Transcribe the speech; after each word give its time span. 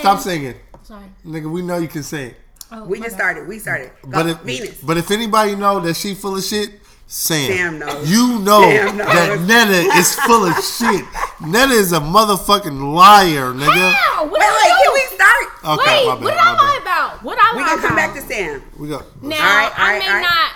Stop 0.00 0.20
singing, 0.20 0.54
Sorry. 0.82 1.04
nigga. 1.26 1.50
We 1.50 1.62
know 1.62 1.78
you 1.78 1.88
can 1.88 2.02
sing. 2.02 2.34
Oh, 2.72 2.84
We 2.84 2.98
just 2.98 3.10
bad. 3.10 3.16
started. 3.18 3.48
We 3.48 3.58
started. 3.58 3.90
Go, 4.02 4.10
But 4.10 4.26
if 4.28 4.38
Venus. 4.40 4.78
but 4.82 4.96
if 4.96 5.10
anybody 5.10 5.56
know 5.56 5.80
that 5.80 5.94
she 5.96 6.14
full 6.14 6.36
of 6.36 6.44
shit, 6.44 6.80
Sam. 7.06 7.50
Sam 7.52 7.78
knows. 7.80 8.08
You 8.10 8.38
know 8.38 8.62
Sam 8.62 8.96
knows. 8.96 9.06
that 9.08 9.40
Netta 9.40 9.98
is 9.98 10.14
full 10.20 10.44
of 10.46 10.54
shit. 10.64 11.04
Netta 11.40 11.72
is 11.72 11.92
a 11.92 11.98
motherfucking 11.98 12.94
liar, 12.94 13.52
nigga. 13.52 13.92
How? 13.92 14.24
What 14.24 14.32
Wait, 14.32 14.46
did 14.46 14.54
wait. 14.54 14.72
I 14.72 14.82
Can 14.84 14.92
we 14.94 15.16
start? 15.16 15.80
Okay, 15.80 15.98
Wait, 16.02 16.06
my 16.08 16.14
bad, 16.14 16.24
what 16.24 16.30
did 16.30 16.38
I 16.38 16.52
lie 16.52 16.78
about? 16.82 17.22
What 17.24 17.38
I 17.40 17.56
We 17.56 17.62
lie 17.62 17.68
gonna 17.68 17.82
come 17.82 17.92
about? 17.98 18.14
back 18.14 18.14
to 18.14 18.22
Sam. 18.22 18.62
We 18.78 18.88
go. 18.88 19.02
Now 19.20 19.36
All 19.36 19.42
right, 19.42 19.72
all 19.78 19.84
I 19.86 19.98
may 19.98 20.06
all 20.08 20.14
right. 20.14 20.22
not. 20.22 20.52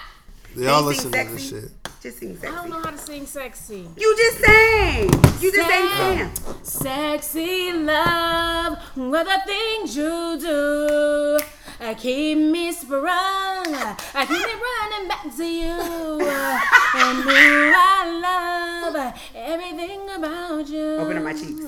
Y'all 0.64 0.79
Can 0.79 0.86
listen 0.86 1.11
to 1.12 1.34
this 1.34 1.48
shit. 1.48 1.70
Just 2.05 2.18
sing 2.18 2.36
I 2.43 2.50
don't 2.50 2.68
know 2.68 2.80
how 2.82 2.91
to 2.91 2.98
sing 2.98 3.25
sexy. 3.25 3.89
You 3.96 4.14
just 4.14 4.39
sang. 4.45 5.05
You 5.41 5.50
just 5.50 5.68
sang 5.70 5.89
Sam. 5.89 6.30
Sam. 6.37 6.62
Sexy 6.62 7.73
love, 7.73 8.77
what 8.95 9.25
the 9.25 9.41
things 9.46 9.96
you 9.96 10.37
do. 10.38 11.38
I 11.80 11.95
keep 11.95 12.37
me 12.37 12.73
sprung. 12.73 13.09
I 13.09 14.27
keep 14.28 14.37
me 14.37 14.55
running 14.66 15.09
back 15.09 15.34
to 15.34 15.45
you. 15.47 15.70
And 16.97 17.19
you 17.25 17.73
I 17.75 18.20
love 18.92 19.14
everything 19.34 20.02
about 20.11 20.69
you. 20.69 20.97
Open 20.97 21.16
up 21.16 21.25
my 21.25 21.33
cheeks. 21.33 21.64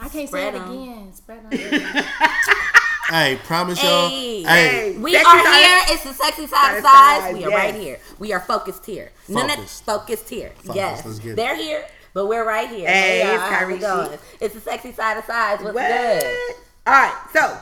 I 0.00 0.08
can't 0.08 0.28
Spread 0.28 0.54
say 0.54 0.58
it 0.58 0.62
'em. 0.62 0.70
again. 0.72 1.12
Spread 1.14 1.50
them. 1.50 2.04
Hey, 3.10 3.38
promise 3.44 3.82
y'all. 3.82 4.08
Hey. 4.08 4.42
Hey, 4.44 4.96
We 4.98 5.12
Sexy 5.14 5.26
are 5.26 5.44
side- 5.44 5.64
here. 5.64 5.94
It's 5.94 6.04
the 6.04 6.14
sexy 6.14 6.46
side 6.46 6.76
of 6.78 6.84
size. 6.84 7.34
We 7.34 7.44
are 7.44 7.50
yes. 7.50 7.58
right 7.58 7.74
here. 7.74 7.98
We 8.20 8.32
are 8.32 8.38
focused 8.40 8.86
here. 8.86 9.10
None 9.28 9.50
of 9.50 9.56
Focused. 9.56 9.84
focused 9.84 10.28
here. 10.28 10.50
Focused. 10.58 10.74
Yes, 10.76 11.04
Let's 11.04 11.18
get 11.18 11.30
it. 11.32 11.36
they're 11.36 11.56
here, 11.56 11.84
but 12.14 12.26
we're 12.28 12.46
right 12.46 12.68
here. 12.68 12.88
Hey, 12.88 13.20
Hey, 13.22 13.34
it's 13.34 13.42
Kyrie 13.44 13.74
it 13.74 13.80
going? 13.80 14.18
It's 14.40 14.54
the 14.54 14.60
sexy 14.60 14.92
side 14.92 15.16
of 15.18 15.24
size. 15.24 15.58
What's 15.60 15.74
What? 15.74 15.88
good? 15.88 16.54
All 16.86 16.92
right, 16.94 17.14
so 17.32 17.58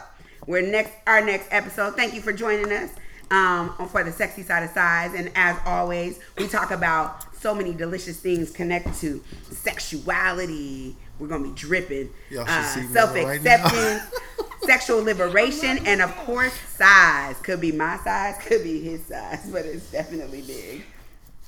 we're 0.46 0.62
next 0.70 0.92
our 1.06 1.22
next 1.24 1.48
episode. 1.50 1.96
Thank 1.96 2.12
you 2.14 2.20
for 2.20 2.32
joining 2.34 2.70
us 2.70 2.90
um, 3.30 3.74
for 3.90 4.04
the 4.04 4.12
sexy 4.12 4.42
side 4.42 4.62
of 4.64 4.70
size, 4.70 5.14
and 5.14 5.30
as 5.34 5.56
always, 5.64 6.20
we 6.36 6.46
talk 6.46 6.70
about 6.72 7.24
so 7.40 7.54
many 7.54 7.72
delicious 7.72 8.20
things 8.20 8.50
connected 8.50 8.92
to 8.96 9.22
sexuality. 9.50 10.94
We're 11.18 11.28
gonna 11.28 11.44
be 11.44 11.54
dripping, 11.54 12.10
uh, 12.38 12.62
see 12.64 12.80
me 12.82 12.86
self 12.88 13.14
right 13.14 13.42
now. 13.42 13.54
acceptance, 13.54 14.02
sexual 14.62 15.02
liberation, 15.02 15.86
and 15.86 16.00
of 16.02 16.14
course, 16.18 16.52
size. 16.76 17.36
Could 17.40 17.60
be 17.60 17.72
my 17.72 17.96
size, 17.98 18.36
could 18.40 18.62
be 18.62 18.80
his 18.80 19.04
size, 19.06 19.48
but 19.50 19.64
it's 19.66 19.90
definitely 19.90 20.42
big. 20.42 20.84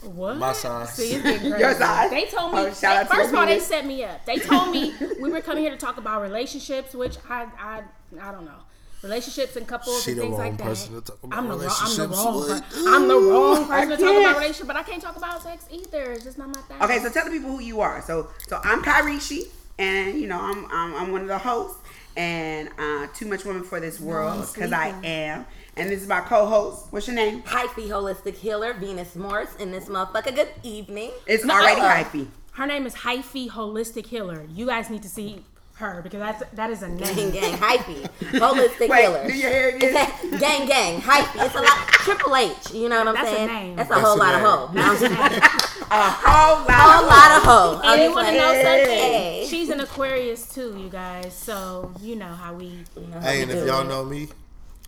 What? 0.03 0.39
My 0.39 0.53
size. 0.55 0.95
See, 0.95 1.13
it's 1.13 1.23
getting 1.23 1.51
crazy. 1.51 1.59
Your 1.59 1.75
size? 1.75 2.11
They 2.11 2.25
told 2.27 2.53
me. 2.55 2.59
Oh, 2.61 2.73
shout 2.73 2.97
out 2.97 3.09
to 3.11 3.15
first 3.15 3.31
of 3.31 3.35
all, 3.37 3.47
they 3.47 3.61
set 3.61 3.85
me 3.85 4.03
up. 4.05 4.25
They 4.25 4.39
told 4.39 4.71
me 4.71 4.95
we 5.21 5.31
were 5.31 5.43
coming 5.43 5.63
here 5.63 5.73
to 5.73 5.77
talk 5.79 5.99
about 5.99 6.23
relationships, 6.23 6.95
which 6.95 7.17
I, 7.29 7.47
I, 7.59 7.83
I 8.21 8.33
don't 8.33 8.45
know. 8.47 8.55
Relationships 9.03 9.57
and 9.57 9.67
couples 9.67 10.03
She 10.03 10.11
and 10.13 10.21
things 10.21 10.37
like 10.37 10.59
that. 10.59 10.77
to 10.77 11.01
talk 11.01 11.19
about 11.23 11.39
I'm 11.39 11.49
the 11.49 11.55
wrong. 11.57 11.71
I'm 11.71 11.97
the 11.97 12.07
relationships 12.09 12.17
wrong. 12.17 12.41
with. 12.41 12.65
I'm 12.87 13.09
the 13.09 13.15
wrong 13.19 13.67
person 13.67 13.89
to 13.91 13.97
talk 13.97 14.17
about 14.17 14.35
relationships, 14.35 14.67
but 14.67 14.77
I 14.77 14.83
can't 14.83 15.03
talk 15.03 15.17
about 15.17 15.43
sex 15.43 15.65
either. 15.71 16.13
It's 16.13 16.25
just 16.25 16.37
not 16.39 16.49
my 16.49 16.61
thing. 16.63 16.83
Okay, 16.83 16.99
so 16.99 17.09
tell 17.11 17.25
the 17.25 17.31
people 17.31 17.51
who 17.51 17.61
you 17.61 17.81
are. 17.81 18.03
So, 18.03 18.29
so 18.47 18.61
I'm 18.63 18.83
Kyrishi, 18.83 19.49
and 19.81 20.21
you 20.21 20.29
know 20.29 20.39
I'm 20.41 20.67
I'm, 20.71 20.95
I'm 20.95 21.13
one 21.13 21.23
of 21.23 21.29
the 21.29 21.39
hosts, 21.39 21.81
and 22.17 22.69
uh, 22.79 23.07
Too 23.15 23.27
Much 23.27 23.45
Woman 23.45 23.65
for 23.65 23.81
This 23.81 23.99
World 23.99 24.47
because 24.53 24.73
I 24.73 24.89
am, 25.03 25.47
and 25.77 25.91
this 25.91 26.03
is 26.03 26.09
my 26.09 26.21
co-host. 26.21 26.87
What's 26.91 27.07
your 27.09 27.17
name? 27.17 27.43
Hyphy 27.43 27.89
holistic 27.89 28.37
healer 28.37 28.75
Venus 28.75 29.17
Morris 29.17 29.57
in 29.57 29.73
this 29.73 29.87
motherfucker. 29.87 30.35
Good 30.35 30.49
evening. 30.63 31.11
It's 31.27 31.45
No, 31.45 31.55
already 31.55 31.81
hyphy. 31.81 32.29
Her 32.53 32.67
name 32.67 32.85
is 32.85 32.95
Hyphy 32.95 33.49
Holistic 33.49 34.07
Healer. 34.07 34.45
You 34.53 34.67
guys 34.67 34.91
need 34.91 35.03
to 35.03 35.09
see 35.09 35.45
her 35.81 36.01
because 36.03 36.21
that's 36.21 36.45
that 36.55 36.71
is 36.71 36.83
a 36.83 36.89
Gang 36.89 37.17
name. 37.17 37.31
gang 37.33 37.53
hyphy 37.59 38.09
holistic 38.39 38.89
Wait, 38.89 39.03
healer. 39.03 39.27
do 39.27 39.33
you 39.35 39.49
hear 39.49 39.69
it 39.71 39.83
It's 39.83 39.97
a- 39.97 40.39
gang 40.39 40.67
gang 40.67 41.01
hyphy. 41.01 41.45
It's 41.45 41.55
a 41.55 41.61
lot. 41.61 41.89
Triple 41.89 42.37
H. 42.37 42.73
You 42.73 42.89
know 42.89 42.99
what 43.01 43.09
I'm 43.09 43.15
That's 43.15 43.29
a 43.31 43.35
saying? 43.35 43.49
name. 43.49 43.77
That's 43.77 43.91
a 43.91 43.95
That's 43.95 44.07
whole 44.07 44.17
a 44.17 44.19
lot 44.19 44.35
of 44.35 44.41
hoe. 44.41 44.71
No, 44.73 44.83
I'm 44.83 44.99
just 44.99 45.15
kidding. 45.15 45.43
A 45.93 46.09
whole 46.09 46.59
lot. 46.61 46.71
whole 46.71 47.07
lot 47.09 47.37
of 47.37 47.43
hoe. 47.43 47.81
And 47.93 48.03
you 48.03 48.13
want 48.15 48.29
to 48.29 48.33
know 48.35 48.53
something? 48.55 48.63
Hey. 48.87 49.47
She's 49.51 49.71
an 49.71 49.81
Aquarius 49.81 50.49
too, 50.55 50.79
you 50.79 50.89
guys. 50.89 51.35
So 51.35 51.93
you 52.01 52.15
know 52.15 52.29
how 52.33 52.55
we. 52.55 52.67
You 52.67 53.07
know 53.11 53.19
how 53.19 53.21
Hey, 53.23 53.39
we 53.39 53.43
and 53.43 53.51
if 53.51 53.67
y'all 53.67 53.81
it. 53.83 53.89
know 53.89 54.05
me, 54.05 54.29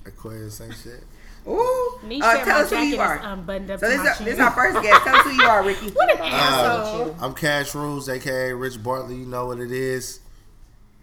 Aquarius 0.06 0.60
ain't 0.60 0.74
shit. 0.76 1.02
Ooh. 1.48 1.98
Niche 2.04 2.22
Uh, 2.22 2.44
tell 2.44 2.58
my 2.58 2.62
us 2.62 2.70
who 2.70 2.76
you 2.78 3.00
are. 3.00 3.18
unbuttoned 3.18 3.68
So 3.80 3.88
this 3.88 3.98
my 3.98 4.10
is, 4.12 4.18
this 4.18 4.34
is 4.34 4.38
our 4.38 4.52
first 4.52 4.80
guest. 4.80 5.02
Tell 5.02 5.16
us 5.16 5.22
who 5.24 5.30
you 5.32 5.42
are, 5.42 5.64
Ricky. 5.64 5.88
What 5.90 6.10
an 6.12 6.18
Uh. 6.22 7.14
I'm 7.20 7.34
Cash 7.34 7.74
Rules, 7.74 8.08
aka 8.08 8.52
Rich 8.52 8.80
Bartley. 8.84 9.16
You 9.16 9.26
know 9.26 9.46
what 9.46 9.58
it 9.58 9.72
is. 9.72 10.20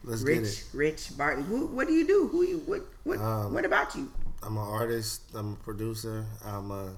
Let's 0.04 0.24
get 0.24 0.40
Rich, 0.40 0.48
it. 0.60 0.66
Rich 0.74 1.18
Bartley. 1.18 1.44
Who, 1.44 1.68
what 1.68 1.88
do 1.88 1.94
you 1.94 2.08
do? 2.08 2.28
Who 2.30 2.44
you? 2.44 2.60
What? 2.66 2.82
What? 3.04 3.20
Um, 3.20 3.54
what 3.54 3.66
about 3.66 3.96
you? 3.96 4.12
I'm 4.44 4.56
an 4.58 4.64
artist. 4.64 5.22
I'm 5.36 5.54
a 5.54 5.56
producer. 5.58 6.26
I'm 6.46 6.72
a 6.72 6.92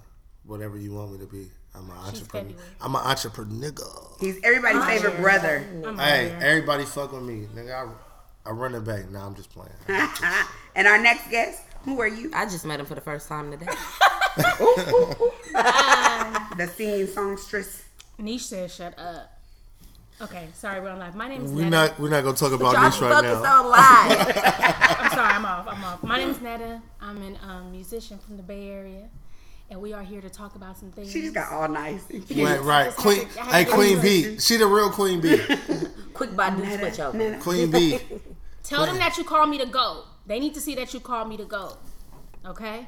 whatever 0.45 0.78
you 0.78 0.94
want 0.94 1.12
me 1.13 1.17
to 1.19 1.25
be. 1.25 1.50
I'm 1.73 1.89
an 1.89 1.97
entrepreneur. 1.97 2.50
February. 2.50 2.69
I'm 2.81 2.95
an 2.95 3.01
entrepreneur. 3.01 3.72
Nigga. 3.72 4.19
He's 4.19 4.39
everybody's 4.44 4.84
favorite 4.85 5.19
brother. 5.22 5.66
I'm 5.85 5.97
Hey, 5.97 6.25
out 6.25 6.29
here. 6.31 6.39
everybody 6.41 6.84
fuck 6.85 7.12
with 7.13 7.23
me, 7.23 7.47
nigga. 7.56 7.73
I, 8.45 8.50
I 8.50 8.51
run 8.51 8.75
it 8.75 8.84
back. 8.84 9.09
Nah, 9.09 9.25
I'm 9.25 9.35
just 9.35 9.50
playing. 9.51 9.72
and 10.75 10.88
our 10.88 10.97
next 11.01 11.29
guest, 11.31 11.62
who 11.83 12.00
are 12.01 12.07
you? 12.07 12.29
I 12.33 12.45
just 12.45 12.66
met 12.66 12.79
him 12.79 12.85
for 12.85 12.95
the 12.95 13.01
first 13.01 13.28
time 13.28 13.51
today. 13.51 13.68
The 16.57 16.68
singing 16.75 17.07
songstress. 17.07 17.83
Niche 18.18 18.44
said, 18.45 18.69
"Shut 18.72 18.97
up." 19.00 19.31
Okay, 20.21 20.47
sorry, 20.53 20.79
we're 20.81 20.89
on 20.89 20.99
live. 20.99 21.15
My 21.15 21.27
name 21.27 21.45
is 21.45 21.51
We're 21.51 21.61
Netta. 21.63 21.69
not. 21.71 21.99
We're 21.99 22.09
not 22.09 22.23
gonna 22.23 22.37
talk 22.37 22.51
about 22.51 22.73
Y'all 22.73 22.83
this 22.83 22.99
be 22.99 23.05
right 23.05 23.13
focused 23.15 23.43
now. 23.43 23.63
on 23.63 23.69
live. 23.71 24.43
I'm 24.99 25.11
sorry, 25.11 25.33
I'm 25.33 25.45
off. 25.45 25.67
I'm 25.67 25.83
off. 25.83 26.03
My 26.03 26.17
name 26.17 26.29
is 26.29 26.41
Netta. 26.41 26.81
I'm 27.01 27.17
a 27.23 27.45
um, 27.47 27.71
musician 27.71 28.19
from 28.19 28.37
the 28.37 28.43
Bay 28.43 28.69
Area, 28.69 29.09
and 29.71 29.81
we 29.81 29.93
are 29.93 30.03
here 30.03 30.21
to 30.21 30.29
talk 30.29 30.55
about 30.55 30.77
some 30.77 30.91
things. 30.91 31.11
She 31.11 31.21
just 31.21 31.33
got 31.33 31.51
all 31.51 31.67
nice. 31.67 32.03
Right, 32.35 32.61
right. 32.61 32.95
Queen. 32.95 33.25
had 33.27 33.31
to- 33.33 33.39
I 33.39 33.43
had 33.45 33.53
Hey, 33.53 33.63
to 33.65 33.71
Queen 33.71 33.95
go 33.95 34.01
B. 34.03 34.37
She 34.39 34.57
the 34.57 34.67
real 34.67 34.91
Queen 34.91 35.21
B. 35.21 35.37
Quick 36.13 36.31
Badu 36.31 36.77
switch 36.79 36.99
over. 36.99 37.38
Queen 37.39 37.71
B. 37.71 37.97
Tell 38.63 38.85
them 38.85 38.97
that 38.99 39.17
you 39.17 39.23
call 39.23 39.47
me 39.47 39.57
to 39.57 39.65
go. 39.65 40.03
They 40.27 40.39
need 40.39 40.53
to 40.53 40.61
see 40.61 40.75
that 40.75 40.93
you 40.93 40.99
call 40.99 41.25
me 41.25 41.35
to 41.38 41.45
go. 41.45 41.77
Okay. 42.45 42.88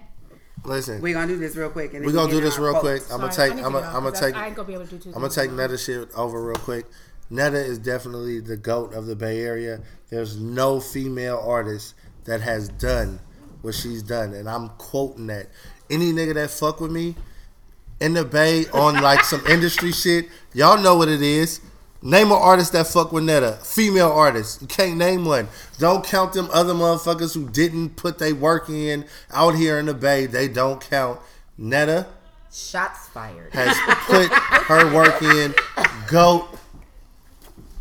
Listen, 0.66 1.02
We're 1.02 1.14
gonna 1.16 1.28
do 1.28 1.38
this 1.40 1.56
real 1.58 1.72
quick. 1.72 1.94
And 1.96 2.06
we're 2.06 2.12
gonna 2.14 2.30
do 2.30 2.38
get 2.40 2.46
this 2.46 2.58
our 2.58 2.64
real 2.66 2.80
quotes. 2.80 3.06
quick. 3.06 3.14
I'm 3.14 3.20
gonna 3.22 3.34
Sorry, 3.34 3.50
take. 3.50 3.54
I 3.58 3.62
need 3.62 3.66
I'm 3.66 3.74
to 3.74 3.80
gonna. 3.80 3.92
gonna 3.92 4.12
'cause 4.12 4.20
take. 4.20 4.36
I 4.36 4.46
ain't 4.48 4.56
gonna 4.56 4.68
be 4.68 4.74
able 4.76 4.86
to 4.86 4.90
do 4.92 4.98
two. 5.00 5.10
I'm 5.10 5.14
gonna 5.16 5.26
things 5.26 5.36
take 5.36 5.50
at. 5.50 5.56
Netta 5.58 5.78
shit 5.78 6.10
over 6.16 6.42
real 6.42 6.56
quick. 6.58 6.86
Netta 7.34 7.58
is 7.58 7.80
definitely 7.80 8.40
the 8.40 8.56
goat 8.56 8.94
of 8.94 9.08
the 9.08 9.16
Bay 9.16 9.42
Area. 9.42 9.82
There's 10.12 10.38
no 10.38 10.80
female 10.80 11.42
artist 11.44 11.96
that 12.26 12.42
has 12.42 12.70
done 12.70 13.20
what 13.64 13.74
she's 13.74 14.04
done, 14.04 14.34
and 14.34 14.48
I'm 14.48 14.70
quoting 14.78 15.28
that. 15.28 15.48
Any 15.90 16.14
nigga 16.14 16.36
that 16.36 16.52
fuck 16.52 16.80
with 16.80 16.92
me 16.92 17.16
in 18.00 18.14
the 18.14 18.24
Bay 18.24 18.68
on 18.68 19.02
like 19.02 19.24
some 19.24 19.44
industry 19.50 19.92
shit, 19.92 20.28
y'all 20.54 20.78
know 20.78 20.96
what 20.96 21.10
it 21.10 21.24
is. 21.24 21.60
Name 22.04 22.28
an 22.32 22.38
artist 22.40 22.74
that 22.74 22.86
fuck 22.86 23.12
with 23.12 23.24
Netta. 23.24 23.54
Female 23.64 24.12
artist. 24.12 24.62
You 24.62 24.68
can't 24.68 24.98
name 24.98 25.26
one. 25.26 25.48
Don't 25.80 26.06
count 26.06 26.34
them 26.34 26.50
other 26.54 26.74
motherfuckers 26.74 27.34
who 27.34 27.50
didn't 27.50 27.96
put 27.96 28.20
their 28.20 28.36
work 28.36 28.70
in 28.70 29.06
out 29.32 29.56
here 29.56 29.80
in 29.80 29.88
the 29.88 29.96
Bay. 29.96 30.28
They 30.28 30.48
don't 30.50 30.80
count. 30.82 31.20
Netta 31.58 32.06
Shots 32.52 33.08
fired. 33.08 33.52
has 33.54 33.76
put 34.06 34.32
her 34.68 34.94
work 34.94 35.20
in. 35.24 35.56
Goat. 36.08 36.53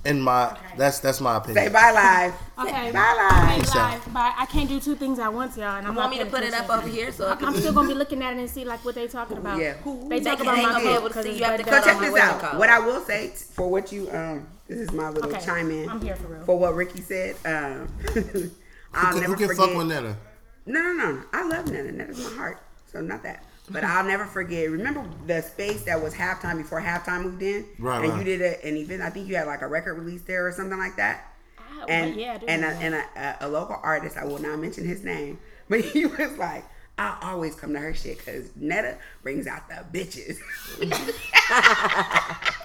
In 0.05 0.21
my 0.21 0.57
that's 0.77 0.99
that's 0.99 1.21
my 1.21 1.37
opinion. 1.37 1.65
Say 1.67 1.73
bye 1.73 1.93
live. 1.93 2.35
Okay. 2.63 2.93
Bye 2.93 3.29
live. 3.31 3.49
Hey, 3.67 3.79
live. 3.79 4.13
Bye. 4.13 4.33
I 4.37 4.47
can't 4.47 4.69
do 4.69 4.79
two 4.81 4.95
things 4.95 5.19
at 5.19 5.33
once, 5.33 5.57
y'all. 5.57 5.77
And 5.79 5.87
I'm 5.87 5.95
Want 5.95 6.11
me 6.13 6.19
to 6.19 6.27
put 6.27 6.43
it 6.43 6.53
up 6.55 6.69
over 6.71 6.87
here 6.89 7.11
so 7.13 7.31
it 7.33 7.39
can 7.39 7.49
I'm 7.49 7.57
still 7.57 7.73
gonna 7.73 7.89
be 7.89 7.95
looking 7.95 8.23
at 8.23 8.35
it 8.35 8.39
and 8.41 8.49
see 8.51 8.65
like 8.65 8.85
what 8.85 8.95
they 8.95 9.07
talking 9.09 9.37
about. 9.39 9.59
Yeah. 9.59 9.75
Who- 9.85 10.09
They 10.09 10.19
They 10.21 10.25
talk 10.31 10.41
about 10.41 10.57
they 10.57 10.63
my 10.63 10.73
gonna 10.73 10.85
be 10.85 10.91
able 10.95 11.09
to 11.09 11.15
'cause 11.15 11.25
see. 11.25 11.31
it's 11.31 11.39
You 11.41 11.45
have 11.47 11.59
to 11.59 11.65
better 11.65 11.83
So 11.83 11.89
check 12.01 12.01
this 12.01 12.21
out. 12.21 12.59
What 12.59 12.69
I 12.69 12.79
will 12.81 13.01
say 13.05 13.29
t- 13.29 13.35
for 13.53 13.69
what 13.71 13.91
you 13.93 14.09
um, 14.11 14.47
this 14.69 14.79
is 14.79 14.93
my 14.93 15.09
little 15.09 15.31
Okay. 15.31 15.45
chime 15.45 15.71
in. 15.71 15.89
I'm 15.89 16.01
here 16.01 16.15
for 16.17 16.29
real. 16.29 16.45
For 16.45 16.59
what 16.59 16.75
Ricky 16.75 17.01
said. 17.01 17.37
Um, 17.45 17.89
I'll 18.95 19.13
Who, 19.15 19.21
never 19.21 19.33
who 19.33 19.37
can 19.37 19.49
forget. 19.49 19.57
fuck 19.69 19.77
with 19.77 19.87
Netta? 19.89 20.17
No, 20.67 20.81
no, 20.81 20.93
no, 20.93 21.13
no. 21.13 21.23
I 21.33 21.49
love 21.49 21.67
Netta. 21.71 21.91
Netta's 21.93 22.23
my 22.31 22.37
heart. 22.37 22.59
So 22.93 23.01
not 23.01 23.23
that. 23.25 23.45
But 23.71 23.85
I'll 23.85 24.05
never 24.05 24.27
forget. 24.27 24.69
Remember 24.71 25.05
the 25.27 25.41
space 25.41 25.85
that 25.85 26.03
was 26.03 26.13
halftime 26.15 26.59
before 26.59 26.81
halftime 26.81 27.23
moved 27.23 27.43
in, 27.43 27.65
Right, 27.79 28.03
and 28.05 28.13
right. 28.13 28.19
you 28.19 28.25
did 28.25 28.41
a, 28.43 28.67
an 28.67 28.77
event. 28.77 29.03
I 29.03 29.11
think 29.11 29.29
you 29.29 29.37
had 29.37 29.47
like 29.47 29.63
a 29.63 29.69
record 29.69 29.95
release 29.95 30.23
there 30.23 30.47
or 30.47 30.53
something 30.53 30.79
like 30.79 30.97
that. 30.97 31.33
Ah, 31.59 31.85
And 31.89 32.17
yeah, 32.17 32.39
I 32.41 32.45
and 32.49 32.65
a, 32.65 32.69
and 32.69 32.95
a, 32.95 33.05
a, 33.17 33.37
a 33.47 33.49
local 33.49 33.79
artist. 33.83 34.17
I 34.17 34.25
will 34.25 34.41
not 34.41 34.59
mention 34.59 34.85
his 34.85 35.05
name, 35.05 35.39
but 35.69 35.81
he 35.81 36.07
was 36.07 36.37
like, 36.39 36.65
I 36.99 37.17
always 37.23 37.55
come 37.55 37.73
to 37.73 37.79
her 37.79 37.95
shit 37.95 38.19
because 38.19 38.51
Netta 38.57 38.99
brings 39.23 39.47
out 39.47 39.69
the 39.69 39.77
bitches. 39.97 40.39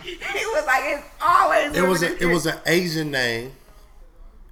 he 0.04 0.46
was 0.46 0.66
like, 0.66 0.84
it's 0.86 1.08
always. 1.22 1.76
It 1.76 1.88
was 1.88 2.04
a, 2.04 2.18
it 2.22 2.26
was 2.26 2.46
an 2.48 2.58
Asian 2.66 3.12
name. 3.12 3.52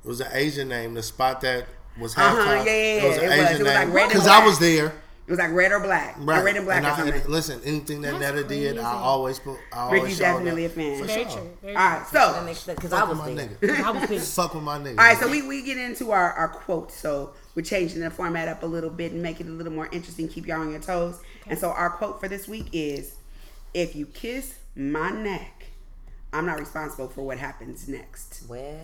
It 0.03 0.07
was 0.07 0.21
an 0.21 0.29
Asian 0.31 0.69
name. 0.69 0.93
The 0.93 1.03
spot 1.03 1.41
that 1.41 1.65
was 1.99 2.15
Uh-huh, 2.17 2.35
halftime. 2.35 2.65
yeah, 2.65 2.71
yeah, 2.71 3.03
It 3.03 3.07
was 3.09 3.17
yeah, 3.17 3.23
an 3.23 3.31
it 3.31 3.41
was. 3.41 3.49
Asian 3.51 3.63
was 3.65 3.73
name 3.73 3.91
red 3.91 4.03
and 4.03 4.11
because 4.11 4.27
I 4.27 4.45
was 4.45 4.59
there. 4.59 4.93
It 5.27 5.31
was 5.31 5.39
like 5.39 5.51
red 5.53 5.71
or 5.71 5.79
black, 5.79 6.17
or 6.19 6.23
red 6.43 6.55
and 6.55 6.65
black 6.65 6.77
And 6.77 6.85
or 6.85 6.89
I- 6.91 6.95
something. 6.97 7.21
and 7.21 7.29
listen, 7.29 7.59
anything 7.65 8.01
that 8.01 8.19
That's 8.19 8.35
Netta 8.35 8.47
did. 8.47 8.77
I 8.77 8.91
always 8.93 9.39
put. 9.39 9.57
I 9.73 9.77
always 9.79 10.01
Ricky's 10.03 10.17
show 10.17 10.23
definitely 10.23 10.65
a 10.65 10.69
fan. 10.69 10.99
For 10.99 11.05
Very 11.05 11.23
sure. 11.23 11.31
true. 11.33 11.49
Very 11.63 11.75
All 11.75 11.81
right, 11.83 12.05
That 12.11 12.35
so 12.37 12.43
makes 12.43 12.59
sense 12.59 12.75
because 12.75 12.93
I 12.93 13.03
was 13.05 13.17
my 13.17 13.33
there. 13.33 13.47
nigga. 13.47 13.83
I 13.83 13.89
was 13.91 14.05
pissed. 14.07 14.35
Fuck 14.35 14.53
with 14.53 14.61
my 14.63 14.77
nigga. 14.77 14.89
All 14.99 15.05
right, 15.05 15.17
so 15.17 15.27
we, 15.27 15.41
we 15.41 15.63
get 15.63 15.77
into 15.79 16.11
our, 16.11 16.31
our 16.33 16.47
quote. 16.49 16.91
So 16.91 17.33
we're 17.55 17.63
changing 17.63 18.01
the 18.01 18.11
format 18.11 18.47
up 18.47 18.61
a 18.61 18.67
little 18.67 18.91
bit 18.91 19.13
and 19.13 19.23
make 19.23 19.41
it 19.41 19.47
a 19.47 19.51
little 19.51 19.73
more 19.73 19.87
interesting, 19.91 20.27
keep 20.27 20.45
y'all 20.45 20.61
on 20.61 20.69
your 20.69 20.79
toes. 20.79 21.19
And 21.47 21.57
so 21.57 21.71
our 21.71 21.89
quote 21.89 22.19
for 22.19 22.27
this 22.27 22.47
week 22.47 22.67
is 22.71 23.15
If 23.73 23.95
you 23.95 24.05
kiss 24.05 24.53
my 24.75 25.09
neck, 25.09 25.65
I'm 26.33 26.45
not 26.45 26.59
responsible 26.59 27.07
for 27.07 27.25
what 27.25 27.39
happens 27.39 27.87
next. 27.87 28.43
Well, 28.47 28.77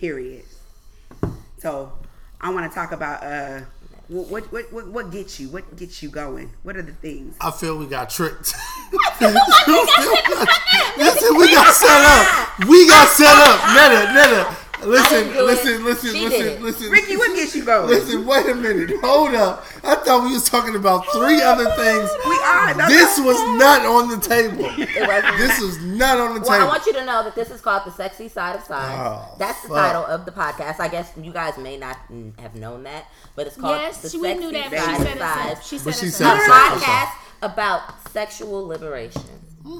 Period. 0.00 0.44
So 1.58 1.92
I 2.40 2.50
want 2.50 2.68
to 2.70 2.74
talk 2.74 2.90
about 2.90 3.22
uh 3.22 3.60
what, 4.08 4.30
what 4.30 4.52
what 4.52 4.72
what 4.72 4.86
what 4.88 5.10
gets 5.10 5.40
you? 5.40 5.48
What 5.48 5.76
gets 5.76 6.02
you 6.02 6.10
going? 6.10 6.52
What 6.62 6.76
are 6.76 6.82
the 6.82 6.92
things? 6.92 7.36
I 7.40 7.50
feel 7.50 7.78
we 7.78 7.86
got 7.86 8.10
tricked. 8.10 8.54
listen, 10.98 11.36
we 11.36 11.50
got 11.52 11.74
set 11.74 12.04
up. 12.04 12.68
We 12.68 12.86
got 12.86 13.08
set 13.08 13.36
up. 13.36 13.60
Netta, 13.74 14.12
Netta. 14.12 14.63
Listen, 14.82 15.18
didn't 15.28 15.36
it. 15.36 15.42
listen, 15.44 15.84
listen, 15.84 16.12
She 16.12 16.24
listen, 16.28 16.46
it. 16.46 16.62
listen. 16.62 16.90
Ricky, 16.90 17.16
what 17.16 17.34
gets 17.36 17.54
you 17.54 17.64
going? 17.64 17.88
Listen, 17.88 18.26
wait 18.26 18.46
a 18.48 18.54
minute. 18.54 18.90
Hold 19.02 19.34
up. 19.34 19.64
I 19.82 19.94
thought 19.94 20.24
we 20.24 20.32
was 20.34 20.44
talking 20.48 20.74
about 20.76 21.06
three 21.12 21.40
other 21.40 21.64
things. 21.76 22.10
We 22.26 22.34
are. 22.44 22.74
That's 22.74 22.88
This 22.92 23.18
all- 23.18 23.24
was 23.26 23.58
not 23.58 23.86
on 23.86 24.08
the 24.10 24.18
table. 24.18 24.64
it 24.66 25.06
wasn't. 25.08 25.38
This 25.38 25.60
was 25.60 25.78
not 25.84 26.18
on 26.18 26.34
the 26.34 26.40
table. 26.40 26.50
Well, 26.50 26.62
I 26.66 26.68
want 26.68 26.84
you 26.86 26.92
to 26.94 27.04
know 27.06 27.22
that 27.24 27.34
this 27.34 27.50
is 27.50 27.60
called 27.60 27.82
the 27.86 27.92
sexy 27.92 28.28
side 28.28 28.56
of 28.56 28.64
size. 28.64 28.98
Oh, 28.98 29.34
That's 29.38 29.62
the 29.62 29.68
fuck. 29.68 29.76
title 29.78 30.04
of 30.04 30.26
the 30.26 30.32
podcast. 30.32 30.80
I 30.80 30.88
guess 30.88 31.10
you 31.20 31.32
guys 31.32 31.56
may 31.56 31.76
not 31.78 31.96
have 32.38 32.54
known 32.54 32.82
that, 32.82 33.06
but 33.36 33.46
it's 33.46 33.56
called 33.56 33.76
Yes, 33.80 34.02
the 34.02 34.10
she- 34.10 34.20
sexy 34.20 34.34
we 34.38 34.44
knew 34.46 34.52
that. 34.52 34.70
side 34.70 34.84
She 34.84 34.92
of 34.92 34.98
said 34.98 35.16
it 35.16 35.18
size. 35.20 35.36
herself. 35.38 35.66
She 35.66 35.78
said 35.78 35.84
But 35.84 35.94
it 35.94 35.98
she 35.98 36.06
herself. 36.06 36.38
said 36.40 36.48
A 36.50 36.78
podcast 36.78 37.10
about 37.42 38.10
sexual 38.12 38.66
liberation. 38.66 39.22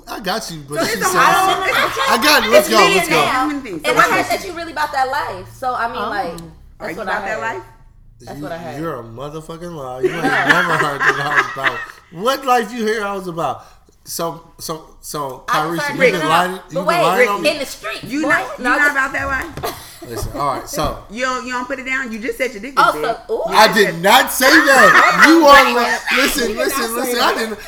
I 0.09 0.21
got 0.21 0.51
you, 0.51 0.63
but 0.69 0.81
So 0.81 0.87
she 0.87 0.93
it's 0.93 1.03
a 1.03 1.05
said. 1.05 1.19
whole- 1.21 2.15
I 2.15 2.19
got 2.23 2.45
it. 2.45 2.51
Let's 2.51 2.69
It's 2.69 2.77
go. 2.77 2.87
me 2.89 2.95
Let's 2.95 3.07
and 3.07 3.11
go. 3.11 3.25
now. 3.25 3.45
Human 3.49 3.61
beings. 3.63 3.83
So 3.85 3.91
And 3.91 3.99
I 3.99 4.03
what 4.03 4.11
heard 4.11 4.17
gets 4.29 4.43
that 4.43 4.49
you 4.49 4.57
really 4.57 4.73
about 4.73 4.93
that 4.93 5.09
life. 5.11 5.49
So 5.55 5.75
I 5.75 5.89
mean, 5.89 5.97
Oh. 5.99 6.09
like, 6.09 6.33
Are 6.33 6.33
that's 6.33 6.91
you 6.93 6.97
what 6.97 7.03
about 7.09 7.23
I 7.23 7.29
that 7.29 7.41
life? 7.41 7.63
That's 8.21 8.41
what 8.41 8.53
I 8.53 8.59
heard. 8.59 8.81
You're 8.81 9.01
a 9.01 9.03
motherfucking 9.03 9.75
liar. 9.77 10.03
You 10.03 10.11
ain't 10.15 10.23
never 10.23 10.77
heard 10.79 11.01
that 11.01 11.21
I 11.21 11.37
was 11.37 11.53
about. 11.53 11.79
What 12.13 12.45
life 12.47 12.73
you 12.73 12.87
hear 12.87 13.05
I 13.05 13.13
was 13.15 13.27
about? 13.29 13.67
So, 14.07 14.53
so, 14.59 14.97
so, 15.01 15.45
I 15.49 15.53
Kyrie, 15.53 15.79
started 15.79 15.95
you 15.97 16.13
been 16.13 16.29
lying? 16.29 16.53
You 16.53 16.59
But 16.61 16.71
been 16.75 16.85
wait, 16.87 17.03
lying 17.03 17.29
on 17.29 17.43
Ricky, 17.43 17.55
in 17.55 17.59
the 17.61 17.67
street. 17.67 18.05
You 18.05 18.23
boy. 18.23 18.29
not 18.29 18.59
you 18.59 18.65
No, 18.65 18.71
not 18.71 18.79
just- 18.79 18.91
about 18.93 19.13
that 19.13 19.27
life? 19.27 19.81
Listen, 20.09 20.37
all 20.37 20.55
right. 20.59 20.69
So, 20.69 21.03
You 21.09 21.23
don't 21.25 21.47
you 21.47 21.53
don't 21.55 21.65
put 21.67 21.79
it 21.79 21.85
down. 21.85 22.13
You 22.13 22.19
just 22.19 22.37
said 22.37 22.53
your 22.53 22.61
dick 22.61 22.75
Oh, 22.77 22.93
was 22.93 22.95
so- 22.95 23.15
big. 23.27 23.31
ooh. 23.31 23.43
I 23.47 23.73
did 23.73 24.03
not 24.03 24.31
say 24.31 24.51
that. 24.51 25.25
You 25.29 25.47
are 25.47 26.21
listen, 26.23 26.55
listen, 26.57 26.95
listen. 26.95 27.19
I 27.21 27.35
didn't. 27.35 27.59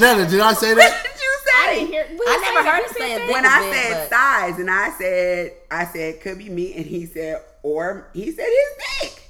Nana, 0.00 0.28
did 0.28 0.40
I 0.40 0.52
say 0.54 0.74
that? 0.74 1.06
Did 1.44 1.52
you 1.52 1.60
I 1.66 1.74
didn't 1.74 1.88
hear. 1.88 2.06
I 2.26 2.52
never 2.52 2.68
heard 2.70 2.82
him 2.84 2.92
say 2.92 3.08
said 3.16 3.20
it. 3.28 3.32
when 3.32 3.46
I 3.46 3.60
is 3.60 3.74
said 3.76 4.08
but- 4.08 4.16
size 4.16 4.58
and 4.58 4.70
I 4.70 4.90
said 4.98 5.52
I 5.70 5.84
said 5.86 6.20
could 6.20 6.38
be 6.38 6.48
me 6.48 6.74
and 6.74 6.84
he 6.86 7.06
said 7.06 7.42
or 7.62 8.08
he 8.14 8.30
said 8.32 8.46
his 8.46 9.00
dick. 9.10 9.20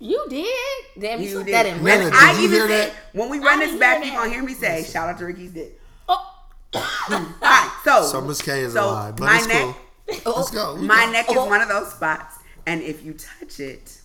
You 0.00 0.24
did. 0.28 1.00
Damn, 1.00 1.20
you, 1.20 1.28
You 1.38 1.44
did. 1.44 1.54
that 1.54 1.66
in. 1.66 1.82
Nana, 1.82 2.00
real 2.02 2.10
did 2.10 2.18
I 2.18 2.32
you 2.32 2.38
even 2.44 2.50
hear 2.50 2.68
said 2.68 2.90
that? 2.90 2.96
when 3.14 3.28
we 3.30 3.38
run 3.40 3.60
I 3.60 3.66
this 3.66 3.78
back, 3.80 4.04
you 4.04 4.12
gonna 4.12 4.30
hear 4.30 4.42
me 4.44 4.54
say 4.54 4.84
shout 4.84 5.08
out 5.08 5.18
to 5.18 5.24
Ricky's 5.26 5.50
dick. 5.52 5.80
Oh, 6.08 6.34
All 6.74 6.80
right, 7.42 7.80
so 7.84 8.02
So 8.04 8.20
Miss 8.20 8.40
K 8.42 8.60
is 8.60 8.74
a 8.74 8.78
so 8.78 8.86
lie, 8.92 9.10
but 9.12 9.20
my 9.24 9.36
it's 9.38 9.46
neck, 9.48 9.74
cool. 10.24 10.34
Let's 10.36 10.50
go. 10.50 10.76
We 10.76 10.86
my 10.86 11.06
go. 11.06 11.12
neck 11.12 11.30
is 11.30 11.36
Oh. 11.36 11.46
one 11.46 11.60
of 11.60 11.68
those 11.68 11.92
spots, 11.92 12.36
and 12.66 12.80
if 12.82 13.04
you 13.04 13.14
touch 13.14 13.58
it, 13.60 14.00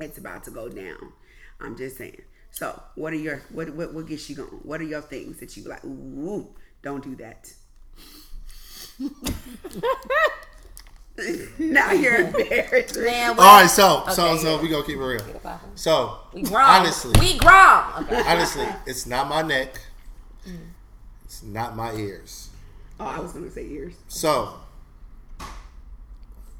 it's 0.00 0.18
about 0.18 0.42
to 0.44 0.50
go 0.50 0.68
down. 0.68 1.12
I'm 1.60 1.76
just 1.76 1.96
saying. 1.96 2.20
So, 2.52 2.80
what 2.94 3.12
are 3.12 3.16
your 3.16 3.42
what 3.50 3.70
what, 3.74 3.92
what 3.94 4.06
gets 4.06 4.28
you 4.30 4.36
going? 4.36 4.48
What 4.62 4.80
are 4.80 4.84
your 4.84 5.00
things 5.00 5.40
that 5.40 5.56
you 5.56 5.64
like? 5.64 5.84
Ooh, 5.84 6.48
don't 6.82 7.02
do 7.02 7.16
that. 7.16 7.52
now 11.58 11.92
you're 11.92 12.16
embarrassed. 12.16 12.96
Man, 12.98 13.30
All 13.30 13.36
right, 13.36 13.66
so, 13.68 14.04
so, 14.10 14.28
Okay, 14.32 14.42
so 14.42 14.56
yeah. 14.56 14.62
we 14.62 14.68
gonna 14.68 14.84
keep 14.84 14.96
it 14.96 15.00
real. 15.00 15.20
So, 15.74 16.18
We 16.32 16.42
grown. 16.42 16.62
honestly, 16.62 17.12
we 17.20 17.38
grown. 17.38 18.04
Okay. 18.04 18.22
honestly, 18.26 18.66
it's 18.86 19.06
not 19.06 19.28
my 19.28 19.42
neck. 19.42 19.80
Mm. 20.46 20.56
It's 21.24 21.42
not 21.42 21.76
my 21.76 21.92
ears. 21.94 22.50
Oh, 23.00 23.06
I 23.06 23.18
was 23.20 23.32
gonna 23.32 23.50
say 23.50 23.66
ears. 23.66 23.94
So, 24.08 24.54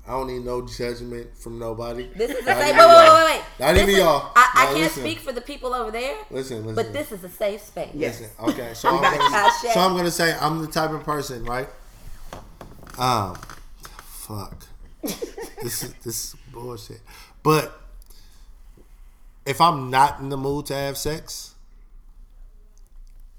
I 0.06 0.10
don't 0.10 0.26
need 0.26 0.44
no 0.44 0.66
judgment 0.66 1.36
from 1.38 1.58
nobody. 1.60 2.08
This 2.16 2.30
is 2.32 2.44
a 2.44 2.48
Not 2.50 2.56
safe. 2.58 2.68
even 2.74 2.78
Wait, 2.78 2.86
wait, 2.88 3.06
y'all. 3.06 3.14
wait, 3.24 3.24
wait. 3.36 3.42
Not 3.60 3.72
This 3.74 3.82
even 3.82 3.94
is- 3.94 3.98
y'all. 4.00 4.32
I, 4.34 4.52
I 4.54 4.64
can't 4.66 4.78
listen. 4.78 5.02
speak 5.04 5.18
for 5.20 5.32
the 5.32 5.40
people 5.40 5.72
over 5.74 5.90
there. 5.92 6.16
Listen, 6.30 6.58
listen. 6.66 6.74
But 6.74 6.92
this 6.92 7.12
is 7.12 7.22
a 7.22 7.28
safe 7.28 7.60
space. 7.62 7.90
Yes. 7.94 8.20
Listen, 8.20 8.36
okay. 8.48 8.74
So 8.74 8.88
I'm, 8.88 9.00
gonna, 9.00 9.50
so 9.72 9.80
I'm 9.80 9.96
gonna 9.96 10.10
say 10.10 10.36
I'm 10.40 10.60
the 10.60 10.66
type 10.66 10.90
of 10.90 11.04
person, 11.04 11.44
right? 11.44 11.68
Um, 12.98 13.36
fuck. 13.96 14.66
this 15.02 15.82
is 15.84 15.94
this 16.04 16.06
is 16.06 16.36
bullshit. 16.52 17.00
But 17.44 17.78
if 19.46 19.60
I'm 19.60 19.88
not 19.90 20.18
in 20.20 20.28
the 20.30 20.36
mood 20.36 20.66
to 20.66 20.74
have 20.74 20.96
sex, 20.98 21.54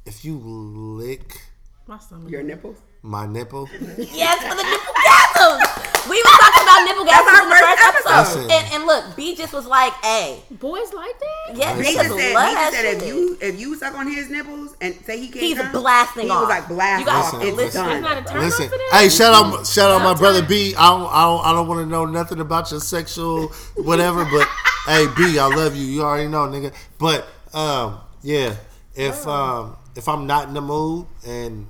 if 0.05 0.23
you 0.25 0.37
lick 0.37 1.41
my 1.87 1.99
stomach. 1.99 2.29
Your 2.31 2.43
nipples. 2.43 2.77
My 3.03 3.25
nipple, 3.27 3.67
Yes, 3.97 4.39
for 4.41 4.55
the 4.55 4.63
nipple 4.63 4.93
gasms. 4.95 6.09
We 6.09 6.17
were 6.21 6.37
talking 6.39 6.63
about 6.63 6.83
nipple 6.85 7.05
That's 7.05 7.27
gasms 7.27 7.43
in 7.43 7.49
the 7.49 7.55
first 7.55 7.63
first 7.63 7.81
episode. 7.87 8.19
episode. 8.19 8.51
And, 8.51 8.73
and 8.73 8.85
look, 8.85 9.15
B 9.15 9.35
just 9.35 9.53
was 9.53 9.65
like, 9.65 9.91
"Hey, 10.03 10.41
Boys 10.51 10.93
like 10.93 11.17
that. 11.19 11.55
yes, 11.57 11.77
Listen. 11.77 11.83
He 11.85 11.93
just 11.95 12.09
said, 12.15 12.27
he 12.29 12.33
that 12.33 12.71
just 12.71 12.75
said 12.81 12.85
if 13.01 13.07
you 13.07 13.37
if 13.41 13.59
you 13.59 13.75
suck 13.77 13.95
on 13.95 14.07
his 14.07 14.29
nipples 14.29 14.75
and 14.81 14.95
say 15.05 15.17
he 15.19 15.27
can't, 15.27 15.39
He's 15.45 15.57
come, 15.57 15.71
blasting 15.73 16.23
he 16.25 16.29
off. 16.29 16.41
was 16.41 16.49
like 16.49 16.67
blast 16.69 16.99
You 17.01 17.05
guys 17.05 17.25
off. 17.25 17.33
listen, 17.33 17.47
It's 17.47 17.57
listen. 17.57 17.83
done. 17.85 18.01
Not 18.01 18.17
a 18.17 18.23
turn 18.23 18.41
listen. 18.41 18.65
for 18.69 18.77
them. 18.77 18.87
Hey, 18.91 19.09
shout 19.09 19.33
out, 19.33 19.67
shout 19.67 19.91
out 19.91 20.01
my 20.01 20.13
brother 20.13 20.41
B. 20.45 20.73
I 20.77 20.89
don't, 20.89 21.09
I 21.11 21.23
don't, 21.23 21.45
I 21.45 21.51
don't 21.53 21.67
want 21.67 21.79
to 21.81 21.85
know 21.85 22.05
nothing 22.05 22.39
about 22.39 22.71
your 22.71 22.79
sexual 22.79 23.47
whatever, 23.75 24.23
but 24.25 24.47
hey, 24.87 25.07
B, 25.17 25.39
I 25.39 25.47
love 25.47 25.75
you. 25.75 25.85
You 25.85 26.03
already 26.03 26.27
know, 26.29 26.47
nigga. 26.47 26.73
But 26.99 27.27
um, 27.53 27.99
yeah, 28.21 28.55
if 28.95 29.25
um, 29.27 29.75
if 29.95 30.07
I'm 30.07 30.25
not 30.27 30.47
in 30.47 30.53
the 30.53 30.61
mood 30.61 31.05
and 31.25 31.67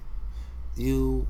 you 0.75 1.27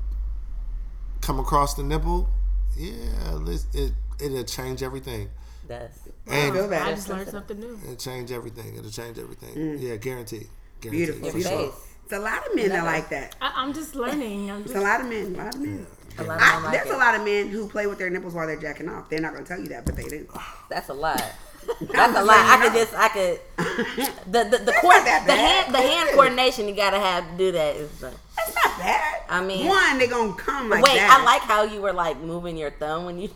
come 1.20 1.38
across 1.40 1.74
the 1.74 1.82
nipple, 1.82 2.28
yeah, 2.76 2.92
let's- 3.34 3.66
it 3.72 3.92
it'll 4.20 4.44
change 4.44 4.82
everything. 4.82 5.28
That's 5.66 5.98
I 6.28 6.50
feel 6.50 6.64
And 6.64 6.72
that. 6.72 6.86
I 6.88 6.94
just 6.94 7.08
learned 7.08 7.28
something 7.28 7.58
new. 7.58 7.78
it'll 7.82 7.96
change 7.96 8.30
everything. 8.30 8.76
It'll 8.76 8.90
change 8.90 9.18
everything. 9.18 9.54
Mm. 9.54 9.80
Yeah, 9.80 9.96
guaranteed. 9.96 10.48
Guaranteed. 10.80 10.90
Beautiful, 11.06 11.30
For 11.30 11.34
beautiful. 11.36 11.58
sure. 11.58 11.74
It's 12.04 12.12
a 12.12 12.18
lot 12.18 12.46
of 12.46 12.54
men 12.54 12.68
that 12.68 12.84
like 12.84 13.08
that. 13.08 13.34
I, 13.40 13.52
I'm 13.56 13.72
just 13.72 13.94
learning. 13.94 14.50
I'm 14.50 14.62
It's 14.62 14.74
a 14.74 14.80
lot 14.80 15.00
of 15.00 15.06
men. 15.08 15.34
A 15.34 15.38
lot 15.44 15.54
of 15.54 15.60
men. 15.62 15.86
a 16.18 16.22
lot 16.24 16.36
of 16.36 16.42
I, 16.42 16.58
like 16.62 16.72
there's 16.74 16.86
it. 16.88 16.94
a 16.94 16.98
lot 16.98 17.14
of 17.14 17.24
men 17.24 17.48
who 17.48 17.66
play 17.66 17.86
with 17.86 17.98
their 17.98 18.10
nipples 18.10 18.34
while 18.34 18.46
they're 18.46 18.60
jacking 18.60 18.88
off. 18.90 19.08
They're 19.08 19.20
not 19.20 19.32
gonna 19.32 19.46
tell 19.46 19.58
you 19.58 19.68
that, 19.68 19.84
but 19.86 19.96
they 19.96 20.04
do. 20.04 20.28
That's 20.68 20.90
a 20.90 20.94
lot. 20.94 21.22
That's 21.80 22.16
a 22.18 22.24
lot. 22.24 22.36
I 22.36 22.58
could 22.62 22.72
just, 22.74 22.94
I 22.94 23.08
could. 23.08 23.40
The 24.30 24.44
the 24.44 24.58
the, 24.64 24.72
court, 24.80 25.04
the 25.04 25.10
hand 25.10 25.74
the 25.74 25.78
hand 25.80 26.10
coordination 26.10 26.68
you 26.68 26.74
gotta 26.74 26.98
have 26.98 27.28
to 27.30 27.36
do 27.36 27.52
that 27.52 27.76
is. 27.76 28.02
uh, 28.02 28.10
That's 28.36 28.54
not 28.54 28.78
bad. 28.78 29.22
I 29.28 29.42
mean- 29.44 29.66
one, 29.68 29.98
they 29.98 30.06
gonna 30.06 30.34
come 30.34 30.68
like 30.70 30.84
Wait, 30.84 30.94
that. 30.96 31.18
I 31.20 31.24
like 31.24 31.42
how 31.42 31.62
you 31.64 31.80
were 31.80 31.92
like 31.92 32.18
moving 32.20 32.56
your 32.56 32.70
thumb 32.72 33.04
when 33.06 33.18
you. 33.18 33.30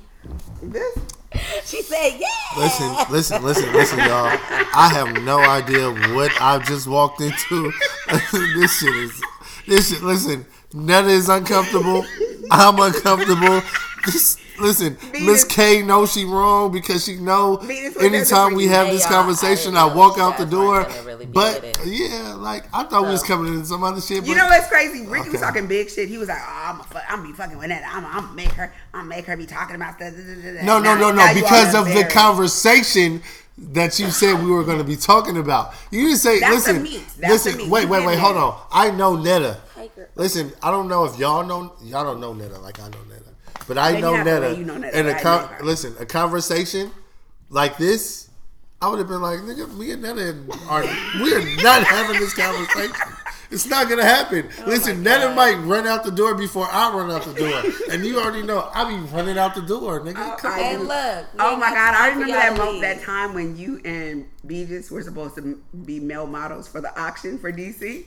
this. 0.62 0.99
She 1.64 1.83
said, 1.83 2.12
"Yeah." 2.19 2.26
Listen, 2.57 2.97
listen, 3.11 3.43
listen, 3.45 3.73
listen, 3.75 3.99
y'all. 3.99 4.31
I 4.75 4.88
have 4.93 5.23
no 5.23 5.38
idea 5.41 5.91
what 6.14 6.33
I've 6.41 6.64
just 6.67 6.87
walked 6.87 7.21
into. 7.21 7.71
this 8.09 8.79
shit 8.81 8.95
is, 8.97 9.23
this 9.67 9.91
shit. 9.91 10.03
Listen, 10.03 10.47
Netta 10.73 11.09
is 11.09 11.29
uncomfortable. 11.29 12.05
I'm 12.51 12.79
uncomfortable. 12.79 13.63
This, 14.07 14.39
listen, 14.61 14.97
Miss 15.13 15.45
K 15.45 15.83
knows 15.83 16.13
she 16.13 16.25
wrong 16.25 16.73
because 16.73 17.05
she 17.05 17.17
know 17.17 17.57
Venus 17.57 17.95
was 17.95 17.97
there 17.97 18.15
anytime 18.15 18.55
we 18.55 18.67
have 18.67 18.87
this 18.87 19.03
y'all, 19.03 19.13
I 19.13 19.17
conversation, 19.17 19.77
I 19.77 19.93
walk 19.93 20.19
out 20.19 20.39
the 20.39 20.47
door. 20.47 20.87
really 21.05 21.27
But 21.27 21.79
yeah, 21.85 22.35
like 22.35 22.65
I 22.73 22.85
thought 22.85 23.03
we 23.03 23.11
was 23.11 23.23
coming 23.23 23.53
into 23.53 23.67
some 23.67 23.83
other 23.83 24.01
shit. 24.01 24.21
But 24.21 24.29
You 24.29 24.37
know 24.37 24.47
what's 24.47 24.69
crazy? 24.69 25.07
Ricky 25.07 25.31
was 25.31 25.41
talking 25.41 25.67
big 25.67 25.91
shit. 25.91 26.09
He 26.09 26.17
was 26.17 26.29
like, 26.29 26.39
"Oh, 26.41 26.63
I'm 26.67 26.81
a 26.81 26.85
fuck, 26.85 27.03
I'm 27.09 27.23
be 27.27 27.33
fucking 27.33 27.59
with 27.59 27.69
that. 27.69 27.83
I'm, 27.87 28.05
I'm 28.07 28.25
gonna 28.25 28.35
make 28.35 28.53
her. 28.53 28.73
I'm 28.95 29.09
make 29.09 29.27
her 29.27 29.37
be 29.37 29.47
talking 29.47 29.77
about 29.77 29.97
stuff." 29.97 30.15
da, 30.15 30.23
da, 30.23 30.35
da, 30.35 30.55
da." 30.55 30.65
No, 30.65 30.79
no, 30.79 30.97
no, 30.97 31.11
no. 31.11 31.35
Because 31.35 31.75
of 31.75 31.87
the 31.87 32.05
conversation 32.05 33.23
that 33.59 33.99
you 33.99 34.11
said 34.11 34.43
we 34.43 34.51
were 34.51 34.65
going 34.65 34.79
to 34.79 34.85
be 34.85 34.97
talking 34.97 35.37
about. 35.37 35.75
You 35.91 36.05
didn't 36.05 36.19
say, 36.19 36.39
That's 36.41 36.69
listen, 36.69 36.85
listen, 37.19 37.71
wait, 37.71 37.89
wait, 37.89 38.07
wait, 38.07 38.19
hold 38.19 38.37
on. 38.37 38.61
I 38.71 38.91
know 38.91 39.17
Netta. 39.17 39.61
Tiger. 39.79 40.11
Listen, 40.17 40.53
I 40.63 40.71
don't 40.71 40.89
know 40.89 41.05
if 41.05 41.19
y'all 41.19 41.45
know, 41.45 41.75
y'all 41.83 42.05
don't 42.05 42.21
know 42.21 42.33
Netta 42.33 42.59
like 42.59 42.81
I 42.81 42.89
know 42.89 43.03
Netta. 43.09 43.25
But 43.67 43.79
I 43.79 43.91
Maybe 43.93 44.03
know 44.03 44.17
not 44.17 44.25
Netta. 44.25 44.57
you 44.57 44.65
know 44.65 44.77
Netta, 44.79 44.97
and 44.97 45.09
a 45.09 45.13
but 45.13 45.23
con- 45.23 45.51
listen, 45.67 45.95
a 46.01 46.07
conversation 46.07 46.91
like 47.51 47.77
this, 47.77 48.29
I 48.81 48.89
would 48.89 48.99
have 48.99 49.09
been 49.09 49.21
like, 49.21 49.41
nigga, 49.41 49.77
me 49.77 49.91
and 49.91 50.03
Netta 50.03 50.37
are, 50.69 50.83
we 51.23 51.35
are 51.35 51.63
not 51.63 51.83
having 51.85 52.19
this 52.21 52.35
conversation. 52.35 52.95
It's 53.51 53.67
not 53.67 53.89
gonna 53.89 54.05
happen. 54.05 54.47
Listen, 54.67 55.03
Netta 55.03 55.35
might 55.35 55.55
run 55.55 55.87
out 55.87 56.05
the 56.05 56.11
door 56.11 56.35
before 56.35 56.67
I 56.71 56.93
run 56.93 57.11
out 57.11 57.23
the 57.25 57.33
door, 57.33 57.63
and 57.91 58.05
you 58.05 58.21
already 58.21 58.43
know 58.43 58.71
I 58.75 58.89
be 58.91 58.97
running 59.11 59.39
out 59.39 59.55
the 59.55 59.63
door, 59.63 60.01
nigga. 60.01 60.37
Come 60.39 60.53
oh 60.53 60.55
I 60.55 60.69
on. 60.69 60.75
And 60.75 60.89
look. 60.89 61.27
Oh 61.39 61.57
my 61.57 61.71
god, 61.71 61.95
I 61.95 62.09
remember 62.11 62.35
that 62.35 62.57
moment, 62.59 62.81
that 62.83 63.01
time 63.03 63.33
when 63.33 63.57
you 63.57 63.81
and 63.87 64.27
Beavis 64.47 64.91
were 64.91 65.03
supposed 65.03 65.35
to 65.37 65.59
be 65.87 65.99
male 65.99 66.27
models 66.27 66.69
for 66.69 66.83
the 66.83 67.01
auction 67.01 67.39
for 67.39 67.51
DC. 67.51 68.05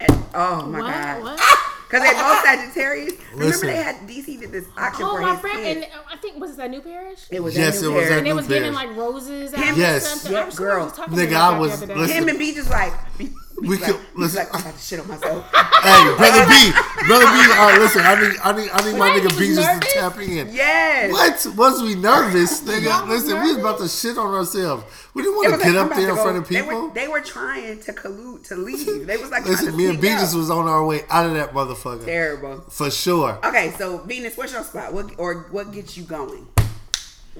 And 0.00 0.24
oh 0.34 0.66
my 0.66 0.80
What? 0.80 0.92
god. 0.92 1.22
What? 1.22 1.40
Because 1.90 2.04
they're 2.04 2.22
both 2.22 2.40
Sagittarius. 2.44 3.14
Remember 3.34 3.66
they 3.66 3.74
had 3.82 3.96
DC 4.06 4.38
did 4.38 4.52
this 4.52 4.64
auction 4.78 5.06
Oh, 5.06 5.16
for 5.16 5.22
my 5.22 5.32
his 5.32 5.40
friend, 5.40 5.56
kids. 5.58 5.86
and 5.86 5.92
uh, 5.92 6.04
I 6.08 6.16
think 6.18 6.38
was 6.40 6.52
it 6.52 6.56
that 6.58 6.70
new 6.70 6.80
parish? 6.82 7.18
it 7.32 7.42
was 7.42 7.56
Yes, 7.56 7.80
that 7.80 7.86
new 7.88 7.90
it 7.90 7.94
was 7.96 8.02
pair. 8.04 8.10
that 8.10 8.18
And 8.18 8.26
they 8.26 8.30
new 8.30 8.36
was 8.36 8.46
giving 8.46 8.72
like 8.74 8.96
roses 8.96 9.52
Him- 9.52 9.74
or 9.74 9.76
Yes. 9.76 10.06
something. 10.08 10.30
Yeah, 10.32 10.46
I 10.46 10.50
girl. 10.56 10.82
I 10.96 11.06
was 11.10 11.18
Nigga, 11.18 11.34
I 11.34 11.58
was- 11.58 11.80
the 11.80 11.86
other 11.86 11.94
day. 11.94 12.00
listen. 12.00 12.16
Him 12.22 12.28
and 12.28 12.38
B 12.38 12.54
just 12.54 12.70
like 12.70 12.92
be, 13.18 13.32
We 13.60 13.76
he's 13.76 13.84
could- 13.86 13.94
like, 13.96 14.16
listen. 14.16 14.38
like, 14.38 14.54
I'm 14.54 14.60
about 14.62 14.74
to 14.74 14.80
shit 14.80 15.00
on 15.00 15.08
myself. 15.08 15.46
Hey, 15.80 16.14
brother 16.18 16.44
B, 16.46 16.72
brother 17.06 17.24
B. 17.24 17.40
All 17.56 17.70
right, 17.70 17.78
listen, 17.80 18.02
I 18.04 18.20
need, 18.20 18.38
I 18.44 18.52
need, 18.52 18.68
I 18.70 18.84
need 18.92 18.98
my 18.98 19.08
nigga 19.10 19.32
He 19.32 19.38
B 19.40 19.48
was 19.48 19.56
just 19.64 19.80
to 19.82 19.88
tap 19.98 20.18
in. 20.18 20.52
yes. 20.52 21.10
What? 21.10 21.56
Was 21.56 21.82
we 21.82 21.94
nervous, 21.94 22.60
nigga? 22.64 22.82
Y'all 22.84 23.06
was 23.08 23.24
Listen, 23.24 23.42
we 23.42 23.48
was 23.48 23.56
about 23.56 23.78
to 23.78 23.88
shit 23.88 24.18
on 24.18 24.34
ourselves. 24.34 24.84
We 25.14 25.22
didn't 25.22 25.36
want 25.36 25.54
to 25.54 25.58
get 25.64 25.74
like, 25.74 25.90
up 25.90 25.96
there 25.96 26.10
in 26.10 26.14
go- 26.16 26.22
front 26.22 26.36
of 26.36 26.48
They 26.48 26.60
people. 26.60 26.88
were, 26.88 26.92
they 26.94 27.08
were 27.08 27.22
trying 27.22 27.80
to 27.80 27.92
collude 27.94 28.46
to 28.48 28.56
leave. 28.56 29.06
They 29.06 29.16
was 29.16 29.30
like, 29.30 29.46
Listen, 29.46 29.74
me 29.74 29.86
and 29.86 29.98
B 29.98 30.08
just 30.08 30.36
was 30.36 30.50
on 30.50 30.68
our 30.68 30.84
way 30.84 31.00
out 31.08 31.24
of 31.24 31.32
that 31.32 31.52
motherfucker 31.54 32.04
terrible. 32.04 32.60
for 32.68 32.90
sure. 32.90 33.38
Okay, 33.42 33.72
so 33.78 33.98
Venus, 33.98 34.36
what's 34.36 34.52
your 34.52 34.62
spot? 34.64 34.92
What 34.92 35.12
or 35.16 35.46
what 35.50 35.72
gets 35.72 35.96
you 35.96 36.04
going? 36.04 36.46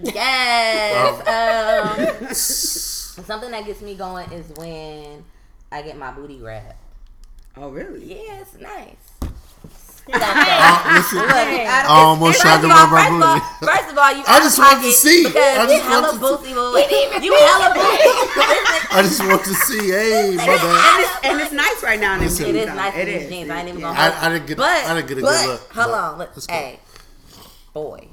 Yes. 0.03 1.29
Um, 2.31 3.25
something 3.25 3.51
that 3.51 3.67
gets 3.67 3.83
me 3.83 3.95
going 3.97 4.31
is 4.33 4.47
when 4.57 5.25
I 5.73 5.83
get 5.83 5.97
my 5.97 6.11
booty 6.11 6.39
wrapped. 6.41 6.77
Oh, 7.57 7.69
really? 7.71 8.05
Yeah, 8.05 8.41
it's 8.41 8.55
nice. 8.59 8.97
Uh, 9.23 9.29
listen, 10.97 11.19
Look, 11.19 11.31
I 11.31 11.85
I 11.85 11.87
almost 11.89 12.41
tried 12.41 12.61
to 12.63 12.69
first 12.69 12.83
of 12.83 12.91
rub 12.91 12.91
my 12.91 12.99
first 12.99 13.13
of 13.15 13.23
all- 13.23 13.35
booty. 13.39 13.73
First 13.73 13.91
of 13.93 13.99
all, 13.99 14.13
you 14.17 14.23
I 14.27 14.39
just 14.41 14.59
want 14.59 14.83
to 14.83 14.91
see. 14.91 15.27
I 15.27 15.31
just 15.31 15.75
you 15.75 15.81
hella 15.83 16.03
wanted 16.03 16.13
to- 16.15 16.37
booty. 16.43 16.55
boy. 16.55 17.23
You 17.23 17.35
hella 17.37 17.75
booty. 17.75 18.11
Listen, 18.41 18.91
I 18.91 19.03
just 19.03 19.21
want 19.21 19.45
to 19.45 19.55
see. 19.55 19.91
Hey, 19.91 20.35
my 20.37 20.47
bad. 20.47 20.59
And 20.67 21.05
it's, 21.05 21.27
and 21.27 21.41
it's 21.41 21.53
nice 21.53 21.83
right 21.85 22.01
now 22.01 22.15
in 22.15 22.21
these 22.21 22.41
Listen. 22.41 22.57
It 22.57 22.65
jeans, 22.65 22.77
nice 22.77 22.97
It 22.97 23.09
in 23.09 23.19
these 23.21 23.29
jeans. 23.29 23.51
I 23.51 23.59
ain't 23.61 23.69
even 23.69 23.81
Yeah. 23.81 23.95
gonna. 23.95 24.01
I, 24.17 24.27
I 24.27 24.29
didn't 24.31 24.47
get. 24.49 24.57
But 24.57 24.67
I 24.85 24.95
didn't 24.95 25.09
get 25.09 25.19
a 25.19 25.21
but, 25.21 25.31
good 25.31 25.47
look. 25.49 25.61
Hold 25.75 25.87
but 25.87 25.95
on, 25.95 26.19
look, 26.19 26.31
hey, 26.51 26.81
boy, 27.73 28.09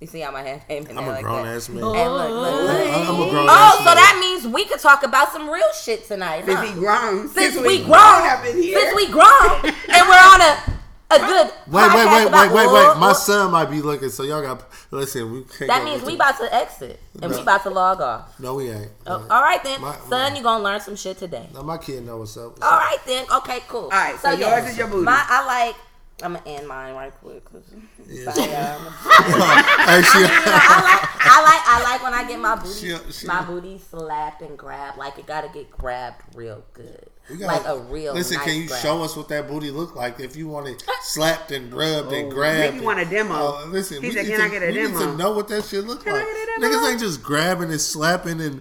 you 0.00 0.06
see 0.06 0.20
how 0.20 0.30
my 0.30 0.42
hand 0.42 0.62
came 0.66 0.86
in 0.86 0.96
I'm 0.98 1.04
there 1.04 1.12
a 1.12 1.16
like 1.16 1.24
grown 1.24 1.44
that? 1.46 1.56
ass 1.56 1.68
man. 1.68 1.84
Oh. 1.84 1.94
And 1.94 2.12
look, 2.14 2.30
look, 2.30 2.62
look. 2.64 3.08
I'm 3.08 3.14
a 3.14 3.30
grown 3.30 3.46
Oh, 3.48 3.52
ass 3.52 3.78
so 3.78 3.84
man. 3.84 3.96
that 3.96 4.18
means 4.20 4.52
we 4.54 4.64
could 4.64 4.80
talk 4.80 5.02
about 5.02 5.30
some 5.32 5.48
real 5.50 5.72
shit 5.78 6.06
tonight, 6.06 6.44
Since 6.46 6.58
huh? 6.58 6.66
we 6.74 6.80
grown, 6.80 7.28
Since 7.28 7.54
since 7.54 7.56
we 7.66 7.78
we 7.78 7.84
grown, 7.84 8.26
up 8.26 8.44
in 8.46 8.56
here. 8.62 8.80
since 8.80 8.96
we 8.96 9.06
grown, 9.08 9.60
and 9.64 10.08
we're 10.08 10.24
on 10.34 10.40
a 10.40 10.80
a 11.12 11.18
good. 11.18 11.52
Wait, 11.66 11.92
wait, 11.92 12.06
wait, 12.06 12.30
wait, 12.32 12.52
wait, 12.52 12.72
wait. 12.72 12.96
My 12.96 13.08
Ooh, 13.08 13.10
ooh. 13.10 13.14
son 13.14 13.50
might 13.50 13.68
be 13.68 13.82
looking, 13.82 14.10
so 14.10 14.22
y'all 14.22 14.40
got 14.42 14.62
listen. 14.92 15.32
We 15.32 15.42
can't. 15.42 15.66
That 15.66 15.82
means 15.84 16.02
we 16.04 16.14
about 16.14 16.38
to 16.38 16.54
exit 16.54 17.00
and 17.20 17.32
we 17.32 17.40
about 17.40 17.64
to 17.64 17.70
log 17.70 18.00
off. 18.00 18.38
No, 18.38 18.54
we 18.54 18.70
ain't. 18.70 18.92
Oh, 19.08 19.18
No. 19.18 19.34
all 19.34 19.42
right 19.42 19.60
then, 19.64 19.80
My- 19.80 19.96
son, 20.08 20.32
my- 20.32 20.38
you 20.38 20.42
gonna 20.44 20.62
learn 20.62 20.80
some 20.80 20.94
shit 20.94 21.18
today. 21.18 21.48
Now 21.52 21.62
my 21.62 21.78
kid 21.78 22.06
know 22.06 22.18
what's 22.18 22.36
up. 22.36 22.52
What's 22.52 22.62
All 22.62 22.74
up. 22.74 22.78
right 22.80 22.98
then, 23.06 23.26
okay, 23.38 23.58
cool. 23.66 23.82
All 23.84 23.88
right, 23.90 24.16
so 24.20 24.30
yours 24.30 24.66
is 24.70 24.78
your 24.78 24.86
booty. 24.86 25.02
My, 25.04 25.20
I 25.28 25.44
like. 25.46 25.74
I'm 26.22 26.34
gonna 26.34 26.46
end 26.48 26.68
mine 26.68 26.94
right 26.94 27.12
quick. 27.20 27.44
'cause- 27.44 27.62
Yeah. 28.06 28.32
Sorry, 28.32 28.54
um, 28.54 28.84
y'all. 29.38 30.02
she, 30.02 30.18
You 30.18 30.24
know, 30.24 30.30
I 30.32 30.80
like, 30.82 31.20
I 31.22 31.42
like, 31.42 31.62
I 31.66 31.82
like 31.82 32.02
when 32.02 32.14
I 32.14 32.24
get 32.28 32.38
my 32.40 32.56
booty, 32.56 32.74
She- 32.74 33.12
she- 33.12 33.26
my 33.26 33.42
booty 33.42 33.78
slapped 33.90 34.42
and 34.42 34.58
grabbed. 34.58 34.98
Like 34.98 35.18
it 35.18 35.26
gotta 35.26 35.48
get 35.48 35.70
grabbed 35.70 36.22
real 36.34 36.62
good, 36.72 37.06
gotta- 37.28 37.44
like 37.46 37.64
a 37.66 37.78
real. 37.78 38.14
Listen, 38.14 38.36
nice 38.38 38.46
can 38.46 38.56
you 38.62 38.68
grab. 38.68 38.80
show 38.82 39.02
us 39.02 39.16
what 39.16 39.28
that 39.28 39.48
booty 39.48 39.70
looked 39.70 39.96
like? 39.96 40.18
If 40.20 40.36
you 40.36 40.48
want 40.48 40.68
it 40.68 40.82
slapped 41.02 41.50
and 41.52 41.72
rubbed 41.72 42.12
and 42.12 42.26
oh, 42.32 42.34
grabbed. 42.34 42.58
Maybe 42.60 42.76
and- 42.78 42.86
want 42.86 43.00
a 43.00 43.04
demo. 43.04 43.34
Oh, 43.34 43.64
listen, 43.68 44.02
He 44.02 44.08
we 44.08 44.14
said, 44.14 44.26
need 44.26 44.32
"Can 44.32 44.40
I 44.40 44.44
to- 44.44 44.50
get 44.50 44.62
a 44.62 44.66
we 44.66 44.72
need 44.72 44.82
demo?" 44.88 44.98
to 45.12 45.16
know 45.16 45.30
what 45.32 45.48
that 45.48 45.64
shit 45.64 45.84
looked 45.84 46.04
Can 46.04 46.14
I 46.14 46.18
like. 46.18 46.26
get 46.26 46.48
a 46.58 46.60
demo? 46.60 46.74
Niggas 46.74 46.90
ain't 46.90 47.00
just 47.00 47.22
grabbing 47.22 47.70
and 47.70 47.80
slapping 47.80 48.40
and 48.40 48.60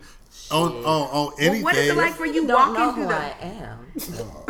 on 0.51 0.71
on, 0.83 0.83
on 0.85 1.33
anything. 1.39 1.63
what 1.63 1.75
is 1.75 1.89
it 1.89 1.95
like 1.97 2.13
for 2.15 2.25
you 2.25 2.41
You 2.41 2.47
don't 2.47 2.73
know 2.73 2.87
walking 2.87 3.03
who 3.03 3.07
through 3.09 3.15
I 3.17 3.33
the? 3.39 3.45
am. 3.45 3.85
Oh, 4.21 4.45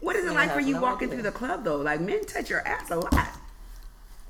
What 0.00 0.16
is 0.16 0.24
it 0.26 0.32
like 0.34 0.52
for 0.52 0.60
you 0.60 0.74
no 0.74 0.82
walking 0.82 1.08
idea. 1.08 1.22
through 1.22 1.30
the 1.30 1.36
club 1.36 1.64
though? 1.64 1.76
Like 1.78 2.00
men 2.00 2.24
touch 2.24 2.50
your 2.50 2.66
ass 2.66 2.90
a 2.90 2.96
lot. 2.96 3.14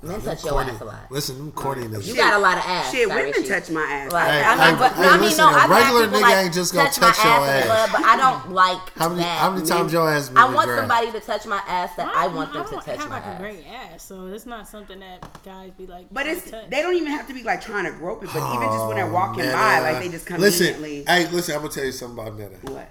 Men 0.01 0.21
touch 0.21 0.45
your 0.45 0.53
Corny. 0.53 0.71
ass 0.71 0.79
a 0.79 0.85
lot. 0.85 1.11
Listen, 1.11 1.37
them 1.37 1.51
corny 1.51 1.81
niggas. 1.83 2.07
You 2.07 2.15
got 2.15 2.33
a 2.33 2.39
lot 2.39 2.57
of 2.57 2.63
ass. 2.65 2.89
Shit, 2.89 3.05
Sky 3.09 3.15
women 3.17 3.33
Richie. 3.35 3.49
touch 3.49 3.69
my 3.69 3.81
ass. 3.81 4.11
Like, 4.13 4.29
Hey, 4.31 4.43
I 4.45 4.55
mean, 4.55 4.73
hey, 4.75 4.79
but 4.79 4.91
hey, 4.93 5.03
I 5.03 5.11
mean, 5.11 5.21
listen, 5.23 5.37
no, 5.45 5.49
a 5.49 5.53
I've 5.55 5.69
regular 5.69 6.01
had 6.01 6.09
nigga 6.09 6.21
like 6.21 6.35
ain't 6.45 6.53
just 6.53 6.73
gonna 6.73 6.89
touch 6.89 7.01
my 7.01 7.07
touch 7.11 7.25
your 7.25 7.33
ass 7.33 7.43
in 7.43 7.49
ass. 7.49 7.61
the 7.63 7.67
club, 7.67 7.89
but 7.91 8.01
I 8.09 8.15
don't 8.15 8.51
like 8.53 8.89
How 8.97 9.09
many 9.09 9.21
that. 9.23 9.39
how 9.39 9.51
many 9.51 9.65
times 9.67 9.91
your 9.91 10.09
ass 10.09 10.29
been 10.29 10.37
I 10.37 10.45
want 10.45 10.67
grabbed? 10.67 10.79
somebody 10.79 11.11
to 11.11 11.19
touch 11.19 11.45
my 11.47 11.61
ass 11.67 11.95
that 11.97 12.07
I 12.15 12.27
want 12.27 12.53
them 12.53 12.61
I 12.61 12.65
to 12.65 12.71
don't 12.71 12.85
touch 12.85 12.97
have 12.97 13.09
my 13.09 13.15
like 13.17 13.23
a 13.25 13.27
ass. 13.27 13.41
great 13.41 13.65
ass, 13.67 14.03
so 14.05 14.27
it's 14.27 14.45
not 14.45 14.69
something 14.69 14.99
that 15.01 15.43
guys 15.43 15.71
be 15.77 15.85
like. 15.85 16.07
But 16.13 16.27
it's 16.27 16.49
touch. 16.49 16.69
they 16.69 16.81
don't 16.81 16.95
even 16.95 17.07
have 17.11 17.27
to 17.27 17.33
be 17.33 17.43
like 17.43 17.59
trying 17.59 17.83
to 17.83 17.91
grope 17.91 18.23
it, 18.23 18.29
but 18.33 18.55
even 18.55 18.69
just 18.69 18.87
when 18.87 18.95
they're 18.95 19.05
oh, 19.05 19.11
walking 19.11 19.43
Netta. 19.43 19.51
by, 19.57 19.79
like 19.81 19.95
uh, 19.97 19.99
they 19.99 20.07
just 20.07 20.31
Oh, 20.31 20.35
Listen, 20.37 20.67
conveniently. 20.75 21.13
hey, 21.13 21.29
listen, 21.29 21.55
I'm 21.55 21.61
gonna 21.61 21.73
tell 21.73 21.83
you 21.83 21.91
something 21.91 22.17
about 22.25 22.39
Netta. 22.39 22.55
what? 22.71 22.89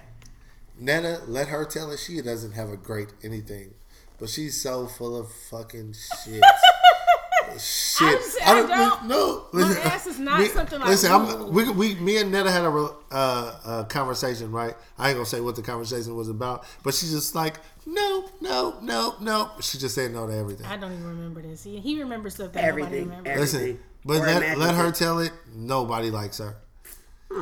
Netta, 0.79 1.21
let 1.27 1.47
her 1.49 1.65
tell 1.65 1.91
it. 1.91 1.99
She 1.99 2.21
doesn't 2.21 2.53
have 2.53 2.69
a 2.69 2.77
great 2.77 3.09
anything, 3.23 3.73
but 4.19 4.29
she's 4.29 4.61
so 4.61 4.87
full 4.87 5.15
of 5.17 5.31
fucking 5.49 5.93
shit. 6.23 6.43
shit. 7.59 8.07
I 8.07 8.13
just- 8.15 8.41
I 8.43 8.53
don't- 8.67 9.05
no. 9.05 9.45
my 9.53 9.77
ass 9.79 10.07
is 10.07 10.19
not 10.19 10.39
me- 10.39 10.47
something 10.47 10.79
like- 10.79 10.89
Listen, 10.89 11.11
I'm, 11.11 11.51
we, 11.51 11.69
we, 11.71 11.95
me 11.95 12.17
and 12.17 12.31
Netta 12.31 12.51
had 12.51 12.63
a, 12.63 12.69
re- 12.69 12.89
uh, 13.11 13.59
a 13.65 13.85
conversation, 13.89 14.51
right? 14.51 14.75
I 14.97 15.09
ain't 15.09 15.17
gonna 15.17 15.25
say 15.25 15.41
what 15.41 15.55
the 15.55 15.61
conversation 15.61 16.15
was 16.15 16.29
about, 16.29 16.65
but 16.83 16.93
she's 16.93 17.11
just 17.11 17.35
like, 17.35 17.55
no, 17.85 18.25
no, 18.39 18.77
no, 18.81 19.15
no. 19.19 19.51
She 19.61 19.77
just 19.79 19.95
said 19.95 20.11
no 20.13 20.27
to 20.27 20.33
everything. 20.35 20.65
I 20.67 20.77
don't 20.77 20.93
even 20.93 21.07
remember 21.07 21.41
this. 21.41 21.63
He, 21.63 21.79
he 21.79 21.99
remembers 21.99 22.35
stuff 22.35 22.53
that 22.53 22.63
Everything, 22.63 23.09
nobody 23.09 23.29
remembers. 23.29 23.53
everything. 23.53 23.61
Listen, 23.75 23.83
but 24.05 24.19
let, 24.21 24.57
let 24.57 24.75
her 24.75 24.91
tell 24.91 25.19
it. 25.19 25.31
Nobody 25.53 26.11
likes 26.11 26.37
her. 26.37 26.55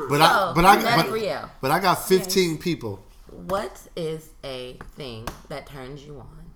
But 0.10 0.22
I, 0.22 0.28
So, 0.28 0.54
but 0.56 0.66
I, 0.66 0.96
but, 1.06 1.52
but 1.62 1.72
I 1.72 1.80
got 1.80 2.08
15 2.08 2.58
people. 2.58 3.04
What 3.46 3.80
is 3.96 4.30
a 4.44 4.78
thing 4.96 5.28
that 5.50 5.68
turns 5.68 6.04
you 6.04 6.20
on 6.20 6.52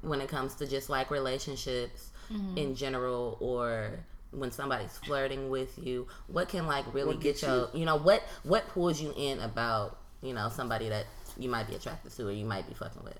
when 0.00 0.20
it 0.20 0.28
comes 0.28 0.54
to 0.56 0.66
just 0.66 0.88
like 0.88 1.10
relationships 1.10 2.10
Mm-hmm. 2.30 2.58
in 2.58 2.74
general 2.74 3.38
or 3.40 4.00
when 4.32 4.50
somebody's 4.50 4.96
flirting 4.98 5.48
with 5.48 5.78
you? 5.78 6.06
What 6.26 6.50
can 6.50 6.66
like 6.66 6.84
really 6.92 7.14
What 7.14 7.20
get 7.20 7.40
gets 7.40 7.42
your, 7.42 7.70
you 7.72 7.86
know, 7.86 7.96
what 7.96 8.22
what 8.42 8.68
pulls 8.68 9.00
you 9.00 9.14
in 9.16 9.40
about, 9.40 9.98
you 10.20 10.34
know, 10.34 10.50
somebody 10.50 10.90
that 10.90 11.06
you 11.38 11.48
might 11.48 11.66
be 11.66 11.74
attracted 11.74 12.12
to 12.12 12.28
or 12.28 12.30
you 12.32 12.44
might 12.44 12.68
be 12.68 12.74
fucking 12.74 13.02
with? 13.02 13.18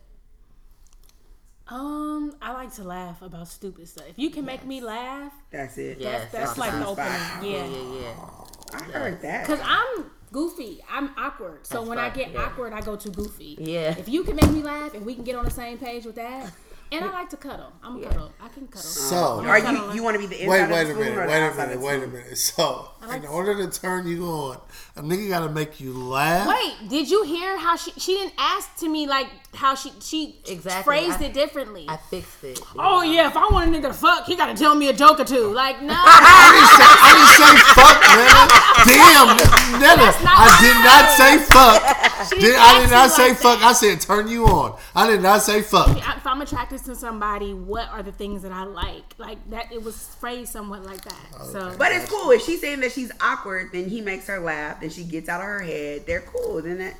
Um, 1.68 2.34
I 2.40 2.52
like 2.52 2.72
to 2.74 2.82
laugh 2.84 3.20
about 3.22 3.48
stupid 3.48 3.88
stuff. 3.88 4.06
If 4.08 4.18
you 4.18 4.30
can 4.30 4.44
make 4.44 4.64
me 4.66 4.80
laugh, 4.80 5.32
That's 5.50 5.76
it. 5.78 5.98
Yes, 5.98 6.30
that's 6.32 6.54
that's 6.54 6.58
like 6.58 6.72
the 6.72 6.78
the 6.80 6.86
opening. 6.86 7.12
Yeah, 7.52 7.66
Yeah. 7.66 7.66
yeah, 7.66 8.00
yeah. 8.02 8.78
I 8.78 8.82
heard 8.92 9.22
that. 9.22 9.46
Cause 9.46 9.60
I'm 9.62 10.10
goofy. 10.32 10.82
I'm 10.90 11.10
awkward. 11.16 11.66
So 11.66 11.78
That's 11.78 11.88
when 11.88 11.98
I 11.98 12.10
get 12.10 12.32
yeah. 12.32 12.42
awkward, 12.44 12.72
I 12.72 12.80
go 12.80 12.96
to 12.96 13.10
goofy. 13.10 13.56
Yeah. 13.60 13.94
If 13.98 14.08
you 14.08 14.24
can 14.24 14.36
make 14.36 14.50
me 14.50 14.62
laugh 14.62 14.94
and 14.94 15.04
we 15.04 15.14
can 15.14 15.24
get 15.24 15.36
on 15.36 15.44
the 15.44 15.50
same 15.50 15.78
page 15.78 16.04
with 16.04 16.16
that, 16.16 16.52
and 16.90 17.04
I 17.04 17.12
like 17.12 17.28
to 17.30 17.36
cuddle. 17.36 17.72
I'm 17.82 18.02
a 18.02 18.06
cuddle. 18.06 18.32
I 18.40 18.48
can 18.48 18.66
cuddle. 18.66 18.82
So, 18.82 19.40
Are 19.44 19.58
you 19.58 19.92
you 19.94 20.02
want 20.02 20.14
to 20.14 20.20
be 20.20 20.26
the 20.26 20.42
inside 20.42 20.48
Wait, 20.48 20.62
of 20.62 20.70
wait 20.70 20.84
the 20.84 20.92
a 20.92 20.96
minute, 20.96 21.28
wait 21.28 21.46
a 21.46 21.54
minute, 21.54 21.80
wait 21.80 22.02
a 22.02 22.06
minute. 22.06 22.38
So, 22.38 22.90
like 23.06 23.22
in 23.22 23.28
order 23.28 23.54
to 23.66 23.80
turn 23.80 24.06
you 24.06 24.24
on, 24.24 24.60
a 24.98 25.02
nigga 25.02 25.28
gotta 25.28 25.48
make 25.48 25.80
you 25.80 25.92
laugh. 25.92 26.48
Wait, 26.48 26.88
did 26.88 27.08
you 27.10 27.22
hear 27.24 27.56
how 27.58 27.76
she 27.76 27.92
she 27.92 28.14
didn't 28.14 28.34
ask 28.38 28.76
to 28.78 28.88
me 28.88 29.06
like 29.06 29.28
how 29.54 29.74
she 29.74 29.92
she 30.00 30.36
Exactly. 30.46 30.82
phrased 30.84 31.22
I- 31.22 31.26
it 31.26 31.34
differently? 31.34 31.86
I 31.88 31.96
fixed 31.96 32.42
it. 32.44 32.60
oh 32.78 33.02
yeah, 33.02 33.28
if 33.28 33.36
I 33.36 33.46
want 33.52 33.74
a 33.74 33.78
nigga 33.78 33.88
to 33.88 33.92
fuck, 33.94 34.26
he 34.26 34.36
gotta 34.36 34.54
tell 34.54 34.74
me 34.74 34.88
a 34.88 34.92
joke 34.92 35.20
or 35.20 35.24
two. 35.24 35.52
Like 35.52 35.80
no, 35.82 35.94
I 35.96 36.50
didn't 36.52 36.74
say, 36.78 36.88
I 37.06 37.08
didn't 37.14 37.34
say 37.38 37.52
fuck, 37.78 37.98
Netta. 38.18 38.44
Damn, 38.88 39.80
Netta. 39.80 40.08
I 40.30 40.58
did 40.60 40.76
I 40.76 40.84
not 40.84 41.04
say 41.16 41.38
fuck. 41.38 42.40
Did, 42.40 42.56
I 42.56 42.80
did 42.82 42.90
not 42.90 43.10
say 43.10 43.28
like 43.28 43.38
fuck. 43.38 43.60
that. 43.60 43.68
I 43.68 43.72
said 43.72 44.00
turn 44.00 44.28
you 44.28 44.46
on. 44.46 44.78
I 44.94 45.06
did 45.08 45.22
not 45.22 45.42
say 45.42 45.62
fuck. 45.62 45.96
if 45.96 46.26
I'm 46.26 46.40
attracted 46.42 46.82
to 46.84 46.94
somebody, 46.96 47.54
what 47.54 47.88
are 47.90 48.02
the 48.02 48.12
things 48.12 48.42
that 48.42 48.52
I 48.52 48.64
like? 48.64 49.14
Like 49.18 49.38
that, 49.50 49.72
it 49.72 49.82
was 49.82 49.96
phrased 50.20 50.52
somewhat 50.52 50.82
like 50.84 51.02
that. 51.04 51.44
So, 51.52 51.74
But 51.78 51.92
it's 51.92 52.10
cool 52.10 52.30
if 52.32 52.42
she's 52.44 52.60
saying 52.60 52.80
that 52.80 52.92
she's 52.92 53.12
awkward, 53.20 53.70
then 53.72 53.88
he 53.88 54.00
makes 54.00 54.26
her 54.26 54.40
laugh, 54.40 54.82
then 54.88 55.04
she 55.04 55.10
gets 55.10 55.28
out 55.28 55.40
of 55.40 55.46
her 55.46 55.60
head. 55.60 56.06
They're 56.06 56.22
cool. 56.22 56.62
Then 56.62 56.78
that 56.78 56.94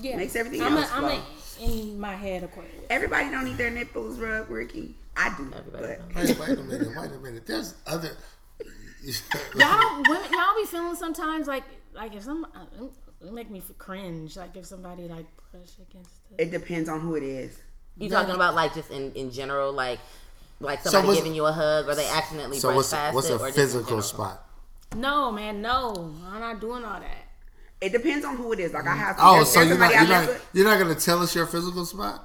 yeah, 0.00 0.16
makes 0.16 0.36
everything 0.36 0.62
I'm 0.62 0.76
else 0.76 0.90
A, 0.90 0.94
I'm 0.94 1.04
a, 1.04 1.22
in 1.62 2.00
my 2.00 2.14
head 2.14 2.42
Aquarius. 2.42 2.72
everybody 2.90 3.30
don't 3.30 3.44
need 3.44 3.56
their 3.56 3.70
nipples 3.70 4.18
rubbed, 4.18 4.50
Ricky. 4.50 4.94
I 5.16 5.32
do, 5.36 5.52
Everybody 5.56 5.94
but 6.12 6.16
Wait, 6.16 6.38
wait 6.40 6.58
a 6.58 6.62
minute. 6.62 6.88
Wait 6.96 7.10
a 7.10 7.18
minute. 7.18 7.46
There's 7.46 7.74
other. 7.86 8.10
Y'all 9.54 9.80
don't, 9.80 10.08
women, 10.08 10.24
y'all 10.32 10.56
be 10.56 10.64
feeling 10.66 10.96
sometimes 10.96 11.46
like 11.46 11.64
like 11.92 12.14
if 12.14 12.22
some 12.22 12.46
uh, 12.46 12.84
it 13.20 13.32
make 13.32 13.50
me 13.50 13.62
cringe. 13.78 14.36
Like 14.36 14.56
if 14.56 14.64
somebody 14.64 15.06
like 15.06 15.26
push 15.52 15.70
against 15.88 16.10
it. 16.30 16.44
it 16.44 16.50
depends 16.50 16.88
on 16.88 17.00
who 17.00 17.14
it 17.14 17.22
is. 17.22 17.58
You 17.98 18.08
talking 18.08 18.34
about 18.34 18.54
like 18.54 18.74
just 18.74 18.90
in, 18.90 19.12
in 19.12 19.30
general, 19.30 19.72
like 19.72 20.00
like 20.58 20.80
somebody 20.80 21.06
what's- 21.08 21.18
giving 21.20 21.34
you 21.34 21.44
a 21.44 21.52
hug 21.52 21.86
or 21.86 21.94
they 21.94 22.08
accidentally 22.08 22.58
So 22.58 22.68
brush 22.68 22.76
what's 22.76 22.92
past 22.92 23.14
what's 23.14 23.28
it 23.28 23.32
a 23.32 23.36
or 23.36 23.46
just 23.48 23.58
in 23.58 23.64
physical 23.64 24.02
spot? 24.02 24.44
No, 24.96 25.30
man, 25.32 25.60
no, 25.60 26.14
I'm 26.26 26.40
not 26.40 26.60
doing 26.60 26.84
all 26.84 27.00
that. 27.00 27.23
It 27.84 27.92
depends 27.92 28.24
on 28.24 28.36
who 28.36 28.52
it 28.52 28.60
is. 28.60 28.72
Like 28.72 28.86
I 28.86 28.94
mm. 28.94 28.98
have. 28.98 29.16
To 29.16 29.22
Oh, 29.24 29.32
there's- 29.34 29.52
so 29.52 29.58
there's 29.60 29.68
you're 29.70 29.78
not 29.78 29.92
you're 29.92 30.06
not 30.08 30.40
you're 30.52 30.64
not 30.64 30.78
gonna 30.78 30.94
tell 30.94 31.20
us 31.22 31.34
your 31.34 31.46
physical 31.46 31.84
spot? 31.84 32.24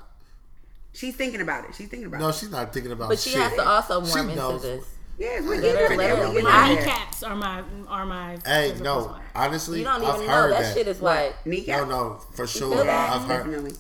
She's 0.94 1.16
thinking 1.16 1.42
about 1.42 1.66
it. 1.66 1.75
She's 1.75 1.88
thinking 1.88 2.08
about 2.08 2.20
No, 2.20 2.25
it. 2.25 2.30
No, 2.30 2.34
she's 2.38 2.50
not 2.51 2.74
thinking 2.74 2.92
about 2.92 3.10
But 3.10 3.20
she 3.20 3.30
shit. 3.32 3.42
has 3.42 3.54
to 3.54 3.66
also 3.68 4.04
She 4.06 4.12
warm 4.16 4.30
into 4.30 4.42
knows. 4.42 4.62
this. 4.62 4.86
Yes, 5.20 5.44
we're 5.44 5.56
Let 5.62 5.63
her- 5.63 5.88
there. 5.89 5.98
let 5.98 6.18
her- 6.18 6.30
We're 6.34 6.42
My 6.44 6.68
there. 6.70 6.86
kneecaps 6.86 7.24
are 7.24 7.36
my 7.36 7.62
are 7.89 8.06
my. 8.06 8.38
Hey, 8.46 8.74
no, 8.82 9.01
spot. 9.04 9.22
honestly, 9.36 9.80
You 9.80 9.86
don't 9.86 10.01
I've 10.04 10.16
even 10.16 10.28
know 10.28 10.32
heard 10.34 10.51
that, 10.54 10.62
that. 10.62 10.74
shit 10.74 10.88
is 10.88 11.01
like 11.01 11.36
no, 11.46 11.51
Kneecap. 11.51 11.88
no, 11.89 12.20
for 12.34 12.48
sure. 12.48 12.74
feel 12.75 12.86
that? 12.86 13.10
I've 13.12 13.22
heard. 13.28 13.38
Definitely. 13.46 13.75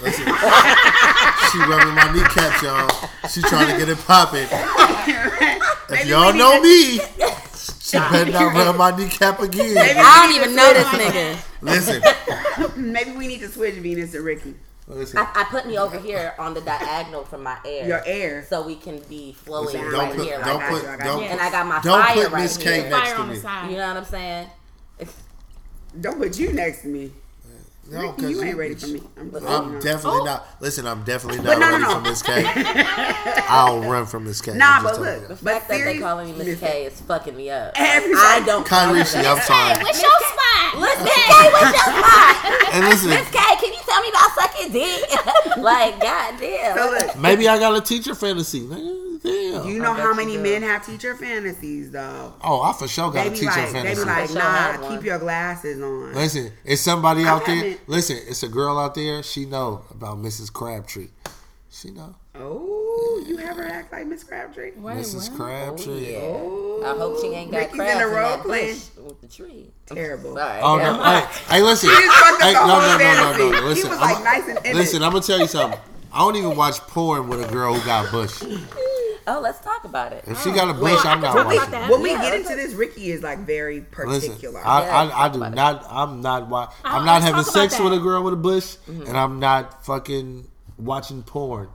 Listen, 0.00 0.24
she 1.52 1.58
rubbing 1.58 1.94
my 1.94 2.12
kneecaps, 2.14 2.62
y'all. 2.62 3.10
She 3.28 3.42
trying 3.42 3.70
to 3.72 3.78
get 3.78 3.88
it 3.88 3.98
popping. 3.98 4.48
If 5.90 6.06
y'all 6.06 6.32
know 6.32 6.60
me, 6.62 6.98
she 7.84 7.98
better 7.98 8.30
not 8.30 8.54
rub 8.54 8.76
my 8.76 8.96
kneecap 8.96 9.40
again. 9.48 9.76
I 9.78 10.26
don't 10.26 10.36
even 10.36 10.56
know 10.56 10.72
this 10.72 10.86
nigga. 10.88 11.38
Listen, 11.60 12.02
Maybe 12.92 13.12
we 13.12 13.26
need 13.26 13.40
to 13.40 13.48
switch 13.48 13.74
Venus 13.74 14.14
and 14.14 14.24
Ricky. 14.24 14.54
listen. 14.86 15.18
I, 15.18 15.30
I 15.34 15.44
put 15.50 15.66
me 15.66 15.76
over 15.78 15.98
here 15.98 16.34
on 16.38 16.54
the 16.54 16.60
diagonal 16.62 17.24
from 17.24 17.42
my 17.42 17.58
air. 17.64 17.86
Your 17.86 18.02
air. 18.06 18.44
So 18.48 18.66
we 18.66 18.76
can 18.76 19.00
be 19.08 19.32
flowing 19.34 19.66
Listen, 19.66 19.80
Don't 19.82 19.92
don't 19.92 20.00
right 20.00 20.16
put, 20.16 20.24
here. 20.26 20.42
don't 20.42 20.56
like 20.56 20.70
put, 20.70 20.82
you, 20.82 20.88
I 20.88 20.96
got 20.96 21.04
don't 21.04 21.18
you. 21.22 21.24
And 21.28 21.38
put, 21.40 21.46
I 21.46 21.50
got 21.50 21.66
my 21.66 21.80
don't 21.82 22.02
fire 22.02 22.14
put 22.24 22.32
right 22.32 22.42
Miss 22.42 22.56
K 22.56 22.64
here. 22.80 22.90
next 22.90 22.96
Fire 23.08 23.14
to 23.16 23.20
on 23.22 23.28
the 23.28 23.34
me. 23.34 23.40
side. 23.40 23.70
You 23.70 23.76
know 23.76 23.88
what 23.88 23.96
I'm 23.98 24.04
saying? 24.04 24.48
Don't 26.00 26.18
put 26.18 26.38
you 26.38 26.52
next 26.52 26.82
to 26.82 26.88
me. 26.88 27.12
No, 27.90 28.12
Ricky, 28.12 28.26
you 28.28 28.42
ain't 28.42 28.56
ready 28.56 28.74
for 28.74 28.86
me. 28.86 29.02
I'm, 29.16 29.30
just 29.30 29.44
letting 29.44 29.68
you 29.70 29.76
I'm 29.76 29.80
definitely 29.82 30.20
Oh. 30.20 30.24
not. 30.24 30.46
Listen, 30.60 30.86
I'm 30.86 31.04
definitely 31.04 31.42
not 31.44 31.58
no, 31.58 31.58
no, 31.58 31.70
ready 31.72 31.82
no. 31.84 31.94
for 31.96 32.00
Miss 32.00 32.22
K. 32.22 32.44
I'll 33.48 33.80
run 33.80 34.06
from 34.06 34.24
Miss 34.24 34.40
K. 34.40 34.54
Nah, 34.54 34.82
but 34.82 35.00
look. 35.00 35.28
The 35.28 35.36
fact 35.36 35.68
that 35.68 35.74
they 35.74 35.78
serious- 35.82 36.02
calling 36.02 36.38
me 36.38 36.44
Miss. 36.44 36.60
K 36.60 36.84
is 36.86 37.00
fucking 37.02 37.36
me 37.36 37.50
up. 37.50 37.72
Everybody- 37.76 38.26
I 38.26 38.42
don't. 38.46 38.66
Kyrie, 38.66 38.98
that. 39.02 39.26
I'm 39.26 39.40
sorry. 39.42 39.84
What's 39.84 40.02
your 40.02 40.10
spot? 40.10 40.80
Miss 40.80 40.96
K, 40.96 41.50
what's 41.52 41.72
your 41.72 41.94
spot? 42.00 42.74
And 42.74 42.84
listen, 42.86 43.10
Miss 43.10 43.28
K, 43.30 43.38
can 43.38 43.72
you 43.72 43.80
tell 43.86 44.00
me 44.02 44.08
about 44.08 44.30
sucking 44.34 44.72
dick? 44.72 45.56
like, 45.58 46.00
goddamn. 46.00 46.76
So 46.76 47.20
maybe 47.20 47.48
I 47.48 47.58
got 47.58 47.76
a 47.76 47.80
teacher 47.80 48.14
fantasy. 48.14 48.60
nigga. 48.62 49.03
Damn. 49.64 49.72
you 49.74 49.82
know 49.82 49.92
how 49.94 50.14
many 50.14 50.36
men 50.36 50.62
have 50.62 50.84
teacher 50.86 51.14
fantasies 51.16 51.90
though. 51.90 52.34
oh, 52.42 52.62
I 52.62 52.72
for 52.72 52.86
sure 52.88 53.10
got 53.10 53.22
They 53.22 53.28
a 53.28 53.30
be 53.30 53.36
teacher 53.38 53.46
like, 53.50 53.72
they 53.72 53.94
be 53.94 54.00
like, 54.04 54.26
For 54.28 54.32
sure 54.34 54.40
had 54.42 54.80
nah, 54.80 54.88
keep 54.90 55.04
your 55.04 55.18
glasses 55.18 55.82
on. 55.82 56.14
Listen, 56.14 56.52
it's 56.64 56.82
somebody 56.82 57.24
out 57.24 57.44
there. 57.46 57.54
haven't- 57.56 57.88
Listen, 57.88 58.18
it's 58.28 58.42
a 58.42 58.48
girl 58.48 58.78
out 58.78 58.94
there. 58.94 59.22
She 59.22 59.44
know 59.46 59.84
about 59.90 60.18
Mrs. 60.18 60.52
Crabtree. 60.52 61.08
She 61.70 61.90
know 61.90 62.14
Oh, 62.36 63.24
you 63.28 63.36
have 63.36 63.56
her 63.56 63.64
act 63.64 63.92
like 63.92 64.06
Miss 64.06 64.24
Crabtree. 64.24 64.72
Wait, 64.76 64.96
Mrs. 64.96 65.28
what? 65.30 65.38
Crabtree. 65.38 65.92
Oh, 65.92 65.98
yeah. 65.98 66.18
Oh, 66.20 66.82
I 66.84 66.98
hope 66.98 67.20
she 67.20 67.28
ain't 67.28 67.50
got 67.52 67.58
Ricky's 67.58 67.76
crabs 67.76 67.94
in 67.96 68.02
in, 68.02 68.08
the 68.08 68.14
role 68.16 68.28
that 68.36 68.42
playing. 68.42 68.74
bush 68.74 68.84
with 69.06 69.20
the 69.20 69.28
tree. 69.28 69.70
Terrible. 69.86 70.34
Sorry. 70.36 70.60
Oh 70.60 70.76
no! 70.78 71.02
Hey, 71.02 71.26
hey, 71.48 71.62
listen. 71.62 71.90
He 71.94 71.96
just 71.96 72.16
fucked 72.16 72.42
up 72.42 72.46
Hey, 72.48 72.52
the 72.54 72.66
no, 72.66 72.72
whole 72.72 72.80
no, 72.80 72.98
no, 72.98 73.14
no, 73.14 73.38
no, 73.38 73.50
no. 73.50 73.56
He 73.60 73.68
Listen, 73.68 73.90
was 73.90 73.98
I'm- 74.00 74.14
like 74.14 74.24
nice 74.24 74.56
and 74.56 74.66
in 74.66 74.76
Listen. 74.76 75.02
I'm 75.04 75.12
gonna 75.12 75.24
tell 75.24 75.38
you 75.38 75.46
something. 75.46 75.78
I 76.12 76.18
don't 76.18 76.36
even 76.36 76.56
watch 76.56 76.78
porn 76.80 77.28
with 77.28 77.48
a 77.48 77.52
girl 77.52 77.74
who 77.74 77.84
got 77.86 78.10
bush. 78.10 78.42
Oh, 79.26 79.40
let's 79.40 79.58
talk 79.60 79.84
about 79.84 80.12
it. 80.12 80.24
If 80.26 80.42
she 80.42 80.52
got 80.52 80.68
a 80.68 80.74
bush, 80.74 80.92
Wait, 80.96 81.06
I'm 81.06 81.20
not 81.20 81.34
when 81.34 81.48
we, 81.48 81.56
watching. 81.56 81.70
that. 81.72 81.90
when 81.90 82.02
we 82.02 82.10
Yeah, 82.12 82.22
get 82.22 82.40
into 82.40 82.54
this, 82.56 82.74
Ricky 82.74 83.10
is 83.10 83.22
like 83.22 83.38
very 83.40 83.80
Listen, 83.96 84.30
particular. 84.30 84.60
I, 84.64 84.82
Yeah, 84.82 84.96
I, 84.96 85.04
I 85.04 85.28
talk 85.28 85.32
do 85.32 85.38
not. 85.54 85.86
I'm 85.88 86.20
not. 86.20 86.48
wa- 86.48 86.70
I'm 86.84 87.02
Oh, 87.02 87.04
not 87.06 87.22
having 87.22 87.42
talk 87.44 87.54
about 87.54 87.70
sex 87.70 87.80
with 87.80 87.92
a 87.94 87.98
girl 87.98 88.22
with 88.22 88.34
a 88.34 88.36
bush, 88.36 88.76
Mm-hmm. 88.86 89.06
and 89.06 89.16
I'm 89.16 89.38
not 89.40 89.84
fucking 89.86 90.48
watching 90.76 91.22
porn 91.22 91.68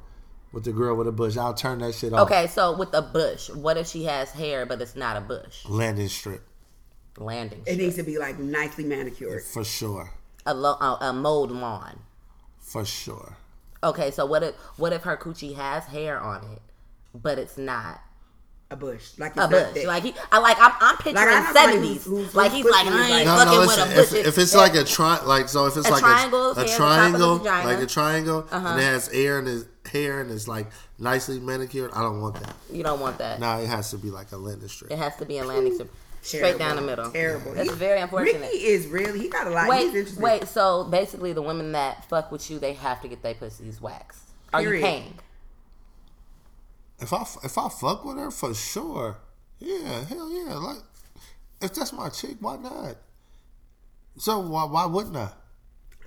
with 0.51 0.63
the 0.65 0.72
girl 0.72 0.96
with 0.96 1.08
a 1.08 1.12
bush. 1.12 1.38
I'll 1.38 1.53
turn 1.56 1.79
that 1.79 1.96
shit 1.96 2.13
off. 2.13 2.22
Okay, 2.29 2.48
so 2.48 2.75
with 2.77 2.94
a 2.94 3.01
bush, 3.01 3.50
what 3.50 3.77
if 3.77 3.88
she 3.88 4.03
has 4.06 4.32
hair 4.32 4.65
but 4.65 4.79
it's 4.82 4.96
not 4.96 5.18
a 5.18 5.22
bush? 5.22 5.65
Landing 5.68 6.08
strip 6.08 6.44
Landing. 7.18 7.63
it 7.65 7.77
needs 7.77 7.96
to 7.96 8.03
be 8.03 8.18
like 8.18 8.38
nicely 8.39 8.84
manicured. 8.84 9.44
for 9.44 9.63
sure, 9.63 10.12
A, 10.46 10.53
lo- 10.53 10.77
a, 10.79 10.98
a 11.08 11.13
mowed 11.13 11.50
lawn. 11.51 12.00
for 12.60 12.86
sure. 12.86 13.38
Okay, 13.84 14.12
so 14.12 14.25
what 14.25 14.44
if 14.44 14.56
what 14.77 14.94
if 14.94 15.03
her 15.03 15.18
coochie 15.18 15.56
has 15.56 15.86
hair 15.86 16.20
on 16.20 16.44
it, 16.51 16.62
but 17.13 17.38
it's 17.39 17.58
not 17.58 18.01
A 18.72 18.75
bush, 18.75 19.12
like 19.18 19.36
a 19.36 19.48
bush? 19.48 19.74
thick. 19.74 19.88
Like 19.88 20.04
he, 20.04 20.13
I 20.32 20.38
like 20.39 20.58
I'm, 20.60 20.72
I'm 20.80 20.96
picturing 20.98 21.16
Like, 21.16 21.28
I 21.50 21.54
seventies. 21.54 22.04
who's- 22.06 22.25
who's- 22.25 22.36
Like 22.36 22.51
he's 22.51 22.66
like 22.66 22.86
pussy 22.86 22.98
I 23.00 23.18
ain't 23.18 23.25
No, 23.25 23.36
fucking 23.38 23.54
no, 23.54 23.60
with 23.62 23.78
a 23.80 23.96
bush. 23.96 24.13
If, 24.13 24.28
if 24.28 24.38
it's 24.38 24.56
like 24.56 24.75
a 24.75 24.84
tri, 24.84 25.20
like 25.25 25.50
so, 25.50 25.66
if 25.66 25.75
it's 25.78 25.88
A 25.88 25.92
like 25.92 26.01
triangle, 26.01 26.51
a, 26.51 26.56
hair 26.56 26.63
a 26.63 26.66
at 26.66 26.68
the 26.68 26.75
top 26.78 27.06
of 27.06 27.12
the 27.13 27.18
triangle, 27.18 27.38
vagina. 27.39 27.68
like 27.68 27.80
a 27.84 27.86
triangle, 27.88 28.48
Uh-huh. 28.51 28.68
and 28.68 28.80
it 28.80 28.84
has 28.84 29.10
air 29.10 29.39
and 29.39 29.48
his 29.48 29.66
hair 29.92 30.22
and 30.22 30.30
it's 30.30 30.48
like 30.48 30.68
nicely 31.00 31.39
manicured. 31.39 31.92
I 31.94 32.01
don't 32.01 32.22
want 32.22 32.36
that. 32.42 32.54
you 32.72 32.84
don't 32.84 33.00
want 33.00 33.18
that. 33.18 33.39
No, 33.39 33.58
it 33.60 33.68
has 33.68 33.89
to 33.92 33.98
be 33.98 34.12
like 34.12 34.32
a 34.32 34.38
landing 34.38 34.68
strip. 34.70 34.92
It 34.92 34.98
has 35.00 35.16
to 35.16 35.25
be 35.25 35.39
a 35.39 35.44
landing 35.46 35.74
strip, 35.74 35.92
straight 36.22 36.42
Terrible. 36.42 36.60
down 36.60 36.75
the 36.75 36.82
middle. 36.84 37.10
Terrible. 37.12 37.54
That's 37.56 37.70
He- 37.72 37.75
very 37.75 38.00
unfortunate. 38.01 38.42
Ricky 38.42 38.58
is 38.58 38.86
really 38.86 39.18
he 39.20 39.30
got 39.30 39.48
a 39.48 39.50
lot. 39.50 39.63
He's 39.63 39.70
Wait, 39.72 39.86
interesting. 39.88 40.22
wait. 40.22 40.48
So 40.48 40.84
basically, 40.84 41.34
the 41.34 41.41
women 41.41 41.72
that 41.72 42.08
fuck 42.08 42.32
with 42.32 42.52
you, 42.52 42.60
they 42.60 42.74
have 42.74 43.02
to 43.02 43.08
get 43.08 43.24
their 43.24 43.34
pussies 43.34 43.82
waxed. 43.82 44.19
Are 44.54 44.62
Period. 44.62 44.80
you 44.82 44.86
paying? 44.86 45.13
If 47.01 47.13
I 47.13 47.21
if 47.43 47.57
I 47.57 47.69
fuck 47.69 48.03
with 48.05 48.17
her 48.17 48.31
for 48.31 48.53
sure, 48.53 49.17
yeah, 49.59 50.03
hell 50.03 50.29
yeah. 50.31 50.55
Like 50.55 50.77
if 51.62 51.73
that's 51.73 51.93
my 51.93 52.09
chick, 52.09 52.38
why 52.39 52.57
not? 52.57 52.95
So 54.17 54.39
why 54.39 54.65
why 54.65 54.85
wouldn't 54.85 55.15
I? 55.15 55.29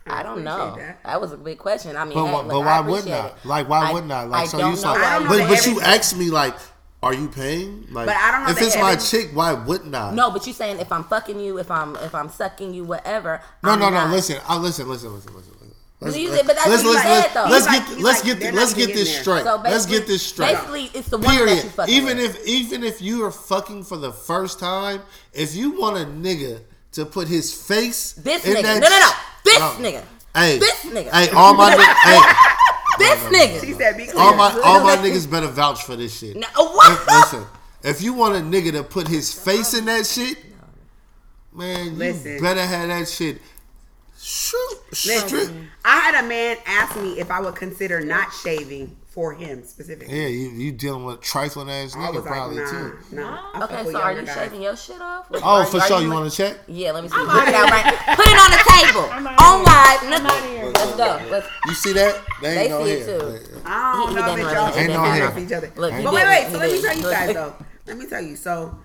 I 0.06 0.22
don't 0.22 0.42
know. 0.42 0.74
that. 0.76 1.02
That. 1.04 1.20
was 1.20 1.32
a 1.32 1.36
big 1.36 1.58
question. 1.58 1.96
I 1.96 2.04
mean, 2.04 2.14
But, 2.14 2.26
hey, 2.26 2.32
why- 2.32 2.40
look, 2.42 2.48
but 2.50 2.66
I 2.66 2.80
wouldn't 2.80 3.10
I? 3.12 3.26
it. 3.28 3.34
Like 3.44 3.68
why 3.68 3.88
I- 3.88 3.92
wouldn't 3.92 4.12
I? 4.12 4.24
Like 4.24 4.42
I 4.42 4.46
so 4.46 4.58
don't 4.58 4.70
you 4.70 4.76
know 4.76 4.82
saw, 4.82 4.92
I 4.94 5.18
don't 5.20 5.28
but 5.28 5.36
that 5.36 5.48
but 5.48 5.66
you 5.66 5.80
asked 5.80 6.16
me 6.18 6.28
like, 6.30 6.54
are 7.02 7.14
you 7.14 7.28
paying? 7.28 7.86
Like, 7.90 8.06
But 8.06 8.16
I 8.16 8.30
don't 8.32 8.44
know 8.44 8.50
if 8.50 8.58
that 8.58 8.64
it's 8.66 8.76
my 8.76 8.96
chick, 8.96 9.30
why 9.32 9.52
wouldn't 9.52 9.94
I? 9.94 10.12
No, 10.12 10.30
but 10.30 10.46
you 10.46 10.52
saying 10.52 10.80
if 10.80 10.90
I'm 10.90 11.04
fucking 11.04 11.38
you, 11.40 11.58
if 11.58 11.70
I'm 11.70 11.96
if 11.96 12.14
I'm 12.14 12.28
sucking 12.28 12.74
you, 12.74 12.84
whatever. 12.84 13.40
no, 13.62 13.70
I'm 13.70 13.78
no, 13.80 13.90
no. 13.90 14.06
Listen, 14.06 14.38
I 14.46 14.58
listen, 14.58 14.88
listen, 14.88 15.14
listen, 15.14 15.34
listen. 15.34 15.52
Listen. 16.04 16.12
Let's, 16.12 16.16
You- 16.18 16.30
let's, 16.30 16.46
but 16.46 16.56
that's 16.56 16.68
let's, 16.68 16.84
what 16.84 16.94
let's, 16.94 17.04
let's, 17.06 17.34
though. 17.34 17.46
let's 17.50 17.66
get 17.66 17.88
like- 17.88 18.02
let's 18.02 18.22
he's 18.22 18.34
get 18.34 18.40
the, 18.42 18.52
let's 18.56 18.74
get 18.74 18.86
this 18.94 19.12
there. 19.12 19.22
straight. 19.22 19.44
So 19.44 19.60
let's 19.64 19.86
get 19.86 20.06
this 20.06 20.22
straight. 20.22 20.54
Basically, 20.54 20.90
it's 20.94 21.08
the 21.08 21.18
one 21.18 21.26
that 21.26 21.36
Period. 21.38 21.64
you 21.64 21.70
fucking 21.70 21.94
Even 21.94 22.16
with. 22.18 22.36
if 22.36 22.46
even 22.46 22.82
if 22.84 23.00
you 23.02 23.24
are 23.24 23.30
fucking 23.30 23.84
for 23.84 23.96
the 23.96 24.12
first 24.12 24.58
time, 24.58 25.00
if 25.32 25.54
you 25.54 25.78
want 25.80 25.96
a 25.96 26.04
nigga 26.06 26.60
to 26.92 27.06
put 27.06 27.26
his 27.28 27.52
face 27.54 28.12
This 28.12 28.44
in 28.44 28.54
nigga. 28.56 28.62
that 28.62 28.80
No, 28.82 28.88
no, 28.88 28.98
no. 29.00 29.10
This 29.44 29.58
No. 29.58 30.00
nigga. 30.00 30.04
Hey, 30.34 30.58
This 30.58 30.84
nigga. 30.84 31.10
Hey, 31.10 31.28
all 31.30 31.54
my 31.54 31.74
niggas. 31.74 31.94
hey, 32.04 32.20
This 32.98 33.18
nigga. 33.32 33.64
She 33.64 33.72
said, 33.74 33.96
"Be 33.96 34.06
clear." 34.06 34.22
all 34.22 34.34
my 34.34 34.50
all 34.64 34.80
my 34.84 34.96
niggas 35.04 35.30
better 35.30 35.46
vouch 35.48 35.82
for 35.84 35.96
this 35.96 36.18
shit. 36.18 36.36
No, 36.36 36.46
what? 36.54 36.92
If- 36.92 37.06
Listen, 37.06 37.46
if 37.82 38.02
you 38.02 38.12
want 38.12 38.36
a 38.36 38.40
nigga 38.40 38.72
to 38.72 38.82
put 38.82 39.08
his 39.08 39.32
face 39.32 39.74
in 39.74 39.84
that 39.86 40.06
shit, 40.06 40.36
man, 41.52 41.86
you 41.86 41.90
Listen. 41.92 42.40
better 42.40 42.64
have 42.64 42.88
that 42.88 43.08
shit. 43.08 43.40
Shoot, 44.22 44.78
strip. 44.92 45.30
Listen, 45.32 45.68
I 45.84 45.98
had 45.98 46.24
a 46.24 46.28
man 46.28 46.56
ask 46.64 46.96
me 46.96 47.18
if 47.18 47.28
I 47.30 47.40
would 47.40 47.56
consider 47.56 48.00
not 48.00 48.32
shaving 48.32 48.96
for 49.08 49.34
him 49.34 49.64
specifically. 49.64 50.14
Yeah, 50.16 50.28
you 50.28 50.50
you 50.50 50.70
dealing 50.72 51.04
with 51.04 51.20
trifling 51.20 51.68
ass 51.68 51.96
I 51.96 51.98
nigga 51.98 52.14
was 52.14 52.24
like, 52.24 52.32
probably 52.32 52.56
nah, 52.58 52.70
too. 52.70 52.98
nah. 53.10 53.64
Okay, 53.64 53.84
so 53.90 54.00
are 54.00 54.12
you 54.12 54.22
guys. 54.24 54.34
shaving 54.34 54.62
your 54.62 54.76
shit 54.76 55.00
off? 55.00 55.26
Oh, 55.34 55.40
Are- 55.42 55.66
for 55.66 55.78
are 55.78 55.86
sure. 55.88 56.00
You 56.00 56.06
like- 56.08 56.20
want 56.20 56.30
to 56.30 56.36
check? 56.36 56.56
Yeah, 56.68 56.92
let 56.92 57.02
me 57.02 57.08
see. 57.10 57.16
Put 57.16 57.48
it 57.48 57.54
out 57.54 57.68
right. 57.70 57.84
Put 58.16 58.26
it 58.26 58.38
on 58.38 58.50
the 58.52 58.62
table. 58.70 59.08
I'm 59.12 59.26
On 59.26 59.34
outta 59.36 59.64
live. 59.64 60.00
here. 60.00 60.10
Let's, 60.10 60.20
I'm 60.20 60.26
outta 60.26 60.46
here. 60.46 60.64
let's 60.72 60.96
go. 60.96 61.28
Let's, 61.30 61.48
You 61.66 61.74
see 61.74 61.92
that? 61.94 62.24
They 62.40 62.54
They 62.54 62.68
no 62.68 62.84
see 62.84 62.90
it 62.92 63.06
hair. 63.06 63.18
too. 63.18 63.60
I 63.66 63.92
don't 63.92 64.08
he 64.08 64.14
know 64.14 64.36
didn't 64.36 64.44
that 64.46 64.54
y'all 64.54 64.68
it. 64.68 64.72
should 64.72 64.78
Ain't 64.78 64.86
be 64.88 64.92
no 64.94 65.00
hanging 65.00 65.20
hair. 65.20 65.28
off 65.30 65.38
each 65.38 65.52
other. 65.52 65.72
Look, 65.74 65.90
but 66.04 66.14
wait, 66.14 66.26
wait. 66.28 66.46
So 66.52 66.58
let 66.58 66.70
me 66.72 66.80
tell 66.80 66.96
you 66.96 67.02
guys 67.02 67.34
though. 67.34 67.54
Let 67.88 67.98
me 67.98 68.06
tell 68.06 68.22
you. 68.22 68.36
So, 68.36 68.78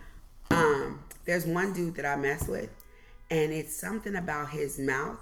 um, 0.50 1.00
there's 1.26 1.46
one 1.46 1.74
dude 1.74 1.96
that 1.96 2.06
I 2.06 2.16
mess 2.16 2.48
with, 2.48 2.70
and 3.30 3.54
it's 3.54 3.76
something 3.80 4.16
about 4.16 4.50
his 4.50 4.80
mouth, 4.80 5.20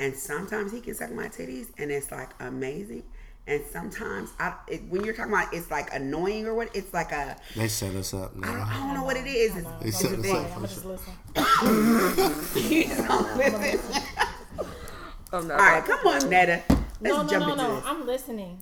and 0.00 0.16
sometimes 0.16 0.72
he 0.72 0.80
can 0.80 0.94
suck 0.94 1.12
my 1.12 1.28
titties, 1.28 1.66
and 1.78 1.90
it's 1.92 2.10
like 2.10 2.30
amazing. 2.40 3.04
And 3.46 3.64
sometimes 3.66 4.30
I, 4.38 4.54
it, 4.68 4.82
when 4.88 5.04
you're 5.04 5.14
talking 5.14 5.32
about, 5.32 5.52
it's 5.52 5.70
like 5.70 5.92
annoying 5.94 6.46
or 6.46 6.54
what? 6.54 6.74
It's 6.74 6.92
like 6.94 7.10
a, 7.12 7.36
They 7.56 7.68
set 7.68 7.94
us 7.96 8.14
up 8.14 8.32
I 8.42 8.46
don't, 8.46 8.56
now. 8.56 8.68
I 8.68 8.74
don't 8.74 8.94
know 8.94 9.04
what 9.04 9.16
it 9.16 9.26
is. 9.26 9.56
It's, 9.56 9.68
They 9.82 9.90
set 9.90 10.18
us 10.18 10.30
up. 10.30 10.56
I'm 10.56 10.62
just 10.62 10.84
listen. 10.84 11.12
you 12.70 12.84
just 12.84 13.08
don't 13.08 13.36
listen. 13.36 14.02
All 15.32 15.42
right, 15.42 15.84
come 15.84 16.06
on, 16.06 16.28
Netta. 16.30 16.62
Let's 16.68 16.90
No, 17.00 17.22
no, 17.22 17.28
jump 17.28 17.46
no, 17.46 17.52
into 17.52 17.62
no. 17.64 17.74
this. 17.76 17.84
I'm 17.86 18.06
listening. 18.06 18.58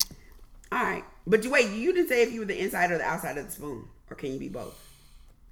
All 0.73 0.83
right, 0.83 1.05
but 1.27 1.45
you 1.45 1.51
wait. 1.51 1.71
You 1.71 1.93
didn't 1.95 2.09
say 2.09 2.23
if 2.23 2.33
you 2.33 2.41
were 2.41 2.47
the 2.47 2.59
inside 2.63 2.91
or 2.91 2.99
the 2.99 3.05
outside 3.05 3.39
of 3.39 3.47
the 3.47 3.53
spoon, 3.53 3.85
or 4.11 4.17
can 4.17 4.33
you 4.33 4.39
be 4.39 4.49
both? 4.49 4.79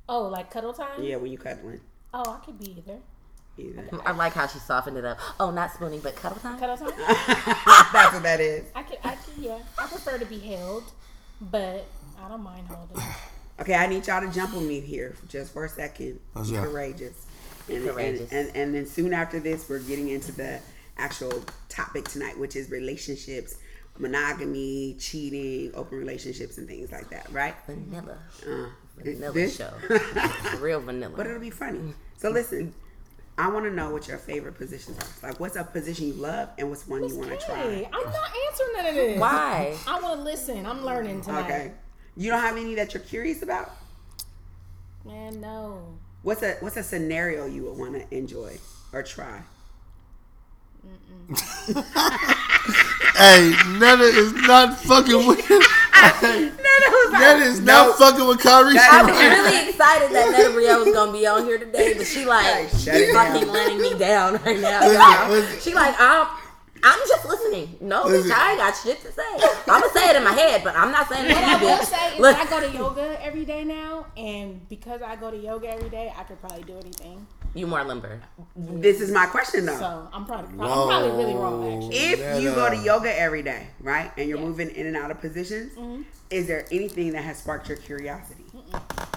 Oh, 0.09 0.25
like 0.29 0.51
cuddle 0.51 0.73
time? 0.73 1.03
Yeah, 1.03 1.17
when 1.17 1.33
you 1.33 1.39
cuddling. 1.39 1.81
Oh, 2.13 2.39
I 2.41 2.45
could 2.45 2.59
be 2.59 2.77
either. 2.79 2.99
Either. 3.59 3.89
I 4.05 4.13
like 4.13 4.35
how 4.35 4.47
she 4.47 4.59
softened 4.59 4.99
it 4.99 5.05
up. 5.05 5.19
Oh, 5.41 5.51
not 5.51 5.73
spooning, 5.73 6.01
but 6.01 6.15
cuddle 6.17 6.39
time. 6.39 6.59
Cuddle 6.59 6.77
time? 6.77 6.91
That's 6.99 8.13
what 8.13 8.23
that 8.23 8.39
is. 8.41 8.65
I 8.75 8.83
could, 8.83 8.99
I 9.03 9.15
could, 9.15 9.35
yeah. 9.39 9.59
I 9.79 9.87
prefer 9.87 10.19
to 10.19 10.27
be 10.27 10.39
held, 10.39 10.85
but 11.41 11.87
I 12.23 12.29
don't 12.29 12.43
mind 12.43 12.67
holding. 12.69 13.03
Okay, 13.59 13.75
I 13.75 13.87
need 13.87 14.07
y'all 14.07 14.21
to 14.21 14.31
jump 14.31 14.53
on 14.53 14.69
me 14.69 14.81
here 14.81 15.17
just 15.29 15.55
for 15.55 15.65
a 15.65 15.69
second. 15.71 16.21
Let's 16.35 16.51
go. 16.51 16.63
courageous. 16.63 17.25
And, 17.71 17.89
Courageous. 17.89 18.31
And, 18.31 18.49
and 18.49 18.57
and 18.57 18.75
then 18.75 18.85
soon 18.87 19.15
after 19.15 19.41
this, 19.41 19.67
we're 19.67 19.79
getting 19.79 20.11
into 20.11 20.31
the 20.31 20.61
actual 20.99 21.43
topic 21.71 22.05
tonight, 22.07 22.39
which 22.39 22.55
is 22.55 22.71
relationships, 22.71 23.57
monogamy, 23.99 24.95
cheating, 25.01 25.73
open 25.75 25.97
relationships, 25.97 26.59
and 26.59 26.69
things 26.69 26.93
like 26.93 27.09
that. 27.09 27.33
Right? 27.33 27.55
Vanilla. 27.67 28.19
Uh, 28.47 28.67
Vanilla 28.99 29.33
this- 29.33 29.57
show. 29.57 29.73
Real 30.61 30.81
vanilla. 30.81 31.15
But 31.17 31.27
it'll 31.27 31.41
be 31.41 31.49
funny. 31.49 31.95
So 32.19 32.29
listen, 32.29 32.75
I 33.39 33.49
want 33.51 33.67
to 33.67 33.71
know 33.71 33.91
what 33.91 34.09
your 34.09 34.17
favorite 34.17 34.55
positions 34.55 34.99
are. 34.99 35.29
Like, 35.29 35.39
what's 35.39 35.57
a 35.57 35.65
position 35.65 36.07
you 36.09 36.15
love 36.15 36.49
and 36.59 36.71
what's 36.71 36.89
one 36.89 37.07
you 37.07 37.17
want 37.19 37.31
to 37.31 37.37
try? 37.45 37.87
I'm 37.93 38.05
not 38.05 38.31
answering 38.49 38.73
none 38.77 38.87
of 38.87 38.95
this. 38.95 39.19
Why? 39.21 39.77
I 39.87 40.01
want 40.01 40.19
to 40.21 40.25
listen. 40.25 40.65
I'm 40.65 40.85
learning 40.85 41.21
tonight. 41.21 41.45
Okay. 41.45 41.73
You 42.17 42.31
don't 42.31 42.41
have 42.41 42.57
any 42.57 42.75
that 42.77 42.95
you're 42.95 43.03
curious 43.03 43.43
about? 43.43 43.73
Man, 45.05 45.41
no. 45.41 45.83
What's 46.23 46.43
a 46.43 46.55
what's 46.61 46.77
a 46.77 46.83
scenario 46.83 47.47
you 47.47 47.65
would 47.65 47.79
want 47.79 47.95
to 47.95 48.17
enjoy 48.17 48.59
or 48.93 49.03
try? 49.03 49.43
Hey, 53.17 53.55
Netta 53.79 54.03
is 54.03 54.33
not 54.35 54.77
fucking 54.77 55.27
with. 55.27 55.41
Hey, 55.41 56.51
Netta 57.21 57.43
is 57.45 57.61
not 57.61 57.87
Nope. 57.89 57.97
fucking 57.97 58.27
with 58.27 58.41
Kyrie. 58.41 58.75
That- 58.75 58.93
I 58.93 59.03
was 59.03 59.21
really 59.21 59.69
excited 59.71 60.11
that 60.13 60.31
Netta 60.31 60.51
Brielle 60.51 60.85
was 60.85 60.95
gonna 60.95 61.13
be 61.13 61.27
on 61.27 61.45
here 61.45 61.59
today, 61.59 61.95
but 61.95 62.07
she 62.07 62.25
like 62.25 62.45
Like, 62.47 62.69
she's 62.71 62.87
it 62.89 63.13
down. 63.13 63.33
fucking 63.35 63.49
letting 63.53 63.81
me 63.81 63.95
down 63.95 64.35
right 64.45 64.61
now. 64.61 64.81
Listen, 64.87 65.31
listen. 65.31 65.61
She 65.61 65.75
like 65.75 65.95
I'm 65.99 66.27
I'm 66.85 66.99
just 67.09 67.25
listening. 67.27 67.77
No, 67.81 68.05
bitch, 68.05 68.11
Listen. 68.11 68.33
I 68.37 68.51
ain't 68.51 68.59
got 68.61 68.77
shit 68.77 69.01
to 69.03 69.11
say. 69.11 69.23
I'm 69.67 69.81
gonna 69.81 69.93
say 69.93 70.11
it 70.11 70.17
in 70.17 70.23
my 70.23 70.33
head, 70.33 70.63
but 70.63 70.77
I'm 70.77 70.93
not 70.93 71.09
saying 71.09 71.25
it 71.25 71.35
What 71.35 71.43
I 71.45 71.59
you, 71.61 71.67
will 71.67 71.79
bitch. 71.79 71.85
say 71.87 72.15
is 72.15 72.21
Look, 72.21 72.37
I 72.37 72.45
go 72.49 72.61
to 72.61 72.71
yoga 72.71 73.25
every 73.25 73.45
day 73.45 73.65
now, 73.65 74.07
and 74.17 74.69
because 74.69 75.01
I 75.03 75.17
go 75.17 75.31
to 75.31 75.37
yoga 75.37 75.69
every 75.73 75.89
day, 75.89 76.13
I 76.17 76.23
could 76.25 76.39
probably 76.41 76.63
do 76.65 76.75
anything. 76.79 77.27
you 77.55 77.67
more 77.67 77.83
limber. 77.83 78.21
This 78.55 79.01
is 79.01 79.11
my 79.11 79.25
question 79.27 79.65
though. 79.65 79.79
So 79.79 80.09
I'm 80.13 80.27
probably 80.27 80.51
I'm 80.51 80.57
probably 80.87 81.11
really 81.13 81.35
wrong 81.35 81.65
actually. 81.83 81.97
if 81.97 82.43
you 82.43 82.51
go 82.55 82.69
to 82.69 82.77
yoga 82.77 83.19
every 83.19 83.43
day, 83.43 83.69
right, 83.81 84.13
and 84.19 84.29
you're 84.29 84.39
Yeah. 84.39 84.45
moving 84.45 84.69
in 84.71 84.87
and 84.87 84.97
out 84.97 85.11
of 85.11 85.21
positions, 85.21 85.73
Mm-hmm. 85.73 86.03
Is 86.31 86.47
there 86.47 86.67
anything 86.73 87.13
that 87.13 87.23
has 87.23 87.39
sparked 87.39 87.69
your 87.69 87.79
curiosity? 87.79 88.43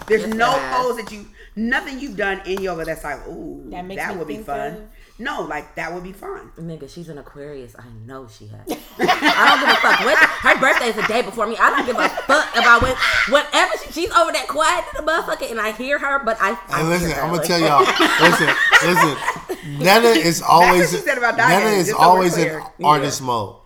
There's 0.06 0.22
Yes, 0.22 0.34
no 0.34 0.50
there 0.52 0.60
has. 0.60 0.76
pose 0.86 0.96
that 0.96 1.12
you, 1.12 1.26
nothing 1.56 1.98
you've 2.00 2.16
done 2.16 2.40
in 2.46 2.62
yoga 2.62 2.84
that's 2.84 3.02
like, 3.04 3.26
ooh, 3.28 3.62
That 3.66 3.76
that, 3.78 3.84
makes 3.86 4.08
me 4.08 4.16
would 4.16 4.28
be 4.28 4.38
fun. 4.38 4.72
of- 4.74 4.82
No, 5.18 5.42
like 5.42 5.74
that 5.74 5.92
would 5.92 6.02
be 6.04 6.12
fun. 6.12 6.50
Nigga, 6.58 6.88
she's 6.88 7.08
an 7.08 7.18
Aquarius. 7.18 7.74
I 7.78 7.84
know 8.06 8.26
she 8.28 8.46
has. 8.48 8.60
I 8.98 9.48
don't 9.48 9.60
give 9.60 9.68
a 9.68 9.80
fuck. 9.80 10.00
What, 10.04 10.18
her 10.18 10.60
birthday's 10.60 10.94
the 10.94 11.02
day 11.12 11.22
before 11.22 11.46
me. 11.46 11.56
I 11.58 11.70
don't 11.70 11.84
give 11.86 11.96
a 11.98 12.08
fuck 12.08 12.48
about 12.56 12.82
what, 12.82 12.96
whatever. 13.28 13.72
She, 13.84 13.92
she's 13.92 14.10
over 14.12 14.32
that 14.32 14.46
quiet 14.48 14.84
to 14.90 15.02
the 15.02 15.10
motherfucker, 15.10 15.50
and 15.50 15.60
I 15.60 15.72
hear 15.72 15.98
her, 15.98 16.24
but 16.24 16.36
I. 16.40 16.52
I 16.68 16.78
hey, 16.82 16.84
listen, 16.88 17.12
I'm 17.12 17.18
gonna 17.30 17.32
Like, 17.38 17.46
tell 17.46 17.60
y'all. 17.60 17.80
Listen, 18.20 18.54
listen. 18.84 19.78
Netta 19.78 20.08
is 20.08 20.42
always 20.42 20.90
she 20.90 20.96
said 20.98 21.18
about 21.18 21.36
Diane, 21.36 21.64
Netta 21.64 21.76
is 21.76 21.86
just 21.88 21.90
so 21.90 21.98
we're 21.98 22.04
always 22.06 22.36
in 22.38 22.48
clear. 22.48 22.62
artist 22.84 23.20
mode. 23.22 23.56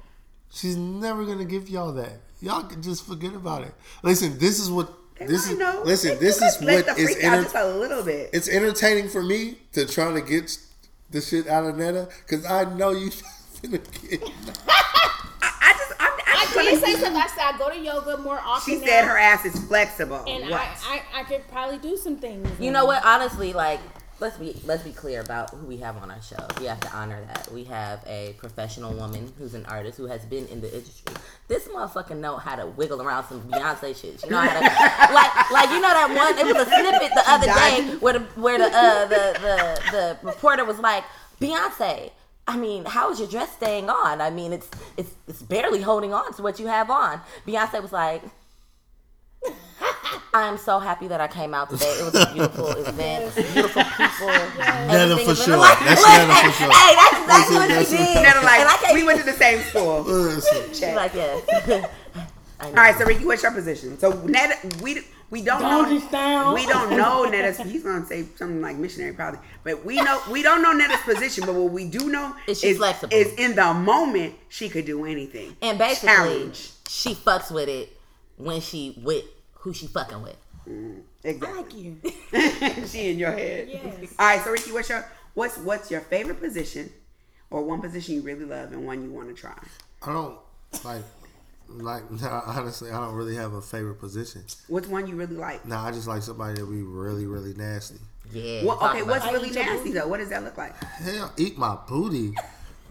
She's 0.50 0.76
never 0.76 1.24
gonna 1.24 1.44
give 1.44 1.68
y'all 1.68 1.92
that. 1.92 2.20
Y'all 2.44 2.62
can 2.64 2.82
just 2.82 3.06
forget 3.06 3.32
about 3.34 3.62
it. 3.62 3.72
Listen, 4.02 4.38
this 4.38 4.60
is 4.60 4.70
what 4.70 4.92
this 5.18 5.48
is. 5.50 5.58
know. 5.58 5.82
Listen, 5.84 6.12
You 6.12 6.18
this 6.18 6.42
is 6.42 6.60
let 6.60 6.86
what 6.86 6.96
the 6.96 7.02
is 7.02 7.12
freak 7.14 7.24
out 7.24 7.32
enter- 7.38 7.42
just 7.44 7.54
a 7.56 7.66
little 7.68 8.02
bit. 8.02 8.30
it's 8.34 8.48
entertaining 8.48 9.08
for 9.08 9.22
me 9.22 9.56
to 9.72 9.86
try 9.86 10.12
to 10.12 10.20
get 10.20 10.56
the 11.10 11.20
shit 11.22 11.48
out 11.48 11.64
of 11.64 11.76
Netta 11.78 12.08
because 12.28 12.44
I 12.44 12.64
know 12.74 12.90
you 12.90 13.08
finna 13.62 13.80
get. 14.10 14.22
I 14.68 15.72
just, 15.72 15.92
I'm, 15.98 16.12
I 16.12 16.46
I'm 16.58 16.64
did 16.64 16.80
say 16.82 16.92
see- 16.94 17.00
something. 17.00 17.16
I 17.22 17.26
said 17.28 17.54
I 17.54 17.58
go 17.58 17.70
to 17.70 17.78
yoga 17.78 18.18
more 18.18 18.38
often. 18.40 18.74
She 18.74 18.80
now, 18.80 18.86
said 18.86 19.04
her 19.06 19.16
ass 19.18 19.44
is 19.46 19.58
flexible. 19.66 20.22
and 20.26 20.50
what? 20.50 20.60
I, 20.60 21.00
I 21.14 21.20
I 21.20 21.24
could 21.24 21.48
probably 21.48 21.78
do 21.78 21.96
some 21.96 22.16
things. 22.16 22.46
You 22.60 22.72
know 22.72 22.84
what? 22.84 23.02
Honestly, 23.06 23.52
like 23.54 23.80
let's 24.24 24.38
be 24.38 24.56
let's 24.64 24.82
be 24.82 24.90
clear 24.90 25.20
about 25.20 25.50
who 25.50 25.66
we 25.66 25.76
have 25.76 25.98
on 25.98 26.10
our 26.10 26.22
show. 26.22 26.36
We 26.58 26.64
have 26.64 26.80
to 26.80 26.90
honor 26.96 27.22
that. 27.26 27.52
We 27.52 27.64
have 27.64 28.02
a 28.06 28.34
professional 28.38 28.94
woman 28.94 29.30
who's 29.38 29.52
an 29.52 29.66
artist 29.66 29.98
who 29.98 30.06
has 30.06 30.24
been 30.24 30.46
in 30.46 30.62
the 30.62 30.74
industry. 30.74 31.14
This 31.46 31.68
motherfucker 31.68 32.16
know 32.16 32.38
how 32.38 32.56
to 32.56 32.66
wiggle 32.66 33.02
around 33.02 33.26
some 33.26 33.42
Beyonce 33.42 33.94
shit. 33.94 34.24
You 34.24 34.30
know 34.30 34.38
how 34.38 34.54
to 34.58 34.60
like 35.14 35.50
like 35.50 35.68
you 35.68 35.80
know 35.80 35.92
that 35.92 36.08
one. 36.08 36.38
It 36.38 36.46
was 36.46 36.66
a 36.66 36.70
snippet 36.70 37.12
the 37.14 37.24
other 37.26 37.46
day 37.46 37.96
where 37.98 38.14
the 38.14 38.20
where 38.40 38.58
the 38.58 38.64
uh 38.64 39.06
the 39.06 39.24
the 39.44 39.90
the 39.92 40.18
reporter 40.26 40.64
was 40.64 40.78
like 40.78 41.04
Beyonce. 41.38 42.10
I 42.46 42.56
mean, 42.56 42.84
how 42.86 43.10
is 43.10 43.18
your 43.18 43.28
dress 43.28 43.52
staying 43.52 43.90
on? 43.90 44.22
I 44.22 44.30
mean, 44.30 44.54
it's 44.54 44.70
it's 44.96 45.14
it's 45.28 45.42
barely 45.42 45.82
holding 45.82 46.14
on 46.14 46.32
to 46.34 46.42
what 46.42 46.58
you 46.58 46.66
have 46.66 46.90
on. 46.90 47.20
Beyonce 47.46 47.82
was 47.82 47.92
like, 47.92 48.22
I'm 50.32 50.58
so 50.58 50.78
happy 50.80 51.06
that 51.08 51.20
I 51.20 51.28
came 51.28 51.54
out 51.54 51.70
today. 51.70 51.86
It 51.86 52.04
was 52.04 52.14
a 52.14 52.32
beautiful 52.32 52.68
event, 52.86 53.34
beautiful 53.36 53.82
people. 53.84 54.26
Netta 54.26 54.92
Everything 54.92 55.28
for 55.28 55.34
sure. 55.36 55.56
Like, 55.56 55.78
That's 55.80 56.02
like, 56.02 56.26
Netta 56.28 56.46
for 56.46 56.52
sure. 56.52 56.72
Hey, 56.72 56.94
that's 56.96 57.20
exactly 57.20 57.56
what 57.56 57.68
That's 57.68 57.90
she 57.90 57.96
did. 57.98 58.14
Netta 58.22 58.36
And 58.38 58.44
like, 58.46 58.80
can't- 58.80 58.94
we 58.94 59.04
went 59.04 59.20
to 59.20 59.26
the 59.26 59.32
same 59.32 59.60
school. 59.62 60.00
Listen, 60.06 60.74
She 60.74 60.92
like, 60.94 61.14
yes. 61.14 61.88
All 62.60 62.72
right, 62.72 62.96
so 62.96 63.04
Ricky, 63.04 63.24
what's 63.26 63.42
your 63.42 63.52
position? 63.52 63.96
So 63.98 64.10
Netta, 64.24 64.56
we 64.82 65.02
we 65.30 65.42
don't 65.42 65.60
Doggy 65.60 65.98
know. 65.98 66.06
style. 66.08 66.54
We 66.54 66.66
don't 66.66 66.96
know 66.96 67.24
Netta's. 67.24 67.58
He's 67.58 67.82
gonna 67.84 68.06
say 68.06 68.24
something 68.36 68.60
like 68.62 68.76
missionary 68.76 69.12
probably, 69.12 69.40
but 69.64 69.84
we 69.84 69.96
know 70.00 70.20
we 70.30 70.42
don't 70.42 70.62
know 70.62 70.72
Netta's 70.72 71.00
position. 71.02 71.44
But 71.46 71.54
what 71.54 71.72
we 71.72 71.88
do 71.88 72.08
know 72.10 72.34
Is 72.46 72.60
she 72.60 72.74
flexible? 72.74 73.14
Is 73.14 73.34
in 73.34 73.54
the 73.54 73.74
moment 73.74 74.34
she 74.48 74.68
could 74.68 74.84
do 74.86 75.04
anything. 75.04 75.56
And 75.62 75.78
basically, 75.78 76.08
Challenge. 76.08 76.70
she 76.88 77.14
fucks 77.14 77.50
with 77.52 77.68
it 77.68 77.93
when 78.36 78.60
she 78.60 78.98
with 79.02 79.24
who 79.52 79.72
she 79.72 79.86
fucking 79.86 80.22
with. 80.22 80.36
Mm-hmm. 80.68 81.00
Exactly. 81.22 81.96
Thank 82.30 82.78
you. 82.78 82.86
she 82.86 83.10
in 83.10 83.18
your 83.18 83.32
head. 83.32 83.68
Yes. 83.68 84.14
All 84.18 84.26
right, 84.26 84.40
so 84.42 84.50
Ricky, 84.50 84.72
what's 84.72 84.88
your 84.88 85.06
what's 85.34 85.58
what's 85.58 85.90
your 85.90 86.00
favorite 86.00 86.40
position, 86.40 86.90
or 87.50 87.62
one 87.62 87.80
position 87.80 88.14
you 88.14 88.22
really 88.22 88.44
love 88.44 88.72
and 88.72 88.86
one 88.86 89.02
you 89.02 89.10
want 89.10 89.28
to 89.28 89.34
try? 89.34 89.58
I 90.02 90.12
don't 90.12 90.38
like 90.84 91.02
like 91.68 92.02
honestly. 92.46 92.90
I 92.90 93.00
don't 93.00 93.14
really 93.14 93.36
have 93.36 93.52
a 93.52 93.62
favorite 93.62 93.96
position. 93.96 94.44
What's 94.68 94.88
one 94.88 95.06
you 95.06 95.16
really 95.16 95.36
like? 95.36 95.66
Nah, 95.66 95.86
I 95.86 95.92
just 95.92 96.06
like 96.06 96.22
somebody 96.22 96.60
that 96.60 96.66
be 96.66 96.82
really 96.82 97.26
really 97.26 97.54
nasty. 97.54 98.00
Yeah. 98.32 98.64
Well, 98.64 98.78
okay, 98.90 99.02
what's 99.02 99.26
really 99.26 99.50
nasty 99.50 99.92
though? 99.92 100.08
What 100.08 100.18
does 100.18 100.30
that 100.30 100.44
look 100.44 100.56
like? 100.56 100.76
Hell, 100.82 101.32
eat 101.36 101.58
my 101.58 101.76
booty. 101.88 102.34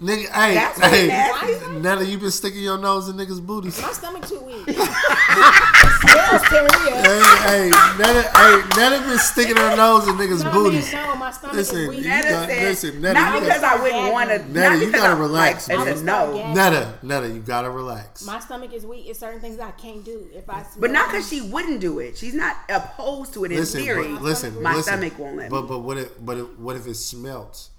Nigga, 0.02 0.28
hey, 0.32 0.56
That's 0.56 0.80
hey, 0.82 1.08
nasty. 1.08 1.80
Netta, 1.80 2.04
you 2.06 2.18
been 2.18 2.32
sticking 2.32 2.62
your 2.64 2.80
nose 2.80 3.08
in 3.10 3.16
niggas' 3.16 3.46
booties. 3.46 3.80
My 3.80 3.92
stomach 3.92 4.28
too 4.28 4.40
weak. 4.42 4.66
Smells 4.68 6.42
diarrhea. 6.50 6.96
hey, 7.04 7.22
hey, 7.46 7.70
Netta, 8.00 8.32
hey, 8.36 8.62
Netta 8.76 9.06
been 9.08 9.20
sticking 9.20 9.56
her 9.56 9.76
nose 9.78 10.08
in 10.08 10.16
niggas' 10.16 10.44
No, 10.44 10.52
booties. 10.52 10.92
man, 10.92 11.08
no, 11.10 11.16
my 11.16 11.32
stomach 11.32 11.56
Listen, 11.56 11.78
is 11.78 11.84
you 11.84 11.90
weak. 11.92 12.06
Netta 12.06 12.30
got, 12.30 12.50
said, 12.50 12.64
listen, 12.64 13.02
Netta, 13.02 13.14
not 13.14 13.34
you 13.36 13.40
because 13.42 13.62
got, 13.62 13.80
I 13.80 13.82
wouldn't 13.84 14.12
want 14.14 14.30
to. 14.32 14.52
Netta, 14.52 14.78
you 14.84 14.92
gotta 14.92 15.16
relax, 15.16 15.70
Like, 15.70 15.78
man. 15.78 15.88
it's 15.88 16.02
a 16.02 16.04
no. 16.04 16.36
Yeah. 16.36 16.54
Netta, 16.54 16.94
Netta, 17.04 17.28
you 17.30 17.40
gotta 17.40 17.70
relax. 17.70 18.26
My 18.26 18.40
stomach 18.40 18.74
is 18.74 18.86
weak. 18.88 19.06
It's 19.08 19.20
certain 19.20 19.40
things 19.40 19.60
I 19.60 19.72
can't 19.72 20.04
do. 20.04 20.28
If 20.34 20.50
I 20.50 20.64
smell 20.64 20.82
But 20.82 20.92
not 20.92 21.12
because 21.12 21.30
she 21.30 21.42
wouldn't 21.42 21.80
do 21.82 22.00
it. 22.00 22.18
She's 22.18 22.34
not 22.34 22.58
opposed 22.68 23.34
to 23.36 23.46
it 23.46 23.52
in 23.52 23.58
Listen, 23.60 23.82
theory. 23.82 24.12
but, 24.14 24.22
listen, 24.24 24.62
My 24.62 24.74
listen. 24.76 24.94
stomach 24.94 25.20
won't 25.20 25.38
let 25.38 25.50
But 25.52 25.62
me. 25.62 25.68
but 25.70 25.80
what 25.80 25.98
if 26.00 26.26
but 26.26 26.38
if, 26.40 26.58
what 26.60 26.76
if 26.76 26.88
it 26.88 26.96
smells 26.96 27.70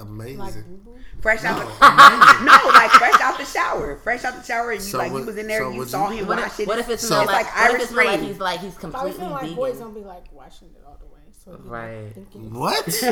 amazing? 0.00 0.38
like 0.38 0.54
boo-boo. 0.54 0.96
fresh 1.20 1.44
out 1.44 1.58
No, 1.58 1.66
the 1.68 2.44
no, 2.44 2.70
like 2.72 2.90
fresh 2.92 3.20
out 3.20 3.38
the 3.38 3.44
shower, 3.44 3.96
fresh 4.02 4.24
out 4.24 4.34
the 4.36 4.42
shower. 4.42 4.70
And 4.72 4.80
you 4.82 4.86
So 4.88 4.98
like 4.98 5.12
what- 5.12 5.20
you 5.20 5.26
was 5.26 5.36
in 5.36 5.46
there, 5.46 5.60
so 5.60 5.66
and 5.68 5.76
you 5.76 5.84
saw 5.86 6.10
you- 6.10 6.18
him 6.18 6.26
What 6.28 6.38
wash 6.38 6.46
if, 6.52 6.60
it. 6.60 6.68
what 6.68 6.78
if 6.78 6.88
it 6.88 7.00
So- 7.00 7.20
It's 7.22 7.26
like, 7.30 7.46
like 7.46 7.56
Irish 7.56 7.82
it 7.90 7.92
like 7.92 8.20
he's 8.20 8.38
like 8.38 8.60
he's 8.60 8.74
completely 8.76 9.12
feeling 9.12 9.30
like 9.30 9.54
boys 9.56 9.78
don't 9.78 9.94
be 9.94 10.00
like 10.00 10.24
washing 10.32 10.68
it 10.68 10.82
all 10.86 10.98
the 11.00 11.06
way. 11.06 11.20
So 11.44 11.58
Right. 11.64 12.12
What? 12.50 12.84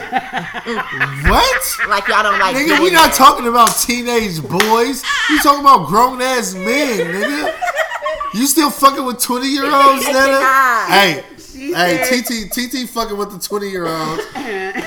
what? 1.28 1.88
Like 1.88 2.08
y'all 2.08 2.22
don't 2.22 2.38
like. 2.38 2.56
Nigga, 2.56 2.80
we 2.82 2.90
not 2.90 3.10
that. 3.10 3.14
talking 3.16 3.46
about 3.46 3.68
teenage 3.78 4.42
boys. 4.42 5.02
We 5.30 5.38
talking 5.42 5.60
about 5.60 5.86
grown 5.88 6.20
ass 6.22 6.54
men, 6.54 6.98
nigga. 6.98 7.54
You 8.34 8.46
still 8.46 8.70
fucking 8.70 9.04
with 9.04 9.20
twenty 9.20 9.48
year 9.48 9.64
olds, 9.64 10.04
Netta? 10.06 10.32
not. 10.32 10.88
Hey, 10.90 11.24
She 11.35 11.35
hey, 11.76 12.22
TT, 12.22 12.50
TT 12.50 12.88
fucking 12.88 13.16
with 13.16 13.32
the 13.32 13.38
twenty 13.38 13.70
year 13.70 13.86
olds. 13.86 14.24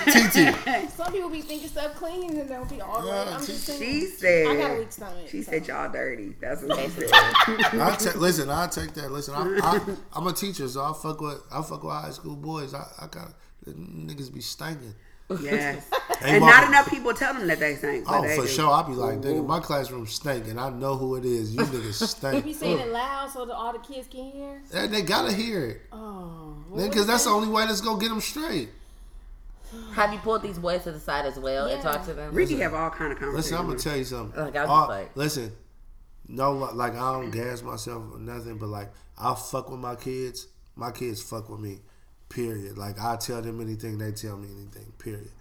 TT, 0.09 0.89
Some 0.91 1.11
people 1.11 1.29
be 1.29 1.41
thinking 1.41 1.69
stuff 1.69 1.95
clean 1.95 2.37
and 2.37 2.49
they'll 2.49 2.65
be 2.65 2.81
all 2.81 3.01
right. 3.01 3.27
I'm 3.27 3.45
just 3.45 3.65
saying. 3.65 3.79
She 3.79 4.05
said. 4.07 4.47
I 4.47 4.55
got 4.55 4.71
a 4.71 4.79
weak 4.79 4.91
stomach. 4.91 5.27
She 5.29 5.43
so. 5.43 5.51
said 5.51 5.67
y'all 5.67 5.91
dirty. 5.91 6.35
That's 6.39 6.63
what 6.63 6.79
she 6.79 6.89
said. 6.89 7.09
I 7.13 7.95
ta- 7.99 8.17
listen. 8.17 8.49
I 8.49 8.67
take 8.67 8.93
that. 8.93 9.11
Listen, 9.11 9.35
I, 9.35 9.59
I, 9.61 9.79
I'm 10.13 10.27
a 10.27 10.33
teacher, 10.33 10.67
so 10.67 10.83
I 10.83 10.93
fuck 10.93 11.21
with 11.21 11.41
I 11.51 11.61
fuck 11.61 11.83
with 11.83 11.93
high 11.93 12.11
school 12.11 12.35
boys. 12.35 12.73
I, 12.73 12.85
I 12.99 13.07
got 13.07 13.33
niggas 13.67 14.33
be 14.33 14.41
stinking. 14.41 14.95
Yes. 15.41 15.83
And 16.21 16.41
Marco. 16.41 16.53
not 16.59 16.67
enough 16.67 16.89
people 16.89 17.13
tell 17.13 17.33
them 17.33 17.47
that 17.47 17.59
they 17.61 17.75
stink. 17.75 18.03
but 18.05 18.19
Oh, 18.19 18.21
they 18.23 18.35
for 18.35 18.41
do. 18.41 18.47
sure. 18.49 18.69
I 18.71 18.83
be 18.85 18.91
like, 18.91 19.21
nigga, 19.21 19.45
my 19.45 19.61
classroom 19.61 20.05
stink, 20.05 20.49
and 20.49 20.59
I 20.59 20.69
know 20.69 20.97
who 20.97 21.15
it 21.15 21.23
is. 21.23 21.55
You 21.55 21.61
niggas 21.61 21.93
stink. 22.07 22.33
You 22.35 22.41
be 22.41 22.53
stink. 22.53 22.77
saying 22.77 22.89
it 22.89 22.91
loud 22.91 23.29
so 23.31 23.45
that 23.45 23.53
all 23.53 23.71
the 23.71 23.79
kids 23.79 24.09
can 24.09 24.29
hear. 24.31 24.61
They, 24.69 24.87
they 24.87 25.01
gotta 25.01 25.31
hear 25.31 25.65
it, 25.65 25.81
Oh, 25.93 26.55
well, 26.69 26.89
because 26.89 27.07
that's 27.07 27.23
the 27.23 27.29
only 27.29 27.47
way 27.47 27.65
that's 27.67 27.79
gonna 27.79 28.01
get 28.01 28.09
them 28.09 28.19
straight. 28.19 28.67
Have 29.93 30.11
you 30.11 30.19
pulled 30.19 30.41
these 30.41 30.57
boys 30.59 30.83
to 30.83 30.91
the 30.91 30.99
side 30.99 31.25
as 31.25 31.39
well 31.39 31.67
and 31.67 31.77
Yeah. 31.81 31.89
talked 31.89 32.05
to 32.07 32.13
them? 32.13 32.33
Ricky 32.33 32.57
have 32.59 32.73
all 32.73 32.89
kind 32.89 33.13
of 33.13 33.19
conversations. 33.19 33.51
Listen, 33.51 33.57
I'm 33.57 33.67
gonna 33.67 33.79
tell 33.79 33.95
you 33.97 34.03
something. 34.03 34.41
Like, 34.43 34.55
I 34.57 34.61
was 34.63 34.69
All- 34.69 34.87
like- 34.89 35.15
listen, 35.15 35.51
no, 36.27 36.51
like 36.51 36.95
I 36.95 37.13
don't 37.13 37.31
gas 37.31 37.61
myself 37.61 38.03
or 38.13 38.19
nothing, 38.19 38.57
but 38.57 38.67
like 38.67 38.91
I 39.17 39.35
fuck 39.35 39.69
with 39.69 39.79
my 39.79 39.95
kids. 39.95 40.47
My 40.75 40.91
kids 40.91 41.21
fuck 41.21 41.49
with 41.49 41.59
me. 41.61 41.79
Period. 42.29 42.77
Like 42.77 42.99
I 43.01 43.15
tell 43.15 43.41
them 43.41 43.59
anything, 43.61 43.97
they 43.97 44.11
tell 44.11 44.37
me 44.37 44.47
anything. 44.55 44.91
Period. 44.99 45.31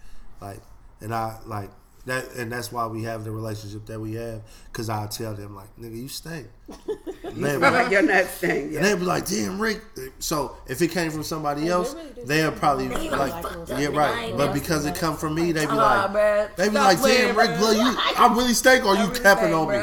Like, 0.41 0.61
and 1.01 1.15
I 1.15 1.37
like 1.47 1.71
that, 2.07 2.25
and 2.37 2.51
that's 2.51 2.73
why 2.73 2.87
we 2.87 3.03
have 3.03 3.25
the 3.25 3.31
relationship 3.31 3.85
that 3.87 4.01
we 4.01 4.15
have. 4.15 4.41
Cause 4.73 4.89
I 4.89 5.07
tell 5.07 5.35
them 5.35 5.55
like, 5.55 5.75
nigga, 5.77 5.97
you 5.97 6.09
stink. 6.09 6.49
They 7.25 7.57
Smell 7.57 7.73
like 7.73 7.91
your 7.93 8.03
nuts 8.03 8.31
stink. 8.31 8.75
and 8.75 8.85
they'd 8.85 8.95
be 8.99 9.05
like, 9.05 9.27
"Damn, 9.27 9.61
Rick." 9.61 9.83
So 10.19 10.57
if 10.67 10.81
it 10.81 10.89
came 10.91 11.11
from 11.11 11.23
somebody 11.23 11.63
they 11.65 11.69
else, 11.69 11.95
really 11.95 12.25
they'll 12.25 12.53
probably 12.53 12.89
that. 12.89 13.13
like, 13.13 13.43
Fucked 13.43 13.71
up, 13.71 13.81
yeah, 13.81 13.89
right. 13.89 14.35
But 14.37 14.55
because 14.55 14.87
it 14.87 14.95
come 14.95 15.15
from 15.17 15.35
me, 15.35 15.53
they 15.53 15.67
be 15.67 15.73
like, 15.73 16.11
bruh. 16.11 16.57
they 16.57 16.69
be 16.69 16.75
like, 16.75 17.01
"Damn, 17.03 17.37
Rick, 17.37 17.59
bro, 17.59 17.71
you, 17.73 17.97
I'm 18.17 18.35
really 18.37 18.55
stink, 18.55 18.85
or 18.87 18.95
you 18.97 19.09
really 19.09 19.21
capping 19.21 19.53
on 19.53 19.69
me." 19.69 19.79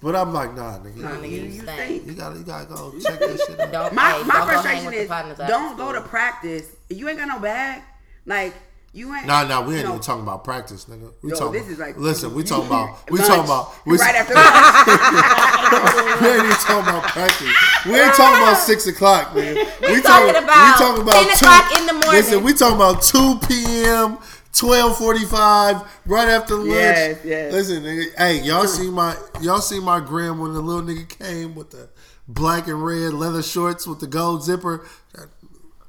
Bruh. 0.00 0.12
But 0.12 0.16
I'm 0.16 0.32
like, 0.32 0.54
nah, 0.54 0.78
nigga, 0.78 0.94
Nigga, 0.96 1.22
you 1.30 1.36
you, 1.36 1.42
you 1.42 1.62
stink. 1.62 1.68
stink. 1.80 2.06
you 2.06 2.12
gotta, 2.14 2.38
you 2.38 2.44
gotta 2.44 2.66
go 2.66 2.92
check 2.98 3.18
that 3.18 3.44
shit 3.46 3.60
out. 3.60 3.72
Don't, 3.72 3.94
My 3.94 4.12
hey, 4.12 4.22
my 4.24 4.34
don't 4.34 4.46
frustration 4.48 4.90
the 4.90 4.96
is 4.96 5.08
don't 5.48 5.76
go 5.76 5.92
to 5.92 6.00
practice. 6.00 6.74
You 6.88 7.08
ain't 7.08 7.18
got 7.18 7.28
no 7.28 7.38
bag. 7.38 7.82
Like 8.26 8.54
you 8.92 9.14
ain't. 9.14 9.26
Nah, 9.26 9.44
nah, 9.46 9.62
we 9.64 9.74
ain't 9.76 9.84
no. 9.84 9.90
even 9.90 10.02
talking 10.02 10.22
about 10.24 10.42
practice, 10.42 10.86
nigga. 10.86 11.12
We 11.22 11.30
No, 11.30 11.36
talking. 11.36 11.52
this 11.60 11.68
is 11.70 11.78
like 11.78 11.96
listen, 11.96 12.34
we 12.34 12.42
talking 12.50 12.66
about, 12.66 13.08
we 13.10 13.18
lunch. 13.18 13.28
talking 13.28 13.44
about, 13.44 13.86
we 13.86 13.96
right 13.98 14.14
after 14.16 14.34
lunch. 14.34 16.20
we 16.20 16.28
ain't 16.28 16.44
even 16.44 16.56
talking 16.56 16.88
about 16.88 17.02
practice. 17.04 17.54
We 17.86 18.00
ain't 18.00 18.14
talking 18.14 18.42
about 18.42 18.56
six 18.70 18.86
o'clock, 18.88 19.28
nigga. 19.30 19.54
We, 19.80 20.02
talking 20.02 20.42
about 20.42 20.64
we 20.64 20.84
talking 20.84 21.02
about 21.02 21.22
10 21.22 21.30
o'clock 21.30 21.78
in 21.78 21.86
the 21.86 21.92
morning. 21.92 22.10
Listen, 22.10 22.42
we 22.42 22.52
talking 22.52 22.76
about 22.76 23.02
two 23.02 23.38
p.m. 23.46 24.18
Twelve 24.52 24.98
forty-five, 24.98 25.82
right 26.06 26.28
after 26.28 26.56
lunch. 26.56 26.70
Yes, 26.70 27.18
yes. 27.24 27.52
Listen, 27.52 27.82
nigga. 27.84 28.06
Hey, 28.18 28.40
y'all 28.42 28.66
see 28.66 28.90
my 28.90 29.16
y'all 29.40 29.60
see 29.60 29.78
my 29.80 30.00
gram 30.00 30.40
when 30.40 30.52
the 30.54 30.60
little 30.60 30.82
nigga 30.82 31.08
came 31.08 31.54
with 31.54 31.70
the 31.70 31.88
black 32.26 32.66
and 32.66 32.84
red 32.84 33.12
leather 33.12 33.42
shorts 33.44 33.86
with 33.86 34.00
the 34.00 34.06
gold 34.08 34.42
zipper. 34.42 34.84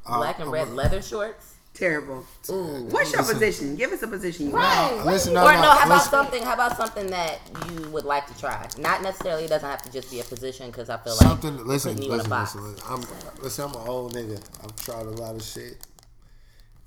Uh, 0.05 0.17
black 0.17 0.39
and 0.39 0.51
red 0.51 0.69
leather 0.73 1.01
shorts. 1.01 1.55
Terrible. 1.73 2.25
Ooh. 2.49 2.83
What's 2.91 3.11
your 3.11 3.21
Listen. 3.21 3.33
position? 3.39 3.75
Give 3.77 3.91
us 3.91 4.03
a 4.03 4.07
position. 4.07 4.47
You 4.49 4.55
Right. 4.57 4.91
want. 4.93 5.05
Listen, 5.07 5.31
Or 5.31 5.41
no, 5.41 5.47
how 5.47 5.85
about 5.85 5.89
listen. 5.95 6.09
something? 6.11 6.43
How 6.43 6.53
about 6.53 6.77
something 6.77 7.07
that 7.07 7.39
you 7.69 7.89
would 7.89 8.03
like 8.05 8.27
to 8.27 8.37
try? 8.39 8.67
Not 8.77 9.01
necessarily. 9.01 9.45
It 9.45 9.49
doesn't 9.49 9.67
have 9.67 9.81
to 9.83 9.91
just 9.91 10.11
be 10.11 10.19
a 10.19 10.23
position 10.23 10.67
because 10.69 10.89
I 10.89 10.97
feel 10.97 11.13
like 11.13 11.21
Something. 11.27 11.65
Listen, 11.65 11.95
putting 11.95 12.11
you 12.11 12.13
in 12.13 12.19
a 12.19 12.23
listen, 12.23 12.63
listen, 12.63 12.73
listen. 12.73 12.87
I'm 13.33 13.41
listen. 13.41 13.65
I'm 13.65 13.75
an 13.81 13.87
old 13.87 14.13
nigga. 14.13 14.39
I've 14.63 14.75
tried 14.75 15.05
a 15.07 15.11
lot 15.11 15.33
of 15.35 15.41
shit, 15.43 15.77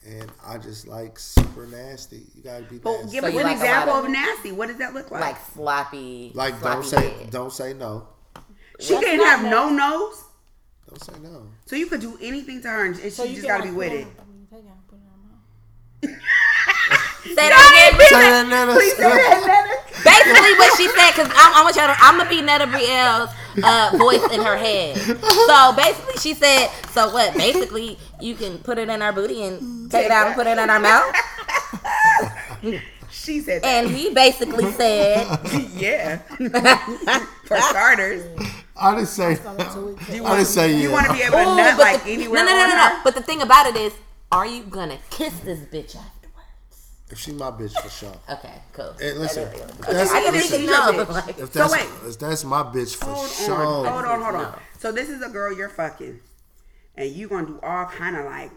and 0.06 0.30
I 0.44 0.58
just 0.58 0.86
like 0.86 1.18
super 1.18 1.66
nasty. 1.66 2.22
You 2.34 2.42
gotta 2.42 2.64
be 2.64 2.78
But 2.78 2.92
nasty. 3.02 3.10
give 3.12 3.22
So 3.24 3.28
us 3.30 3.34
an 3.36 3.42
like 3.42 3.52
example 3.56 3.94
of 3.94 4.04
of- 4.04 4.10
nasty. 4.10 4.52
What 4.52 4.68
does 4.68 4.78
that 4.78 4.94
look 4.94 5.10
like? 5.10 5.20
Like 5.20 5.36
sloppy. 5.54 6.32
like, 6.34 6.58
sloppy 6.60 6.74
don't 6.74 6.84
say, 6.84 7.08
head. 7.10 7.30
don't 7.30 7.52
say 7.52 7.72
no. 7.74 8.08
she 8.80 8.94
That's 8.94 9.04
can't 9.06 9.18
not 9.18 9.40
have 9.40 9.50
no 9.50 9.70
nose, 9.70 10.24
Don't 10.88 11.02
say 11.02 11.12
no. 11.22 11.46
so 11.66 11.76
you 11.76 11.86
could 11.86 12.00
do 12.00 12.18
anything 12.20 12.60
to 12.62 12.68
her, 12.68 12.84
and 12.86 12.96
she 12.96 13.10
So 13.10 13.26
just 13.26 13.46
got 13.46 13.58
to 13.58 13.62
like, 13.64 13.70
be 13.72 13.76
with 13.76 13.92
it. 13.92 14.06
on- 14.06 14.12
I 14.18 14.24
mean, 14.30 14.46
take 14.50 14.70
out, 14.70 14.88
put 14.88 14.98
it 14.98 15.02
on 15.08 16.10
my- 16.10 16.18
Say 17.24 17.34
that 17.34 17.94
again. 17.96 18.08
Say 18.08 18.20
that, 18.20 18.46
Nana. 18.48 18.72
Please 18.74 18.96
say 18.96 19.02
that, 19.08 19.80
Basically, 20.04 20.52
what 20.60 20.76
she 20.76 20.86
said, 20.92 21.10
because 21.16 21.32
I'm, 21.34 21.64
I'm, 21.64 21.72
gonna, 21.72 21.96
I'm 22.00 22.18
gonna 22.18 22.28
be 22.28 22.42
Netta 22.42 22.66
Brielle's 22.66 23.32
uh, 23.62 23.94
voice 23.96 24.24
in 24.32 24.40
her 24.42 24.56
head. 24.56 24.96
So 24.96 25.72
basically, 25.76 26.16
she 26.20 26.34
said, 26.34 26.68
so 26.90 27.12
what? 27.12 27.34
Basically, 27.34 27.98
you 28.20 28.34
can 28.34 28.58
put 28.58 28.78
it 28.78 28.88
in 28.88 29.02
our 29.02 29.12
booty 29.12 29.42
and 29.44 29.90
take 29.90 30.06
it 30.06 30.10
out 30.10 30.26
and 30.28 30.34
put 30.34 30.46
it 30.46 30.58
in 30.58 30.70
our 30.70 30.80
mouth. 30.80 31.14
She 33.10 33.40
said 33.40 33.62
that. 33.62 33.66
And 33.66 33.90
he 33.90 34.12
basically 34.12 34.70
said, 34.72 35.26
yeah. 35.74 36.18
For 37.46 37.56
starters, 37.58 38.26
I 38.76 38.94
didn't 38.94 39.08
say. 39.08 39.36
Like 39.42 39.72
two 39.72 39.96
you 40.12 40.18
I 40.18 40.20
want, 40.20 40.36
didn't 40.38 40.46
say 40.48 40.80
you 40.80 40.90
want 40.90 41.06
to 41.06 41.12
be 41.12 41.22
able 41.22 41.38
to 41.38 41.50
Ooh, 41.50 41.56
nut 41.56 41.78
like 41.78 42.04
the, 42.04 42.10
anywhere 42.12 42.44
no, 42.44 42.50
no, 42.50 42.56
no, 42.56 42.68
no, 42.68 42.74
no. 42.76 43.00
But 43.04 43.14
the 43.14 43.22
thing 43.22 43.40
about 43.40 43.66
it 43.66 43.76
is, 43.76 43.94
are 44.32 44.46
you 44.46 44.64
gonna 44.64 44.98
kiss 45.10 45.38
this 45.40 45.60
bitch 45.60 45.96
afterwards? 45.96 46.13
If 47.14 47.20
she 47.20 47.30
my 47.30 47.52
bitch 47.52 47.80
for 47.80 47.88
sure. 47.88 48.12
Okay, 48.28 48.54
cool. 48.72 48.92
Hey, 48.98 49.12
listen, 49.12 49.46
Okay, 49.46 49.58
if 49.60 49.78
that's, 49.86 50.10
I 50.10 50.20
just 50.20 50.32
listen, 50.32 50.60
need 50.62 50.66
to 50.66 50.72
your 50.72 51.04
bitch. 51.04 51.38
If 51.38 51.52
that's, 51.52 51.72
wait. 51.72 51.86
if 52.08 52.18
that's 52.18 52.42
my 52.44 52.62
bitch 52.64 52.96
for 52.96 53.04
Hold 53.04 53.30
sure. 53.30 53.54
on, 53.54 53.86
hold 53.86 54.04
on, 54.04 54.20
hold 54.20 54.34
on. 54.34 54.42
No. 54.42 54.58
So 54.80 54.90
this 54.90 55.08
is 55.08 55.22
a 55.22 55.28
girl 55.28 55.56
you're 55.56 55.68
fucking, 55.68 56.18
and 56.96 57.08
you 57.12 57.28
gonna 57.28 57.46
do 57.46 57.60
all 57.62 57.84
kind 57.84 58.16
of 58.16 58.24
like 58.24 58.50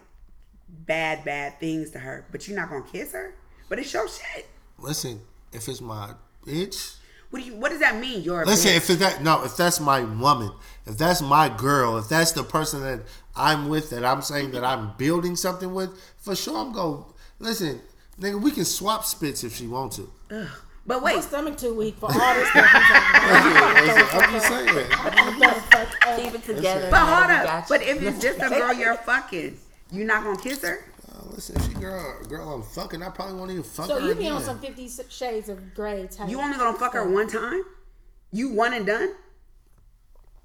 bad, 0.68 1.24
bad 1.24 1.60
things 1.60 1.92
to 1.92 2.00
her, 2.00 2.26
but 2.32 2.48
you're 2.48 2.58
not 2.58 2.68
gonna 2.68 2.84
kiss 2.90 3.12
her. 3.12 3.32
But 3.68 3.78
it's 3.78 3.92
your 3.92 4.08
shit. 4.08 4.48
Listen, 4.76 5.20
if 5.52 5.68
it's 5.68 5.80
my 5.80 6.14
bitch. 6.44 6.96
What 7.30 7.38
do 7.38 7.44
you? 7.46 7.54
What 7.54 7.70
does 7.70 7.78
that 7.78 8.00
mean? 8.00 8.22
You're 8.22 8.44
Listen, 8.44 8.72
bitch? 8.72 8.76
if 8.76 8.90
it's 8.90 8.98
that 8.98 9.22
no, 9.22 9.44
if 9.44 9.56
that's 9.56 9.78
my 9.78 10.00
woman, 10.02 10.50
if 10.84 10.98
that's 10.98 11.22
my 11.22 11.48
girl, 11.48 11.96
if 11.96 12.08
that's 12.08 12.32
the 12.32 12.42
person 12.42 12.80
that 12.82 13.02
I'm 13.36 13.68
with, 13.68 13.90
that 13.90 14.04
I'm 14.04 14.20
saying 14.20 14.50
that 14.50 14.64
I'm 14.64 14.94
building 14.96 15.36
something 15.36 15.72
with, 15.72 15.90
for 16.16 16.34
sure 16.34 16.58
I'm 16.58 16.72
going. 16.72 17.04
Listen, 17.38 17.80
nigga, 18.20 18.40
we 18.40 18.50
can 18.50 18.64
swap 18.64 19.04
spits 19.04 19.44
if 19.44 19.54
she 19.56 19.66
wants 19.66 19.96
to. 19.96 20.10
But 20.86 21.02
My 21.02 21.14
wait, 21.14 21.22
stomach 21.22 21.58
too 21.58 21.74
weak 21.74 21.96
for 21.98 22.06
all 22.06 22.34
this 22.34 22.48
stuff. 22.48 22.66
I'm 22.72 23.42
talking 23.42 23.56
about. 23.58 23.84
Listen, 23.84 24.08
I'm 24.20 24.32
just 24.32 24.48
saying. 24.48 24.86
I'm 24.92 25.38
done 25.38 25.60
fuck 25.60 26.06
up. 26.06 26.18
keep 26.18 26.34
it 26.34 26.44
together. 26.44 26.88
but 26.90 27.00
hold 27.00 27.30
up. 27.30 27.68
But 27.68 27.82
if 27.82 28.02
it's 28.02 28.20
just 28.22 28.38
a 28.40 28.48
girl 28.48 28.72
you're 28.72 28.94
fucking, 29.04 29.58
you're 29.92 30.06
not 30.06 30.24
gonna 30.24 30.38
kiss 30.40 30.62
her. 30.62 30.84
Uh, 31.12 31.24
listen, 31.34 31.60
she 31.62 31.74
girl, 31.74 32.22
girl, 32.28 32.54
I'm 32.54 32.62
fucking. 32.62 33.02
I 33.02 33.10
probably 33.10 33.34
won't 33.34 33.50
even 33.50 33.62
fuck 33.64 33.86
So 33.86 34.00
her 34.00 34.08
you 34.08 34.14
be 34.14 34.20
again. 34.24 34.32
on 34.32 34.42
some 34.42 34.58
Fifty 34.60 34.88
Shades 35.10 35.48
of 35.50 35.74
Grey 35.74 36.06
type. 36.10 36.30
You 36.30 36.40
only 36.40 36.56
gonna 36.56 36.78
fuck 36.78 36.94
her 36.94 37.06
one 37.06 37.28
time? 37.28 37.62
You 38.32 38.50
one 38.54 38.72
and 38.72 38.86
done? 38.86 39.10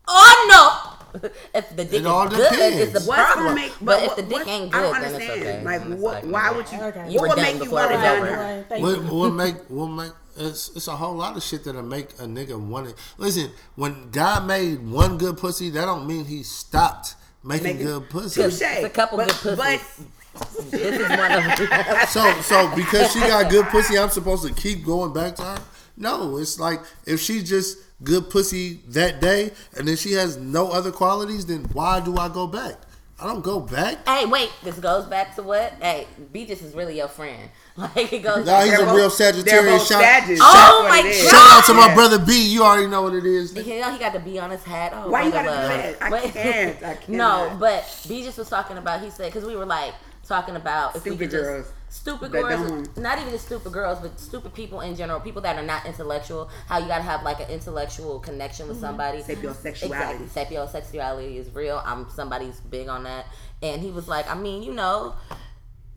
Oh 0.07 0.47
no! 0.49 1.02
If 1.53 1.75
the 1.75 1.85
dick 1.85 1.93
It 2.01 2.05
all 2.05 2.27
is 2.27 2.33
good, 2.35 2.49
depends. 2.51 2.77
it's 2.79 2.93
the 3.03 3.07
What's 3.09 3.21
problem. 3.33 3.45
gonna 3.45 3.55
make? 3.55 3.73
but 3.81 4.01
if 4.01 4.07
what- 4.07 4.15
the 4.17 4.21
dick 4.23 4.31
what- 4.33 4.47
ain't 4.47 4.73
I 4.75 4.77
good, 4.79 4.83
don't 4.83 4.93
then 4.93 5.03
it's 5.03 5.13
understand. 5.13 5.41
okay. 5.41 5.63
Like, 5.63 5.79
Then 5.89 5.99
what? 6.01 6.23
like, 6.25 6.33
why 6.33 6.47
uh, 6.49 6.53
would 6.55 6.71
you? 6.71 6.81
Okay. 6.81 7.09
You 7.11 7.19
what 7.19 7.29
would 7.29 7.37
make 7.37 7.63
you 7.63 7.71
want 7.71 7.91
it 7.91 7.95
to 7.95 8.01
was 8.01 8.03
done 8.03 8.27
her? 8.27 8.65
What, 8.69 8.79
you. 8.97 9.15
what 9.15 9.29
make 9.33 9.55
what 9.69 9.87
make 9.87 10.11
it's, 10.35 10.69
it's 10.75 10.87
a 10.87 10.95
whole 10.95 11.15
lot 11.15 11.37
of 11.37 11.43
shit 11.43 11.63
that'll 11.63 11.83
make 11.83 12.09
a 12.13 12.23
nigga 12.23 12.59
want 12.59 12.87
it. 12.87 12.95
Listen, 13.19 13.51
when 13.75 14.09
God 14.09 14.47
made 14.47 14.83
one 14.89 15.19
good 15.19 15.37
pussy, 15.37 15.69
that 15.69 15.85
don't 15.85 16.07
mean 16.07 16.25
he 16.25 16.41
stopped 16.41 17.13
making 17.43 17.63
Making- 17.77 17.85
good 17.85 18.09
pussy. 18.09 18.41
Touche. 18.41 18.61
It's 18.61 18.83
a 18.85 18.89
couple 18.89 19.19
but, 19.19 19.27
good 19.43 19.57
But 19.57 19.79
pussies. 19.79 20.71
This 20.71 20.99
is 20.99 21.09
one 21.09 21.31
of 21.31 21.57
them. 21.57 22.07
So 22.07 22.33
so 22.41 22.75
because 22.75 23.11
she 23.13 23.19
got 23.19 23.51
good 23.51 23.67
pussy, 23.67 23.99
I'm 23.99 24.09
supposed 24.09 24.43
to 24.47 24.53
keep 24.53 24.83
going 24.83 25.13
back 25.13 25.35
to 25.35 25.43
her? 25.43 25.57
No, 25.95 26.37
it's 26.37 26.59
like 26.59 26.79
if 27.05 27.19
she 27.19 27.43
just 27.43 27.77
good 28.03 28.29
pussy 28.29 28.79
that 28.89 29.21
day 29.21 29.51
and 29.77 29.87
then 29.87 29.95
she 29.95 30.13
has 30.13 30.37
no 30.37 30.71
other 30.71 30.91
qualities, 30.91 31.45
then 31.45 31.63
why 31.73 31.99
do 31.99 32.17
I 32.17 32.29
go 32.29 32.47
back? 32.47 32.75
I 33.19 33.27
don't 33.27 33.43
go 33.43 33.59
back. 33.61 34.05
Hey, 34.07 34.25
wait. 34.25 34.51
This 34.63 34.77
goes 34.79 35.05
back 35.05 35.35
to 35.35 35.43
what? 35.43 35.71
Hey, 35.79 36.07
Beatrice 36.33 36.61
is 36.61 36.73
really 36.73 36.97
your 36.97 37.07
friend. 37.07 37.49
Like 37.75 38.13
it 38.13 38.19
goes. 38.21 38.45
Nah, 38.45 38.61
he's 38.61 38.77
a 38.77 38.85
both- 38.85 38.95
real 38.95 39.09
Sagittarius. 39.09 39.79
both 39.79 39.87
Shout, 39.87 40.01
Sagittarius. 40.03 40.41
Oh 40.43 40.85
my. 40.87 41.01
God. 41.01 41.13
shout 41.13 41.51
out 41.57 41.65
to 41.65 41.73
my 41.73 41.87
Yeah. 41.87 41.95
brother 41.95 42.19
B. 42.19 42.47
You 42.53 42.63
already 42.63 42.85
know 42.85 43.01
what 43.01 43.15
it 43.15 43.25
is. 43.25 43.55
You 43.55 43.79
know, 43.81 43.91
he 43.91 43.97
got 43.97 44.13
the 44.13 44.19
B 44.19 44.37
on 44.37 44.51
his 44.51 44.63
hat. 44.63 44.91
Oh, 44.93 45.09
Why 45.09 45.23
you 45.23 45.31
brother 45.31 45.47
gotta 45.49 45.67
do 45.67 45.73
love. 45.73 45.99
that? 45.99 46.03
I 46.03 46.09
But- 46.11 46.23
can't. 46.33 46.83
I 46.83 46.97
No, 47.07 47.57
but 47.59 48.05
B 48.07 48.23
just 48.23 48.37
was 48.37 48.47
talking 48.47 48.77
about. 48.77 49.01
He 49.01 49.09
said 49.09 49.31
because 49.33 49.43
we 49.47 49.55
were 49.55 49.65
like 49.65 49.95
talking 50.27 50.55
about 50.55 50.95
if 50.95 51.03
we 51.03 51.11
Stupid 51.11 51.19
could 51.19 51.31
just 51.31 51.43
girls. 51.43 51.65
Stupid 51.93 52.31
That 52.31 52.41
girls, 52.41 52.97
not 52.97 53.19
even 53.19 53.29
just 53.29 53.45
stupid 53.45 53.71
girls, 53.71 53.99
but 53.99 54.19
stupid 54.19 54.53
people 54.55 54.81
in 54.81 54.95
general, 54.95 55.19
people 55.19 55.43
that 55.43 55.57
are 55.57 55.63
not 55.63 55.85
intellectual. 55.85 56.49
How 56.67 56.79
you 56.79 56.87
gotta 56.87 57.03
have 57.03 57.21
like 57.21 57.39
an 57.39 57.49
intellectual 57.49 58.19
connection 58.19 58.67
with 58.67 58.79
somebody. 58.79 59.21
Sapiosexuality. 59.21 60.21
Exactly. 60.21 60.57
Sapiosexuality 60.57 61.35
is 61.37 61.53
real. 61.53 61.81
I'm 61.85 62.09
somebody's 62.09 62.59
big 62.61 62.87
on 62.87 63.03
that. 63.03 63.27
And 63.61 63.79
he 63.81 63.91
was 63.91 64.07
like, 64.07 64.29
I 64.29 64.33
mean, 64.33 64.63
you 64.63 64.73
know, 64.73 65.13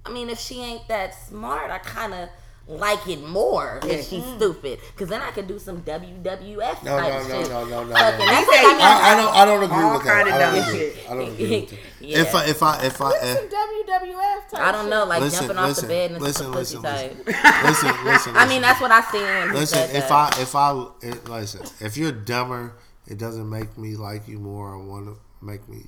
I 0.05 0.11
mean, 0.13 0.29
if 0.29 0.39
she 0.39 0.61
ain't 0.61 0.87
that 0.89 1.15
smart, 1.15 1.71
I 1.71 1.79
kind 1.79 2.13
of 2.13 2.29
like 2.69 3.07
it 3.09 3.23
more 3.23 3.81
Yeah. 3.85 3.93
if 3.93 4.09
she's 4.09 4.25
stupid. 4.25 4.81
Because 4.93 5.09
then 5.09 5.23
I 5.23 5.31
could 5.31 5.47
do 5.47 5.59
some 5.59 5.83
WWF 5.83 6.83
No, 6.83 6.99
type 6.99 7.13
no, 7.13 7.29
no, 7.29 7.43
shit. 7.43 7.51
no, 7.51 7.65
no, 7.65 7.85
no, 7.85 7.95
Fucking- 7.95 8.19
no. 8.19 8.27
that's 8.27 8.51
He 8.51 8.57
I 8.59 8.73
mean, 8.73 8.81
I, 8.83 9.01
I 9.13 9.17
don't. 9.17 9.35
I 9.35 9.45
don't 9.45 9.63
agree 9.63 9.77
All 9.77 9.93
with 9.95 10.05
that. 10.05 10.25
kinda 10.25 10.35
I 10.35 10.39
don't 10.39 10.69
agree. 10.69 10.93
I 11.09 11.15
don't 11.15 11.29
agree 11.33 11.61
with 11.61 11.71
that. 11.71 11.79
Yeah. 12.07 12.19
If 12.21 12.35
I, 12.37 12.45
if 12.47 12.63
I, 12.63 12.85
if 12.85 13.01
I, 13.01 13.05
What's 13.09 13.25
if, 13.25 13.37
some 13.37 13.49
WWF 13.49 14.49
type 14.51 14.61
I 14.61 14.71
don't 14.71 14.89
know, 14.91 15.05
like 15.07 15.21
Listen, 15.23 15.47
jumping 15.49 15.59
off 15.59 15.77
the 15.77 15.87
bed 15.89 16.11
and 16.13 16.23
listen, 16.23 16.45
some 16.45 16.53
pussy 16.53 16.77
listen, 16.77 17.25
type. 17.25 17.27
listen, 17.65 18.05
listen. 18.05 18.37
I 18.37 18.47
mean, 18.47 18.63
that's 18.63 18.81
what 18.81 18.93
I 18.93 19.01
seen 19.11 19.23
when 19.23 19.49
he 19.51 19.55
Listen, 19.57 19.91
if. 19.97 20.11
I 20.13 20.29
if 20.39 20.55
I 20.55 20.87
it, 21.03 21.29
listen, 21.29 21.63
if 21.81 21.97
you're 21.97 22.13
dumber, 22.13 22.77
it 23.09 23.19
doesn't 23.19 23.49
make 23.49 23.77
me 23.77 23.97
like 23.97 24.29
you 24.29 24.39
more 24.39 24.75
I 24.75 24.85
want 24.85 25.07
to 25.07 25.17
make 25.45 25.69
me 25.69 25.87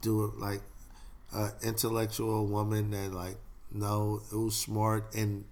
do 0.00 0.24
it 0.26 0.38
like 0.38 0.60
an 1.32 1.50
intellectual 1.62 2.46
woman 2.46 2.90
that 2.92 3.12
like 3.12 3.36
no, 3.72 4.20
it 4.30 4.36
was 4.36 4.54
smart 4.56 5.12
and 5.14 5.44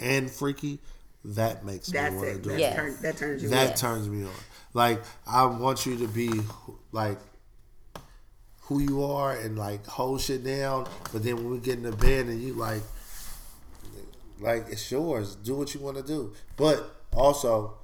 and 0.00 0.30
freaky. 0.30 0.78
That 1.24 1.64
makes 1.64 1.88
That's 1.88 2.12
me 2.12 2.18
want 2.18 2.28
to 2.36 2.42
do 2.42 2.48
That, 2.50 2.54
it. 2.56 2.60
Yes. 2.60 2.76
turn, 2.76 2.96
that 3.02 3.16
turns 3.16 3.42
you 3.42 3.48
That 3.48 3.70
on. 3.70 3.76
turns 3.76 4.08
me 4.08 4.24
on. 4.24 4.30
Like 4.74 5.02
I 5.26 5.44
want 5.46 5.84
you 5.86 5.96
to 5.98 6.06
be 6.08 6.30
like 6.92 7.18
who 8.62 8.80
you 8.80 9.02
are 9.04 9.32
and 9.32 9.58
like 9.58 9.86
hold 9.86 10.20
shit 10.20 10.44
down. 10.44 10.86
But 11.12 11.22
then 11.24 11.36
when 11.36 11.50
we 11.50 11.58
get 11.58 11.76
in 11.76 11.82
the 11.82 11.92
bed 11.92 12.26
and 12.26 12.40
you 12.40 12.54
like, 12.54 12.82
like 14.40 14.66
it's 14.70 14.90
yours. 14.90 15.34
Do 15.36 15.54
what 15.56 15.74
you 15.74 15.80
want 15.80 15.96
to 15.96 16.02
do. 16.02 16.32
But 16.56 16.94
also, 17.12 17.74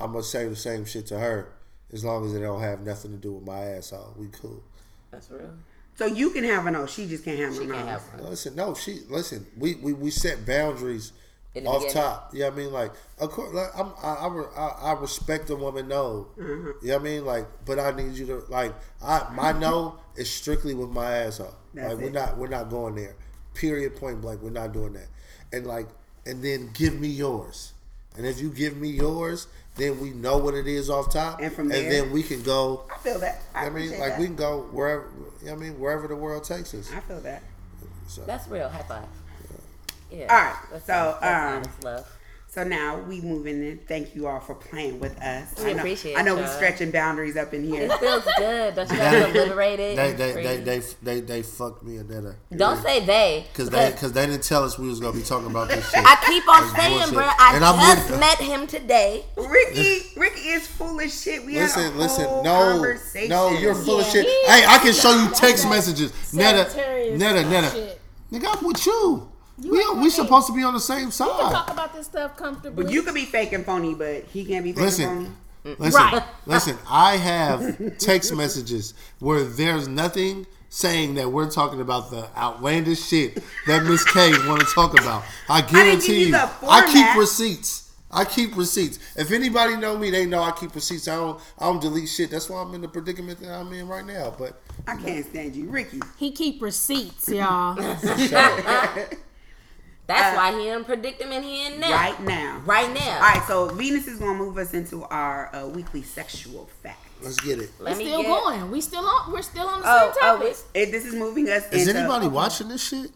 I'm 0.00 0.12
gonna 0.12 0.22
say 0.24 0.48
the 0.48 0.56
same 0.56 0.84
shit 0.84 1.06
to 1.08 1.18
her 1.18 1.52
as 1.92 2.04
long 2.04 2.24
as 2.24 2.34
it 2.34 2.40
don't 2.40 2.60
have 2.62 2.80
nothing 2.80 3.10
to 3.12 3.18
do 3.18 3.32
with 3.32 3.44
my 3.44 3.60
asshole. 3.60 4.14
We 4.16 4.28
cool. 4.28 4.62
That's 5.10 5.30
real. 5.30 5.50
So 5.96 6.06
you 6.06 6.30
can 6.30 6.44
have 6.44 6.66
a 6.66 6.70
no. 6.70 6.86
She 6.86 7.06
just 7.06 7.24
can't 7.24 7.38
have 7.38 7.52
She 7.54 7.66
no. 7.66 7.74
can't 7.74 7.84
no. 7.86 7.92
have 7.92 8.02
one. 8.14 8.30
Listen, 8.30 8.54
no, 8.56 8.74
she 8.74 9.00
listen. 9.10 9.46
We 9.58 9.74
we, 9.74 9.92
we 9.92 10.10
set 10.10 10.46
boundaries 10.46 11.08
In 11.10 11.14
the 11.16 11.21
off 11.56 11.82
beginning? 11.82 11.90
top. 11.90 12.30
You 12.32 12.40
know 12.40 12.46
I 12.48 12.50
mean? 12.50 12.72
Like, 12.72 12.92
of 13.18 13.30
course, 13.30 13.52
like, 13.54 13.68
I'm, 13.78 13.92
I, 14.02 14.14
I, 14.14 14.26
I, 14.56 14.92
I 14.92 15.00
respect 15.00 15.50
a 15.50 15.56
woman 15.56 15.88
no. 15.88 16.28
Mm-hmm. 16.38 16.86
You 16.86 16.88
know 16.88 16.94
what 16.94 17.00
I 17.00 17.04
mean? 17.04 17.24
Like, 17.24 17.46
but 17.64 17.78
I 17.78 17.90
need 17.92 18.12
you 18.14 18.26
to 18.26 18.42
like, 18.48 18.74
I 19.02 19.26
my 19.34 19.52
no 19.58 19.98
is 20.16 20.30
strictly 20.30 20.74
with 20.74 20.90
my 20.90 21.12
asshole. 21.12 21.54
That's 21.74 21.94
like, 21.94 22.02
we're 22.02 22.10
not 22.10 22.38
we're 22.38 22.48
not 22.48 22.70
going 22.70 22.94
there. 22.94 23.16
Period. 23.54 23.96
Point 23.96 24.20
blank. 24.20 24.40
We're 24.42 24.50
not 24.50 24.72
doing 24.72 24.94
that. 24.94 25.08
And 25.52 25.66
like, 25.66 25.88
and 26.26 26.42
then 26.42 26.70
give 26.72 26.98
me 26.98 27.08
yours. 27.08 27.72
And 28.16 28.26
if 28.26 28.40
you 28.40 28.50
give 28.50 28.76
me 28.76 28.88
yours, 28.88 29.46
then 29.76 30.00
we 30.00 30.10
know 30.10 30.36
what 30.36 30.54
it 30.54 30.66
is 30.66 30.90
off 30.90 31.12
top. 31.12 31.40
And 31.40 31.52
from 31.52 31.68
there- 31.68 31.90
then 31.90 32.12
we 32.12 32.22
can 32.22 32.42
go. 32.42 32.84
I 32.94 32.98
feel 32.98 33.18
that. 33.20 33.40
I, 33.54 33.66
I 33.66 33.70
mean, 33.70 33.90
like 33.98 34.10
that. 34.10 34.18
we 34.20 34.26
can 34.26 34.36
go 34.36 34.62
wherever. 34.72 35.08
you 35.40 35.46
know 35.46 35.52
what 35.52 35.52
I 35.52 35.56
mean, 35.56 35.80
wherever 35.80 36.08
the 36.08 36.16
world 36.16 36.44
takes 36.44 36.74
us. 36.74 36.90
I 36.92 37.00
feel 37.00 37.20
that. 37.20 37.42
So 38.06 38.22
That's 38.26 38.46
real. 38.48 38.68
High 38.68 38.82
five. 38.82 39.06
Yeah. 40.12 40.26
All 40.30 40.36
right, 40.44 40.56
That's, 40.72 40.86
so, 40.86 41.18
that's 41.20 41.24
um, 41.24 41.56
honest 41.56 41.84
love. 41.84 42.06
So 42.48 42.64
now 42.64 42.98
we 42.98 43.22
moving 43.22 43.62
in. 43.66 43.78
Thank 43.88 44.14
you 44.14 44.26
all 44.26 44.38
for 44.38 44.54
playing 44.54 45.00
with 45.00 45.18
us. 45.22 45.54
We 45.58 45.70
I 45.70 45.72
know, 45.72 45.78
appreciate 45.78 46.18
I 46.18 46.22
know 46.22 46.34
we 46.34 46.42
y'all. 46.42 46.50
stretching 46.50 46.90
boundaries 46.90 47.34
up 47.34 47.54
in 47.54 47.64
here. 47.64 47.84
It 47.84 47.92
feels 47.94 48.24
good. 48.36 48.74
Don't 48.74 48.90
you 48.90 48.96
guys 48.98 49.32
feel 49.32 49.42
liberated? 49.46 49.96
they 49.96 50.10
and 50.10 50.18
they, 50.18 50.32
they 50.34 50.56
they 50.60 50.80
they 51.02 51.20
they 51.22 51.42
fucked 51.42 51.82
me 51.82 51.96
and 51.96 52.10
that. 52.10 52.26
uh, 52.28 52.32
Don't 52.54 52.76
say 52.82 53.00
they. 53.06 53.46
Cause 53.54 53.70
they, 53.70 53.90
cause 53.92 54.12
they 54.12 54.26
didn't 54.26 54.42
tell 54.42 54.64
us 54.64 54.78
we 54.78 54.86
was 54.86 55.00
gonna 55.00 55.16
be 55.16 55.22
talking 55.22 55.46
about 55.50 55.70
this 55.70 55.88
shit. 55.94 56.04
I 56.04 56.14
keep 56.26 56.46
on 56.46 56.60
That's 56.60 56.76
saying, 56.76 56.92
bullshit. 56.98 57.14
bro. 57.14 57.24
I 57.38 57.52
And 57.56 57.64
I'm 57.64 57.96
just 57.96 58.20
met 58.20 58.36
him 58.38 58.66
today. 58.66 59.24
Ricky, 59.38 60.00
Ricky 60.20 60.48
is 60.50 60.66
full 60.66 61.00
of 61.00 61.10
shit. 61.10 61.46
We 61.46 61.54
had 61.54 61.62
Listen, 61.62 61.84
a 61.94 61.96
listen, 61.96 62.24
whole 62.26 62.44
no, 62.44 62.72
conversation. 62.72 63.28
no, 63.30 63.50
you're 63.52 63.74
full 63.74 64.00
of 64.00 64.06
shit. 64.06 64.26
he- 64.26 64.30
Hey, 64.46 64.66
I 64.66 64.76
can 64.76 64.92
show 64.92 65.12
you 65.18 65.30
text 65.30 65.66
messages. 65.70 66.12
Netta, 66.34 66.68
Sagittarius 66.68 67.18
Netta, 67.18 67.48
Netta. 67.48 67.70
shit. 67.70 68.00
Nigga, 68.30 68.58
I'm 68.58 68.66
with 68.66 68.84
you. 68.84 69.31
You 69.60 69.70
we 69.72 69.78
ain't 69.80 69.98
we 69.98 70.10
supposed 70.10 70.46
to 70.48 70.52
be 70.54 70.62
on 70.62 70.74
the 70.74 70.80
same 70.80 71.10
side. 71.10 71.26
We 71.26 71.32
can 71.32 71.40
side. 71.50 71.52
talk 71.52 71.70
about 71.70 71.94
this 71.94 72.06
stuff 72.06 72.36
comfortably. 72.36 72.84
But 72.84 72.92
you 72.92 73.02
could 73.02 73.14
be 73.14 73.24
fake 73.26 73.52
and 73.52 73.64
phony, 73.64 73.94
but 73.94 74.24
he 74.24 74.44
can't 74.44 74.64
be 74.64 74.72
fake 74.72 74.82
and 74.84 74.92
phony. 74.92 75.28
Listen, 75.64 75.76
listen, 75.78 76.00
Right. 76.02 76.22
listen. 76.46 76.78
I 76.88 77.16
have 77.16 77.98
text 77.98 78.34
messages 78.34 78.94
where 79.20 79.44
there's 79.44 79.86
nothing 79.88 80.46
saying 80.70 81.14
that 81.16 81.30
we're 81.30 81.50
talking 81.50 81.80
about 81.82 82.10
the 82.10 82.26
outlandish 82.36 83.04
shit 83.06 83.42
that 83.66 83.84
Miss 83.84 84.04
K 84.10 84.30
want 84.48 84.60
to 84.60 84.66
talk 84.74 84.98
about. 84.98 85.22
I 85.48 85.60
guarantee 85.60 86.22
you 86.22 86.26
you, 86.28 86.36
I 86.36 86.90
keep 86.90 87.14
receipts. 87.20 87.90
I 88.10 88.24
keep 88.26 88.56
receipts. 88.56 88.98
If 89.16 89.32
anybody 89.32 89.76
know 89.76 89.96
me, 89.96 90.10
they 90.10 90.26
know 90.26 90.42
I 90.42 90.50
keep 90.52 90.74
receipts. 90.74 91.08
I 91.08 91.16
don't. 91.16 91.40
I 91.58 91.64
don't 91.66 91.80
delete 91.80 92.08
shit. 92.08 92.30
That's 92.30 92.48
why 92.50 92.60
I'm 92.60 92.74
in 92.74 92.80
the 92.80 92.88
predicament 92.88 93.40
that 93.40 93.50
I'm 93.52 93.72
in 93.72 93.86
right 93.86 94.04
now. 94.04 94.34
But 94.38 94.60
I 94.86 94.96
can't 94.96 95.24
stand 95.26 95.54
you, 95.56 95.68
Ricky. 95.70 96.00
he 96.18 96.32
keep 96.32 96.60
receipts, 96.60 97.28
y'all. 97.28 97.76
That's 100.06 100.36
why 100.36 100.58
he 100.58 100.68
in 100.68 100.84
predicament 100.84 101.44
he 101.44 101.66
in 101.66 101.80
now. 101.80 101.90
Right 101.92 102.20
now. 102.22 102.60
Right 102.66 102.92
now. 102.92 103.14
All 103.16 103.20
right, 103.20 103.42
so 103.46 103.68
Venus 103.68 104.06
is 104.08 104.18
gonna 104.18 104.34
move 104.38 104.58
us 104.58 104.74
into 104.74 105.04
our 105.04 105.54
uh, 105.54 105.66
weekly 105.68 106.02
sexual 106.02 106.68
fact. 106.82 106.98
let's 107.22 107.38
get 107.40 107.58
it. 107.60 107.70
Let 107.78 107.96
We're 107.96 108.02
still 108.06 108.22
get- 108.22 108.28
going. 108.28 108.70
We 108.70 108.80
still 108.80 109.06
on. 109.06 109.32
We're 109.32 109.42
still 109.42 109.66
on 109.66 109.80
the 109.80 109.86
Oh, 109.88 109.98
same 110.12 110.22
oh, 110.22 110.36
topic. 110.38 110.56
we- 110.74 110.80
It, 110.82 110.90
this 110.90 111.04
is 111.06 111.14
moving 111.14 111.48
us 111.48 111.66
Is 111.72 111.86
into. 111.86 112.00
anybody 112.00 112.26
watching 112.28 112.68
this 112.68 112.86
shit? 112.86 113.10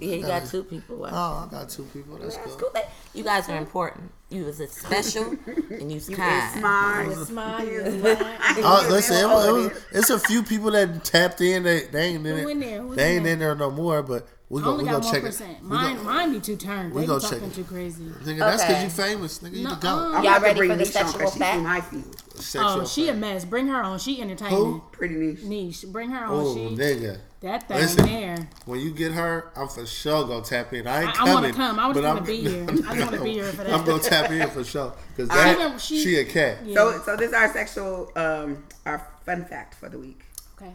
Yeah, 0.00 0.14
you 0.14 0.22
got 0.22 0.46
two 0.46 0.62
people. 0.64 0.96
watching. 0.96 1.16
Oh, 1.18 1.46
I 1.46 1.50
got 1.50 1.68
two 1.68 1.84
people. 1.92 2.16
That's 2.16 2.36
That's 2.36 2.48
cool. 2.52 2.56
cool. 2.56 2.70
They- 2.72 2.86
You 3.18 3.24
guys 3.24 3.48
are 3.48 3.56
important. 3.56 4.10
You 4.30 4.44
was 4.44 4.60
a 4.60 4.68
special 4.68 5.36
and 5.70 5.90
you 5.90 5.96
was 5.96 6.08
You 6.08 6.16
kind. 6.16 6.54
is 6.54 6.60
smart. 6.60 7.06
You're 7.08 7.24
smart, 7.26 7.66
you're 7.66 7.86
You 7.90 8.00
smart. 8.00 8.26
Oh, 8.58 8.86
listen, 8.88 9.16
it 9.16 9.26
was, 9.28 9.46
it 9.46 9.52
was, 9.52 9.84
it's 9.92 10.10
a 10.10 10.18
few 10.20 10.42
people 10.44 10.70
that 10.70 11.04
tapped 11.04 11.40
in. 11.42 11.64
They, 11.64 11.80
they 11.86 12.04
ain't 12.06 12.26
in 12.26 12.36
Who 12.38 12.48
it. 12.48 12.52
in 12.52 12.60
there? 12.60 12.80
Who's 12.82 12.96
they 12.96 13.10
in 13.10 13.14
ain't 13.16 13.24
there? 13.24 13.32
in 13.34 13.38
there 13.40 13.54
no 13.56 13.70
more. 13.70 14.02
But 14.02 14.26
we 14.52 14.60
I 14.60 14.64
go 14.64 14.70
only 14.72 14.84
we 14.84 14.90
got 14.90 15.02
go 15.02 15.08
one 15.08 15.20
percent. 15.22 15.62
We 15.62 15.68
Mine, 15.68 15.96
go, 15.96 16.02
mine 16.02 16.32
be 16.32 16.40
too 16.40 16.56
turned. 16.56 16.92
we 16.92 17.00
They 17.00 17.06
go 17.06 17.16
be 17.16 17.22
check 17.22 17.30
talking 17.30 17.48
it. 17.48 17.54
too 17.54 17.64
crazy. 17.64 18.04
nigga, 18.04 18.38
that's 18.38 18.62
because 18.62 18.70
Okay. 18.76 18.84
you 18.84 18.90
famous. 18.90 19.38
Nigga, 19.38 19.52
you 19.56 19.62
the 19.62 19.68
Nuh-uh. 19.70 19.76
goat. 19.76 20.14
I'm 20.16 20.24
Y'all 20.24 20.32
about 20.32 20.38
to 20.38 20.42
ready 20.44 20.58
bring 20.58 20.70
for 20.70 20.76
the 20.76 20.82
Niche 20.84 20.92
sexual 20.92 21.12
because 21.18 21.32
she's 21.32 21.38
fact? 21.40 21.56
from 21.56 21.66
hyphy. 22.02 22.38
Sexual 22.42 22.80
Oh, 22.82 22.84
she 22.86 23.08
a 23.08 23.14
mess. 23.14 23.44
Bring 23.46 23.66
her 23.68 23.82
on. 23.82 23.98
She 23.98 24.20
entertaining. 24.20 24.54
Who? 24.56 24.82
Pretty 24.92 25.14
niche. 25.14 25.42
Niche. 25.44 25.84
Bring 25.88 26.10
her 26.10 26.24
on. 26.26 26.30
Oh, 26.34 26.54
she 26.54 26.60
nigga. 26.76 27.18
that 27.40 27.66
thing 27.68 27.76
Listen. 27.78 28.04
there. 28.06 28.48
When 28.66 28.80
you 28.80 28.90
get 28.92 29.12
her, 29.12 29.50
I'm 29.56 29.68
for 29.68 29.86
sure 29.86 30.26
gonna 30.26 30.44
tap 30.44 30.72
in. 30.74 30.86
I 30.86 31.02
ain't 31.04 31.20
I- 31.20 31.30
I 31.30 31.34
wanna 31.34 31.52
come. 31.52 31.78
I 31.78 31.86
was 31.88 31.94
but 31.96 32.02
gonna 32.02 32.14
I'm- 32.20 32.24
be 32.26 32.36
here. 32.48 32.64
I 32.68 32.94
just 32.96 33.10
wanna 33.10 33.22
be 33.24 33.32
here 33.32 33.44
for 33.52 33.64
that. 33.64 33.72
I'm 33.72 33.84
gonna 33.86 34.02
tap 34.02 34.30
in 34.30 34.48
for 34.50 34.64
sure. 34.64 34.90
Cause 35.16 35.28
She 35.28 35.34
that, 35.34 35.56
gonna- 35.58 35.78
she, 35.78 36.02
she- 36.04 36.16
a 36.18 36.24
cat. 36.26 36.58
Yeah. 36.66 36.74
So, 36.74 37.02
so 37.06 37.16
this 37.16 37.28
is 37.28 37.34
our 37.34 37.50
sexual, 37.52 38.10
um, 38.16 38.64
our 38.84 39.06
fun 39.24 39.44
fact 39.46 39.74
for 39.76 39.88
the 39.88 39.98
week. 39.98 40.22
okay. 40.60 40.72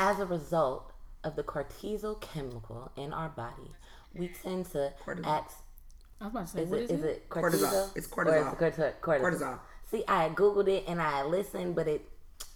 As 0.00 0.18
a 0.20 0.24
result 0.26 0.90
of 1.28 1.36
the 1.36 1.42
cortisol 1.44 2.20
chemical 2.20 2.90
in 2.96 3.12
our 3.12 3.28
body, 3.28 3.70
we 4.14 4.28
tend 4.42 4.66
to 4.72 4.92
Cortisol. 5.06 5.26
act. 5.26 5.52
I 6.20 6.24
was 6.24 6.32
about 6.32 6.46
to 6.48 6.52
say, 6.52 6.62
Is 6.62 6.68
what 6.70 6.80
it, 6.80 6.84
is 6.84 6.90
is 6.98 7.04
it? 7.04 7.08
it 7.08 7.28
Cortisol. 7.28 7.50
cortisol? 7.52 7.96
It's 7.96 8.08
Or 8.12 8.24
cortisol. 8.24 8.62
is 8.68 8.78
it 8.78 9.00
cortisol? 9.00 9.00
cortisol? 9.00 9.20
Cortisol. 9.38 9.58
See, 9.90 10.04
I 10.08 10.28
googled 10.30 10.68
it 10.68 10.84
and 10.88 11.00
I 11.00 11.24
listened, 11.24 11.76
but 11.76 11.86
it 11.88 12.08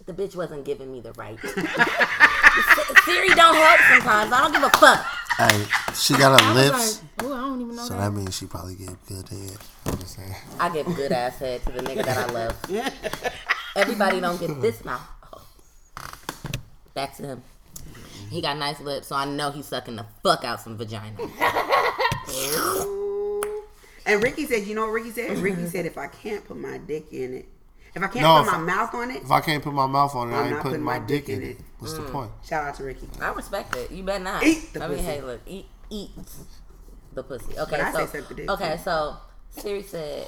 the 0.05 0.13
bitch 0.13 0.35
wasn't 0.35 0.65
giving 0.65 0.91
me 0.91 0.99
the 1.01 1.13
right. 1.13 1.39
Siri 3.05 3.29
don't 3.29 3.55
help 3.55 3.79
sometimes. 3.89 4.31
I 4.31 4.41
don't 4.41 4.51
give 4.51 4.63
a 4.63 4.69
fuck. 4.71 5.05
Hey, 5.37 5.65
she 5.95 6.13
got 6.13 6.39
her 6.39 6.47
I 6.47 6.53
lips, 6.53 7.01
like, 7.01 7.25
oh, 7.25 7.33
I 7.33 7.37
don't 7.41 7.61
even 7.61 7.75
know 7.75 7.83
so 7.83 7.93
that. 7.95 7.99
that 8.01 8.11
means 8.11 8.35
she 8.37 8.45
probably 8.45 8.75
gave 8.75 8.95
good 9.07 9.27
head. 9.29 9.57
I'm 9.85 9.97
just 9.97 10.15
saying. 10.15 10.35
I 10.59 10.69
give 10.69 10.85
good 10.95 11.11
ass 11.11 11.37
head 11.39 11.63
to 11.63 11.71
the 11.71 11.81
nigga 11.81 12.05
that 12.05 12.17
I 12.29 12.31
love. 12.31 12.55
Everybody 13.75 14.19
don't 14.19 14.39
get 14.39 14.61
this 14.61 14.85
mouth. 14.85 15.01
Oh. 15.35 15.41
That's 16.93 17.17
him. 17.17 17.41
He 18.33 18.41
got 18.41 18.57
nice 18.57 18.79
lips, 18.79 19.07
so 19.07 19.15
I 19.15 19.25
know 19.25 19.51
he's 19.51 19.67
sucking 19.67 19.95
the 19.95 20.05
fuck 20.23 20.43
out 20.43 20.59
some 20.59 20.75
vagina. 20.77 21.15
And 24.05 24.21
Ricky 24.21 24.45
said, 24.45 24.67
you 24.67 24.75
know 24.75 24.81
what 24.81 24.91
Ricky 24.91 25.11
said? 25.11 25.37
Ricky 25.37 25.65
said, 25.67 25.85
if 25.85 25.97
I 25.97 26.07
can't 26.07 26.43
put 26.45 26.57
my 26.57 26.77
dick 26.77 27.05
in 27.13 27.35
it, 27.35 27.47
if 27.95 28.03
I 28.03 28.07
can't 28.07 28.15
No, 28.21 28.39
put 28.39 28.47
if 28.47 28.51
my 28.51 28.57
I- 28.57 28.61
mouth 28.61 28.93
on 28.93 29.11
it, 29.11 29.23
If 29.23 29.31
I 29.31 29.39
can't 29.39 29.63
put 29.63 29.73
my 29.73 29.87
mouth 29.87 30.13
on 30.13 30.29
it, 30.29 30.33
I'm 30.33 30.39
I 30.39 30.41
ain't 30.47 30.51
not 30.55 30.61
putting 30.63 30.81
my 30.81 30.99
dick 30.99 31.29
in 31.29 31.41
it. 31.41 31.57
What's 31.79 31.93
Mm. 31.93 32.05
the 32.07 32.11
point? 32.11 32.31
shout 32.43 32.65
out 32.65 32.75
to 32.75 32.83
Ricky. 32.83 33.07
I 33.21 33.29
respect 33.31 33.73
it. 33.77 33.91
You 33.91 34.03
better 34.03 34.21
not. 34.23 34.43
Eat 34.43 34.73
the 34.73 34.83
I 34.83 34.87
mean, 34.89 34.97
pussy. 34.97 35.09
hey, 35.09 35.21
look, 35.21 35.39
eat, 35.45 35.67
eat 35.89 36.09
the 37.13 37.23
pussy. 37.23 37.57
Okay, 37.57 37.71
But 37.71 37.79
I 37.79 37.91
so 37.93 38.05
say 38.07 38.19
suck 38.19 38.27
the 38.29 38.35
dick, 38.35 38.49
okay, 38.51 38.75
too. 38.75 38.83
so 38.83 39.17
Siri 39.51 39.83
said, 39.83 40.27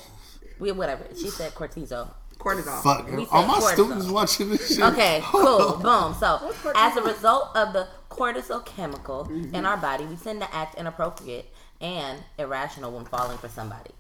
we 0.60 0.72
whatever. 0.72 1.04
She 1.18 1.30
said 1.30 1.54
cortisol. 1.54 2.12
Cortisol. 2.40 2.84
Fuck. 2.84 3.12
We 3.12 3.26
All 3.32 3.46
my 3.46 3.56
cortisol. 3.56 3.74
students 3.74 4.08
watching 4.08 4.50
this 4.50 4.68
shit. 4.76 4.84
Okay, 4.84 5.22
cool, 5.26 5.78
boom. 5.78 6.14
So, 6.20 6.54
as 6.76 6.96
a 6.98 7.02
result 7.02 7.56
of 7.56 7.74
the 7.74 7.88
cortisol 8.10 8.64
chemical 8.66 9.28
in 9.54 9.66
our 9.66 9.78
body, 9.78 10.06
we 10.06 10.16
tend 10.16 10.42
to 10.42 10.54
act 10.56 10.76
inappropriate 10.78 11.52
and 11.82 12.20
irrational 12.38 12.92
when 12.92 13.06
falling 13.06 13.38
for 13.38 13.50
somebody. 13.50 13.92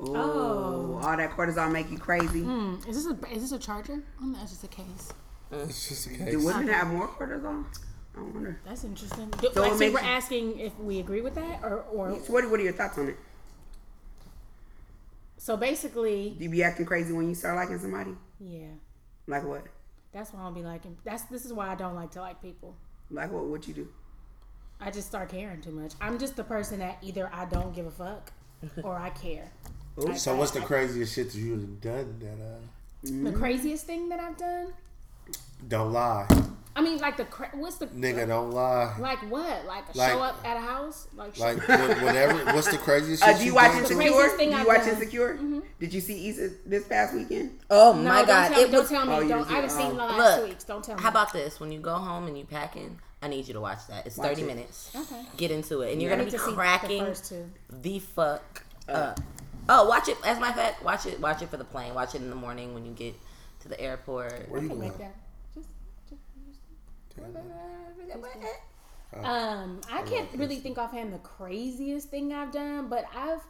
Ooh, 0.00 0.16
Oh. 0.16 1.00
all 1.02 1.16
that 1.16 1.30
cortisol 1.32 1.70
make 1.70 1.90
you 1.90 1.98
crazy. 1.98 2.42
Hmm, 2.42 2.74
is 2.88 3.04
this 3.04 3.06
a 3.06 3.32
is 3.34 3.42
this 3.42 3.52
a 3.52 3.58
charger? 3.58 4.02
Oh, 4.20 4.26
no, 4.26 4.38
that's 4.38 4.50
just 4.50 4.64
a 4.64 4.68
case. 4.68 5.12
It's 5.50 5.88
just 5.88 6.06
a 6.06 6.10
case. 6.10 6.18
Do 6.18 6.24
case. 6.24 6.44
women 6.44 6.68
have 6.68 6.88
more 6.88 7.08
cortisol? 7.08 7.64
I 8.16 8.20
wonder. 8.20 8.60
That's 8.64 8.84
interesting. 8.84 9.30
Do, 9.40 9.48
So 9.54 9.60
like, 9.62 9.72
so 9.72 9.78
we're 9.78 9.88
you- 9.90 9.98
asking 9.98 10.58
if 10.58 10.78
we 10.78 11.00
agree 11.00 11.20
with 11.20 11.34
that, 11.36 11.60
or 11.62 11.84
or 11.92 12.18
So 12.24 12.32
what, 12.32 12.48
what 12.50 12.60
are 12.60 12.62
your 12.62 12.72
thoughts 12.74 12.98
on 12.98 13.08
it? 13.08 13.16
So 15.44 15.56
basically, 15.56 16.36
Do 16.38 16.44
you 16.44 16.50
be 16.50 16.62
acting 16.62 16.86
crazy 16.86 17.12
when 17.12 17.28
you 17.28 17.34
start 17.34 17.56
liking 17.56 17.76
somebody? 17.80 18.12
yeah. 18.38 18.68
Like 19.26 19.44
what? 19.44 19.64
That's 20.12 20.32
why 20.32 20.40
I'll 20.42 20.52
be 20.52 20.62
liking. 20.62 20.96
That's 21.04 21.24
this 21.24 21.44
is 21.44 21.52
why 21.52 21.68
I 21.68 21.74
don't 21.74 21.96
like 21.96 22.12
to 22.12 22.20
like 22.20 22.40
people. 22.40 22.76
Like 23.10 23.32
what? 23.32 23.44
What 23.46 23.66
you 23.66 23.74
do? 23.74 23.88
I 24.80 24.90
just 24.92 25.08
start 25.08 25.28
caring 25.30 25.60
too 25.60 25.72
much. 25.72 25.94
I'm 26.00 26.16
just 26.18 26.36
the 26.36 26.44
person 26.44 26.78
that 26.78 26.98
either 27.02 27.28
I 27.32 27.44
don't 27.46 27.74
give 27.74 27.86
a 27.86 27.90
fuck 27.90 28.32
or 28.84 28.96
I 28.96 29.10
care. 29.10 29.50
I- 30.08 30.14
So 30.14 30.34
I- 30.34 30.38
what's 30.38 30.52
the 30.52 30.60
I- 30.60 30.64
craziest 30.64 31.12
shit 31.14 31.32
that 31.32 31.38
you've 31.38 31.80
done 31.80 32.18
that 32.20 32.38
uh 32.40 33.22
the 33.24 33.32
craziest 33.32 33.84
thing 33.84 34.08
that 34.10 34.20
I've 34.20 34.36
done? 34.36 34.72
don't 35.66 35.92
lie. 35.92 36.28
I 36.74 36.80
mean, 36.80 36.98
like 36.98 37.18
the 37.18 37.24
cra- 37.26 37.50
what's 37.52 37.76
the 37.76 37.86
Nigga 37.88 38.26
don't 38.26 38.50
lie. 38.50 38.94
like 38.98 39.18
what? 39.30 39.66
Like, 39.66 39.94
Like- 39.94 40.12
show 40.12 40.20
up 40.22 40.40
at 40.44 40.56
a 40.56 40.60
house? 40.60 41.06
Like, 41.14 41.38
Like 41.38 41.58
whatever 41.68 42.44
what's 42.54 42.70
the 42.70 42.78
craziest 42.78 43.22
Uh, 43.22 43.32
do 43.34 43.40
you 43.40 43.44
you 43.46 43.54
watch? 43.54 43.72
Insecure? 43.76 43.98
Do 44.38 44.44
you 44.44 44.52
I've 44.54 44.66
watch 44.66 44.78
done. 44.80 44.88
Insecure? 44.94 45.38
Did 45.78 45.92
you 45.92 46.00
see 46.00 46.28
Issa 46.30 46.50
this 46.64 46.86
past 46.86 47.14
weekend? 47.14 47.58
Oh 47.68 47.92
no, 47.92 48.02
my 48.08 48.16
don't 48.18 48.26
god, 48.26 48.48
tell 48.48 48.56
me. 48.56 48.62
it 48.64 48.70
Don't 48.70 48.80
was. 48.80 48.88
tell 48.90 49.04
me. 49.06 49.12
Oh, 49.12 49.28
don't. 49.28 49.44
see- 49.46 49.52
I 49.52 49.54
haven't 49.56 49.70
seen 49.70 49.88
the 49.90 49.94
last 49.94 50.16
Look, 50.18 50.40
two 50.44 50.48
weeks. 50.50 50.64
Don't 50.64 50.82
tell 50.84 50.96
me. 50.96 51.02
How 51.02 51.08
about 51.10 51.32
this? 51.34 51.60
When 51.60 51.70
you 51.72 51.78
go 51.80 51.94
home 51.94 52.26
and 52.26 52.38
you 52.38 52.44
packing, 52.44 52.98
I 53.20 53.28
need 53.28 53.46
you 53.46 53.52
to 53.54 53.60
watch 53.60 53.86
that. 53.88 54.06
It's 54.06 54.16
Watch 54.16 54.28
30 54.28 54.42
it. 54.42 54.46
minutes. 54.46 54.90
Okay. 54.96 55.22
Get 55.36 55.50
into 55.50 55.82
it, 55.82 55.92
and 55.92 56.00
you're 56.00 56.10
I 56.10 56.16
gonna 56.16 56.24
be 56.24 56.30
to 56.30 56.38
cracking 56.38 57.04
the 57.04 57.44
the 57.70 57.98
fuck 57.98 58.64
up. 58.88 59.20
Oh, 59.68 59.86
watch 59.88 60.08
it. 60.08 60.16
As 60.24 60.40
my 60.40 60.52
fact, 60.52 60.82
watch 60.82 61.04
it. 61.06 61.20
Watch 61.20 61.42
it 61.42 61.50
for 61.50 61.58
the 61.58 61.64
plane. 61.64 61.92
Watch 61.94 62.14
it 62.14 62.22
in 62.22 62.30
the 62.30 62.34
morning 62.36 62.72
when 62.74 62.86
you 62.86 62.92
get 62.92 63.14
to 63.60 63.68
the 63.68 63.78
airport. 63.80 64.48
Where 64.48 64.60
you 64.62 64.68
Can 64.68 64.78
going? 64.78 64.88
make 64.88 64.98
that. 64.98 65.14
Just, 65.54 65.68
just, 66.10 66.20
um, 69.22 69.80
I 69.90 70.02
can't 70.02 70.28
really 70.36 70.56
think 70.56 70.78
offhand 70.78 71.12
the 71.12 71.18
craziest 71.18 72.08
thing 72.08 72.32
I've 72.32 72.52
done, 72.52 72.88
but 72.88 73.04
I've, 73.14 73.40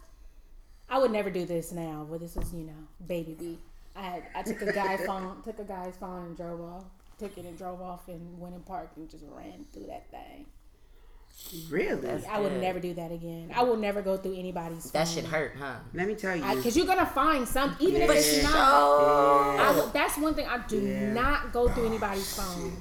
I 0.89 0.99
would 0.99 1.11
never 1.11 1.29
do 1.29 1.45
this 1.45 1.71
now. 1.71 2.05
But 2.09 2.19
this 2.19 2.35
was, 2.35 2.53
you 2.53 2.65
know, 2.65 2.87
baby 3.07 3.35
B. 3.39 3.57
I 3.95 4.01
had, 4.01 4.23
I 4.35 4.41
took 4.43 4.61
a 4.61 4.73
guy 4.73 4.97
phone, 5.05 5.41
took 5.43 5.59
a 5.59 5.63
guy's 5.63 5.95
phone 5.95 6.25
and 6.25 6.37
drove 6.37 6.59
off, 6.61 6.83
took 7.17 7.37
it 7.37 7.45
and 7.45 7.57
drove 7.57 7.81
off 7.81 8.07
and 8.07 8.39
went 8.39 8.55
and 8.55 8.65
parked 8.65 8.97
and 8.97 9.09
just 9.09 9.23
ran 9.29 9.65
through 9.71 9.87
that 9.87 10.09
thing. 10.11 10.47
Really? 11.69 12.09
I 12.29 12.39
would 12.39 12.51
Good. 12.51 12.61
never 12.61 12.79
do 12.79 12.93
that 12.93 13.11
again. 13.11 13.51
I 13.55 13.63
will 13.63 13.75
never 13.75 14.01
go 14.01 14.17
through 14.17 14.35
anybody's. 14.35 14.83
Phone. 14.83 14.91
That 14.93 15.07
phone. 15.07 15.15
shit 15.15 15.25
hurt, 15.25 15.55
huh? 15.57 15.75
Let 15.93 16.07
me 16.07 16.13
tell 16.15 16.35
you. 16.35 16.43
Because 16.55 16.77
you're 16.77 16.85
gonna 16.85 17.05
find 17.07 17.47
some, 17.47 17.75
even 17.79 18.03
if 18.03 18.09
it's 18.11 18.43
not. 18.43 18.53
Oh, 18.55 19.57
I 19.57 19.91
that's 19.91 20.17
one 20.17 20.35
thing 20.35 20.47
I 20.47 20.59
do 20.67 20.79
Yeah. 20.79 21.11
not 21.13 21.51
go 21.51 21.69
through 21.69 21.87
anybody's 21.87 22.35
phone. 22.35 22.73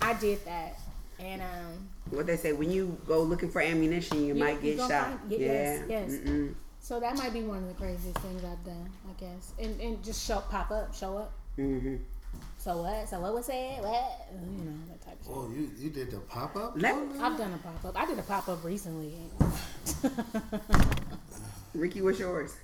I 0.00 0.14
did 0.14 0.44
that, 0.44 0.78
and 1.18 1.42
um, 1.42 1.88
what 2.10 2.26
they 2.26 2.36
say 2.36 2.52
when 2.52 2.70
you 2.70 2.96
go 3.06 3.20
looking 3.22 3.50
for 3.50 3.60
ammunition, 3.60 4.20
you, 4.20 4.34
You- 4.34 4.34
might 4.44 4.62
get 4.62 4.76
gonna 4.78 4.92
shot. 4.94 5.06
find- 5.18 5.32
yeah. 5.32 5.38
yes, 5.38 5.82
yes. 5.88 6.10
Mm-mm. 6.12 6.54
so 6.80 7.00
that 7.00 7.16
might 7.16 7.32
be 7.32 7.42
one 7.42 7.58
of 7.58 7.68
the 7.68 7.74
craziest 7.74 8.18
things 8.18 8.42
I've 8.44 8.64
done, 8.64 8.88
I 9.08 9.20
guess, 9.20 9.52
and 9.58 9.80
and 9.80 10.02
just 10.04 10.24
show 10.26 10.40
pop 10.50 10.70
up, 10.70 10.94
show 10.94 11.16
up. 11.18 11.32
Mm-hmm. 11.58 11.96
So 12.58 12.82
what? 12.82 13.08
So 13.08 13.20
what 13.20 13.34
was 13.34 13.46
said? 13.46 13.80
What? 13.82 14.28
You 14.32 14.64
know 14.64 14.72
that 14.88 15.00
type 15.04 15.18
of 15.20 15.26
shit. 15.26 15.34
Oh, 15.34 15.50
you 15.54 15.70
you 15.78 15.90
did 15.90 16.10
the 16.10 16.18
pop 16.18 16.54
up? 16.56 16.74
Let 16.76 16.94
I've 17.20 17.36
done 17.38 17.52
a 17.54 17.58
pop 17.58 17.84
up. 17.84 18.00
I 18.00 18.06
did 18.06 18.18
a 18.18 18.22
pop 18.22 18.48
up 18.48 18.62
recently. 18.64 19.12
Ricky, 21.74 22.02
what's 22.02 22.18
yours? 22.18 22.54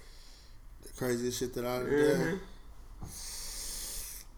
The 0.83 0.89
craziest 0.97 1.39
shit 1.39 1.55
that 1.55 1.65
I 1.65 1.79
done. 1.79 1.89
Mhm. 1.89 2.39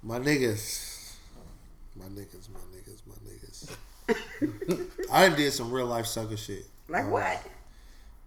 My 0.03 0.19
niggas. 0.19 1.15
My 1.97 2.05
niggas, 2.07 2.13
my 2.13 2.21
niggas, 2.21 2.49
my 2.51 2.61
niggas. 2.61 2.66
I 5.13 5.29
done 5.29 5.37
did 5.37 5.53
some 5.53 5.71
real 5.73 5.87
life 5.87 6.07
sucker 6.07 6.37
shit. 6.37 6.67
Like 6.89 7.05
No 7.05 7.11
what? 7.11 7.23
lie. 7.23 7.41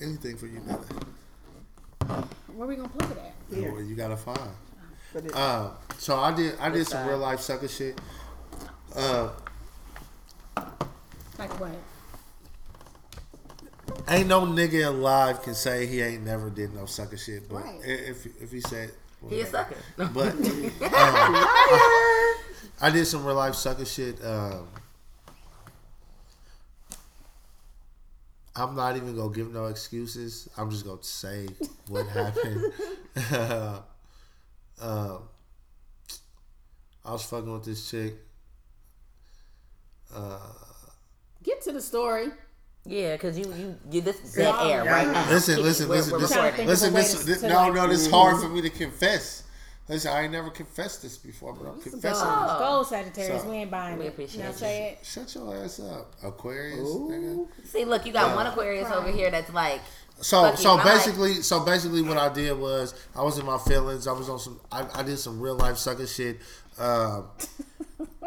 anything 0.00 0.36
for 0.36 0.46
you, 0.46 0.60
nigga. 0.60 2.26
Where 2.54 2.68
we 2.68 2.76
gonna 2.76 2.88
plug 2.88 3.10
it 3.12 3.18
at? 3.18 3.34
Here. 3.56 3.72
Well, 3.72 3.82
you 3.82 3.94
gotta 3.96 4.16
find. 4.16 4.38
It- 5.14 5.34
Uh, 5.34 5.70
so 5.98 6.18
I 6.18 6.32
did 6.34 6.58
I 6.60 6.68
did 6.70 6.86
some 6.86 6.98
side? 7.02 7.08
real 7.08 7.18
life 7.18 7.40
sucker 7.40 7.68
shit. 7.68 8.00
Uh, 8.94 9.30
Like 11.38 11.50
what? 11.60 11.70
ain't 14.08 14.28
no 14.28 14.42
nigga 14.46 14.86
alive 14.88 15.42
can 15.42 15.54
say 15.54 15.86
he 15.86 16.00
ain't 16.02 16.24
never 16.24 16.50
did 16.50 16.74
no 16.74 16.86
sucker 16.86 17.16
shit. 17.16 17.48
But 17.48 17.64
Right. 17.64 17.80
if 17.84 18.26
if 18.40 18.50
he 18.52 18.60
said 18.60 18.92
he 19.28 19.40
a 19.40 19.46
sucker. 19.46 19.76
But 19.96 20.34
um, 20.34 20.40
I 22.80 22.90
did 22.92 23.06
some 23.06 23.24
real 23.24 23.36
life 23.36 23.54
sucker 23.54 23.84
shit. 23.84 24.24
Um, 24.24 24.68
I'm 28.56 28.76
not 28.76 28.96
even 28.96 29.16
gonna 29.16 29.32
give 29.34 29.52
no 29.52 29.66
excuses. 29.66 30.48
I'm 30.56 30.70
just 30.70 30.84
gonna 30.84 31.02
say 31.02 31.48
what 31.88 32.06
happened. 32.06 32.72
um, 34.80 35.22
I 37.04 37.12
was 37.12 37.24
fucking 37.24 37.52
with 37.52 37.64
this 37.64 37.90
chick. 37.90 38.14
Get 41.42 41.60
to 41.62 41.72
the 41.72 41.82
story. 41.82 42.28
Yeah, 42.86 43.12
because 43.14 43.38
you, 43.38 43.46
you, 43.54 43.76
you, 43.90 44.00
this 44.02 44.20
is 44.22 44.34
dead 44.34 44.54
air 44.66 44.84
Yeah. 44.84 44.92
right 44.92 45.06
now. 45.08 45.30
Listen, 45.30 45.62
listen, 45.62 45.88
We're- 45.88 45.98
listen, 46.00 46.12
we're 46.12 46.18
listen, 46.20 46.36
trying 46.36 46.50
to 46.50 46.56
think 46.58 46.68
listen. 46.68 46.88
of 46.88 46.92
a 46.94 46.96
way 46.96 47.02
This, 47.02 47.18
to- 47.20 47.26
this, 47.26 47.40
to, 47.40 47.48
no, 47.48 47.54
like- 47.54 47.74
no, 47.74 47.88
this 47.88 48.00
is 48.02 48.10
hard 48.10 48.40
for 48.42 48.48
me 48.48 48.60
to 48.60 48.70
confess. 48.70 49.42
Listen, 49.88 50.12
I 50.12 50.22
ain't 50.22 50.32
never 50.32 50.50
confessed 50.50 51.02
this 51.02 51.16
before, 51.18 51.52
but 51.54 51.66
I'm 51.68 51.80
confessing. 51.80 52.24
Go, 52.26 52.56
go 52.58 52.82
Sagittarius. 52.82 53.42
So- 53.42 53.48
we 53.50 53.56
ain't 53.56 53.70
buying 53.70 53.98
We 53.98 54.04
it. 54.06 54.08
appreciate 54.08 54.42
Now 54.42 54.48
you. 54.50 54.56
say 54.56 54.98
it. 55.00 55.06
Shut 55.06 55.34
your 55.34 55.54
ass 55.56 55.80
up, 55.80 56.12
Aquarius. 56.22 56.78
Nigga. 56.80 57.46
See, 57.66 57.84
look, 57.86 58.04
you 58.06 58.12
got 58.12 58.34
one 58.36 58.46
Aquarius 58.46 58.90
over 58.90 59.10
here 59.10 59.30
that's 59.30 59.52
like, 59.52 59.80
So 60.20 60.42
Fuck 60.42 60.58
so 60.58 60.72
and 60.72 60.80
I'm 60.82 60.86
basically 60.86 61.34
so 61.42 61.60
basically 61.64 62.00
what 62.02 62.16
I 62.18 62.32
did 62.32 62.56
was 62.58 62.94
I 63.16 63.22
was 63.22 63.36
in 63.38 63.44
my 63.46 63.58
feelings. 63.58 64.06
I 64.06 64.12
was 64.12 64.28
on 64.28 64.38
some 64.38 64.60
I, 64.70 64.86
I 64.94 65.02
did 65.02 65.18
some 65.18 65.40
real 65.40 65.56
life 65.56 65.76
sucker 65.76 66.06
shit. 66.06 66.38
Um, 66.78 67.26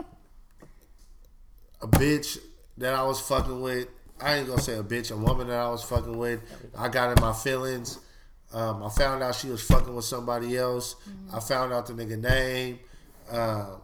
a 1.82 1.88
bitch 1.88 2.40
that 2.78 2.94
I 2.94 3.04
was 3.04 3.20
fucking 3.22 3.62
with. 3.62 3.88
I 4.20 4.36
ain't 4.36 4.48
gonna 4.48 4.62
say 4.62 4.78
a 4.78 4.84
bitch, 4.84 5.12
a 5.12 5.18
woman 5.18 5.48
that 5.48 5.58
I 5.58 5.70
was 5.70 5.84
fucking 5.84 6.18
with. 6.18 6.42
I 6.78 6.90
got 6.90 7.18
in 7.18 7.22
my 7.24 7.34
feelings. 7.34 8.00
Um, 8.54 8.82
I 8.84 8.90
found 8.90 9.22
out 9.22 9.36
she 9.36 9.50
was 9.50 9.62
fucking 9.62 9.94
with 9.94 10.06
somebody 10.06 10.58
else. 10.58 10.96
I 11.34 11.40
found 11.40 11.74
out 11.74 11.86
the 11.86 11.94
nigga 11.94 12.20
name, 12.20 12.80
um, 13.30 13.82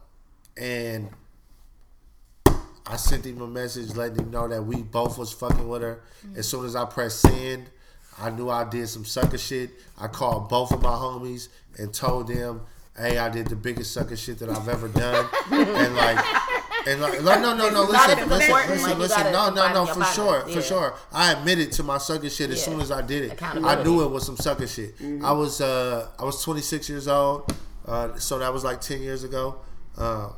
and 0.57 1.09
I 2.85 2.95
sent 2.97 3.25
him 3.25 3.41
a 3.41 3.47
message 3.47 3.95
letting 3.95 4.19
him 4.19 4.31
know 4.31 4.47
that 4.47 4.63
we 4.63 4.81
both 4.81 5.17
was 5.17 5.31
fucking 5.31 5.67
with 5.67 5.81
her. 5.81 6.01
As 6.35 6.47
soon 6.47 6.65
as 6.65 6.75
I 6.75 6.85
pressed 6.85 7.21
send, 7.21 7.69
I 8.19 8.29
knew 8.29 8.49
I 8.49 8.63
did 8.63 8.87
some 8.87 9.05
sucker 9.05 9.37
shit. 9.37 9.71
I 9.99 10.07
called 10.07 10.49
both 10.49 10.71
of 10.71 10.81
my 10.81 10.91
homies 10.91 11.49
and 11.77 11.93
told 11.93 12.27
them, 12.27 12.61
"Hey, 12.97 13.17
I 13.17 13.29
did 13.29 13.47
the 13.47 13.55
biggest 13.55 13.91
sucker 13.91 14.15
shit 14.15 14.39
that 14.39 14.49
I've 14.49 14.67
ever 14.69 14.87
done." 14.87 15.27
and 15.51 15.95
like, 15.95 16.25
and 16.87 17.01
like, 17.01 17.21
no, 17.23 17.39
no, 17.39 17.55
no, 17.55 17.69
no. 17.69 17.83
Listen, 17.83 18.29
listen, 18.29 18.29
listen, 18.29 18.51
like, 18.83 18.97
listen. 18.97 19.31
No, 19.31 19.49
no, 19.49 19.73
no. 19.73 19.85
For 19.85 20.03
sure, 20.05 20.43
Yeah. 20.47 20.55
for 20.55 20.61
sure. 20.61 20.93
I 21.11 21.31
admitted 21.33 21.71
to 21.73 21.83
my 21.83 21.97
sucker 21.97 22.29
shit 22.29 22.49
as 22.51 22.59
Yeah. 22.59 22.65
soon 22.65 22.81
as 22.81 22.91
I 22.91 23.01
did 23.01 23.31
it. 23.31 23.41
I 23.41 23.81
knew 23.83 24.03
it 24.03 24.09
was 24.11 24.25
some 24.25 24.37
sucker 24.37 24.67
shit. 24.67 24.95
I 25.23 25.31
was, 25.31 25.61
uh, 25.61 26.07
I 26.19 26.23
was 26.25 26.41
26 26.43 26.89
years 26.89 27.07
old, 27.07 27.51
uh, 27.87 28.15
so 28.17 28.39
that 28.39 28.51
was 28.53 28.63
like 28.63 28.81
10 28.81 29.01
years 29.01 29.23
ago. 29.23 29.57
Uh, 29.97 30.29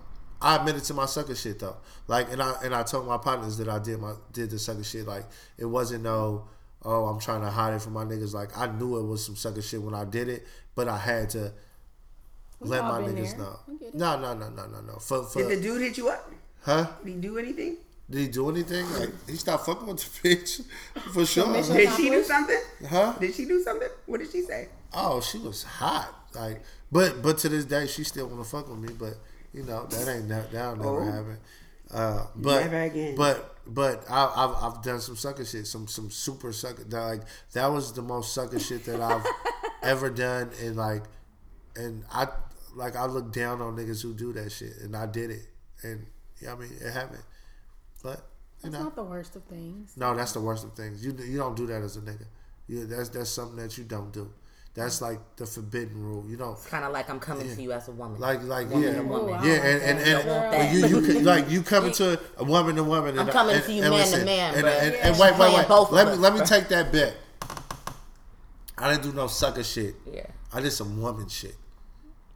I 0.42 0.58
admitted 0.58 0.84
to 0.86 0.94
my 0.94 1.06
sucker 1.06 1.34
shit 1.36 1.60
though. 1.60 1.78
Like, 2.08 2.32
and 2.32 2.42
I 2.42 2.54
and 2.64 2.76
I 2.76 2.84
told 2.84 3.08
my 3.08 3.18
partners 3.18 3.58
that 3.58 3.68
I 3.70 3.80
did 3.80 4.00
my 4.00 4.14
did 4.32 4.52
the 4.52 4.60
sucker 4.60 4.84
shit. 4.84 5.08
Like, 5.08 5.26
it 5.58 5.66
wasn't 5.66 6.04
no, 6.04 6.48
oh, 6.84 7.06
I'm 7.06 7.20
trying 7.20 7.42
to 7.42 7.50
hide 7.50 7.74
it 7.74 7.82
from 7.82 7.94
my 7.94 8.04
niggas. 8.04 8.34
Like, 8.34 8.56
I 8.56 8.68
knew 8.68 8.98
it 8.98 9.04
was 9.04 9.26
some 9.26 9.36
sucker 9.36 9.62
shit 9.62 9.82
when 9.82 9.96
I 9.96 10.04
did 10.06 10.28
it, 10.30 10.46
but 10.76 10.88
I 10.88 10.98
had 10.98 11.30
to 11.32 11.54
let 12.60 12.84
my 12.84 13.02
niggas 13.02 13.32
there. 13.32 13.38
know. 13.40 13.60
I 13.68 13.74
get 13.74 13.88
it. 13.90 13.96
No, 13.96 14.20
no, 14.20 14.34
no, 14.34 14.50
no, 14.50 14.66
no, 14.68 14.82
no. 14.82 14.94
For, 14.96 15.24
for 15.24 15.40
Did 15.44 15.58
the 15.58 15.62
dude 15.62 15.82
hit 15.82 15.98
you 15.98 16.10
up? 16.10 16.32
huh? 16.64 16.88
Did 17.04 17.14
he 17.14 17.20
do 17.20 17.38
anything? 17.38 17.78
Did 18.10 18.20
he 18.22 18.28
do 18.28 18.50
anything? 18.50 18.92
Like, 18.94 19.10
he 19.28 19.36
stopped 19.36 19.66
fucking 19.66 19.88
with 19.88 19.98
the 20.22 20.30
bitch 20.30 20.64
for 21.14 21.26
sure. 21.26 21.52
Did 21.54 21.90
she 21.94 22.10
do 22.10 22.24
something? 22.24 22.60
Huh? 22.88 23.14
Did 23.20 23.34
she 23.34 23.46
do 23.46 23.62
something? 23.64 23.90
What 24.06 24.20
did 24.20 24.32
she 24.32 24.42
say? 24.42 24.70
Oh, 24.94 25.22
she 25.22 25.38
was 25.40 25.64
hot. 25.64 26.14
Like, 26.36 26.62
but 26.92 27.22
but 27.22 27.38
to 27.40 27.50
this 27.50 27.66
day, 27.66 27.88
she 27.88 28.04
still 28.04 28.28
want 28.28 28.44
to 28.44 28.50
fuck 28.50 28.70
with 28.70 28.78
me. 28.80 28.90
But 28.98 29.16
you 29.54 29.64
know 29.64 29.86
that 29.88 30.08
ain't 30.08 30.30
that 30.30 30.52
that'll 30.52 30.76
never 30.76 31.02
Oh. 31.02 31.06
happen. 31.12 31.38
Uh, 31.92 32.26
but 32.36 32.62
Never 32.62 32.82
again. 32.82 33.16
but 33.16 33.56
but 33.68 34.04
I, 34.10 34.32
I've 34.36 34.64
I've 34.64 34.84
done 34.84 35.00
some 35.02 35.16
sucker 35.16 35.46
shit, 35.46 35.66
some 35.68 35.88
some 35.88 36.10
super 36.12 36.52
sucker. 36.52 36.84
That, 36.84 37.00
like 37.02 37.22
that 37.54 37.68
was 37.72 37.94
the 37.94 38.02
most 38.02 38.34
sucker 38.34 38.60
shit 38.60 38.84
that 38.86 39.00
I've 39.02 39.26
ever 39.84 40.10
done, 40.10 40.50
and 40.62 40.76
like, 40.76 41.04
and 41.76 42.04
I 42.12 42.28
like 42.76 42.96
I 42.96 43.06
look 43.06 43.32
down 43.32 43.62
on 43.62 43.76
niggas 43.76 44.02
who 44.02 44.14
do 44.14 44.34
that 44.34 44.52
shit, 44.52 44.74
and 44.84 44.96
I 44.96 45.06
did 45.06 45.32
it, 45.32 45.48
and 45.84 46.06
yeah, 46.42 46.54
I 46.54 46.56
mean 46.56 46.70
it 46.80 46.92
happened. 46.92 47.24
But 48.04 48.18
you 48.64 48.70
It's 48.70 48.74
know, 48.74 48.84
not 48.84 48.96
the 48.96 49.04
worst 49.04 49.36
of 49.36 49.44
things. 49.46 49.94
no, 49.98 50.16
that's 50.16 50.34
the 50.34 50.42
worst 50.42 50.64
of 50.64 50.74
things. 50.74 51.04
You 51.06 51.16
you 51.26 51.38
don't 51.38 51.56
do 51.56 51.66
that 51.68 51.82
as 51.82 51.98
a 51.98 52.02
nigga. 52.02 52.26
You, 52.68 52.86
that's 52.86 53.10
that's 53.10 53.30
something 53.30 53.58
that 53.58 53.78
you 53.78 53.84
don't 53.84 54.12
do. 54.12 54.32
That's 54.74 55.02
like 55.02 55.20
the 55.38 55.46
forbidden 55.46 56.04
rule. 56.04 56.26
You 56.28 56.36
don't 56.36 56.62
kind 56.66 56.84
of 56.84 56.92
like 56.92 57.10
I'm 57.10 57.20
coming 57.22 57.48
to 57.56 57.62
you 57.62 57.72
as 57.72 57.88
a 57.88 57.92
woman. 57.94 58.20
like 58.20 58.44
like 58.44 58.70
Woman 58.70 58.84
yeah 58.90 58.96
to 58.96 59.04
woman. 59.04 59.44
yeah 59.44 59.54
and 59.54 59.82
and, 59.82 60.00
and, 60.00 60.00
and 60.00 60.28
that. 60.28 60.74
you 60.74 61.00
you 61.00 61.20
like 61.22 61.50
you 61.50 61.62
coming 61.64 61.94
to 62.02 62.20
a 62.38 62.44
woman 62.44 62.76
to 62.76 62.84
woman. 62.84 63.12
And, 63.12 63.22
I'm 63.22 63.28
coming 63.30 63.56
and, 63.56 63.64
to 63.64 63.72
you 63.72 63.84
and 63.84 63.92
man 63.92 64.06
to 64.06 64.12
listen, 64.12 64.26
man, 64.26 64.54
and, 64.56 64.68
and, 64.68 64.94
Yeah. 64.94 65.08
and 65.08 65.18
wait 65.20 65.38
wait 65.38 65.54
wait. 65.56 65.68
both 65.70 65.92
Let 65.92 66.08
me 66.08 66.14
us, 66.14 66.20
let 66.20 66.34
me 66.34 66.40
bruh. 66.42 66.50
take 66.50 66.68
that 66.70 66.92
bet. 66.92 67.16
I 68.78 68.92
didn't 68.92 69.04
do 69.04 69.14
no 69.14 69.28
sucker 69.28 69.64
shit. 69.64 69.96
yeah. 70.12 70.26
I 70.54 70.60
did 70.60 70.72
some 70.72 71.02
woman 71.02 71.30
shit. 71.30 71.56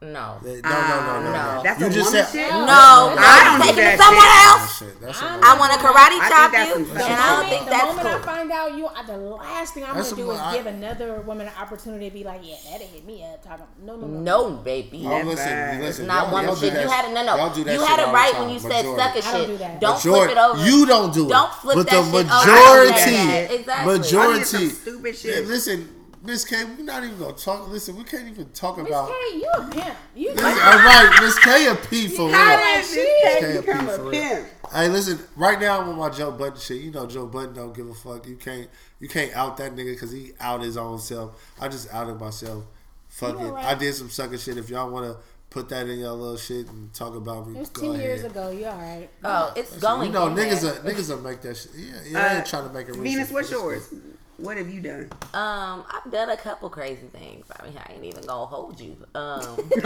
No. 0.02 0.40
No 0.40 0.48
no 0.48 0.60
no 0.64 1.20
no 1.20 1.20
no. 1.20 1.32
no. 1.32 1.62
That's 1.62 1.78
you 1.78 1.86
a 1.86 1.90
just 1.90 2.08
woman 2.08 2.24
said 2.24 2.32
shit? 2.32 2.50
No, 2.50 2.60
No, 2.60 3.12
no, 3.12 3.20
I 3.20 3.44
don't 3.44 3.60
do 3.60 3.68
it 3.68 3.84
that 3.84 4.00
somewhere 4.00 4.32
shit. 4.32 4.48
else. 4.48 4.78
shit. 4.80 5.00
That's 5.00 5.20
I- 5.20 5.36
a, 5.36 5.40
I 5.44 5.58
want 5.60 5.72
to 5.74 5.78
karate 5.78 6.18
chop 6.24 6.52
you, 6.56 6.58
and. 6.58 6.72
I 6.72 6.72
The 6.72 7.04
don't 7.04 7.20
moment, 7.20 7.48
think 7.52 7.64
the 7.64 7.70
that's 7.70 7.84
moment 7.84 8.06
I 8.08 8.18
find 8.24 8.50
out 8.50 8.68
you, 8.78 8.88
the 9.06 9.16
last 9.18 9.74
thing 9.74 9.84
I'm 9.84 9.96
gonna 10.00 10.16
do 10.16 10.26
what 10.26 10.34
is 10.36 10.40
I- 10.40 10.56
give 10.56 10.66
another 10.72 11.20
woman 11.20 11.48
an 11.48 11.52
opportunity 11.60 12.08
to 12.08 12.14
be 12.16 12.24
like, 12.24 12.40
yeah, 12.42 12.56
that 12.72 12.80
hit 12.80 13.04
me 13.04 13.22
up. 13.28 13.44
Talking, 13.44 13.66
no, 13.84 13.96
no, 13.96 14.06
no. 14.06 14.20
No, 14.20 14.50
baby. 14.64 15.04
Oh, 15.04 15.20
listen, 15.20 15.44
Never. 15.44 15.82
listen. 15.84 16.06
Not 16.06 16.22
y'all- 16.22 16.32
woman 16.32 16.54
do 16.54 16.60
shit. 16.60 16.72
that 16.72 16.82
You 16.82 16.88
had 16.88 17.04
it. 17.04 17.12
No, 17.12 17.20
no. 17.26 17.36
y'all 17.36 17.52
do 17.54 17.64
that 17.64 17.72
You 17.74 17.80
shit 17.80 17.88
had 17.88 18.00
it 18.00 18.12
right 18.12 18.38
when 18.40 18.48
you 18.48 18.58
said 18.58 18.70
Majority. 18.86 19.20
sucker 19.20 19.36
shit. 19.36 19.46
do 19.48 19.56
that. 19.58 19.80
Don't 19.82 20.00
flip 20.00 20.30
it 20.30 20.38
over. 20.38 20.64
You 20.64 20.86
don't 20.86 21.12
do 21.12 21.26
it. 21.26 21.28
Don't 21.28 21.52
flip 21.52 21.76
that 21.76 21.90
shit 21.90 21.98
over. 21.98 22.24
majority. 22.24 22.92
I 22.96 23.04
do 23.04 23.10
that. 23.28 23.50
Exactly. 23.52 23.92
I 23.92 23.98
Majority. 23.98 24.68
stupid 24.70 25.14
shit. 25.18 25.46
Listen, 25.46 25.94
Miss 26.22 26.44
K, 26.44 26.64
we're 26.64 26.82
not 26.84 27.02
even 27.02 27.18
gonna 27.18 27.32
talk. 27.32 27.68
Listen, 27.68 27.96
we 27.96 28.04
can't 28.04 28.28
even 28.28 28.50
talk 28.50 28.76
Miss 28.76 28.88
about. 28.88 29.08
Miss 29.08 29.30
K, 29.32 29.36
you 29.38 29.50
a 29.54 29.70
pimp. 29.70 29.96
You 30.14 30.30
Listen, 30.32 30.44
all 30.46 30.52
right, 30.52 31.18
Miss 31.22 31.38
K 31.38 31.66
a 31.68 31.74
P 31.74 32.08
for 32.08 32.30
How 32.30 32.48
real. 32.48 32.58
did 32.58 32.84
this 32.84 33.40
Can't 33.40 33.54
cat 33.54 33.66
become 33.66 33.86
be 33.86 33.90
a 33.92 33.96
for 33.96 34.02
real. 34.02 34.10
pimp? 34.12 34.46
Hey, 34.72 34.88
listen. 34.88 35.18
Right 35.34 35.58
now, 35.60 35.80
I'm 35.80 35.88
with 35.88 35.96
my 35.96 36.10
Joe 36.10 36.30
Budden 36.30 36.60
shit. 36.60 36.82
You 36.82 36.90
know, 36.90 37.06
Joe 37.06 37.26
Budden 37.26 37.54
don't 37.54 37.74
give 37.74 37.88
a 37.88 37.94
fuck. 37.94 38.26
You 38.28 38.36
can't, 38.36 38.68
you 39.00 39.08
can't 39.08 39.34
out 39.34 39.56
that 39.56 39.72
nigga 39.74 39.92
because 39.94 40.12
he 40.12 40.32
out 40.40 40.60
his 40.60 40.76
own 40.76 40.98
self. 40.98 41.52
I 41.60 41.68
just 41.68 41.92
outed 41.92 42.20
myself. 42.20 42.64
Fuck 43.08 43.38
You 43.40 43.46
it. 43.46 43.48
alright. 43.48 43.64
I 43.64 43.74
did 43.74 43.94
some 43.94 44.10
sucker 44.10 44.36
shit. 44.38 44.58
If 44.58 44.68
y'all 44.70 44.90
want 44.90 45.06
to 45.06 45.16
put 45.48 45.68
that 45.70 45.88
in 45.88 45.98
your 46.00 46.12
little 46.12 46.36
shit 46.36 46.68
and 46.68 46.92
talk 46.92 47.16
about 47.16 47.48
me, 47.48 47.56
It 47.56 47.60
was 47.60 47.70
go 47.70 47.80
ten 47.82 47.90
ahead. 47.92 48.02
years 48.04 48.24
ago. 48.24 48.50
You 48.50 48.66
all 48.66 48.76
right? 48.76 49.08
Oh, 49.24 49.52
it's 49.56 49.76
going. 49.78 50.08
You 50.08 50.12
know, 50.12 50.28
niggas, 50.28 50.60
there. 50.62 50.74
are, 50.74 50.94
niggas 50.94 51.08
will 51.08 51.22
make 51.22 51.40
that 51.40 51.56
shit. 51.56 51.72
Yeah, 51.76 51.94
yeah. 52.06 52.18
I 52.18 52.28
Uh, 52.34 52.36
ain't 52.36 52.46
trying 52.46 52.68
to 52.68 52.72
make 52.74 52.88
it. 52.88 52.94
Venus, 52.96 53.30
what's 53.30 53.50
yours? 53.50 53.86
cool. 53.88 53.98
What 54.40 54.56
have 54.56 54.70
you 54.70 54.80
done? 54.80 55.10
Um, 55.34 55.84
I've 55.90 56.10
done 56.10 56.30
a 56.30 56.36
couple 56.36 56.70
crazy 56.70 57.08
things. 57.08 57.44
I 57.58 57.64
mean, 57.64 57.76
I 57.76 57.92
ain't 57.92 58.04
even 58.04 58.24
gonna 58.24 58.46
hold 58.46 58.80
you. 58.80 58.96
Um, 59.14 59.44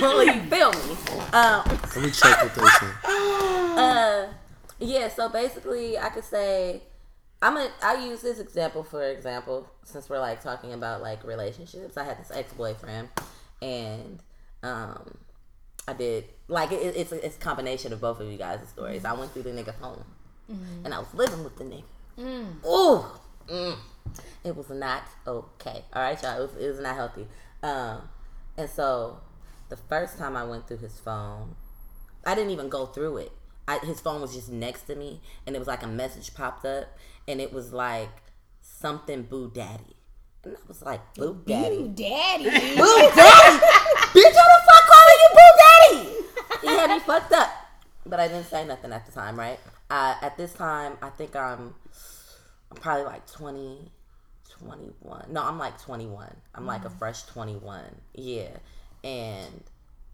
well, 0.00 0.24
you 0.24 0.40
feel 0.42 0.72
me? 0.72 0.96
Um, 1.32 1.64
Let 1.66 1.96
me 1.96 2.10
check 2.12 2.40
what 2.42 2.54
they 2.54 2.62
say. 2.62 2.86
uh, 3.04 4.26
yeah. 4.78 5.08
So 5.08 5.28
basically, 5.28 5.98
I 5.98 6.10
could 6.10 6.22
say 6.22 6.82
I'm 7.42 7.56
a. 7.56 7.68
I 7.82 8.06
use 8.06 8.22
this 8.22 8.38
example 8.38 8.84
for 8.84 9.02
example, 9.02 9.68
since 9.82 10.08
we're 10.08 10.20
like 10.20 10.40
talking 10.42 10.72
about 10.72 11.02
like 11.02 11.24
relationships. 11.24 11.96
I 11.96 12.04
had 12.04 12.20
this 12.20 12.30
ex 12.30 12.52
boyfriend, 12.52 13.08
and 13.60 14.20
um, 14.62 15.18
I 15.88 15.94
did 15.94 16.26
like 16.46 16.70
it, 16.70 16.94
it's 16.94 17.10
a, 17.10 17.26
it's 17.26 17.36
a 17.36 17.40
combination 17.40 17.92
of 17.92 18.00
both 18.00 18.20
of 18.20 18.30
you 18.30 18.38
guys' 18.38 18.68
stories. 18.68 19.04
I 19.04 19.12
went 19.14 19.32
through 19.32 19.42
the 19.42 19.50
nigga 19.50 19.74
home, 19.74 20.04
and 20.84 20.94
I 20.94 21.00
was 21.00 21.12
living 21.14 21.42
with 21.42 21.56
the 21.56 21.64
nigga. 21.64 21.82
Ooh, 22.18 23.04
mm. 23.48 23.76
it 24.44 24.56
was 24.56 24.70
not 24.70 25.04
okay. 25.26 25.84
All 25.92 26.02
right, 26.02 26.22
y'all. 26.22 26.38
It 26.38 26.40
was, 26.40 26.56
it 26.62 26.68
was 26.68 26.80
not 26.80 26.94
healthy. 26.94 27.26
Um, 27.62 28.08
and 28.56 28.68
so 28.68 29.20
the 29.68 29.76
first 29.76 30.18
time 30.18 30.36
I 30.36 30.44
went 30.44 30.68
through 30.68 30.78
his 30.78 30.98
phone, 31.00 31.56
I 32.24 32.34
didn't 32.34 32.50
even 32.50 32.68
go 32.68 32.86
through 32.86 33.18
it. 33.18 33.32
I, 33.66 33.78
his 33.78 34.00
phone 34.00 34.20
was 34.20 34.34
just 34.34 34.50
next 34.50 34.82
to 34.82 34.96
me, 34.96 35.20
and 35.46 35.54
it 35.54 35.58
was 35.58 35.68
like 35.68 35.82
a 35.82 35.86
message 35.86 36.34
popped 36.34 36.66
up, 36.66 36.88
and 37.26 37.40
it 37.40 37.52
was 37.52 37.72
like 37.72 38.10
something 38.60 39.22
boo 39.22 39.50
daddy, 39.54 39.96
and 40.44 40.56
I 40.56 40.60
was 40.66 40.82
like 40.82 41.14
boo 41.14 41.40
daddy, 41.46 41.88
Daddy. 41.88 42.44
boo 42.76 43.10
daddy, 43.14 43.58
bitch, 44.12 44.12
who 44.12 44.22
the 44.22 44.62
fuck 44.66 44.84
calling 44.90 45.18
you 45.22 45.30
boo 45.32 45.52
daddy? 45.58 46.66
He 46.66 46.66
had 46.68 46.90
me 46.90 46.98
fucked 47.00 47.32
up, 47.32 47.50
but 48.04 48.18
I 48.18 48.28
didn't 48.28 48.46
say 48.46 48.66
nothing 48.66 48.92
at 48.92 49.06
the 49.06 49.12
time, 49.12 49.38
right? 49.38 49.60
Uh, 49.92 50.14
at 50.22 50.38
this 50.38 50.54
time, 50.54 50.96
I 51.02 51.10
think 51.10 51.36
I'm, 51.36 51.74
I'm 52.70 52.76
probably 52.78 53.04
like 53.04 53.30
20, 53.30 53.90
21. 54.58 55.26
No, 55.28 55.42
I'm 55.42 55.58
like 55.58 55.78
21. 55.82 56.34
I'm 56.54 56.64
like 56.64 56.86
a 56.86 56.90
fresh 56.90 57.24
21. 57.24 57.82
Yeah, 58.14 58.56
and 59.04 59.62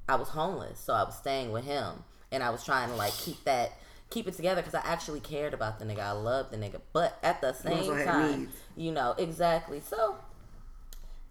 I 0.09 0.17
was 0.17 0.31
homeless, 0.31 0.81
so 0.81 0.95
I 0.95 1.05
was 1.05 1.17
staying 1.17 1.53
with 1.53 1.65
him, 1.65 2.03
and 2.33 2.43
I 2.43 2.51
was 2.51 2.65
trying 2.65 2.89
to 2.89 2.97
like 2.97 3.13
keep 3.13 3.45
that 3.45 3.71
keep 4.11 4.27
it 4.27 4.35
together 4.35 4.63
because 4.63 4.75
I 4.75 4.81
actually 4.85 5.21
cared 5.21 5.55
about 5.55 5.79
the 5.79 5.85
nigga. 5.85 6.01
I 6.01 6.11
loved 6.11 6.51
the 6.51 6.57
nigga, 6.57 6.81
but 6.93 7.17
at 7.23 7.41
the 7.41 7.53
same 7.53 7.79
also 7.79 8.05
time, 8.05 8.41
needs. 8.41 8.57
you 8.77 8.91
know 8.91 9.15
exactly. 9.17 9.79
So 9.79 10.17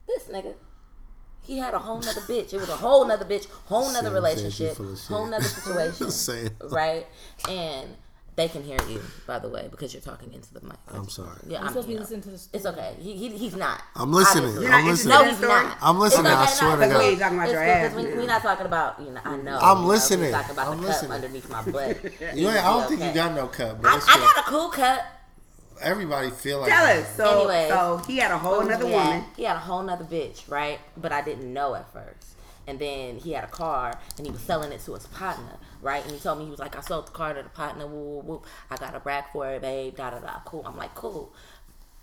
this 0.08 0.24
nigga. 0.30 0.54
He 1.42 1.58
had 1.58 1.74
a 1.74 1.80
whole 1.80 2.00
nother 2.00 2.22
bitch. 2.22 2.54
It 2.54 2.60
was 2.60 2.70
a 2.70 2.76
whole 2.78 3.06
nother 3.06 3.26
bitch, 3.26 3.48
whole 3.66 3.92
nother 3.92 4.08
Sam 4.08 4.14
relationship, 4.14 4.76
full 4.76 4.92
of 4.94 5.00
shit. 5.00 5.08
whole 5.08 5.26
nother 5.28 5.44
situation, 5.44 6.50
right? 6.70 7.06
And 7.50 7.96
they 8.38 8.48
can 8.48 8.64
hear 8.64 8.78
you, 8.88 9.02
by 9.26 9.40
the 9.40 9.50
way, 9.50 9.68
because 9.70 9.94
you're 9.94 10.02
talking 10.02 10.32
into 10.32 10.54
the 10.54 10.62
mic. 10.62 10.78
I'm 10.94 11.10
sorry. 11.10 11.32
Yeah, 11.48 11.58
I'm 11.58 11.64
I'm, 11.64 11.68
supposed 11.70 11.88
to 11.88 11.94
be 11.94 12.00
listening 12.00 12.22
to 12.22 12.30
this. 12.30 12.48
It's 12.54 12.66
okay. 12.68 12.94
He, 13.00 13.18
he 13.18 13.30
he's 13.38 13.56
not. 13.56 13.82
I'm 13.96 14.14
listening. 14.14 14.46
Obviously. 14.46 14.64
You're 14.64 14.72
not 14.72 14.80
I'm 14.80 14.88
listening. 14.88 15.10
No, 15.18 15.24
he's 15.26 15.42
not. 15.42 15.78
I'm 15.82 16.00
listening, 16.00 16.26
It's 16.28 16.36
I 16.36 16.46
swear 16.46 16.72
to 16.72 16.78
That's 16.78 16.92
God. 16.94 17.02
what 17.02 17.10
he's 17.10 17.20
talking 17.20 17.38
about 17.40 17.50
your 17.52 17.64
ass. 17.64 17.96
we, 17.96 18.04
man. 18.04 18.18
we're 18.18 18.26
not 18.28 18.42
talking 18.44 18.66
about, 18.68 19.02
you 19.02 19.12
know, 19.12 19.22
I 19.26 19.38
know. 19.38 19.58
I'm 19.60 19.86
listening. 19.88 20.32
We're 20.32 20.38
talking 20.38 20.52
about 20.52 20.68
I'm 20.68 20.82
the 20.82 20.88
listening. 20.88 21.10
cup 21.12 21.16
underneath 21.16 21.50
my 21.50 21.62
butt. 21.64 21.98
You 22.38 22.48
ain't, 22.50 22.58
I 22.66 22.80
don't 22.80 22.88
think 22.88 23.02
you 23.04 23.12
got 23.12 23.34
no 23.36 23.48
cut, 23.48 23.82
but 23.82 23.90
I, 23.92 23.96
I 23.96 24.18
got 24.18 24.38
a 24.48 24.50
cool 24.50 24.70
cut. 24.70 25.04
everybody 25.82 26.30
feel 26.30 26.60
like 26.62 26.70
Tell 26.72 26.86
that. 26.86 26.98
us. 26.98 27.16
So, 27.16 27.40
Anyway. 27.50 27.68
so 27.70 28.02
he 28.08 28.18
had 28.18 28.32
a 28.32 28.38
whole 28.38 28.56
oh, 28.56 28.62
He 28.62 28.68
another 28.68 28.88
had- 28.88 28.94
woman. 29.08 29.24
He 29.36 29.44
had 29.44 29.56
a 29.56 29.60
whole 29.60 29.82
nother 29.84 30.06
bitch, 30.06 30.50
right? 30.50 30.80
But 30.96 31.12
I 31.12 31.22
didn't 31.22 31.52
know 31.52 31.76
at 31.76 31.92
first. 31.92 32.34
And 32.68 32.78
then 32.80 33.18
he 33.18 33.32
had 33.32 33.46
a 33.46 33.48
car 33.48 33.98
and 34.18 34.26
he 34.28 34.32
was 34.32 34.42
selling 34.42 34.72
it 34.74 34.82
to 34.86 34.94
his 34.94 35.08
partner, 35.08 35.56
right? 35.88 36.04
And 36.04 36.12
he 36.12 36.20
told 36.20 36.38
me 36.38 36.46
he 36.46 36.52
was 36.52 36.60
like, 36.60 36.76
I 36.76 36.82
sold 36.82 37.08
the 37.08 37.12
car 37.12 37.34
to 37.34 37.42
the 37.42 37.50
partner, 37.50 37.88
woo 37.88 38.20
woo 38.20 38.22
woo. 38.22 38.42
I 38.70 38.76
got 38.76 38.94
a 38.94 39.00
rack 39.00 39.32
for 39.32 39.48
it, 39.48 39.62
babe, 39.62 39.96
da 39.96 40.10
da 40.10 40.20
da. 40.20 40.40
Cool. 40.46 40.64
I'm 40.66 40.78
like, 40.78 40.94
cool. 40.94 41.34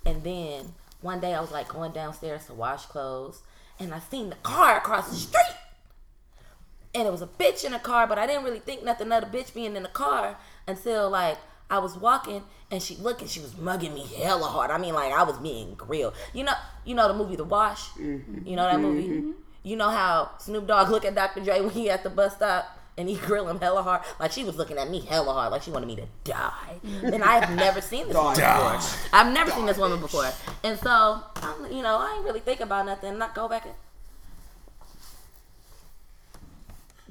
And 0.05 0.23
then 0.23 0.73
one 1.01 1.19
day 1.19 1.35
I 1.35 1.39
was 1.39 1.51
like 1.51 1.69
going 1.69 1.91
downstairs 1.91 2.47
to 2.47 2.53
wash 2.53 2.87
clothes 2.87 3.41
and 3.79 3.93
I 3.93 3.99
seen 3.99 4.29
the 4.29 4.35
car 4.37 4.77
across 4.77 5.09
the 5.09 5.15
street. 5.15 5.55
And 6.95 7.07
it 7.07 7.11
was 7.11 7.21
a 7.21 7.27
bitch 7.27 7.63
in 7.63 7.73
the 7.73 7.79
car, 7.79 8.07
but 8.07 8.17
I 8.17 8.25
didn't 8.25 8.43
really 8.43 8.59
think 8.59 8.83
nothing 8.83 9.11
of 9.11 9.29
the 9.29 9.37
bitch 9.37 9.53
being 9.53 9.75
in 9.75 9.83
the 9.83 9.89
car 9.89 10.37
until 10.67 11.09
like 11.09 11.37
I 11.69 11.77
was 11.77 11.95
walking 11.95 12.43
and 12.71 12.81
she 12.81 12.95
looking, 12.95 13.27
she 13.27 13.39
was 13.39 13.55
mugging 13.57 13.93
me 13.93 14.05
hella 14.17 14.47
hard. 14.47 14.71
I 14.71 14.79
mean, 14.79 14.95
like 14.95 15.13
I 15.13 15.23
was 15.23 15.37
being 15.37 15.75
grilled. 15.75 16.13
You 16.33 16.45
know, 16.45 16.53
you 16.85 16.95
know 16.95 17.07
the 17.07 17.13
movie 17.13 17.35
The 17.35 17.43
Wash. 17.43 17.89
Mm-hmm. 17.89 18.47
You 18.47 18.55
know 18.55 18.63
that 18.63 18.79
movie. 18.79 19.07
Mm-hmm. 19.07 19.31
You 19.63 19.75
know 19.75 19.89
how 19.89 20.31
Snoop 20.39 20.67
Dogg 20.67 20.89
look 20.89 21.05
at 21.05 21.13
Dr. 21.13 21.41
Dre 21.41 21.61
when 21.61 21.71
he 21.71 21.89
at 21.89 22.03
the 22.03 22.09
bus 22.09 22.35
stop 22.35 22.65
and 22.97 23.09
he 23.09 23.15
grill 23.27 23.47
him 23.47 23.59
hella 23.59 23.83
hard. 23.83 24.01
Like 24.19 24.31
she 24.31 24.43
was 24.43 24.55
looking 24.57 24.77
at 24.77 24.89
me 24.89 25.01
hella 25.01 25.33
hard, 25.33 25.51
like 25.51 25.63
she 25.63 25.71
wanted 25.71 25.87
me 25.87 25.95
to 25.97 26.07
die. 26.23 26.79
And 27.03 27.23
I 27.23 27.43
have 27.45 27.55
never 27.55 27.81
seen 27.81 28.07
this 28.07 28.15
woman 28.15 28.37
Die. 28.37 28.75
before. 28.75 29.09
I've 29.13 29.33
never 29.33 29.51
seen 29.51 29.65
this 29.65 29.77
woman 29.77 29.99
before. 29.99 30.29
And 30.63 30.79
so, 30.79 31.21
I'm, 31.37 31.71
you 31.71 31.81
know, 31.81 31.97
I 31.97 32.15
ain't 32.15 32.25
really 32.25 32.39
think 32.39 32.59
about 32.59 32.85
nothing. 32.85 33.17
Not 33.17 33.35
go 33.35 33.47
back 33.47 33.65
and 33.65 33.73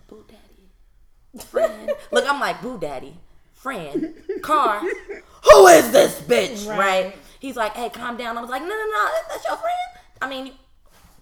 Boo 0.08 0.24
Daddy. 0.28 1.44
Friend. 1.46 1.90
Look, 2.12 2.24
I'm 2.28 2.40
like, 2.40 2.62
Boo 2.62 2.78
Daddy. 2.78 3.16
Friend. 3.54 4.14
Car. 4.42 4.80
Who 4.80 5.66
is 5.68 5.90
this 5.90 6.20
bitch? 6.20 6.68
Right. 6.68 6.78
Right. 6.78 7.16
He's 7.40 7.56
like, 7.56 7.72
hey, 7.74 7.90
calm 7.90 8.16
down. 8.16 8.38
I 8.38 8.40
was 8.40 8.50
like, 8.50 8.62
no, 8.62 8.68
no, 8.68 8.74
no. 8.74 9.08
That's 9.28 9.44
your 9.44 9.56
friend? 9.56 9.74
I 10.22 10.28
mean, 10.28 10.52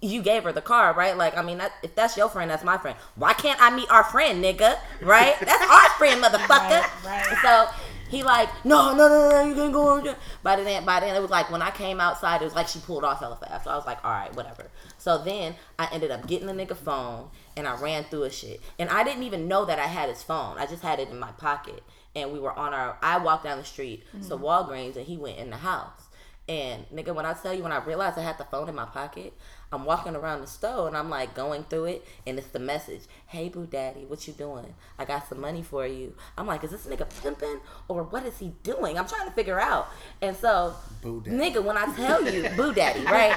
you 0.02 0.20
gave 0.20 0.42
her 0.42 0.52
the 0.52 0.60
car, 0.60 0.92
right? 0.92 1.16
Like, 1.16 1.36
I 1.36 1.42
mean, 1.42 1.58
that, 1.58 1.72
if 1.82 1.94
that's 1.94 2.16
your 2.16 2.28
friend, 2.28 2.50
that's 2.50 2.64
my 2.64 2.76
friend. 2.76 2.96
Why 3.14 3.32
can't 3.32 3.60
I 3.62 3.74
meet 3.74 3.90
our 3.90 4.04
friend, 4.04 4.44
nigga? 4.44 4.76
Right? 5.00 5.36
That's 5.40 5.70
our 5.70 5.90
friend, 5.90 6.22
motherfucker. 6.22 6.82
Right, 7.04 7.30
right. 7.30 7.38
So 7.42 7.68
he 8.12 8.22
like, 8.22 8.48
no, 8.64 8.94
no, 8.94 9.08
no, 9.08 9.30
no, 9.30 9.44
you 9.44 9.54
can't 9.54 9.72
go 9.72 10.00
there. 10.00 10.16
By 10.42 10.56
then, 10.56 10.84
by 10.84 11.00
then, 11.00 11.16
it 11.16 11.20
was 11.20 11.30
like 11.30 11.50
when 11.50 11.62
I 11.62 11.70
came 11.70 12.00
outside, 12.00 12.42
it 12.42 12.44
was 12.44 12.54
like 12.54 12.68
she 12.68 12.78
pulled 12.80 13.04
off 13.04 13.20
hella 13.20 13.36
fast. 13.36 13.64
So 13.64 13.70
I 13.70 13.76
was 13.76 13.86
like, 13.86 14.04
all 14.04 14.10
right, 14.10 14.34
whatever. 14.36 14.70
So 14.98 15.16
then 15.16 15.54
I 15.78 15.88
ended 15.92 16.10
up 16.10 16.26
getting 16.26 16.46
the 16.46 16.52
nigga 16.52 16.76
phone 16.76 17.30
and 17.56 17.66
I 17.66 17.80
ran 17.80 18.04
through 18.04 18.22
his 18.22 18.36
shit. 18.36 18.60
And 18.78 18.90
I 18.90 19.02
didn't 19.04 19.22
even 19.22 19.48
know 19.48 19.64
that 19.64 19.78
I 19.78 19.86
had 19.86 20.10
his 20.10 20.22
phone. 20.22 20.58
I 20.58 20.66
just 20.66 20.82
had 20.82 21.00
it 21.00 21.08
in 21.08 21.18
my 21.18 21.30
pocket. 21.32 21.82
And 22.14 22.32
we 22.32 22.38
were 22.38 22.52
on 22.52 22.74
our, 22.74 22.98
I 23.00 23.16
walked 23.18 23.44
down 23.44 23.56
the 23.56 23.64
street 23.64 24.04
to 24.12 24.18
mm-hmm. 24.18 24.44
Walgreens 24.44 24.96
and 24.96 25.06
he 25.06 25.16
went 25.16 25.38
in 25.38 25.48
the 25.48 25.56
house. 25.56 26.08
And 26.48 26.84
nigga, 26.94 27.14
when 27.14 27.24
I 27.24 27.32
tell 27.32 27.54
you, 27.54 27.62
when 27.62 27.72
I 27.72 27.82
realized 27.82 28.18
I 28.18 28.22
had 28.22 28.36
the 28.36 28.44
phone 28.44 28.68
in 28.68 28.74
my 28.74 28.84
pocket, 28.84 29.32
I'm 29.72 29.84
walking 29.84 30.14
around 30.14 30.40
the 30.42 30.46
store 30.46 30.86
and 30.88 30.96
I'm 30.96 31.08
like 31.10 31.34
going 31.34 31.64
through 31.64 31.86
it, 31.86 32.06
and 32.26 32.38
it's 32.38 32.48
the 32.48 32.58
message: 32.58 33.02
"Hey, 33.26 33.48
boo, 33.48 33.66
daddy, 33.66 34.04
what 34.06 34.26
you 34.26 34.32
doing? 34.34 34.74
I 34.98 35.04
got 35.04 35.28
some 35.28 35.40
money 35.40 35.62
for 35.62 35.86
you." 35.86 36.14
I'm 36.36 36.46
like, 36.46 36.62
is 36.64 36.70
this 36.70 36.86
nigga 36.86 37.06
pimping 37.22 37.60
or 37.88 38.02
what 38.04 38.24
is 38.26 38.38
he 38.38 38.52
doing? 38.62 38.98
I'm 38.98 39.06
trying 39.08 39.26
to 39.26 39.32
figure 39.34 39.58
out. 39.60 39.88
And 40.20 40.36
so, 40.36 40.74
Boo 41.02 41.20
daddy. 41.24 41.36
nigga, 41.36 41.62
when 41.64 41.76
I 41.76 41.86
tell 41.94 42.22
you, 42.30 42.48
boo, 42.56 42.72
daddy, 42.72 43.04
right? 43.04 43.36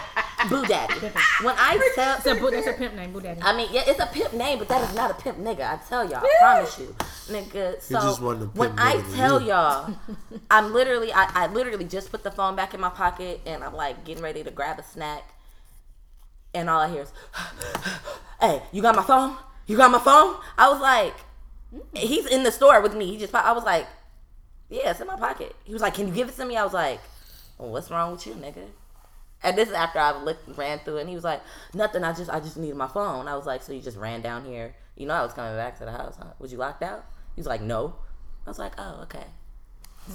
boo, 0.49 0.65
daddy. 0.65 0.93
When 1.41 1.55
I 1.57 1.91
tell, 1.95 2.17
It's 2.17 2.25
a, 2.25 2.35
boo- 2.35 2.51
that's 2.51 2.67
a 2.67 2.73
pimp 2.73 2.95
name, 2.95 3.11
Boo 3.13 3.21
Daddy. 3.21 3.41
I 3.41 3.55
mean, 3.55 3.69
yeah, 3.71 3.83
it's 3.87 3.99
a 3.99 4.05
pimp 4.05 4.33
name, 4.33 4.59
but 4.59 4.67
that 4.67 4.87
is 4.89 4.95
not 4.95 5.09
a 5.11 5.13
pimp 5.15 5.37
nigga. 5.39 5.61
I 5.61 5.79
tell 5.87 6.03
y'all, 6.09 6.23
I 6.23 6.35
promise 6.39 6.79
you, 6.79 6.95
nigga. 7.27 7.81
So 7.81 7.99
just 7.99 8.21
wasn't 8.21 8.43
a 8.43 8.59
when 8.59 8.73
I 8.77 9.01
tell 9.15 9.41
you. 9.41 9.47
y'all, 9.49 9.93
I'm 10.51 10.73
literally, 10.73 11.11
I, 11.13 11.29
I 11.33 11.47
literally 11.47 11.85
just 11.85 12.11
put 12.11 12.23
the 12.23 12.31
phone 12.31 12.55
back 12.55 12.73
in 12.73 12.79
my 12.79 12.89
pocket, 12.89 13.41
and 13.45 13.63
I'm 13.63 13.73
like 13.73 14.03
getting 14.05 14.23
ready 14.23 14.43
to 14.43 14.51
grab 14.51 14.77
a 14.79 14.83
snack, 14.83 15.23
and 16.55 16.69
all 16.69 16.81
I 16.81 16.89
hear 16.89 17.01
is, 17.01 17.13
"Hey, 18.41 18.61
you 18.71 18.81
got 18.81 18.95
my 18.95 19.03
phone? 19.03 19.37
You 19.67 19.77
got 19.77 19.91
my 19.91 19.99
phone?" 19.99 20.35
I 20.57 20.69
was 20.69 20.81
like, 20.81 21.13
he's 21.93 22.25
in 22.25 22.43
the 22.43 22.51
store 22.51 22.81
with 22.81 22.95
me. 22.95 23.05
He 23.05 23.17
just, 23.17 23.33
I 23.33 23.51
was 23.51 23.63
like, 23.63 23.87
yeah, 24.69 24.91
it's 24.91 25.01
in 25.01 25.07
my 25.07 25.17
pocket. 25.17 25.55
He 25.63 25.73
was 25.73 25.81
like, 25.81 25.93
can 25.93 26.07
you 26.07 26.13
give 26.13 26.29
it 26.29 26.35
to 26.37 26.45
me? 26.45 26.57
I 26.57 26.63
was 26.63 26.73
like, 26.73 26.99
well, 27.57 27.69
what's 27.69 27.91
wrong 27.91 28.11
with 28.11 28.25
you, 28.25 28.33
nigga? 28.33 28.65
And 29.43 29.57
this 29.57 29.69
is 29.69 29.75
after 29.75 29.99
I 29.99 30.17
looked, 30.23 30.57
ran 30.57 30.79
through 30.79 30.97
it, 30.97 31.01
and 31.01 31.09
he 31.09 31.13
was 31.13 31.23
like, 31.23 31.41
"Nothing. 31.71 32.03
I 32.03 32.13
just, 32.13 32.31
I 32.31 32.39
just 32.39 32.57
needed 32.57 32.75
my 32.77 32.87
phone." 32.87 33.27
I 33.27 33.35
was 33.35 33.45
like, 33.45 33.61
"So 33.61 33.73
you 33.73 33.81
just 33.81 33.97
ran 33.97 34.21
down 34.21 34.43
here? 34.43 34.73
You 34.95 35.05
know, 35.05 35.13
I 35.13 35.21
was 35.21 35.33
coming 35.33 35.55
back 35.55 35.77
to 35.77 35.85
the 35.85 35.91
house. 35.91 36.15
Huh? 36.17 36.31
Was 36.39 36.51
you 36.51 36.57
locked 36.57 36.81
out?" 36.81 37.05
He 37.35 37.41
was 37.41 37.45
like, 37.45 37.61
"No." 37.61 37.93
I 38.47 38.49
was 38.49 38.57
like, 38.57 38.73
"Oh, 38.79 39.01
okay." 39.03 39.25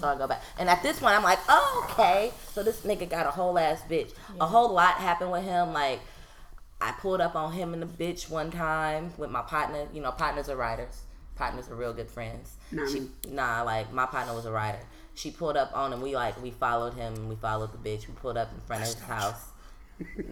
So 0.00 0.08
I 0.08 0.16
go 0.16 0.26
back, 0.26 0.42
and 0.58 0.68
at 0.68 0.82
this 0.82 0.98
point, 0.98 1.14
I'm 1.14 1.22
like, 1.22 1.38
"Oh, 1.48 1.86
okay." 1.90 2.32
So 2.52 2.64
this 2.64 2.80
nigga 2.80 3.08
got 3.08 3.26
a 3.26 3.30
whole 3.30 3.56
ass 3.56 3.82
bitch. 3.88 4.12
A 4.40 4.46
whole 4.46 4.72
lot 4.72 4.94
happened 4.94 5.30
with 5.30 5.44
him. 5.44 5.72
Like, 5.72 6.00
I 6.80 6.92
pulled 6.92 7.20
up 7.20 7.34
on 7.36 7.52
him 7.52 7.74
and 7.74 7.82
the 7.82 7.86
bitch 7.86 8.30
one 8.30 8.50
time 8.50 9.12
with 9.18 9.30
my 9.30 9.42
partner. 9.42 9.86
You 9.92 10.00
know, 10.00 10.12
partners 10.12 10.48
are 10.48 10.56
riders. 10.56 11.02
Partners 11.36 11.68
are 11.68 11.74
real 11.74 11.92
good 11.92 12.10
friends. 12.10 12.56
Nah, 12.70 12.86
She, 12.88 13.08
nah, 13.28 13.62
like 13.62 13.92
my 13.92 14.06
partner 14.06 14.34
was 14.34 14.46
a 14.46 14.50
rider. 14.50 14.80
She 15.14 15.30
pulled 15.30 15.56
up 15.56 15.70
on 15.74 15.92
him. 15.92 16.00
We 16.00 16.14
like 16.14 16.40
we 16.42 16.50
followed 16.50 16.94
him. 16.94 17.28
We 17.28 17.36
followed 17.36 17.72
the 17.72 17.78
bitch. 17.78 18.08
We 18.08 18.14
pulled 18.14 18.36
up 18.36 18.50
in 18.52 18.60
front 18.60 18.82
of 18.82 18.88
his 18.88 19.00
house. 19.00 19.48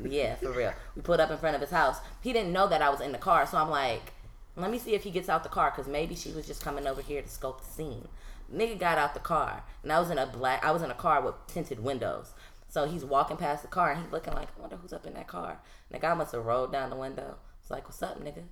yeah, 0.03 0.36
for 0.36 0.53
real. 0.53 0.72
We 0.96 1.03
pulled 1.03 1.20
up 1.20 1.30
in 1.30 1.36
front 1.38 1.55
of 1.55 1.61
his 1.61 1.70
house. 1.70 1.99
He 2.22 2.32
didn't 2.32 2.53
know 2.53 2.66
that 2.68 2.80
I 2.82 2.88
was 2.88 3.01
in 3.01 3.12
the 3.12 3.18
car, 3.18 3.46
so 3.46 3.59
I'm 3.59 3.68
like, 3.70 4.12
let 4.57 4.70
me 4.70 4.78
see 4.78 4.94
if 4.94 5.05
he 5.05 5.11
gets 5.11 5.28
out 5.28 5.42
the 5.42 5.49
car 5.51 5.70
because 5.74 5.90
maybe 5.90 6.14
she 6.14 6.30
was 6.32 6.46
just 6.46 6.62
coming 6.64 6.86
over 6.86 7.03
here 7.03 7.20
to 7.22 7.28
scope 7.28 7.62
the 7.62 7.70
scene. 7.70 8.09
Nigga 8.55 8.78
got 8.78 8.96
out 8.96 9.12
the 9.12 9.20
car, 9.20 9.62
and 9.82 9.92
I 9.92 10.01
was 10.01 10.11
in 10.11 10.16
a 10.18 10.26
black. 10.26 10.64
I 10.64 10.70
was 10.70 10.82
in 10.82 10.90
a 10.90 10.94
car 10.94 11.20
with 11.20 11.34
tinted 11.49 11.80
windows. 11.80 12.32
So 12.70 12.86
he's 12.86 13.05
walking 13.05 13.36
past 13.36 13.62
the 13.62 13.68
car, 13.68 13.90
and 13.92 14.03
he's 14.03 14.12
looking 14.12 14.34
like, 14.34 14.49
I 14.57 14.61
wonder 14.61 14.76
who's 14.76 14.92
up 14.92 15.07
in 15.07 15.14
that 15.14 15.26
car. 15.26 15.59
And 15.91 15.99
the 16.01 16.07
guy 16.07 16.14
must 16.14 16.32
have 16.32 16.45
rolled 16.45 16.72
down 16.72 16.91
the 16.91 16.97
window. 16.97 17.36
It's 17.61 17.70
like, 17.70 17.84
what's 17.84 18.03
up, 18.03 18.22
nigga? 18.22 18.43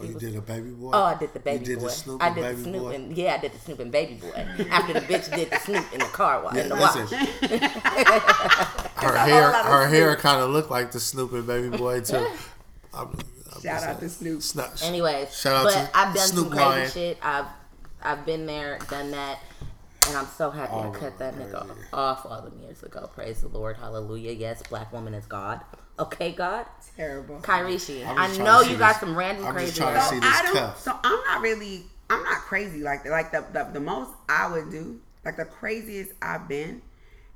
Oh, 0.00 0.04
you 0.04 0.14
did 0.14 0.34
a 0.36 0.40
baby 0.40 0.70
boy. 0.70 0.90
Oh, 0.94 1.02
I 1.04 1.14
did 1.18 1.34
the 1.34 1.40
baby 1.40 1.60
you 1.66 1.74
did 1.74 1.78
boy. 1.80 1.84
The 1.88 1.90
Snoop 1.90 2.22
I 2.22 2.30
did 2.32 2.40
baby 2.40 2.56
the 2.56 2.62
Snoop 2.62 2.82
boy. 2.82 2.94
and 2.94 3.16
yeah, 3.16 3.34
I 3.34 3.38
did 3.38 3.52
the 3.52 3.58
Snoop 3.58 3.78
and 3.80 3.92
baby 3.92 4.14
boy. 4.14 4.46
After 4.70 4.94
the 4.94 5.00
bitch 5.00 5.34
did 5.34 5.50
the 5.50 5.58
Snoop 5.58 5.92
in 5.92 6.00
the 6.00 6.06
car 6.06 6.42
wa- 6.42 6.50
in 6.50 6.68
the 6.70 6.74
listen, 6.74 7.02
wash. 7.02 7.10
her 9.02 9.16
hair, 9.18 9.52
her 9.52 9.86
hair 9.88 10.16
kind 10.16 10.40
of 10.40 10.50
looked 10.50 10.70
like 10.70 10.92
the 10.92 11.00
Snoop 11.00 11.32
and 11.32 11.46
baby 11.46 11.76
boy 11.76 12.00
too. 12.00 12.16
I'm, 12.94 13.18
I'm 13.54 13.60
Shout 13.60 13.82
out 13.82 14.00
to 14.00 14.08
saying. 14.08 14.40
Snoop. 14.40 14.66
Sna- 14.70 14.82
Anyway, 14.82 15.28
Shout 15.30 15.54
out 15.56 15.64
but 15.64 15.72
to 15.74 15.90
I've 15.98 16.14
done 16.14 16.28
Snoop 16.28 16.44
some 16.46 16.50
crazy 16.52 16.64
Lion. 16.70 16.90
shit. 16.90 17.18
I've 17.22 17.46
I've 18.02 18.24
been 18.26 18.46
there, 18.46 18.78
done 18.90 19.10
that, 19.12 19.38
and 20.08 20.16
I'm 20.16 20.26
so 20.38 20.50
happy 20.50 20.72
I 20.74 20.90
cut 20.90 21.18
that 21.18 21.34
nigga 21.36 21.66
off 21.92 22.24
all 22.24 22.40
them 22.42 22.58
years 22.62 22.82
ago. 22.82 23.10
Praise 23.14 23.42
the 23.42 23.48
Lord, 23.48 23.76
Hallelujah. 23.76 24.32
Yes, 24.32 24.62
black 24.68 24.90
woman 24.92 25.12
is 25.14 25.26
God. 25.26 25.60
Okay, 25.98 26.32
God. 26.32 26.66
Terrible. 26.96 27.38
Kyrishi, 27.40 28.06
I'm 28.06 28.18
I 28.18 28.36
know 28.38 28.60
you 28.60 28.76
got 28.76 28.92
this- 28.94 29.00
some 29.00 29.16
random 29.16 29.46
I'm 29.46 29.54
just 29.58 29.76
crazy. 29.76 29.80
trying 29.80 29.94
to 29.94 30.00
ass- 30.00 30.10
see 30.10 30.20
So 30.20 30.26
I 30.26 30.42
don't. 30.42 30.56
cuff. 30.56 30.80
So 30.80 30.98
I'm 31.02 31.20
not 31.26 31.40
really. 31.42 31.84
I'm 32.10 32.22
not 32.24 32.38
crazy 32.42 32.80
like 32.82 33.04
that. 33.04 33.10
Like 33.10 33.30
the, 33.32 33.44
the 33.52 33.64
the 33.72 33.80
most 33.80 34.10
I 34.28 34.50
would 34.50 34.70
do, 34.70 35.00
like 35.24 35.36
the 35.36 35.44
craziest 35.46 36.12
I've 36.20 36.46
been, 36.48 36.82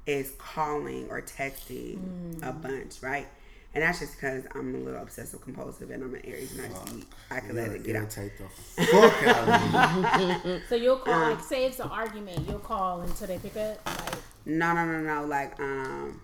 is 0.06 0.32
calling 0.38 1.08
or 1.10 1.22
texting 1.22 1.98
a 2.42 2.52
bunch, 2.52 3.02
right? 3.02 3.26
And 3.74 3.82
that's 3.82 3.98
just 4.00 4.14
because 4.14 4.44
I'm 4.54 4.74
a 4.74 4.78
little 4.78 5.02
obsessive 5.02 5.42
compulsive 5.42 5.90
and 5.90 6.02
I'm 6.02 6.14
an 6.14 6.22
Aries 6.24 6.56
and 6.56 6.64
I 6.66 6.68
just 6.68 6.96
be, 6.96 7.04
I 7.30 7.40
can 7.40 7.56
let 7.56 7.68
it 7.72 7.84
get 7.84 7.94
out. 7.96 8.16
irritate 8.16 8.32
the 8.38 8.84
fuck 8.84 9.22
out 9.26 10.20
of 10.20 10.44
me. 10.46 10.60
So 10.70 10.74
you'll 10.76 10.96
call, 10.96 11.30
like, 11.30 11.40
say 11.42 11.66
it's 11.66 11.78
an 11.80 11.88
argument, 11.90 12.48
you'll 12.48 12.58
call 12.58 13.02
until 13.02 13.26
they 13.26 13.36
pick 13.38 13.54
up. 13.58 13.78
Like, 13.84 14.14
No, 14.46 14.72
no, 14.72 14.84
no, 14.86 15.00
no. 15.00 15.26
Like, 15.26 15.60
um, 15.60 16.20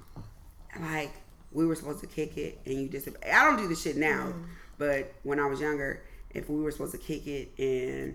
like 0.80 1.12
we 1.54 1.66
were 1.66 1.74
supposed 1.74 2.00
to 2.00 2.06
kick 2.06 2.36
it 2.36 2.58
and 2.66 2.74
you 2.74 2.88
just. 2.88 3.08
I 3.30 3.44
don't 3.44 3.56
do 3.56 3.68
this 3.68 3.82
shit 3.82 3.96
now, 3.96 4.28
mm-hmm. 4.28 4.42
but 4.78 5.12
when 5.22 5.38
I 5.40 5.46
was 5.46 5.60
younger, 5.60 6.02
if 6.30 6.48
we 6.48 6.60
were 6.60 6.70
supposed 6.70 6.92
to 6.92 6.98
kick 6.98 7.26
it 7.26 7.50
and 7.58 8.14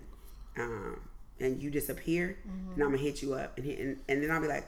um 0.58 1.00
and 1.40 1.62
you 1.62 1.70
disappear, 1.70 2.36
mm-hmm. 2.46 2.74
then 2.74 2.86
I'm 2.86 2.92
gonna 2.92 3.02
hit 3.02 3.22
you 3.22 3.34
up 3.34 3.56
and 3.56 3.66
hit, 3.66 3.78
and, 3.78 3.98
and 4.08 4.22
then 4.22 4.30
I'll 4.30 4.40
be 4.40 4.48
like, 4.48 4.66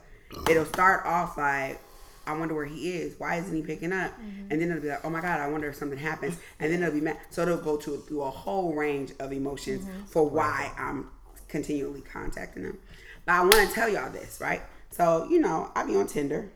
it'll 0.48 0.64
start 0.64 1.06
off 1.06 1.36
like. 1.36 1.80
I 2.26 2.34
wonder 2.34 2.54
where 2.54 2.66
he 2.66 2.92
is. 2.92 3.18
Why 3.18 3.36
isn't 3.36 3.56
he 3.56 3.62
picking 3.62 3.92
up? 3.92 4.12
Mm-hmm. 4.12 4.52
And 4.52 4.60
then 4.60 4.70
it'll 4.70 4.82
be 4.82 4.90
like, 4.90 5.04
oh 5.04 5.10
my 5.10 5.22
god, 5.22 5.40
I 5.40 5.48
wonder 5.48 5.68
if 5.68 5.74
something 5.74 5.98
happens. 5.98 6.36
And 6.60 6.70
then 6.70 6.82
it'll 6.82 6.94
be 6.94 7.00
mad. 7.00 7.16
So 7.30 7.42
it'll 7.42 7.56
go 7.56 7.76
to 7.78 7.96
through 7.96 8.22
a 8.22 8.30
whole 8.30 8.74
range 8.74 9.12
of 9.18 9.32
emotions 9.32 9.88
for 10.06 10.28
why 10.28 10.70
I'm 10.78 11.08
continually 11.48 12.02
contacting 12.02 12.64
them. 12.64 12.78
But 13.24 13.32
I 13.32 13.40
want 13.40 13.68
to 13.68 13.74
tell 13.74 13.88
y'all 13.88 14.12
this, 14.12 14.38
right? 14.40 14.62
So 14.90 15.26
you 15.28 15.40
know, 15.40 15.72
I 15.74 15.84
be 15.84 15.96
on 15.96 16.06
Tinder. 16.06 16.52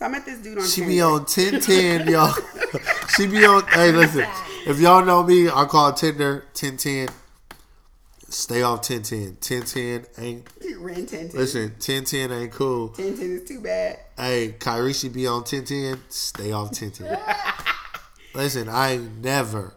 So 0.00 0.06
I 0.06 0.08
met 0.08 0.24
this 0.24 0.38
dude 0.38 0.56
on 0.56 0.64
She 0.64 0.80
Tinder. 0.80 0.88
be 0.88 1.00
on 1.02 1.12
1010, 1.26 2.08
y'all. 2.08 2.34
she 3.14 3.26
be 3.26 3.44
on. 3.44 3.66
Hey, 3.66 3.92
listen. 3.92 4.26
If 4.66 4.80
y'all 4.80 5.04
know 5.04 5.22
me, 5.22 5.50
I 5.50 5.66
call 5.66 5.92
Tinder 5.92 6.46
1010. 6.58 7.10
Stay 8.30 8.62
off 8.62 8.88
1010. 8.88 9.36
1010 9.46 10.06
ain't. 10.24 10.48
Ren 10.78 11.04
10 11.04 11.30
Listen, 11.34 11.72
1010 11.72 12.32
ain't 12.32 12.50
cool. 12.50 12.88
10 12.90 13.04
is 13.20 13.46
too 13.46 13.60
bad. 13.60 13.98
Hey, 14.16 14.54
Kyrie 14.58 14.94
she 14.94 15.10
be 15.10 15.26
on 15.26 15.42
1010. 15.42 16.00
Stay 16.08 16.50
off 16.50 16.68
1010. 16.68 17.18
listen, 18.34 18.70
I 18.70 18.96
never. 19.20 19.74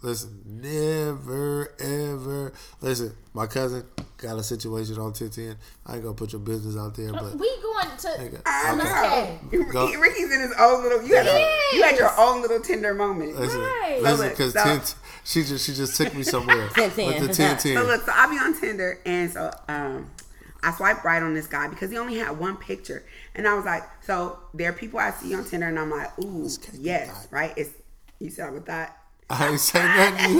Listen, 0.00 0.40
never, 0.46 1.74
ever. 1.78 2.54
Listen, 2.80 3.12
my 3.34 3.46
cousin 3.46 3.84
got 4.22 4.38
a 4.38 4.42
situation 4.42 4.94
on 4.96 5.12
1010. 5.12 5.56
I 5.84 5.94
ain't 5.94 6.02
gonna 6.04 6.14
put 6.14 6.32
your 6.32 6.40
business 6.40 6.76
out 6.76 6.94
there, 6.94 7.12
but. 7.12 7.34
we 7.38 7.50
going 7.60 7.96
to. 7.98 8.08
Okay. 8.22 8.36
I 8.46 9.38
Okay. 9.50 9.58
know. 9.58 9.64
Go. 9.72 9.92
Ricky's 10.00 10.32
in 10.32 10.40
his 10.40 10.54
own 10.58 10.82
little. 10.82 11.02
You 11.02 11.16
had, 11.16 11.26
a, 11.26 11.76
you 11.76 11.82
had 11.82 11.96
your 11.98 12.18
own 12.18 12.40
little 12.42 12.60
Tinder 12.60 12.94
moment. 12.94 13.36
Listen, 13.38 13.60
Right. 13.60 13.98
listen, 14.00 14.16
So 14.18 14.28
because 14.30 14.52
so- 14.54 14.96
she 15.24 15.42
just 15.44 15.66
she 15.66 15.74
just 15.74 15.96
took 15.96 16.14
me 16.14 16.22
somewhere 16.22 16.68
10-10. 16.68 17.06
with 17.20 17.28
the 17.28 17.34
10 17.34 17.58
10. 17.58 17.76
So 17.76 17.84
look, 17.84 18.02
so 18.04 18.12
I 18.14 18.26
be 18.30 18.36
on 18.38 18.58
Tinder, 18.58 18.98
and 19.04 19.30
so 19.32 19.50
um, 19.68 20.10
I 20.62 20.72
swipe 20.72 21.04
right 21.04 21.22
on 21.22 21.34
this 21.34 21.46
guy 21.46 21.68
because 21.68 21.90
he 21.90 21.98
only 21.98 22.16
had 22.18 22.38
one 22.38 22.56
picture, 22.56 23.04
and 23.34 23.46
I 23.48 23.54
was 23.54 23.64
like, 23.64 23.82
so 24.04 24.38
there 24.54 24.70
are 24.70 24.72
people 24.72 24.98
I 25.00 25.10
see 25.10 25.34
on 25.34 25.44
Tinder, 25.44 25.66
and 25.68 25.78
I'm 25.78 25.90
like, 25.90 26.16
ooh, 26.18 26.48
yes, 26.74 27.28
right? 27.30 27.52
It's 27.56 27.70
you 28.18 28.30
said 28.30 28.48
I 28.48 28.50
would 28.50 28.66
thought. 28.66 28.96
I 29.32 29.48
ain't 29.48 29.60
saying 29.60 29.86
nothing. 29.86 30.36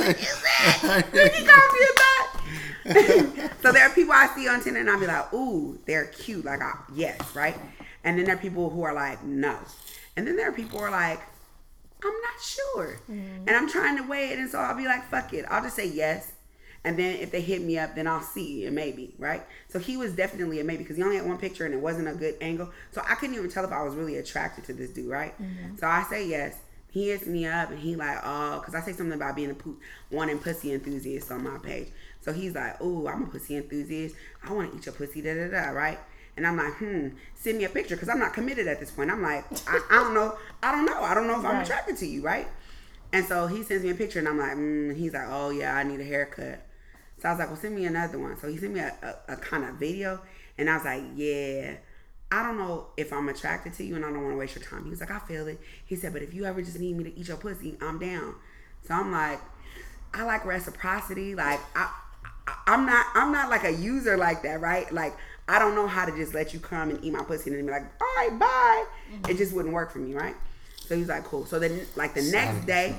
Ricky 1.13 1.45
called 1.45 1.73
me 1.73 1.81
a 1.83 1.93
thought. 2.01 3.51
so 3.63 3.73
there 3.73 3.87
are 3.87 3.91
people 3.95 4.13
I 4.13 4.31
see 4.35 4.49
on 4.49 4.63
Tinder, 4.63 4.81
and 4.81 4.91
I'll 4.91 5.01
be 5.01 5.07
like, 5.07 5.33
ooh, 5.33 5.79
they're 5.87 6.07
cute, 6.07 6.45
like, 6.45 6.61
I, 6.61 6.73
yes, 6.95 7.35
right? 7.35 7.57
And 8.05 8.19
then 8.19 8.27
there 8.27 8.35
are 8.35 8.39
people 8.39 8.71
who 8.71 8.83
are 8.83 8.93
like, 8.93 9.23
no, 9.25 9.57
and 10.17 10.27
then 10.27 10.37
there 10.37 10.49
are 10.49 10.53
people 10.53 10.79
who 10.79 10.85
are 10.85 10.91
like. 10.91 11.21
I'm 12.05 12.11
not 12.11 12.43
sure. 12.43 13.01
Mm-hmm. 13.09 13.47
And 13.47 13.51
I'm 13.51 13.69
trying 13.69 13.97
to 13.97 14.03
weigh 14.03 14.31
it. 14.31 14.39
And 14.41 14.51
so 14.51 14.59
I'll 14.59 14.77
be 14.77 14.87
like, 14.87 15.09
fuck 15.09 15.33
it. 15.35 15.45
I'll 15.49 15.63
just 15.63 15.77
say 15.77 15.87
yes. 15.87 16.33
And 16.85 16.99
then 16.99 17.17
if 17.17 17.31
they 17.31 17.41
hit 17.41 17.63
me 17.63 17.79
up, 17.79 17.95
then 17.95 18.09
I'll 18.09 18.23
see 18.23 18.67
and 18.67 18.75
maybe, 18.75 19.15
right? 19.19 19.43
So 19.69 19.79
he 19.79 19.97
was 19.97 20.13
definitely 20.13 20.59
a 20.59 20.65
maybe 20.65 20.83
because 20.83 20.97
he 20.97 21.03
only 21.05 21.17
had 21.17 21.27
one 21.27 21.39
picture 21.39 21.65
and 21.65 21.73
it 21.73 21.81
wasn't 21.81 22.09
a 22.09 22.13
good 22.13 22.35
angle. 22.41 22.71
So 22.91 23.03
I 23.09 23.15
couldn't 23.15 23.37
even 23.37 23.49
tell 23.51 23.65
if 23.65 23.71
I 23.71 23.83
was 23.85 23.95
really 23.95 24.17
attracted 24.17 24.65
to 24.65 24.73
this 24.73 24.91
dude, 24.91 25.09
right? 25.09 25.41
Mm-hmm. 25.41 25.77
So 25.77 25.87
I 25.87 26.03
say 26.11 26.27
yes. 26.27 26.57
He 26.93 27.09
hits 27.09 27.27
me 27.27 27.47
up 27.47 27.71
and 27.71 27.79
he 27.79 27.97
like, 27.97 28.19
oh, 28.23 28.61
because 28.61 28.75
I 28.75 28.81
say 28.83 28.93
something 28.93 29.15
about 29.15 29.35
being 29.35 29.51
a 29.51 29.55
po- 29.55 29.77
wanting 30.11 30.39
pussy 30.39 30.73
enthusiast 30.73 31.33
on 31.33 31.43
my 31.43 31.59
page. 31.59 31.89
So 32.21 32.33
he's 32.33 32.55
like, 32.55 32.77
oh, 32.81 33.09
I'm 33.09 33.23
a 33.23 33.27
pussy 33.27 33.57
enthusiast. 33.57 34.15
I 34.45 34.53
want 34.53 34.71
to 34.71 34.77
eat 34.77 34.87
your 34.87 34.95
pussy, 34.95 35.23
da 35.23 35.35
da 35.35 35.49
da, 35.49 35.71
right? 35.71 35.99
And 36.37 36.47
I'm 36.47 36.57
like, 36.57 36.75
hmm, 36.75 37.09
send 37.35 37.59
me 37.59 37.65
a 37.65 37.71
picture 37.71 37.97
because 37.97 38.11
I'm 38.11 38.19
not 38.19 38.35
committed 38.35 38.67
at 38.67 38.79
this 38.79 38.91
point. 38.91 39.11
I'm 39.11 39.23
like, 39.23 39.45
I, 39.67 39.81
I 39.91 39.95
don't 39.97 40.15
know. 40.15 40.37
I 40.63 40.71
don't 40.71 40.85
know. 40.85 41.03
I 41.03 41.15
don't 41.15 41.27
know 41.27 41.41
if 41.41 41.45
I'm 41.47 41.63
attracted 41.63 41.97
to 41.99 42.07
you, 42.07 42.23
right? 42.23 42.47
And 43.13 43.27
so 43.27 43.47
he 43.47 43.63
sends 43.63 43.85
me 43.85 43.91
a 43.91 43.95
picture 43.95 44.19
and 44.19 44.29
I'm 44.29 44.39
like, 44.39 44.57
mm, 44.57 44.97
he's 44.97 45.15
like, 45.15 45.29
oh 45.29 45.51
yeah, 45.51 45.75
I 45.75 45.83
need 45.83 46.01
a 46.01 46.05
haircut. 46.05 46.67
So 47.21 47.29
I 47.29 47.33
was 47.33 47.39
like, 47.39 47.49
well, 47.49 47.57
send 47.57 47.75
me 47.75 47.87
another 47.87 48.19
one. 48.19 48.39
So 48.39 48.49
he 48.49 48.59
sent 48.59 48.75
me 48.75 48.81
a, 48.81 48.95
a, 49.29 49.35
a 49.35 49.37
kind 49.37 49.65
of 49.65 49.77
video 49.77 50.21
and 50.59 50.69
I 50.69 50.77
was 50.77 50.85
like, 50.85 51.03
yeah, 51.15 51.77
I 52.33 52.43
don't 52.43 52.57
know 52.57 52.87
if 52.97 53.13
I'm 53.13 53.29
attracted 53.29 53.75
to 53.75 53.85
you 53.85 53.95
and 53.95 54.07
I 54.07 54.09
don't 54.09 54.23
want 54.23 54.33
to 54.33 54.39
waste 54.39 54.55
your 54.55 54.65
time. 54.65 54.85
He 54.85 54.91
was 54.91 55.01
like, 55.01 55.11
I 55.11 55.19
feel 55.19 55.47
it. 55.49 55.61
He 55.85 55.97
said, 55.97 56.15
but 56.15 56.23
if 56.23 56.33
you 56.33 56.47
ever 56.47 56.63
just 56.63 56.81
need 56.81 56.97
me 56.97 57.05
to 57.05 57.15
eat 57.15 57.29
your 57.29 57.37
pussy, 57.37 57.77
I'm 57.83 57.99
down. 57.99 58.35
So 58.89 58.95
I'm 58.95 59.13
like, 59.13 59.39
I 60.15 60.25
like 60.25 60.47
reciprocity. 60.47 61.35
Like 61.35 61.61
I, 61.77 61.93
I 62.47 62.55
I'm 62.67 62.87
not 62.87 63.07
I'm 63.15 63.33
not 63.33 63.51
like 63.51 63.65
a 63.65 63.71
user 63.71 64.17
like 64.17 64.43
that, 64.45 64.63
right? 64.63 64.91
Like 64.91 65.15
I 65.47 65.59
don't 65.59 65.75
know 65.75 65.87
how 65.87 66.07
to 66.07 66.13
just 66.17 66.33
let 66.33 66.55
you 66.55 66.59
come 66.59 66.89
and 66.89 67.05
eat 67.05 67.13
my 67.13 67.23
pussy 67.23 67.51
and 67.51 67.59
then 67.59 67.67
be 67.67 67.73
like, 67.73 67.85
all 68.01 68.09
right, 68.17 68.39
bye. 68.39 68.87
Mm-hmm. 69.13 69.31
It 69.31 69.37
just 69.37 69.53
wouldn't 69.53 69.75
work 69.75 69.93
for 69.93 69.99
me, 69.99 70.15
right? 70.15 70.35
So 70.87 70.97
he's 70.97 71.09
like, 71.09 71.25
cool. 71.25 71.45
So 71.45 71.59
then, 71.59 71.87
like 71.97 72.15
the 72.15 72.23
next 72.23 72.67
day, 72.67 72.95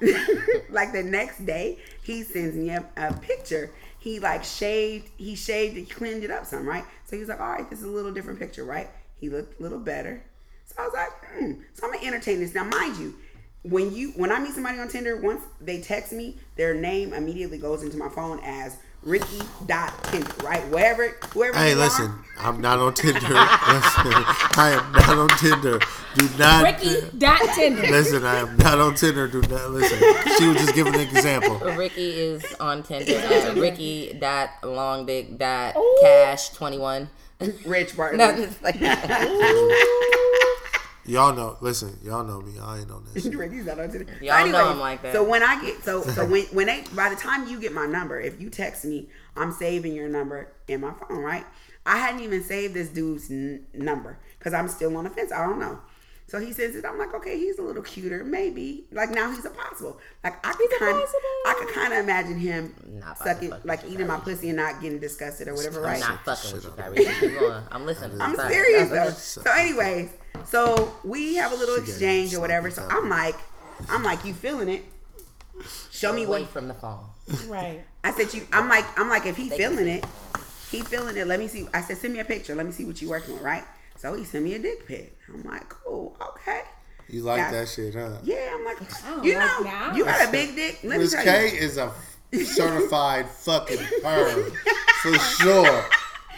Right 0.00 0.60
like 0.70 0.92
the 0.92 1.02
next 1.02 1.44
day, 1.44 1.78
he 2.02 2.22
sends 2.22 2.54
me 2.54 2.70
a, 2.70 2.84
a 2.96 3.12
picture. 3.14 3.70
He 4.00 4.18
like 4.18 4.42
shaved, 4.42 5.10
he 5.16 5.36
shaved 5.36 5.76
and 5.76 5.88
cleaned 5.88 6.24
it 6.24 6.30
up 6.30 6.46
some, 6.46 6.66
right? 6.66 6.84
So 7.04 7.16
he 7.16 7.20
was 7.20 7.28
like, 7.28 7.40
all 7.40 7.50
right, 7.50 7.68
this 7.70 7.78
is 7.78 7.84
a 7.84 7.90
little 7.90 8.12
different 8.12 8.38
picture, 8.38 8.64
right? 8.64 8.88
He 9.20 9.28
looked 9.28 9.60
a 9.60 9.62
little 9.62 9.78
better. 9.78 10.22
So 10.66 10.74
I 10.78 10.84
was 10.84 10.94
like, 10.94 11.10
hmm. 11.32 11.52
So 11.74 11.86
I'm 11.86 11.92
gonna 11.92 12.06
entertain 12.06 12.40
this. 12.40 12.54
Now, 12.54 12.64
mind 12.64 12.96
you, 12.96 13.14
when 13.62 13.94
you 13.94 14.12
when 14.12 14.32
I 14.32 14.40
meet 14.40 14.54
somebody 14.54 14.78
on 14.78 14.88
Tinder, 14.88 15.16
once 15.16 15.44
they 15.60 15.80
text 15.80 16.12
me, 16.12 16.38
their 16.56 16.74
name 16.74 17.12
immediately 17.12 17.58
goes 17.58 17.82
into 17.82 17.96
my 17.96 18.08
phone 18.08 18.40
as 18.42 18.78
Ricky 19.02 19.40
dot 19.66 20.04
Tinder, 20.04 20.30
right? 20.44 20.66
Wherever, 20.68 21.08
whoever. 21.32 21.56
Hey, 21.56 21.70
you 21.70 21.76
listen, 21.76 22.06
Are, 22.06 22.24
I'm 22.38 22.60
not 22.60 22.78
on 22.78 22.92
Tinder. 22.92 23.20
listen, 23.20 23.32
I 23.32 24.78
am 24.78 24.92
not 24.92 25.08
on 25.08 25.28
Tinder. 25.38 25.80
Do 26.16 26.28
not. 26.38 26.64
Ricky 26.64 27.00
dot 27.16 27.40
Tinder. 27.54 27.82
Listen, 27.82 28.24
I 28.26 28.40
am 28.40 28.56
not 28.58 28.78
on 28.78 28.94
Tinder. 28.94 29.26
Do 29.26 29.40
not 29.42 29.70
listen. 29.70 29.98
She 30.38 30.46
was 30.48 30.58
just 30.58 30.74
giving 30.74 30.94
an 30.94 31.00
example. 31.00 31.56
Ricky 31.58 32.10
is 32.10 32.44
on 32.60 32.82
Tinder 32.82 33.16
at 33.16 33.56
uh, 33.56 33.60
Ricky 33.60 34.12
dot 34.20 34.50
long 34.62 35.06
dick 35.06 35.38
dot 35.38 35.76
cash 36.02 36.50
twenty 36.50 36.78
one. 36.78 37.08
Rich 37.64 37.96
Barton. 37.96 38.18
Nothing 38.18 38.54
like 38.62 38.78
that. 38.80 40.46
Y'all 41.10 41.34
know. 41.34 41.56
Listen, 41.60 41.98
y'all 42.02 42.24
know 42.24 42.40
me. 42.40 42.58
I 42.60 42.78
ain't 42.78 42.90
on 42.90 43.04
this. 43.12 43.24
Ricky's 43.34 43.66
not 43.66 43.78
on 43.80 43.90
Tinder. 43.90 44.06
Y'all 44.20 44.46
know 44.48 44.68
I'm 44.68 44.78
like 44.80 45.02
that. 45.02 45.12
So 45.14 45.24
when 45.24 45.42
I 45.42 45.60
get 45.60 45.84
so 45.84 46.02
so 46.02 46.24
when 46.26 46.44
when 46.46 46.66
they 46.66 46.84
by 46.94 47.08
the 47.10 47.16
time 47.16 47.48
you 47.48 47.60
get 47.60 47.72
my 47.72 47.86
number, 47.86 48.20
if 48.20 48.40
you 48.40 48.50
text 48.50 48.84
me, 48.84 49.08
I'm 49.36 49.52
saving 49.52 49.94
your 49.94 50.08
number 50.08 50.52
in 50.68 50.80
my 50.80 50.92
phone, 50.92 51.18
right? 51.18 51.44
I 51.86 51.96
hadn't 51.98 52.20
even 52.20 52.42
saved 52.44 52.74
this 52.74 52.88
dude's 52.88 53.30
n- 53.30 53.66
number 53.72 54.18
because 54.38 54.52
I'm 54.54 54.68
still 54.68 54.96
on 54.96 55.04
the 55.04 55.10
fence. 55.10 55.32
I 55.32 55.46
don't 55.46 55.58
know. 55.58 55.80
So 56.26 56.38
he 56.38 56.52
says 56.52 56.76
it. 56.76 56.84
I'm 56.84 56.96
like, 56.96 57.12
okay, 57.12 57.36
he's 57.36 57.58
a 57.58 57.62
little 57.62 57.82
cuter, 57.82 58.22
maybe. 58.22 58.84
Like 58.92 59.10
now 59.10 59.32
he's 59.32 59.44
a 59.44 59.50
possible. 59.50 59.98
Like 60.22 60.46
I 60.46 60.52
could 60.52 60.70
kind 60.78 60.96
of, 60.96 61.08
I 61.44 61.54
could 61.58 61.74
kind 61.74 61.92
of 61.92 61.98
imagine 61.98 62.38
him 62.38 62.72
Not 63.04 63.18
sucking, 63.18 63.52
like 63.64 63.80
eating 63.88 64.06
my 64.06 64.20
pussy 64.20 64.50
and 64.50 64.56
not 64.58 64.80
getting 64.80 65.00
disgusted 65.00 65.48
or 65.48 65.54
whatever, 65.54 65.80
right? 65.80 65.94
I'm 66.00 66.14
not 66.14 66.24
fucking 66.24 66.52
with 66.52 66.64
you. 66.64 66.70
Kyrie. 66.70 67.62
I'm 67.72 67.84
listening. 67.84 68.20
I'm 68.20 68.36
serious 68.36 68.90
though. 68.90 69.10
So, 69.10 69.42
anyways, 69.50 70.10
so 70.44 70.92
we 71.04 71.36
have 71.36 71.52
a 71.52 71.56
little 71.56 71.76
She 71.76 71.82
exchange 71.90 72.34
or 72.34 72.40
whatever. 72.40 72.70
So 72.70 72.86
I'm 72.90 73.08
like, 73.08 73.36
I'm 73.88 74.02
like, 74.02 74.24
you 74.24 74.34
feeling 74.34 74.68
it? 74.68 74.84
Show 75.90 76.12
me 76.12 76.24
Away 76.24 76.42
what 76.42 76.50
from 76.50 76.68
the 76.68 76.74
phone. 76.74 77.04
Right. 77.46 77.84
I 78.02 78.12
said. 78.12 78.32
You, 78.34 78.46
I'm 78.52 78.68
like, 78.68 78.84
I'm 78.98 79.08
like, 79.08 79.26
if 79.26 79.36
he 79.36 79.50
feeling 79.50 79.86
it, 79.88 80.04
he 80.70 80.80
feeling 80.80 81.16
it. 81.16 81.26
Let 81.26 81.38
me 81.38 81.48
see. 81.48 81.66
I 81.74 81.80
said, 81.82 81.98
send 81.98 82.14
me 82.14 82.20
a 82.20 82.24
picture. 82.24 82.54
Let 82.54 82.64
me 82.66 82.72
see 82.72 82.84
what 82.84 83.00
you 83.02 83.08
working 83.10 83.34
with, 83.34 83.42
right? 83.42 83.64
So 83.96 84.14
he 84.14 84.24
sent 84.24 84.44
me 84.44 84.54
a 84.54 84.58
dick 84.58 84.86
pic. 84.86 85.16
I'm 85.28 85.42
like, 85.42 85.68
cool, 85.68 86.16
okay. 86.30 86.62
You 87.08 87.22
like 87.22 87.38
That's- 87.50 87.76
that 87.76 87.82
shit, 87.82 87.94
huh? 87.94 88.16
Yeah, 88.22 88.54
I'm 88.54 88.64
like, 88.64 88.78
you 89.24 89.34
know, 89.34 89.62
that. 89.64 89.92
you 89.94 90.04
got 90.04 90.28
a 90.28 90.32
big 90.32 90.54
dick. 90.54 90.78
Let 90.82 90.92
me 90.96 90.98
Miss 91.04 91.12
tell 91.12 91.24
K 91.24 91.50
you. 91.52 91.58
is 91.58 91.76
a 91.76 91.92
certified 92.44 93.28
fucking 93.28 93.76
perv 94.02 94.56
for 95.02 95.18
sure. 95.42 95.84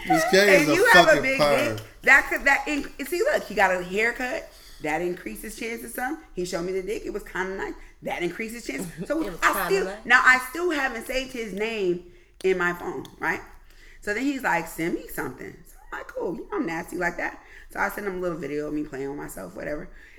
Miss 0.09 0.24
K 0.30 0.57
is 0.57 0.62
And 0.62 0.70
a 0.70 0.74
you 0.74 0.86
have 0.93 1.05
a 1.05 1.07
fucking 1.09 1.22
big 1.22 1.40
perv. 1.40 1.76
dick. 1.76 1.86
That 2.03 2.26
could 2.28 2.44
that 2.44 2.64
inc- 2.66 3.07
see 3.07 3.20
look, 3.32 3.44
he 3.44 3.55
got 3.55 3.74
a 3.74 3.82
haircut. 3.84 4.50
That 4.82 5.00
increases 5.03 5.55
chances 5.57 5.94
some. 5.94 6.18
He 6.34 6.44
showed 6.44 6.62
me 6.62 6.72
the 6.72 6.82
dick. 6.82 7.03
It 7.07 7.12
was 7.12 7.22
kind 7.22 7.53
of 7.53 7.57
nice. 7.59 7.74
That 8.03 8.22
increases 8.22 8.66
chances. 8.66 8.88
So 9.07 9.22
I 9.42 9.66
still 9.66 9.84
nice. 9.84 9.96
now 10.05 10.20
I 10.24 10.38
still 10.50 10.70
haven't 10.70 11.07
saved 11.07 11.32
his 11.32 11.53
name 11.53 12.03
in 12.42 12.59
my 12.59 12.72
phone, 12.72 13.07
right? 13.20 13.40
So 14.00 14.12
then 14.14 14.24
he's 14.24 14.42
like, 14.42 14.66
send 14.66 14.94
me 14.94 15.07
something. 15.07 15.55
So 15.66 15.76
I'm 15.92 15.98
like, 16.00 16.09
cool. 16.09 16.34
You 16.34 16.40
know 16.50 16.57
I'm 16.57 16.66
nasty 16.66 16.96
like 16.96 17.16
that. 17.18 17.38
So 17.70 17.78
I 17.78 17.88
sent 17.90 18.07
him 18.09 18.16
a 18.16 18.20
little 18.20 18.36
video 18.38 18.66
of 18.66 18.74
me 18.74 18.82
playing 18.82 19.09
with 19.09 19.16
myself, 19.18 19.55
whatever. 19.55 19.88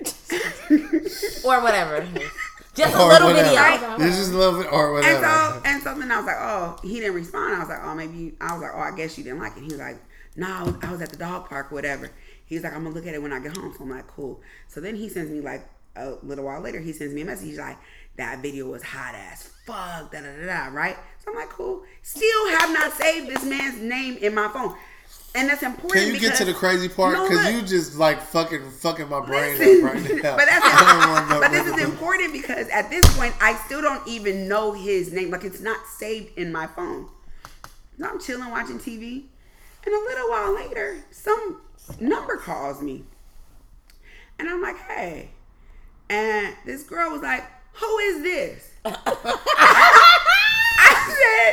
or 1.44 1.60
whatever. 1.62 2.06
Just 2.74 2.94
a 2.94 2.98
Or 3.00 3.08
little 3.08 3.28
whatever. 3.28 3.78
video. 3.78 3.98
This 3.98 4.18
is 4.18 4.30
a 4.30 4.36
little 4.38 4.60
bit, 4.60 4.72
or 4.72 4.86
And 4.86 5.20
whatever. 5.20 5.22
so 5.22 5.62
and 5.64 5.82
so 5.82 5.94
then 5.96 6.10
I 6.10 6.16
was 6.16 6.26
like, 6.26 6.36
oh, 6.40 6.76
he 6.82 6.98
didn't 6.98 7.14
respond. 7.14 7.54
I 7.54 7.60
was 7.60 7.68
like, 7.68 7.78
oh, 7.84 7.94
maybe 7.94 8.32
I 8.40 8.52
was 8.54 8.62
like, 8.62 8.72
oh, 8.74 8.80
I 8.80 8.96
guess 8.96 9.16
you 9.16 9.22
didn't 9.24 9.38
like 9.38 9.56
it. 9.56 9.60
He 9.60 9.66
was 9.68 9.78
like, 9.78 9.96
no, 10.36 10.46
I 10.48 10.62
was, 10.62 10.74
I 10.82 10.90
was 10.92 11.00
at 11.00 11.10
the 11.10 11.16
dog 11.16 11.48
park 11.48 11.70
or 11.70 11.74
whatever. 11.74 12.10
He's 12.46 12.62
like, 12.62 12.74
I'm 12.74 12.84
gonna 12.84 12.94
look 12.94 13.06
at 13.06 13.14
it 13.14 13.22
when 13.22 13.32
I 13.32 13.38
get 13.38 13.56
home. 13.56 13.72
So 13.76 13.84
I'm 13.84 13.90
like, 13.90 14.06
cool. 14.06 14.40
So 14.68 14.80
then 14.80 14.96
he 14.96 15.08
sends 15.08 15.30
me 15.30 15.40
like 15.40 15.68
a 15.96 16.14
little 16.22 16.44
while 16.44 16.60
later, 16.60 16.80
he 16.80 16.92
sends 16.92 17.14
me 17.14 17.22
a 17.22 17.24
message. 17.24 17.48
He's 17.48 17.58
like, 17.58 17.78
that 18.16 18.40
video 18.42 18.66
was 18.66 18.82
hot 18.82 19.14
as 19.14 19.44
fuck, 19.64 20.12
da 20.12 20.20
da 20.20 20.36
da 20.40 20.46
da, 20.46 20.76
right? 20.76 20.96
So 21.24 21.30
I'm 21.30 21.36
like, 21.36 21.50
cool. 21.50 21.82
Still 22.02 22.48
have 22.58 22.72
not 22.72 22.92
saved 22.92 23.28
this 23.28 23.44
man's 23.44 23.80
name 23.80 24.16
in 24.18 24.34
my 24.34 24.48
phone. 24.48 24.76
And 25.36 25.48
that's 25.48 25.64
important. 25.64 25.92
Can 25.92 26.14
you 26.14 26.20
get 26.20 26.36
to 26.36 26.44
the 26.44 26.54
crazy 26.54 26.88
part? 26.88 27.20
Because 27.28 27.44
look. 27.44 27.54
you 27.54 27.62
just 27.62 27.96
like 27.96 28.20
fucking 28.20 28.70
fucking 28.70 29.08
my 29.08 29.18
brain 29.24 29.58
Listen, 29.58 29.84
up 29.84 29.94
right 29.94 30.22
now. 30.22 30.36
but 30.36 30.46
that's 30.46 31.28
but 31.40 31.50
this 31.50 31.66
is 31.66 31.82
important 31.82 32.32
because 32.32 32.68
at 32.68 32.88
this 32.88 33.04
point 33.16 33.34
I 33.40 33.56
still 33.66 33.82
don't 33.82 34.06
even 34.06 34.46
know 34.48 34.72
his 34.72 35.12
name. 35.12 35.30
Like 35.30 35.42
it's 35.42 35.60
not 35.60 35.84
saved 35.86 36.38
in 36.38 36.52
my 36.52 36.68
phone. 36.68 37.08
So 37.98 38.08
I'm 38.08 38.20
chilling 38.20 38.48
watching 38.50 38.78
TV, 38.78 39.24
and 39.84 39.94
a 39.94 39.98
little 39.98 40.30
while 40.30 40.54
later, 40.54 40.98
some 41.10 41.60
number 42.00 42.36
calls 42.36 42.80
me, 42.82 43.04
and 44.38 44.48
I'm 44.48 44.62
like, 44.62 44.78
"Hey," 44.78 45.30
and 46.08 46.54
this 46.64 46.82
girl 46.84 47.10
was 47.12 47.22
like, 47.22 47.44
"Who 47.74 47.98
is 47.98 48.22
this?" 48.22 48.70
I 48.84 49.54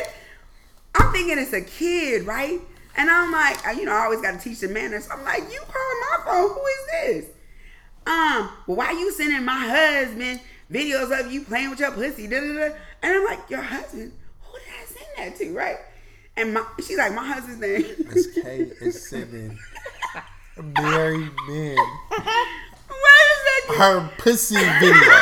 said, 0.04 0.12
"I'm 0.94 1.12
thinking 1.12 1.38
it's 1.38 1.52
a 1.52 1.62
kid, 1.62 2.26
right?" 2.26 2.60
And 2.94 3.10
I'm 3.10 3.32
like, 3.32 3.56
you 3.76 3.86
know, 3.86 3.92
I 3.92 4.04
always 4.04 4.20
got 4.20 4.32
to 4.32 4.38
teach 4.38 4.60
the 4.60 4.68
manners. 4.68 5.08
I'm 5.10 5.24
like, 5.24 5.50
"You 5.50 5.60
call 5.60 6.00
my 6.00 6.18
phone? 6.24 6.50
Who 6.50 6.66
is 6.66 6.86
this?" 6.92 7.26
um, 8.06 8.50
well, 8.66 8.76
why 8.78 8.90
you 8.92 9.12
sending 9.12 9.44
my 9.44 9.66
husband 9.68 10.40
videos 10.70 11.18
of 11.18 11.30
you 11.30 11.42
playing 11.42 11.70
with 11.70 11.80
your 11.80 11.92
pussy? 11.92 12.26
Da, 12.26 12.40
da, 12.40 12.52
da. 12.52 12.74
And 13.02 13.12
I'm 13.16 13.24
like, 13.24 13.48
your 13.48 13.62
husband? 13.62 14.12
Who 14.42 14.58
did 14.58 14.68
I 14.68 14.84
send 14.86 15.06
that 15.18 15.38
to, 15.38 15.52
right? 15.54 15.76
And 16.36 16.54
my, 16.54 16.64
she's 16.78 16.96
like, 16.98 17.12
my 17.14 17.26
husband's 17.26 17.60
name. 17.60 17.84
Miss 18.08 18.26
K 18.34 18.70
is 18.80 19.08
sending 19.08 19.58
married 20.56 21.30
men 21.48 21.76
Why 21.76 23.18
is 23.32 23.68
that? 23.68 23.74
her 23.78 24.10
pussy 24.18 24.54
video. 24.56 25.12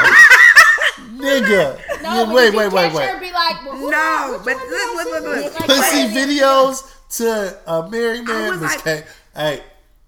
Nigga. 1.20 2.02
No, 2.02 2.20
You- 2.20 2.26
but 2.26 2.34
wait, 2.34 2.54
wait, 2.54 2.72
wait, 2.72 2.92
wait. 2.94 3.20
Be 3.20 3.32
like, 3.32 3.64
well, 3.64 3.90
No, 3.90 4.40
but 4.44 4.56
one 4.56 4.70
look, 4.70 5.06
look, 5.06 5.22
look, 5.24 5.44
look. 5.44 5.66
Pussy 5.66 6.04
wait. 6.06 6.14
videos 6.40 6.94
to 7.16 7.58
a 7.66 7.88
married 7.90 8.24
man, 8.26 8.50
was 8.52 8.60
Miss 8.60 8.74
like- 8.76 8.84
K. 8.84 9.04
Hey, 9.34 9.62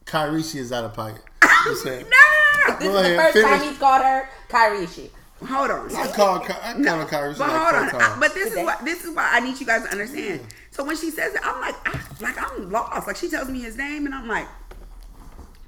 Kyrie, 0.05 0.41
is 0.41 0.73
out 0.73 0.85
of 0.85 0.95
pocket. 0.95 1.23
Just. 1.65 1.85
No, 1.87 1.93
no, 1.93 2.79
This 2.79 2.89
Go 2.89 2.97
is 2.97 3.03
the 3.03 3.15
ahead, 3.15 3.33
first 3.33 3.45
time 3.45 3.59
finish. 3.59 3.69
he's 3.71 3.79
called 3.79 4.03
her 4.03 4.29
Kyrishi. 4.49 5.11
No. 5.43 5.57
Hold 5.57 5.71
on. 5.71 5.97
I 5.97 6.07
call, 6.13 6.41
Ky- 6.41 6.53
I 6.63 6.73
call 6.75 6.99
her 6.99 7.05
Kyrie. 7.07 7.35
But 7.37 7.49
like 7.49 7.51
hold 7.51 7.91
four 7.91 8.03
on. 8.03 8.17
I, 8.17 8.21
but 8.21 8.35
this 8.35 8.53
is 8.53 8.65
what 8.65 8.85
this 8.85 9.05
is 9.05 9.15
why 9.15 9.29
I 9.33 9.41
need 9.41 9.59
you 9.61 9.67
guys 9.67 9.85
to 9.85 9.91
understand. 9.91 10.41
So 10.71 10.85
when 10.85 10.97
she 10.97 11.11
says 11.11 11.35
it, 11.35 11.41
I'm 11.45 11.61
like, 11.61 11.77
I, 11.87 12.01
like 12.21 12.37
I'm 12.39 12.71
lost. 12.71 13.07
Like 13.07 13.17
she 13.17 13.29
tells 13.29 13.49
me 13.49 13.61
his 13.61 13.77
name, 13.77 14.07
and 14.07 14.15
I'm 14.15 14.29
like, 14.29 14.49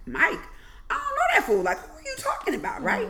Mike. 0.07 0.41
I 0.91 0.95
don't 0.95 1.01
know 1.01 1.35
that 1.35 1.45
fool. 1.47 1.63
Like, 1.63 1.79
who 1.79 1.97
are 1.97 2.03
you 2.03 2.15
talking 2.19 2.55
about, 2.55 2.77
mm-hmm. 2.77 2.85
right? 2.85 3.09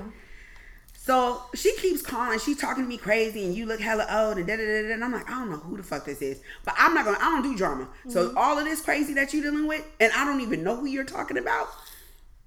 So 0.97 1.43
she 1.55 1.77
keeps 1.77 2.01
calling. 2.01 2.39
She's 2.39 2.57
talking 2.57 2.85
to 2.85 2.89
me 2.89 2.97
crazy, 2.97 3.45
and 3.45 3.55
you 3.55 3.67
look 3.67 3.81
hella 3.81 4.07
old, 4.11 4.39
and 4.39 4.47
da 4.47 4.57
da 4.57 4.65
da 4.65 4.89
da. 4.89 4.95
And 4.95 5.05
I'm 5.05 5.12
like, 5.12 5.29
I 5.29 5.35
don't 5.35 5.51
know 5.51 5.59
who 5.59 5.77
the 5.77 5.83
fuck 5.83 6.07
this 6.07 6.23
is, 6.23 6.41
but 6.65 6.75
I'm 6.79 6.95
not 6.95 7.05
gonna. 7.05 7.19
I 7.21 7.25
don't 7.25 7.43
do 7.43 7.57
drama. 7.57 7.89
So 8.09 8.29
mm-hmm. 8.29 8.39
all 8.39 8.59
of 8.59 8.65
this 8.65 8.81
crazy 8.81 9.12
that 9.15 9.35
you 9.35 9.43
dealing 9.43 9.67
with, 9.67 9.85
and 10.01 10.11
I 10.15 10.25
don't 10.25 10.41
even 10.41 10.62
know 10.62 10.77
who 10.77 10.87
you're 10.87 11.05
talking 11.05 11.37
about. 11.37 11.69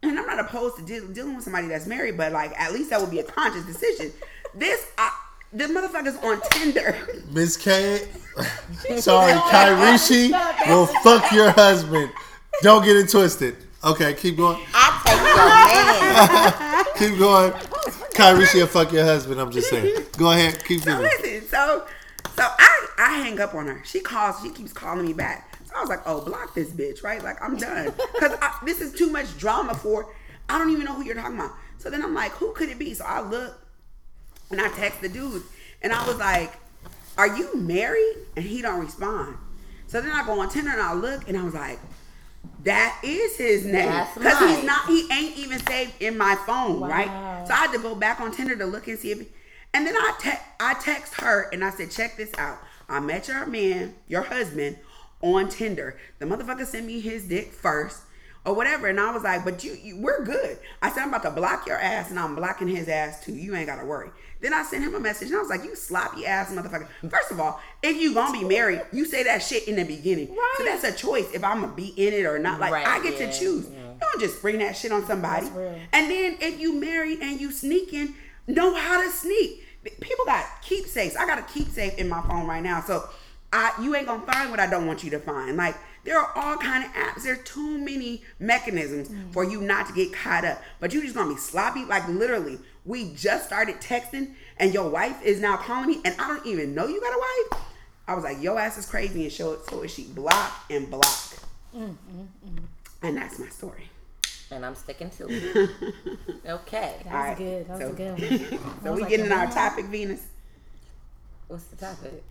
And 0.04 0.18
I'm 0.20 0.26
not 0.28 0.40
opposed 0.40 0.78
to 0.78 0.84
deal, 0.84 1.08
dealing 1.08 1.36
with 1.36 1.44
somebody 1.44 1.68
that's 1.68 1.88
married, 1.88 2.18
but 2.18 2.32
like 2.32 2.58
at 2.60 2.72
least 2.74 2.90
that 2.92 3.02
would 3.02 3.12
be 3.12 3.20
a 3.20 3.24
conscious 3.24 3.66
decision. 3.66 4.12
This, 4.54 4.86
I, 4.98 5.12
the 5.54 5.66
motherfucker's 5.66 6.18
on 6.24 6.40
Tinder. 6.52 6.96
Miss 7.32 7.58
K, 7.58 8.08
sorry, 8.98 9.34
Kyrie 9.50 10.32
will 10.72 10.86
fuck 11.04 11.32
your 11.32 11.52
husband. 11.52 12.12
Don't 12.62 12.84
get 12.86 12.96
it 12.96 13.10
twisted. 13.10 13.56
Okay, 13.84 14.14
keep 14.14 14.38
going. 14.38 14.60
I 14.74 15.02
take 15.06 15.18
your 15.36 16.58
man. 16.58 16.86
Keep 16.98 17.20
going. 17.20 17.54
Kyrie 18.16 18.48
will 18.56 18.66
fuck 18.68 18.92
your 18.92 19.06
husband. 19.06 19.40
I'm 19.40 19.52
just 19.52 19.70
saying. 19.70 20.04
Go 20.18 20.32
ahead. 20.32 20.64
Keep 20.66 20.82
So 20.82 20.86
going. 20.92 21.04
listen, 21.04 21.48
so 21.48 21.86
so 22.36 22.44
I 22.44 22.88
I 22.98 23.14
hang 23.24 23.40
up 23.40 23.54
on 23.54 23.68
her. 23.68 23.82
She 23.86 24.00
calls. 24.00 24.42
She 24.42 24.50
keeps 24.50 24.74
calling 24.74 25.06
me 25.06 25.14
back. 25.14 25.47
I 25.78 25.82
was 25.82 25.90
like, 25.90 26.02
oh, 26.06 26.22
block 26.22 26.54
this 26.56 26.70
bitch, 26.72 27.04
right? 27.04 27.22
Like 27.24 27.42
I'm 27.42 27.56
done 27.58 27.94
because 28.14 28.38
this 28.66 28.82
is 28.82 28.94
too 28.94 29.10
much 29.10 29.38
drama 29.38 29.74
for. 29.76 30.14
I 30.50 30.58
don't 30.58 30.70
even 30.72 30.86
know 30.86 30.94
who 30.94 31.04
you're 31.04 31.16
talking 31.16 31.38
about. 31.38 31.52
So 31.78 31.90
then 31.90 32.02
I'm 32.04 32.14
like, 32.14 32.32
who 32.32 32.52
could 32.54 32.70
it 32.70 32.80
be? 32.80 32.94
So 32.94 33.06
I 33.06 33.22
look 33.22 33.60
and 34.50 34.60
I 34.62 34.70
text 34.70 35.02
the 35.02 35.10
dude, 35.10 35.44
and 35.82 35.92
I 35.94 36.06
was 36.08 36.18
like, 36.18 36.54
are 37.18 37.36
you 37.38 37.56
married? 37.58 38.16
And 38.36 38.46
he 38.46 38.62
don't 38.62 38.80
respond. 38.80 39.38
So 39.88 40.02
then 40.02 40.12
I 40.12 40.26
go 40.26 40.40
on 40.40 40.50
Tinder 40.50 40.72
and 40.72 40.82
I 40.82 40.94
look, 40.94 41.28
and 41.28 41.38
I 41.38 41.44
was 41.44 41.54
like. 41.54 41.80
That 42.64 43.00
is 43.04 43.38
his 43.38 43.66
name 43.66 44.06
because 44.16 44.40
he's 44.40 44.64
not. 44.64 44.88
He 44.88 45.08
ain't 45.12 45.38
even 45.38 45.60
saved 45.68 45.94
in 46.02 46.18
my 46.18 46.36
phone, 46.46 46.80
Wow. 46.82 46.88
right? 46.90 47.46
So 47.48 47.54
I 47.54 47.58
had 47.58 47.72
to 47.74 47.78
go 47.80 47.94
back 47.94 48.20
on 48.20 48.32
Tinder 48.32 48.56
to 48.58 48.66
look 48.66 48.88
and 48.88 48.98
see 48.98 49.12
if. 49.12 49.20
And 49.74 49.86
then 49.86 49.96
I 49.96 50.14
te- 50.20 50.44
I 50.60 50.74
text 50.76 51.16
her 51.16 51.50
and 51.54 51.64
I 51.64 51.70
said, 51.72 51.92
check 51.92 52.18
this 52.18 52.32
out. 52.38 52.58
I 52.90 53.00
met 53.00 53.28
your 53.28 53.46
man, 53.46 53.96
your 54.08 54.22
husband, 54.22 54.78
on 55.22 55.50
Tinder. 55.50 55.98
The 56.20 56.26
motherfucker 56.26 56.66
sent 56.66 56.86
me 56.86 57.00
his 57.00 57.26
dick 57.28 57.52
first 57.52 58.02
or 58.46 58.54
whatever, 58.54 58.88
and 58.88 59.00
I 59.00 59.12
was 59.12 59.24
like, 59.24 59.44
but 59.44 59.64
you, 59.64 59.74
you 59.82 60.00
we're 60.02 60.24
good. 60.24 60.58
I 60.82 60.90
said 60.92 61.02
I'm 61.04 61.10
about 61.10 61.24
to 61.24 61.32
block 61.32 61.68
your 61.68 61.78
ass, 61.78 62.10
and 62.10 62.20
I'm 62.20 62.36
blocking 62.36 62.68
his 62.68 62.88
ass 62.88 63.24
too. 63.26 63.34
You 63.34 63.56
ain't 63.56 63.68
gotta 63.68 63.86
worry. 63.86 64.10
Then 64.40 64.54
I 64.54 64.62
sent 64.64 64.84
him 64.84 64.94
a 64.94 65.00
message, 65.00 65.30
and 65.30 65.38
I 65.38 65.42
was 65.42 65.50
like, 65.50 65.64
you 65.64 65.76
sloppy 65.76 66.26
ass 66.26 66.52
motherfucker. 66.54 66.88
First 67.10 67.32
of 67.32 67.40
all, 67.40 67.60
if 67.82 68.00
you 68.00 68.14
gonna 68.14 68.38
be 68.40 68.46
married, 68.46 68.82
you 68.94 69.04
say 69.06 69.24
that 69.24 69.42
shit 69.42 69.68
in 69.68 69.76
the 69.76 69.84
beginning. 69.84 70.30
Right. 70.30 70.56
So 70.60 70.64
that's 70.64 70.84
a 70.84 70.92
choice 70.94 71.32
if 71.34 71.44
I'm 71.44 71.62
gonna 71.62 71.74
be 71.74 71.88
in 71.98 72.14
it 72.14 72.26
or 72.26 72.38
not. 72.40 72.60
Like 72.60 72.72
Right, 72.72 72.88
I 72.88 73.02
get 73.02 73.20
yeah, 73.20 73.32
to 73.32 73.38
choose. 73.38 73.68
yeah. 73.70 73.80
Don't 74.00 74.20
just 74.22 74.42
bring 74.42 74.60
that 74.60 74.78
shit 74.78 74.92
on 74.92 75.06
somebody. 75.08 75.48
And 75.48 76.10
then 76.12 76.38
if 76.40 76.60
you 76.60 76.80
married 76.80 77.20
and 77.20 77.42
you 77.42 77.52
sneaking, 77.52 78.14
know 78.46 78.76
how 78.76 79.04
to 79.04 79.10
sneak. 79.10 79.64
People 80.00 80.26
got 80.26 80.46
keepsakes. 80.62 81.16
I 81.16 81.26
got 81.26 81.40
a 81.40 81.42
keepsake 81.44 81.98
in 81.98 82.08
my 82.08 82.22
phone 82.22 82.46
right 82.46 82.62
now. 82.62 82.82
So 82.82 83.10
I 83.58 83.72
you 83.82 83.96
ain't 83.96 84.06
gonna 84.06 84.26
find 84.26 84.52
what 84.52 84.60
I 84.60 84.68
don't 84.68 84.86
want 84.86 85.04
you 85.04 85.10
to 85.12 85.20
find. 85.20 85.58
Like 85.58 85.76
there 86.04 86.20
are 86.20 86.32
all 86.36 86.58
kind 86.58 86.86
of 86.86 86.92
apps. 86.92 87.24
There's 87.24 87.44
too 87.44 87.78
many 87.80 88.22
mechanisms 88.40 89.10
mm. 89.10 89.34
for 89.34 89.44
you 89.44 89.62
not 89.62 89.88
to 89.88 89.94
get 89.94 90.14
caught 90.14 90.46
up. 90.46 90.62
But 90.80 90.94
you 90.94 91.02
just 91.02 91.16
gonna 91.16 91.34
be 91.34 91.40
sloppy. 91.40 91.84
Like 91.84 92.08
literally, 92.08 92.60
we 92.86 93.14
just 93.16 93.48
started 93.48 93.78
texting 93.78 94.34
and 94.58 94.74
your 94.76 94.90
wife 94.90 95.24
is 95.24 95.42
now 95.42 95.58
calling 95.58 95.88
me 95.88 96.02
and 96.06 96.16
I 96.20 96.28
don't 96.28 96.46
even 96.46 96.76
know 96.76 96.86
you 96.86 97.02
got 97.02 97.14
a 97.14 97.20
wife. 97.20 97.62
I 98.08 98.14
was 98.14 98.24
like, 98.24 98.42
your 98.42 98.60
ass 98.60 98.78
is 98.78 98.86
crazy 98.86 99.24
and 99.24 99.32
show 99.32 99.54
it 99.54 99.66
so 99.68 99.82
is 99.82 99.92
she 99.92 100.04
block 100.04 100.66
and 100.70 100.90
block. 100.90 101.04
Mm, 101.76 101.96
mm, 102.16 102.28
and 103.02 103.18
that's 103.18 103.40
my 103.40 103.50
story. 103.50 103.90
and 104.52 104.64
I'm 104.66 104.76
sticking 104.76 105.10
to 105.10 105.28
it. 105.30 105.70
Okay. 106.48 106.96
That 107.04 107.06
was 107.06 107.14
All 107.14 107.20
right, 107.20 107.38
good. 107.38 107.68
That 107.68 107.80
was 107.80 107.82
so- 107.82 107.90
a 107.90 107.94
good 107.94 108.52
one. 108.62 108.84
So 108.84 108.94
we 108.94 109.02
like, 109.02 109.10
getting 109.10 109.26
in 109.26 109.32
our 109.32 109.48
topic, 109.48 109.86
Venus. 109.86 110.26
What's 111.48 111.64
the 111.66 111.76
topic? 111.76 112.24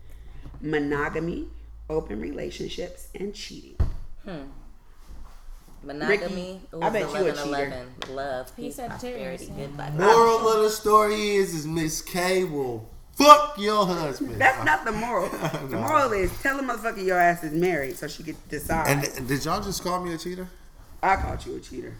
Monogamy, 0.60 1.48
open 1.88 2.20
relationships, 2.20 3.08
and 3.14 3.34
cheating. 3.34 3.76
Hmm. 4.24 4.44
Monogamy. 5.82 6.60
Ricky, 6.72 6.84
I 6.84 6.90
bet 6.90 7.10
you 7.10 7.16
a 7.16 7.20
11, 7.20 7.34
cheater. 7.34 7.46
11. 7.46 7.88
Love, 8.10 8.52
He's 8.56 8.64
peace, 8.64 8.76
Sagittarius, 8.76 9.44
prosperity, 9.44 9.46
yeah. 9.46 9.66
good 9.66 9.76
vibes. 9.76 9.98
Moral 9.98 10.48
of 10.48 10.62
the 10.64 10.70
story 10.70 11.36
is, 11.36 11.54
is 11.54 11.66
Miss 11.66 12.02
K 12.02 12.44
will 12.44 12.88
fuck 13.12 13.56
your 13.58 13.86
husband. 13.86 14.40
That's 14.40 14.64
not 14.64 14.84
the 14.84 14.92
moral. 14.92 15.28
The 15.68 15.76
moral 15.76 16.12
is 16.12 16.32
tell 16.42 16.58
a 16.58 16.62
motherfucker 16.62 17.04
your 17.04 17.18
ass 17.18 17.44
is 17.44 17.52
married 17.52 17.96
so 17.96 18.08
she 18.08 18.22
could 18.22 18.36
decide. 18.48 18.88
And 18.88 19.04
and 19.16 19.28
did 19.28 19.44
y'all 19.44 19.62
just 19.62 19.82
call 19.82 20.02
me 20.04 20.12
a 20.14 20.18
cheater? 20.18 20.48
I 21.02 21.16
called 21.16 21.44
you 21.46 21.56
a 21.56 21.60
cheater. 21.60 21.94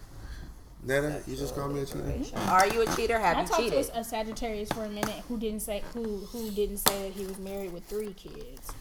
Netta, 0.86 1.20
you 1.26 1.36
just 1.36 1.54
called 1.54 1.74
me 1.74 1.80
a 1.80 1.84
cheater? 1.86 2.14
Are 2.48 2.66
you 2.68 2.82
a 2.82 2.86
cheater? 2.96 3.18
Have 3.18 3.36
I 3.36 3.42
you 3.42 3.46
talked 3.48 3.60
cheated? 3.60 3.86
to 3.86 3.98
a 3.98 4.04
Sagittarius 4.04 4.70
for 4.72 4.84
a 4.84 4.88
minute 4.88 5.22
who 5.28 5.38
didn't 5.38 5.60
say 5.60 5.82
who 5.92 6.18
who 6.18 6.50
didn't 6.52 6.76
say 6.78 7.02
that 7.08 7.12
he 7.12 7.26
was 7.26 7.38
married 7.38 7.72
with 7.72 7.84
three 7.86 8.12
kids, 8.14 8.72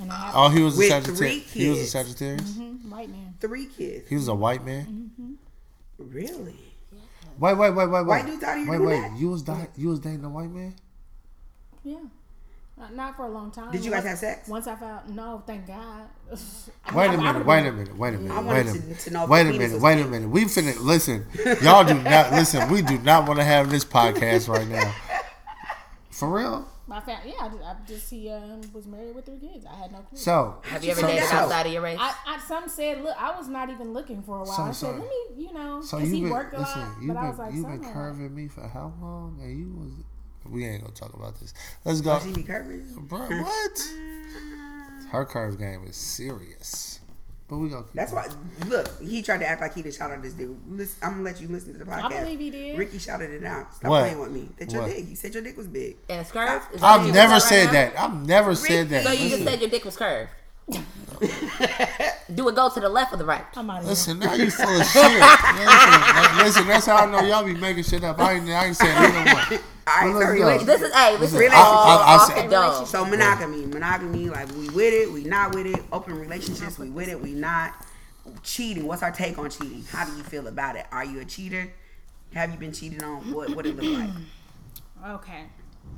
and 0.00 0.12
I 0.12 0.32
Oh, 0.34 0.48
he 0.50 0.62
was 0.62 0.76
a 0.76 0.78
With 0.78 0.88
Sagittarius. 0.88 1.50
He 1.52 1.68
was 1.68 1.78
a 1.78 1.80
kids. 1.80 1.92
Sagittarius. 1.92 2.56
a 2.58 2.60
white 2.60 3.08
man. 3.10 3.34
Three 3.40 3.66
kids. 3.66 4.08
He 4.08 4.14
was 4.14 4.28
a 4.28 4.34
white 4.34 4.64
man. 4.64 5.10
Mm-hmm. 5.18 5.32
Really? 6.12 6.54
Wait, 7.38 7.54
wait, 7.56 7.70
wait, 7.70 7.86
wait, 7.86 7.88
wait. 7.90 8.06
White 8.06 8.26
dudes 8.26 8.42
out 8.44 8.58
here 8.58 8.70
wait, 8.70 8.80
wait. 8.80 9.00
that? 9.00 9.18
You 9.18 9.30
was 9.30 9.42
di- 9.42 9.68
you 9.76 9.88
was 9.88 10.00
dating 10.00 10.24
a 10.24 10.28
white 10.28 10.50
man? 10.50 10.74
Yeah. 11.84 11.96
Not, 12.78 12.94
not 12.94 13.16
for 13.16 13.24
a 13.26 13.28
long 13.30 13.50
time. 13.50 13.72
Did 13.72 13.84
you 13.84 13.90
guys 13.90 14.04
have 14.04 14.18
sex? 14.18 14.48
Once 14.48 14.66
I 14.68 14.76
found, 14.76 15.14
no, 15.16 15.42
thank 15.46 15.66
God. 15.66 16.02
Wait 16.94 17.06
a 17.08 17.10
mean, 17.16 17.20
I- 17.20 17.30
I 17.30 17.32
minute, 17.32 17.46
wait 17.46 17.66
a 17.66 17.72
minute, 17.72 17.96
wait 17.96 18.14
a 18.14 18.18
minute, 18.18 18.34
wanted 18.34 18.48
wait 18.48 18.60
a 18.66 18.72
minute. 18.80 18.98
to 19.00 19.10
know 19.12 19.26
Wait 19.26 19.46
a 19.46 19.52
minute, 19.52 19.80
wait 19.80 20.00
a 20.00 20.04
minute. 20.06 20.28
We 20.28 20.44
finna 20.44 20.78
listen. 20.80 21.26
Y'all 21.62 21.84
do 21.84 21.94
not 22.02 22.32
listen. 22.32 22.68
We 22.70 22.82
do 22.82 22.98
not 22.98 23.26
want 23.26 23.38
to 23.40 23.44
have 23.44 23.68
this 23.70 23.84
podcast 23.84 24.48
right 24.48 24.68
now. 24.68 24.94
For 26.10 26.28
real. 26.30 26.68
My 26.86 27.00
family, 27.02 27.34
yeah, 27.38 27.44
I 27.44 27.48
just, 27.50 27.62
I 27.62 27.76
just 27.86 28.10
he 28.10 28.30
um, 28.30 28.62
was 28.72 28.86
married 28.86 29.14
with 29.14 29.26
three 29.26 29.38
kids. 29.38 29.66
I 29.70 29.76
had 29.76 29.92
no 29.92 29.98
clue. 29.98 30.16
So 30.18 30.56
Have 30.62 30.82
you 30.82 30.92
ever 30.92 31.02
so, 31.02 31.06
dated 31.06 31.24
so, 31.28 31.36
outside 31.36 31.66
of 31.66 31.72
your 31.72 31.82
race? 31.82 31.98
I, 32.00 32.14
I 32.26 32.38
some 32.40 32.66
said, 32.66 33.02
look, 33.04 33.14
I 33.20 33.36
was 33.36 33.46
not 33.46 33.68
even 33.68 33.92
looking 33.92 34.22
for 34.22 34.36
a 34.38 34.44
while. 34.44 34.56
So- 34.56 34.62
I 34.62 34.72
said, 34.72 34.98
let 35.00 35.08
me, 35.08 35.44
you 35.44 35.52
know, 35.52 35.82
so 35.82 35.98
because 35.98 36.08
you 36.10 36.16
he 36.16 36.22
been 36.22 36.30
worked 36.30 36.54
a 36.54 36.60
listen. 36.60 36.80
lot. 36.80 37.02
You 37.02 37.08
But 37.08 37.14
been 37.14 37.24
I 37.24 37.28
was 37.28 37.38
like, 37.38 37.54
you've 37.54 37.66
been 37.68 37.92
curving 37.92 38.34
me 38.34 38.48
for 38.48 38.66
how 38.66 38.94
long? 39.02 39.38
And 39.42 39.58
you 39.58 39.70
was 39.74 39.92
we 40.50 40.66
ain't 40.66 40.82
gonna 40.82 40.94
talk 40.94 41.14
about 41.14 41.38
this. 41.40 41.54
Let's 41.84 42.00
go, 42.00 42.18
She 42.20 42.32
be 42.32 42.42
curving. 42.42 42.84
bro. 42.96 43.20
What? 43.20 43.92
Her 45.10 45.24
curve 45.24 45.58
game 45.58 45.84
is 45.86 45.96
serious. 45.96 47.00
But 47.48 47.56
we 47.56 47.70
gonna. 47.70 47.86
That's 47.94 48.12
going. 48.12 48.28
why. 48.28 48.66
Look, 48.68 49.00
he 49.00 49.22
tried 49.22 49.38
to 49.38 49.46
act 49.48 49.62
like 49.62 49.74
he 49.74 49.80
did 49.80 49.94
shout 49.94 50.10
out 50.10 50.20
this 50.22 50.34
dude. 50.34 50.58
Listen, 50.68 50.98
I'm 51.02 51.10
gonna 51.12 51.22
let 51.22 51.40
you 51.40 51.48
listen 51.48 51.72
to 51.72 51.78
the 51.78 51.86
podcast. 51.86 52.02
I 52.12 52.20
believe 52.24 52.38
he 52.40 52.50
did. 52.50 52.78
Ricky 52.78 52.98
shouted 52.98 53.30
it 53.30 53.42
out. 53.42 53.74
Stop 53.74 53.90
What? 53.90 54.00
playing 54.02 54.18
with 54.18 54.30
me. 54.32 54.50
That 54.58 54.70
your 54.70 54.82
What? 54.82 54.94
dick. 54.94 55.06
He 55.06 55.14
said 55.14 55.32
your 55.32 55.42
dick 55.42 55.56
was 55.56 55.66
big. 55.66 55.96
In 56.10 56.18
a 56.18 56.24
skirt? 56.26 56.60
Is 56.74 56.80
that 56.82 56.98
what 56.98 57.00
I've 57.06 57.14
never 57.14 57.40
said 57.40 57.64
right 57.66 57.94
that. 57.94 57.98
I've 57.98 58.26
never 58.26 58.54
said 58.54 58.90
that. 58.90 59.04
So 59.04 59.12
you 59.12 59.30
just 59.30 59.44
said 59.44 59.60
your 59.62 59.70
dick 59.70 59.84
was 59.86 59.96
curved. 59.96 60.30
Do 62.34 62.48
it 62.48 62.54
go 62.54 62.68
to 62.68 62.80
the 62.80 62.88
left 62.88 63.12
or 63.12 63.16
the 63.16 63.24
right? 63.24 63.44
I'm 63.56 63.68
out 63.70 63.78
of 63.78 63.82
here. 63.84 63.90
listen, 63.90 64.18
now 64.18 64.34
you 64.34 64.50
full 64.50 64.68
of 64.68 64.86
shit. 64.86 65.02
listen, 65.04 66.38
listen, 66.38 66.66
that's 66.66 66.86
how 66.86 66.96
I 66.96 67.06
know 67.10 67.20
y'all 67.22 67.44
be 67.44 67.54
making 67.54 67.84
shit 67.84 68.04
up. 68.04 68.18
I 68.18 68.34
ain't, 68.34 68.48
I 68.48 68.66
ain't 68.66 68.76
saying 68.76 68.96
either 68.96 69.34
one. 69.34 69.60
All 69.88 69.94
right, 69.94 70.12
so 70.12 70.18
let's 70.18 70.26
go. 70.26 70.32
relationship. 70.32 70.66
This 70.66 70.82
is 70.82 70.94
hey, 70.94 71.16
this 71.16 71.28
is 71.32 71.38
Relationship. 71.38 71.58
all 71.66 71.74
I- 71.88 71.96
I- 71.96 72.12
I 72.12 72.14
off 72.16 72.26
said- 72.34 72.44
the 72.46 72.50
dome. 72.50 72.86
So 72.86 73.04
monogamy, 73.06 73.64
monogamy, 73.66 74.28
like 74.28 74.50
we 74.54 74.68
with 74.68 74.92
it, 74.92 75.10
we 75.10 75.24
not 75.24 75.54
with 75.54 75.66
it. 75.66 75.82
Open 75.90 76.18
relationships, 76.18 76.78
we 76.78 76.90
with 76.90 77.08
it, 77.08 77.18
we 77.20 77.32
not. 77.32 77.74
Cheating. 78.42 78.86
What's 78.86 79.02
our 79.02 79.10
take 79.10 79.38
on 79.38 79.48
cheating? 79.48 79.82
How 79.90 80.04
do 80.04 80.14
you 80.14 80.22
feel 80.22 80.46
about 80.46 80.76
it? 80.76 80.84
Are 80.92 81.04
you 81.06 81.20
a 81.20 81.24
cheater? 81.24 81.72
Have 82.34 82.50
you 82.52 82.58
been 82.58 82.72
cheated 82.72 83.02
on? 83.02 83.32
What 83.32 83.56
what 83.56 83.64
it 83.64 83.74
look 83.76 83.98
like? 83.98 84.10
Okay. 85.06 85.44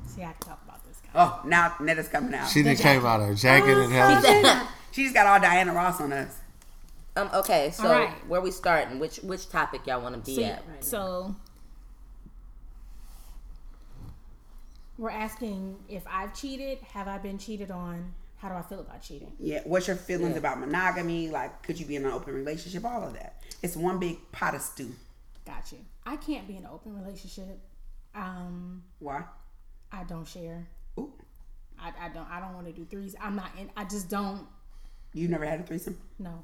See, 0.05 0.21
I 0.21 0.31
can 0.31 0.47
talk 0.49 0.61
about 0.63 0.85
this. 0.87 0.97
Guy. 1.01 1.09
Oh, 1.15 1.41
now 1.45 1.73
Netta's 1.81 2.07
coming 2.07 2.33
out. 2.35 2.47
She 2.47 2.59
She, 2.59 2.63
done 2.63 2.75
came 2.75 3.03
out 3.05 3.19
her 3.19 3.33
jacket 3.33 3.75
and 3.77 3.91
oh, 3.91 4.21
hell. 4.21 4.67
Just 4.91 5.13
got 5.13 5.25
all 5.27 5.39
Diana 5.39 5.73
Ross 5.73 5.99
on 6.01 6.11
us. 6.13 6.37
um, 7.15 7.29
okay, 7.33 7.71
so 7.71 7.83
All 7.87 7.99
right. 7.99 8.27
where 8.27 8.41
we 8.41 8.51
starting? 8.51 8.99
Which 8.99 9.17
which 9.17 9.49
topic 9.49 9.85
y'all 9.87 10.01
want 10.01 10.15
to 10.15 10.21
be 10.21 10.35
See, 10.37 10.43
at? 10.45 10.63
Right 10.67 10.83
so 10.83 11.35
we're 14.97 15.09
asking 15.09 15.77
if 15.89 16.03
I've 16.07 16.33
cheated, 16.35 16.79
have 16.93 17.07
I 17.07 17.17
been 17.17 17.37
cheated 17.37 17.71
on? 17.71 18.13
How 18.37 18.49
do 18.49 18.55
I 18.55 18.61
feel 18.61 18.79
about 18.81 19.01
cheating? 19.01 19.31
Yeah. 19.39 19.61
What's 19.65 19.87
your 19.87 19.95
feelings 19.95 20.31
Yeah. 20.33 20.39
about 20.39 20.59
monogamy? 20.59 21.29
Like, 21.29 21.61
could 21.63 21.79
you 21.79 21.85
be 21.85 21.95
in 21.95 22.05
an 22.05 22.11
open 22.11 22.33
relationship? 22.33 22.83
All 22.85 23.03
of 23.03 23.13
that. 23.13 23.41
It's 23.61 23.75
one 23.75 23.99
big 23.99 24.17
pot 24.31 24.55
of 24.55 24.61
stew. 24.61 24.91
Got 25.45 25.71
you. 25.71 25.79
I 26.05 26.17
can't 26.17 26.47
be 26.47 26.55
in 26.57 26.63
an 26.63 26.69
open 26.71 26.95
relationship. 27.03 27.59
Um, 28.15 28.83
Why? 28.99 29.23
I 29.91 30.03
don't 30.05 30.27
share. 30.27 30.67
Ooh, 30.99 31.11
I, 31.79 31.91
I 32.05 32.09
don't. 32.09 32.27
I 32.29 32.39
don't 32.39 32.53
want 32.53 32.67
to 32.67 32.73
do 32.73 32.85
threes. 32.85 33.15
I'm 33.21 33.35
not 33.35 33.51
in. 33.59 33.69
I 33.77 33.83
just 33.85 34.09
don't. 34.09 34.47
You 35.13 35.27
never 35.27 35.45
had 35.45 35.59
a 35.59 35.63
threesome, 35.63 35.97
No. 36.19 36.43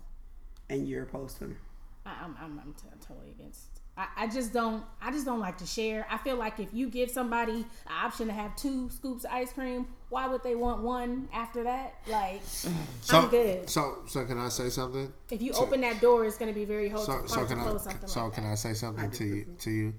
and 0.69 0.87
you're 0.87 1.03
opposed 1.03 1.37
to 1.37 1.45
them. 1.45 1.57
I, 2.05 2.11
I'm. 2.23 2.35
I'm, 2.41 2.59
I'm 2.59 2.73
t- 2.73 2.87
totally 3.05 3.31
against. 3.31 3.65
I, 3.97 4.07
I 4.15 4.27
just 4.27 4.53
don't. 4.53 4.83
I 5.01 5.11
just 5.11 5.25
don't 5.25 5.39
like 5.39 5.57
to 5.57 5.65
share. 5.65 6.05
I 6.09 6.17
feel 6.19 6.35
like 6.37 6.59
if 6.59 6.73
you 6.73 6.89
give 6.89 7.09
somebody 7.09 7.53
an 7.53 7.65
option 7.91 8.27
to 8.27 8.33
have 8.33 8.55
two 8.55 8.89
scoops 8.89 9.23
of 9.25 9.31
ice 9.31 9.51
cream, 9.51 9.87
why 10.09 10.27
would 10.27 10.43
they 10.43 10.55
want 10.55 10.83
one 10.83 11.27
after 11.33 11.63
that? 11.63 11.95
Like, 12.07 12.41
So, 13.01 13.19
I'm 13.19 13.29
good. 13.29 13.69
so, 13.69 14.03
so 14.07 14.23
can 14.25 14.37
I 14.37 14.49
say 14.49 14.69
something? 14.69 15.11
If 15.31 15.41
you 15.41 15.51
open 15.53 15.81
that 15.81 15.99
door, 15.99 16.23
it's 16.25 16.37
going 16.37 16.53
to 16.53 16.57
be 16.57 16.65
very 16.65 16.87
hard, 16.89 17.05
So, 17.05 17.23
so 17.25 17.41
to 17.41 17.47
can 17.47 17.59
I? 17.59 17.63
close 17.63 17.83
something 17.83 18.07
So 18.07 18.23
like 18.25 18.33
can 18.35 18.43
that. 18.45 18.51
I 18.51 18.55
say 18.55 18.73
something 18.73 19.09
to 19.11 19.25
you? 19.25 19.45
To 19.59 19.71
you, 19.71 19.93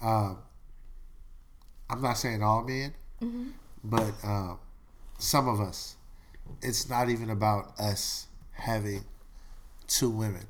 um, 0.00 0.38
I'm 1.90 2.00
not 2.00 2.14
saying 2.18 2.42
all 2.42 2.62
men, 2.62 2.94
Mm-hmm. 3.22 3.48
but 3.84 4.12
um, 4.24 4.58
some 5.18 5.48
of 5.48 5.60
us. 5.60 5.96
It's 6.62 6.88
not 6.88 7.10
even 7.10 7.30
about 7.30 7.78
us 7.78 8.26
having 8.52 9.04
two 9.88 10.10
women. 10.10 10.46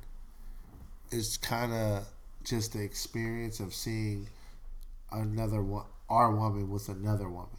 It's 1.11 1.37
kind 1.37 1.73
of 1.73 2.05
just 2.43 2.73
the 2.73 2.83
experience 2.83 3.59
of 3.59 3.73
seeing 3.73 4.27
another 5.11 5.61
one, 5.61 5.85
our 6.09 6.31
woman 6.31 6.69
with 6.69 6.89
another 6.89 7.29
woman. 7.29 7.49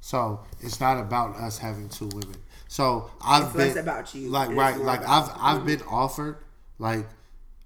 So 0.00 0.40
it's 0.60 0.80
not 0.80 0.98
about 1.00 1.36
us 1.36 1.58
having 1.58 1.88
two 1.88 2.08
women. 2.08 2.36
So 2.68 3.10
I've 3.24 3.44
It's 3.56 3.74
been 3.74 3.78
about 3.78 4.14
you, 4.14 4.28
Like 4.28 4.50
it's 4.50 4.58
right, 4.58 4.76
like 4.78 5.06
I've 5.08 5.30
I've 5.36 5.66
been 5.66 5.82
offered 5.88 6.38
like 6.78 7.06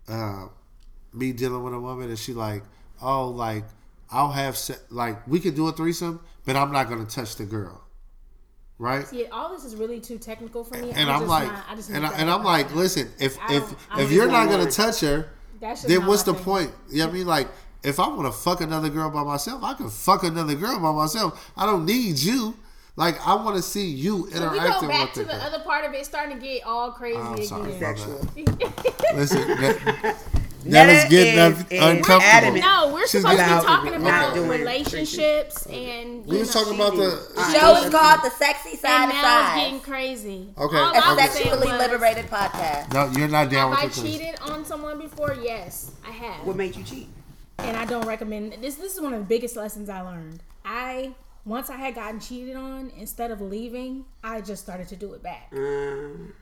uh, 0.08 0.46
me 1.12 1.32
dealing 1.32 1.62
with 1.62 1.74
a 1.74 1.80
woman, 1.80 2.08
and 2.08 2.18
she 2.18 2.32
like, 2.34 2.62
oh, 3.02 3.28
like 3.28 3.64
I'll 4.10 4.32
have 4.32 4.56
se- 4.56 4.78
like 4.90 5.26
we 5.26 5.40
could 5.40 5.54
do 5.54 5.68
a 5.68 5.72
threesome, 5.72 6.20
but 6.44 6.56
I'm 6.56 6.72
not 6.72 6.88
gonna 6.88 7.06
touch 7.06 7.36
the 7.36 7.44
girl, 7.46 7.82
right? 8.78 9.06
Yeah, 9.12 9.26
all 9.32 9.50
this 9.50 9.64
is 9.64 9.76
really 9.76 10.00
too 10.00 10.18
technical 10.18 10.64
for 10.64 10.76
me. 10.78 10.90
And 10.92 11.10
I'm, 11.10 11.22
I'm, 11.22 11.28
like, 11.28 11.48
not, 11.48 11.88
and, 11.90 12.06
I, 12.06 12.12
and 12.14 12.30
I'm 12.30 12.44
like, 12.44 12.74
listen, 12.74 13.10
if 13.18 13.38
if 13.50 13.74
if 13.98 14.10
you're 14.10 14.30
not 14.30 14.48
gonna 14.48 14.70
touch 14.70 15.00
her, 15.00 15.30
then 15.86 16.06
what's 16.06 16.22
the 16.22 16.34
thing. 16.34 16.44
point? 16.44 16.72
You 16.90 16.98
know 16.98 17.06
what 17.06 17.10
I 17.10 17.18
mean? 17.18 17.26
Like, 17.26 17.48
if 17.82 18.00
I 18.00 18.08
want 18.08 18.32
to 18.32 18.32
fuck 18.32 18.60
another 18.60 18.88
girl 18.88 19.10
by 19.10 19.22
myself, 19.22 19.62
I 19.62 19.74
can 19.74 19.90
fuck 19.90 20.24
another 20.24 20.54
girl 20.54 20.78
by 20.80 20.92
myself. 20.92 21.52
I 21.56 21.66
don't 21.66 21.84
need 21.84 22.18
you. 22.18 22.56
Like, 22.96 23.24
I 23.24 23.36
want 23.36 23.54
to 23.54 23.62
see 23.62 23.86
you 23.86 24.26
If 24.26 24.34
we 24.34 24.40
go 24.40 24.54
interacting 24.54 24.88
back 24.88 25.12
to 25.12 25.20
the 25.20 25.26
the 25.26 25.34
other 25.36 25.60
part 25.60 25.84
of 25.84 25.94
it, 25.94 26.04
starting 26.04 26.36
to 26.36 26.44
get 26.44 26.64
all 26.66 26.90
crazy 26.90 27.16
I'm 27.16 27.44
sorry, 27.44 27.72
again. 27.76 27.94
Listen, 29.14 29.46
that, 29.46 30.16
Netta 30.64 30.86
that 30.92 31.04
is 31.04 31.10
getting 31.10 31.34
is- 31.38 31.40
un- 31.60 31.66
is 31.70 31.82
uncomfortable. 31.82 32.22
adamant. 32.22 32.64
no, 32.64 32.92
we're 32.92 33.06
She's 33.06 33.22
supposed 33.22 33.38
to 33.38 33.44
be 33.44 33.50
talking 33.50 33.94
about 33.94 34.34
doing 34.34 34.48
relationships 34.50 35.66
and 35.66 36.26
We 36.26 36.34
you 36.34 36.40
was 36.40 36.54
know, 36.54 36.60
talking 36.64 36.74
about 36.74 36.96
the. 36.96 37.32
Uh, 37.36 37.52
Show 37.52 37.76
is 37.84 37.90
called 37.94 38.20
the 38.24 38.30
sexy 38.30 38.76
side 38.76 39.02
and 39.04 39.10
of 39.12 39.16
now 39.16 39.54
it's 39.56 39.62
getting 39.64 39.80
crazy. 39.80 40.48
Okay, 40.58 40.76
All 40.76 40.88
okay. 40.90 40.98
I 40.98 41.12
A 41.12 41.14
was 41.14 41.30
saying 41.30 41.46
sexually 41.48 41.72
was, 41.72 41.78
liberated 41.80 42.26
podcast. 42.30 42.92
No, 42.92 43.10
you're 43.18 43.28
not 43.28 43.50
down 43.50 43.70
Have 43.72 43.78
I 43.80 43.84
with 43.86 43.94
the 43.94 44.00
thing. 44.02 44.10
cheated 44.18 44.40
on 44.40 44.64
someone 44.64 44.98
before? 44.98 45.36
Yes, 45.42 45.92
I 46.06 46.10
have. 46.10 46.46
What 46.46 46.56
made 46.56 46.74
you 46.76 46.82
cheat? 46.84 47.08
and 47.60 47.76
I 47.76 47.84
don't 47.84 48.06
recommend 48.06 48.52
this. 48.60 48.76
This 48.76 48.94
is 48.94 49.00
one 49.00 49.12
of 49.12 49.18
the 49.20 49.26
biggest 49.26 49.56
lessons 49.56 49.88
I 49.88 50.00
learned. 50.02 50.40
I 50.64 51.12
once 51.48 51.70
I 51.70 51.76
had 51.76 51.94
gotten 51.94 52.20
cheated 52.20 52.56
on, 52.56 52.90
instead 52.96 53.30
of 53.30 53.40
leaving, 53.40 54.04
I 54.22 54.40
just 54.40 54.62
started 54.62 54.88
to 54.88 54.96
do 54.96 55.14
it 55.14 55.22
back. 55.22 55.50
Um, 55.52 56.32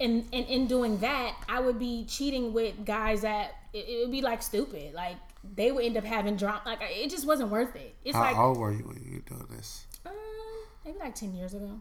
And 0.00 0.26
and 0.32 0.46
in 0.46 0.66
doing 0.66 0.98
that, 0.98 1.36
I 1.48 1.60
would 1.60 1.78
be 1.78 2.04
cheating 2.06 2.52
with 2.52 2.84
guys 2.84 3.22
that 3.22 3.54
it, 3.72 3.84
it 3.88 4.00
would 4.02 4.12
be 4.12 4.20
like 4.22 4.42
stupid. 4.42 4.94
Like 4.94 5.16
they 5.56 5.72
would 5.72 5.84
end 5.84 5.96
up 5.96 6.04
having 6.04 6.36
drama. 6.36 6.60
Like 6.66 6.80
it 6.82 7.10
just 7.10 7.26
wasn't 7.26 7.50
worth 7.50 7.74
it. 7.76 7.94
It's 8.04 8.14
like 8.16 8.34
How 8.34 8.48
like 8.48 8.48
old 8.48 8.58
were 8.58 8.72
you 8.72 8.84
when 8.84 8.96
you 9.04 9.14
were 9.16 9.36
doing 9.36 9.46
this? 9.56 9.86
um, 10.06 10.12
maybe 10.84 10.98
like 10.98 11.14
ten 11.14 11.34
years 11.34 11.54
ago. 11.54 11.80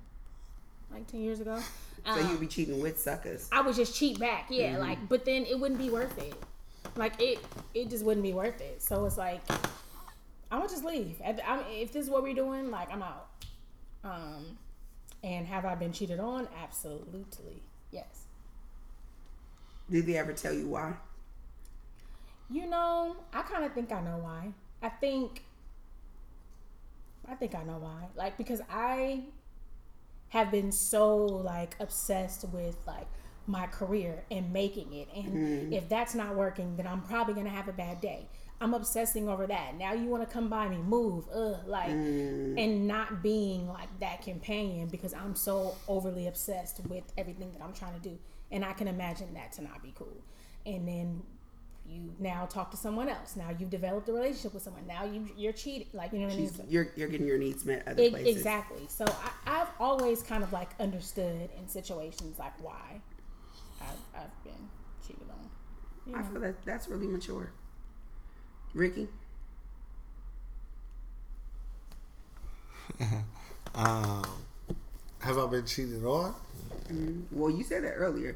Like 0.92 1.08
ten 1.08 1.22
years 1.22 1.40
ago. 1.40 1.60
so 2.06 2.12
Um, 2.12 2.32
you 2.32 2.38
be 2.38 2.48
cheating 2.48 2.82
with 2.82 3.00
suckers. 3.00 3.48
I 3.52 3.62
would 3.62 3.76
just 3.76 3.96
cheat 3.96 4.20
back, 4.20 4.48
yeah. 4.50 4.78
Like, 4.78 5.08
but 5.08 5.24
then 5.26 5.46
it 5.46 5.60
wouldn't 5.60 5.80
be 5.80 5.90
worth 5.90 6.18
it. 6.18 6.34
Like 6.98 7.14
it, 7.22 7.40
it 7.74 7.90
just 7.90 8.04
wouldn't 8.04 8.24
be 8.24 8.34
worth 8.34 8.60
it. 8.60 8.82
So 8.82 9.06
it's 9.06 9.18
like, 9.18 9.42
I'm 10.52 10.60
gonna 10.60 10.70
just 10.70 10.84
leave. 10.84 11.22
I'm, 11.26 11.62
if 11.70 11.94
this 11.94 12.04
is 12.04 12.10
what 12.10 12.24
we're 12.24 12.36
doing, 12.36 12.70
like 12.70 12.92
I'm 12.92 13.02
out. 13.02 13.30
Um, 14.04 14.58
and 15.24 15.48
have 15.48 15.64
I 15.66 15.76
been 15.76 15.94
cheated 15.94 16.20
on? 16.20 16.48
Absolutely, 16.62 17.64
yes. 17.92 18.26
Did 19.90 20.06
they 20.06 20.18
ever 20.18 20.34
tell 20.34 20.54
you 20.54 20.68
why? 20.68 20.94
You 22.50 22.68
know, 22.68 23.16
I 23.34 23.44
kind 23.44 23.64
of 23.64 23.74
think 23.74 23.92
I 23.94 24.02
know 24.02 24.18
why. 24.22 24.52
I 24.82 24.90
think, 24.90 25.44
I 27.30 27.36
think 27.36 27.56
I 27.56 27.64
know 27.64 27.78
why. 27.78 28.08
Like 28.16 28.38
because 28.38 28.62
I 28.70 29.22
have 30.30 30.52
been 30.52 30.72
so 30.72 31.16
like 31.18 31.76
obsessed 31.80 32.44
with 32.50 32.76
like 32.86 33.08
my 33.48 33.68
career 33.68 34.26
and 34.30 34.52
making 34.52 34.92
it, 34.94 35.08
and 35.16 35.74
if 35.74 35.88
that's 35.88 36.14
not 36.14 36.36
working, 36.36 36.76
then 36.76 36.88
I'm 36.88 37.02
probably 37.04 37.36
gonna 37.36 37.50
have 37.50 37.70
a 37.70 37.74
bad 37.74 38.02
day. 38.02 38.28
I'm 38.62 38.76
obsessing 38.76 39.28
over 39.28 39.48
that. 39.48 39.76
Now 39.78 39.94
you 39.94 40.08
want 40.08 40.28
to 40.28 40.32
come 40.32 40.48
by 40.48 40.70
me, 40.70 40.78
move, 40.78 41.26
ugh, 41.34 41.58
like, 41.66 41.90
mm. 41.90 42.64
and 42.64 42.88
not 42.88 43.24
being 43.24 43.68
like 43.68 43.90
that 44.00 44.22
companion 44.22 44.88
because 44.88 45.16
I'm 45.16 45.36
so 45.36 45.76
overly 45.88 46.28
obsessed 46.28 46.80
with 46.88 47.04
everything 47.18 47.52
that 47.54 47.62
I'm 47.64 47.74
trying 47.74 48.00
to 48.00 48.10
do, 48.10 48.20
and 48.52 48.64
I 48.64 48.74
can 48.74 48.88
imagine 48.88 49.34
that 49.34 49.52
to 49.54 49.64
not 49.64 49.82
be 49.82 49.92
cool. 49.98 50.24
And 50.66 50.88
then 50.88 51.24
you 51.90 52.14
now 52.20 52.46
talk 52.46 52.70
to 52.72 52.78
someone 52.78 53.10
else. 53.10 53.36
Now 53.36 53.50
you've 53.58 53.72
developed 53.72 54.08
a 54.10 54.14
relationship 54.14 54.54
with 54.54 54.62
someone. 54.62 54.86
Now 54.88 55.06
you 55.06 55.28
you're 55.36 55.54
cheating, 55.54 55.88
like 55.94 56.14
you 56.14 56.20
know 56.20 56.28
what 56.28 56.36
I 56.36 56.38
mean? 56.38 56.52
You're 56.70 56.88
you're 56.96 57.08
getting 57.08 57.28
your 57.28 57.40
needs 57.40 57.66
met 57.66 57.88
other 57.88 58.04
E- 58.04 58.12
places. 58.12 58.38
exactly. 58.38 58.86
So 58.88 59.06
I, 59.06 59.62
I've 59.62 59.70
always 59.80 60.22
kind 60.22 60.44
of 60.44 60.54
like 60.54 60.70
understood 60.80 61.50
in 61.58 61.68
situations 61.68 62.38
like 62.38 62.54
why 62.64 63.02
I've, 63.82 64.22
I've 64.22 64.44
been 64.44 64.70
cheated 65.06 65.28
on. 65.32 65.50
You 66.06 66.16
I 66.16 66.24
feel 66.32 66.42
that 66.42 66.64
that's 66.64 66.88
really 66.88 67.08
mature. 67.08 67.52
Ricky? 68.74 69.08
Um, 73.74 74.26
have 75.20 75.38
I 75.38 75.48
been 75.48 75.66
cheated 75.66 76.04
on? 76.04 76.36
Well, 77.32 77.50
you 77.50 77.64
said 77.64 77.86
that 77.86 77.94
earlier. 77.94 78.36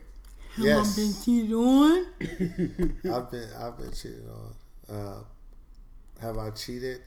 Have 0.55 0.65
yes, 0.65 0.97
I 0.97 1.01
been 1.01 1.13
cheated 1.25 1.53
on? 1.53 2.05
I've 3.13 3.31
been 3.31 3.49
I've 3.59 3.77
been 3.77 3.91
cheated 3.91 4.23
on. 4.29 4.95
Uh, 4.95 5.23
have 6.21 6.37
I 6.37 6.51
cheated? 6.51 7.01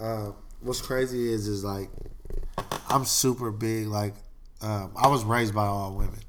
Uh, 0.00 0.30
what's 0.60 0.80
crazy 0.80 1.30
is 1.30 1.48
is 1.48 1.64
like 1.64 1.90
I'm 2.88 3.04
super 3.04 3.50
big. 3.50 3.88
Like 3.88 4.14
um, 4.62 4.92
I 4.96 5.08
was 5.08 5.22
raised 5.24 5.54
by 5.54 5.66
all 5.66 5.92
women. 5.94 6.20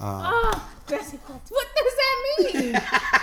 Oh, 0.00 0.70
that's, 0.86 1.12
what 1.12 1.42
does 1.50 1.96
that 1.96 2.52
mean? 2.54 2.74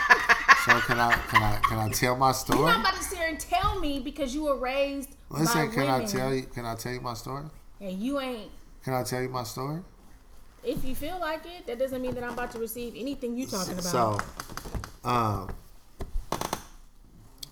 So 0.73 0.79
can 0.79 0.99
I 0.99 1.13
can 1.13 1.43
I 1.43 1.59
can 1.69 1.77
I 1.77 1.89
tell 1.89 2.15
my 2.15 2.31
story? 2.31 2.57
You're 2.57 2.67
not 2.67 2.79
about 2.79 2.95
to 2.95 3.03
sit 3.03 3.19
here 3.19 3.27
and 3.27 3.39
tell 3.39 3.79
me 3.79 3.99
because 3.99 4.33
you 4.33 4.45
were 4.45 4.57
raised 4.57 5.15
Listen, 5.29 5.67
by 5.67 5.73
can 5.73 5.83
I 5.83 5.93
women, 5.97 6.07
tell 6.07 6.33
you? 6.33 6.43
Can 6.43 6.65
I 6.65 6.73
tell 6.73 6.91
you 6.91 7.01
my 7.01 7.13
story? 7.13 7.45
and 7.79 7.99
you 7.99 8.19
ain't. 8.19 8.49
Can 8.83 8.93
I 8.93 9.03
tell 9.03 9.21
you 9.21 9.29
my 9.29 9.43
story? 9.43 9.81
If 10.63 10.83
you 10.83 10.95
feel 10.95 11.19
like 11.19 11.45
it, 11.45 11.67
that 11.67 11.77
doesn't 11.77 12.01
mean 12.01 12.15
that 12.15 12.23
I'm 12.23 12.31
about 12.33 12.51
to 12.53 12.59
receive 12.59 12.95
anything 12.95 13.37
you're 13.37 13.47
talking 13.47 13.73
about. 13.73 13.83
So, 13.83 14.17
um, 15.03 15.53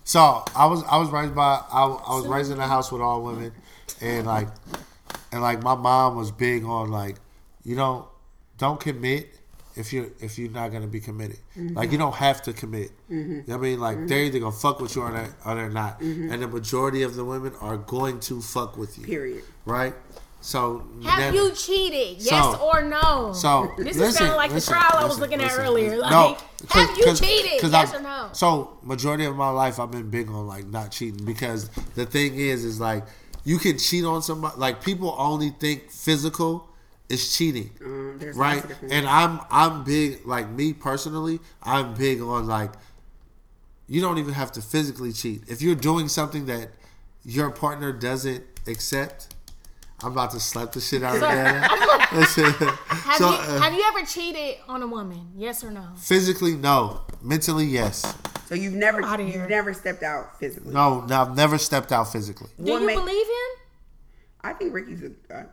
so 0.02 0.44
I 0.56 0.66
was 0.66 0.82
I 0.90 0.96
was 0.96 1.10
raised 1.10 1.34
by 1.34 1.60
I, 1.70 1.84
I 1.84 2.14
was 2.16 2.26
raised 2.26 2.50
in 2.50 2.58
a 2.58 2.66
house 2.66 2.90
with 2.90 3.02
all 3.02 3.22
women, 3.22 3.52
and 4.00 4.26
like, 4.26 4.48
and 5.30 5.42
like 5.42 5.62
my 5.62 5.76
mom 5.76 6.16
was 6.16 6.32
big 6.32 6.64
on 6.64 6.90
like, 6.90 7.16
you 7.62 7.76
know, 7.76 8.08
don't 8.58 8.80
commit 8.80 9.32
if 9.74 9.92
you 9.92 10.12
if 10.20 10.38
you're 10.38 10.50
not 10.50 10.72
gonna 10.72 10.86
be 10.86 11.00
committed. 11.00 11.38
Mm-hmm. 11.56 11.76
Like 11.76 11.92
you 11.92 11.98
don't 11.98 12.14
have 12.14 12.42
to 12.42 12.52
commit. 12.52 12.90
Mm-hmm. 13.10 13.32
You 13.32 13.36
know 13.36 13.42
what 13.46 13.54
I 13.56 13.60
mean? 13.60 13.80
Like 13.80 13.96
mm-hmm. 13.96 14.06
they're 14.06 14.24
either 14.24 14.38
gonna 14.38 14.52
fuck 14.52 14.80
with 14.80 14.94
you 14.96 15.02
or, 15.02 15.12
they 15.12 15.26
or 15.44 15.54
they're 15.54 15.70
not. 15.70 16.00
And 16.00 16.42
the 16.42 16.48
majority 16.48 17.02
of 17.02 17.14
the 17.14 17.24
women 17.24 17.52
are 17.60 17.76
going 17.76 18.20
to 18.20 18.40
fuck 18.40 18.76
with 18.76 18.98
you. 18.98 19.04
Period. 19.06 19.44
Right. 19.64 19.94
So 20.44 20.84
Have 21.04 21.20
never- 21.20 21.36
you 21.36 21.52
cheated? 21.52 22.20
Yes 22.20 22.30
So- 22.30 22.56
or 22.56 22.82
no? 22.82 23.32
So 23.32 23.72
this 23.78 23.96
listen, 23.96 24.02
is 24.08 24.16
kind 24.18 24.30
of 24.32 24.36
like 24.36 24.50
listen, 24.50 24.74
the 24.74 24.80
trial 24.80 24.98
I 24.98 25.04
was 25.04 25.18
listen, 25.18 25.20
looking 25.22 25.40
at 25.40 25.56
earlier. 25.56 25.90
listen. 25.90 26.00
Like, 26.00 26.10
No, 26.10 26.36
have 26.70 26.98
you 26.98 27.04
'cause- 27.04 27.20
cheated? 27.20 27.60
'cause 27.60 27.70
Yes 27.70 27.94
I- 27.94 27.96
or 27.96 28.02
no? 28.02 28.28
So 28.32 28.76
majority 28.82 29.24
of 29.24 29.36
my 29.36 29.50
life, 29.50 29.78
I've 29.78 29.92
been 29.92 30.10
big 30.10 30.28
on 30.30 30.48
like 30.48 30.66
not 30.66 30.90
cheating 30.90 31.24
because 31.24 31.70
the 31.94 32.06
thing 32.06 32.34
is, 32.34 32.64
is 32.64 32.80
like 32.80 33.04
you 33.44 33.58
can 33.58 33.78
cheat 33.78 34.04
on 34.04 34.20
somebody. 34.20 34.54
Like 34.58 34.82
people 34.82 35.14
only 35.16 35.50
think 35.50 35.90
physical 35.92 36.66
is 37.12 37.36
cheating, 37.36 37.70
Um, 37.84 38.18
right? 38.34 38.54
lots 38.56 38.64
of 38.64 38.68
different- 38.70 38.92
And 38.94 39.06
I'm 39.08 39.40
I'm 39.50 39.84
big 39.84 40.26
like 40.26 40.48
me 40.50 40.72
personally. 40.72 41.40
I'm 41.62 41.94
big 41.94 42.20
on 42.20 42.46
like 42.46 42.72
you 43.86 44.00
don't 44.00 44.18
even 44.18 44.34
have 44.34 44.50
to 44.52 44.62
physically 44.62 45.12
cheat 45.12 45.42
if 45.48 45.60
you're 45.62 45.74
doing 45.90 46.08
something 46.08 46.46
that 46.46 46.70
your 47.24 47.50
partner 47.50 47.92
doesn't 47.92 48.44
accept. 48.66 49.34
I'm 50.04 50.12
about 50.12 50.32
to 50.32 50.40
slap 50.40 50.72
the 50.72 50.80
shit 50.80 51.02
out 51.04 51.14
of 51.14 51.20
that. 51.20 52.10
Listen, 52.12 52.44
Have 52.44 53.16
so, 53.18 53.28
you 53.30 53.36
uh, 53.36 53.60
have 53.60 53.72
you 53.74 53.84
ever 53.86 54.04
cheated 54.04 54.56
on 54.66 54.82
a 54.82 54.86
woman? 54.86 55.28
Yes 55.36 55.62
or 55.62 55.70
no? 55.70 55.84
Physically, 55.96 56.56
no. 56.56 57.02
Mentally, 57.22 57.66
yes. 57.66 58.12
So 58.48 58.54
you've 58.56 58.72
never 58.74 59.00
you've 59.22 59.48
never 59.48 59.72
stepped 59.72 60.02
out 60.02 60.38
physically. 60.40 60.74
No, 60.74 61.02
no, 61.02 61.20
I've 61.22 61.36
never 61.36 61.56
stepped 61.58 61.92
out 61.92 62.10
physically. 62.10 62.50
Do 62.60 62.72
What 62.72 62.80
you 62.80 62.86
make- 62.88 62.96
believe 62.96 63.26
him? 63.26 63.50
I 64.44 64.52
think 64.54 64.74
Ricky's 64.74 65.02
a 65.04 65.06
uh, 65.06 65.10
y- 65.30 65.46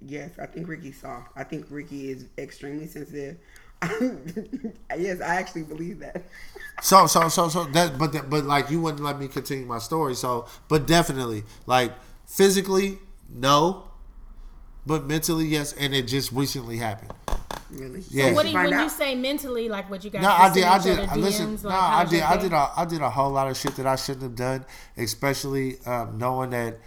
yes. 0.00 0.30
I 0.40 0.46
think 0.46 0.68
Ricky's 0.68 1.00
soft. 1.00 1.28
I 1.36 1.44
think 1.44 1.66
Ricky 1.70 2.10
is 2.10 2.26
extremely 2.38 2.86
sensitive. 2.86 3.36
yes, 4.96 5.20
I 5.20 5.36
actually 5.36 5.64
believe 5.64 5.98
that. 6.00 6.22
So, 6.80 7.06
so, 7.06 7.28
so, 7.28 7.48
so 7.48 7.64
that, 7.64 7.98
but, 7.98 8.12
that, 8.12 8.30
but 8.30 8.44
like 8.44 8.70
you 8.70 8.80
wouldn't 8.80 9.02
let 9.02 9.18
me 9.18 9.28
continue 9.28 9.66
my 9.66 9.78
story. 9.78 10.14
So, 10.14 10.46
but 10.68 10.86
definitely, 10.86 11.44
like 11.66 11.92
physically, 12.26 12.98
no, 13.28 13.84
but 14.86 15.06
mentally, 15.06 15.46
yes. 15.46 15.72
And 15.72 15.94
it 15.94 16.02
just 16.06 16.32
recently 16.32 16.76
happened. 16.76 17.12
Really? 17.70 18.02
Yeah. 18.10 18.32
What 18.34 18.42
do 18.42 18.48
you, 18.48 18.54
find 18.54 18.70
when 18.70 18.80
you 18.80 18.88
say 18.88 19.14
mentally, 19.14 19.68
like 19.68 19.88
what 19.90 20.04
you 20.04 20.10
guys? 20.10 20.22
No, 20.22 20.30
I 20.30 20.52
did. 20.52 20.64
I 20.64 20.78
did. 20.78 20.98
other 20.98 21.10
I 21.10 21.16
listen. 21.16 21.56
DMs, 21.56 21.64
No, 21.64 21.70
I 21.70 22.04
did. 22.04 22.22
I 22.22 22.36
did. 22.36 22.52
A, 22.52 22.70
I 22.76 22.84
did 22.84 23.00
a 23.00 23.10
whole 23.10 23.30
lot 23.30 23.48
of 23.50 23.56
shit 23.56 23.76
that 23.76 23.86
I 23.86 23.96
shouldn't 23.96 24.22
have 24.22 24.36
done, 24.36 24.64
especially 24.96 25.80
um, 25.86 26.18
knowing 26.18 26.50
that. 26.50 26.78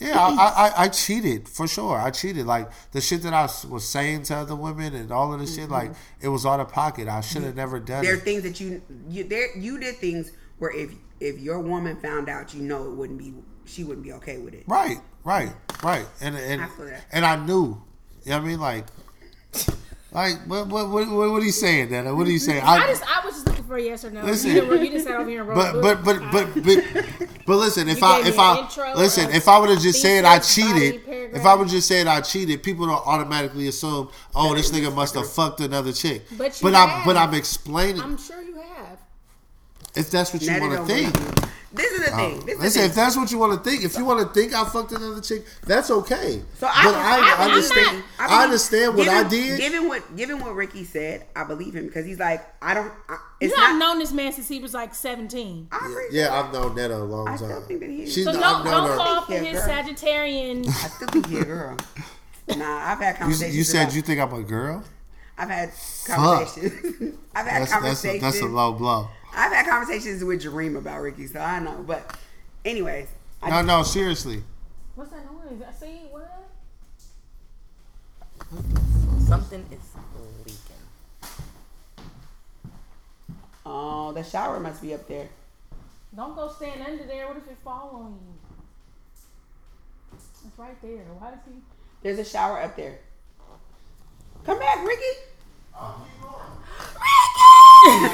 Yeah, 0.00 0.18
I, 0.18 0.32
I, 0.32 0.72
I- 0.84 0.88
cheated 0.88 1.48
for 1.48 1.68
sure. 1.68 1.96
I 1.96 2.10
cheated. 2.10 2.46
Like 2.46 2.70
the 2.92 3.00
shit 3.00 3.22
that 3.22 3.34
I 3.34 3.42
was 3.68 3.86
saying 3.86 4.24
to 4.24 4.36
other 4.36 4.56
women 4.56 4.94
and 4.94 5.12
all 5.12 5.32
of 5.32 5.40
the 5.40 5.46
shit, 5.46 5.70
like 5.70 5.90
mm-hmm. 5.90 6.26
it 6.26 6.28
was 6.28 6.46
out 6.46 6.58
of 6.58 6.70
pocket. 6.70 7.06
I 7.06 7.20
should 7.20 7.42
have 7.42 7.50
mm-hmm. 7.50 7.58
never 7.58 7.80
done 7.80 8.02
There 8.02 8.14
are 8.14 8.18
things 8.18 8.42
that 8.42 8.60
you 8.60 8.82
you 9.08 9.24
there 9.24 9.56
you 9.56 9.78
did 9.78 9.96
things 9.96 10.32
where 10.58 10.74
if 10.74 10.92
if 11.20 11.38
your 11.38 11.60
woman 11.60 11.96
found 11.96 12.28
out, 12.28 12.54
you 12.54 12.62
know 12.62 12.84
it 12.84 12.96
wouldn't 12.96 13.18
be 13.18 13.34
she 13.66 13.84
wouldn't 13.84 14.04
be 14.04 14.12
okay 14.14 14.38
with 14.38 14.54
it. 14.54 14.64
Right, 14.66 14.98
right, 15.22 15.52
right. 15.82 16.06
And 16.20 16.36
and 16.36 16.62
I 16.62 16.68
and 17.12 17.24
I 17.24 17.36
knew. 17.36 17.82
You 18.24 18.32
know 18.32 18.38
what 18.38 18.44
I 18.44 18.48
mean? 18.48 18.60
Like, 18.60 18.86
like 20.12 20.38
what 20.46 20.66
what 20.66 20.88
what, 20.88 21.08
what, 21.08 21.30
what 21.30 21.42
are 21.42 21.44
you 21.44 21.52
saying, 21.52 21.90
Dana? 21.90 22.14
What 22.14 22.26
are 22.26 22.30
you 22.30 22.38
saying? 22.40 22.62
I 22.64 22.86
just 22.88 23.04
I 23.04 23.24
was 23.24 23.34
just 23.34 23.46
looking 23.46 23.64
for 23.64 23.76
a 23.76 23.82
yes 23.82 24.04
or 24.04 24.10
no. 24.10 24.24
Listen. 24.24 24.50
you, 24.50 24.60
didn't, 24.62 24.84
you 24.84 24.90
just 24.90 25.06
sat 25.06 25.20
over 25.20 25.30
here 25.30 25.40
and 25.40 25.48
wrote 25.48 25.76
a 25.76 25.80
But 25.80 26.02
but 26.02 26.04
but 26.04 26.32
but 26.32 26.64
but 26.64 27.28
but 27.46 27.56
listen, 27.56 27.88
if 27.88 27.98
You 28.00 28.06
I 28.06 28.22
if 28.26 28.38
I 28.38 28.58
intro, 28.58 28.92
listen, 28.96 29.30
if 29.30 29.46
I 29.46 29.58
would 29.58 29.70
have 29.70 29.80
just 29.80 30.02
said 30.02 30.24
I 30.24 30.40
cheated, 30.40 31.02
if 31.06 31.46
I 31.46 31.54
would 31.54 31.68
just 31.68 31.86
said 31.86 32.08
I 32.08 32.20
cheated, 32.22 32.62
people 32.62 32.86
don't 32.86 33.06
automatically 33.06 33.68
assume, 33.68 34.08
oh, 34.34 34.54
this 34.54 34.72
nigga 34.72 34.92
must 34.92 35.14
have 35.14 35.30
fucked 35.30 35.60
another 35.60 35.92
chick. 35.92 36.22
But 36.36 36.60
you 36.60 36.68
but 36.68 36.74
I'm 36.74 37.04
but 37.04 37.16
I'm 37.16 37.34
explaining 37.34 38.02
I'm 38.02 38.18
sure 38.18 38.42
you 38.42 38.54
have. 38.56 38.98
if 39.94 40.10
that's 40.10 40.32
what 40.32 40.42
you 40.42 40.60
want 40.60 40.72
to 40.72 40.78
don't 40.78 40.86
think. 40.86 41.50
Believe 41.74 41.90
you. 41.92 41.98
This 41.98 42.00
is 42.00 42.04
the 42.10 42.16
thing. 42.16 42.34
This 42.34 42.40
is 42.40 42.44
the 42.58 42.62
Listen, 42.64 42.80
thing. 42.82 42.90
if 42.90 42.94
that's 42.96 43.16
what 43.16 43.30
you 43.32 43.38
want 43.38 43.52
to 43.64 43.70
think, 43.70 43.84
if 43.84 43.96
you 43.96 44.04
want 44.04 44.20
to 44.26 44.34
think 44.34 44.52
I 44.54 44.64
fucked 44.64 44.92
another 44.92 45.20
chick, 45.20 45.44
that's 45.66 45.90
okay. 45.90 46.42
So 46.58 46.66
I, 46.66 46.84
but 46.84 46.94
I, 46.94 47.18
I, 47.18 47.36
I 47.38 47.44
understand. 47.50 48.04
I, 48.18 48.26
believe- 48.26 48.42
understand 48.44 48.94
what 48.96 49.04
given, 49.04 49.26
I 49.26 49.28
did. 49.28 49.60
Given 49.60 49.88
what 49.88 50.16
given 50.16 50.40
what 50.40 50.54
Ricky 50.54 50.84
said, 50.84 51.26
I 51.36 51.44
believe 51.44 51.74
him 51.74 51.86
because 51.86 52.04
he's 52.06 52.18
like, 52.18 52.44
I 52.62 52.74
don't. 52.74 52.92
I, 53.08 53.12
You 53.40 53.48
it's 53.48 53.56
know, 53.56 53.62
I've 53.62 53.78
known 53.78 53.98
this 53.98 54.12
man 54.12 54.32
since 54.32 54.48
he 54.48 54.58
was 54.60 54.74
like 54.74 54.94
17. 54.94 55.68
I 55.70 55.76
appreciate 55.76 56.12
yeah. 56.12 56.38
I've 56.40 56.52
known 56.52 56.74
Netta 56.74 56.96
a 56.96 56.98
long 56.98 57.28
I 57.28 57.36
time. 57.36 57.38
still 57.38 57.60
think 57.62 57.80
that 57.80 57.88
he 57.90 58.02
is. 58.02 58.12
She's 58.12 58.24
So 58.24 58.32
the- 58.32 58.38
don't 58.40 58.56
I've 58.56 58.64
known 58.64 58.74
don't 58.74 58.90
her- 58.90 58.96
fall 58.96 59.22
for 59.22 59.32
his 59.34 59.58
girl. 59.58 59.68
Sagittarian. 59.68 60.66
I 60.68 60.70
still 60.88 61.08
think 61.08 61.26
he's 61.26 61.40
a 61.40 61.44
girl. 61.44 61.76
Nah, 62.56 62.64
I've 62.90 62.98
had 62.98 63.12
You, 63.14 63.18
conversations. 63.20 63.56
you 63.56 63.62
said 63.62 63.82
about- 63.84 63.94
you 63.94 64.02
think 64.02 64.20
I'm 64.20 64.32
a 64.34 64.42
girl? 64.42 64.82
I've 65.38 65.48
had 65.50 65.70
conversations. 66.04 67.14
I've 67.34 67.46
had 67.46 67.62
That's 67.62 67.70
that's 67.70 67.70
a, 67.70 67.74
conversations. 67.74 68.22
that's 68.22 68.40
a 68.40 68.46
low 68.46 68.72
blow. 68.72 69.08
I've 69.34 69.52
had 69.52 69.66
conversations 69.66 70.22
with 70.24 70.42
Jareem 70.42 70.76
about 70.76 71.00
Ricky, 71.00 71.26
so 71.26 71.40
I 71.40 71.60
know. 71.60 71.84
But, 71.86 72.16
anyways, 72.64 73.08
I 73.42 73.50
No, 73.50 73.62
no, 73.62 73.82
seriously. 73.82 74.42
What's 74.94 75.10
that 75.12 75.24
noise? 75.24 75.62
I 75.66 75.72
see 75.72 76.00
what? 76.10 76.48
Something 79.26 79.64
is 79.70 79.78
leaking. 80.44 81.32
Oh, 83.64 84.12
the 84.12 84.24
shower 84.24 84.58
must 84.58 84.82
be 84.82 84.92
up 84.94 85.06
there. 85.06 85.28
Don't 86.14 86.34
go 86.34 86.50
stand 86.50 86.82
under 86.82 87.04
there. 87.04 87.28
What 87.28 87.36
if 87.36 87.46
it 87.48 87.56
fall 87.62 87.90
on 87.94 88.18
you? 88.20 88.34
It's 90.46 90.58
right 90.58 90.80
there. 90.82 91.04
Why 91.18 91.30
does 91.30 91.40
he? 91.46 91.60
There's 92.02 92.18
a 92.18 92.24
shower 92.24 92.60
up 92.60 92.74
there. 92.76 92.98
Come 94.44 94.58
back, 94.58 94.84
Ricky. 94.84 95.02
Oh, 95.76 96.04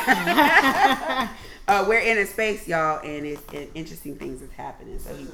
uh, 1.68 1.84
we're 1.88 1.98
in 1.98 2.18
a 2.18 2.26
space, 2.26 2.68
y'all, 2.68 3.00
and 3.04 3.26
it's 3.26 3.42
and 3.52 3.68
interesting 3.74 4.16
things 4.16 4.40
is 4.40 4.50
happening. 4.52 4.98
So 4.98 5.14
he, 5.14 5.26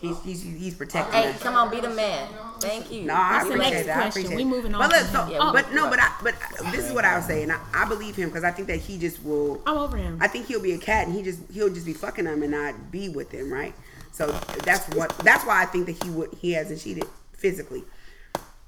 he's 0.00 0.22
he's 0.22 0.42
he's 0.42 0.74
protecting 0.74 1.12
Hey, 1.12 1.28
us. 1.30 1.42
come 1.42 1.54
on, 1.54 1.70
be 1.70 1.80
the 1.80 1.90
man. 1.90 2.28
Thank 2.60 2.90
you. 2.90 3.02
No, 3.04 3.14
I 3.14 3.30
That's 3.44 3.48
the 3.48 3.54
appreciate 3.54 3.72
next 3.74 3.86
that. 3.86 3.96
I 3.96 4.00
question. 4.02 4.22
appreciate 4.22 4.36
We 4.36 4.42
it. 4.42 4.46
moving 4.46 4.74
on 4.74 4.80
But 4.80 4.90
look, 4.90 5.06
so. 5.06 5.28
Yeah, 5.30 5.50
but 5.52 5.72
no, 5.72 5.88
but 5.88 6.00
I, 6.00 6.12
but 6.22 6.34
this 6.72 6.86
is 6.86 6.92
what 6.92 7.04
I 7.04 7.16
was 7.16 7.26
saying. 7.26 7.50
I, 7.50 7.60
I 7.72 7.88
believe 7.88 8.16
him 8.16 8.28
because 8.28 8.44
I 8.44 8.50
think 8.50 8.66
that 8.68 8.78
he 8.80 8.98
just 8.98 9.22
will. 9.22 9.62
I'm 9.66 9.78
over 9.78 9.96
him. 9.96 10.18
I 10.20 10.26
think 10.28 10.46
he'll 10.46 10.62
be 10.62 10.72
a 10.72 10.78
cat 10.78 11.06
and 11.06 11.14
he 11.14 11.22
just 11.22 11.40
he'll 11.52 11.72
just 11.72 11.86
be 11.86 11.92
fucking 11.92 12.24
them 12.24 12.42
and 12.42 12.50
not 12.52 12.90
be 12.90 13.08
with 13.08 13.30
them, 13.30 13.52
right? 13.52 13.74
So 14.10 14.26
that's 14.64 14.88
what 14.96 15.16
that's 15.18 15.44
why 15.46 15.62
I 15.62 15.66
think 15.66 15.86
that 15.86 16.02
he 16.02 16.10
would 16.10 16.34
he 16.40 16.52
hasn't 16.52 16.80
cheated 16.80 17.04
physically. 17.32 17.84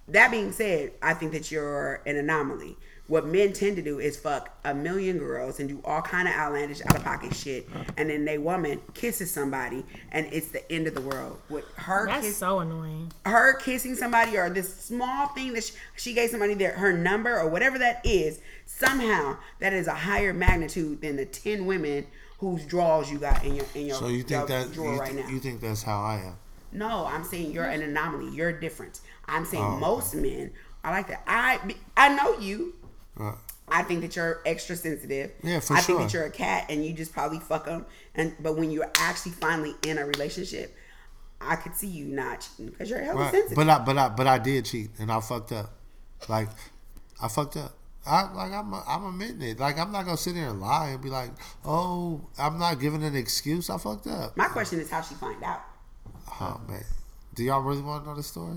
That 0.08 0.30
being 0.30 0.52
said, 0.52 0.92
I 1.02 1.14
think 1.14 1.32
that 1.32 1.50
you're 1.50 2.00
an 2.06 2.16
anomaly. 2.16 2.76
What 3.10 3.26
men 3.26 3.52
tend 3.52 3.74
to 3.74 3.82
do 3.82 3.98
is 3.98 4.16
fuck 4.16 4.56
a 4.64 4.72
million 4.72 5.18
girls 5.18 5.58
and 5.58 5.68
do 5.68 5.82
all 5.84 6.00
kind 6.00 6.28
of 6.28 6.34
outlandish, 6.34 6.80
out 6.86 6.94
of 6.94 7.02
pocket 7.02 7.34
shit, 7.34 7.68
and 7.96 8.08
then 8.08 8.24
they 8.24 8.38
woman 8.38 8.80
kisses 8.94 9.32
somebody, 9.32 9.84
and 10.12 10.28
it's 10.32 10.48
the 10.48 10.62
end 10.70 10.86
of 10.86 10.94
the 10.94 11.00
world. 11.00 11.40
With 11.48 11.64
her 11.74 12.06
That's 12.06 12.24
kiss, 12.28 12.36
so 12.36 12.60
annoying. 12.60 13.10
her 13.26 13.54
kissing 13.54 13.96
somebody 13.96 14.36
or 14.38 14.48
this 14.48 14.72
small 14.72 15.26
thing 15.34 15.54
that 15.54 15.64
she, 15.64 15.74
she 15.96 16.14
gave 16.14 16.30
somebody 16.30 16.54
their 16.54 16.70
her 16.74 16.92
number 16.92 17.36
or 17.36 17.48
whatever 17.48 17.78
that 17.78 18.00
is 18.06 18.38
somehow 18.64 19.36
that 19.58 19.72
is 19.72 19.88
a 19.88 19.94
higher 19.94 20.32
magnitude 20.32 21.00
than 21.00 21.16
the 21.16 21.24
10 21.26 21.66
women 21.66 22.06
whose 22.38 22.64
draws 22.64 23.10
you 23.10 23.18
got 23.18 23.44
in 23.44 23.56
your 23.56 23.66
in 23.74 23.86
your, 23.86 23.96
So 23.96 24.06
you 24.06 24.22
think 24.22 24.46
that 24.46 24.72
drawer 24.72 24.94
you, 24.94 25.00
right 25.00 25.10
th- 25.12 25.24
now. 25.26 25.30
you 25.32 25.40
think 25.40 25.60
that's 25.60 25.82
how 25.82 26.00
I 26.00 26.22
am? 26.26 26.36
no 26.72 27.04
i'm 27.06 27.24
saying 27.24 27.50
you're 27.50 27.64
an 27.64 27.82
anomaly. 27.82 28.32
You're 28.32 28.52
different. 28.52 29.00
I'm 29.26 29.44
saying 29.44 29.64
Oh, 29.64 29.76
most 29.78 30.14
men 30.14 30.52
are 30.84 30.92
like 30.92 31.08
that. 31.08 31.24
I 31.26 31.58
i 31.96 32.14
know 32.14 32.38
you 32.38 32.74
Right. 33.20 33.34
I 33.68 33.82
think 33.84 34.00
that 34.00 34.16
you're 34.16 34.40
extra 34.46 34.74
sensitive. 34.74 35.30
Yeah, 35.44 35.60
for 35.60 35.76
I 35.76 35.80
think 35.80 36.00
that 36.00 36.12
you're 36.12 36.24
a 36.24 36.30
cat, 36.30 36.66
and 36.70 36.84
you 36.84 36.92
just 36.92 37.12
probably 37.12 37.38
fuck 37.38 37.66
them. 37.66 37.86
And 38.14 38.34
but 38.40 38.56
when 38.56 38.70
you're 38.70 38.90
actually 38.96 39.32
finally 39.32 39.74
in 39.86 39.98
a 39.98 40.04
relationship, 40.06 40.74
I 41.40 41.56
could 41.56 41.76
see 41.76 41.86
you 41.86 42.06
not 42.06 42.40
cheating 42.40 42.70
because 42.72 42.90
you're 42.90 43.00
hella 43.00 43.20
Right. 43.20 43.30
sensitive. 43.32 43.56
But 43.56 43.68
I 43.68 43.78
but 43.78 43.96
I 43.98 44.08
but 44.08 44.26
I 44.26 44.38
did 44.38 44.64
cheat 44.64 44.90
and 44.98 45.12
I 45.12 45.20
fucked 45.20 45.52
up. 45.52 45.70
Like 46.28 46.48
I 47.22 47.28
fucked 47.28 47.56
up. 47.56 47.74
I 48.06 48.32
like 48.32 48.50
I'm 48.52 48.72
I'm 48.74 49.06
admitting 49.06 49.42
it. 49.42 49.60
Like 49.60 49.78
I'm 49.78 49.92
not 49.92 50.04
gonna 50.04 50.16
sit 50.16 50.34
here 50.34 50.48
and 50.48 50.60
lie 50.60 50.88
and 50.88 51.02
be 51.02 51.10
like, 51.10 51.30
oh, 51.64 52.22
I'm 52.38 52.58
not 52.58 52.80
giving 52.80 53.04
an 53.04 53.14
excuse. 53.14 53.70
I 53.70 53.78
fucked 53.78 54.06
up. 54.08 54.36
My 54.36 54.46
question 54.46 54.80
is 54.80 54.90
how 54.90 55.02
she 55.02 55.14
find 55.14 55.42
out. 55.44 55.60
Oh 56.40 56.60
man, 56.66 56.84
do 57.34 57.44
y'all 57.44 57.60
really 57.60 57.82
want 57.82 58.02
to 58.04 58.10
know 58.10 58.16
the 58.16 58.22
story? 58.22 58.56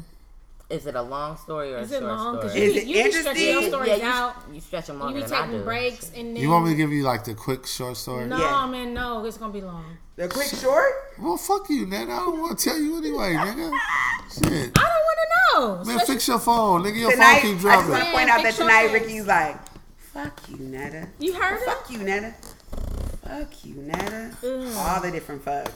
Is 0.74 0.88
it 0.88 0.96
a 0.96 1.02
long 1.02 1.38
story 1.38 1.74
or 1.74 1.78
Is 1.80 1.92
a 1.92 1.96
it 1.98 2.00
short 2.00 2.12
long? 2.12 2.40
Story? 2.40 2.60
you, 2.60 2.64
Is 2.68 2.74
be- 2.74 2.80
it 2.80 2.88
you 2.88 3.04
be 3.04 3.12
stretching 3.12 3.28
interesting? 3.28 3.52
your 3.52 3.64
stories 3.70 3.98
you, 4.02 4.06
out. 4.08 4.36
you 4.54 4.60
stretch 4.62 4.88
them 4.88 4.96
You 4.98 5.04
longer 5.04 5.20
be 5.20 5.26
than 5.26 5.34
I 5.34 5.42
taking 5.46 5.58
do. 5.60 5.64
breaks 5.64 6.12
and 6.16 6.36
then. 6.36 6.44
You 6.44 6.50
want 6.50 6.66
me 6.66 6.72
to 6.72 6.78
give 6.78 6.92
you 6.92 7.04
like 7.04 7.24
the 7.26 7.34
quick 7.36 7.66
short 7.68 7.96
story? 7.98 8.26
No, 8.26 8.38
Yeah. 8.40 8.66
man, 8.68 8.94
no. 8.94 9.24
It's 9.26 9.38
gonna 9.38 9.54
be 9.54 9.62
long. 9.62 9.98
The 10.16 10.28
quick 10.28 10.48
short. 10.48 10.92
Well, 11.20 11.38
fuck 11.38 11.70
you, 11.70 11.86
nigga. 11.88 12.04
I 12.04 12.20
don't 12.20 12.40
want 12.42 12.58
to 12.60 12.66
tell 12.70 12.78
you 12.80 12.98
anyway, 12.98 13.34
nigga. 13.34 13.72
Shit. 14.32 14.72
I 14.78 14.90
don't 14.92 15.06
want 15.08 15.20
to 15.22 15.28
know. 15.60 15.76
Man, 15.86 15.96
Especially- 15.96 16.14
fix 16.16 16.28
your 16.28 16.40
phone, 16.40 16.84
nigga. 16.84 17.00
Your 17.00 17.12
Tonight, 17.12 17.26
phone 17.26 17.36
I 17.36 17.42
keep 17.42 17.54
just 17.54 17.66
want 17.66 17.86
dropping. 17.88 18.06
to 18.06 18.12
point 18.12 18.30
out 18.30 18.44
that 18.44 18.54
tonight 18.56 18.84
face. 18.90 18.94
Ricky's 19.02 19.26
like, 19.28 19.58
"Fuck 20.14 20.40
you, 20.50 20.58
Netta." 20.58 21.08
You 21.20 21.34
heard 21.34 21.62
it? 21.62 21.66
Fuck 21.66 21.90
you, 21.92 21.98
Netta. 22.00 22.34
Fuck 23.28 23.66
you, 23.66 23.76
Netta. 23.76 24.32
All 24.78 25.02
the 25.02 25.12
different 25.12 25.44
fucks. 25.46 25.72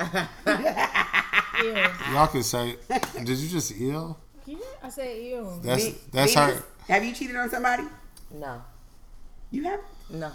Yeah. 0.00 0.28
Y'all 2.12 2.26
can 2.26 2.42
say, 2.42 2.76
did 3.24 3.38
you 3.38 3.48
just 3.48 3.72
ill? 3.80 4.18
yeah. 4.44 4.56
I 4.82 4.88
said 4.90 5.16
ew. 5.22 5.58
That's 5.62 5.84
Ve- 5.86 5.94
that's 6.12 6.34
Venus, 6.34 6.56
her. 6.58 6.64
Have 6.88 7.04
you 7.04 7.12
cheated 7.14 7.36
on 7.36 7.48
somebody? 7.50 7.84
No, 8.30 8.62
You 9.50 9.64
have. 9.64 9.80
no. 10.10 10.30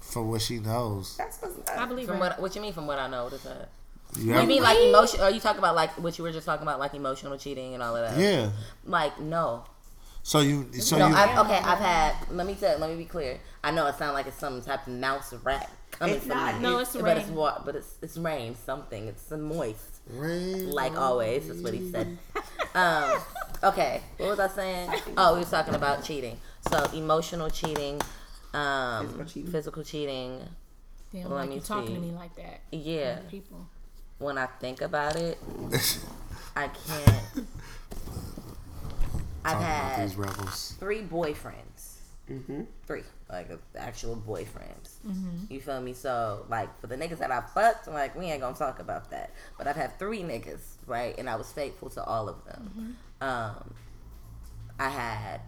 For 0.00 0.22
what 0.22 0.40
she 0.40 0.58
knows. 0.60 1.16
That's 1.16 1.38
what's 1.42 1.68
I 1.70 1.82
up. 1.82 1.88
believe 1.88 2.06
From 2.06 2.16
her. 2.16 2.20
what 2.20 2.40
what 2.40 2.54
you 2.54 2.62
mean 2.62 2.72
from 2.72 2.86
what 2.86 2.98
I 2.98 3.08
know? 3.08 3.24
What 3.24 3.32
is 3.34 3.42
that? 3.42 3.68
You 4.16 4.24
You 4.26 4.32
have- 4.34 4.46
mean 4.48 4.62
like 4.62 4.78
emotion? 4.78 5.20
Are 5.20 5.30
you 5.30 5.40
talking 5.40 5.58
about 5.58 5.74
like 5.74 5.90
what 6.00 6.16
you 6.16 6.24
were 6.24 6.32
just 6.32 6.46
talking 6.46 6.62
about, 6.62 6.78
like 6.78 6.94
emotional 6.94 7.36
cheating 7.36 7.74
and 7.74 7.82
all 7.82 7.94
of 7.96 8.08
that? 8.08 8.18
yeah. 8.18 8.50
Like 8.86 9.18
no, 9.20 9.64
So 10.22 10.40
you 10.40 10.72
so 10.74 10.96
no. 10.96 11.08
you 11.08 11.14
I've, 11.14 11.38
okay, 11.44 11.58
I've 11.58 11.78
had. 11.78 12.14
Let 12.30 12.46
me 12.46 12.54
tell. 12.54 12.78
Let 12.78 12.88
me 12.88 12.96
be 12.96 13.04
clear. 13.04 13.38
I 13.64 13.72
know 13.72 13.86
it 13.88 13.96
sounds 13.98 14.14
like 14.14 14.26
it's 14.26 14.38
some 14.38 14.62
type 14.62 14.86
of 14.86 14.92
mouse 14.94 15.34
rat 15.44 15.70
coming 15.90 16.14
It's 16.16 16.26
not. 16.26 16.54
me. 16.56 16.60
No, 16.62 16.78
it's 16.78 16.94
but 16.96 17.16
it's 17.16 17.26
rain. 17.28 17.36
wa- 17.36 17.62
But 17.64 17.76
it's 17.76 17.96
it's 18.02 18.16
rain. 18.16 18.54
Something. 18.54 19.08
It's 19.08 19.22
some 19.22 19.42
moist. 19.42 20.00
Rain. 20.10 20.70
Like 20.70 20.96
always, 20.96 21.48
that's 21.48 21.60
what 21.60 21.74
he 21.74 21.90
said. 21.90 22.18
Um, 22.74 23.18
okay, 23.64 24.02
what 24.18 24.28
was 24.30 24.38
I 24.38 24.46
saying? 24.48 24.90
Oh, 25.16 25.34
we 25.34 25.40
were 25.40 25.46
talking 25.46 25.74
about 25.74 26.04
cheating. 26.04 26.38
So 26.70 26.84
emotional 26.94 27.48
cheating, 27.50 28.00
um, 28.54 29.06
Physical 29.06 29.24
cheating. 29.24 29.50
physical 29.52 29.82
cheating. 29.82 30.40
They 31.12 31.20
don't 31.22 31.30
Let 31.30 31.36
like 31.40 31.48
me 31.48 31.54
you 31.56 31.60
talking 31.62 31.88
see. 31.88 31.94
to 31.94 32.00
me 32.00 32.10
like 32.12 32.36
that. 32.36 32.60
Yeah, 32.70 33.20
People. 33.30 33.66
when 34.18 34.36
I 34.38 34.46
think 34.46 34.82
about 34.82 35.16
it, 35.16 35.38
I 36.56 36.68
can't. 36.68 37.46
I've 39.44 39.52
Talking 39.54 39.66
had 39.66 40.04
these 40.08 40.16
rebels. 40.16 40.74
three 40.78 41.00
boyfriends. 41.02 41.54
Mm-hmm. 42.30 42.62
Three, 42.86 43.02
like 43.30 43.48
actual 43.76 44.16
boyfriends. 44.16 44.98
Mm-hmm. 45.06 45.52
You 45.52 45.60
feel 45.60 45.80
me? 45.80 45.92
So, 45.94 46.44
like, 46.48 46.78
for 46.80 46.86
the 46.86 46.96
niggas 46.96 47.18
that 47.18 47.30
I 47.30 47.40
fucked, 47.40 47.88
like, 47.88 48.16
we 48.16 48.26
ain't 48.26 48.40
gonna 48.40 48.56
talk 48.56 48.80
about 48.80 49.10
that. 49.10 49.32
But 49.56 49.66
I've 49.66 49.76
had 49.76 49.98
three 49.98 50.22
niggas, 50.22 50.76
right? 50.86 51.14
And 51.18 51.28
I 51.28 51.36
was 51.36 51.50
faithful 51.52 51.90
to 51.90 52.04
all 52.04 52.28
of 52.28 52.44
them. 52.44 52.96
Mm-hmm. 53.22 53.28
Um, 53.28 53.74
I 54.78 54.88
had 54.88 55.40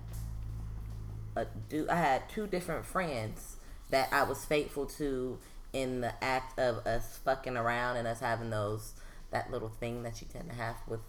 a 1.37 1.47
do. 1.68 1.87
I 1.89 1.97
had 1.97 2.28
two 2.28 2.47
different 2.47 2.85
friends 2.85 3.57
that 3.91 4.09
I 4.12 4.22
was 4.22 4.45
faithful 4.45 4.87
to 4.87 5.39
in 5.72 6.01
the 6.01 6.12
act 6.24 6.59
of 6.59 6.87
us 6.87 7.18
fucking 7.24 7.57
around 7.57 7.97
and 7.97 8.09
us 8.09 8.20
having 8.20 8.51
those 8.51 8.95
that 9.31 9.51
little 9.51 9.68
thing 9.68 10.03
that 10.03 10.20
you 10.20 10.26
tend 10.33 10.49
to 10.51 10.57
have 10.57 10.76
with 10.89 11.01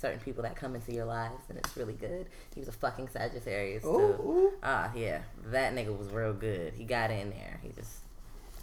certain 0.00 0.20
people 0.20 0.42
that 0.44 0.54
come 0.56 0.74
into 0.74 0.92
your 0.92 1.04
lives, 1.04 1.42
and 1.48 1.58
it's 1.58 1.76
really 1.76 1.94
good. 1.94 2.26
He 2.54 2.60
was 2.60 2.68
a 2.68 2.72
fucking 2.72 3.08
Sagittarius 3.08 3.82
too. 3.82 3.88
Ooh, 3.88 4.28
ooh. 4.30 4.52
Ah, 4.62 4.90
yeah, 4.94 5.20
that 5.46 5.74
nigga 5.74 5.96
was 5.96 6.08
real 6.08 6.32
good. 6.32 6.72
He 6.74 6.84
got 6.84 7.10
in 7.10 7.30
there. 7.30 7.58
He 7.62 7.70
just 7.76 7.90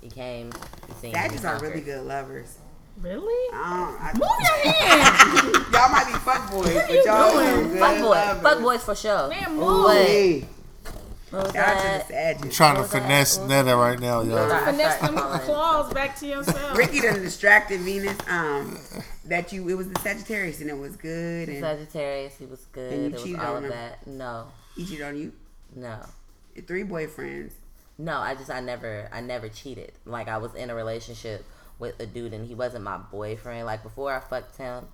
he 0.01 0.09
came. 0.09 0.51
He 0.87 0.93
seen. 1.01 1.11
That 1.13 1.29
he 1.31 1.37
just 1.37 1.45
are 1.45 1.59
really 1.59 1.81
good 1.81 2.05
lovers. 2.05 2.57
Really? 3.01 3.53
I 3.53 4.11
don't, 4.13 4.19
Move 4.19 4.29
your 4.39 4.73
hand. 4.73 5.73
y'all 5.73 5.89
might 5.91 6.07
be 6.07 6.13
fuck 6.19 6.49
boys, 6.49 6.73
but 6.73 6.89
you 6.89 7.03
y'all 7.05 7.31
doing? 7.33 7.45
some 7.49 7.69
good 7.71 7.79
Fuck 7.79 7.97
boy, 7.97 8.03
lovers. 8.07 8.41
fuck 8.43 8.61
boys 8.61 8.83
for 8.83 8.95
sure. 8.95 9.27
Man, 9.27 9.51
Ooh, 9.51 9.55
move. 9.55 9.91
hey. 9.91 10.47
What 11.31 11.43
was 11.43 11.53
Shout 11.53 11.67
out 11.67 11.81
to 11.81 11.83
that? 11.83 12.07
the 12.07 12.13
Sagittarius. 12.13 12.41
I'm 12.43 12.49
trying 12.51 12.75
to 12.75 12.79
What 12.79 12.81
was 12.83 12.91
that? 12.91 13.01
finesse 13.01 13.37
What 13.39 13.47
Netta 13.49 13.75
right 13.75 13.99
now, 13.99 14.21
y'all. 14.21 14.47
that? 14.47 14.65
Finesse 14.71 14.99
Sorry, 14.99 15.13
them 15.15 15.39
claws 15.41 15.93
back 15.93 16.17
to 16.19 16.25
yourself. 16.25 16.77
Ricky 16.77 17.01
done 17.01 17.21
distracted 17.21 17.81
Venus. 17.81 18.17
Um, 18.29 18.77
that 19.27 19.51
you 19.51 19.67
it 19.69 19.73
was 19.75 19.89
the 19.89 19.99
Sagittarius 19.99 20.61
and 20.61 20.69
it 20.69 20.77
was 20.77 20.95
good 20.95 21.49
and 21.49 21.59
Sagittarius, 21.59 22.37
he 22.37 22.45
was 22.45 22.65
good 22.71 22.93
And 22.93 23.01
you 23.03 23.07
It 23.09 23.13
was 23.13 23.23
cheated 23.23 23.39
all 23.39 23.55
on 23.55 23.65
of 23.65 23.71
him? 23.71 23.77
that. 23.77 24.07
No, 24.07 24.47
he 24.75 24.85
cheated 24.85 25.05
on 25.05 25.17
you. 25.17 25.31
no, 25.75 25.97
Your 26.55 26.65
three 26.65 26.83
boyfriends. 26.83 27.51
no. 27.97 28.17
I 28.17 28.35
just 28.35 28.49
I 28.49 28.59
never 28.59 29.09
I 29.11 29.21
never 29.21 29.49
cheated. 29.49 29.91
Like 30.05 30.27
I 30.27 30.37
was 30.37 30.53
in 30.55 30.69
a 30.69 30.75
relationship 30.75 31.43
with 31.79 31.99
a 31.99 32.05
dude 32.05 32.33
and 32.33 32.47
he 32.47 32.55
wasn't 32.55 32.83
my 32.83 32.97
boyfriend. 32.97 33.65
Like 33.65 33.83
before 33.83 34.13
I 34.13 34.19
fucked 34.19 34.57
him, 34.57 34.87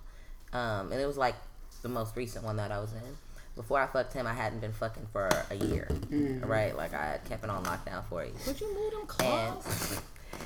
um, 0.54 0.92
and 0.92 1.00
it 1.02 1.06
was 1.06 1.18
like 1.18 1.36
the 1.82 1.90
most 1.90 2.16
recent 2.16 2.44
one 2.46 2.58
that 2.58 2.72
I 2.72 2.80
was 2.80 2.92
in. 2.94 3.18
Before 3.56 3.80
I 3.82 3.86
fucked 3.88 4.14
him, 4.14 4.26
I 4.26 4.34
hadn't 4.34 4.62
been 4.62 4.72
fucking 4.72 5.08
for 5.12 5.28
a 5.50 5.56
year, 5.56 5.88
Mm. 5.92 6.48
right? 6.48 6.76
Like 6.76 6.94
I 6.94 7.06
had 7.12 7.26
kept 7.26 7.44
it 7.44 7.50
on 7.50 7.64
lockdown 7.66 8.04
for 8.10 8.22
a 8.22 8.26
year. 8.28 8.36
Would 8.48 8.62
you 8.62 8.74
move 8.74 9.18
them 9.18 9.28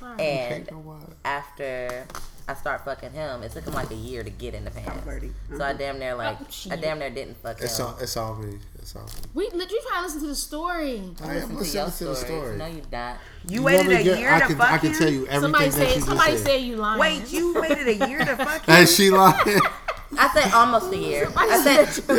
And 0.04 0.20
and 0.20 0.66
Take 0.66 0.72
a 0.72 0.76
while. 0.78 1.14
after 1.24 2.06
I 2.48 2.54
start 2.54 2.86
fucking 2.86 3.12
him, 3.12 3.42
it 3.42 3.52
took 3.54 3.66
him 3.66 3.74
like 3.74 3.90
a 3.90 3.96
year 3.96 4.24
to 4.24 4.30
get 4.30 4.54
in 4.54 4.66
the 4.66 4.72
pants. 4.72 5.04
flirty. 5.04 5.32
So 5.58 5.64
I 5.64 5.74
damn 5.74 5.98
near 5.98 6.14
like 6.14 6.38
Oh, 6.40 6.46
I 6.72 6.76
damn 6.76 7.00
near 7.00 7.10
didn't 7.10 7.38
fuck 7.38 7.60
It's 7.60 7.80
him. 7.80 7.88
all 7.88 7.98
it's 8.00 8.16
all 8.18 8.36
me. 8.36 8.60
It's 8.78 8.96
all 8.96 9.02
me. 9.04 9.10
we 9.34 9.50
lit- 9.50 9.72
you 9.72 9.82
trying 9.90 10.02
to 10.02 10.06
listen 10.06 10.22
to 10.22 10.28
the 10.28 10.36
story. 10.36 11.02
I 11.24 11.24
am 11.24 11.34
Listen 11.34 11.50
to 11.50 11.56
listening 11.58 11.74
your 11.84 11.92
to 11.92 12.06
the 12.06 12.16
story. 12.16 12.58
No, 12.58 12.66
you 12.68 12.82
not. 12.92 13.18
You 13.48 13.64
want 13.64 13.78
waited 13.78 14.00
a 14.00 14.04
get- 14.04 14.20
year 14.20 14.30
I 14.32 14.40
to 14.42 14.46
can, 14.46 14.58
fuck 14.58 14.72
I 14.72 14.78
can 14.78 14.90
him? 14.92 14.98
tell 15.00 15.10
you 15.10 15.28
everything 15.28 15.42
Somebody 15.42 15.66
that 15.66 15.74
said 15.74 15.96
you 15.96 16.02
somebody 16.02 16.32
just 16.34 16.44
said 16.46 16.62
you 16.62 16.76
lying. 16.76 17.00
Wait, 17.00 17.32
you 17.34 17.54
waited 17.62 17.88
a 17.88 18.08
year 18.08 18.20
to 18.20 18.36
fuck 18.38 18.64
him? 18.66 18.76
Hey, 18.76 18.86
she 18.86 19.10
lying. 19.10 19.36
I 20.18 20.30
said 20.34 20.52
almost 20.54 20.94
a 20.94 20.98
year. 20.98 21.28
I 21.36 21.60
said. 21.64 21.88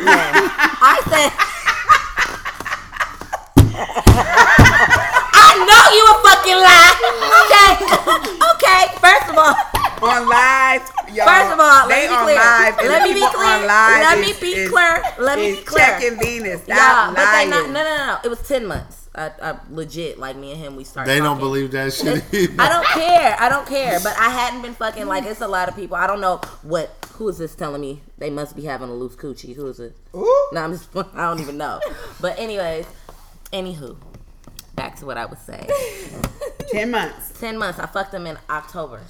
Yeah. 0.00 0.48
I 0.82 0.96
said. 1.10 1.30
I 5.32 5.50
know 5.66 5.82
you 5.92 6.04
a 6.08 6.16
fucking 6.24 6.56
lie. 6.56 6.94
Okay. 7.42 7.72
Okay. 8.54 8.82
First 9.00 9.28
of 9.29 9.29
all, 9.40 9.54
on 10.10 10.28
live. 10.28 10.82
Y'all, 11.12 11.26
first 11.26 11.52
of 11.52 11.58
all, 11.60 11.88
they 11.88 12.08
let 12.08 12.12
me 12.12 12.14
be 12.14 12.14
on 12.14 12.24
clear. 12.24 12.36
live. 12.36 12.76
Let 12.78 13.02
me 13.02 13.08
be 13.08 13.20
people 13.20 13.30
clear. 13.30 13.66
Let 13.66 14.18
is- 14.18 14.26
me 14.26 14.40
be 14.40 14.58
is- 14.60 14.70
clear. 14.70 15.02
Let 15.18 15.38
me 15.38 15.50
be 15.56 15.62
clear. 15.62 15.84
Checking 15.86 16.18
Venus. 16.18 16.62
Stop 16.62 16.76
yeah, 16.76 17.06
but 17.08 17.16
they 17.16 17.22
lying. 17.24 17.50
not. 17.50 17.66
No, 17.68 17.72
no, 17.72 17.96
no, 17.96 18.06
no. 18.06 18.18
It 18.24 18.28
was 18.28 18.46
ten 18.46 18.66
months. 18.66 19.08
I, 19.12 19.32
I 19.42 19.58
legit 19.70 20.18
like 20.20 20.36
me 20.36 20.52
and 20.52 20.60
him. 20.60 20.76
We 20.76 20.84
started. 20.84 21.10
They 21.10 21.18
don't 21.18 21.38
believe 21.38 21.72
that 21.72 21.92
shit. 21.92 22.22
I 22.60 22.68
don't 22.68 22.86
care. 22.86 23.36
I 23.40 23.48
don't 23.48 23.66
care. 23.66 23.98
But 24.00 24.16
I 24.16 24.28
hadn't 24.30 24.62
been 24.62 24.74
fucking 24.74 25.06
like 25.06 25.24
it's 25.24 25.40
a 25.40 25.48
lot 25.48 25.68
of 25.68 25.74
people. 25.74 25.96
I 25.96 26.06
don't 26.06 26.20
know 26.20 26.36
what 26.62 26.94
who 27.14 27.28
is 27.28 27.38
this 27.38 27.54
telling 27.56 27.80
me 27.80 28.00
they 28.18 28.30
must 28.30 28.54
be 28.56 28.64
having 28.64 28.88
a 28.88 28.94
loose 28.94 29.16
coochie. 29.16 29.54
Who 29.56 29.66
is 29.66 29.80
it? 29.80 29.96
Ooh. 30.14 30.48
No, 30.52 30.62
I'm 30.62 30.72
just 30.72 30.88
I 30.96 31.28
don't 31.28 31.40
even 31.40 31.58
know. 31.58 31.80
But 32.20 32.38
anyways, 32.38 32.86
anywho, 33.52 33.96
back 34.80 34.96
to 34.96 35.04
what 35.04 35.18
I 35.18 35.26
was 35.26 35.38
saying. 35.40 35.68
Ten 36.72 36.90
months. 36.90 37.38
Ten 37.38 37.58
months. 37.58 37.78
I 37.78 37.84
fucked 37.84 38.14
him 38.14 38.26
in 38.26 38.38
October. 38.48 39.02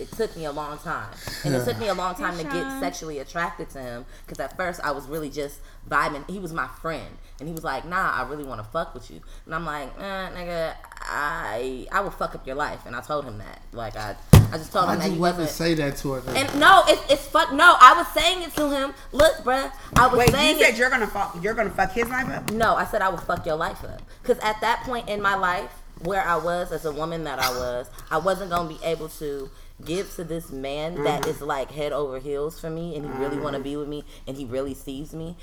It 0.00 0.10
took 0.10 0.36
me 0.36 0.44
a 0.46 0.52
long 0.52 0.78
time, 0.78 1.08
and 1.44 1.54
it 1.54 1.64
took 1.64 1.78
me 1.78 1.86
a 1.86 1.94
long 1.94 2.16
time 2.16 2.36
to 2.36 2.44
get 2.44 2.80
sexually 2.80 3.20
attracted 3.20 3.70
to 3.70 3.80
him. 3.80 4.04
Because 4.26 4.40
at 4.40 4.56
first 4.56 4.80
I 4.82 4.90
was 4.90 5.06
really 5.06 5.30
just 5.30 5.60
vibing. 5.88 6.28
He 6.28 6.40
was 6.40 6.52
my 6.52 6.66
friend, 6.82 7.16
and 7.38 7.48
he 7.48 7.54
was 7.54 7.62
like, 7.62 7.86
"Nah, 7.86 8.10
I 8.10 8.28
really 8.28 8.44
want 8.44 8.60
to 8.62 8.68
fuck 8.68 8.94
with 8.94 9.10
you." 9.10 9.20
And 9.46 9.54
I'm 9.54 9.64
like, 9.64 9.88
eh, 9.98 10.28
"Nigga, 10.36 10.74
I 11.00 11.86
I 11.92 12.00
will 12.00 12.10
fuck 12.10 12.34
up 12.34 12.44
your 12.46 12.56
life." 12.56 12.84
And 12.84 12.96
I 12.96 13.00
told 13.00 13.24
him 13.24 13.38
that. 13.38 13.62
Like 13.72 13.96
I 13.96 14.16
I 14.52 14.58
just 14.58 14.72
told 14.72 14.84
him 14.84 14.90
Why'd 14.90 15.00
that 15.00 15.06
you 15.06 15.14
he 15.14 15.18
want 15.20 15.36
to 15.36 15.42
wasn't. 15.42 15.56
say 15.56 15.74
that 15.74 15.96
to 15.98 16.12
her? 16.12 16.20
then? 16.20 16.36
And 16.36 16.60
no, 16.60 16.82
it's, 16.86 17.12
it's 17.12 17.26
fuck. 17.26 17.52
No, 17.52 17.76
I 17.80 17.94
was 17.96 18.08
saying 18.08 18.42
it 18.42 18.54
to 18.54 18.70
him. 18.70 18.94
Look, 19.12 19.36
bruh, 19.38 19.72
I 19.96 20.06
was 20.06 20.18
Wait, 20.18 20.30
saying 20.30 20.58
you 20.58 20.64
said 20.64 20.74
it. 20.74 20.78
you're 20.78 20.90
gonna 20.90 21.06
fuck. 21.06 21.36
You're 21.42 21.54
gonna 21.54 21.70
fuck 21.70 21.92
his 21.92 22.08
life 22.08 22.28
up. 22.28 22.50
No, 22.52 22.74
I 22.74 22.84
said 22.84 23.02
I 23.02 23.08
would 23.08 23.20
fuck 23.20 23.44
your 23.46 23.56
life 23.56 23.82
up. 23.84 24.00
Because 24.22 24.38
at 24.42 24.60
that 24.60 24.82
point 24.84 25.08
in 25.08 25.20
my 25.20 25.34
life, 25.34 25.70
where 26.02 26.22
I 26.22 26.36
was 26.36 26.72
as 26.72 26.84
a 26.84 26.92
woman 26.92 27.24
that 27.24 27.38
I 27.38 27.50
was, 27.50 27.90
I 28.10 28.18
wasn't 28.18 28.50
gonna 28.50 28.68
be 28.68 28.78
able 28.84 29.08
to 29.08 29.50
give 29.84 30.14
to 30.14 30.24
this 30.24 30.50
man 30.50 31.02
that 31.04 31.22
mm-hmm. 31.22 31.30
is 31.30 31.42
like 31.42 31.70
head 31.70 31.92
over 31.92 32.18
heels 32.18 32.60
for 32.60 32.70
me, 32.70 32.96
and 32.96 33.04
he 33.04 33.10
really 33.12 33.38
want 33.38 33.56
to 33.56 33.62
be 33.62 33.76
with 33.76 33.88
me, 33.88 34.04
and 34.26 34.36
he 34.36 34.44
really 34.44 34.74
sees 34.74 35.12
me. 35.12 35.36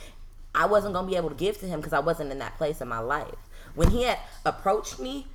I 0.55 0.65
wasn't 0.65 0.93
gonna 0.93 1.07
be 1.07 1.15
able 1.15 1.29
to 1.29 1.35
give 1.35 1.59
to 1.59 1.67
him 1.67 1.79
because 1.79 1.93
I 1.93 1.99
wasn't 1.99 2.31
in 2.31 2.39
that 2.39 2.57
place 2.57 2.81
in 2.81 2.87
my 2.87 2.99
life. 2.99 3.35
When 3.75 3.89
he 3.89 4.03
had 4.03 4.19
approached 4.45 4.99
me, 4.99 5.27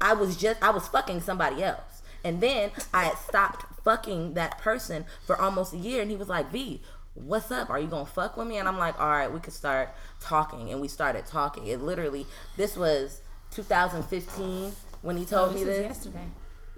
I 0.00 0.12
was 0.12 0.36
just 0.36 0.62
I 0.62 0.70
was 0.70 0.86
fucking 0.88 1.22
somebody 1.22 1.62
else, 1.62 1.95
and 2.26 2.40
then 2.40 2.70
I 2.92 3.04
had 3.04 3.18
stopped 3.18 3.64
fucking 3.84 4.34
that 4.34 4.58
person 4.58 5.04
for 5.26 5.40
almost 5.40 5.72
a 5.72 5.78
year, 5.78 6.02
and 6.02 6.10
he 6.10 6.16
was 6.16 6.28
like, 6.28 6.50
"V, 6.50 6.82
what's 7.16 7.50
up? 7.50 7.70
Are 7.70 7.78
you 7.78 7.86
gonna 7.86 8.06
fuck 8.06 8.36
with 8.36 8.46
me? 8.46 8.58
And 8.58 8.68
I'm 8.68 8.78
like, 8.78 8.98
all 9.00 9.08
right, 9.08 9.32
we 9.32 9.40
could 9.40 9.52
start 9.52 9.90
talking. 10.20 10.70
And 10.70 10.80
we 10.80 10.88
started 10.88 11.26
talking. 11.26 11.66
It 11.66 11.80
literally, 11.80 12.26
this 12.56 12.76
was 12.76 13.22
2015 13.52 14.72
when 15.02 15.16
he 15.16 15.24
oh, 15.24 15.26
told 15.26 15.54
me 15.54 15.64
This 15.64 15.68
was 15.68 15.76
this. 15.76 15.86
yesterday. 15.86 16.26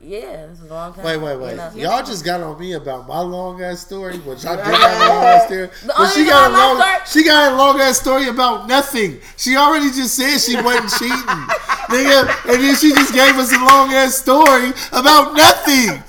Yeah, 0.00 0.46
this 0.46 0.60
was 0.60 0.70
a 0.70 0.74
long 0.74 0.94
time. 0.94 1.04
Wait, 1.04 1.16
wait, 1.16 1.36
wait. 1.40 1.50
you 1.50 1.56
know. 1.56 1.70
Y'all 1.74 2.04
just 2.06 2.24
got 2.24 2.40
on 2.40 2.58
me 2.60 2.74
about 2.74 3.08
my 3.08 3.18
long 3.20 3.60
ass 3.60 3.80
story, 3.80 4.16
which 4.18 4.46
I 4.46 4.54
did 4.54 4.64
have 4.64 5.00
a 5.00 5.08
long 5.08 5.24
ass 5.24 5.46
story. 5.46 5.68
But 5.86 6.10
she 6.12 6.24
got 6.24 6.50
a 6.50 6.52
long, 6.54 6.76
story- 6.78 7.00
she 7.06 7.24
got 7.24 7.52
a 7.52 7.56
long 7.56 7.80
ass 7.80 7.98
story 7.98 8.28
about 8.28 8.68
nothing. 8.68 9.18
She 9.36 9.56
already 9.56 9.90
just 9.90 10.14
said 10.14 10.38
she 10.38 10.54
wasn't 10.62 10.90
cheating, 10.98 11.42
nigga, 11.90 12.30
and 12.46 12.62
then 12.62 12.76
she 12.76 12.90
just 12.94 13.12
gave 13.12 13.34
us 13.36 13.52
a 13.52 13.58
long 13.58 13.92
ass 13.92 14.14
story 14.14 14.70
about 14.92 15.34
nothing. 15.34 16.00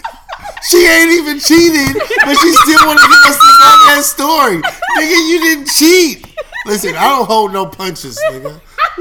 She 0.69 0.85
ain't 0.85 1.11
even 1.11 1.39
cheated, 1.39 1.95
but 1.97 2.35
she 2.37 2.51
still 2.53 2.85
want 2.85 2.99
to 2.99 3.07
give 3.07 3.25
us 3.25 3.37
this 3.41 3.59
long 3.65 3.81
ass 3.97 4.05
story, 4.05 4.61
nigga. 5.01 5.29
You 5.29 5.39
didn't 5.41 5.67
cheat. 5.67 6.27
Listen, 6.67 6.93
I 6.95 7.09
don't 7.09 7.25
hold 7.25 7.53
no 7.53 7.65
punches, 7.65 8.19
nigga. 8.29 8.61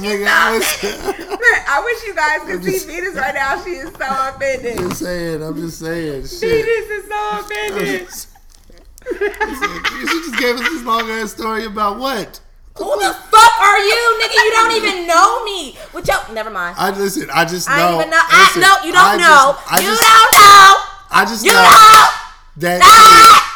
nigga. 0.00 1.35
I 1.68 1.80
wish 1.84 2.04
you 2.06 2.14
guys 2.14 2.40
could 2.46 2.64
see 2.64 2.86
Venus 2.86 3.14
right 3.14 3.34
now. 3.34 3.62
She 3.64 3.70
is 3.70 3.90
so 3.90 4.06
offended. 4.08 4.78
I'm 4.78 4.88
just 4.88 5.00
saying. 5.00 5.42
I'm 5.42 5.56
just 5.56 5.78
saying. 5.78 6.22
Venus 6.22 6.90
is 6.90 7.08
so 7.08 7.40
offended. 7.40 8.08
she 9.06 10.06
just 10.26 10.38
gave 10.38 10.56
us 10.56 10.62
this 10.68 10.82
long 10.84 11.08
ass 11.10 11.32
story 11.32 11.64
about 11.64 11.98
what? 11.98 12.40
Who 12.76 12.84
the 12.84 13.14
fuck 13.14 13.60
are 13.60 13.78
you, 13.78 14.20
nigga? 14.20 14.34
You 14.44 14.50
don't 14.52 14.72
even 14.72 15.06
know 15.06 15.44
me. 15.44 15.76
What 15.92 16.06
yo? 16.06 16.14
Never 16.32 16.50
mind. 16.50 16.76
I 16.78 16.90
listen. 16.90 17.28
I 17.32 17.44
just 17.44 17.68
know. 17.68 17.74
I 17.74 17.78
don't 17.78 17.94
even 18.00 18.10
know. 18.10 18.22
listen, 18.30 18.62
I 18.62 18.66
no, 18.66 18.86
you 18.86 18.92
don't 18.92 19.04
I 19.04 19.16
know. 19.16 19.56
Just, 19.56 19.82
you 19.82 19.88
just, 19.88 20.02
don't 20.02 20.32
know. 20.34 20.74
I 21.10 21.24
just 21.24 21.44
You 21.44 21.52
know 21.52 21.62
don't. 21.62 22.62
that 22.62 22.82
she 22.82 23.55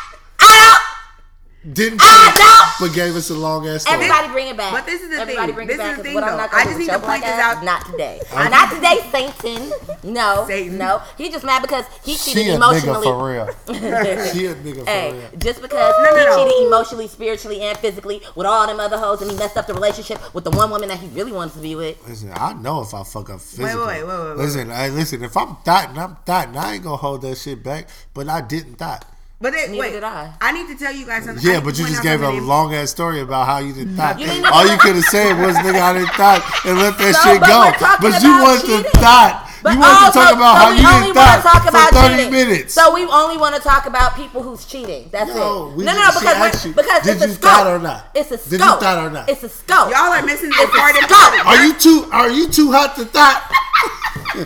didn't 1.73 2.01
I 2.03 2.33
cheat, 2.79 2.89
but 2.89 2.95
gave 2.95 3.15
us 3.17 3.31
a 3.31 3.35
long 3.35 3.67
ass 3.69 3.83
story. 3.83 3.97
Everybody 3.97 4.29
bring 4.33 4.49
it 4.49 4.57
back. 4.57 4.73
But 4.73 4.87
this 4.87 5.03
is 5.03 5.11
the 5.11 5.17
Everybody 5.17 5.47
thing. 5.49 5.55
bring 5.55 5.67
This 5.69 5.75
it 5.77 5.79
back. 5.79 5.91
is 5.91 5.97
the 5.97 6.03
'cause 6.03 6.05
thing, 6.05 6.15
what 6.15 6.25
I'm 6.25 6.31
though. 6.31 6.35
I 6.35 6.41
not 6.43 6.51
gonna 6.51 6.65
just 6.65 6.73
do 6.75 6.79
with 6.79 6.87
need 6.89 6.93
to 6.93 7.07
point 7.07 7.23
this 7.25 7.39
out. 7.39 7.65
Not 7.65 7.87
today. 7.87 8.21
not 8.35 8.71
today, 8.75 8.99
Satan. 9.13 9.73
No, 10.03 10.45
Satan. 10.47 10.79
no. 10.79 11.03
He 11.19 11.29
just 11.31 11.45
mad 11.45 11.63
because 11.63 11.85
he 12.05 12.13
cheated 12.13 12.21
she 12.21 12.33
cheated 12.35 12.53
a 12.53 12.57
emotionally. 12.57 13.07
nigga 13.07 13.19
for 13.19 13.29
real. 13.29 13.47
she 14.33 14.47
a 14.47 14.55
nigga 14.55 14.81
for 14.85 14.91
Hey, 14.91 15.13
real. 15.13 15.23
just 15.39 15.61
because 15.63 15.95
No, 15.99 16.11
no, 16.11 16.17
he 16.17 16.25
no. 16.25 16.37
cheated 16.49 16.67
emotionally, 16.67 17.09
spiritually, 17.09 17.61
and 17.61 17.77
physically 17.79 18.23
with 18.35 18.47
all 18.47 18.67
them 18.67 18.81
other 18.81 18.99
hoes, 18.99 19.21
and 19.23 19.31
he 19.31 19.37
messed 19.37 19.57
up 19.57 19.67
the 19.67 19.75
relationship 19.75 20.19
with 20.35 20.45
the 20.45 20.51
one 20.51 20.71
woman 20.71 20.89
that 20.89 20.99
he 20.99 21.09
really 21.09 21.33
wanted 21.33 21.55
to 21.55 21.61
be 21.61 21.75
with. 21.75 21.97
Listen, 22.09 22.33
I 22.35 22.53
know 22.55 22.81
if 22.83 22.95
I 22.95 23.03
fuck 23.05 23.31
up 23.31 23.41
physically. 23.41 23.75
wait, 23.77 24.05
wait, 24.05 24.05
wait, 24.07 24.29
wait. 24.29 24.37
Listen, 24.39 24.71
I 24.71 24.89
listen. 24.89 25.23
If 25.23 25.37
I'm 25.37 25.57
thotting, 25.65 25.99
I'm 25.99 26.17
thotting. 26.27 26.57
I 26.57 26.75
ain't 26.75 26.83
gonna 26.85 26.97
hold 26.97 27.23
that 27.23 27.37
shit 27.37 27.63
back. 27.63 27.89
But 28.15 28.29
I 28.29 28.41
didn't 28.41 28.77
thought. 28.79 29.05
But 29.43 29.55
then, 29.55 29.71
Neither 29.73 29.81
wait, 29.81 29.93
did 29.93 30.05
I. 30.05 30.35
I 30.39 30.53
need 30.53 30.69
to 30.69 30.77
tell 30.77 30.93
you 30.93 31.07
guys 31.07 31.25
something. 31.25 31.41
I 31.41 31.49
Yeah, 31.49 31.59
need 31.61 31.65
but 31.65 31.79
you 31.79 31.87
just 31.87 32.03
gave 32.03 32.21
a 32.21 32.25
something. 32.25 32.45
long 32.47 32.75
ass 32.75 32.91
story 32.91 33.21
about 33.23 33.47
how 33.47 33.57
you 33.57 33.73
didn't 33.73 33.97
thought. 33.97 34.21
You 34.21 34.27
didn't 34.27 34.45
All 34.53 34.67
you 34.69 34.77
could 34.77 34.97
have 34.97 35.05
said 35.07 35.33
was 35.41 35.57
nigga 35.57 35.81
I 35.81 35.93
didn't 35.95 36.13
thought 36.13 36.45
and 36.67 36.77
let 36.79 36.99
that 36.99 37.13
No, 37.17 37.33
shit 37.33 37.41
but 37.41 37.49
go. 37.49 37.61
we're 38.05 38.11
But 38.13 38.23
you 38.23 38.29
about 38.37 38.43
wanted 38.45 38.61
to 38.61 38.67
cheating. 38.85 39.01
thought. 39.01 39.47
But 39.63 39.73
you 39.73 39.79
wanted 39.81 39.97
to 39.97 40.05
also- 40.05 40.21
talk 40.21 40.33
about 40.37 40.53
so 40.53 40.61
how 40.61 40.71
we 40.71 40.77
you 40.81 40.89
only 40.89 41.01
didn't 41.09 41.17
wanna 41.17 41.41
thought 41.41 41.53
talk 41.57 41.69
about 41.73 41.89
for 41.89 41.95
thirty 41.97 42.17
cheating. 42.17 42.33
minutes. 42.33 42.75
So 42.75 42.93
we 42.93 43.05
only 43.07 43.37
want 43.39 43.55
to 43.57 43.61
talk 43.63 43.87
about 43.87 44.15
people 44.15 44.43
who's 44.43 44.65
cheating. 44.67 45.09
That's 45.11 45.33
No, 45.33 45.69
it. 45.73 45.77
we 45.77 45.85
no, 45.89 45.93
no, 45.93 45.99
just- 46.05 46.21
because 46.21 46.37
she 46.37 46.69
we're, 46.69 46.69
you, 46.69 46.75
because 46.77 47.03
did 47.03 47.13
it's 47.17 47.25
a 47.25 47.29
you 47.29 47.35
scope. 47.35 47.51
thought 47.51 47.67
or 47.67 47.79
not? 47.79 48.11
It's 48.15 48.31
a 48.31 48.37
scope. 48.37 48.51
Did 48.51 48.61
you 48.61 48.67
scope. 48.67 48.81
thought 48.81 48.99
or 48.99 49.11
not? 49.11 49.29
It's 49.29 49.43
a 49.43 49.49
scope. 49.49 49.89
Y'all 49.89 50.13
are 50.13 50.23
missing 50.23 50.51
the 50.53 50.57
It's 50.61 50.69
a 50.69 50.77
important 50.77 51.05
scope. 51.09 51.33
part. 51.33 51.47
are 51.49 51.65
you 51.65 51.73
too? 51.81 52.09
Are 52.13 52.29
you 52.29 52.49
too 52.49 52.73
hot 52.73 52.95
to 52.97 53.05
thought? 53.07 53.41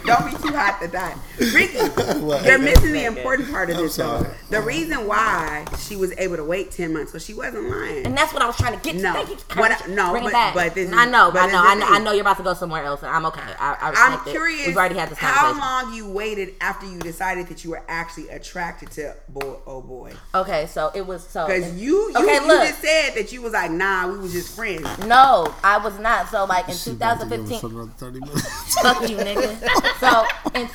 Don't 0.07 0.31
be 0.31 0.37
too 0.49 0.55
hot 0.55 0.81
to 0.83 0.89
die. 0.89 1.15
Ricky, 1.39 1.79
What? 2.21 2.45
you're 2.45 2.59
missing 2.59 2.93
the 2.93 3.05
important 3.05 3.51
part 3.51 3.71
of 3.71 3.77
I'm 3.77 3.83
this 3.85 3.97
though. 3.97 4.23
sorry. 4.23 4.35
The 4.51 4.61
reason 4.63 5.07
why 5.07 5.65
she 5.79 5.97
was 5.97 6.13
able 6.19 6.37
to 6.37 6.45
wait 6.45 6.71
10 6.71 6.93
months, 6.93 7.13
so 7.13 7.19
she 7.19 7.35
wasn't 7.35 7.69
lying. 7.69 8.07
And 8.07 8.17
that's 8.17 8.33
what 8.33 8.43
I 8.43 8.47
was 8.47 8.57
trying 8.57 8.79
to 8.79 8.83
get 8.85 8.97
to. 8.97 9.03
No. 9.03 9.13
Thank 9.15 9.31
you. 9.31 9.37
What 9.61 9.71
I- 9.73 9.87
no, 9.89 10.11
Bring 10.13 10.23
but- 10.25 10.29
it 10.29 10.33
back. 10.33 10.55
but 10.55 10.75
this 10.75 10.89
is- 10.91 10.95
I 10.97 11.05
know, 11.07 11.31
but 11.33 11.43
I 11.43 11.47
know, 11.53 11.63
I 11.63 11.75
know, 11.75 11.87
I 11.89 11.99
know 11.99 12.13
you're 12.13 12.21
about 12.21 12.37
to 12.39 12.43
go 12.43 12.55
somewhere 12.55 12.85
else, 12.85 13.03
and 13.03 13.11
I'm 13.11 13.27
okay. 13.27 13.41
I, 13.59 13.73
I 13.73 13.77
I'm 13.81 13.91
respect 14.13 14.29
it. 14.29 14.31
curious 14.31 14.67
We've 14.69 14.77
already 14.77 14.95
had 14.97 15.11
this 15.11 15.19
time. 15.19 15.33
how 15.35 15.59
long 15.85 15.95
you 15.95 16.09
waited 16.09 16.55
after 16.61 16.87
you 16.87 16.99
decided 17.01 17.49
that 17.49 17.65
you 17.65 17.71
were 17.71 17.83
actually 17.89 18.29
attracted 18.29 18.91
to 18.93 19.17
boy 19.29 19.57
oh 19.67 19.81
boy. 19.81 20.13
Okay, 20.35 20.67
so 20.67 20.91
it 20.95 21.07
was 21.07 21.27
so. 21.27 21.47
Because 21.47 21.75
you 21.75 21.85
you, 22.11 22.13
okay, 22.17 22.35
you 22.37 22.47
look. 22.47 22.67
just 22.69 22.81
said 22.81 23.11
that 23.15 23.33
you 23.33 23.43
was 23.43 23.53
like, 23.53 23.71
nah, 23.71 24.09
we 24.11 24.19
was 24.19 24.33
just 24.33 24.55
friends. 24.55 24.83
No, 25.07 25.53
I 25.63 25.79
was 25.79 25.99
not. 25.99 26.29
So 26.31 26.45
like 26.45 26.69
in 26.69 26.75
She 26.75 26.91
about 26.91 27.21
to 27.21 27.27
give 27.27 27.41
us 27.41 27.61
2015, 27.61 27.71
another 27.71 27.93
thirty 27.97 28.21
minutes. 28.21 28.75
fuck 28.83 29.09
you, 29.09 29.17
nigga. 29.17 29.99
So 30.01 30.27
in 30.59 30.67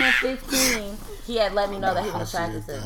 2015, 0.00 0.96
he 1.26 1.36
had 1.36 1.52
let 1.54 1.70
me 1.70 1.78
know 1.78 1.94
that 1.94 2.04
he 2.04 2.10
was 2.10 2.28
attracted 2.32 2.66
to 2.66 2.72
me. 2.72 2.80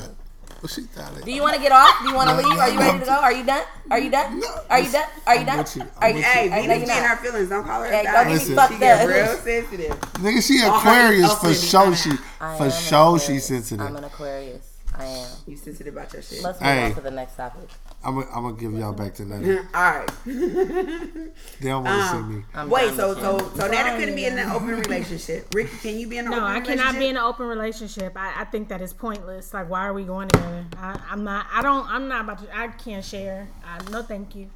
Well, 0.63 0.69
she 0.69 0.83
thought 0.83 1.17
it. 1.19 1.25
Do 1.25 1.31
you 1.31 1.43
want 1.43 1.57
to 1.57 1.61
get 1.61 1.73
off? 1.73 2.01
Do 2.03 2.09
you 2.09 2.15
want 2.15 2.31
to 2.31 2.37
leave? 2.37 2.59
Are 2.59 2.71
you 2.71 2.79
ready 2.79 2.99
to 3.01 3.05
go? 3.05 3.13
Are 3.13 3.33
you 3.33 3.45
done? 3.45 3.63
Are 3.91 3.99
you 3.99 4.11
done? 4.11 4.43
Are 4.71 4.81
you 4.81 4.91
done? 4.91 5.05
Are 5.27 5.37
you 5.37 5.45
done? 5.45 5.59
with 5.59 5.77
you. 5.77 5.83
I'm 5.83 5.89
Are 6.01 6.09
you? 6.09 6.15
with 6.17 6.25
Hey, 6.25 6.51
Are 6.51 6.61
you 6.61 6.69
Venus 6.69 6.89
not? 6.89 6.95
getting 6.95 7.09
her 7.09 7.17
feelings. 7.17 7.49
Don't 7.51 7.65
call 7.65 7.83
her 7.83 7.87
Hey, 7.91 8.01
a 8.01 8.03
don't 8.05 8.13
guy. 8.15 8.25
get 8.25 8.27
me 8.29 8.33
Listen. 8.35 8.57
fucked 8.57 8.75
She 8.79 8.85
up. 8.87 9.09
real 9.09 9.27
sensitive. 9.37 10.01
Nigga, 10.25 10.43
she 10.47 10.63
Aquarius 10.65 11.35
for 11.35 11.55
sure. 11.55 11.95
She 11.97 12.11
for 12.57 12.71
sure 12.71 13.19
she 13.19 13.39
sensitive. 13.41 13.87
I'm 13.87 13.97
an 13.97 14.05
Aquarius. 14.05 14.71
I 14.97 15.05
am. 15.05 15.29
You 15.47 15.57
sensitive 15.57 15.93
about 15.95 16.13
your 16.15 16.23
shit. 16.23 16.43
Let's 16.43 16.61
move 16.61 16.71
on 16.71 16.95
to 16.95 17.01
the 17.03 17.11
next 17.11 17.37
topic. 17.37 17.69
I'm 18.05 18.15
gonna 18.17 18.27
I'm 18.35 18.43
gonna 18.43 18.57
give 18.57 18.73
y'all 18.75 18.93
back 18.93 19.15
to 19.15 19.25
Nana. 19.25 19.67
All 19.75 19.83
right. 19.83 20.11
They 20.25 21.69
don't 21.69 21.85
want 21.85 22.03
to 22.03 22.09
see 22.11 22.23
me. 22.37 22.45
I'm 22.55 22.69
Wait, 22.69 22.89
done 22.89 22.97
so 22.97 23.09
with 23.11 23.19
so 23.21 23.39
you. 23.41 23.51
so 23.57 23.67
Nana 23.69 23.99
couldn't 23.99 24.15
be 24.15 24.27
in 24.27 24.39
an 24.39 24.51
open 24.51 24.69
relationship. 24.69 25.55
Ricky, 25.55 25.77
can 25.79 25.99
you 25.99 26.07
be 26.09 26.19
in 26.19 26.27
an 26.27 26.31
No, 26.33 26.37
open 26.39 26.47
I 26.51 26.61
cannot 26.61 26.99
be 26.99 27.07
in 27.09 27.17
an 27.17 27.23
open 27.23 27.47
relationship. 27.47 28.13
I, 28.17 28.43
I 28.43 28.45
think 28.45 28.69
that 28.69 28.81
is 28.83 28.93
pointless. 28.93 29.55
Like, 29.55 29.71
why 29.71 29.87
are 29.87 29.95
we 29.95 30.05
going 30.05 30.29
together? 30.29 30.67
I, 30.79 31.01
I'm 31.11 31.25
not. 31.25 31.47
I 31.53 31.63
don't. 31.63 31.89
I'm 31.89 32.09
not 32.09 32.25
about 32.25 32.39
to. 32.45 32.57
I 32.57 32.69
can't 32.69 33.05
share. 33.05 33.49
I, 33.67 33.91
no, 33.91 34.03
thank 34.03 34.35
you. 34.37 34.51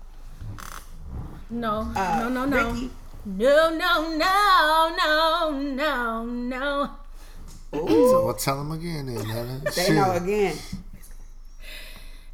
No, 1.51 1.91
Uh, 1.97 2.19
no, 2.21 2.29
no, 2.29 2.45
no, 2.45 2.71
Ricky. 2.73 2.91
no, 3.25 3.71
no, 3.71 4.17
no, 4.17 4.95
no, 4.99 5.61
no, 5.61 6.25
no. 6.25 6.91
So 7.73 8.25
well, 8.27 8.35
tell 8.35 8.59
them 8.59 8.73
again, 8.73 9.07
then, 9.07 9.27
Nana. 9.29 9.61
They 9.65 9.71
Shit. 9.87 9.95
know 9.95 10.13
again. 10.13 10.57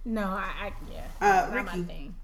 No, 0.05 0.23
I, 0.23 0.53
I 0.67 0.73
yeah. 0.93 0.94
Uh, 1.25 1.51
not 1.55 1.65
my 1.67 1.73
Ricky, 1.73 1.83
thing. 1.85 2.15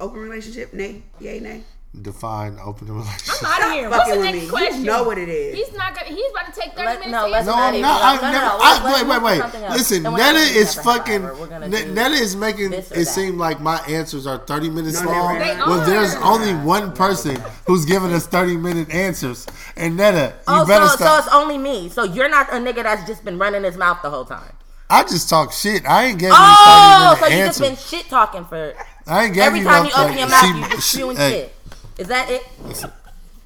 open 0.00 0.20
relationship? 0.20 0.72
Nay, 0.72 1.02
yay, 1.20 1.40
nay. 1.40 1.62
Define 2.02 2.58
open 2.62 2.86
relationship. 2.92 3.34
I'm 3.42 3.46
out 3.62 3.66
of 3.68 3.72
here. 3.72 3.88
What's 3.88 4.04
Fucking 4.04 4.14
the 4.14 4.26
with 4.26 4.34
next 4.34 4.44
me. 4.44 4.50
question? 4.50 4.80
You 4.80 4.86
know 4.86 5.04
what 5.04 5.16
it 5.16 5.28
is. 5.30 5.56
He's 5.56 5.74
not 5.74 5.94
gonna. 5.94 6.06
He's 6.08 6.30
about 6.30 6.52
to 6.54 6.60
take 6.60 6.72
30 6.74 6.84
Let- 6.84 6.98
minutes. 7.00 7.10
no, 7.12 7.24
to 7.24 7.30
let's 7.32 7.48
answer. 7.48 7.50
No, 7.50 7.56
not 7.56 7.64
I'm 7.72 7.74
even- 7.74 7.82
not. 7.82 7.98
no, 8.00 8.06
I've 8.06 8.22
no, 8.22 8.30
never. 8.30 8.44
no, 8.44 8.50
I, 8.52 8.58
let's- 8.58 8.84
wait, 8.84 8.92
let's 8.92 9.02
wait, 9.08 9.14
move 9.14 9.22
wait. 9.24 9.34
to 9.36 9.40
something 9.40 9.62
else. 9.64 9.78
Listen, 9.78 9.96
And 9.96 10.04
we're 10.04 10.18
not 10.20 10.32
Netta 10.34 10.38
gonna 10.48 10.60
is 10.60 10.74
have 10.74 10.86
an 10.86 10.92
fucking. 10.92 11.24
hour. 11.24 11.34
We're 11.34 11.46
gonna 11.46 11.64
N- 11.64 11.70
do 11.72 11.92
Netta 11.94 12.14
is 12.14 12.36
making 12.36 12.70
this 12.70 12.90
or 12.90 12.94
it 12.94 12.98
that. 12.98 13.06
seem 13.06 13.38
like 13.38 13.60
my 13.60 13.78
answers 13.88 14.26
are 14.26 14.36
30 14.38 14.68
minutes 14.68 15.00
No, 15.00 15.08
long. 15.10 15.38
they're 15.38 15.56
not. 15.56 15.66
Well, 15.66 15.80
They 15.80 15.90
there's 15.92 16.14
are. 16.14 16.24
only 16.24 16.52
one 16.54 16.92
person 16.92 17.42
who's 17.66 17.86
giving 17.86 18.12
us 18.12 18.26
30 18.26 18.58
minute 18.58 18.90
answers, 18.90 19.46
and 19.74 19.96
Netta, 19.96 20.34
you 20.36 20.42
Oh, 20.46 20.66
better 20.66 20.84
so, 20.88 20.90
so 20.90 21.04
stop. 21.04 21.24
it's 21.24 21.34
only 21.34 21.56
me. 21.56 21.88
So 21.88 22.04
you're 22.04 22.28
not 22.28 22.50
a 22.52 22.56
nigga 22.56 22.82
that's 22.82 23.06
just 23.08 23.24
been 23.24 23.38
running 23.38 23.64
his 23.64 23.78
mouth 23.78 24.02
the 24.02 24.10
whole 24.10 24.26
time. 24.26 24.52
I 24.90 25.02
just 25.04 25.28
talk 25.28 25.52
shit. 25.52 25.84
I 25.86 26.04
ain't 26.06 26.18
giving 26.18 26.34
Oh, 26.36 27.10
you 27.10 27.16
so 27.16 27.22
30 27.22 27.34
you 27.34 27.38
minute 27.40 27.46
just 27.48 27.60
been 27.60 27.76
shit 28.00 28.08
talking 28.08 28.44
for 28.46 28.74
I 29.06 29.24
ain't 29.24 29.34
giving 29.34 29.46
every 29.46 29.58
you 29.60 29.64
time 29.66 29.82
no 29.84 29.88
you 29.90 29.94
open 29.96 30.18
your 30.18 30.28
mouth, 30.28 30.40
She- 30.44 30.48
you 30.58 30.68
just 30.70 30.88
she- 30.90 30.96
spewing 30.96 31.16
hey, 31.16 31.30
shit. 31.30 31.54
Is 31.98 32.06
that 32.08 32.30
it? 32.30 32.42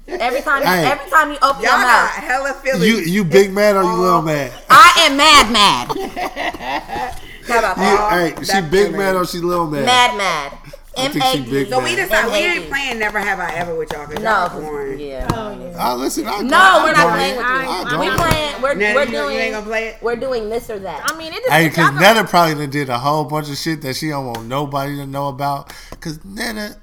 Every 0.05 0.41
time, 0.41 0.61
Hey. 0.63 0.85
every 0.85 1.09
time 1.09 1.31
you 1.31 1.37
open 1.41 1.61
Y'all 1.63 1.71
your 1.71 1.81
got 1.81 2.15
mouth, 2.15 2.23
hella 2.23 2.53
feelings. 2.55 2.85
You 2.85 2.97
you 2.99 3.23
big 3.23 3.53
man 3.53 3.77
or 3.77 3.83
you 3.83 3.93
little 3.93 4.19
oh. 4.19 4.21
man? 4.21 4.51
I 4.69 5.07
am 5.07 5.17
mad, 5.17 5.51
mad. 5.51 7.19
How 7.47 7.59
about 7.59 7.77
You, 7.77 7.83
that? 7.83 8.37
hey, 8.37 8.43
she 8.43 8.61
big 8.61 8.71
feeling. 8.87 8.97
man 8.97 9.15
or 9.15 9.25
she 9.25 9.37
little 9.39 9.67
man? 9.67 9.85
Mad, 9.85 10.17
mad. 10.17 10.57
I 10.95 11.05
M 11.05 11.11
think 11.11 11.23
she 11.25 11.39
A 11.39 11.41
big 11.43 11.65
D. 11.65 11.69
so 11.71 11.79
we 11.83 11.95
decided 11.95 12.31
we 12.31 12.37
M.A.D. 12.39 12.59
ain't 12.61 12.69
playing 12.69 12.99
Never 12.99 13.19
Have 13.19 13.39
I 13.39 13.53
Ever 13.55 13.75
with 13.75 13.91
y'all. 13.91 14.05
Cause 14.05 14.15
No, 14.19 14.21
y'all 14.29 14.49
'cause- 14.49 14.61
boring. 14.61 14.99
yeah. 14.99 15.27
Oh 15.33 15.51
yeah. 15.59 15.75
Ah, 15.77 15.93
listen, 15.95 16.27
I 16.27 16.41
No, 16.41 16.81
we're 16.83 16.91
not 16.93 17.13
playing 17.15 17.35
with 17.37 17.45
you. 17.45 17.51
I 17.51 17.97
We 17.99 18.07
in. 18.07 18.13
playing. 18.13 18.61
We're, 18.61 18.73
Nana, 18.75 18.95
we're 18.95 19.05
doing. 19.05 19.35
you 19.35 19.41
ain't 19.41 19.53
gonna 19.53 19.65
play 19.65 19.87
it? 19.87 19.97
We're 20.01 20.15
doing 20.15 20.49
this 20.49 20.69
or 20.69 20.79
that. 20.79 21.01
I 21.11 21.17
mean, 21.17 21.33
it 21.33 21.43
is. 21.43 21.49
Hey, 21.51 21.61
y'all 21.63 21.69
because 21.69 21.89
gonna- 21.89 21.99
Nana 22.01 22.23
probably 22.25 22.67
did 22.67 22.89
a 22.89 22.99
whole 22.99 23.23
bunch 23.25 23.49
of 23.49 23.57
shit 23.57 23.81
that 23.81 23.95
she 23.95 24.09
don't 24.09 24.25
want 24.27 24.45
nobody 24.45 24.95
to 24.97 25.05
know 25.07 25.27
about. 25.29 25.73
Because 25.89 26.23
Nana, 26.23 26.77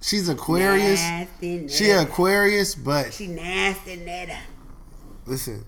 she's 0.00 0.28
Aquarius. 0.28 1.00
Nasty 1.00 1.68
She 1.68 1.90
Aquarius, 1.90 2.74
but 2.74 3.12
She 3.12 3.26
nasty 3.26 3.96
Netta. 3.96 4.36
listen, 5.26 5.64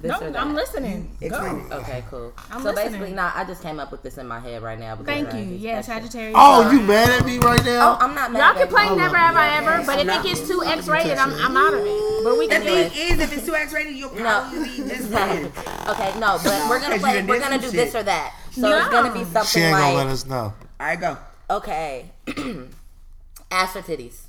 This 0.00 0.10
No, 0.18 0.26
or 0.26 0.30
that. 0.30 0.40
I'm 0.40 0.54
listening. 0.54 1.10
Explain 1.20 1.68
Go. 1.68 1.76
it. 1.76 1.80
Okay, 1.80 2.04
cool. 2.08 2.32
I'm 2.50 2.62
so 2.62 2.70
listening. 2.70 2.92
basically, 2.92 3.12
nah, 3.12 3.32
I 3.34 3.44
just 3.44 3.60
came 3.62 3.78
up 3.78 3.92
with 3.92 4.02
this 4.02 4.16
in 4.16 4.26
my 4.26 4.40
head 4.40 4.62
right 4.62 4.78
now. 4.78 4.96
Thank 4.96 5.30
you. 5.34 5.38
ain't 5.40 5.60
Yeah. 5.60 5.82
Sagittarius. 5.82 6.34
oh, 6.38 6.70
you 6.70 6.80
mad 6.80 7.10
at 7.20 7.26
me 7.26 7.36
right 7.38 7.60
Oh, 7.60 7.64
now? 7.64 7.98
I'm 8.00 8.14
not 8.14 8.32
mad. 8.32 8.38
Y'all 8.54 8.62
can 8.64 8.68
play 8.68 8.86
Oh, 8.88 8.94
Never 8.94 9.16
Have 9.18 9.36
I 9.36 9.58
Ever, 9.58 9.84
but 9.84 9.98
if 9.98 10.08
it 10.08 10.22
gets 10.22 10.48
too 10.48 10.62
X 10.64 10.88
rated, 10.88 11.18
I'm, 11.18 11.34
I'm 11.34 11.54
out 11.56 11.74
of 11.74 11.80
it. 11.84 12.24
But 12.24 12.38
we 12.38 12.48
can 12.48 12.60
The 12.64 12.66
thing 12.88 13.12
is, 13.12 13.20
if 13.20 13.32
it's 13.36 13.44
too 13.44 13.54
X 13.54 13.74
rated, 13.74 13.94
you'll 13.94 14.08
probably 14.10 14.64
be 14.64 14.76
just 14.88 15.10
playing. 15.10 15.46
okay, 15.88 16.18
no, 16.18 16.38
but 16.42 16.68
we're 16.70 16.80
gonna 16.80 16.98
play. 16.98 17.22
We're 17.22 17.40
gonna 17.40 17.58
do 17.58 17.70
this 17.70 17.94
or 17.94 18.02
that. 18.02 18.34
So 18.52 18.68
it's 18.74 18.88
gonna 18.88 19.12
be 19.12 19.18
No. 19.20 19.24
something 19.26 19.44
she 19.44 19.60
ain't 19.60 19.76
gonna 19.76 19.94
let 19.96 20.06
us 20.06 20.24
know. 20.24 20.36
All 20.44 20.54
right, 20.80 20.98
go. 20.98 21.18
okay, 21.50 22.10
ass 23.50 23.76
or 23.76 23.82
titties. 23.82 24.22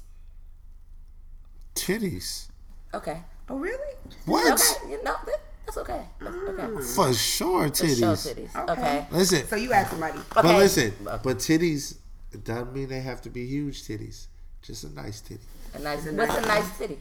Titties. 1.75 2.47
Okay. 2.93 3.21
Oh, 3.49 3.57
really? 3.57 3.95
What? 4.25 4.53
Okay, 4.53 4.91
you 4.91 5.03
know, 5.03 5.15
that- 5.25 5.39
That's 5.73 5.89
okay. 5.89 6.01
That's 6.19 6.35
okay. 6.35 6.63
Mm. 6.63 6.95
For 6.95 7.13
sure, 7.13 7.63
Show 7.67 7.69
titties. 7.71 8.35
titties. 8.51 8.69
Okay. 8.69 9.05
Listen, 9.09 9.47
So 9.47 9.55
you 9.55 9.71
ask 9.71 9.91
somebody. 9.91 10.19
but 10.35 10.43
listen, 10.43 10.93
but 11.05 11.23
titties 11.23 11.95
doesn't 12.43 12.73
mean 12.73 12.89
they 12.89 12.99
have 12.99 13.21
to 13.21 13.29
be 13.29 13.45
huge 13.45 13.83
titties. 13.83 14.27
Just 14.61 14.83
a 14.83 14.89
nice 14.93 15.21
titty. 15.21 15.39
A 15.73 15.79
nice. 15.79 16.05
What's 16.05 16.35
a 16.35 16.41
nice 16.41 16.77
titty? 16.77 16.99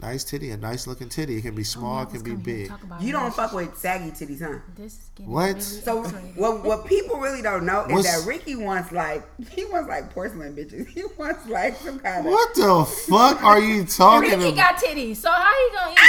Nice 0.00 0.24
titty, 0.24 0.50
a 0.50 0.56
nice 0.56 0.86
looking 0.86 1.10
titty. 1.10 1.36
It 1.36 1.42
can 1.42 1.54
be 1.54 1.64
small, 1.64 2.02
it 2.04 2.10
can 2.10 2.22
be 2.22 2.34
big. 2.36 2.72
You 3.00 3.12
don't 3.12 3.34
fuck 3.34 3.52
with 3.52 3.76
saggy 3.76 4.10
titties, 4.12 4.40
huh? 4.40 4.60
This 4.74 4.94
is 4.94 5.05
getting 5.16 5.32
What? 5.32 5.46
really 5.48 5.60
So 5.60 6.00
exciting. 6.02 6.32
what 6.36 6.62
what 6.64 6.86
people 6.86 7.16
really 7.18 7.42
don't 7.42 7.64
know 7.66 7.84
is 7.86 7.92
What's- 7.92 8.20
that 8.20 8.26
Ricky 8.28 8.54
wants 8.56 8.92
like 8.92 9.24
he 9.50 9.64
wants 9.64 9.88
like 9.88 10.10
porcelain 10.14 10.54
bitches. 10.54 10.86
He 10.94 11.02
wants 11.18 11.46
like 11.48 11.76
some 11.78 11.98
kind 11.98 12.26
of 12.26 12.32
What 12.32 12.54
the 12.54 12.84
fuck 13.08 13.42
are 13.42 13.58
you 13.60 13.84
talking 13.86 14.28
about? 14.34 14.38
Ricky 14.44 14.52
about? 14.58 14.74
got 14.74 14.82
titties, 14.82 15.16
so 15.16 15.30
how 15.30 15.50
you 15.50 15.70
gonna 15.74 15.92
even? 15.92 16.02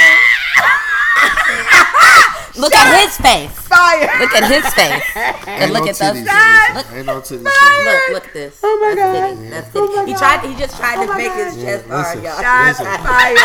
Look 2.61 2.73
at 2.73 3.03
his 3.03 3.15
face. 3.17 3.51
fire. 3.67 4.09
Look 4.19 4.33
at 4.33 4.49
his 4.51 4.65
face. 4.73 5.03
And 5.47 5.63
Ain't 5.63 5.73
look 5.73 5.83
no 5.83 5.89
at 5.91 5.95
those. 5.95 6.17
titties. 6.17 6.25
titties. 6.25 6.73
Look, 6.75 6.91
Ain't 6.91 7.05
no 7.05 7.21
titties. 7.21 7.43
titties. 7.43 7.85
look, 7.85 8.09
look 8.13 8.25
at 8.27 8.33
this. 8.33 8.59
Oh 8.63 8.77
my 8.81 8.95
That's 8.95 9.13
God. 9.13 9.35
titty. 9.35 9.49
That's 9.49 9.69
Oh 9.75 9.87
titty. 9.87 9.95
my 9.95 10.05
He 10.05 10.13
tried. 10.15 10.39
He 10.49 10.55
just 10.55 10.77
tried 10.77 10.97
Oh 10.97 11.01
to 11.03 11.07
my 11.07 11.17
make 11.17 11.27
God. 11.27 11.53
his 11.53 11.63
chest 11.63 11.85
Yeah, 11.87 12.03
hard, 12.03 12.23
y'all. 12.23 12.41
Shots 12.41 12.79
Listen. 12.79 12.97
fired. 13.05 13.41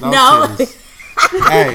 No, 0.00 0.10
No. 0.10 0.56
Hey, 1.48 1.72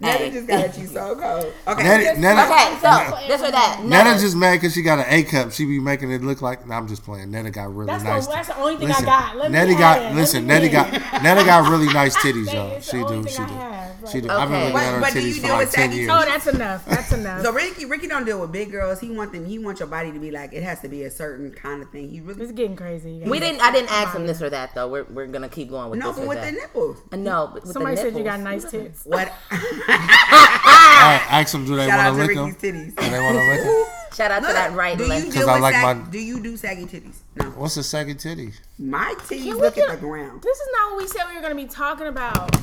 Netta 0.00 0.18
Hey. 0.24 0.30
just 0.30 0.46
got 0.46 0.60
at 0.64 0.78
you 0.78 0.86
so 0.86 1.16
cold. 1.16 1.52
Okay. 1.66 1.82
Netta, 1.82 2.20
Netta, 2.20 2.42
Okay, 2.44 2.78
so 2.80 3.26
this 3.26 3.42
or 3.42 3.50
that. 3.50 3.80
Netta 3.82 4.12
No. 4.14 4.18
just 4.18 4.36
mad 4.36 4.54
because 4.60 4.72
she 4.72 4.82
got 4.82 5.00
an 5.00 5.06
A 5.08 5.24
cup. 5.24 5.50
She 5.50 5.64
be 5.64 5.80
making 5.80 6.12
it 6.12 6.22
look 6.22 6.40
like. 6.40 6.64
No, 6.68 6.74
I'm 6.76 6.86
just 6.86 7.02
playing. 7.04 7.32
Netta 7.32 7.50
got 7.50 7.74
really 7.74 7.88
That's, 7.88 8.04
nice. 8.04 8.26
the, 8.26 8.32
that's 8.32 8.48
the 8.48 8.56
only 8.58 8.76
thing 8.76 8.88
listen, 8.88 9.04
I 9.04 9.06
got. 9.08 9.36
Let 9.36 9.50
Nettie 9.50 9.72
me 9.72 9.78
got 9.78 10.00
have 10.00 10.12
it. 10.12 10.14
listen. 10.14 10.46
Let 10.46 10.62
me 10.62 10.68
Nettie 10.68 10.72
got 10.72 10.86
have 11.02 11.46
got 11.46 11.68
really 11.70 11.92
nice 11.92 12.16
titties, 12.22 12.44
That 12.46 12.54
y'all. 12.54 12.80
She 12.80 12.92
do. 12.92 13.28
She 13.28 13.36
do. 13.38 13.42
have 13.42 14.08
She 14.12 14.20
do. 14.20 14.28
right 14.28 14.38
I've 14.38 14.48
been 14.48 14.56
Okay. 14.62 14.72
looking 14.72 14.78
at 14.88 14.94
her 14.94 15.00
But- 15.00 15.06
but 15.08 15.12
do 15.14 15.20
you 15.20 15.34
titties 15.34 15.40
for 15.40 15.48
like 15.48 15.58
with 15.58 15.72
ten 15.72 15.92
years. 15.92 16.10
Oh, 16.12 16.24
that's 16.24 16.46
enough. 16.46 16.86
That's 16.86 17.12
enough. 17.12 17.42
So 17.42 17.52
Ricky, 17.52 17.84
Ricky 17.84 18.06
don't 18.06 18.24
deal 18.24 18.40
with 18.40 18.52
big 18.52 18.70
girls. 18.70 19.00
He 19.00 19.10
want 19.10 19.32
them. 19.32 19.44
He 19.46 19.58
wants 19.58 19.80
your 19.80 19.88
body 19.88 20.12
to 20.12 20.18
be 20.20 20.30
like 20.30 20.52
it 20.52 20.62
has 20.62 20.80
to 20.82 20.88
be 20.88 21.02
a 21.02 21.10
certain 21.10 21.50
kind 21.50 21.82
of 21.82 21.90
thing. 21.90 22.08
He 22.08 22.20
really 22.20 22.40
it's 22.42 22.52
getting 22.52 22.76
crazy. 22.76 23.20
We 23.26 23.40
didn't. 23.40 23.60
I 23.62 23.72
didn't 23.72 23.90
ask 23.90 24.14
him 24.14 24.28
this 24.28 24.40
or 24.40 24.48
that 24.50 24.76
though. 24.76 24.86
We're 24.88 25.04
we're 25.10 25.26
gonna 25.26 25.48
keep 25.48 25.70
going 25.70 25.90
with 25.90 25.98
no, 25.98 26.12
this 26.12 26.18
but 26.20 26.28
with 26.28 26.40
the 26.44 26.52
nipples. 26.52 26.98
Uh, 27.12 27.16
no, 27.16 27.50
but 27.52 27.66
Somebody 27.66 27.96
said 27.96 28.16
you 28.16 28.22
got 28.22 28.38
nice 28.40 28.70
tits. 28.70 29.04
What? 29.04 29.32
I 29.88 31.26
ask 31.30 31.52
them, 31.52 31.64
do 31.64 31.76
they 31.76 31.86
want 31.88 32.16
to 32.16 32.20
to 32.20 32.26
lick 32.26 32.36
them? 32.36 32.54
titties. 32.54 32.96
Do 32.96 33.10
they 33.10 33.20
want 33.20 33.38
to 33.38 33.46
lick 33.46 33.62
them? 33.62 33.84
Shout 34.16 34.30
out 34.32 34.40
to 34.40 34.52
that 34.52 34.72
right 34.72 34.96
do 34.98 35.04
you 35.04 35.08
leg. 35.10 35.22
deal 35.24 35.32
'Cause 35.32 35.48
I 35.48 35.52
with 35.54 35.62
like 35.62 35.74
sag- 35.74 35.96
my- 35.98 36.10
Do 36.10 36.18
you 36.18 36.40
do 36.42 36.56
saggy 36.56 36.86
titties? 36.86 37.16
No. 37.36 37.44
What's 37.50 37.76
a 37.76 37.82
second 37.84 38.16
titty? 38.18 38.52
My 38.78 39.14
titties 39.18 39.28
Can 39.28 39.44
we 39.44 39.52
look 39.54 39.74
get- 39.76 39.88
at 39.90 40.00
the 40.00 40.06
ground. 40.06 40.42
This 40.42 40.56
is 40.58 40.68
not 40.72 40.90
what 40.92 40.98
we 41.02 41.06
said 41.06 41.22
we 41.28 41.36
were 41.36 41.42
gonna 41.42 41.54
be 41.54 41.66
talking 41.66 42.06
about. 42.08 42.56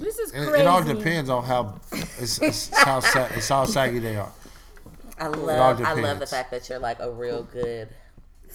This 0.00 0.18
is 0.18 0.30
It, 0.32 0.48
crazy. 0.48 0.60
it 0.62 0.66
all 0.66 0.82
depends 0.82 1.28
on 1.30 1.44
how 1.44 1.78
it's, 2.18 2.38
it's 2.40 2.70
how 2.74 3.00
sa- 3.00 3.28
it's 3.36 3.48
how 3.48 3.64
saggy 3.66 3.98
they 4.00 4.16
are. 4.16 4.32
I 5.18 5.26
all 5.26 5.32
love. 5.32 5.80
I 5.82 5.92
love 5.92 6.18
the 6.18 6.26
fact 6.26 6.50
that 6.50 6.68
you're 6.68 6.78
like 6.78 6.98
a 7.00 7.10
real 7.10 7.42
good. 7.44 7.88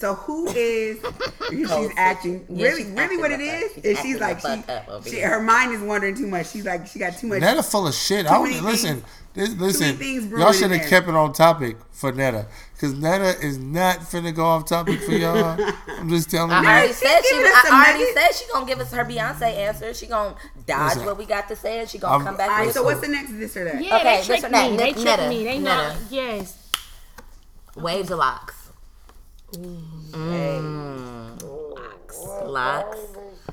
So 0.00 0.14
who 0.14 0.48
is? 0.48 0.98
she's 1.50 1.68
Cold 1.68 1.92
acting. 1.98 2.46
Yeah, 2.48 2.68
really, 2.68 2.84
she's 2.84 2.92
really, 2.92 3.16
what 3.18 3.30
it 3.32 3.40
is 3.40 3.74
she's 3.74 3.84
is 3.84 4.00
she's 4.00 4.18
like 4.18 4.40
she, 4.40 5.10
she, 5.10 5.20
her 5.20 5.42
mind 5.42 5.74
is 5.74 5.82
wandering 5.82 6.14
too 6.14 6.26
much. 6.26 6.48
She's 6.48 6.64
like 6.64 6.86
she 6.86 6.98
got 6.98 7.18
too 7.18 7.26
much. 7.26 7.40
Netta 7.40 7.62
full 7.62 7.86
of 7.86 7.94
shit. 7.94 8.26
I 8.26 8.42
many 8.42 8.54
would, 8.54 8.64
listen. 8.64 9.04
This, 9.34 9.54
listen, 9.56 9.96
y'all 10.30 10.52
should 10.52 10.72
in 10.72 10.78
have 10.80 10.88
kept 10.88 11.06
it 11.06 11.14
on 11.14 11.32
topic 11.32 11.76
for 11.92 12.10
Netta, 12.10 12.46
because 12.72 12.94
Netta 12.94 13.38
is 13.46 13.58
not 13.58 13.98
finna 13.98 14.34
go 14.34 14.44
off 14.44 14.64
topic 14.64 15.00
for 15.02 15.12
y'all. 15.12 15.56
I'm 15.88 16.08
just 16.08 16.30
telling 16.30 16.50
I 16.50 16.62
you. 16.62 16.66
already 16.66 16.88
she's 16.88 16.96
said 16.96 17.20
she. 17.24 17.34
I 17.36 17.94
already 17.96 18.12
said 18.12 18.32
she 18.34 18.52
gonna 18.52 18.66
give 18.66 18.80
us 18.80 18.90
her 18.92 19.04
Beyonce 19.04 19.42
answer. 19.42 19.92
She 19.94 20.06
gonna 20.06 20.34
dodge 20.66 20.94
Listen, 20.94 21.04
what 21.06 21.18
we 21.18 21.26
got 21.26 21.46
to 21.48 21.54
say, 21.56 21.78
and 21.78 21.88
she 21.88 21.98
gonna 21.98 22.14
I'm- 22.14 22.24
come 22.24 22.36
back 22.38 22.50
All 22.50 22.56
right. 22.64 22.72
So 22.74 22.82
what's 22.82 23.02
the 23.02 23.08
next 23.08 23.38
this 23.38 23.54
or 23.56 23.64
that? 23.66 23.84
Yeah, 23.84 23.96
Okay, 23.98 24.04
they 24.04 24.16
this 24.16 24.26
tricked 24.26 24.44
me. 24.50 24.50
They 24.50 24.92
Netta, 24.92 25.00
tricked 25.02 25.28
me. 25.28 25.44
They 25.44 25.58
know. 25.58 25.88
Netta. 25.88 25.98
Yes. 26.10 26.70
waves 27.76 28.10
of 28.10 28.18
locks? 28.18 28.59
Mm. 29.54 29.80
Hey. 30.30 30.60
Locks. 32.44 32.96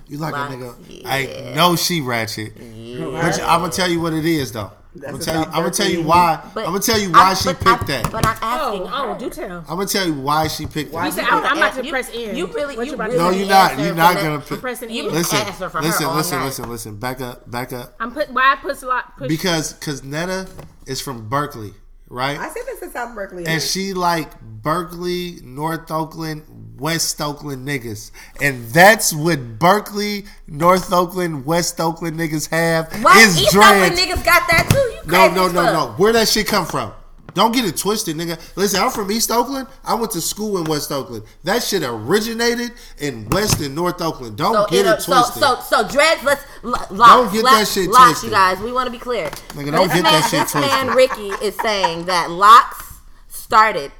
You 0.07 0.17
like 0.17 0.33
Locks, 0.33 0.53
a 0.53 0.57
nigga? 0.57 0.75
yeah. 1.03 1.09
I 1.51 1.53
know 1.55 1.75
she 1.75 2.01
ratchet. 2.01 2.55
But 2.55 3.39
I'm 3.41 3.59
gonna 3.61 3.71
tell 3.71 3.89
you 3.89 3.99
what 4.01 4.13
it 4.13 4.25
is 4.25 4.51
though. 4.51 4.71
I'm 4.95 5.01
gonna 5.11 5.19
tell 5.19 5.35
you. 5.41 5.45
I'm 5.45 5.51
gonna 5.51 5.69
tell 5.71 5.89
you 5.89 6.01
why. 6.03 6.41
But 6.55 6.61
I'm 6.61 6.71
gonna 6.71 6.79
tell 6.79 6.97
you 6.97 7.11
why 7.11 7.31
I- 7.31 7.33
she 7.35 7.49
picked 7.53 7.67
I- 7.67 7.83
that. 7.85 8.11
But 8.11 8.25
I'm 8.25 8.37
asking. 8.41 8.81
Oh, 8.83 9.13
oh, 9.15 9.19
do 9.19 9.29
tell. 9.29 9.59
I'm 9.59 9.65
gonna 9.77 9.85
tell 9.85 10.07
you 10.07 10.13
why 10.13 10.47
she 10.47 10.65
picked 10.65 10.91
Why 10.93 11.09
that. 11.09 11.13
said 11.15 11.25
oh, 11.25 11.27
you 11.27 11.33
I'm, 11.35 11.41
pick 11.43 11.51
I'm 11.51 11.57
about 11.57 11.75
You- 11.77 11.83
to 11.83 11.89
press 11.89 12.09
in. 12.09 12.35
you 12.35 12.47
really- 12.47 12.77
What 12.77 12.87
you 12.87 12.95
really- 12.95 13.17
No, 13.17 13.29
you're 13.29 13.47
not. 13.47 13.77
You're 13.77 13.93
not 13.93 14.15
gonna 14.15 14.35
I'm 14.49 14.59
pressing 14.59 14.89
You 14.89 15.03
in. 15.03 15.09
can 15.09 15.17
Listen, 15.19 15.37
her 15.69 15.81
listen, 15.81 16.05
all 16.07 16.15
listen, 16.15 16.39
night. 16.39 16.45
listen, 16.45 16.69
listen. 16.69 16.95
Back 16.97 17.21
up, 17.21 17.49
back 17.51 17.73
up. 17.73 17.93
I'm 17.99 18.11
put. 18.11 18.31
Why 18.31 18.53
I 18.53 18.55
put 18.55 18.81
a 18.81 18.87
lot? 18.87 19.17
Push. 19.17 19.27
Because, 19.27 19.73
cause 19.73 20.03
Netta 20.03 20.47
is 20.87 20.99
from 20.99 21.27
Berkeley, 21.29 21.73
right? 22.09 22.37
I 22.37 22.47
said 22.49 22.63
this 22.65 22.81
in 22.81 22.91
South 22.91 23.13
Berkeley. 23.15 23.45
and 23.45 23.61
she 23.61 23.93
like 23.93 24.39
Berkeley, 24.41 25.39
North 25.43 25.89
Oakland, 25.91 26.43
West 26.79 27.19
Oakland 27.21 27.67
niggas, 27.67 28.11
and 28.41 28.67
that's 28.69 29.13
what 29.13 29.57
Berkeley, 29.59 30.25
North 30.47 30.91
Oakland, 30.93 31.45
West 31.45 31.79
Oakland 31.79 32.19
niggas 32.19 32.49
have 32.49 32.91
What? 33.03 33.17
is 33.17 33.41
East 33.41 33.55
Oakland 33.55 33.95
niggas 33.97 34.23
got 34.25 34.47
that 34.49 34.67
too. 34.69 34.77
You 34.77 35.11
No, 35.11 35.27
no, 35.29 35.47
no, 35.47 35.63
fuck. 35.63 35.73
no. 35.73 35.87
Where 35.97 36.13
that 36.13 36.27
shit 36.27 36.47
come 36.47 36.65
from? 36.65 36.91
Don't 37.37 37.53
get 37.53 37.65
it 37.65 37.77
twisted, 37.77 38.15
nigga. 38.17 38.39
Listen, 38.55 38.81
I'm 38.81 38.89
from 38.89 39.11
East 39.11 39.29
Oakland. 39.29 39.67
I 39.85 39.93
went 39.93 40.09
to 40.13 40.21
school 40.21 40.57
in 40.57 40.63
West 40.63 40.91
Oakland. 40.91 41.23
That 41.43 41.61
shit 41.61 41.83
originated 41.83 42.71
in 42.97 43.29
West 43.29 43.59
and 43.61 43.75
North 43.75 44.01
Oakland. 44.01 44.37
Don't 44.37 44.55
So, 44.55 44.65
get 44.65 44.79
it'll- 44.79 44.93
it 44.93 45.03
twisted. 45.03 45.43
so, 45.43 45.59
so, 45.69 45.87
dreads. 45.87 46.23
Let's 46.23 46.41
lo- 46.63 46.71
locks. 46.71 46.89
Don't 46.89 47.31
get 47.31 47.43
locks, 47.43 47.57
that 47.59 47.67
shit 47.67 47.89
locks, 47.91 48.05
twisted. 48.21 48.29
you 48.29 48.35
guys. 48.35 48.59
We 48.59 48.71
want 48.71 48.87
to 48.87 48.91
be 48.91 48.97
clear. 48.97 49.29
Nigga, 49.29 49.71
don't 49.71 49.87
This 49.87 49.97
get 49.97 50.03
man, 50.03 50.13
that 50.13 50.27
shit 50.31 50.41
this 50.47 50.55
man. 50.55 50.87
Ricky 50.95 51.29
is 51.45 51.55
saying 51.61 52.05
that 52.05 52.31
locks 52.31 52.83
started 53.29 53.91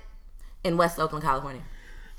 in 0.63 0.75
West 0.75 0.97
Oakland, 0.97 1.23
California. 1.23 1.61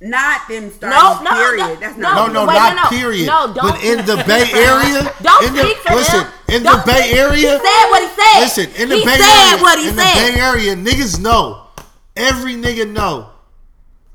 Not 0.01 0.47
them 0.49 0.71
starting. 0.71 0.99
No, 0.99 1.23
no, 1.23 1.31
period. 1.37 1.59
no, 1.59 1.75
That's 1.77 1.97
no, 1.97 2.03
not. 2.15 2.33
no, 2.33 2.33
no, 2.45 2.47
wait, 2.49 2.55
not 2.55 2.77
no, 2.77 2.83
no. 2.83 2.89
period. 2.89 3.27
No, 3.27 3.53
don't- 3.53 3.71
But 3.73 3.83
in 3.85 3.99
the 4.07 4.17
Bay 4.27 4.51
Area, 4.55 5.15
Don't 5.23 5.45
in 5.47 5.55
the, 5.55 5.63
speak 5.65 5.77
for 5.79 5.95
listen, 5.95 6.21
him. 6.25 6.33
in 6.49 6.63
the 6.63 6.69
Don't 6.71 6.87
Bay 6.87 7.01
speak- 7.03 7.17
Area, 7.17 7.37
He 7.37 7.43
said 7.43 7.91
what 7.91 8.03
he 8.03 8.09
said. 8.23 8.41
Listen, 8.41 8.83
in 8.83 8.89
the 8.91 8.97
he 8.99 9.05
Bay 9.05 9.17
said 9.19 9.51
Area, 9.53 9.63
what 9.63 9.79
he 9.79 9.89
in 9.89 9.95
said. 9.97 10.15
the 10.15 10.33
Bay 10.35 10.41
Area, 10.41 10.75
niggas 10.77 11.21
know. 11.21 11.65
Every 12.17 12.55
nigga 12.55 12.89
know 12.91 13.31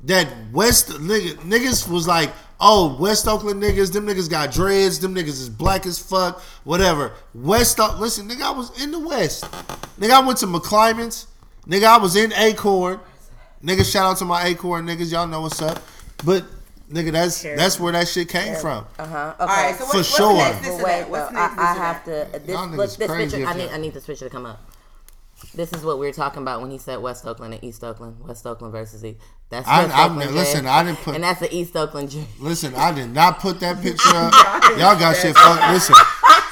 that 0.04 0.28
West 0.52 0.88
nigga, 0.90 1.34
niggas 1.36 1.88
was 1.88 2.06
like, 2.06 2.30
oh, 2.60 2.96
West 2.98 3.26
Oakland 3.26 3.62
niggas, 3.62 3.92
them 3.92 4.06
niggas 4.06 4.28
got 4.28 4.52
dreads, 4.52 4.98
them 5.00 5.14
niggas 5.14 5.28
is 5.40 5.48
black 5.48 5.86
as 5.86 5.98
fuck, 5.98 6.40
whatever. 6.64 7.12
West, 7.34 7.78
listen, 7.98 8.28
nigga, 8.28 8.42
I 8.42 8.50
was 8.50 8.82
in 8.82 8.90
the 8.90 8.98
West. 9.00 9.44
Nigga, 9.98 10.10
I 10.10 10.20
went 10.26 10.38
to 10.40 10.46
McClymonds. 10.46 11.26
Nigga, 11.66 11.84
I 11.84 11.96
was 11.98 12.14
in 12.16 12.32
Acorn. 12.34 13.00
Nigga, 13.64 13.90
shout 13.90 14.04
out 14.04 14.16
to 14.18 14.24
my 14.26 14.44
Acorn 14.44 14.86
niggas, 14.86 15.10
y'all 15.10 15.26
know 15.26 15.40
what's 15.40 15.62
up. 15.62 15.82
But 16.24 16.44
nigga, 16.92 17.12
that's 17.12 17.42
that's 17.42 17.80
where 17.80 17.92
that 17.92 18.06
shit 18.08 18.28
came 18.28 18.54
from. 18.56 18.86
Uh 18.98 19.06
huh. 19.06 19.34
Okay. 19.40 19.42
All 19.42 19.46
right. 19.46 19.74
So 19.74 19.84
what, 19.84 19.90
For 19.92 19.96
what's 19.98 20.16
sure. 20.16 20.34
next 20.36 20.60
this 20.60 20.68
But 20.68 20.80
or 20.80 20.84
wait, 20.84 21.00
that? 21.00 21.10
What's 21.10 21.28
though, 21.30 21.34
next 21.40 21.52
I, 21.52 21.56
this 21.56 21.58
I 21.64 21.72
or 21.72 21.82
have 21.82 22.04
that? 22.04 22.32
to. 22.34 22.38
This, 22.40 22.48
Y'all 22.54 22.68
look, 22.68 22.96
this 22.96 23.08
crazy 23.10 23.36
picture. 23.38 23.48
I 23.50 23.54
need. 23.54 23.64
y'all- 23.64 23.74
I 23.74 23.76
need 23.78 23.94
this 23.94 24.06
picture 24.06 24.24
to 24.26 24.30
come 24.30 24.46
up. 24.46 24.60
This 25.54 25.72
is 25.72 25.84
what 25.84 25.98
we 25.98 26.06
were 26.06 26.12
talking 26.12 26.42
about 26.42 26.60
when 26.60 26.70
he 26.70 26.78
said 26.78 27.00
West 27.00 27.26
Oakland 27.26 27.54
and 27.54 27.62
East 27.64 27.84
Oakland. 27.84 28.16
West 28.26 28.46
Oakland 28.46 28.72
versus 28.72 29.04
East. 29.04 29.18
That's 29.50 29.68
I- 29.68 29.84
West 29.84 29.94
I- 29.96 30.04
Oakland 30.06 30.30
listen, 30.34 30.62
dread, 30.62 30.72
I 30.74 30.82
didn't 30.84 30.98
put- 30.98 31.14
And 31.14 31.24
that's 31.24 31.40
the 31.40 31.54
East 31.54 31.76
Oakland. 31.76 32.10
dread. 32.10 32.26
Listen, 32.40 32.74
I 32.74 32.92
did 32.92 33.10
not 33.10 33.40
put 33.40 33.60
that 33.60 33.80
picture 33.82 34.08
up. 34.14 34.32
Y'all 34.78 34.98
got 34.98 35.16
shit 35.16 35.36
fucked. 35.36 35.72
Listen, 35.72 35.94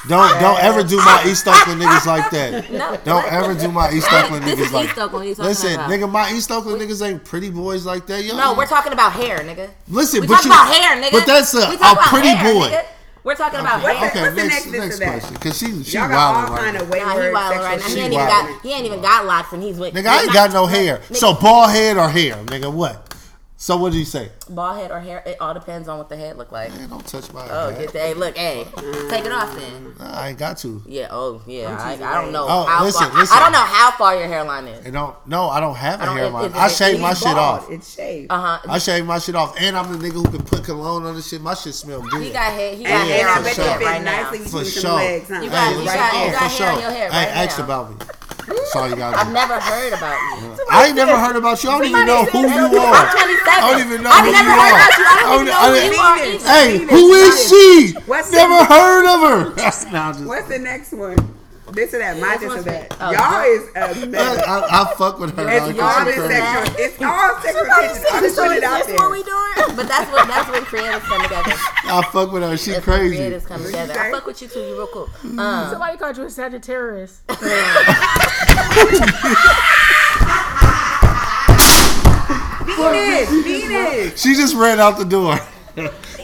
don't 0.08 0.40
don't 0.40 0.58
ever 0.62 0.82
do 0.82 0.96
my 0.98 1.24
East 1.26 1.46
Oakland 1.48 1.80
niggas 1.80 2.06
like 2.06 2.30
that. 2.30 2.70
No. 2.72 2.96
Don't 3.04 3.32
ever 3.32 3.54
do 3.54 3.70
my 3.70 3.90
East 3.92 4.12
Oakland 4.12 4.44
This 4.44 4.58
niggas 4.58 4.66
is 4.66 4.72
like 4.72 4.88
East 4.88 4.98
Oakland. 4.98 5.12
What 5.12 5.20
are 5.22 5.28
you 5.28 5.34
Listen, 5.48 5.74
about? 5.74 5.90
nigga, 5.90 6.10
my 6.10 6.32
East 6.32 6.50
Oakland 6.50 6.80
niggas 6.80 7.06
ain't 7.06 7.24
pretty 7.24 7.50
boys 7.50 7.86
like 7.86 8.06
that. 8.06 8.24
Yo, 8.24 8.36
No, 8.36 8.54
we're 8.54 8.66
talking 8.66 8.92
about 8.92 9.12
hair, 9.12 9.38
nigga. 9.38 9.70
listen, 9.88 10.20
We 10.22 10.26
but 10.26 10.34
talking 10.34 10.50
you, 10.52 10.56
about 10.58 10.74
hair, 10.74 11.02
nigga. 11.02 11.12
But 11.12 11.26
that's 11.26 11.54
a, 11.54 11.72
a 11.72 11.96
pretty 12.08 12.28
hair, 12.28 12.52
boy. 12.54 12.68
nigga. 12.68 12.84
We're 13.24 13.36
talking 13.36 13.60
about 13.60 13.82
What's 13.84 13.98
hair. 13.98 14.10
the- 14.10 14.18
Okay, 14.18 14.22
what's 14.22 14.34
the 14.36 14.48
next 14.48 14.66
next 14.66 14.72
this 14.88 14.96
or 14.96 14.98
that? 14.98 15.20
question, 15.20 15.36
cause 15.36 15.58
she 15.58 15.84
she 15.84 15.96
Y'all 15.96 16.08
got 16.08 16.18
all 16.18 16.32
wilding 16.34 16.56
kind 16.56 16.74
right 16.74 16.82
of 16.82 16.88
now. 16.88 16.92
wayward 16.92 17.16
Nah, 17.16 17.22
he 17.22 17.32
wilding 17.32 17.58
right 17.60 17.78
now. 17.80 17.86
He 17.86 18.00
ain't 18.00 18.12
even 18.12 18.26
got. 18.26 18.62
He 18.62 18.72
ain't 18.72 18.86
even 18.86 19.00
got 19.00 19.26
locks, 19.26 19.52
and 19.52 19.62
he's 19.62 19.76
with. 19.76 19.94
Nigga, 19.94 20.06
I 20.06 20.22
ain't 20.22 20.32
got 20.32 20.52
no 20.52 20.66
hair. 20.66 21.00
So 21.12 21.34
bald 21.34 21.70
head 21.70 21.96
or 21.98 22.08
hair, 22.08 22.34
nigga, 22.46 22.72
what? 22.72 23.11
So 23.62 23.76
what 23.76 23.92
did 23.92 24.00
you 24.00 24.04
say? 24.04 24.28
bald 24.50 24.76
head 24.76 24.90
or 24.90 24.98
hair. 24.98 25.22
It 25.24 25.36
all 25.40 25.54
depends 25.54 25.86
on 25.86 25.96
what 25.96 26.08
the 26.08 26.16
head 26.16 26.36
look 26.36 26.50
like. 26.50 26.70
Man, 26.70 26.88
don't 26.90 27.06
touch 27.06 27.32
my 27.32 27.46
Oh, 27.48 27.70
head. 27.70 27.78
get 27.78 27.92
that. 27.92 27.98
Hey, 28.08 28.14
look, 28.14 28.36
hey, 28.36 28.66
take 29.08 29.24
it 29.24 29.30
off 29.30 29.54
then. 29.56 29.94
Nah, 30.00 30.18
I 30.20 30.30
ain't 30.30 30.38
got 30.38 30.58
to. 30.58 30.82
Yeah. 30.84 31.06
Oh, 31.12 31.40
yeah. 31.46 31.76
I, 31.80 31.92
I 31.92 32.20
don't 32.20 32.32
know 32.32 32.44
Oh, 32.48 32.64
how 32.64 32.82
listen, 32.84 33.08
far. 33.08 33.16
listen. 33.20 33.36
I 33.36 33.40
don't 33.40 33.52
know 33.52 33.58
how 33.60 33.92
far 33.92 34.16
your 34.16 34.26
hairline 34.26 34.66
is. 34.66 34.84
And 34.84 34.94
don't 34.94 35.14
no, 35.28 35.48
I 35.48 35.60
don't 35.60 35.76
have 35.76 36.00
a 36.00 36.02
I 36.02 36.06
don't- 36.06 36.16
hairline. 36.16 36.44
is 36.46 36.52
it- 36.52 36.58
I 36.58 36.66
is 36.66 36.76
shave 36.76 37.00
my 37.00 37.08
He's 37.10 37.18
shit 37.20 37.38
off. 37.38 37.70
It's 37.70 37.94
shaved. 37.94 38.32
Uh 38.32 38.40
huh. 38.58 38.58
I 38.68 38.78
shave 38.78 39.06
my 39.06 39.20
shit 39.20 39.36
off, 39.36 39.54
and 39.56 39.76
I'm 39.76 39.92
the 39.96 40.08
nigga 40.08 40.14
who 40.14 40.24
can 40.24 40.42
put 40.42 40.64
cologne 40.64 41.04
on 41.06 41.14
the 41.14 41.22
shit. 41.22 41.40
My 41.40 41.54
shit 41.54 41.74
smell 41.74 42.02
good. 42.02 42.20
He 42.20 42.30
got 42.32 42.52
hair. 42.52 42.74
He 42.74 42.82
got 42.82 42.90
And, 42.92 43.08
Yeah, 43.10 43.14
and 43.14 43.22
hair 43.22 43.28
I 43.28 43.30
on 43.30 43.36
for 43.38 43.42
bet 43.44 43.48
his 43.54 43.58
you 43.58 43.62
sure. 43.64 43.74
it 43.74 43.78
fit 43.78 43.84
right 43.86 44.02
now. 44.02 44.22
nicely 44.22 44.38
for 44.38 44.44
between 44.64 44.82
sure. 44.82 44.92
legs, 44.94 45.28
huh? 45.28 45.34
You 45.34 45.40
Hey, 45.42 45.48
got- 45.50 45.70
you 45.70 45.76
listen, 45.78 45.94
got- 45.94 46.12
you 46.12 46.18
oh, 46.18 46.32
got 46.32 46.32
for 46.32 46.38
hair 46.42 46.50
sure. 46.50 46.66
on 46.66 46.80
your 46.80 46.90
hair 46.90 47.10
hey, 47.12 47.26
right 47.26 47.36
ask 47.46 47.58
now. 47.58 47.64
about 47.64 47.90
me. 47.90 47.96
You. 48.56 49.02
I've 49.02 49.32
never 49.32 49.58
heard 49.60 49.92
about 49.92 50.18
you. 50.42 50.64
I 50.70 50.86
ain't 50.86 50.96
never 50.96 51.16
heard 51.18 51.36
about 51.36 51.62
you. 51.62 51.70
I 51.70 51.78
don't 51.78 51.86
even 51.88 52.06
know 52.06 52.24
who 52.24 52.40
you 52.40 52.48
I'm 52.48 52.74
are. 52.74 53.12
27. 53.12 53.42
I 53.46 53.70
don't 53.70 53.80
even 53.86 54.02
know 54.02 54.10
I've 54.10 54.24
who 54.24 54.32
never 54.32 54.48
you 54.48 54.54
heard 54.54 54.72
are. 54.72 54.76
about 54.76 54.98
you. 54.98 55.04
I 55.08 55.22
don't 55.22 55.42
even 55.42 55.52
know 55.52 55.72
who 55.72 55.80
you 55.86 56.00
are. 56.00 56.18
Either. 56.18 56.48
Hey, 56.48 56.78
who 56.90 57.12
is 57.14 57.48
she? 57.48 57.92
What's 58.06 58.30
never 58.32 58.54
the- 58.58 58.64
heard 58.64 59.06
of 59.06 59.20
her. 59.20 60.24
What's 60.26 60.48
the 60.48 60.58
next 60.62 60.92
one? 60.92 61.31
This 61.72 61.94
or 61.94 61.98
that, 61.98 62.18
my 62.18 62.36
this 62.36 62.52
or 62.52 62.62
that. 62.62 62.96
Oh, 63.00 63.10
y'all 63.12 63.42
is 63.48 63.68
a 63.74 64.02
I, 64.02 64.06
mess. 64.06 64.38
I, 64.46 64.82
I 64.82 64.94
fuck 64.96 65.18
with 65.18 65.34
her. 65.36 65.48
It's 65.48 65.66
dog, 65.66 65.76
'cause 65.78 65.80
all 65.80 65.98
she 66.00 66.04
this 66.04 66.16
crazy. 66.16 66.34
sexual. 66.34 66.76
It's 66.84 67.02
all 67.02 67.40
sexual 67.40 67.64
tension. 67.64 68.04
I'm 68.12 68.22
just 68.22 68.36
putting 68.36 68.56
it 68.58 68.64
out 68.64 68.86
there. 68.86 68.96
doing? 68.98 69.76
But 69.76 69.88
that's 69.88 70.10
what 70.12 70.28
that's 70.28 70.50
when 70.50 70.62
creatives 70.64 71.00
come 71.00 71.22
together. 71.22 71.52
I 71.56 72.02
fuck 72.12 72.32
with 72.32 72.42
her. 72.42 72.56
She 72.56 72.72
That's 72.72 72.86
when 72.86 72.98
crazy. 72.98 73.16
creatives 73.16 73.46
come 73.46 73.64
together. 73.64 73.94
I 73.98 74.10
fuck 74.10 74.26
with 74.26 74.42
you 74.42 74.48
too. 74.48 74.60
You 74.60 74.74
real 74.76 74.86
cool. 74.88 75.08
Um, 75.24 75.70
Somebody 75.70 75.96
called 75.96 76.16
you 76.18 76.24
a 76.24 76.30
Sagittarius. 76.30 77.22
Venus, 82.76 83.30
Venus. 83.44 84.20
She 84.22 84.34
just 84.34 84.54
ran 84.54 84.80
out 84.80 84.98
the 84.98 85.04
door. 85.04 85.38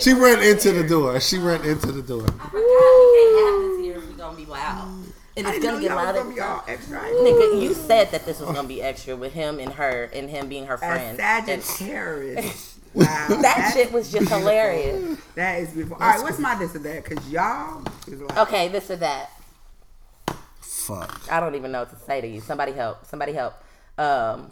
she 0.01 0.13
ran 0.13 0.43
into 0.43 0.73
the 0.73 0.87
door. 0.87 1.21
She 1.21 1.39
ran 1.39 1.65
into 1.65 1.93
the 1.93 2.03
door. 2.03 2.23
we 2.23 2.27
can't 2.27 3.39
have 3.39 3.61
this 3.63 3.81
here 3.81 3.97
if 3.99 4.07
we 4.09 4.15
gonna 4.15 4.37
be 4.37 4.45
loud. 4.47 5.05
And 5.39 5.47
it's 5.47 5.59
didn't 5.59 5.71
gonna 5.71 5.81
get 5.81 5.89
y'all 5.91 5.97
was 5.97 6.05
louder. 6.07 6.19
gonna 6.23 6.35
be 6.35 6.41
all 6.41 6.65
extra. 6.69 7.01
Nigga, 7.01 7.63
you 7.63 7.75
said 7.75 8.11
that 8.11 8.27
this 8.27 8.41
was 8.41 8.51
gonna 8.55 8.67
be 8.69 8.83
extra 8.83 9.17
with 9.17 9.33
him 9.33 9.59
and 9.61 9.73
her 9.75 10.11
and 10.13 10.29
him 10.29 10.49
being 10.49 10.67
her 10.67 10.75
A 10.75 10.79
friend. 10.79 11.21
And 11.21 11.63
Sagittarius. 11.63 12.79
Wow. 12.95 13.05
that 13.29 13.43
That's- 13.43 13.75
shit 13.75 13.93
was 13.93 14.11
just 14.11 14.29
hilarious. 14.29 15.19
That 15.35 15.61
is 15.61 15.71
beautiful. 15.71 15.99
All 16.01 16.09
right, 16.09 16.23
what's 16.23 16.39
my 16.39 16.55
this 16.57 16.75
or 16.75 16.81
that? 16.81 17.05
Because 17.05 17.29
y'all 17.31 17.83
is 18.07 18.21
like, 18.21 18.39
Okay, 18.39 18.69
this 18.69 18.91
or 18.91 18.97
that. 18.97 19.31
Fuck. 20.61 21.31
I 21.31 21.39
don't 21.41 21.55
even 21.55 21.71
know 21.73 21.81
what 21.81 21.91
to 21.91 21.97
say 22.05 22.21
to 22.21 22.27
you. 22.27 22.41
Somebody 22.41 22.73
help. 22.73 23.05
Somebody 23.07 23.33
help. 23.33 23.55
Um, 23.99 24.49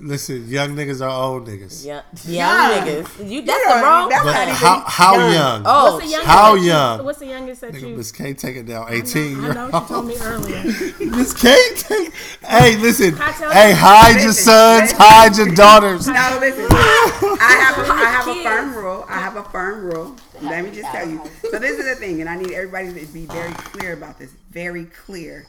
Listen, 0.00 0.46
young 0.48 0.76
niggas 0.76 1.00
are 1.00 1.08
old 1.10 1.46
niggas. 1.48 1.84
young, 1.84 2.02
young 2.24 2.34
Young. 2.34 2.86
niggas. 2.86 3.30
You 3.30 3.42
that's 3.42 3.64
Yeah, 3.66 3.78
the 3.80 3.82
wrong. 3.84 4.08
that's 4.08 4.24
But 4.24 4.32
not 4.46 4.48
how 4.56 4.80
how 4.86 5.28
young? 5.28 5.62
Oh, 5.66 5.94
What's 5.94 6.04
the 6.04 6.10
youngest 6.10 6.26
How 6.30 6.54
that 6.54 6.60
you- 6.60 6.66
young? 6.66 7.04
What's 7.04 7.18
the 7.18 7.26
youngest 7.26 7.60
that 7.62 7.72
Nigga, 7.72 7.80
you? 7.90 7.96
Miss 7.96 8.12
K 8.12 8.34
take 8.34 8.56
it 8.56 8.66
down. 8.66 8.86
I 8.88 8.92
18 8.94 9.40
year 9.42 9.54
know 9.54 9.68
what 9.70 9.82
you 9.82 9.88
told 9.88 10.06
me 10.06 10.16
earlier. 10.20 10.62
Miss 11.00 11.32
K 11.34 11.56
take. 11.76 12.12
Hey, 12.46 12.76
listen. 12.76 13.16
Hey, 13.16 13.70
you- 13.70 13.74
hide 13.76 14.22
your 14.22 14.32
sons, 14.32 14.82
listen. 14.82 14.96
hide 15.00 15.36
your 15.36 15.54
daughters. 15.54 16.06
No, 16.06 16.38
listen. 16.40 16.66
I 16.70 17.56
have 17.60 17.78
a, 17.78 17.92
I 17.92 18.10
have 18.10 18.28
a 18.28 18.42
firm 18.42 18.74
rule. 18.76 19.04
I 19.08 19.18
have 19.18 19.36
a 19.36 19.44
firm 19.44 19.84
rule. 19.84 20.16
Let 20.40 20.64
me 20.64 20.70
just 20.70 20.88
tell 20.92 21.08
you. 21.08 21.20
So 21.50 21.58
this 21.58 21.78
is 21.78 21.84
the 21.86 21.96
thing, 21.96 22.20
and 22.20 22.30
I 22.30 22.36
need 22.36 22.52
everybody 22.52 22.88
to 22.88 23.12
be 23.12 23.26
very 23.26 23.52
clear 23.54 23.92
about 23.94 24.18
this. 24.18 24.30
Very 24.50 24.84
clear. 24.84 25.46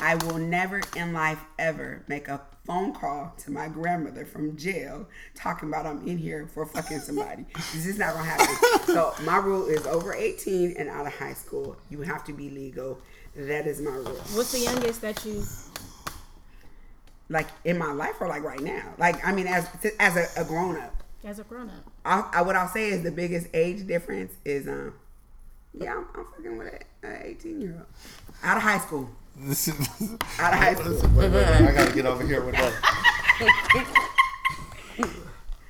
I 0.00 0.14
will 0.14 0.38
never 0.38 0.80
in 0.96 1.12
life 1.12 1.40
ever 1.58 2.02
make 2.06 2.28
a 2.28 2.40
phone 2.68 2.92
call 2.92 3.32
to 3.38 3.50
my 3.50 3.66
grandmother 3.66 4.26
from 4.26 4.54
jail 4.56 5.08
talking 5.34 5.70
about 5.70 5.86
I'm 5.86 6.06
in 6.06 6.18
here 6.18 6.46
for 6.52 6.66
fucking 6.66 7.00
somebody. 7.00 7.46
this 7.54 7.86
is 7.86 7.98
not 7.98 8.12
gonna 8.12 8.26
happen. 8.26 8.86
So 8.86 9.14
my 9.24 9.38
rule 9.38 9.66
is 9.66 9.86
over 9.86 10.14
18 10.14 10.76
and 10.78 10.88
out 10.88 11.06
of 11.06 11.14
high 11.14 11.32
school. 11.32 11.76
You 11.88 12.02
have 12.02 12.24
to 12.26 12.32
be 12.32 12.50
legal. 12.50 13.00
That 13.34 13.66
is 13.66 13.80
my 13.80 13.90
rule. 13.90 14.20
What's 14.34 14.52
the 14.52 14.60
youngest 14.60 15.00
that 15.00 15.24
you? 15.24 15.42
Like 17.30 17.48
in 17.64 17.78
my 17.78 17.92
life 17.92 18.20
or 18.20 18.28
like 18.28 18.42
right 18.42 18.60
now. 18.60 18.92
Like 18.98 19.26
I 19.26 19.32
mean, 19.32 19.46
as 19.46 19.66
as 19.98 20.16
a, 20.16 20.26
a 20.40 20.44
grown 20.44 20.76
up. 20.76 21.02
As 21.24 21.38
a 21.38 21.44
grown 21.44 21.70
up. 21.70 21.90
I, 22.04 22.38
I, 22.38 22.42
what 22.42 22.54
I'll 22.54 22.68
say 22.68 22.90
is 22.90 23.02
the 23.02 23.10
biggest 23.10 23.48
age 23.54 23.86
difference 23.86 24.34
is 24.44 24.68
um 24.68 24.92
yeah 25.72 25.94
I'm, 25.94 26.06
I'm 26.14 26.26
fucking 26.36 26.58
with 26.58 26.84
an 27.02 27.18
18 27.24 27.60
year 27.60 27.74
old 27.78 27.86
out 28.42 28.58
of 28.58 28.62
high 28.62 28.78
school 28.78 29.10
Listen, 29.40 29.76
out 30.40 30.52
of 30.52 30.58
high 30.58 30.74
school 30.74 30.90
listen, 30.92 31.14
wait, 31.14 31.30
wait, 31.30 31.44
wait. 31.46 31.68
I 31.68 31.72
gotta 31.72 31.94
get 31.94 32.06
over 32.06 32.26
here 32.26 32.42
with 32.42 32.54
that. 32.56 32.72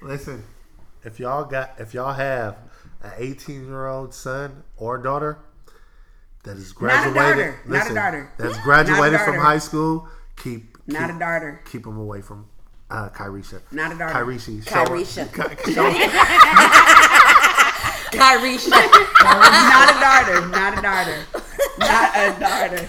Listen, 0.00 0.42
if 1.04 1.20
y'all 1.20 1.44
got, 1.44 1.74
if 1.78 1.92
y'all 1.92 2.14
have 2.14 2.56
an 3.02 3.12
18 3.18 3.66
year 3.66 3.86
old 3.86 4.14
son 4.14 4.62
or 4.76 4.96
daughter 4.98 5.38
that 6.44 6.56
is 6.56 6.72
Not 6.80 7.06
a 7.08 7.12
graduated, 7.12 7.14
daughter. 7.14 7.60
Not 7.66 7.66
a 7.66 7.70
listen, 7.78 7.94
daughter. 7.94 8.32
that's 8.38 8.52
Not 8.54 8.60
a 8.60 8.62
graduated 8.64 9.20
from 9.20 9.36
high 9.36 9.58
school, 9.58 10.08
keep 10.36 10.76
not 10.86 11.10
a 11.10 11.18
daughter 11.18 11.60
keep 11.70 11.82
them 11.84 11.98
away 11.98 12.22
from 12.22 12.46
uh, 12.90 13.10
Kyrisha. 13.10 13.60
Not 13.70 13.92
a 13.92 13.98
daughter. 13.98 14.14
Kyrishi. 14.14 14.66
show 14.66 14.78
her- 14.78 14.86
Kyrisha. 14.86 15.28
Ky- 15.64 15.72
show 15.74 15.90
her- 15.90 16.08
Kyrie. 18.16 18.56
not 19.20 19.90
a 19.90 20.00
daughter 20.00 20.48
not 20.48 20.78
a 20.78 20.80
daughter 20.82 21.18
not 21.78 22.10
a 22.16 22.40
daughter 22.40 22.88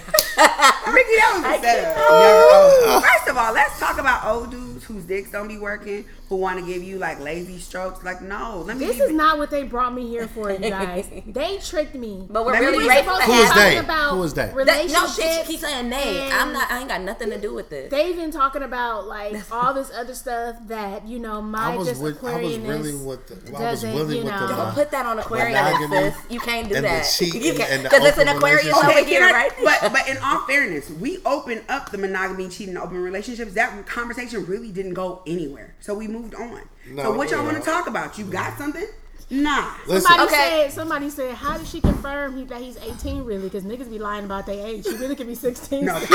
Ricky 0.90 1.16
that 1.16 1.32
was 1.34 1.44
a 1.44 1.62
setup 1.62 1.96
Never- 1.96 1.96
oh. 2.08 3.02
first 3.04 3.28
of 3.28 3.36
all 3.36 3.52
let's 3.52 3.78
talk 3.78 3.98
about 3.98 4.24
old 4.24 4.50
dudes 4.50 4.84
whose 4.84 5.04
dicks 5.04 5.30
don't 5.30 5.48
be 5.48 5.58
working 5.58 6.04
who 6.28 6.36
want 6.36 6.58
to 6.60 6.64
give 6.66 6.82
you 6.82 6.96
like 6.98 7.18
lazy 7.20 7.58
strokes 7.58 8.02
like 8.04 8.22
no 8.22 8.62
let 8.66 8.76
me 8.76 8.86
This 8.86 9.00
is 9.00 9.10
you- 9.10 9.16
not 9.16 9.38
what 9.38 9.50
they 9.50 9.64
brought 9.64 9.92
me 9.94 10.08
here 10.08 10.28
for, 10.28 10.50
you 10.50 10.58
guys. 10.70 11.08
they 11.26 11.58
tricked 11.58 11.94
me. 11.94 12.26
But 12.30 12.44
we're 12.46 12.52
Let 12.52 12.60
really 12.62 12.84
grateful 12.84 13.16
supposed 13.16 13.32
Who 13.32 13.42
is 13.42 13.48
to 13.48 13.54
be 13.54 13.60
they? 13.60 13.64
talking 13.74 13.84
about 13.84 14.10
Who 14.14 14.22
is 14.22 14.34
they? 14.34 14.46
That, 14.46 14.54
Relationships. 14.54 15.18
no, 15.18 15.24
she, 15.24 15.40
she 15.40 15.46
keeps 15.46 15.60
saying 15.62 15.90
they. 15.90 16.30
I'm 16.30 16.52
not. 16.52 16.70
I 16.70 16.78
ain't 16.80 16.88
got 16.88 17.00
nothing 17.02 17.30
to 17.30 17.38
do 17.40 17.52
with 17.52 17.68
this. 17.68 17.90
They've 17.90 18.14
been 18.14 18.30
talking 18.30 18.62
about 18.62 19.06
like 19.06 19.36
all 19.52 19.74
this 19.78 19.90
other 19.92 20.14
stuff 20.14 20.56
that 20.68 21.06
you 21.06 21.18
know 21.18 21.42
my 21.42 21.72
I 21.72 21.76
was 21.76 21.88
just 21.88 22.00
with, 22.02 22.22
I 22.24 22.40
was 22.40 22.52
Aquarianness 22.56 22.68
really 22.68 22.94
with 23.04 23.26
the, 23.26 23.56
I 23.58 23.70
was 23.72 23.84
really 23.84 24.18
you 24.18 24.24
with 24.24 24.32
know. 24.32 24.46
the. 24.46 24.54
Don't 24.54 24.74
put 24.74 24.90
that 24.92 25.06
on 25.06 25.18
Aquarius. 25.18 26.14
You 26.30 26.38
can't 26.40 26.68
do 26.68 26.76
and 26.76 26.84
the 26.84 26.88
that. 26.88 27.02
cheating 27.18 27.60
and 27.60 27.84
the 27.84 27.88
because 27.88 28.04
it's 28.04 28.18
an 28.18 28.28
Aquarius 28.28 28.59
relationship. 28.64 28.84
over 28.88 28.98
Okay, 29.00 29.04
here, 29.08 29.20
can 29.20 29.34
right? 29.34 29.52
But 29.62 29.92
but 29.92 30.08
in 30.08 30.16
all 30.18 30.40
fairness, 30.46 30.90
we 30.90 31.18
opened 31.24 31.62
up 31.68 31.90
the 31.90 31.98
monogamy, 31.98 32.48
cheating, 32.48 32.76
open 32.76 33.02
relationships. 33.02 33.54
That 33.54 33.86
conversation 33.86 34.46
really 34.46 34.70
didn't 34.72 34.94
go 34.94 35.22
anywhere, 35.26 35.74
so 35.80 35.94
we 35.94 36.08
moved 36.08 36.34
on. 36.34 36.60
No, 36.90 37.02
so 37.04 37.12
what 37.16 37.30
y'all 37.30 37.40
no. 37.40 37.46
want 37.52 37.56
to 37.58 37.62
talk 37.62 37.86
about? 37.86 38.18
You 38.18 38.24
got 38.26 38.56
something? 38.58 38.86
Nah. 39.32 39.74
Listen, 39.86 40.08
Somebody 40.10 40.22
Okay. 40.34 40.62
said, 40.66 40.72
somebody 40.72 41.08
said, 41.10 41.34
how 41.36 41.56
did 41.56 41.64
she 41.68 41.80
confirm 41.80 42.36
he, 42.36 42.42
that 42.46 42.60
he's 42.60 42.76
18 42.78 43.22
really? 43.24 43.44
Because 43.44 43.62
niggas 43.62 43.88
be 43.88 44.00
lying 44.00 44.24
about 44.24 44.44
their 44.44 44.66
age. 44.66 44.84
She 44.84 44.96
really 44.96 45.14
could 45.14 45.28
be 45.28 45.36
16. 45.36 45.84
No. 45.84 45.94
hey, 45.94 46.06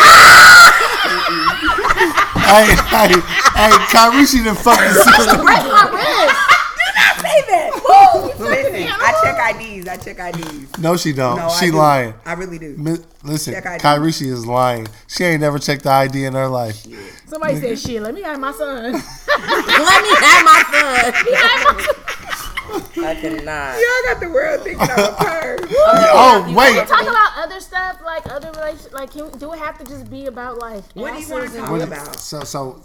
hey, 2.91 3.15
hey, 3.55 3.71
Kyrishi 3.87 4.43
done 4.43 4.55
fucked 4.55 4.81
the 4.81 4.93
system. 4.93 5.41
Break 5.45 5.63
my 5.63 5.87
wrist. 5.93 6.64
Say 7.35 7.41
that. 7.47 8.33
Woo! 8.39 8.45
Listen, 8.45 8.87
I 8.89 9.21
check 9.23 9.55
IDs. 9.61 9.87
I 9.87 9.97
check 9.97 10.19
IDs. 10.35 10.77
No, 10.77 10.95
she 10.97 11.13
don't. 11.13 11.37
No, 11.37 11.47
I 11.47 11.59
she 11.59 11.67
do. 11.67 11.77
lying. 11.77 12.13
I 12.25 12.33
really 12.33 12.59
do. 12.59 12.75
Mi- 12.77 12.97
Listen, 13.23 13.53
Check 13.53 13.81
she 14.13 14.27
is 14.29 14.45
lying. 14.45 14.87
She 15.07 15.23
ain't 15.23 15.41
never 15.41 15.57
checked 15.59 15.83
the 15.83 15.89
ID 15.89 16.25
in 16.25 16.33
her 16.33 16.47
life. 16.47 16.85
Somebody 17.27 17.59
said, 17.59 17.79
shit, 17.79 18.01
let 18.01 18.13
me 18.13 18.21
have 18.21 18.39
my 18.39 18.51
son. 18.51 18.93
Let 18.93 20.03
me 20.03 20.15
have 20.15 20.45
my 20.45 20.63
son. 20.71 22.01
I 22.97 23.15
cannot. 23.15 23.75
Y'all 23.75 24.13
got 24.13 24.19
the 24.21 24.29
world 24.29 24.61
thinking 24.61 24.81
I'm 24.81 24.99
a 24.99 25.15
perv. 25.17 25.67
Oh, 25.71 26.53
wait. 26.55 26.87
Talk 26.87 27.01
about 27.01 27.37
other 27.37 27.59
stuff, 27.59 27.99
like 28.05 28.25
other 28.31 28.51
relations. 28.51 28.93
Like, 28.93 29.11
can, 29.11 29.29
do 29.37 29.53
it 29.53 29.59
have 29.59 29.77
to 29.79 29.85
just 29.85 30.09
be 30.09 30.27
about 30.27 30.57
like 30.59 30.83
What 30.93 31.13
do 31.13 31.19
you 31.21 31.29
want 31.29 31.51
to 31.51 31.57
and- 31.57 31.67
talk 31.67 31.81
about? 31.81 32.15
So, 32.19 32.41
so, 32.43 32.81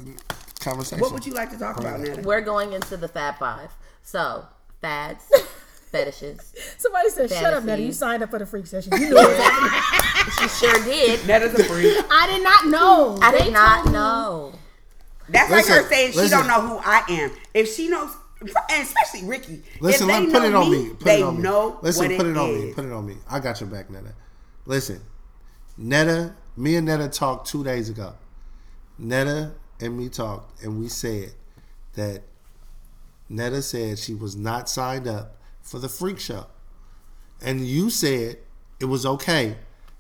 conversation. 0.61 1.01
What 1.01 1.13
would 1.13 1.27
you 1.27 1.35
like 1.35 1.51
to 1.51 1.59
talk 1.59 1.79
about, 1.79 2.01
Nana? 2.01 2.23
We're 2.23 2.41
going 2.41 2.73
into 2.73 2.97
the 2.97 3.09
Fab 3.09 3.39
Five. 3.39 3.71
So 4.03 4.45
fads, 4.81 5.25
fetishes. 5.91 6.53
Somebody 6.79 7.11
said, 7.11 7.31
shut 7.31 7.39
up, 7.39 7.43
Fantasies. 7.51 7.67
Nettie. 7.67 7.83
You 7.85 7.93
signed 7.93 8.23
up 8.23 8.31
for 8.31 8.39
the 8.39 8.47
freak 8.47 8.67
session. 8.67 8.93
You 8.99 9.11
knew 9.11 9.17
it. 9.19 9.83
She 10.41 10.49
sure 10.49 10.85
did. 10.85 11.27
Nana's 11.27 11.55
a 11.55 11.65
freak. 11.65 11.97
I 12.11 12.27
did 12.27 12.43
not 12.45 12.67
know. 12.67 13.19
I 13.23 13.33
They 13.33 13.45
did 13.45 13.53
not 13.53 13.87
know. 13.91 14.53
That's 15.29 15.51
Listen, 15.51 15.73
like 15.77 15.83
her 15.85 15.89
saying 15.89 16.13
she 16.13 16.29
don't 16.29 16.47
know 16.47 16.61
who 16.61 16.79
I 16.85 17.03
am. 17.09 17.31
If 17.55 17.75
she 17.75 17.89
knows, 17.89 18.11
and 18.41 18.83
especially 18.83 19.27
Ricky, 19.27 19.63
Listen, 19.81 20.11
if 20.11 20.17
they 20.17 20.27
let 20.27 20.33
put 20.33 20.43
know 20.43 20.49
it 20.49 20.55
on 20.55 20.71
me, 20.71 20.83
me. 20.85 20.89
Put 20.91 21.01
they 21.05 21.21
it 21.21 21.25
on 21.25 21.37
me. 21.37 21.43
know 21.43 21.79
Listen, 21.83 22.09
what 22.09 22.17
put 22.19 22.27
it, 22.27 22.37
on 22.37 22.51
is. 22.51 22.65
me. 22.65 22.73
Put 22.75 22.85
it 22.85 22.93
on 22.93 23.07
me. 23.07 23.17
I 23.31 23.41
got 23.41 23.61
your 23.61 23.71
back, 23.71 23.91
Netta. 23.91 24.13
Listen, 24.67 25.01
Netta, 25.79 26.35
me 26.57 26.77
and 26.77 26.87
Netta 26.87 27.09
talked 27.09 27.49
two 27.49 27.65
days 27.65 27.89
ago. 27.89 28.13
Netta 28.99 29.53
and 29.81 29.97
me 29.97 30.09
talked, 30.09 30.63
and 30.63 30.79
we 30.79 30.89
said 30.89 31.33
that 31.95 32.23
Netta 33.31 33.63
said 33.63 33.99
she 33.99 34.15
was 34.15 34.37
not 34.37 34.69
signed 34.69 35.07
up 35.09 35.37
for 35.63 35.79
the 35.79 35.89
freak 35.89 36.19
show, 36.19 36.47
and 37.41 37.67
you 37.67 37.89
said 37.89 38.39
it 38.81 38.85
was 38.87 39.07
okay 39.07 39.57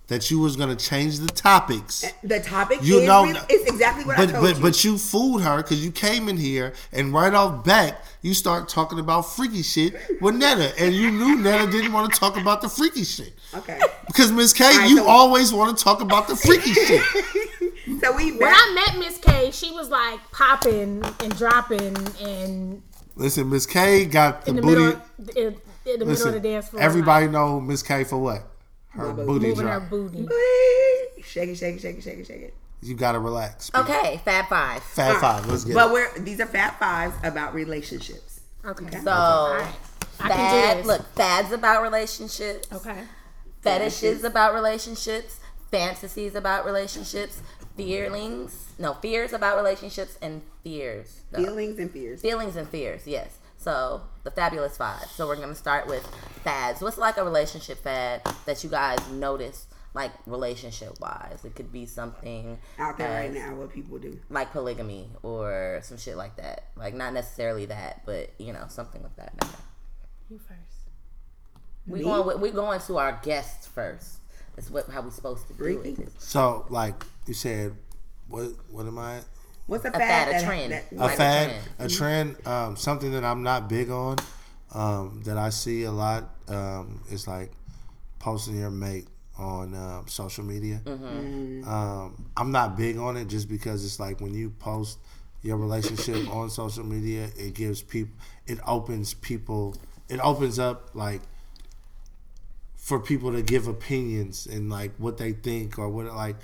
that 0.09 0.29
you 0.29 0.41
was 0.41 0.57
gonna 0.57 0.75
change 0.75 1.21
the 1.21 1.29
topics. 1.29 2.03
Uh, 2.03 2.09
the 2.25 2.41
topic 2.41 2.81
You 2.83 2.99
is 2.99 3.07
know- 3.07 3.25
real- 3.27 3.37
it's 3.49 3.71
exactly 3.71 4.05
what 4.05 4.17
but 4.17 4.29
I 4.29 4.33
told 4.33 4.43
but 4.45 4.57
you. 4.57 4.63
but 4.63 4.85
you 4.85 4.99
fooled 4.99 5.43
her 5.43 5.59
because 5.59 5.85
you 5.85 5.93
came 5.93 6.29
in 6.29 6.37
here 6.37 6.73
and 6.93 7.13
right 7.15 7.33
off 7.33 7.65
back 7.65 8.03
you 8.21 8.35
start 8.35 8.69
talking 8.69 8.99
about 8.99 9.23
freaky 9.23 9.63
shit 9.63 9.95
with 10.21 10.35
Netta 10.35 10.77
and 10.83 10.93
you 10.97 11.13
knew 11.13 11.37
Netta 11.37 11.71
didn't 11.71 11.93
want 11.93 12.13
to 12.13 12.19
talk 12.19 12.37
about 12.37 12.61
the 12.61 12.69
freaky 12.69 13.05
shit 13.05 13.33
okay. 13.55 13.79
because 14.09 14.33
Miss 14.33 14.53
K 14.53 14.65
right, 14.65 14.91
you 14.91 14.97
so- 14.97 15.07
always 15.09 15.53
want 15.53 15.79
to 15.79 15.85
talk 15.85 16.01
about 16.01 16.27
the 16.27 16.35
freaky 16.35 16.73
shit. 16.87 17.05
So 18.01 18.13
we 18.17 18.33
When. 18.33 18.53
I 18.53 18.85
met 18.89 18.99
Miss 18.99 19.17
K, 19.19 19.53
she 19.53 19.71
was 19.71 19.91
like 19.91 20.19
popping 20.33 21.05
and 21.21 21.37
dropping 21.39 21.97
and 22.21 22.83
Listen, 23.21 23.51
Miss 23.51 23.67
K 23.67 24.07
got 24.07 24.45
the 24.45 24.51
in 24.51 24.57
the 24.57 24.63
booty. 24.63 24.81
middle, 24.81 25.03
of, 25.19 25.37
in, 25.37 25.47
in 25.47 25.55
the 25.85 25.91
middle 25.91 26.07
listen, 26.09 26.29
of 26.29 26.35
the 26.43 26.49
dance 26.49 26.69
floor. 26.69 26.83
everybody 26.83 27.29
know 27.29 27.61
Miss 27.61 27.83
K 27.83 28.05
for 28.05 28.17
what? 28.19 28.43
Her 28.89 29.13
booty. 29.13 29.27
booty 29.27 29.47
moving 29.49 29.67
her 29.67 29.81
booty. 29.81 30.27
shake 31.23 31.51
it, 31.51 31.57
shake 31.57 31.77
it, 31.77 31.81
shake 31.81 31.99
it, 31.99 32.03
shake 32.03 32.19
it, 32.19 32.27
shake 32.27 32.43
it. 32.43 32.55
You 32.83 32.95
gotta 32.95 33.19
relax. 33.19 33.71
Okay, 33.75 34.21
Fab 34.25 34.47
Five. 34.47 34.83
Fat 34.83 35.21
five. 35.21 35.47
Let's 35.47 35.65
get 35.65 35.75
But 35.75 35.89
it. 35.91 35.93
we're 35.93 36.19
these 36.21 36.41
are 36.41 36.47
fat 36.47 36.79
fives 36.79 37.15
about 37.23 37.53
relationships. 37.53 38.41
Okay. 38.65 38.99
So 39.01 39.11
All 39.11 39.53
right. 39.55 39.75
I 40.19 40.29
can 40.29 40.31
do 40.31 40.35
fad. 40.35 40.79
this. 40.79 40.87
Look, 40.87 41.15
fads 41.15 41.53
about 41.53 41.83
relationships. 41.83 42.73
Okay. 42.73 43.03
fetishes 43.61 44.25
about 44.25 44.55
relationships, 44.55 45.41
fantasies 45.71 46.35
about 46.35 46.65
relationships, 46.65 47.43
feelings, 47.77 48.73
no, 48.79 48.95
fears 48.95 49.33
about 49.33 49.57
relationships, 49.57 50.19
and 50.23 50.43
fears. 50.63 51.23
No, 51.33 51.45
Feelings 51.45 51.79
and 51.79 51.91
fears. 51.91 52.21
feelings 52.21 52.57
and 52.57 52.69
fears, 52.69 53.07
yes. 53.07 53.39
So, 53.57 54.03
the 54.25 54.31
fabulous 54.31 54.77
five. 54.77 55.07
So, 55.15 55.27
we're 55.27 55.37
going 55.37 55.49
to 55.51 55.55
start 55.55 55.87
with 55.87 56.05
fads. 56.45 56.81
What's 56.81 56.99
like 56.99 57.17
a 57.19 57.25
relationship 57.25 57.79
fad 57.83 58.23
that 58.47 58.65
you 58.65 58.71
guys 58.71 58.99
notice, 59.11 59.67
like 59.95 60.13
relationship 60.27 60.99
wise? 61.01 61.45
It 61.45 61.55
could 61.55 61.71
be 61.73 61.85
something 61.85 62.59
Out 62.79 62.97
there 62.97 63.11
right 63.21 63.33
now, 63.33 63.55
what 63.55 63.71
people 63.73 63.99
do. 63.99 64.19
like 64.31 64.53
polygamy 64.53 65.11
or 65.23 65.81
some 65.83 65.99
shit 65.99 66.17
like 66.17 66.37
that. 66.37 66.69
Like, 66.77 66.95
not 66.95 67.13
necessarily 67.13 67.67
that, 67.67 68.03
but, 68.07 68.31
you 68.39 68.53
know, 68.55 68.65
something 68.69 69.03
like 69.03 69.17
that. 69.17 69.35
You 70.31 70.39
first. 70.39 70.59
We 71.87 71.99
Me? 71.99 72.05
going 72.05 72.27
with, 72.27 72.39
we 72.41 72.51
going 72.51 72.81
to 72.81 72.99
our 72.99 73.19
guests 73.23 73.67
first. 73.67 74.19
That's 74.57 74.71
what 74.71 74.89
how 74.91 75.01
we 75.03 75.11
supposed 75.11 75.47
to 75.49 75.53
do 75.55 75.59
Freaky. 75.59 76.03
it. 76.03 76.13
So, 76.19 76.67
like 76.71 77.05
you 77.27 77.35
said, 77.35 77.75
what 78.29 78.47
what 78.71 78.87
am 78.87 78.99
I? 78.99 79.21
What's 79.67 79.85
a 79.85 79.89
A 79.89 79.93
fad? 79.93 80.01
fad, 80.33 80.43
a 80.43 80.45
trend. 80.45 80.73
that- 80.73 80.85
A 80.93 80.95
Like 80.97 81.15
a 81.15 81.17
fad, 81.17 81.49
trend. 81.51 81.63
a 81.79 81.89
trend, 81.95 82.47
um, 82.47 82.77
something 82.77 83.13
that 83.13 83.25
I'm 83.25 83.43
not 83.43 83.69
big 83.69 83.91
on, 83.91 84.17
um, 84.75 85.23
that 85.25 85.37
I 85.39 85.51
see 85.51 85.85
a 85.85 85.93
lot 85.93 86.29
um, 86.49 87.01
is 87.11 87.29
like 87.29 87.53
posting 88.19 88.57
your 88.57 88.71
mate 88.71 89.07
on 89.39 89.75
um, 89.75 90.07
social 90.09 90.45
media. 90.45 90.81
Um, 90.87 92.27
I'm 92.37 92.51
not 92.53 92.77
big 92.77 92.99
on 92.99 93.17
it 93.17 93.29
just 93.29 93.49
because 93.49 93.85
it's 93.85 94.01
like 94.01 94.21
when 94.21 94.35
you 94.35 94.51
post 94.51 94.99
your 95.43 95.57
relationship 95.57 96.29
on 96.35 96.51
social 96.51 96.85
media, 96.85 97.31
it 97.37 97.55
gives 97.55 97.81
people, 97.81 98.13
it 98.47 98.59
opens 98.67 99.15
people, 99.15 99.75
it 100.09 100.19
opens 100.21 100.59
up 100.59 100.91
like 100.95 101.23
for 102.77 102.99
people 102.99 103.33
to 103.33 103.41
give 103.43 103.69
opinions 103.69 104.47
and 104.47 104.69
like 104.69 104.93
what 104.99 105.17
they 105.17 105.33
think 105.33 105.79
or 105.79 105.89
what 105.89 106.07
like 106.07 106.37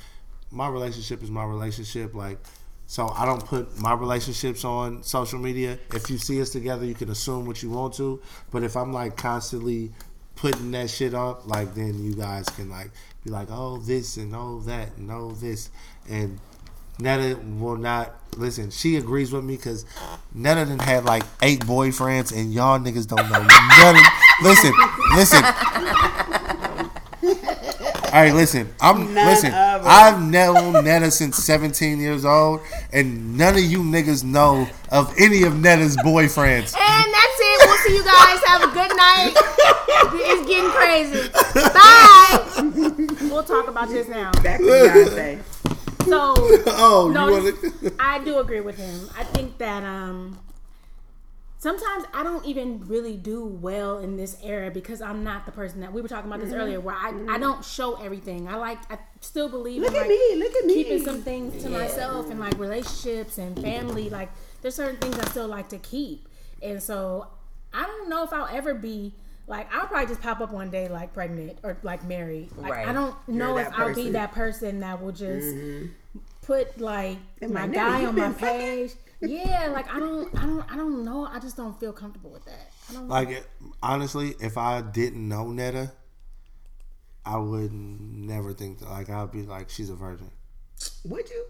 my 0.51 0.69
relationship 0.69 1.23
is 1.23 1.31
my 1.31 1.45
relationship 1.45 2.15
like 2.15 2.39
so 2.87 3.09
I 3.09 3.27
don't 3.27 3.45
put 3.45 3.79
my 3.81 3.95
relationships 3.95 4.65
on 4.65 5.03
social 5.03 5.41
media. 5.41 5.77
If 5.93 6.09
you 6.09 6.19
see 6.19 6.41
us 6.41 6.51
together, 6.51 6.85
you 6.87 6.95
can 6.95 7.11
assume 7.11 7.45
what 7.45 7.61
you 7.61 7.69
want 7.71 7.95
to. 7.95 8.23
But 8.53 8.63
if 8.63 8.77
I'm 8.77 8.93
like 8.93 9.17
constantly 9.17 9.93
putting 10.37 10.71
that 10.71 10.89
shit 10.89 11.13
up, 11.13 11.49
like 11.49 11.75
then 11.75 12.03
you 12.03 12.15
guys 12.15 12.45
can 12.51 12.71
like 12.71 12.93
be 13.25 13.31
like, 13.31 13.49
oh 13.51 13.79
this 13.79 14.17
and 14.17 14.35
oh 14.37 14.61
that 14.61 14.97
and 14.97 15.11
oh 15.11 15.33
this 15.33 15.71
and 16.09 16.39
Netta 16.99 17.39
will 17.59 17.77
not 17.77 18.15
listen. 18.37 18.71
She 18.71 18.97
agrees 18.97 19.33
with 19.33 19.45
me 19.45 19.57
because 19.57 19.85
Netta 20.33 20.65
done 20.65 20.79
had 20.79 21.05
like 21.05 21.25
eight 21.43 21.61
boyfriends, 21.61 22.35
and 22.35 22.55
y'all 22.55 22.79
niggas 22.79 23.07
don't 23.07 23.29
know 23.29 23.43
nothing. 23.43 24.03
listen, 24.43 24.73
listen. 25.15 25.43
All 28.17 28.23
right, 28.23 28.33
listen. 28.35 28.73
I'm 28.81 29.13
none 29.13 29.27
listen. 29.27 29.53
I've 29.53 30.23
known 30.23 30.85
Netta 30.85 31.11
since 31.11 31.37
17 31.37 32.01
years 32.01 32.25
old, 32.25 32.63
and 32.91 33.37
none 33.37 33.57
of 33.57 33.61
you 33.61 33.81
niggas 33.81 34.25
know 34.25 34.67
of 34.91 35.13
any 35.19 35.43
of 35.43 35.55
Netta's 35.61 35.99
boyfriends. 35.99 36.75
And 36.75 37.13
that's 37.13 37.37
it. 37.39 37.69
We'll 37.69 37.77
see 37.77 37.95
you 37.97 38.05
guys. 38.05 38.43
Have 38.47 38.63
a 38.63 38.73
good 38.73 38.97
night. 38.97 39.35
It's 40.15 40.49
getting 40.49 40.71
crazy. 40.71 41.29
Bye. 41.75 43.27
We'll 43.31 43.45
talk 43.45 43.69
about 43.69 43.91
this 43.91 44.09
now. 44.09 44.31
Back 44.43 44.61
to 44.61 44.65
Beyonce. 44.65 45.43
So, 46.07 46.35
Oh, 46.69 47.11
no, 47.13 47.27
you 47.29 47.33
want 47.43 47.83
this- 47.83 47.93
I 48.01 48.25
do 48.25 48.39
agree 48.39 48.61
with 48.63 48.79
him. 48.79 49.11
I 49.19 49.25
think 49.25 49.59
that 49.59 49.83
um 49.85 50.39
sometimes 51.59 52.05
I 52.13 52.23
don't 52.23 52.45
even 52.45 52.87
really 52.87 53.17
do 53.17 53.45
well 53.45 53.99
in 53.99 54.17
this 54.17 54.37
era 54.43 54.71
because 54.71 55.01
I'm 55.01 55.25
not 55.25 55.47
the 55.47 55.53
person 55.53 55.81
that 55.81 55.93
we 55.93 56.01
were 56.01 56.09
talking 56.09 56.31
about 56.31 56.41
this 56.41 56.51
mm-hmm. 56.51 56.61
earlier 56.61 56.81
where 56.81 56.95
I, 56.95 57.09
I 57.09 57.13
mm-hmm. 57.13 57.41
don't 57.41 57.65
show 57.65 57.95
everything. 57.95 58.49
I 58.49 58.57
like 58.57 58.79
I 58.91 58.99
still 59.21 59.49
believe 59.49 59.81
Look 59.83 59.91
in 59.91 59.97
at 59.97 60.01
like 60.03 60.09
me. 60.09 60.37
Look 60.37 60.55
at 60.55 60.65
me. 60.65 60.75
keeping 60.75 61.05
some 61.05 61.23
things 61.23 61.63
to 61.63 61.71
myself 61.71 62.31
and 62.31 62.39
like 62.39 62.59
relationships 62.59 63.39
and 63.39 63.59
family. 63.61 64.11
Like 64.11 64.31
there's 64.63 64.75
certain 64.75 64.97
things 64.97 65.19
I 65.19 65.25
still 65.31 65.49
like 65.49 65.69
to 65.71 65.79
keep. 65.79 66.29
And 66.63 66.83
so 66.83 67.29
I 67.73 67.83
don't 67.83 68.09
know 68.09 68.25
if 68.25 68.33
I'll 68.33 68.49
ever 68.55 68.75
be 68.75 69.15
like 69.47 69.73
I'll 69.73 69.87
probably 69.87 70.09
just 70.09 70.21
pop 70.21 70.41
up 70.41 70.53
one 70.53 70.71
day 70.71 70.89
like 70.89 71.15
pregnant 71.15 71.59
or 71.63 71.79
like 71.83 72.05
married. 72.05 72.51
Like 72.57 72.73
Right. 72.73 72.89
I 72.89 72.93
don't 72.93 73.17
know 73.29 73.57
You're 73.57 73.61
if 73.61 73.71
that 73.71 73.79
I'll 73.79 73.95
be 73.95 74.11
that 74.11 74.33
person 74.33 74.81
that 74.81 75.03
will 75.03 75.13
just 75.13 75.47
mm-hmm. 75.47 75.87
Put 76.47 76.81
like 76.81 77.19
And 77.43 77.53
my 77.53 77.63
like, 77.63 77.73
guy 77.73 78.05
on 78.05 78.17
my 78.17 78.33
page. 78.39 78.93
Yeah, 79.21 79.71
like 79.73 79.93
I 79.93 79.99
don't, 79.99 80.35
I 80.37 80.47
don't, 80.47 80.73
I 80.73 80.77
don't 80.77 81.05
know. 81.05 81.27
I 81.27 81.39
just 81.39 81.57
don't 81.57 81.79
feel 81.81 81.93
comfortable 81.93 82.31
with 82.31 82.45
that. 82.45 82.71
I 82.91 82.93
don't. 82.93 83.09
Like 83.09 83.47
honestly, 83.83 84.35
if 84.41 84.57
I 84.57 84.83
didn't 84.83 85.27
know 85.29 85.51
Netta, 85.51 85.93
I 87.25 87.39
would 87.39 87.73
never 87.73 88.53
think 88.53 88.79
that. 88.81 88.89
Like 88.89 89.11
I'd 89.11 89.33
be 89.33 89.43
like, 89.43 89.71
she's 89.71 89.91
a 89.91 89.97
virgin. 89.97 90.31
Would 91.05 91.29
you? 91.31 91.47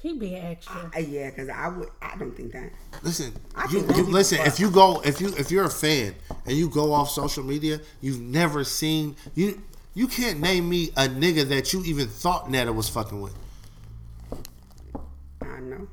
keep 0.00 0.18
being 0.18 0.42
extra. 0.42 0.90
Uh, 0.94 0.98
yeah, 1.00 1.30
because 1.30 1.48
I 1.48 1.68
would. 1.68 1.88
I 2.00 2.16
don't 2.16 2.34
think 2.36 2.52
that. 2.52 2.70
Listen, 3.02 3.32
you, 3.70 3.80
you 3.94 4.04
listen. 4.04 4.38
fuck. 4.38 4.46
If 4.46 4.60
you 4.60 4.70
go, 4.70 5.00
if 5.04 5.20
you 5.20 5.28
if 5.36 5.50
you're 5.50 5.64
a 5.64 5.70
fan 5.70 6.14
and 6.46 6.56
you 6.56 6.68
go 6.68 6.92
off 6.92 7.10
social 7.10 7.44
media, 7.44 7.80
you've 8.00 8.20
never 8.20 8.64
seen 8.64 9.16
you. 9.34 9.62
You 9.92 10.06
can't 10.06 10.40
name 10.40 10.68
me 10.68 10.90
a 10.96 11.08
nigga 11.08 11.48
that 11.48 11.72
you 11.72 11.82
even 11.84 12.06
thought 12.06 12.48
Netta 12.48 12.72
was 12.72 12.88
fucking 12.88 13.20
with, 13.20 13.34
I 15.42 15.60
know. 15.60 15.88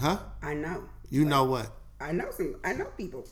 Huh? 0.00 0.18
I 0.42 0.54
know. 0.54 0.84
You 1.10 1.24
know 1.24 1.44
what? 1.44 1.70
I 2.00 2.12
know 2.12 2.30
some. 2.30 2.56
I 2.64 2.72
know 2.74 2.86
people. 2.96 3.26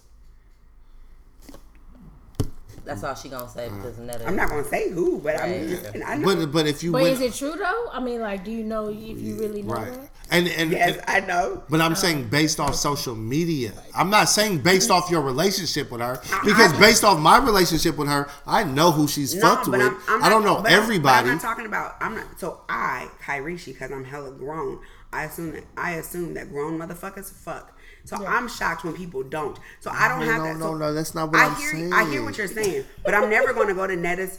That's 2.86 3.02
all 3.02 3.16
she 3.16 3.28
gonna 3.28 3.48
say 3.48 3.68
because 3.68 3.98
Netta. 3.98 4.26
I'm 4.26 4.36
not 4.36 4.48
gonna 4.48 4.62
say 4.64 4.90
who, 4.90 5.18
but 5.18 5.40
I'm 5.40 5.50
Right. 5.50 5.68
just. 5.68 5.86
And 5.86 6.04
I 6.04 6.14
know. 6.16 6.36
But 6.36 6.52
but 6.52 6.66
if 6.68 6.84
you 6.84 6.92
but 6.92 7.02
went 7.02 7.14
is 7.14 7.20
it 7.20 7.34
true 7.34 7.54
though? 7.58 7.86
I 7.92 7.98
mean, 8.00 8.20
like, 8.20 8.44
do 8.44 8.52
you 8.52 8.62
know 8.62 8.88
if 8.88 8.96
you 9.20 9.34
really 9.40 9.62
know 9.62 9.74
right, 9.74 9.92
that? 9.92 10.10
and 10.30 10.46
and, 10.46 10.70
yes, 10.70 10.96
and 10.96 11.24
I 11.24 11.26
know. 11.26 11.64
But 11.68 11.80
I'm 11.80 11.96
saying 11.96 12.28
based 12.28 12.60
off 12.60 12.76
social 12.76 13.16
media. 13.16 13.72
I'm 13.92 14.08
not 14.08 14.28
saying 14.28 14.60
based 14.60 14.92
off 14.92 15.10
your 15.10 15.22
relationship 15.22 15.90
with 15.90 16.00
her 16.00 16.20
because 16.44 16.72
based 16.74 17.02
off 17.02 17.18
my 17.18 17.38
relationship 17.38 17.96
with 17.98 18.06
her, 18.08 18.28
I 18.46 18.62
know 18.62 18.92
who 18.92 19.08
she's 19.08 19.38
fucked 19.38 19.66
with. 19.66 19.92
I 20.08 20.28
don't 20.28 20.44
know 20.44 20.62
but 20.62 20.70
everybody. 20.70 21.24
But 21.24 21.30
I'm 21.30 21.36
not 21.38 21.42
talking 21.42 21.66
about. 21.66 21.96
I'm 22.00 22.14
not. 22.14 22.38
So 22.38 22.60
I, 22.68 23.08
Kyrishi, 23.20 23.66
because 23.66 23.90
I'm 23.90 24.04
hella 24.04 24.30
grown. 24.30 24.78
I 25.12 25.24
assume 25.24 25.52
that 25.52 25.64
I 25.76 25.92
assume 25.92 26.34
that 26.34 26.50
grown 26.50 26.78
motherfuckers 26.78 27.30
fuck. 27.32 27.72
So 28.04 28.24
I'm 28.24 28.48
shocked 28.48 28.84
when 28.84 28.94
people 28.94 29.24
don't. 29.24 29.58
So 29.80 29.90
I 29.90 30.06
don't 30.08 30.20
No, 30.20 30.26
have 30.26 30.38
no, 30.38 30.44
that. 30.44 30.56
no, 30.58 30.64
so 30.66 30.74
no, 30.76 30.94
that's 30.94 31.12
not 31.12 31.32
what 31.32 31.40
I 31.40 31.46
I'm 31.46 31.54
hear, 31.56 31.90
I 31.94 32.08
hear 32.08 32.22
what 32.22 32.38
you're 32.38 32.46
saying, 32.46 32.84
but 33.04 33.14
I'm 33.14 33.28
never 33.28 33.52
going 33.52 33.66
to 33.66 33.74
go 33.74 33.84
to 33.84 33.96
Netta's 33.96 34.38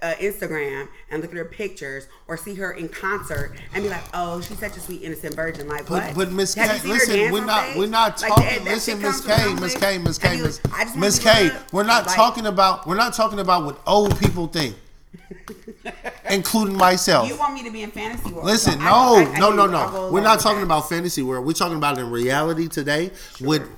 uh, 0.00 0.12
Instagram 0.20 0.86
and 1.10 1.20
look 1.20 1.32
at 1.32 1.36
her 1.36 1.44
pictures 1.44 2.06
or 2.28 2.36
see 2.36 2.54
her 2.54 2.70
in 2.72 2.88
concert 2.88 3.56
and 3.74 3.82
be 3.82 3.90
like, 3.90 4.02
"Oh, 4.14 4.40
she's 4.40 4.60
such 4.60 4.76
a 4.76 4.80
sweet 4.80 5.02
innocent 5.02 5.34
virgin." 5.34 5.66
Like 5.68 5.86
But- 5.88 6.04
what? 6.08 6.14
but 6.16 6.32
Miss 6.32 6.54
K, 6.54 6.66
listen, 6.84 7.32
we're 7.32 7.44
not 7.44 7.76
we're 7.76 7.86
not 7.88 8.20
Like, 8.22 8.28
talking. 8.28 8.44
that- 8.46 8.64
that 8.64 8.74
listen, 8.74 9.02
Miss 9.02 9.20
K, 9.22 9.54
Miss. 9.54 9.74
K, 9.76 9.98
Miss 9.98 10.18
K, 10.18 10.36
Miss 10.40 10.60
I 10.72 10.96
Miss 10.96 11.18
K. 11.18 11.50
We're 11.72 11.82
not 11.82 12.06
Like- 12.06 12.14
talking 12.14 12.46
about 12.46 12.86
we're 12.86 12.94
not 12.96 13.12
talking 13.14 13.40
about 13.40 13.64
what 13.64 13.80
old 13.88 14.16
people 14.20 14.46
think, 14.46 14.76
including 16.30 16.76
myself. 16.76 17.28
You 17.28 17.36
want 17.36 17.54
me 17.54 17.62
to 17.64 17.70
be 17.70 17.82
in 17.82 17.90
fantasy 17.90 18.32
world? 18.32 18.46
Listen, 18.46 18.74
So 18.74 18.78
no, 18.78 18.84
I- 19.16 19.32
I 19.34 19.38
no, 19.38 19.50
no, 19.52 19.66
no. 19.66 20.10
We're 20.12 20.20
not 20.20 20.40
talking 20.40 20.60
that. 20.60 20.66
about 20.66 20.88
fantasy 20.88 21.22
world. 21.22 21.44
We're 21.46 21.52
talking 21.52 21.76
about 21.76 21.98
in 21.98 22.10
reality 22.10 22.68
today 22.68 23.10
with 23.40 23.68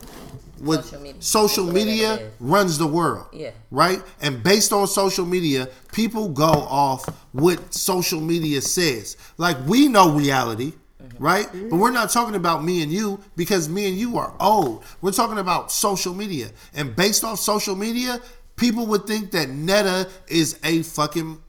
with 0.61 0.85
Social 0.85 1.01
media. 1.01 1.21
social 1.21 1.65
That's 1.65 1.75
the 1.75 1.81
way 1.81 1.85
media 1.85 2.09
that 2.09 2.21
it 2.21 2.25
is. 2.27 2.33
runs 2.41 2.79
the 2.79 2.87
world. 2.87 3.27
Yeah. 3.33 3.51
Right? 3.73 4.01
And 4.21 4.43
based 4.45 4.73
on 4.73 4.87
social 4.87 5.27
media, 5.27 5.69
people 5.93 6.29
go 6.29 6.45
off 6.45 7.05
what 7.33 7.75
social 7.75 8.21
media 8.21 8.61
says. 8.61 9.17
Like 9.39 9.57
we 9.67 9.89
know 9.89 10.13
reality. 10.13 10.75
Mm-hmm. 11.03 11.23
Right? 11.25 11.49
But 11.53 11.77
we're 11.79 11.91
not 11.91 12.11
talking 12.11 12.37
about 12.37 12.63
me 12.63 12.81
and 12.83 12.93
you 12.93 13.19
because 13.35 13.69
me 13.69 13.89
and 13.89 13.99
you 13.99 14.19
are 14.19 14.33
old. 14.39 14.85
We're 15.01 15.11
talking 15.11 15.39
about 15.39 15.73
social 15.73 16.15
media. 16.15 16.51
And 16.75 16.95
based 16.95 17.25
off 17.25 17.41
social 17.41 17.75
media, 17.75 18.21
people 18.63 18.87
would 18.87 19.07
think 19.07 19.33
that 19.33 19.49
Netta 19.51 20.09
is 20.29 20.59
a 20.63 20.83
fucking 20.83 21.41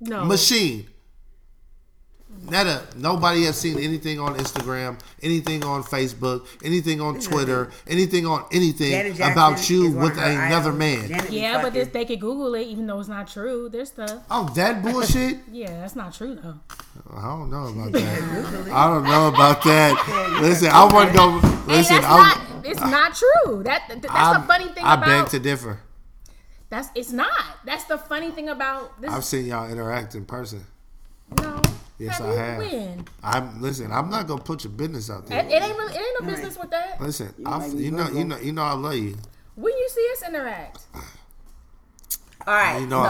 No. 0.00 0.24
machine. 0.24 0.86
Netta, 2.50 2.82
nobody 2.96 3.44
has 3.44 3.58
seen 3.58 3.78
anything 3.78 4.20
on 4.20 4.36
Instagram, 4.36 4.98
anything 5.22 5.64
on 5.64 5.82
Facebook, 5.82 6.46
anything 6.62 7.00
on 7.00 7.18
Twitter, 7.18 7.70
anything 7.88 8.26
on 8.26 8.44
anything 8.52 9.20
about 9.20 9.68
you 9.68 9.90
with 9.90 10.12
another 10.16 10.70
idols. 10.70 10.78
man. 10.78 11.08
Janet 11.08 11.30
Yeah, 11.32 11.60
but 11.60 11.72
this, 11.72 11.88
they 11.88 12.04
could 12.04 12.20
Google 12.20 12.54
it, 12.54 12.62
even 12.68 12.86
though 12.86 13.00
it's 13.00 13.08
not 13.08 13.26
true. 13.26 13.68
There's 13.68 13.88
stuff. 13.88 14.20
Oh, 14.30 14.48
that 14.54 14.82
bullshit? 14.84 15.38
Yeah, 15.50 15.80
that's 15.80 15.96
not 15.96 16.14
true 16.14 16.36
though. 16.36 16.60
I 17.12 17.22
don't 17.22 17.50
know 17.50 17.66
about 17.66 17.92
that. 17.98 18.70
I 18.72 18.86
don't 18.86 19.04
know 19.04 19.28
about 19.28 19.62
that. 19.64 20.38
Listen, 20.40 20.68
I 20.68 20.84
want 20.92 21.10
to 21.10 21.16
go. 21.16 21.38
Hey, 21.40 21.78
Listen, 21.78 21.96
that's 21.96 22.06
I'm, 22.06 22.22
not. 22.22 22.66
It's 22.66 22.80
not 22.80 23.14
true. 23.16 23.62
That 23.64 23.82
that's 23.88 24.06
I'm- 24.14 24.40
the 24.42 24.46
funny 24.46 24.68
thing 24.68 24.84
I 24.84 24.94
about. 24.94 25.06
beg 25.06 25.28
to 25.30 25.38
differ. 25.40 25.80
That's 26.70 26.88
it's 26.94 27.12
not. 27.12 27.30
That's 27.64 27.84
the 27.84 27.96
funny 27.98 28.30
thing 28.30 28.48
about 28.50 29.00
this. 29.00 29.10
I've 29.10 29.24
seen 29.24 29.46
y'all 29.46 29.70
interact 29.70 30.14
in 30.14 30.24
person. 30.26 30.64
no. 31.40 31.62
Yes, 31.98 32.20
I 32.20 32.26
have. 32.32 32.58
When? 32.58 33.04
I'm 33.24 33.60
listen. 33.60 33.90
I'm 33.90 34.08
not 34.08 34.28
gonna 34.28 34.40
put 34.40 34.62
your 34.62 34.72
business 34.72 35.10
out 35.10 35.26
there. 35.26 35.40
it 35.40 35.50
ain't 35.50 35.76
really. 35.76 35.94
It 35.94 35.98
ain't 36.00 36.20
no 36.22 36.26
business 36.28 36.56
with 36.56 36.70
that. 36.70 37.00
Listen, 37.00 37.34
I, 37.44 37.66
you 37.66 37.90
know, 37.90 38.08
you 38.10 38.24
know, 38.24 38.38
you 38.38 38.52
know, 38.52 38.62
I 38.62 38.72
love 38.74 38.94
you. 38.94 39.16
When 39.56 39.72
you 39.76 39.88
see 39.88 40.08
us 40.12 40.28
interact, 40.28 40.78
All 42.46 42.54
right, 42.54 42.80
You 42.80 42.86
know 42.86 43.02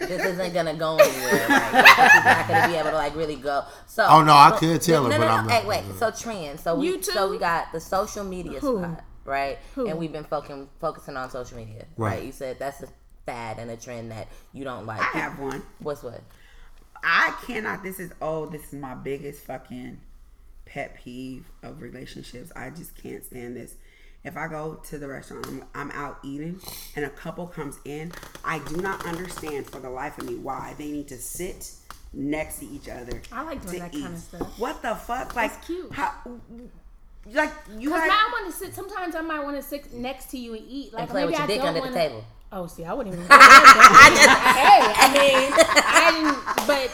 so 0.00 0.06
this 0.06 0.24
isn't 0.24 0.52
gonna 0.52 0.74
go 0.74 0.96
anywhere. 0.96 1.46
Right? 1.48 2.10
She's 2.12 2.24
not 2.24 2.48
gonna 2.48 2.68
be 2.68 2.74
able 2.74 2.90
to 2.90 2.96
like 2.96 3.14
really 3.14 3.36
go. 3.36 3.62
So, 3.86 4.04
Oh, 4.08 4.24
no, 4.24 4.32
I 4.32 4.56
could 4.58 4.82
tell 4.82 5.04
her, 5.04 5.10
no, 5.10 5.18
but 5.18 5.24
no, 5.24 5.28
no, 5.30 5.34
I'm 5.34 5.48
Hey, 5.48 5.58
not. 5.60 5.66
wait. 5.68 5.84
So 5.98 6.10
trend. 6.10 6.58
So 6.58 6.74
we, 6.74 6.88
You 6.88 7.00
so 7.02 7.26
too? 7.28 7.32
we 7.32 7.38
got 7.38 7.70
the 7.72 7.78
social 7.80 8.24
media 8.24 8.58
Who? 8.58 8.78
spot, 8.80 9.04
right? 9.24 9.58
Who? 9.76 9.86
And 9.88 9.98
we've 10.00 10.10
been 10.12 10.24
focusing 10.24 10.68
focusing 10.80 11.16
on 11.16 11.30
social 11.30 11.56
media, 11.56 11.86
right? 11.96 12.16
Right. 12.16 12.24
You 12.24 12.32
said 12.32 12.58
that's 12.58 12.82
a 12.82 12.88
fad 13.26 13.58
and 13.58 13.70
a 13.70 13.76
trend 13.76 14.10
that 14.10 14.28
you 14.52 14.64
don't 14.64 14.86
like. 14.86 15.00
I 15.00 15.18
have 15.18 15.38
one. 15.38 15.62
What's 15.78 16.02
what? 16.02 16.20
I 17.02 17.34
cannot. 17.46 17.82
This 17.82 17.98
is 17.98 18.12
oh, 18.20 18.46
this 18.46 18.72
is 18.72 18.72
my 18.74 18.94
biggest 18.94 19.44
fucking 19.44 20.00
pet 20.64 20.96
peeve 20.96 21.44
of 21.62 21.82
relationships. 21.82 22.52
I 22.54 22.70
just 22.70 22.96
can't 23.00 23.24
stand 23.24 23.56
this. 23.56 23.74
If 24.24 24.36
I 24.36 24.46
go 24.46 24.74
to 24.84 24.98
the 24.98 25.08
restaurant, 25.08 25.46
I'm, 25.48 25.64
I'm 25.74 25.90
out 25.90 26.18
eating, 26.22 26.60
and 26.94 27.04
a 27.04 27.10
couple 27.10 27.46
comes 27.48 27.78
in, 27.84 28.12
I 28.44 28.60
do 28.60 28.76
not 28.76 29.04
understand 29.04 29.66
for 29.66 29.80
the 29.80 29.90
life 29.90 30.16
of 30.18 30.26
me 30.28 30.36
why 30.36 30.74
they 30.78 30.92
need 30.92 31.08
to 31.08 31.16
sit 31.16 31.72
next 32.12 32.60
to 32.60 32.66
each 32.66 32.88
other. 32.88 33.20
I 33.32 33.42
like 33.42 33.62
doing 33.62 33.74
to 33.74 33.80
that 33.80 33.92
kinda 33.92 34.16
stuff. 34.16 34.58
What 34.60 34.80
the 34.80 34.94
fuck? 34.94 35.34
Like 35.34 35.52
That's 35.52 35.66
cute. 35.66 35.92
How, 35.92 36.12
like 37.32 37.50
you 37.76 37.90
Cause 37.90 38.00
guys. 38.00 38.10
I 38.12 38.30
want 38.32 38.52
to 38.52 38.58
sit. 38.58 38.74
Sometimes 38.74 39.14
I 39.16 39.22
might 39.22 39.42
want 39.42 39.56
to 39.56 39.62
sit 39.62 39.92
next 39.92 40.30
to 40.30 40.38
you 40.38 40.54
and 40.54 40.64
eat. 40.68 40.92
Like 40.92 41.02
And 41.02 41.10
play 41.10 41.20
maybe 41.22 41.30
with 41.32 41.38
your 41.38 41.44
I 41.44 41.46
dick 41.46 41.58
don't 41.58 41.68
under 41.68 41.80
wanna, 41.80 41.92
the 41.92 41.98
table. 41.98 42.24
Oh, 42.54 42.66
see, 42.66 42.84
I 42.84 42.92
wouldn't 42.92 43.14
even. 43.14 43.26
Go 43.26 43.34
hey, 43.34 43.40
I 43.40 45.08
mean, 45.08 45.52
I 45.56 46.10
didn't, 46.12 46.66
but 46.66 46.90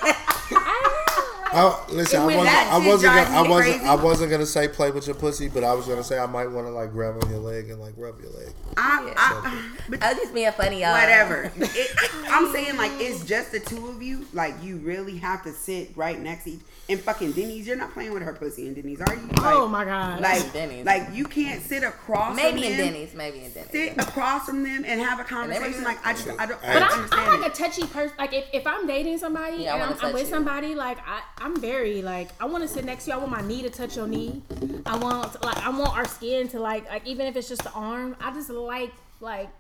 I 0.57 0.81
don't 0.83 0.93
know. 0.93 1.29
Oh, 1.51 1.87
listen, 1.91 2.21
I 2.21 2.27
wasn't. 2.27 2.49
I 2.49 2.79
wasn't. 2.87 3.15
Gonna, 3.15 3.37
I 3.37 3.43
wasn't. 3.43 3.77
crazy. 3.77 3.85
I 3.85 3.95
wasn't 3.97 4.31
gonna 4.31 4.47
say 4.47 4.69
play 4.69 4.91
with 4.93 5.07
your 5.07 5.17
pussy, 5.17 5.49
but 5.49 5.65
I 5.65 5.75
was 5.75 5.87
gonna 5.87 6.05
say 6.05 6.19
I 6.19 6.27
might 6.27 6.47
want 6.47 6.67
to 6.69 6.71
like 6.71 6.93
grab 6.93 7.21
on 7.21 7.29
your 7.29 7.41
leg 7.41 7.71
and 7.71 7.81
like 7.81 7.95
rub 7.97 8.21
your 8.21 8.31
leg. 8.31 8.53
I, 8.77 9.13
I, 9.17 9.69
but 9.89 10.01
I 10.01 10.13
was 10.13 10.19
just 10.23 10.35
being 10.35 10.53
funny, 10.53 10.83
y'all. 10.83 10.93
whatever. 10.93 11.51
It, 11.57 11.91
I'm 12.31 12.53
saying 12.53 12.77
like 12.77 12.93
it's 12.97 13.25
just 13.25 13.51
the 13.51 13.59
two 13.59 13.89
of 13.89 14.01
you. 14.01 14.27
Like 14.33 14.55
you 14.63 14.77
really 14.77 15.17
have 15.17 15.43
to 15.43 15.53
sit 15.53 15.97
right 15.97 16.21
next 16.21 16.45
to 16.45 16.51
each. 16.51 16.61
And 16.91 16.99
fucking 17.01 17.33
Denny's, 17.33 17.67
you're 17.67 17.77
not 17.77 17.93
playing 17.93 18.15
with 18.15 18.23
her 18.23 18.33
pussy 18.33 18.67
in 18.67 18.73
Denny's, 18.73 18.99
are 19.03 19.15
you? 19.15 19.21
Oh 19.37 19.43
like, 19.43 19.55
oh 19.57 19.69
my 19.69 19.85
god. 19.85 20.21
Like 20.23 20.53
Denny's. 20.55 20.87
like 20.87 21.09
you 21.13 21.27
can't 21.27 21.63
sit 21.63 21.83
across. 21.83 22.35
Maybe 22.35 22.63
from 22.63 22.73
in 22.73 22.77
them, 22.79 22.87
Denny's. 22.95 23.15
Maybe 23.15 23.45
in 23.45 23.51
Denny's. 23.53 23.71
Sit 23.71 23.99
across 23.99 24.47
from 24.47 24.63
them 24.63 24.85
and 24.87 24.99
have 25.01 25.21
a 25.21 25.25
conversation. 25.25 25.85
Like 25.85 25.99
I 26.07 26.15
just 26.15 26.29
I 26.39 26.47
don't, 26.47 26.59
I 26.65 26.73
But 26.73 26.81
don't 26.81 26.83
I'm, 26.83 26.93
understand. 27.01 27.31
I'm 27.31 27.41
like 27.41 27.51
it. 27.51 27.59
a 27.59 27.63
touchy 27.63 27.87
person. 27.87 28.17
Like 28.19 28.33
if, 28.33 28.47
if 28.55 28.67
I'm 28.67 28.87
dating 28.87 29.19
somebody 29.19 29.65
Yeah, 29.65 29.75
I 29.75 29.79
and 29.79 29.81
wanna 29.91 30.01
I'm, 30.01 30.07
I'm 30.07 30.13
with 30.15 30.23
you. 30.23 30.29
somebody, 30.31 30.75
like 30.75 30.99
I, 31.07 31.21
I'm 31.39 31.61
very 31.61 32.01
like 32.01 32.31
I 32.41 32.47
want 32.47 32.63
to 32.63 32.69
sit 32.69 32.87
next 32.87 33.05
to 33.05 33.11
you. 33.11 33.17
I 33.17 33.19
want 33.21 33.33
my 33.33 33.43
knee 33.43 33.61
to 33.63 33.71
touch 33.71 33.95
your 33.97 34.07
knee. 34.07 34.41
I 34.87 34.97
want 34.97 35.45
like 35.45 35.59
I 35.59 35.69
want 35.69 35.95
our 35.95 36.07
skin 36.07 36.49
to 36.49 36.59
like 36.61 36.89
like 36.89 37.07
even 37.07 37.27
if 37.27 37.37
it's 37.37 37.49
just 37.51 37.65
the 37.65 37.73
arm. 37.73 38.17
I 38.19 38.33
just 38.33 38.49
like 38.49 38.93
like 39.21 39.51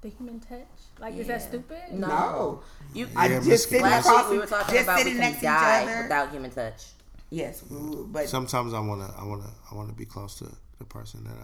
the 0.00 0.08
human 0.08 0.40
touch. 0.40 0.66
Like 1.00 1.14
is 1.16 1.26
that 1.28 1.42
stupid? 1.42 1.78
No. 1.92 2.06
No. 2.08 2.60
You. 2.94 3.08
I 3.16 3.26
Yeah, 3.26 3.36
just 3.36 3.48
Miss 3.48 3.64
sitting 3.64 3.82
Last 3.82 4.06
across, 4.06 4.30
we 4.30 4.38
were 4.38 4.46
talking 4.46 4.74
just 4.74 4.84
about 4.84 4.96
we 4.98 5.02
sitting 5.04 5.12
can 5.18 5.20
next 5.22 5.40
to 5.40 5.46
each 5.46 5.50
die 5.50 5.82
other. 5.82 6.02
without 6.02 6.30
human 6.30 6.50
touch. 6.50 6.86
yes, 7.30 7.62
but 7.68 8.28
Sometimes 8.28 8.72
I 8.74 8.80
wanna. 8.80 9.12
I 9.18 9.24
wanna. 9.24 9.50
I 9.70 9.74
wanna 9.74 9.92
be 9.92 10.04
close 10.04 10.36
to 10.38 10.46
the 10.78 10.84
person 10.84 11.24
that 11.24 11.34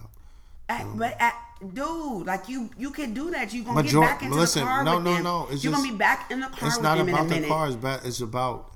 I. 0.71 0.81
at, 0.81 0.99
but 0.99 1.17
at, 1.21 1.35
dude, 1.75 2.27
like 2.27 2.49
you 2.49 2.71
you 2.79 2.91
can 2.91 3.13
do 3.15 3.31
that. 3.33 3.53
You 3.53 3.65
gonna 3.65 3.83
Major- 3.83 4.01
get 4.01 4.07
back 4.09 4.23
into 4.23 4.35
listen, 4.37 4.63
the 4.63 4.67
car 4.69 4.85
no, 4.85 4.95
with 4.97 5.05
no, 5.05 5.15
them. 5.15 5.23
no, 5.25 5.47
it's 5.51 5.63
You're 5.65 5.73
just- 5.73 5.83
gonna 5.85 5.93
be 5.93 5.99
back 5.99 6.31
in 6.31 6.41
the 6.41 6.47
car 6.47 6.69
It's 6.69 6.77
with 6.77 6.83
not 6.85 6.97
them 6.99 7.09
in 7.09 7.15
a 7.15 7.19
about 7.19 7.29
the 7.41 7.47
car. 7.49 7.67
It's 7.67 7.77
about. 7.77 8.05
It's 8.07 8.21
about 8.21 8.71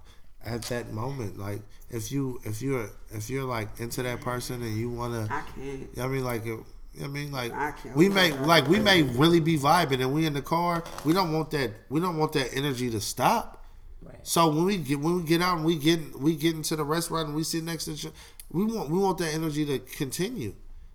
at 0.45 0.63
that 0.65 0.93
moment. 0.93 1.39
Like 1.39 1.63
if 1.91 2.13
you 2.13 2.41
if 2.45 2.61
you're 2.63 2.91
if 3.11 3.31
you're 3.31 3.45
like 3.45 3.81
into 3.81 4.03
that 4.03 4.21
person 4.21 4.63
and 4.63 4.77
you 4.77 4.91
wanna. 4.91 5.29
I 5.31 5.43
can't. 5.59 5.89
I 5.99 6.07
mean, 6.09 6.25
like, 6.25 6.45
it- 6.47 6.61
I 7.03 7.07
mean, 7.07 7.31
like, 7.33 7.53
I 7.53 7.73
we 7.95 8.09
may, 8.09 8.33
like, 8.33 8.67
we 8.69 8.79
may 8.79 9.03
really 9.03 9.41
be 9.41 9.59
vibing, 9.59 10.01
and 10.01 10.13
we 10.13 10.27
in 10.27 10.33
the 10.35 10.43
car. 10.43 10.83
We 11.05 11.13
don't 11.13 11.33
want 11.33 11.51
that. 11.53 11.71
We 11.89 12.01
don't 12.01 12.17
want 12.19 12.33
that 12.33 12.55
energy 12.55 12.91
to 12.91 13.01
stop. 13.01 13.65
Right. 14.03 14.17
So 14.23 14.49
when 14.49 14.65
we 14.65 14.77
get 14.79 15.01
when 15.01 15.17
we 15.17 15.23
get 15.25 15.43
out 15.43 15.57
and 15.57 15.67
we 15.67 15.77
get 15.77 16.19
we 16.19 16.37
get 16.37 16.55
into 16.55 16.77
the 16.77 16.85
restaurant 16.85 17.29
and 17.29 17.37
we 17.37 17.43
sit 17.43 17.65
next 17.65 17.87
to 17.87 17.93
each 17.93 18.07
other, 18.07 18.15
we 18.51 18.65
want 18.65 18.91
we 18.91 18.99
want 18.99 19.19
that 19.19 19.35
energy 19.35 19.65
to 19.67 19.79
continue. 19.81 20.55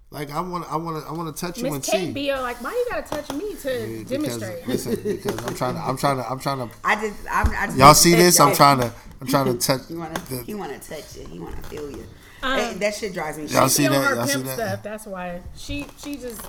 Like 0.10 0.32
I 0.32 0.40
want 0.42 0.72
I 0.72 0.78
want 0.78 1.04
to 1.04 1.10
I 1.10 1.14
want 1.14 1.36
to 1.36 1.42
touch 1.46 1.58
you 1.60 1.74
and 1.74 1.84
Kate 1.84 2.08
see. 2.08 2.12
be 2.12 2.32
all 2.32 2.42
like, 2.44 2.62
why 2.64 2.72
you 2.72 2.86
gotta 2.90 3.08
touch 3.08 3.32
me 3.36 3.56
to 3.56 3.64
Because, 3.64 4.10
demonstrate? 4.10 4.68
listen, 4.68 4.96
because 5.04 5.38
I'm 5.46 5.56
trying 5.56 5.76
to 5.76 5.82
I'm 5.82 5.98
trying 5.98 6.18
to 6.18 6.30
I'm 6.32 6.40
trying 6.40 6.58
to. 6.70 6.76
I 6.84 6.96
just 6.96 7.20
I'm, 7.30 7.48
I 7.50 7.66
just 7.66 7.78
Y'all 7.78 7.94
see 7.96 8.14
this? 8.16 8.40
I'm 8.40 8.56
trying 8.56 8.80
to 8.80 8.94
I'm 9.20 9.28
trying 9.28 9.46
to 9.58 9.58
touch. 9.68 9.90
You 9.90 9.98
wanna 10.00 10.14
the- 10.30 10.44
he 10.44 10.54
wanna 10.54 10.80
touch 10.80 11.18
you. 11.18 11.26
He 11.28 11.40
wanna 11.40 11.62
feel 11.64 11.90
you. 11.92 12.06
Um, 12.44 12.58
Hey, 12.60 12.74
that 12.76 12.94
shit 12.96 13.14
drives 13.14 13.38
me. 13.38 13.46
Y'all 13.46 13.62
crazy. 13.62 13.74
see 13.76 13.84
she 13.84 13.88
on 13.88 13.94
that? 13.94 14.04
her 14.10 14.16
Y'all 14.16 14.26
see 14.28 14.34
pimp 14.34 14.46
that? 14.46 14.56
stuff. 14.58 14.84
That's 14.84 15.06
why 15.08 15.42
she 15.56 15.86
she 15.98 16.16
just 16.18 16.42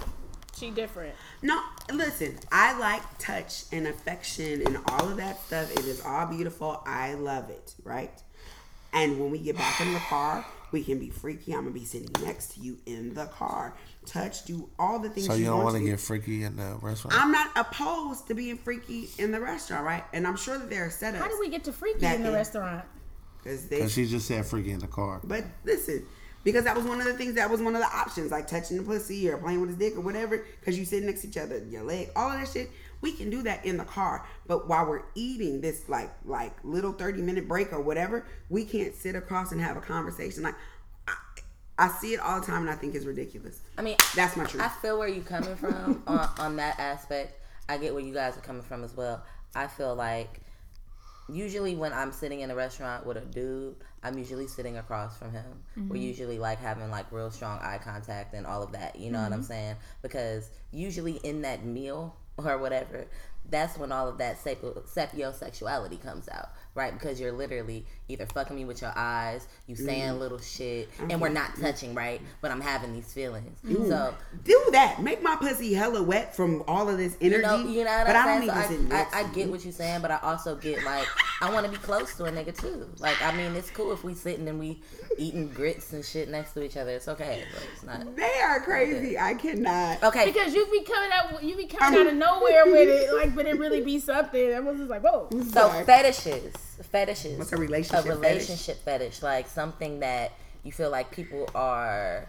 she 0.56 0.70
different. 0.70 1.14
No, 1.42 1.60
listen. 1.92 2.36
I 2.52 2.78
like 2.78 3.02
touch 3.18 3.64
and 3.72 3.86
affection 3.86 4.66
and 4.66 4.78
all 4.88 5.08
of 5.08 5.16
that 5.18 5.40
stuff. 5.42 5.70
It 5.72 5.84
is 5.86 6.00
all 6.04 6.26
beautiful. 6.26 6.82
I 6.86 7.14
love 7.14 7.48
it, 7.50 7.74
right? 7.84 8.12
And 8.92 9.18
when 9.18 9.30
we 9.30 9.38
get 9.38 9.56
back 9.56 9.80
in 9.80 9.92
the 9.92 9.98
car, 9.98 10.44
we 10.70 10.84
can 10.84 10.98
be 11.00 11.10
freaky. 11.10 11.52
I'm 11.52 11.60
gonna 11.62 11.70
be 11.72 11.84
sitting 11.84 12.10
next 12.24 12.54
to 12.54 12.60
you 12.60 12.78
in 12.86 13.14
the 13.14 13.26
car. 13.26 13.74
Touch, 14.06 14.44
do 14.44 14.68
all 14.78 14.98
the 15.00 15.08
things. 15.10 15.26
So 15.26 15.34
you 15.34 15.46
don't 15.46 15.54
want 15.54 15.64
want 15.66 15.76
to 15.78 15.80
do. 15.84 15.90
get 15.90 16.00
freaky 16.00 16.44
in 16.44 16.56
the 16.56 16.76
restaurant? 16.80 17.16
I'm 17.20 17.32
not 17.32 17.50
opposed 17.56 18.28
to 18.28 18.34
being 18.34 18.56
freaky 18.58 19.08
in 19.18 19.32
the 19.32 19.40
restaurant, 19.40 19.84
right? 19.84 20.04
And 20.12 20.26
I'm 20.26 20.36
sure 20.36 20.58
that 20.58 20.70
there 20.70 20.84
are 20.84 20.88
setups. 20.90 21.16
How 21.16 21.28
do 21.28 21.38
we 21.40 21.48
get 21.48 21.64
to 21.64 21.72
freaky 21.72 22.04
in 22.06 22.22
the 22.22 22.28
is- 22.28 22.34
restaurant? 22.34 22.84
Because 23.44 23.66
they 23.68 23.76
Because 23.76 23.92
she 23.92 24.06
just 24.06 24.26
said 24.26 24.46
freaky 24.46 24.70
in 24.70 24.80
the 24.80 24.86
car. 24.86 25.20
But 25.22 25.44
listen, 25.64 26.06
because 26.44 26.64
that 26.64 26.74
was 26.74 26.84
one 26.84 27.00
of 27.00 27.06
the 27.06 27.14
things 27.14 27.34
that 27.34 27.50
was 27.50 27.60
one 27.60 27.74
of 27.74 27.80
the 27.82 27.88
options, 27.88 28.30
like 28.30 28.46
touching 28.46 28.78
the 28.78 28.82
pussy 28.82 29.28
or 29.28 29.36
playing 29.36 29.60
with 29.60 29.70
his 29.70 29.78
dick 29.78 29.96
or 29.96 30.00
whatever, 30.00 30.44
because 30.60 30.78
you 30.78 30.84
sit 30.84 31.02
next 31.02 31.22
to 31.22 31.28
each 31.28 31.36
other, 31.36 31.62
your 31.68 31.82
leg, 31.82 32.10
all 32.16 32.30
of 32.30 32.38
that 32.38 32.48
shit. 32.48 32.70
We 33.00 33.12
can 33.12 33.28
do 33.28 33.42
that 33.42 33.66
in 33.66 33.76
the 33.76 33.84
car. 33.84 34.26
But 34.46 34.66
while 34.66 34.86
we're 34.86 35.02
eating 35.14 35.60
this 35.60 35.88
like 35.90 36.10
like 36.24 36.52
little 36.64 36.92
30 36.92 37.20
minute 37.20 37.46
break 37.46 37.72
or 37.72 37.82
whatever, 37.82 38.26
we 38.48 38.64
can't 38.64 38.94
sit 38.94 39.14
across 39.14 39.52
and 39.52 39.60
have 39.60 39.76
a 39.76 39.80
conversation. 39.80 40.42
Like 40.42 40.54
I, 41.06 41.14
I 41.78 41.88
see 41.88 42.14
it 42.14 42.20
all 42.20 42.40
the 42.40 42.46
time 42.46 42.62
and 42.62 42.70
I 42.70 42.74
think 42.76 42.94
it's 42.94 43.04
ridiculous. 43.04 43.60
I 43.76 43.82
mean, 43.82 43.96
That's 44.14 44.36
my 44.36 44.44
truth. 44.44 44.62
I 44.62 44.68
feel 44.68 44.98
where 44.98 45.08
you're 45.08 45.24
coming 45.24 45.56
from 45.56 46.02
on, 46.06 46.30
on 46.38 46.56
that 46.56 46.78
aspect. 46.78 47.40
I 47.68 47.76
get 47.76 47.92
where 47.92 48.02
you 48.02 48.14
guys 48.14 48.38
are 48.38 48.42
coming 48.42 48.62
from 48.62 48.84
as 48.84 48.94
well. 48.94 49.22
I 49.54 49.66
feel 49.66 49.94
like 49.94 50.40
usually 51.28 51.74
when 51.74 51.92
I'm 51.92 52.12
sitting 52.12 52.40
in 52.40 52.50
a 52.50 52.54
restaurant 52.54 53.06
with 53.06 53.16
a 53.16 53.20
dude, 53.20 53.76
I'm 54.02 54.18
usually 54.18 54.46
sitting 54.46 54.76
across 54.76 55.16
from 55.16 55.32
him. 55.32 55.44
We're 55.76 55.82
mm-hmm. 55.82 55.96
usually 55.96 56.38
like 56.38 56.58
having 56.58 56.90
like 56.90 57.10
real 57.10 57.30
strong 57.30 57.58
eye 57.60 57.80
contact 57.82 58.34
and 58.34 58.46
all 58.46 58.62
of 58.62 58.72
that. 58.72 58.96
You 58.96 59.10
know 59.10 59.22
what 59.22 59.32
I'm 59.32 59.40
mm-hmm. 59.40 59.46
saying? 59.46 59.76
Because 60.02 60.50
usually 60.70 61.14
in 61.22 61.42
that 61.42 61.64
meal 61.64 62.16
or 62.36 62.58
whatever, 62.58 63.06
that's 63.50 63.76
when 63.76 63.92
all 63.92 64.08
of 64.08 64.18
that 64.18 64.38
sapiosexuality 64.42 66.02
comes 66.02 66.28
out, 66.28 66.50
right? 66.74 66.92
Because 66.92 67.20
you're 67.20 67.32
literally 67.32 67.86
either 68.08 68.26
fucking 68.26 68.54
me 68.54 68.64
with 68.64 68.82
your 68.82 68.92
eyes, 68.96 69.46
you 69.66 69.76
saying 69.76 70.14
mm. 70.14 70.18
little 70.18 70.38
shit, 70.38 70.88
and 70.98 71.10
mm-hmm. 71.10 71.20
we're 71.20 71.28
not 71.28 71.56
touching, 71.60 71.94
right? 71.94 72.20
But 72.40 72.50
I'm 72.50 72.60
having 72.60 72.92
these 72.92 73.12
feelings. 73.12 73.58
Mm. 73.64 73.88
So 73.88 74.14
do 74.44 74.68
that. 74.72 75.02
Make 75.02 75.22
my 75.22 75.36
pussy 75.36 75.72
hella 75.74 76.02
wet 76.02 76.34
from 76.34 76.64
all 76.66 76.88
of 76.88 76.98
this 76.98 77.16
energy. 77.20 77.36
you 77.36 77.42
know, 77.42 77.56
you 77.58 77.84
know 77.84 77.96
what 77.98 78.06
but 78.06 78.16
I 78.16 78.20
I'm 78.20 78.26
don't 78.26 78.48
saying? 78.48 78.70
need 78.70 78.84
to 78.84 78.90
sit 78.90 78.90
So 78.90 79.16
I, 79.16 79.20
I, 79.20 79.24
I 79.24 79.32
get 79.32 79.48
what 79.48 79.64
you're 79.64 79.72
saying, 79.72 80.02
but 80.02 80.10
I 80.10 80.18
also 80.22 80.56
get 80.56 80.82
like 80.84 81.06
I 81.40 81.52
want 81.52 81.66
to 81.66 81.72
be 81.72 81.78
close 81.78 82.16
to 82.16 82.24
a 82.24 82.32
nigga 82.32 82.58
too. 82.58 82.88
Like 82.98 83.20
I 83.22 83.34
mean, 83.36 83.54
it's 83.54 83.70
cool 83.70 83.92
if 83.92 84.04
we 84.04 84.14
sitting 84.14 84.48
and 84.48 84.58
we 84.58 84.80
eating 85.18 85.48
grits 85.48 85.92
and 85.92 86.04
shit 86.04 86.28
next 86.28 86.52
to 86.52 86.62
each 86.62 86.76
other. 86.76 86.90
It's 86.90 87.08
okay, 87.08 87.44
but 87.52 87.66
it's 87.72 87.82
not 87.82 88.16
They 88.16 88.40
are 88.42 88.60
crazy. 88.60 89.18
I 89.18 89.34
cannot. 89.34 90.02
okay. 90.02 90.26
Because 90.26 90.54
you 90.54 90.66
be 90.70 90.82
coming 90.82 91.10
out, 91.12 91.42
you 91.42 91.56
be 91.56 91.66
coming 91.66 92.00
out 92.00 92.06
of 92.06 92.14
nowhere 92.14 92.66
with 92.66 92.88
it, 92.88 93.14
like, 93.14 93.34
but 93.34 93.46
it 93.46 93.58
really 93.58 93.82
be 93.82 93.98
something. 93.98 94.54
I 94.54 94.60
was 94.60 94.78
just 94.78 94.90
like, 94.90 95.02
whoa. 95.02 95.28
So 95.52 95.68
fetishes, 95.84 96.52
fetishes. 96.82 97.38
What's 97.38 97.52
a 97.52 97.56
relationship 97.56 98.06
A 98.06 98.08
relationship 98.08 98.84
fetish? 98.84 99.22
like 99.22 99.48
something 99.48 100.00
that 100.00 100.32
you 100.62 100.72
feel 100.72 100.90
like 100.90 101.10
people 101.10 101.48
are 101.54 102.28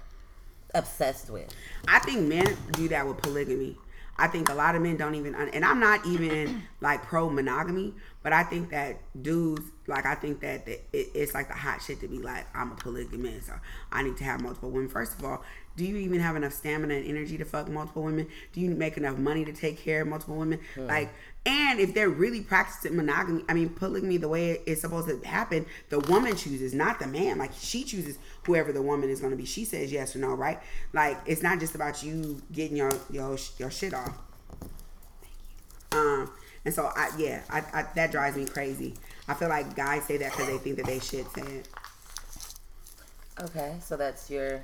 obsessed 0.74 1.30
with. 1.30 1.54
I 1.88 2.00
think 2.00 2.22
men 2.22 2.58
do 2.74 2.88
that 2.90 3.08
with 3.08 3.18
polygamy. 3.18 3.78
I 4.18 4.28
think 4.28 4.48
a 4.50 4.54
lot 4.54 4.76
of 4.76 4.82
men 4.82 4.96
don't 4.96 5.16
even, 5.16 5.36
and 5.36 5.66
I'm 5.66 5.80
not 5.80 6.06
even 6.06 6.64
like 6.82 7.04
pro 7.04 7.30
monogamy, 7.30 7.94
but 8.24 8.32
I 8.32 8.44
think 8.44 8.70
that 8.70 8.98
dudes, 9.22 9.64
like, 9.88 10.06
I 10.06 10.16
think 10.16 10.40
that 10.40 10.66
the, 10.66 10.74
it, 10.94 11.10
it's 11.14 11.34
like 11.34 11.50
the 11.50 11.54
hot 11.54 11.82
shit 11.82 12.00
to 12.00 12.08
be 12.08 12.20
like, 12.20 12.46
I'm 12.56 12.72
a 12.72 12.76
polygamist, 12.76 13.50
or 13.50 13.62
I 13.92 14.04
need 14.04 14.16
to 14.18 14.24
have 14.24 14.42
multiple 14.42 14.72
women. 14.72 14.90
First 14.90 15.20
of 15.20 15.26
all, 15.26 15.44
do 15.76 15.84
you 15.84 15.98
even 15.98 16.22
have 16.22 16.38
enough 16.38 16.54
stamina 16.54 16.94
and 16.94 17.06
energy 17.06 17.38
to 17.38 17.46
fuck 17.46 17.68
multiple 17.68 18.04
women? 18.04 18.28
Do 18.54 18.62
you 18.62 18.70
make 18.72 18.96
enough 18.96 19.18
money 19.18 19.44
to 19.44 19.52
take 19.52 19.78
care 19.78 20.02
of 20.02 20.08
multiple 20.08 20.38
women? 20.38 20.62
Hmm. 20.76 20.88
Like, 20.88 21.14
and 21.46 21.80
if 21.80 21.94
they're 21.94 22.10
really 22.10 22.42
practicing 22.42 22.96
monogamy, 22.96 23.44
I 23.48 23.54
mean, 23.54 23.70
polygamy, 23.70 24.18
the 24.18 24.28
way 24.30 24.62
it's 24.66 24.82
supposed 24.82 25.08
to 25.08 25.28
happen, 25.28 25.66
the 25.90 26.00
woman 26.00 26.36
chooses, 26.36 26.74
not 26.74 27.00
the 27.00 27.08
man. 27.08 27.38
Like, 27.38 27.52
she 27.54 27.84
chooses 27.84 28.18
whoever 28.46 28.72
the 28.72 28.82
woman 28.82 29.10
is 29.10 29.20
going 29.20 29.32
to 29.32 29.38
be. 29.38 29.46
She 29.46 29.64
says 29.66 29.92
yes 29.92 30.16
or 30.16 30.20
no, 30.20 30.34
right? 30.34 30.60
Like, 30.94 31.20
it's 31.26 31.44
not 31.44 31.60
just 31.60 31.76
about 31.76 32.02
you 32.04 32.42
getting 32.52 32.76
your 32.78 32.92
your, 33.12 33.38
your 33.58 33.70
shit 33.72 33.94
off. 33.94 34.18
Um, 35.92 36.32
and 36.66 36.74
so 36.74 36.92
I 36.96 37.12
yeah, 37.18 37.42
I, 37.50 37.60
I 37.74 37.86
that 37.96 38.12
drives 38.12 38.36
me 38.38 38.46
crazy. 38.46 38.96
I 39.28 39.34
feel 39.36 39.50
like 39.50 39.76
guys 39.76 40.04
say 40.04 40.18
that 40.18 40.32
because 40.32 40.48
they 40.48 40.58
think 40.58 40.78
that 40.78 40.86
they 40.86 41.00
should 41.00 41.30
say 41.32 41.42
it. 41.44 41.68
Okay, 43.42 43.76
so 43.82 43.98
that's 43.98 44.30
your 44.30 44.62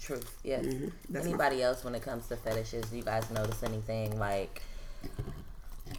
truth. 0.00 0.38
Yes. 0.42 0.64
That's 1.08 1.24
my- 1.26 1.30
Anybody 1.30 1.62
else 1.62 1.84
when 1.84 1.94
it 1.94 2.02
comes 2.02 2.26
to 2.28 2.36
fetishes? 2.36 2.84
Do 2.86 2.96
you 2.96 3.02
guys 3.04 3.30
notice 3.30 3.62
anything 3.62 4.18
like 4.18 4.62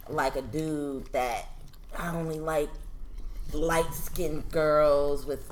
like 0.08 0.36
a 0.36 0.42
dude 0.42 1.06
that 1.12 1.48
I 1.98 2.14
only 2.14 2.40
like 2.40 2.70
light 3.52 3.92
skinned 3.92 4.50
girls 4.50 5.26
with 5.26 5.48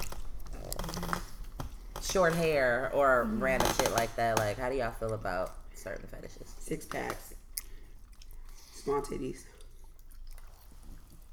short 2.03 2.35
hair 2.35 2.91
or 2.93 3.25
mm-hmm. 3.25 3.43
random 3.43 3.73
shit 3.75 3.93
like 3.93 4.15
that. 4.17 4.39
Like, 4.39 4.59
how 4.59 4.69
do 4.69 4.77
y'all 4.77 4.93
feel 4.93 5.15
about 5.15 5.55
certain 5.75 6.07
fetishes? 6.09 6.53
Six 6.59 6.87
packs. 6.87 7.35
Small 8.73 9.01
titties. 9.01 9.45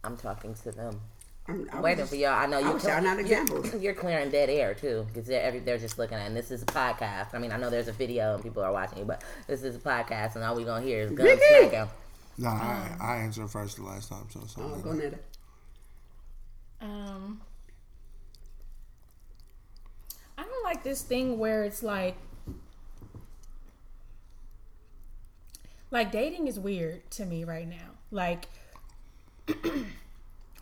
I'm 0.04 0.16
talking 0.16 0.54
to 0.64 0.72
them. 0.72 1.02
I'm, 1.48 1.68
I'm 1.74 1.82
waiting 1.82 2.00
just- 2.00 2.12
for 2.12 2.16
y'all. 2.16 2.34
I 2.34 2.46
know 2.46 2.60
you're, 2.60 2.80
shouting 2.80 3.08
out 3.08 3.14
you're, 3.18 3.22
examples. 3.22 3.74
you're 3.82 3.94
clearing 3.96 4.30
dead 4.30 4.50
air 4.50 4.76
too, 4.76 5.06
because 5.08 5.28
they're 5.28 5.42
every, 5.42 5.60
they're 5.60 5.80
just 5.80 5.98
looking 5.98 6.18
at. 6.18 6.28
And 6.28 6.36
this 6.36 6.52
is 6.52 6.62
a 6.62 6.68
podcast. 6.68 7.34
I 7.34 7.40
mean, 7.40 7.52
I 7.52 7.58
know 7.58 7.70
there's 7.70 7.88
a 7.88 7.94
video 7.94 8.36
and 8.36 8.44
people 8.44 8.64
are 8.64 8.72
watching, 8.72 9.06
but 9.06 9.24
this 9.48 9.64
is 9.64 9.76
a 9.76 9.80
podcast, 9.80 10.36
and 10.36 10.44
all 10.44 10.56
we're 10.56 10.66
gonna 10.66 10.86
hear 10.86 11.02
is 11.02 11.12
guns 11.12 11.40
smacking. 11.50 11.90
No, 12.40 12.48
I, 12.48 12.96
I 13.02 13.16
answered 13.18 13.50
first 13.52 13.76
the 13.76 13.84
last 13.84 14.08
time, 14.10 14.26
so 14.30 14.40
Oh, 14.42 14.46
something. 14.48 14.82
go 14.82 14.94
Netta. 14.94 15.20
Um, 16.80 17.42
I 20.38 20.44
don't 20.44 20.64
like 20.64 20.84
this 20.84 21.02
thing 21.02 21.38
where 21.38 21.66
it's 21.66 21.84
like, 21.84 22.16
like 25.92 26.14
dating 26.14 26.48
is 26.48 26.58
weird 26.58 27.10
to 27.12 27.26
me 27.26 27.44
right 27.44 27.68
now. 27.68 27.92
Like, 28.10 28.46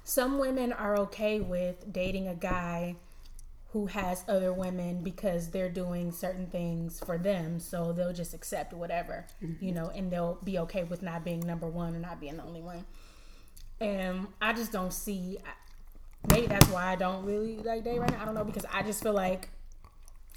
some 0.03 0.39
women 0.39 0.73
are 0.73 0.97
okay 1.01 1.39
with 1.39 1.93
dating 1.93 2.27
a 2.27 2.33
guy 2.33 2.95
who 3.71 3.87
has 3.87 4.23
other 4.27 4.53
women 4.53 5.03
because 5.03 5.49
they're 5.49 5.69
doing 5.69 6.11
certain 6.11 6.47
things 6.47 6.99
for 6.99 7.17
them, 7.17 7.59
so 7.59 7.91
they'll 7.91 8.13
just 8.13 8.33
accept 8.33 8.73
whatever, 8.73 9.25
mm-hmm. 9.43 9.63
you 9.63 9.73
know, 9.73 9.91
and 9.93 10.09
they'll 10.09 10.39
be 10.43 10.57
okay 10.59 10.83
with 10.83 11.01
not 11.01 11.23
being 11.25 11.41
number 11.41 11.67
one 11.67 11.95
or 11.95 11.99
not 11.99 12.19
being 12.19 12.37
the 12.37 12.43
only 12.43 12.61
one. 12.61 12.85
And 13.79 14.27
I 14.41 14.53
just 14.53 14.71
don't 14.71 14.93
see. 14.93 15.37
Maybe 16.29 16.47
that's 16.47 16.67
why 16.69 16.87
I 16.87 16.95
don't 16.95 17.25
really 17.25 17.57
like 17.57 17.83
date 17.83 17.99
right 17.99 18.09
now. 18.09 18.21
I 18.21 18.25
don't 18.25 18.33
know 18.35 18.43
because 18.43 18.65
I 18.73 18.83
just 18.83 19.03
feel 19.03 19.13
like 19.13 19.49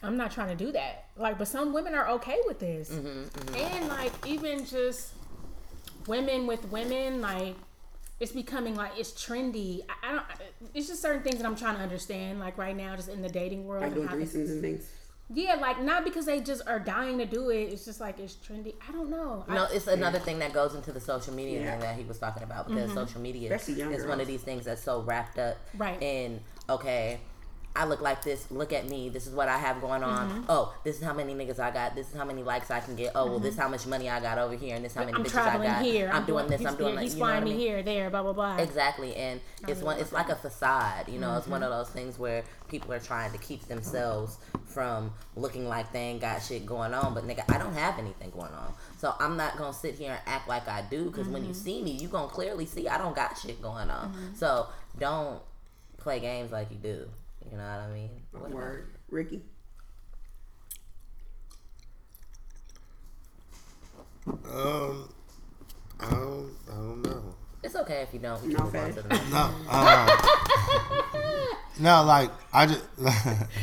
I'm 0.02 0.16
not 0.16 0.32
trying 0.32 0.56
to 0.56 0.64
do 0.64 0.72
that. 0.72 1.06
Like, 1.16 1.38
but 1.38 1.48
some 1.48 1.72
women 1.72 1.94
are 1.94 2.08
okay 2.10 2.38
with 2.46 2.58
this, 2.58 2.90
mm-hmm, 2.90 3.06
mm-hmm. 3.06 3.54
and 3.54 3.88
like 3.88 4.12
even 4.26 4.66
just 4.66 5.12
women 6.06 6.46
with 6.46 6.70
women, 6.70 7.20
like 7.20 7.54
it's 8.20 8.32
becoming 8.32 8.76
like 8.76 8.92
it's 8.98 9.10
trendy. 9.12 9.80
I, 9.88 10.08
I 10.08 10.12
don't. 10.12 10.24
It's 10.74 10.88
just 10.88 11.02
certain 11.02 11.22
things 11.22 11.38
that 11.38 11.46
I'm 11.46 11.56
trying 11.56 11.76
to 11.76 11.82
understand, 11.82 12.38
like 12.38 12.58
right 12.58 12.76
now, 12.76 12.94
just 12.94 13.08
in 13.08 13.22
the 13.22 13.28
dating 13.28 13.66
world. 13.66 13.82
Like 13.82 13.94
doing 13.94 14.08
threesomes 14.08 14.50
and 14.50 14.60
things. 14.60 14.86
yeah, 15.32 15.54
like 15.54 15.80
not 15.82 16.04
because 16.04 16.26
they 16.26 16.40
just 16.40 16.62
are 16.66 16.78
dying 16.78 17.16
to 17.18 17.24
do 17.24 17.50
it. 17.50 17.72
It's 17.72 17.84
just 17.84 18.00
like 18.00 18.18
it's 18.18 18.34
trendy. 18.34 18.74
I 18.88 18.92
don't 18.92 19.10
know. 19.10 19.44
I- 19.48 19.54
No, 19.54 19.64
it's 19.72 19.86
another 19.86 20.18
thing 20.18 20.38
that 20.40 20.52
goes 20.52 20.74
into 20.74 20.92
the 20.92 21.00
social 21.00 21.32
media 21.34 21.60
Yeah. 21.60 21.70
thing 21.72 21.80
that 21.80 21.96
he 21.96 22.04
was 22.04 22.18
talking 22.18 22.42
about 22.42 22.68
because 22.68 22.90
mm-hmm. 22.90 22.98
social 22.98 23.20
media 23.20 23.54
Especially 23.54 23.80
young 23.80 23.92
is 23.94 24.04
one 24.06 24.20
of 24.20 24.26
these 24.26 24.42
things 24.42 24.64
that's 24.66 24.82
so 24.82 25.00
wrapped 25.02 25.38
up 25.38 25.56
Right. 25.76 26.00
in 26.02 26.40
okay. 26.68 27.20
I 27.76 27.84
look 27.84 28.00
like 28.00 28.24
this. 28.24 28.50
Look 28.50 28.72
at 28.72 28.88
me. 28.88 29.08
This 29.10 29.26
is 29.28 29.32
what 29.32 29.48
I 29.48 29.56
have 29.56 29.80
going 29.80 30.02
on. 30.02 30.28
Mm-hmm. 30.28 30.42
Oh, 30.48 30.74
this 30.82 30.98
is 30.98 31.04
how 31.04 31.12
many 31.14 31.34
niggas 31.34 31.60
I 31.60 31.70
got. 31.70 31.94
This 31.94 32.08
is 32.10 32.14
how 32.16 32.24
many 32.24 32.42
likes 32.42 32.68
I 32.70 32.80
can 32.80 32.96
get. 32.96 33.12
Oh, 33.14 33.26
well, 33.26 33.38
this 33.38 33.54
is 33.54 33.60
how 33.60 33.68
much 33.68 33.86
money 33.86 34.10
I 34.10 34.18
got 34.20 34.38
over 34.38 34.56
here, 34.56 34.74
and 34.74 34.84
this 34.84 34.92
is 34.92 34.98
how 34.98 35.04
many 35.04 35.16
I'm 35.16 35.24
bitches 35.24 35.38
I 35.38 35.42
traveling 35.44 35.68
got. 35.70 35.82
here. 35.82 36.10
I'm, 36.12 36.24
doing 36.26 36.48
this. 36.48 36.64
I'm 36.66 36.74
doing 36.76 36.88
here, 36.90 36.94
that. 36.96 37.02
He's 37.04 37.14
You 37.14 37.20
know 37.20 37.24
what 37.26 37.30
I 37.30 37.32
flying 37.40 37.44
me 37.44 37.50
mean? 37.50 37.60
here, 37.60 37.82
there, 37.84 38.10
blah 38.10 38.22
blah 38.24 38.32
blah. 38.32 38.56
Exactly, 38.56 39.14
and 39.14 39.40
it's 39.68 39.82
one. 39.82 39.98
It's 40.00 40.12
like 40.12 40.28
a 40.30 40.34
facade. 40.36 41.08
You 41.08 41.18
know, 41.20 41.36
it's 41.36 41.46
one 41.46 41.60
Mm-hmm. 41.62 41.72
of 41.72 41.78
those 41.86 41.90
things 41.94 42.18
where 42.18 42.42
people 42.68 42.92
are 42.92 42.98
trying 42.98 43.30
to 43.32 43.38
keep 43.38 43.66
themselves 43.68 44.38
from 44.66 45.12
looking 45.36 45.68
like 45.68 45.92
they 45.92 46.00
ain't 46.00 46.20
got 46.20 46.42
shit 46.42 46.66
going 46.66 46.92
on. 46.92 47.14
But 47.14 47.24
nigga, 47.26 47.44
I 47.48 47.56
don't 47.58 47.74
have 47.74 47.98
anything 48.00 48.30
going 48.30 48.52
on, 48.52 48.74
so 48.98 49.14
I'm 49.20 49.36
not 49.36 49.56
gonna 49.56 49.72
sit 49.72 49.94
here 49.94 50.10
and 50.12 50.20
act 50.26 50.48
like 50.48 50.66
I 50.68 50.82
do. 50.90 51.04
Because 51.04 51.28
when 51.28 51.44
you 51.44 51.50
Mm-hmm. 51.52 51.62
see 51.64 51.82
me, 51.82 51.92
you 51.92 52.08
gonna 52.08 52.26
clearly 52.28 52.66
see 52.66 52.88
I 52.88 52.98
don't 52.98 53.14
got 53.14 53.38
shit 53.38 53.62
going 53.62 53.90
on. 53.90 54.12
So 54.34 54.66
don't 54.98 55.40
play 55.98 56.18
games 56.18 56.50
like 56.50 56.70
you 56.72 56.76
do. 56.76 57.08
You 57.50 57.56
know 57.56 57.64
what 57.64 57.80
I 57.80 57.88
mean? 57.92 58.10
What 58.30 58.40
about- 58.40 58.52
Word. 58.52 58.94
Ricky. 59.10 59.42
Um, 64.26 65.08
I 65.98 66.10
don't, 66.10 66.50
I 66.70 66.74
don't 66.74 67.02
know. 67.02 67.34
It's 67.62 67.74
okay 67.76 68.02
if 68.02 68.12
you 68.14 68.20
don't. 68.20 68.42
We 68.42 68.54
No 68.54 68.64
move 68.64 68.74
on 68.74 68.92
to 68.94 69.02
the. 69.02 69.08
No, 69.30 69.54
uh, 69.68 70.18
no, 71.80 72.04
like 72.04 72.30
I 72.52 72.66
just, 72.66 72.84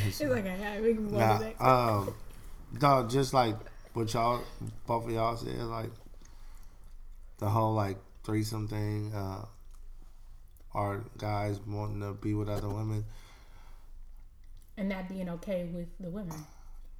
It's 0.07 0.21
like, 0.21 0.45
yeah, 0.45 0.79
we 0.81 0.93
can 0.93 1.11
nah, 1.17 1.37
to 1.39 1.65
um, 1.65 2.15
no, 2.81 3.07
just 3.07 3.33
like 3.33 3.55
what 3.93 4.13
y'all, 4.13 4.41
both 4.85 5.05
of 5.05 5.11
y'all 5.11 5.37
said, 5.37 5.57
like 5.59 5.91
the 7.39 7.47
whole 7.49 7.73
like 7.73 7.97
threesome 8.23 8.67
thing, 8.67 9.13
uh, 9.15 9.45
or 10.73 11.03
guys 11.17 11.59
wanting 11.65 12.01
to 12.01 12.13
be 12.13 12.33
with 12.33 12.49
other 12.49 12.69
women. 12.69 13.05
And 14.77 14.89
not 14.89 15.09
being 15.09 15.29
okay 15.29 15.69
with 15.73 15.87
the 15.99 16.09
women. 16.09 16.45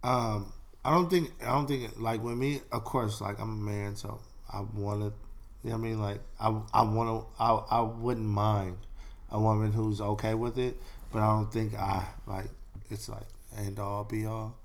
Um, 0.04 0.52
I 0.84 0.92
don't 0.92 1.10
think 1.10 1.32
I 1.42 1.52
don't 1.52 1.68
think 1.68 2.00
like 2.00 2.24
with 2.24 2.38
me. 2.38 2.62
Of 2.72 2.84
course, 2.84 3.22
like 3.22 3.40
I'm 3.40 3.50
a 3.50 3.72
man, 3.72 3.96
so 3.96 4.20
I 4.52 4.62
want 4.62 5.02
to. 5.02 5.14
You 5.64 5.72
know 5.72 5.78
what 5.78 5.86
I 5.86 5.90
mean? 5.90 6.02
Like 6.02 6.22
I 6.40 6.62
I 6.74 6.82
want 6.84 7.10
to. 7.10 7.44
I 7.44 7.52
I 7.52 7.82
wouldn't 7.82 8.26
mind 8.26 8.78
a 9.30 9.40
woman 9.40 9.72
who's 9.72 10.00
okay 10.00 10.34
with 10.34 10.58
it, 10.58 10.78
but 11.12 11.20
I 11.22 11.28
don't 11.28 11.52
think 11.52 11.76
I 11.76 12.06
like 12.26 12.50
it's 12.90 13.10
like 13.10 13.28
end 13.58 13.80
all 13.80 14.04
be 14.04 14.26
all. 14.26 14.56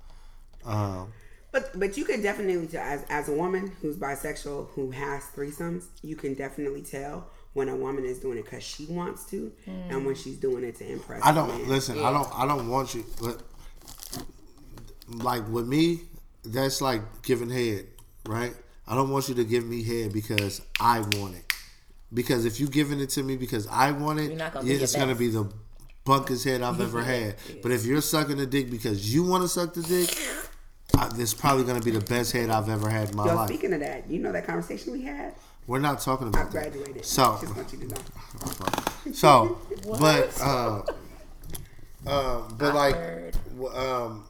Um, 0.65 1.11
But 1.51 1.77
but 1.79 1.97
you 1.97 2.05
can 2.05 2.21
definitely 2.21 2.67
tell 2.67 2.83
as 2.83 3.05
as 3.09 3.29
a 3.29 3.33
woman 3.33 3.71
who's 3.81 3.95
bisexual 3.97 4.69
who 4.71 4.91
has 4.91 5.23
threesomes, 5.35 5.85
you 6.01 6.15
can 6.15 6.33
definitely 6.33 6.81
tell 6.81 7.27
when 7.53 7.69
a 7.69 7.75
woman 7.75 8.03
is 8.05 8.19
doing 8.19 8.37
it 8.37 8.45
because 8.45 8.63
she 8.63 8.85
wants 8.87 9.25
to, 9.31 9.51
and 9.67 10.05
when 10.05 10.15
she's 10.15 10.37
doing 10.37 10.63
it 10.63 10.75
to 10.77 10.91
impress. 10.91 11.21
I 11.23 11.31
a 11.31 11.33
don't 11.33 11.47
man. 11.49 11.67
listen. 11.69 11.97
I 11.99 12.11
don't. 12.11 12.27
I 12.37 12.47
don't 12.47 12.67
want 12.69 12.93
you. 12.95 13.05
But 13.21 13.41
like 15.07 15.47
with 15.49 15.67
me, 15.67 16.01
that's 16.43 16.81
like 16.81 17.01
giving 17.23 17.49
head, 17.49 17.85
right? 18.27 18.53
I 18.87 18.95
don't 18.95 19.09
want 19.09 19.29
you 19.29 19.35
to 19.35 19.43
give 19.43 19.65
me 19.65 19.83
head 19.83 20.11
because 20.13 20.61
I 20.79 20.99
want 20.99 21.35
it. 21.35 21.45
Because 22.13 22.45
if 22.45 22.59
you 22.59 22.67
giving 22.67 22.99
it 22.99 23.09
to 23.11 23.23
me 23.23 23.37
because 23.37 23.67
I 23.67 23.91
want 23.91 24.19
it, 24.19 24.29
You're 24.29 24.37
gonna 24.49 24.63
be 24.65 24.71
it's 24.73 24.95
gonna 24.95 25.15
be 25.15 25.29
the 25.29 25.51
bunkest 26.05 26.43
head 26.43 26.61
I've 26.61 26.79
ever 26.81 27.01
had. 27.13 27.35
But 27.61 27.71
if 27.71 27.85
you're 27.85 28.01
sucking 28.01 28.37
the 28.37 28.45
dick 28.45 28.69
because 28.69 29.13
you 29.13 29.23
want 29.23 29.43
to 29.43 29.47
suck 29.49 29.73
the 29.73 29.81
dick, 29.81 30.15
I, 30.97 31.07
this 31.15 31.33
probably 31.33 31.63
gonna 31.63 31.81
be 31.81 31.91
the 31.91 32.01
best 32.05 32.31
head 32.31 32.49
I've 32.49 32.69
ever 32.69 32.89
had 32.89 33.09
in 33.11 33.15
my 33.15 33.25
Yo, 33.25 33.35
life. 33.35 33.47
speaking 33.49 33.73
of 33.73 33.79
that, 33.79 34.09
you 34.09 34.19
know 34.19 34.31
that 34.31 34.45
conversation 34.45 34.91
we 34.93 35.01
had. 35.03 35.33
We're 35.67 35.79
not 35.79 35.99
talking 36.01 36.27
I 36.27 36.29
about 36.41 36.51
that. 36.51 37.05
So, 37.05 37.37
just 37.41 37.55
want 37.55 37.71
you 37.73 37.79
to 37.79 37.87
know. 37.87 39.13
so, 39.13 39.57
but, 39.99 40.41
uh, 40.41 40.81
uh, 42.05 42.41
but 42.57 42.75
like, 42.75 42.95
Awkward. 42.95 43.37
w- 43.57 43.75
um, 43.77 44.25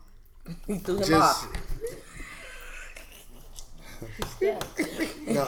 He 0.67 0.77
threw 0.77 0.97
him 0.97 1.03
just 1.07 1.11
off. 1.45 1.47
no, 4.41 5.41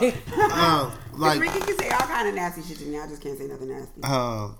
um, 0.52 0.92
like 1.18 1.40
Ricky 1.40 1.60
can 1.60 1.78
say 1.78 1.90
all 1.90 1.98
kind 2.00 2.28
of 2.28 2.34
nasty 2.34 2.62
shit 2.62 2.78
to 2.78 2.86
me. 2.86 2.98
I 2.98 3.06
just 3.06 3.22
can't 3.22 3.38
say 3.38 3.46
nothing 3.46 3.68
nasty. 3.68 4.02
um, 4.02 4.56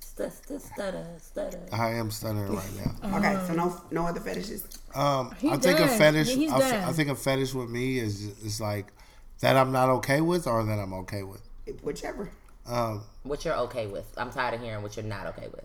Stu- 0.00 0.30
stu- 0.30 0.58
Stutter, 0.58 1.06
stutter. 1.20 1.60
I 1.72 1.90
am 1.90 2.10
stuttering 2.10 2.54
right 2.54 2.70
now. 3.02 3.16
okay, 3.18 3.38
so 3.46 3.54
no 3.54 3.80
no 3.90 4.06
other 4.06 4.20
fetishes. 4.20 4.66
Um, 4.94 5.34
He 5.40 5.50
I 5.50 5.56
think 5.56 5.78
a 5.80 5.88
fetish. 5.88 6.34
He's 6.34 6.50
I, 6.52 6.60
f- 6.60 6.88
I 6.88 6.92
think 6.92 7.08
a 7.10 7.14
fetish 7.14 7.54
with 7.54 7.68
me 7.68 7.98
is 7.98 8.22
is 8.44 8.60
like 8.60 8.92
that 9.40 9.56
I'm 9.56 9.72
not 9.72 9.88
okay 9.88 10.20
with 10.20 10.46
or 10.46 10.64
that 10.64 10.78
I'm 10.78 10.92
okay 10.94 11.22
with. 11.22 11.42
Whichever. 11.82 12.30
Um, 12.66 13.02
What 13.22 13.44
you're 13.44 13.54
okay 13.56 13.86
with? 13.86 14.06
I'm 14.16 14.30
tired 14.30 14.54
of 14.54 14.60
hearing 14.60 14.82
what 14.82 14.96
you're 14.96 15.04
not 15.06 15.26
okay 15.28 15.48
with. 15.48 15.64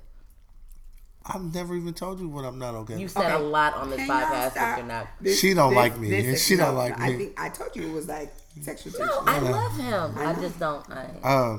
I've 1.25 1.53
never 1.53 1.73
even 1.75 1.93
told 1.93 2.19
you 2.19 2.27
what 2.27 2.43
I'm 2.43 2.59
not 2.59 2.75
okay. 2.75 2.93
With. 2.93 2.99
You 2.99 3.05
with. 3.05 3.13
said 3.13 3.31
a 3.31 3.35
Okay. 3.35 3.43
lot 3.45 3.73
on 3.75 3.89
this 3.89 3.97
Can 3.99 4.07
y'all 4.07 4.17
podcast 4.17 4.51
stop? 4.51 4.53
that 4.55 4.77
you're 4.77 4.87
not. 4.87 5.07
This- 5.21 5.39
She 5.39 5.53
don't 5.53 5.69
this- 5.69 5.77
like 5.77 5.97
me. 5.97 6.09
this 6.09 6.25
is- 6.25 6.43
She 6.43 6.55
don't 6.57 6.73
no, 6.73 6.79
like 6.79 6.99
I 6.99 7.09
me. 7.11 7.17
think 7.17 7.39
I 7.39 7.49
told 7.49 7.75
you 7.75 7.83
it 7.87 7.91
was 7.93 8.07
like 8.07 8.33
sexual 8.61 8.91
tension. 8.91 9.07
No, 9.25 9.31
I 9.31 9.39
love 9.39 9.77
him. 9.77 10.17
I, 10.17 10.33
just 10.33 10.59
don't. 10.59 10.85
I, 10.91 11.07
Um, 11.23 11.57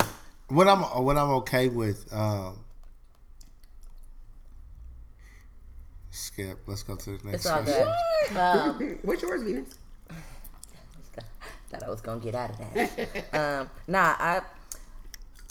what 0.49 0.69
I'm 0.69 0.81
what 0.83 1.17
I'm 1.17 1.31
okay 1.31 1.69
with. 1.69 2.13
Um, 2.13 2.59
skip. 6.11 6.59
Let's 6.67 6.83
go 6.83 6.97
to 6.97 7.17
the 7.19 7.25
next. 7.25 7.35
it's 7.37 7.47
all 7.47 7.63
question. 7.63 7.89
good. 8.29 8.37
Um, 8.37 8.99
What's 9.03 9.23
yours, 9.23 9.43
Venus? 9.43 9.69
I 11.83 11.91
was 11.91 12.01
gonna 12.01 12.21
get 12.21 12.35
out 12.35 12.51
of 12.51 12.59
that. 12.59 13.35
um, 13.35 13.71
nah, 13.89 14.15
I 14.19 14.43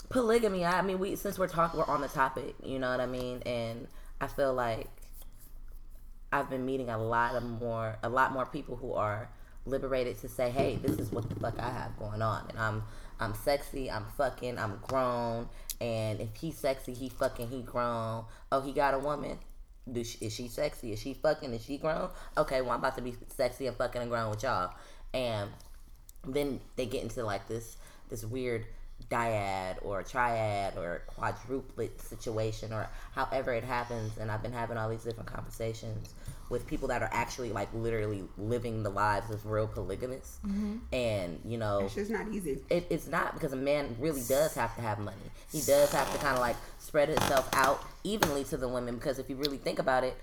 polygamy. 0.08 0.64
I 0.64 0.82
mean, 0.82 0.98
we 0.98 1.16
since 1.16 1.38
we're 1.38 1.48
talking, 1.48 1.78
we're 1.78 1.86
on 1.86 2.00
the 2.00 2.08
topic. 2.08 2.54
You 2.62 2.78
know 2.78 2.90
what 2.90 3.00
I 3.00 3.06
mean? 3.06 3.42
And 3.44 3.88
I 4.20 4.26
feel 4.28 4.54
like 4.54 4.88
I've 6.32 6.50
been 6.50 6.64
meeting 6.64 6.90
a 6.90 6.98
lot 6.98 7.34
of 7.34 7.44
more, 7.44 7.96
a 8.02 8.08
lot 8.08 8.32
more 8.32 8.46
people 8.46 8.76
who 8.76 8.92
are 8.94 9.28
liberated 9.66 10.20
to 10.20 10.28
say, 10.28 10.50
"Hey, 10.50 10.76
this 10.76 10.98
is 10.98 11.12
what 11.12 11.28
the 11.28 11.36
fuck 11.36 11.58
I 11.58 11.70
have 11.70 11.96
going 11.98 12.22
on," 12.22 12.46
and 12.48 12.58
I'm, 12.58 12.82
I'm 13.20 13.34
sexy, 13.34 13.90
I'm 13.90 14.06
fucking, 14.16 14.58
I'm 14.58 14.80
grown, 14.82 15.48
and 15.80 16.20
if 16.20 16.34
he's 16.36 16.56
sexy, 16.56 16.94
he 16.94 17.08
fucking, 17.08 17.48
he 17.48 17.62
grown. 17.62 18.24
Oh, 18.50 18.60
he 18.60 18.72
got 18.72 18.94
a 18.94 18.98
woman. 18.98 19.38
She, 19.94 20.18
is 20.24 20.32
she 20.32 20.48
sexy? 20.48 20.92
Is 20.92 21.00
she 21.00 21.14
fucking? 21.14 21.52
Is 21.52 21.64
she 21.64 21.76
grown? 21.76 22.08
Okay, 22.36 22.62
well 22.62 22.70
I'm 22.72 22.78
about 22.78 22.96
to 22.96 23.02
be 23.02 23.14
sexy 23.28 23.66
and 23.66 23.76
fucking 23.76 24.00
and 24.00 24.10
grown 24.10 24.30
with 24.30 24.42
y'all, 24.42 24.72
and 25.12 25.50
then 26.26 26.60
they 26.76 26.86
get 26.86 27.02
into 27.02 27.24
like 27.24 27.46
this 27.48 27.76
this 28.08 28.24
weird 28.24 28.66
dyad 29.10 29.76
or 29.82 30.02
triad 30.02 30.76
or 30.76 31.02
quadruplet 31.18 32.00
situation 32.00 32.72
or 32.72 32.88
however 33.14 33.52
it 33.52 33.64
happens 33.64 34.16
and 34.18 34.30
I've 34.30 34.42
been 34.42 34.52
having 34.52 34.76
all 34.76 34.88
these 34.88 35.04
different 35.04 35.28
conversations 35.28 36.14
with 36.48 36.66
people 36.66 36.88
that 36.88 37.02
are 37.02 37.08
actually 37.12 37.50
like 37.50 37.68
literally 37.74 38.24
living 38.38 38.82
the 38.82 38.90
lives 38.90 39.30
of 39.30 39.44
real 39.46 39.66
polygamists 39.66 40.38
mm-hmm. 40.46 40.76
and 40.92 41.40
you 41.44 41.58
know 41.58 41.80
It's 41.80 41.94
just 41.94 42.10
not 42.10 42.28
easy. 42.28 42.60
it, 42.70 42.86
it's 42.90 43.06
not 43.06 43.34
because 43.34 43.52
a 43.52 43.56
man 43.56 43.96
really 43.98 44.22
does 44.28 44.54
have 44.54 44.74
to 44.76 44.80
have 44.82 44.98
money. 44.98 45.16
He 45.50 45.60
does 45.60 45.92
have 45.92 46.10
to 46.12 46.18
kind 46.18 46.34
of 46.34 46.40
like 46.40 46.56
spread 46.78 47.08
himself 47.08 47.48
out 47.54 47.82
evenly 48.04 48.44
to 48.44 48.56
the 48.56 48.68
women 48.68 48.94
because 48.94 49.18
if 49.18 49.28
you 49.28 49.36
really 49.36 49.56
think 49.56 49.78
about 49.78 50.04
it, 50.04 50.16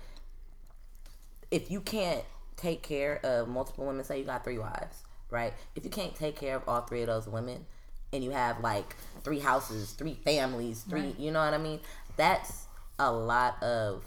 if 1.50 1.70
you 1.70 1.80
can't 1.80 2.24
take 2.56 2.82
care 2.82 3.20
of 3.24 3.48
multiple 3.48 3.86
women, 3.86 4.04
say 4.04 4.18
you 4.18 4.24
got 4.24 4.44
three 4.44 4.58
wives, 4.58 5.02
right? 5.32 5.52
If 5.74 5.84
you 5.84 5.90
can't 5.90 6.14
take 6.14 6.36
care 6.36 6.56
of 6.56 6.62
all 6.68 6.82
three 6.82 7.00
of 7.00 7.08
those 7.08 7.26
women 7.26 7.64
and 8.12 8.22
you 8.22 8.30
have 8.30 8.60
like 8.60 8.96
three 9.24 9.40
houses, 9.40 9.92
three 9.92 10.14
families, 10.24 10.84
three, 10.88 11.14
you 11.18 11.30
know 11.32 11.44
what 11.44 11.54
I 11.54 11.58
mean? 11.58 11.80
That's 12.16 12.66
a 12.98 13.10
lot 13.10 13.60
of 13.62 14.04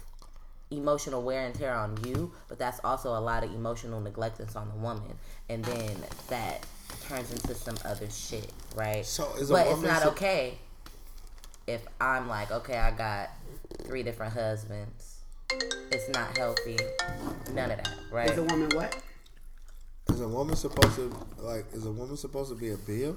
emotional 0.70 1.22
wear 1.22 1.44
and 1.44 1.54
tear 1.54 1.74
on 1.74 1.98
you, 2.04 2.32
but 2.48 2.58
that's 2.58 2.80
also 2.84 3.10
a 3.10 3.20
lot 3.20 3.44
of 3.44 3.52
emotional 3.52 4.00
neglectance 4.00 4.56
on 4.56 4.68
the 4.68 4.76
woman. 4.76 5.18
And 5.48 5.64
then 5.64 5.96
that 6.28 6.64
turns 7.08 7.32
into 7.32 7.54
some 7.54 7.76
other 7.84 8.08
shit, 8.08 8.50
right? 8.74 9.04
So 9.04 9.34
is 9.34 9.50
a 9.50 9.52
but 9.52 9.66
it's 9.66 9.82
not 9.82 10.02
sup- 10.02 10.12
okay 10.12 10.58
if 11.66 11.84
I'm 12.00 12.28
like, 12.28 12.50
okay, 12.50 12.78
I 12.78 12.90
got 12.92 13.30
three 13.82 14.02
different 14.02 14.32
husbands. 14.32 15.16
It's 15.90 16.08
not 16.10 16.36
healthy. 16.36 16.76
None 17.52 17.70
of 17.70 17.78
that, 17.78 17.98
right? 18.10 18.30
Is 18.30 18.38
a 18.38 18.42
woman 18.42 18.70
what? 18.74 19.00
Is 20.10 20.20
a 20.20 20.28
woman 20.28 20.56
supposed 20.56 20.96
to 20.96 21.12
like? 21.38 21.66
Is 21.72 21.84
a 21.84 21.90
woman 21.90 22.16
supposed 22.16 22.50
to 22.50 22.56
be 22.56 22.70
a 22.70 22.76
bill? 22.76 23.16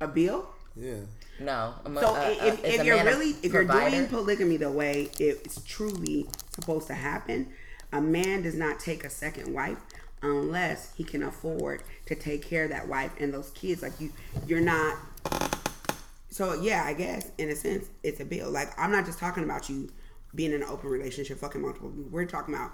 A 0.00 0.08
bill? 0.08 0.46
Yeah. 0.74 0.96
no. 1.40 1.74
I'm 1.84 1.96
a- 1.96 2.00
So 2.00 2.08
uh, 2.08 2.18
uh, 2.18 2.34
if, 2.42 2.64
is 2.64 2.74
if 2.74 2.80
a 2.80 2.84
you're 2.84 3.04
really 3.04 3.30
if 3.42 3.52
you're 3.52 3.64
doing 3.64 4.06
polygamy 4.08 4.56
the 4.58 4.70
way 4.70 5.08
it's 5.18 5.62
truly 5.64 6.26
supposed 6.54 6.86
to 6.88 6.94
happen, 6.94 7.48
a 7.92 8.00
man 8.00 8.42
does 8.42 8.54
not 8.54 8.78
take 8.78 9.04
a 9.04 9.10
second 9.10 9.54
wife 9.54 9.78
unless 10.22 10.92
he 10.96 11.04
can 11.04 11.22
afford 11.22 11.82
to 12.06 12.14
take 12.14 12.42
care 12.42 12.64
of 12.64 12.70
that 12.70 12.88
wife 12.88 13.12
and 13.20 13.32
those 13.32 13.50
kids. 13.50 13.80
Like 13.82 13.98
you, 14.00 14.12
you're 14.46 14.60
not. 14.60 14.98
So 16.30 16.60
yeah, 16.60 16.82
I 16.84 16.92
guess 16.92 17.30
in 17.38 17.48
a 17.48 17.56
sense 17.56 17.86
it's 18.02 18.20
a 18.20 18.24
bill. 18.24 18.50
Like 18.50 18.78
I'm 18.78 18.90
not 18.92 19.06
just 19.06 19.18
talking 19.18 19.44
about 19.44 19.70
you 19.70 19.88
being 20.34 20.52
in 20.52 20.62
an 20.62 20.68
open 20.68 20.90
relationship, 20.90 21.38
fucking 21.38 21.62
multiple. 21.62 21.90
We're 22.10 22.26
talking 22.26 22.54
about 22.54 22.72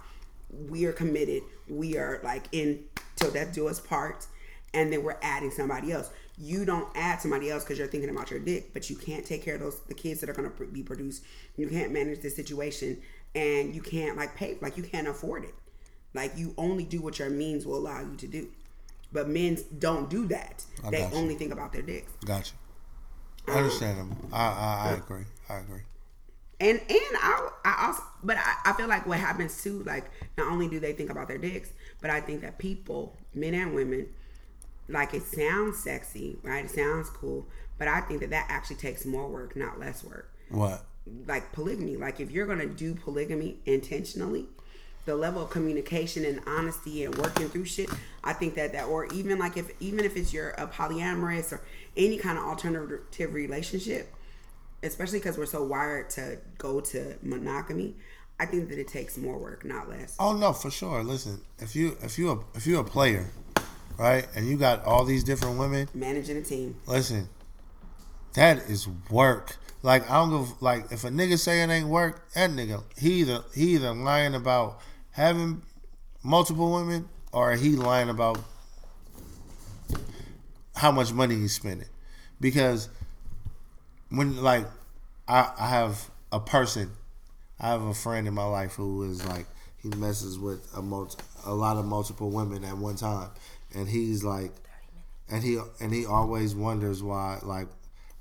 we 0.51 0.87
are 0.87 0.93
committed. 0.93 1.43
We 1.69 1.97
are 1.99 2.21
like 2.25 2.47
in 2.51 2.83
till 3.23 3.33
death 3.33 3.55
do 3.55 3.69
us 3.69 3.81
part, 3.81 4.27
and 4.75 4.93
then 4.93 5.03
we're 5.03 5.19
adding 5.23 5.51
somebody 5.51 5.93
else. 5.93 6.11
You 6.39 6.65
don't 6.65 6.89
add 6.95 7.21
somebody 7.21 7.51
else 7.51 7.63
because 7.65 7.79
you're 7.79 7.89
thinking 7.89 8.11
about 8.11 8.31
your 8.31 8.41
dick, 8.41 8.73
but 8.73 8.89
you 8.91 8.97
can't 8.97 9.25
take 9.25 9.43
care 9.45 9.55
of 9.55 9.61
those 9.61 9.81
the 9.81 9.95
kids 9.95 10.21
that 10.21 10.31
are 10.31 10.33
going 10.33 10.51
to 10.51 10.65
be 10.67 10.83
produced. 10.83 11.25
You 11.57 11.69
can't 11.69 11.93
manage 11.93 12.21
the 12.21 12.31
situation, 12.31 13.01
and 13.35 13.75
you 13.75 13.83
can't 13.83 14.17
like 14.17 14.35
pay 14.37 14.57
like 14.61 14.77
you 14.77 14.83
can't 14.83 15.09
afford 15.09 15.45
it. 15.45 15.55
Like 16.15 16.37
you 16.37 16.55
only 16.59 16.85
do 16.85 17.01
what 17.01 17.19
your 17.19 17.31
means 17.31 17.67
will 17.67 17.77
allow 17.77 18.01
you 18.01 18.17
to 18.17 18.27
do. 18.27 18.49
But 19.13 19.29
men 19.29 19.59
don't 19.79 20.09
do 20.09 20.27
that. 20.29 20.65
I 20.85 20.91
they 20.91 21.05
only 21.13 21.35
think 21.35 21.53
about 21.53 21.73
their 21.73 21.83
dicks. 21.83 22.11
Gotcha. 22.25 22.55
Um, 23.47 23.55
I 23.55 23.59
understand. 23.59 24.17
I, 24.33 24.39
I 24.39 24.89
I 24.89 24.93
agree. 24.95 25.25
I 25.49 25.59
agree. 25.59 25.83
And 26.61 26.81
and 26.81 27.17
I 27.21 27.49
I 27.65 27.87
also 27.87 28.03
but 28.23 28.37
I, 28.39 28.71
I 28.71 28.73
feel 28.75 28.89
like 28.89 29.07
what 29.07 29.19
happens 29.19 29.63
too, 29.63 29.83
like 29.85 30.11
not 30.39 30.51
only 30.51 30.69
do 30.69 30.81
they 30.81 30.93
think 30.93 31.11
about 31.11 31.29
their 31.29 31.39
dicks, 31.39 31.71
but 32.03 32.11
I 32.11 32.21
think 32.21 32.43
that 32.43 32.59
people, 32.59 33.17
men 33.35 33.55
and 33.55 33.75
women, 33.75 34.09
like 34.89 35.15
it 35.15 35.23
sounds 35.23 35.79
sexy, 35.79 36.37
right? 36.43 36.67
It 36.67 36.71
sounds 36.71 37.09
cool, 37.09 37.47
but 37.79 37.89
I 37.89 38.03
think 38.03 38.21
that 38.21 38.31
that 38.31 38.47
actually 38.51 38.77
takes 38.77 39.07
more 39.07 39.29
work, 39.29 39.57
not 39.57 39.81
less 39.81 40.05
work. 40.05 40.31
What? 40.51 40.85
Like 41.27 41.53
polygamy, 41.53 41.97
like 41.97 42.21
if 42.21 42.31
you're 42.31 42.47
gonna 42.47 42.67
do 42.67 42.95
polygamy 42.95 43.57
intentionally, 43.65 44.47
the 45.05 45.17
level 45.17 45.43
of 45.43 45.51
communication 45.51 46.25
and 46.25 46.41
honesty 46.47 47.05
and 47.05 47.15
working 47.17 47.49
through 47.49 47.65
shit, 47.65 47.89
I 48.23 48.33
think 48.33 48.55
that 48.55 48.73
that 48.73 48.85
or 48.87 49.07
even 49.07 49.39
like 49.39 49.57
if 49.57 49.71
even 49.81 50.05
if 50.05 50.17
it's 50.17 50.33
you're 50.33 50.51
a 50.51 50.67
polyamorous 50.67 51.53
or 51.53 51.63
any 51.97 52.19
kind 52.19 52.39
of 52.39 52.45
alternative 52.45 53.35
relationship, 53.35 54.15
especially 54.83 55.19
because 55.19 55.39
we're 55.39 55.47
so 55.47 55.65
wired 55.65 56.11
to 56.11 56.39
go 56.59 56.81
to 56.81 57.17
monogamy, 57.23 57.97
I 58.43 58.45
think 58.45 58.71
that 58.71 58.79
it 58.81 58.89
takes 58.89 59.17
more 59.17 59.39
work, 59.39 59.65
not 59.65 59.89
less. 59.89 60.17
Oh 60.19 60.33
no, 60.37 60.53
for 60.53 60.69
sure. 60.69 61.05
Listen, 61.05 61.41
if 61.61 61.77
you 61.77 61.97
if 62.03 62.19
you 62.19 62.33
a, 62.33 62.39
if 62.57 62.67
you're 62.67 62.81
a 62.81 62.85
player, 62.85 63.31
right, 63.97 64.27
and 64.35 64.49
you 64.49 64.57
got 64.57 64.85
all 64.85 65.05
these 65.05 65.23
different 65.23 65.61
women, 65.61 65.89
Managing 65.95 66.39
a 66.39 66.43
team. 66.43 66.75
listen, 66.89 67.29
that 68.35 68.69
is 68.69 68.89
work. 69.11 69.59
Like 69.85 70.11
I 70.11 70.15
don't 70.15 70.31
give 70.31 70.61
like 70.61 70.91
if 70.91 71.05
a 71.05 71.09
nigga 71.09 71.39
say 71.39 71.63
it 71.63 71.71
ain't 71.71 71.87
work, 71.87 72.33
that 72.33 72.51
nigga 72.51 72.83
he 72.99 73.21
either 73.21 73.45
he 73.55 73.75
either 73.77 73.95
lying 73.95 74.35
about 74.35 74.81
having 75.13 75.63
multiple 76.25 76.73
women 76.73 77.09
or 77.33 77.55
he 77.55 77.77
lying 77.77 78.09
about 78.09 78.41
how 80.75 80.91
much 80.91 81.13
money 81.13 81.37
he's 81.37 81.55
spending. 81.55 81.89
Because 82.41 82.89
when 84.09 84.43
like 84.43 84.67
I 85.29 85.49
I 85.57 85.69
have 85.69 86.11
a 86.33 86.41
person, 86.41 86.91
I 87.63 87.69
have 87.69 87.83
a 87.83 87.95
friend 87.95 88.27
in 88.27 88.35
my 88.35 88.45
life 88.45 88.75
who 88.75 89.09
is 89.11 89.25
like 89.27 89.47
he 89.81 89.89
messes 89.91 90.39
with 90.39 90.69
a 90.77 90.83
multi, 90.83 91.23
a 91.47 91.55
lot 91.55 91.77
of 91.77 91.85
multiple 91.85 92.31
women 92.31 92.65
at 92.65 92.77
one 92.77 92.97
time, 92.97 93.31
and 93.75 93.89
he's 93.89 94.25
like, 94.25 94.53
and 95.31 95.43
he 95.43 95.61
and 95.81 95.93
he 95.93 96.05
always 96.05 96.55
wonders 96.55 97.03
why 97.03 97.39
like 97.43 97.69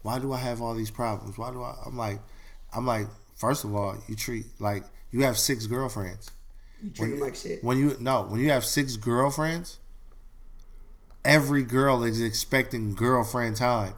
why 0.04 0.20
do 0.20 0.32
I 0.34 0.38
have 0.38 0.62
all 0.62 0.74
these 0.74 0.92
problems? 0.92 1.38
Why 1.38 1.52
do 1.52 1.62
I? 1.62 1.76
I'm 1.86 1.98
like, 1.98 2.20
I'm 2.74 2.86
like, 2.86 3.08
first 3.36 3.64
of 3.64 3.76
all, 3.76 3.98
you 4.08 4.16
treat 4.16 4.46
like 4.60 4.84
you 5.12 5.24
have 5.24 5.38
six 5.38 5.66
girlfriends. 5.66 6.32
You 6.84 6.90
treat 6.92 7.10
them 7.12 7.20
like 7.20 7.36
shit. 7.36 7.64
When 7.64 7.78
you 7.78 7.96
no, 8.00 8.24
when 8.24 8.40
you 8.40 8.50
have 8.50 8.66
six 8.66 8.96
girlfriends, 8.96 9.80
every 11.24 11.64
girl 11.64 12.04
is 12.04 12.22
expecting 12.22 12.94
girlfriend 12.94 13.58
time. 13.58 13.94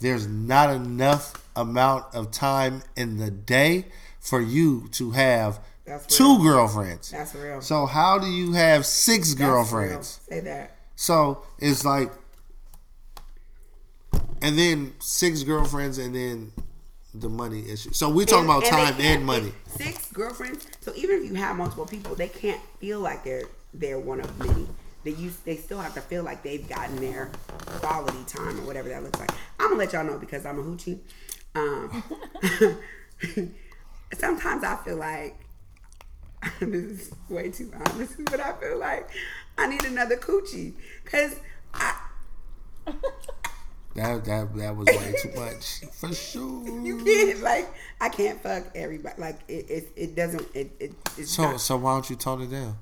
There's 0.00 0.28
not 0.28 0.70
enough 0.70 1.44
amount 1.56 2.14
of 2.14 2.30
time 2.30 2.82
in 2.96 3.18
the 3.18 3.32
day 3.32 3.86
for 4.28 4.40
you 4.40 4.88
to 4.92 5.10
have 5.12 5.60
two 6.08 6.42
girlfriends. 6.42 7.10
That's 7.10 7.34
real. 7.34 7.60
So 7.60 7.86
how 7.86 8.18
do 8.18 8.26
you 8.26 8.52
have 8.52 8.84
six 8.84 9.30
That's 9.34 9.40
real. 9.40 9.50
girlfriends? 9.50 10.20
Say 10.28 10.40
that. 10.40 10.76
So 10.96 11.42
it's 11.58 11.84
like, 11.84 12.10
and 14.42 14.58
then 14.58 14.92
six 15.00 15.42
girlfriends, 15.42 15.98
and 15.98 16.14
then 16.14 16.52
the 17.14 17.28
money 17.28 17.68
issue. 17.68 17.92
So 17.92 18.08
we're 18.10 18.26
talking 18.26 18.44
about 18.44 18.64
they 18.64 18.70
time 18.70 18.94
and 19.00 19.24
money. 19.24 19.52
Six 19.66 20.12
girlfriends. 20.12 20.66
So 20.80 20.92
even 20.94 21.22
if 21.22 21.30
you 21.30 21.34
have 21.34 21.56
multiple 21.56 21.86
people, 21.86 22.14
they 22.14 22.28
can't 22.28 22.60
feel 22.80 23.00
like 23.00 23.24
they're 23.24 23.44
they're 23.74 23.98
one 23.98 24.20
of 24.20 24.38
many. 24.38 24.66
They 25.04 25.12
use 25.12 25.36
they 25.38 25.56
still 25.56 25.80
have 25.80 25.94
to 25.94 26.00
feel 26.00 26.22
like 26.22 26.42
they've 26.42 26.68
gotten 26.68 26.96
their 26.96 27.30
quality 27.80 28.18
time 28.26 28.60
or 28.60 28.66
whatever 28.66 28.88
that 28.88 29.02
looks 29.02 29.18
like. 29.18 29.30
I'm 29.58 29.68
gonna 29.70 29.78
let 29.78 29.92
y'all 29.92 30.04
know 30.04 30.18
because 30.18 30.44
I'm 30.44 30.58
a 30.58 30.62
hoochie. 30.62 30.98
Um, 31.54 32.02
sometimes 34.14 34.64
I 34.64 34.76
feel 34.76 34.96
like 34.96 35.36
this 36.60 36.70
is 37.08 37.10
way 37.28 37.50
too 37.50 37.70
honest, 37.74 38.14
but 38.26 38.40
I 38.40 38.52
feel 38.54 38.78
like 38.78 39.08
I 39.56 39.66
need 39.66 39.84
another 39.84 40.16
coochie 40.16 40.74
because 41.04 41.36
I. 41.74 41.94
That 43.94 44.24
that 44.26 44.54
that 44.56 44.76
was 44.76 44.86
way 44.86 45.12
too 45.20 45.32
much 45.34 45.80
for 45.94 46.12
sure. 46.14 46.68
You 46.84 47.02
can't 47.04 47.40
like 47.42 47.68
I 48.00 48.08
can't 48.08 48.40
fuck 48.40 48.62
everybody. 48.76 49.20
Like 49.20 49.40
it 49.48 49.68
it, 49.68 49.88
it 49.96 50.14
doesn't 50.14 50.46
it, 50.54 50.70
it 50.78 50.92
it's 51.16 51.32
So 51.32 51.42
not, 51.42 51.60
so 51.60 51.76
why 51.78 51.94
don't 51.94 52.08
you 52.08 52.14
tone 52.14 52.42
it 52.42 52.50
down? 52.50 52.76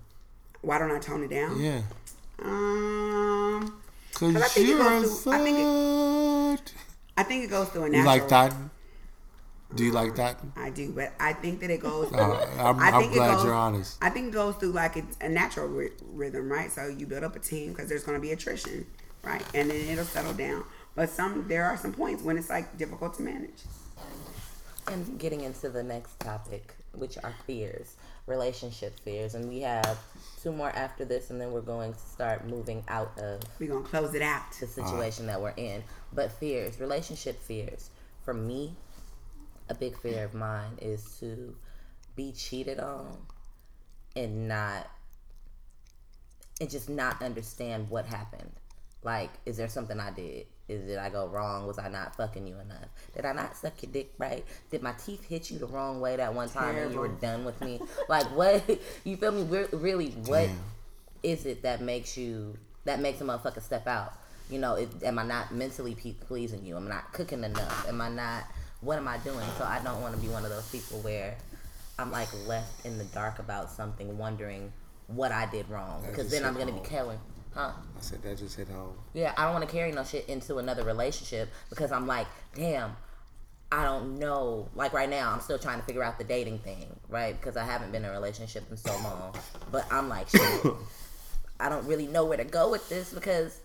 why 0.61 0.79
don't 0.79 0.91
I 0.91 0.99
tone 0.99 1.23
it 1.25 1.31
down? 1.31 1.59
Yeah, 1.59 1.81
Um, 2.43 3.81
cause, 4.13 4.33
'Cause 4.35 4.43
I 4.43 4.49
think 4.49 4.67
it 4.67 4.71
you're 4.71 4.79
goes 4.79 5.23
through- 5.23 5.33
I 5.33 5.39
think 5.39 6.59
fucked. 6.59 6.75
I 7.17 7.23
think 7.23 7.45
it 7.45 7.51
goes 7.51 7.69
through 7.69 7.85
a 7.85 7.91
You 7.97 8.05
like 8.05 8.29
that? 8.29 8.53
Do 9.77 9.85
you 9.85 9.93
like 9.93 10.17
that? 10.17 10.41
I 10.57 10.71
do, 10.71 10.93
but 10.93 11.13
I 11.21 11.33
think 11.35 11.61
that 11.61 11.71
it 11.71 11.81
goes. 11.81 12.09
Through, 12.09 12.19
Uh, 12.19 12.47
I'm- 12.59 12.81
I 12.81 12.89
I'm 12.91 13.01
think 13.03 13.13
it 13.13 13.17
glad 13.17 13.35
goes- 13.37 13.45
you're 13.45 13.55
honest. 13.55 13.99
I 14.03 14.11
think 14.11 14.29
it 14.29 14.33
goes 14.33 14.55
through 14.57 14.73
like 14.73 14.97
it's 14.97 15.17
a 15.21 15.29
natural 15.29 15.69
ry- 15.69 15.91
rhythm, 16.13 16.51
right? 16.51 16.73
So 16.73 16.87
you 16.87 17.07
build 17.07 17.25
up 17.25 17.37
a 17.37 17.39
team 17.39 17.73
because 17.73 17.89
there's 17.89 18.05
going 18.05 18.17
to 18.17 18.23
be 18.23 18.33
attrition, 18.33 18.87
right? 19.23 19.43
And 19.55 19.71
then 19.71 19.77
it'll 19.89 20.05
settle 20.05 20.33
down. 20.33 20.65
But 20.95 21.11
some 21.11 21.47
there 21.49 21.65
are 21.65 21.77
some 21.77 21.93
points 21.93 22.23
when 22.23 22.39
it's 22.39 22.49
like 22.51 22.77
difficult 22.79 23.15
to 23.15 23.23
manage. 23.23 23.63
And 24.89 25.19
getting 25.19 25.41
into 25.43 25.69
the 25.69 25.83
next 25.83 26.19
topic, 26.21 26.75
which 26.95 27.19
are 27.25 27.35
fears, 27.47 27.97
relationship 28.27 28.99
fears. 29.01 29.35
And 29.35 29.49
we 29.49 29.61
have 29.61 29.99
two 30.43 30.53
more 30.53 30.71
after 30.71 31.05
this, 31.05 31.31
and 31.31 31.41
then 31.41 31.51
we're 31.53 31.61
going 31.61 31.93
to 31.93 31.99
start 31.99 32.47
moving 32.47 32.85
out 32.89 33.19
of 33.19 33.41
We're 33.59 33.69
gonna 33.73 33.85
close 33.85 34.15
it 34.15 34.23
out. 34.23 34.43
the 34.61 34.67
situation 34.69 35.27
that 35.27 35.41
we're 35.43 35.55
in. 35.57 35.83
But 36.13 36.31
fears, 36.33 36.79
relationship 36.81 37.43
fears. 37.43 37.91
For 38.25 38.33
me, 38.33 38.77
a 39.69 39.75
big 39.75 39.99
fear 40.01 40.25
of 40.25 40.35
mine 40.35 40.79
is 40.81 41.05
to 41.21 41.55
be 42.15 42.33
cheated 42.33 42.81
on 42.81 43.17
and 44.15 44.49
not 44.49 44.89
and 46.61 46.71
just 46.71 46.89
not 46.89 47.21
understand 47.23 47.91
what 47.91 48.07
happened. 48.07 48.51
Like, 49.03 49.31
is 49.45 49.57
there 49.57 49.69
something 49.69 50.01
I 50.01 50.11
did? 50.11 50.47
Is 50.69 50.87
did 50.87 50.99
I 50.99 51.11
go 51.11 51.29
wrong? 51.29 51.67
Was 51.67 51.79
I 51.79 51.89
not 51.89 52.17
fucking 52.17 52.47
you 52.47 52.55
enough? 52.59 52.89
Did 53.15 53.25
I 53.25 53.33
not 53.33 53.57
suck 53.57 53.83
your 53.83 53.93
dick 53.93 54.13
right? 54.19 54.45
Did 54.71 54.83
my 54.83 54.93
teeth 54.93 55.25
hit 55.25 55.51
you 55.51 55.59
the 55.59 55.67
wrong 55.67 56.01
way 56.01 56.17
that 56.17 56.35
one 56.35 56.49
time 56.49 56.77
and 56.77 56.93
you 56.93 56.99
were 56.99 57.09
done 57.09 57.45
with 57.45 57.61
me? 57.61 57.81
like, 58.09 58.27
what? 58.35 58.65
You 59.05 59.17
feel 59.17 59.33
me? 59.33 59.45
We're, 59.45 59.69
really, 59.73 60.11
what 60.27 60.47
Damn. 60.47 60.59
is 61.23 61.47
it 61.47 61.63
that 61.63 61.81
makes 61.83 62.17
you 62.17 62.57
that 62.85 63.01
makes 63.01 63.21
a 63.21 63.25
motherfucker 63.25 63.63
step 63.63 63.87
out? 63.87 64.15
You 64.51 64.59
know, 64.59 64.75
it, 64.75 64.89
am 65.05 65.19
I 65.19 65.25
not 65.25 65.55
mentally 65.55 65.95
pe- 65.95 66.13
pleasing 66.13 66.65
you? 66.65 66.77
Am 66.77 66.87
I 66.87 66.91
not 66.91 67.13
cooking 67.13 67.45
enough? 67.45 67.89
Am 67.89 68.01
I 68.01 68.09
not? 68.09 68.45
What 68.87 68.99
am 68.99 69.09
I 69.09 69.19
doing? 69.19 69.45
So 69.59 69.65
I 69.65 69.81
don't 69.83 70.01
want 70.01 70.15
to 70.15 70.21
be 70.21 70.29
one 70.29 70.45
of 70.45 70.51
those 70.51 70.69
people 70.71 71.01
where 71.01 71.35
I'm 71.99 72.13
like 72.13 72.29
left 72.47 72.87
in 72.87 72.99
the 72.99 73.05
dark 73.07 73.41
about 73.41 73.69
something, 73.69 74.17
wondering 74.17 74.73
what 75.09 75.33
I 75.33 75.47
did 75.47 75.69
wrong, 75.69 76.05
because 76.09 76.31
then 76.31 76.45
I'm 76.45 76.55
gonna 76.55 76.67
be 76.67 76.79
home. 76.79 76.85
killing, 76.85 77.19
huh? 77.53 77.73
I 77.75 78.01
said 78.01 78.23
that 78.23 78.39
just 78.39 78.57
hit 78.57 78.69
home. 78.69 78.95
Yeah, 79.13 79.35
I 79.37 79.43
don't 79.43 79.55
want 79.55 79.69
to 79.69 79.75
carry 79.75 79.91
no 79.91 80.05
shit 80.05 80.29
into 80.29 80.59
another 80.59 80.85
relationship 80.85 81.49
because 81.69 81.91
I'm 81.91 82.07
like, 82.07 82.29
damn, 82.55 82.95
I 83.73 83.83
don't 83.83 84.21
know. 84.21 84.69
Like 84.77 84.93
right 84.93 85.11
now, 85.11 85.33
I'm 85.33 85.41
still 85.41 85.59
trying 85.59 85.81
to 85.81 85.85
figure 85.85 86.05
out 86.05 86.17
the 86.19 86.25
dating 86.25 86.61
thing, 86.61 86.87
right? 87.09 87.37
Because 87.37 87.57
I 87.57 87.65
haven't 87.65 87.91
been 87.91 88.05
in 88.05 88.11
a 88.11 88.13
relationship 88.13 88.71
in 88.71 88.77
so 88.77 88.93
long. 89.03 89.35
But 89.73 89.85
I'm 89.91 90.09
like, 90.09 90.29
shit, 90.29 90.65
I 91.59 91.69
don't 91.71 91.87
really 91.89 92.07
know 92.07 92.25
where 92.25 92.39
to 92.39 92.45
go 92.45 92.71
with 92.71 92.89
this 92.89 93.13
because 93.13 93.59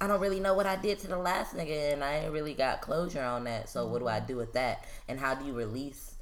I 0.00 0.06
don't 0.06 0.20
really 0.20 0.40
know 0.40 0.54
what 0.54 0.66
I 0.66 0.76
did 0.76 0.98
to 1.00 1.08
the 1.08 1.18
last 1.18 1.56
nigga, 1.56 1.92
and 1.92 2.04
I 2.04 2.18
ain't 2.18 2.32
really 2.32 2.54
got 2.54 2.80
closure 2.80 3.22
on 3.22 3.44
that. 3.44 3.68
So 3.68 3.86
what 3.86 3.98
do 3.98 4.08
I 4.08 4.20
do 4.20 4.36
with 4.36 4.52
that? 4.52 4.84
And 5.08 5.18
how 5.18 5.34
do 5.34 5.44
you 5.44 5.52
release? 5.52 6.14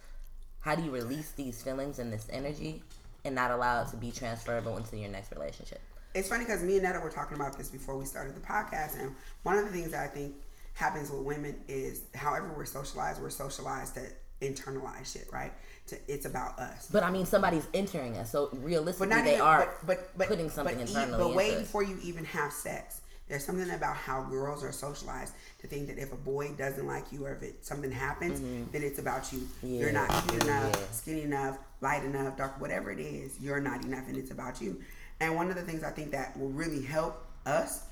How 0.60 0.74
do 0.74 0.82
you 0.82 0.90
release 0.90 1.32
these 1.32 1.62
feelings 1.62 1.98
and 1.98 2.12
this 2.12 2.26
energy, 2.30 2.82
and 3.24 3.34
not 3.34 3.50
allow 3.50 3.82
it 3.82 3.88
to 3.88 3.96
be 3.96 4.10
transferable 4.10 4.76
into 4.76 4.96
your 4.96 5.10
next 5.10 5.30
relationship? 5.32 5.80
It's 6.14 6.28
funny 6.28 6.44
because 6.44 6.62
me 6.62 6.74
and 6.74 6.84
Netta 6.84 7.00
were 7.00 7.10
talking 7.10 7.36
about 7.36 7.58
this 7.58 7.68
before 7.68 7.96
we 7.96 8.06
started 8.06 8.34
the 8.34 8.40
podcast, 8.40 8.98
and 8.98 9.14
one 9.42 9.58
of 9.58 9.66
the 9.66 9.70
things 9.70 9.90
that 9.90 10.02
I 10.02 10.06
think 10.06 10.34
happens 10.72 11.10
with 11.10 11.20
women 11.20 11.56
is 11.68 12.04
however 12.14 12.50
we're 12.56 12.64
socialized, 12.64 13.20
we're 13.20 13.30
socialized 13.30 13.94
to 13.94 14.06
internalize 14.40 15.12
shit, 15.12 15.28
right? 15.32 15.52
To 15.88 15.96
it's 16.08 16.24
about 16.24 16.58
us. 16.58 16.88
But 16.90 17.02
I 17.02 17.10
mean, 17.10 17.26
somebody's 17.26 17.66
entering 17.74 18.16
us, 18.16 18.32
so 18.32 18.48
realistically, 18.52 19.22
they 19.22 19.34
even, 19.34 19.40
are 19.42 19.74
but, 19.84 19.86
but, 19.86 20.18
but 20.18 20.28
putting 20.28 20.48
something 20.48 20.76
but, 20.76 20.88
internally. 20.88 21.22
But 21.22 21.34
way 21.34 21.58
before 21.58 21.82
you 21.82 21.98
even 22.02 22.24
have 22.24 22.52
sex, 22.52 23.02
there's 23.28 23.44
something 23.44 23.68
about 23.70 23.96
how 23.96 24.22
girls 24.22 24.62
are 24.62 24.72
socialized 24.72 25.34
to 25.60 25.66
think 25.66 25.88
that 25.88 25.98
if 25.98 26.12
a 26.12 26.16
boy 26.16 26.50
doesn't 26.56 26.86
like 26.86 27.10
you 27.12 27.26
or 27.26 27.32
if 27.32 27.42
it, 27.42 27.64
something 27.64 27.90
happens, 27.90 28.40
then 28.72 28.82
it's 28.82 28.98
about 29.00 29.32
you. 29.32 29.46
You're 29.62 29.92
not 29.92 30.08
Mm-hmm. 30.08 30.28
Cute 30.28 30.42
enough, 30.44 30.72
yeah. 30.74 30.92
skinny 30.92 31.22
enough, 31.22 31.58
light 31.80 32.04
enough, 32.04 32.36
dark, 32.36 32.60
whatever 32.60 32.90
it 32.90 33.00
is. 33.00 33.38
You're 33.40 33.60
not 33.60 33.84
enough, 33.84 34.06
and 34.08 34.16
it's 34.16 34.30
about 34.30 34.60
you. 34.60 34.80
And 35.20 35.34
one 35.34 35.48
of 35.50 35.56
the 35.56 35.62
things 35.62 35.82
I 35.82 35.90
think 35.90 36.12
that 36.12 36.38
will 36.38 36.50
really 36.50 36.82
help 36.82 37.24
us 37.44 37.84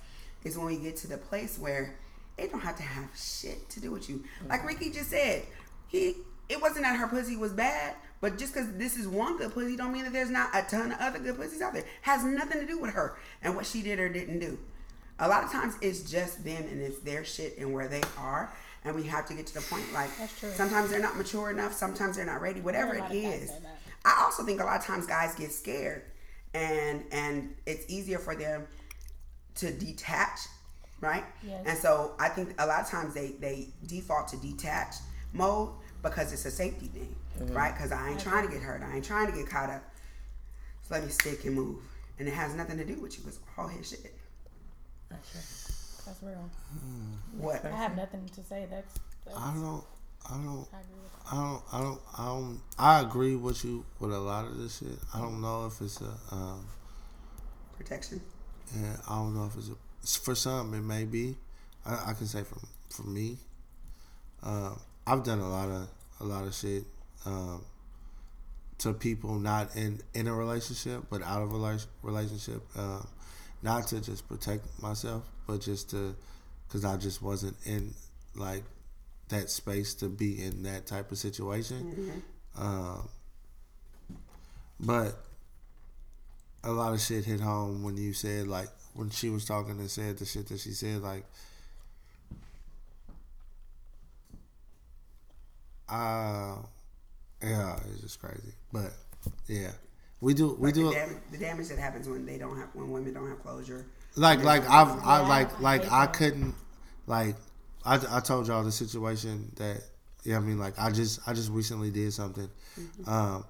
is 0.44 0.56
when 0.56 0.66
we 0.66 0.76
get 0.76 0.96
to 0.98 1.08
the 1.08 1.16
place 1.16 1.58
where 1.58 1.96
it 2.38 2.50
don't 2.50 2.60
have 2.60 2.76
to 2.76 2.82
have 2.82 3.08
shit 3.16 3.68
to 3.70 3.80
do 3.80 3.90
with 3.90 4.08
you. 4.08 4.22
Like 4.48 4.64
Ricky 4.66 4.90
just 4.90 5.10
said, 5.10 5.42
he 5.88 6.16
it 6.48 6.60
wasn't 6.60 6.82
that 6.82 6.96
her 6.98 7.08
pussy 7.08 7.36
was 7.36 7.52
bad, 7.52 7.94
but 8.20 8.36
just 8.38 8.52
because 8.52 8.70
this 8.74 8.96
is 8.96 9.08
one 9.08 9.38
good 9.38 9.52
pussy 9.54 9.76
don't 9.76 9.92
mean 9.92 10.04
that 10.04 10.12
there's 10.12 10.30
not 10.30 10.50
a 10.52 10.62
ton 10.68 10.92
of 10.92 11.00
other 11.00 11.18
good 11.18 11.36
pussies 11.36 11.62
out 11.62 11.72
there. 11.72 11.84
Has 12.02 12.24
nothing 12.24 12.60
to 12.60 12.66
do 12.66 12.78
with 12.78 12.92
her 12.92 13.16
and 13.42 13.56
what 13.56 13.64
she 13.66 13.82
did 13.82 13.98
or 13.98 14.08
didn't 14.08 14.38
do. 14.40 14.58
A 15.18 15.28
lot 15.28 15.44
of 15.44 15.52
times 15.52 15.74
it's 15.80 16.10
just 16.10 16.44
them 16.44 16.64
and 16.70 16.80
it's 16.82 16.98
their 17.00 17.24
shit 17.24 17.58
and 17.58 17.72
where 17.72 17.88
they 17.88 18.02
are. 18.18 18.52
And 18.84 18.94
we 18.94 19.04
have 19.04 19.26
to 19.28 19.34
get 19.34 19.46
to 19.46 19.54
the 19.54 19.60
point 19.62 19.90
like 19.94 20.14
That's 20.18 20.38
true. 20.38 20.50
sometimes 20.50 20.90
they're 20.90 21.00
not 21.00 21.16
mature 21.16 21.50
enough, 21.50 21.72
sometimes 21.72 22.16
they're 22.16 22.26
not 22.26 22.40
ready, 22.42 22.60
whatever 22.60 22.94
it 22.94 23.00
lot 23.00 23.10
of 23.14 23.22
guys 23.22 23.42
is. 23.42 23.52
I 24.04 24.20
also 24.22 24.42
think 24.42 24.60
a 24.60 24.64
lot 24.64 24.78
of 24.78 24.84
times 24.84 25.06
guys 25.06 25.34
get 25.34 25.52
scared 25.52 26.02
and 26.52 27.02
and 27.10 27.54
it's 27.66 27.84
easier 27.90 28.18
for 28.18 28.34
them 28.36 28.66
to 29.56 29.72
detach, 29.72 30.40
right? 31.00 31.24
Yes. 31.42 31.62
And 31.66 31.78
so 31.78 32.12
I 32.18 32.28
think 32.28 32.54
a 32.58 32.66
lot 32.66 32.80
of 32.82 32.88
times 32.88 33.14
they 33.14 33.28
they 33.40 33.68
default 33.86 34.28
to 34.28 34.36
detach 34.36 34.96
mode 35.32 35.70
because 36.02 36.32
it's 36.32 36.44
a 36.44 36.50
safety 36.50 36.86
thing, 36.88 37.14
right? 37.54 37.74
Because 37.74 37.92
I 37.92 38.10
ain't 38.10 38.20
trying 38.20 38.46
to 38.46 38.52
get 38.52 38.62
hurt, 38.62 38.82
I 38.82 38.96
ain't 38.96 39.04
trying 39.04 39.30
to 39.30 39.36
get 39.36 39.48
caught 39.48 39.70
up. 39.70 39.82
So 40.82 40.94
let 40.94 41.04
me 41.04 41.10
stick 41.10 41.44
and 41.46 41.54
move, 41.54 41.78
and 42.18 42.28
it 42.28 42.34
has 42.34 42.54
nothing 42.54 42.76
to 42.76 42.84
do 42.84 43.00
with 43.00 43.18
you. 43.18 43.24
It's 43.26 43.38
all 43.56 43.68
his 43.68 43.88
shit. 43.88 44.14
That's 46.06 46.22
real. 46.22 46.50
What? 47.38 47.64
I 47.64 47.70
have 47.70 47.96
nothing 47.96 48.28
to 48.34 48.42
say. 48.42 48.66
That's, 48.70 48.98
that's 49.24 49.36
I 49.36 49.54
don't. 49.54 49.84
I 50.30 50.36
don't. 50.36 50.66
I 50.72 50.80
agree 50.80 51.00
with 51.02 51.14
don't. 51.34 51.62
I 51.72 51.80
don't. 51.80 52.00
I 52.18 52.24
don't. 52.26 52.60
I 52.78 53.00
agree 53.00 53.36
with 53.36 53.64
you 53.64 53.84
with 54.00 54.12
a 54.12 54.18
lot 54.18 54.46
of 54.46 54.58
this 54.58 54.78
shit. 54.78 54.98
I 55.14 55.20
don't 55.20 55.40
know 55.40 55.66
if 55.66 55.80
it's 55.80 56.00
a. 56.00 56.34
Um, 56.34 56.66
Protection. 57.76 58.20
Yeah, 58.74 58.96
I 59.08 59.16
don't 59.16 59.34
know 59.34 59.46
if 59.46 59.56
it's, 59.56 59.68
a, 59.68 60.20
for 60.20 60.34
some. 60.34 60.74
It 60.74 60.82
may 60.82 61.04
be. 61.04 61.36
I, 61.84 62.10
I 62.10 62.12
can 62.14 62.26
say 62.26 62.42
from 62.42 62.66
for 62.90 63.02
me. 63.02 63.38
Um, 64.42 64.78
I've 65.06 65.24
done 65.24 65.40
a 65.40 65.48
lot 65.48 65.68
of 65.68 65.88
a 66.20 66.24
lot 66.24 66.46
of 66.46 66.54
shit 66.54 66.84
um, 67.26 67.64
to 68.78 68.92
people 68.92 69.38
not 69.38 69.74
in 69.76 70.00
in 70.14 70.26
a 70.28 70.34
relationship, 70.34 71.04
but 71.10 71.22
out 71.22 71.42
of 71.42 71.52
a 71.52 71.78
relationship. 72.02 72.62
Um, 72.76 73.06
not 73.64 73.86
to 73.88 74.00
just 74.00 74.28
protect 74.28 74.66
myself, 74.80 75.24
but 75.46 75.62
just 75.62 75.90
to 75.90 76.14
because 76.68 76.84
I 76.84 76.96
just 76.98 77.22
wasn't 77.22 77.56
in 77.64 77.94
like 78.36 78.62
that 79.30 79.50
space 79.50 79.94
to 79.94 80.08
be 80.08 80.44
in 80.44 80.62
that 80.64 80.86
type 80.86 81.10
of 81.10 81.18
situation. 81.18 82.22
Um, 82.56 83.08
but 84.78 85.16
a 86.62 86.70
lot 86.70 86.92
of 86.92 87.00
shit 87.00 87.24
hit 87.24 87.40
home 87.40 87.82
when 87.82 87.96
you 87.96 88.12
said 88.12 88.46
like 88.46 88.68
when 88.92 89.08
she 89.10 89.30
was 89.30 89.46
talking 89.46 89.78
and 89.78 89.90
said 89.90 90.18
the 90.18 90.26
shit 90.26 90.46
that 90.48 90.60
she 90.60 90.70
said 90.70 91.02
like 91.02 91.24
uh 95.88 96.56
yeah 97.42 97.78
it's 97.92 98.02
just 98.02 98.20
crazy. 98.20 98.52
But 98.72 98.92
yeah 99.48 99.72
we 100.24 100.34
do 100.34 100.54
we 100.58 100.66
Like 100.72 100.74
the, 100.74 100.80
do 100.80 101.16
the 101.32 101.38
damage 101.38 101.68
that 101.68 101.78
happens 101.78 102.08
when 102.08 102.24
they 102.26 102.38
don't 102.38 102.56
have 102.56 102.68
when 102.74 102.90
women 102.90 103.12
don't 103.14 103.28
have 103.28 103.40
closure. 103.42 103.86
like 104.16 104.42
like 104.42 104.62
I've 104.68 104.92
I 105.04 105.20
like 105.26 105.60
like 105.60 105.90
I 105.92 106.06
couldn't 106.06 106.54
like 107.06 107.36
I, 107.84 108.00
I 108.16 108.20
told 108.20 108.48
y'all 108.48 108.64
the 108.64 108.72
situation 108.72 109.52
that 109.56 109.82
yeah 110.24 110.36
I 110.36 110.40
mean 110.40 110.58
like 110.58 110.74
I 110.78 110.90
just 110.90 111.20
I 111.28 111.32
just 111.34 111.50
recently 111.50 111.90
did 111.90 112.12
something 112.12 112.48
um 113.06 113.44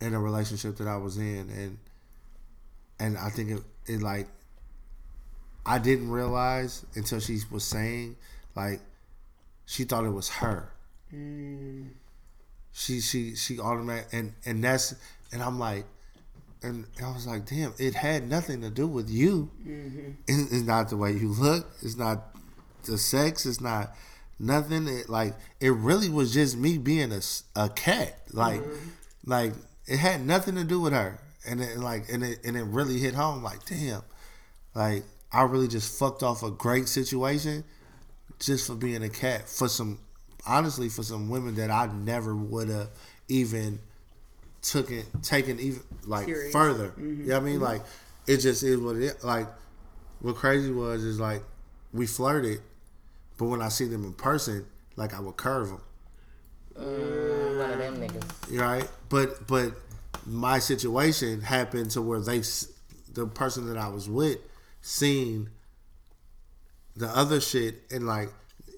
in 0.00 0.12
a 0.14 0.20
relationship 0.20 0.76
that 0.78 0.88
I 0.88 0.96
was 0.96 1.16
in 1.18 1.48
and 1.50 1.78
and 2.98 3.16
I 3.18 3.28
think 3.30 3.50
it, 3.50 3.62
it 3.86 4.02
like 4.02 4.26
I 5.64 5.78
didn't 5.78 6.10
realize 6.10 6.84
until 6.94 7.20
she 7.20 7.38
was 7.50 7.64
saying 7.64 8.16
like 8.54 8.80
she 9.66 9.84
thought 9.84 10.04
it 10.04 10.10
was 10.10 10.28
her 10.28 10.70
Mm. 11.14 11.90
she 12.72 13.00
she 13.00 13.36
she 13.36 13.60
automatic 13.60 14.08
and 14.12 14.32
and 14.44 14.62
that's 14.64 14.92
and 15.32 15.40
I'm 15.40 15.56
like 15.60 15.84
and 16.66 16.86
I 17.02 17.12
was 17.12 17.26
like 17.26 17.46
damn 17.46 17.72
it 17.78 17.94
had 17.94 18.28
nothing 18.28 18.60
to 18.62 18.70
do 18.70 18.86
with 18.86 19.08
you. 19.08 19.50
Mm-hmm. 19.66 20.10
It's, 20.26 20.52
it's 20.52 20.66
not 20.66 20.90
the 20.90 20.96
way 20.96 21.12
you 21.12 21.28
look. 21.28 21.66
It's 21.82 21.96
not 21.96 22.36
the 22.84 22.98
sex. 22.98 23.46
It's 23.46 23.60
not 23.60 23.94
nothing. 24.38 24.88
It 24.88 25.08
like 25.08 25.34
it 25.60 25.70
really 25.70 26.08
was 26.08 26.32
just 26.32 26.56
me 26.56 26.78
being 26.78 27.12
a, 27.12 27.20
a 27.54 27.68
cat. 27.68 28.18
Like 28.32 28.60
mm-hmm. 28.60 28.90
like 29.24 29.52
it 29.86 29.98
had 29.98 30.24
nothing 30.24 30.56
to 30.56 30.64
do 30.64 30.80
with 30.80 30.92
her. 30.92 31.20
And 31.48 31.60
it 31.60 31.78
like 31.78 32.08
and 32.10 32.24
it 32.24 32.38
and 32.44 32.56
it 32.56 32.64
really 32.64 32.98
hit 32.98 33.14
home. 33.14 33.42
Like 33.42 33.64
damn. 33.66 34.02
Like 34.74 35.04
I 35.32 35.42
really 35.42 35.68
just 35.68 35.98
fucked 35.98 36.22
off 36.22 36.42
a 36.42 36.50
great 36.50 36.88
situation 36.88 37.64
just 38.38 38.66
for 38.66 38.74
being 38.74 39.02
a 39.02 39.08
cat 39.08 39.48
for 39.48 39.68
some 39.68 39.98
honestly 40.46 40.88
for 40.88 41.02
some 41.02 41.28
women 41.28 41.54
that 41.56 41.70
I 41.70 41.86
never 41.86 42.34
would 42.34 42.68
have 42.68 42.88
even 43.28 43.80
took 44.66 44.90
it 44.90 45.06
taken 45.22 45.60
even 45.60 45.80
like 46.06 46.26
Serious. 46.26 46.52
further. 46.52 46.92
You 46.96 47.02
mm-hmm. 47.02 47.28
know 47.28 47.34
what 47.34 47.42
I 47.42 47.44
mean? 47.44 47.54
Mm-hmm. 47.54 47.64
Like 47.64 47.82
it 48.26 48.38
just 48.38 48.62
is 48.62 48.78
what 48.78 48.96
it 48.96 49.02
is. 49.02 49.24
Like 49.24 49.46
what 50.20 50.36
crazy 50.36 50.72
was 50.72 51.04
is 51.04 51.20
like 51.20 51.42
we 51.92 52.06
flirted, 52.06 52.60
but 53.38 53.46
when 53.46 53.62
I 53.62 53.68
see 53.68 53.86
them 53.86 54.04
in 54.04 54.12
person, 54.12 54.66
like 54.96 55.14
I 55.14 55.20
would 55.20 55.36
curve 55.36 55.68
them. 55.68 55.80
Mm, 56.78 57.58
one 57.58 57.70
of 57.70 57.78
them 57.78 57.96
niggas. 57.96 58.60
right? 58.60 58.88
But 59.08 59.46
but 59.46 59.72
my 60.26 60.58
situation 60.58 61.40
happened 61.40 61.90
to 61.92 62.02
where 62.02 62.20
they, 62.20 62.42
the 63.12 63.26
person 63.26 63.66
that 63.66 63.76
I 63.78 63.88
was 63.88 64.08
with, 64.08 64.38
seen 64.82 65.50
the 66.96 67.06
other 67.08 67.40
shit 67.40 67.82
and 67.90 68.06
like 68.06 68.30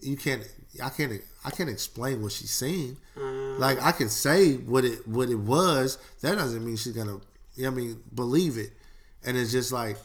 you 0.02 0.16
can't, 0.16 0.42
I 0.82 0.90
can't, 0.90 1.12
I 1.44 1.50
can't 1.50 1.70
explain 1.70 2.22
what 2.22 2.32
she's 2.32 2.50
seen. 2.50 2.96
Mm. 3.16 3.27
Like 3.58 3.82
I 3.82 3.92
can 3.92 4.08
say 4.08 4.54
what 4.54 4.84
it 4.84 5.06
what 5.06 5.28
it 5.30 5.38
was. 5.38 5.98
That 6.20 6.36
doesn't 6.36 6.64
mean 6.64 6.76
she's 6.76 6.92
gonna, 6.92 7.20
you 7.54 7.64
know 7.64 7.70
I 7.70 7.74
mean, 7.74 8.02
believe 8.14 8.56
it. 8.56 8.72
And 9.24 9.36
it's 9.36 9.52
just 9.52 9.72
like, 9.72 9.96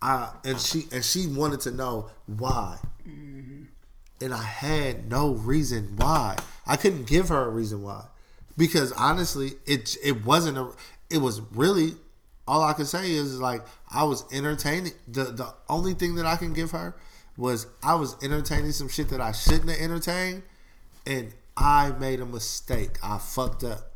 I 0.00 0.30
and 0.44 0.60
she 0.60 0.84
and 0.92 1.04
she 1.04 1.26
wanted 1.26 1.60
to 1.60 1.70
know 1.70 2.10
why 2.26 2.78
mm-hmm. 3.08 3.64
and 4.20 4.34
I 4.34 4.42
had 4.42 5.10
no 5.10 5.30
reason 5.32 5.94
why. 5.96 6.36
I 6.66 6.76
couldn't 6.76 7.06
give 7.06 7.28
her 7.28 7.44
a 7.44 7.48
reason 7.48 7.82
why, 7.82 8.04
because 8.56 8.92
honestly, 8.92 9.52
it 9.66 9.96
it 10.02 10.24
wasn't 10.24 10.58
a. 10.58 10.70
It 11.10 11.18
was 11.18 11.40
really 11.52 11.94
all 12.46 12.62
I 12.62 12.72
could 12.72 12.86
say 12.86 13.12
is 13.12 13.40
like 13.40 13.62
I 13.90 14.04
was 14.04 14.24
entertaining. 14.32 14.92
The 15.08 15.24
the 15.24 15.54
only 15.68 15.94
thing 15.94 16.16
that 16.16 16.26
I 16.26 16.36
can 16.36 16.52
give 16.52 16.70
her 16.72 16.94
was 17.36 17.66
I 17.82 17.94
was 17.94 18.16
entertaining 18.22 18.72
some 18.72 18.88
shit 18.88 19.08
that 19.08 19.20
I 19.20 19.32
shouldn't 19.32 19.70
have 19.70 19.80
entertained, 19.80 20.42
and 21.06 21.32
I 21.56 21.90
made 21.92 22.20
a 22.20 22.26
mistake. 22.26 22.98
I 23.02 23.18
fucked 23.18 23.64
up, 23.64 23.92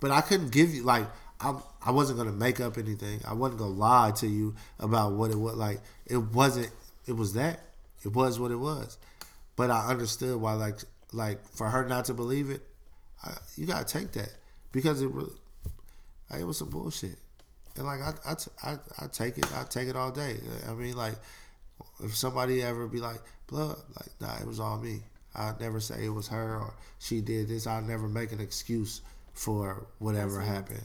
but 0.00 0.10
I 0.10 0.20
couldn't 0.20 0.52
give 0.52 0.74
you 0.74 0.82
like 0.82 1.06
I 1.40 1.54
I 1.84 1.90
wasn't 1.90 2.18
gonna 2.18 2.32
make 2.32 2.60
up 2.60 2.78
anything. 2.78 3.20
I 3.26 3.34
wasn't 3.34 3.58
gonna 3.60 3.74
lie 3.74 4.12
to 4.16 4.26
you 4.26 4.54
about 4.78 5.12
what 5.12 5.30
it 5.30 5.38
was 5.38 5.54
like. 5.54 5.80
It 6.06 6.16
wasn't. 6.16 6.70
It 7.06 7.12
was 7.12 7.34
that. 7.34 7.60
It 8.04 8.12
was 8.12 8.40
what 8.40 8.50
it 8.50 8.56
was. 8.56 8.98
But 9.56 9.70
I 9.70 9.88
understood 9.88 10.40
why 10.40 10.54
like 10.54 10.78
like 11.12 11.46
for 11.54 11.68
her 11.68 11.86
not 11.86 12.06
to 12.06 12.14
believe 12.14 12.50
it, 12.50 12.62
I, 13.22 13.34
you 13.56 13.66
gotta 13.66 13.84
take 13.84 14.12
that 14.12 14.32
because 14.72 15.02
it 15.02 15.14
like, 15.14 16.40
it 16.40 16.44
was 16.44 16.58
some 16.58 16.70
bullshit. 16.70 17.16
And 17.76 17.86
like 17.86 18.00
I, 18.00 18.12
I, 18.24 18.34
t- 18.34 18.50
I, 18.62 18.76
I 19.02 19.06
take 19.08 19.36
it, 19.36 19.46
I 19.54 19.64
take 19.64 19.88
it 19.88 19.96
all 19.96 20.10
day. 20.10 20.36
I 20.68 20.72
mean, 20.72 20.96
like 20.96 21.14
if 22.02 22.16
somebody 22.16 22.62
ever 22.62 22.86
be 22.86 23.00
like, 23.00 23.20
"Blood," 23.46 23.76
like 23.96 24.08
nah, 24.20 24.36
it 24.40 24.46
was 24.46 24.60
all 24.60 24.78
me. 24.78 25.02
I'd 25.34 25.60
never 25.60 25.80
say 25.80 26.04
it 26.04 26.10
was 26.10 26.28
her 26.28 26.56
or 26.58 26.74
she 26.98 27.20
did 27.20 27.48
this. 27.48 27.66
I'd 27.66 27.86
never 27.86 28.08
make 28.08 28.32
an 28.32 28.40
excuse 28.40 29.00
for 29.32 29.86
whatever 29.98 30.40
happened. 30.40 30.84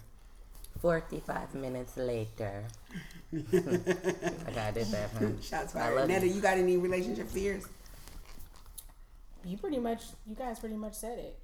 45 0.81 1.55
minutes 1.55 1.97
later. 1.97 2.63
I 3.33 4.51
got 4.53 4.73
did 4.73 4.87
that, 4.87 5.09
huh? 5.19 5.27
Shots 5.41 5.73
fired. 5.73 5.95
love 5.95 6.07
Netta, 6.07 6.27
you. 6.27 6.35
you 6.35 6.41
got 6.41 6.57
any 6.57 6.77
relationship 6.77 7.29
fears? 7.29 7.65
You 9.45 9.57
pretty 9.57 9.77
much, 9.79 10.03
you 10.27 10.35
guys 10.35 10.59
pretty 10.59 10.75
much 10.77 10.93
said 10.93 11.19
it. 11.19 11.37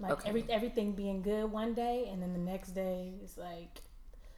Like 0.00 0.12
Okay. 0.12 0.28
every 0.28 0.44
everything 0.48 0.92
being 0.92 1.22
good 1.22 1.50
one 1.50 1.74
day, 1.74 2.08
and 2.10 2.22
then 2.22 2.32
the 2.32 2.38
next 2.38 2.68
day 2.70 3.14
it's 3.22 3.36
like, 3.36 3.80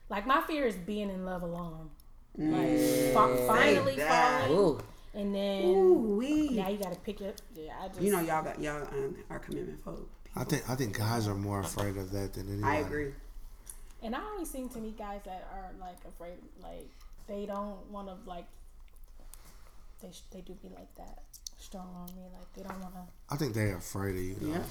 like 0.09 0.27
my 0.27 0.41
fear 0.43 0.67
is 0.67 0.75
being 0.77 1.11
in 1.11 1.27
love 1.27 1.43
alone. 1.43 1.91
Like 2.39 2.79
fa- 3.13 3.29
mm. 3.29 3.47
finally 3.47 3.97
falling, 3.99 4.53
Ooh. 4.53 4.81
And 5.15 5.35
then 5.35 5.65
Ooh 5.65 6.17
wee. 6.19 6.49
now 6.51 6.69
you 6.69 6.79
got 6.79 6.93
to 6.93 6.99
pick 7.01 7.21
up. 7.23 7.35
Yeah, 7.55 7.73
I 7.83 7.89
just 7.89 8.01
You 8.01 8.13
know 8.13 8.21
y'all 8.21 8.43
got 8.45 8.61
y'all 8.61 8.83
um, 8.93 9.17
are 9.31 9.39
commitment 9.39 9.83
folk. 9.85 10.09
I 10.37 10.45
think 10.45 10.69
I 10.71 10.75
think 10.77 10.97
guys 10.97 11.27
are 11.27 11.35
more 11.35 11.61
afraid 11.61 11.97
of 11.97 12.11
that 12.13 12.35
than 12.35 12.49
anybody. 12.53 12.77
I 12.77 12.81
agree. 12.81 13.13
And 14.03 14.15
I 14.15 14.21
always 14.23 14.49
seem 14.49 14.69
to 14.71 14.79
meet 14.79 14.97
guys 14.97 15.21
that 15.25 15.47
are 15.53 15.71
like 15.81 15.97
afraid, 16.09 16.39
like 16.63 16.89
they 17.27 17.47
don't 17.47 17.85
want 17.91 18.09
to 18.09 18.15
like. 18.29 18.47
They 20.03 20.11
sh- 20.13 20.23
they 20.33 20.41
do 20.41 20.55
be 20.63 20.69
like 20.71 20.95
that, 20.97 21.23
strong 21.59 21.89
on 21.95 22.07
me. 22.17 22.23
Like 22.33 22.53
they 22.55 22.63
don't 22.63 22.81
want 22.81 22.95
to. 22.95 23.01
I 23.29 23.37
think 23.37 23.53
they're 23.55 23.77
afraid 23.77 24.17
of 24.17 24.23
you. 24.23 24.35
Though. 24.41 24.49
Yeah. 24.53 24.63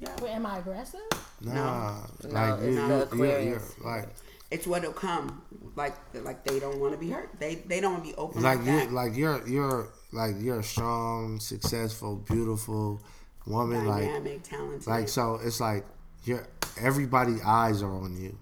Yeah. 0.00 0.16
Wait, 0.22 0.30
am 0.32 0.44
I 0.46 0.58
aggressive? 0.58 1.00
Nah, 1.40 2.00
No, 2.24 2.28
like 2.28 2.60
it's 2.60 2.66
you, 2.66 2.74
the 2.74 2.82
you, 2.82 2.88
you're, 2.88 3.02
Aquarius. 3.02 3.74
you're 3.80 3.90
like 3.96 4.08
It's 4.50 4.66
what'll 4.66 4.92
come. 4.92 5.42
Like 5.76 5.94
like 6.14 6.44
they 6.44 6.58
don't 6.58 6.80
want 6.80 6.92
to 6.94 6.98
be 6.98 7.10
hurt. 7.10 7.30
They 7.38 7.56
they 7.56 7.80
don't 7.80 7.92
want 7.94 8.04
to 8.04 8.10
be 8.10 8.16
open 8.16 8.42
like 8.42 8.58
like, 8.58 8.66
you 8.66 8.72
that. 8.72 8.92
like 8.92 9.16
you're 9.16 9.46
you're 9.48 9.88
like 10.12 10.34
you're 10.40 10.60
a 10.60 10.64
strong, 10.64 11.38
successful, 11.40 12.16
beautiful 12.16 13.00
woman. 13.46 13.86
Like 13.86 14.04
Dynamic, 14.04 14.42
talented. 14.42 14.86
like 14.86 15.08
so 15.08 15.38
it's 15.42 15.60
like 15.60 15.84
you're 16.24 16.46
everybody 16.80 17.36
eyes 17.44 17.82
are 17.82 17.92
on 17.92 18.16
you. 18.20 18.38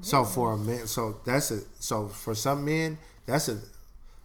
So 0.00 0.24
for 0.24 0.52
a 0.52 0.56
man, 0.58 0.86
so 0.86 1.20
that's 1.24 1.50
a 1.50 1.60
so 1.78 2.08
for 2.08 2.34
some 2.34 2.64
men 2.64 2.96
that's 3.26 3.48
a 3.48 3.58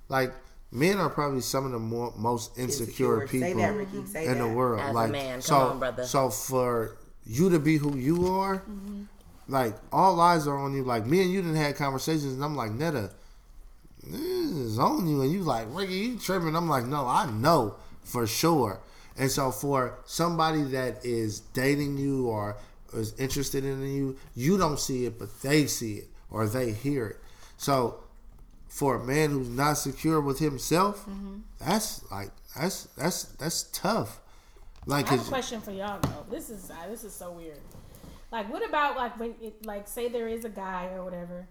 like 0.07 0.33
men 0.71 0.97
are 0.97 1.09
probably 1.09 1.41
some 1.41 1.65
of 1.65 1.71
the 1.71 1.79
more 1.79 2.13
most 2.15 2.57
insecure, 2.57 3.23
Insecure. 3.23 3.27
people 3.27 3.61
that, 3.61 3.73
Ricky. 3.73 4.05
Say 4.05 4.25
in 4.27 4.37
the 4.37 4.47
world. 4.47 4.79
As 4.79 4.91
a 4.91 4.93
like 4.93 5.11
man, 5.11 5.33
come 5.33 5.41
so 5.41 5.55
on, 5.57 5.79
brother. 5.79 6.03
so 6.05 6.29
for 6.29 6.97
you 7.25 7.49
to 7.49 7.59
be 7.59 7.77
who 7.77 7.97
you 7.97 8.27
are, 8.27 8.59
mm-hmm. 8.59 9.03
Like 9.47 9.75
all 9.91 10.19
eyes 10.19 10.47
are 10.47 10.57
on 10.57 10.73
you. 10.73 10.83
Like 10.83 11.05
me 11.05 11.21
and 11.21 11.31
you 11.31 11.41
didn't 11.41 11.57
have 11.57 11.75
conversations, 11.75 12.33
and 12.33 12.43
I'm 12.43 12.55
like 12.55 12.71
Netta, 12.71 13.11
this 14.03 14.21
is 14.21 14.79
on 14.79 15.07
you, 15.07 15.21
and 15.21 15.31
you 15.31 15.43
like 15.43 15.67
Ricky, 15.69 15.93
you 15.93 16.19
tripping? 16.19 16.55
I'm 16.55 16.69
like, 16.69 16.85
no, 16.85 17.07
I 17.07 17.29
know 17.29 17.75
for 18.03 18.27
sure. 18.27 18.79
And 19.17 19.31
so 19.31 19.51
for 19.51 19.97
somebody 20.05 20.63
that 20.63 21.03
is 21.03 21.39
dating 21.39 21.97
you 21.97 22.27
or 22.27 22.57
is 22.93 23.17
interested 23.19 23.65
in 23.65 23.81
you, 23.81 24.17
you 24.35 24.57
don't 24.57 24.79
see 24.79 25.05
it, 25.05 25.17
but 25.17 25.41
they 25.41 25.65
see 25.65 25.95
it 25.95 26.07
or 26.29 26.47
they 26.47 26.71
hear 26.71 27.07
it. 27.07 27.17
So 27.57 28.03
for 28.67 28.95
a 28.95 29.03
man 29.03 29.31
who's 29.31 29.49
not 29.49 29.73
secure 29.73 30.21
with 30.21 30.39
himself, 30.39 31.07
that's 31.59 32.09
like 32.11 32.29
that's 32.55 32.83
that's 32.97 33.23
that's 33.23 33.63
tough. 33.73 34.19
Like, 34.85 35.07
I 35.07 35.15
have 35.15 35.25
a 35.27 35.29
question 35.29 35.59
for 35.59 35.71
y'all 35.71 35.99
though. 35.99 36.25
This 36.29 36.49
is 36.49 36.71
uh, 36.71 36.87
this 36.89 37.03
is 37.03 37.13
so 37.13 37.31
weird. 37.31 37.59
Like, 38.31 38.51
what 38.51 38.67
about 38.67 38.97
like 38.97 39.19
when 39.19 39.35
it 39.41 39.65
like 39.65 39.87
say 39.87 40.09
there 40.09 40.27
is 40.27 40.45
a 40.45 40.49
guy 40.49 40.89
or 40.93 41.03
whatever, 41.03 41.47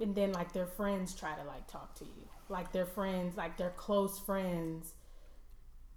and 0.00 0.14
then 0.14 0.32
like 0.32 0.52
their 0.52 0.66
friends 0.66 1.14
try 1.14 1.34
to 1.34 1.44
like 1.44 1.66
talk 1.66 1.94
to 1.98 2.04
you, 2.04 2.28
like 2.48 2.72
their 2.72 2.86
friends, 2.86 3.36
like 3.36 3.56
their 3.56 3.70
close 3.70 4.18
friends, 4.18 4.94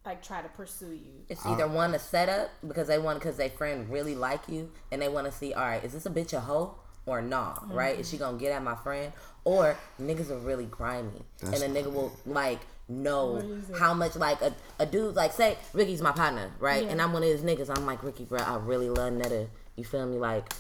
like 0.06 0.24
try 0.24 0.42
to 0.42 0.50
pursue 0.50 0.94
you. 0.94 1.26
It's 1.30 1.46
either 1.46 1.66
uh, 1.66 1.74
one 1.74 1.94
a 1.94 2.00
setup 2.00 2.50
because 2.68 2.88
they 2.88 2.98
want 2.98 3.20
because 3.20 3.38
their 3.38 3.50
friend 3.50 3.90
really 3.90 4.16
like 4.16 4.48
you 4.48 4.72
and 4.92 5.02
they 5.02 5.10
want 5.10 5.26
to 5.26 5.32
see, 5.32 5.54
all 5.54 5.66
right, 5.66 5.84
is 5.84 5.94
this 5.94 6.06
a 6.06 6.10
bitch 6.10 6.34
a 6.34 6.40
hoe 6.40 6.76
or 7.06 7.22
nah, 7.22 7.56
right? 7.68 8.00
Is 8.00 8.10
she 8.10 8.16
mm-hmm. 8.16 8.26
gonna 8.26 8.38
get 8.38 8.52
at 8.54 8.64
my 8.64 8.76
friend 8.76 9.12
or 9.44 9.78
niggas 10.02 10.30
are 10.30 10.40
really 10.40 10.66
grimy 10.66 11.24
That's 11.42 11.62
and 11.62 11.78
a 11.78 11.82
nigga 11.82 11.92
will 11.92 12.12
like 12.26 12.60
know 12.90 13.34
What 13.34 13.46
is 13.46 13.70
it? 13.70 13.78
how 13.78 13.94
much 13.94 14.16
like 14.16 14.42
a, 14.42 14.54
a 14.80 14.86
dude 14.86 15.16
like 15.16 15.34
say 15.34 15.58
Ricky's 15.74 16.02
my 16.02 16.12
partner, 16.12 16.52
right? 16.60 16.84
Yeah. 16.84 16.92
And 16.92 17.02
I'm 17.02 17.14
one 17.14 17.24
of 17.24 17.30
his 17.30 17.42
niggas. 17.42 17.76
I'm 17.76 17.86
like 17.86 18.02
Ricky, 18.04 18.24
bro, 18.24 18.40
I 18.40 18.56
really 18.58 18.90
love 18.90 19.14
Netta. 19.14 19.48
You 19.78 19.84
feel 19.84 20.06
me? 20.06 20.18
Like. 20.18 20.52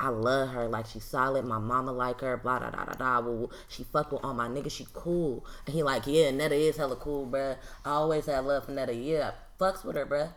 I 0.00 0.10
love 0.10 0.50
her, 0.50 0.68
like 0.68 0.86
she's 0.86 1.02
solid. 1.02 1.44
My 1.44 1.58
mama 1.58 1.90
like 1.90 2.20
her, 2.20 2.36
blah 2.36 2.60
da 2.60 2.70
da 2.70 2.84
da 2.84 2.92
da. 2.92 3.18
Well, 3.18 3.50
she 3.66 3.82
fuck 3.82 4.12
with 4.12 4.22
all 4.22 4.32
my 4.32 4.46
niggas. 4.46 4.70
She 4.70 4.86
cool, 4.92 5.44
and 5.66 5.74
he 5.74 5.82
like, 5.82 6.04
yeah, 6.06 6.30
Netta 6.30 6.54
is 6.54 6.76
hella 6.76 6.94
cool, 6.94 7.26
bruh. 7.26 7.56
I 7.84 7.90
always 7.90 8.26
had 8.26 8.44
love 8.44 8.66
for 8.66 8.70
Netta. 8.70 8.94
Yeah, 8.94 9.32
I 9.32 9.60
fucks 9.60 9.84
with 9.84 9.96
her, 9.96 10.06
bruh 10.06 10.30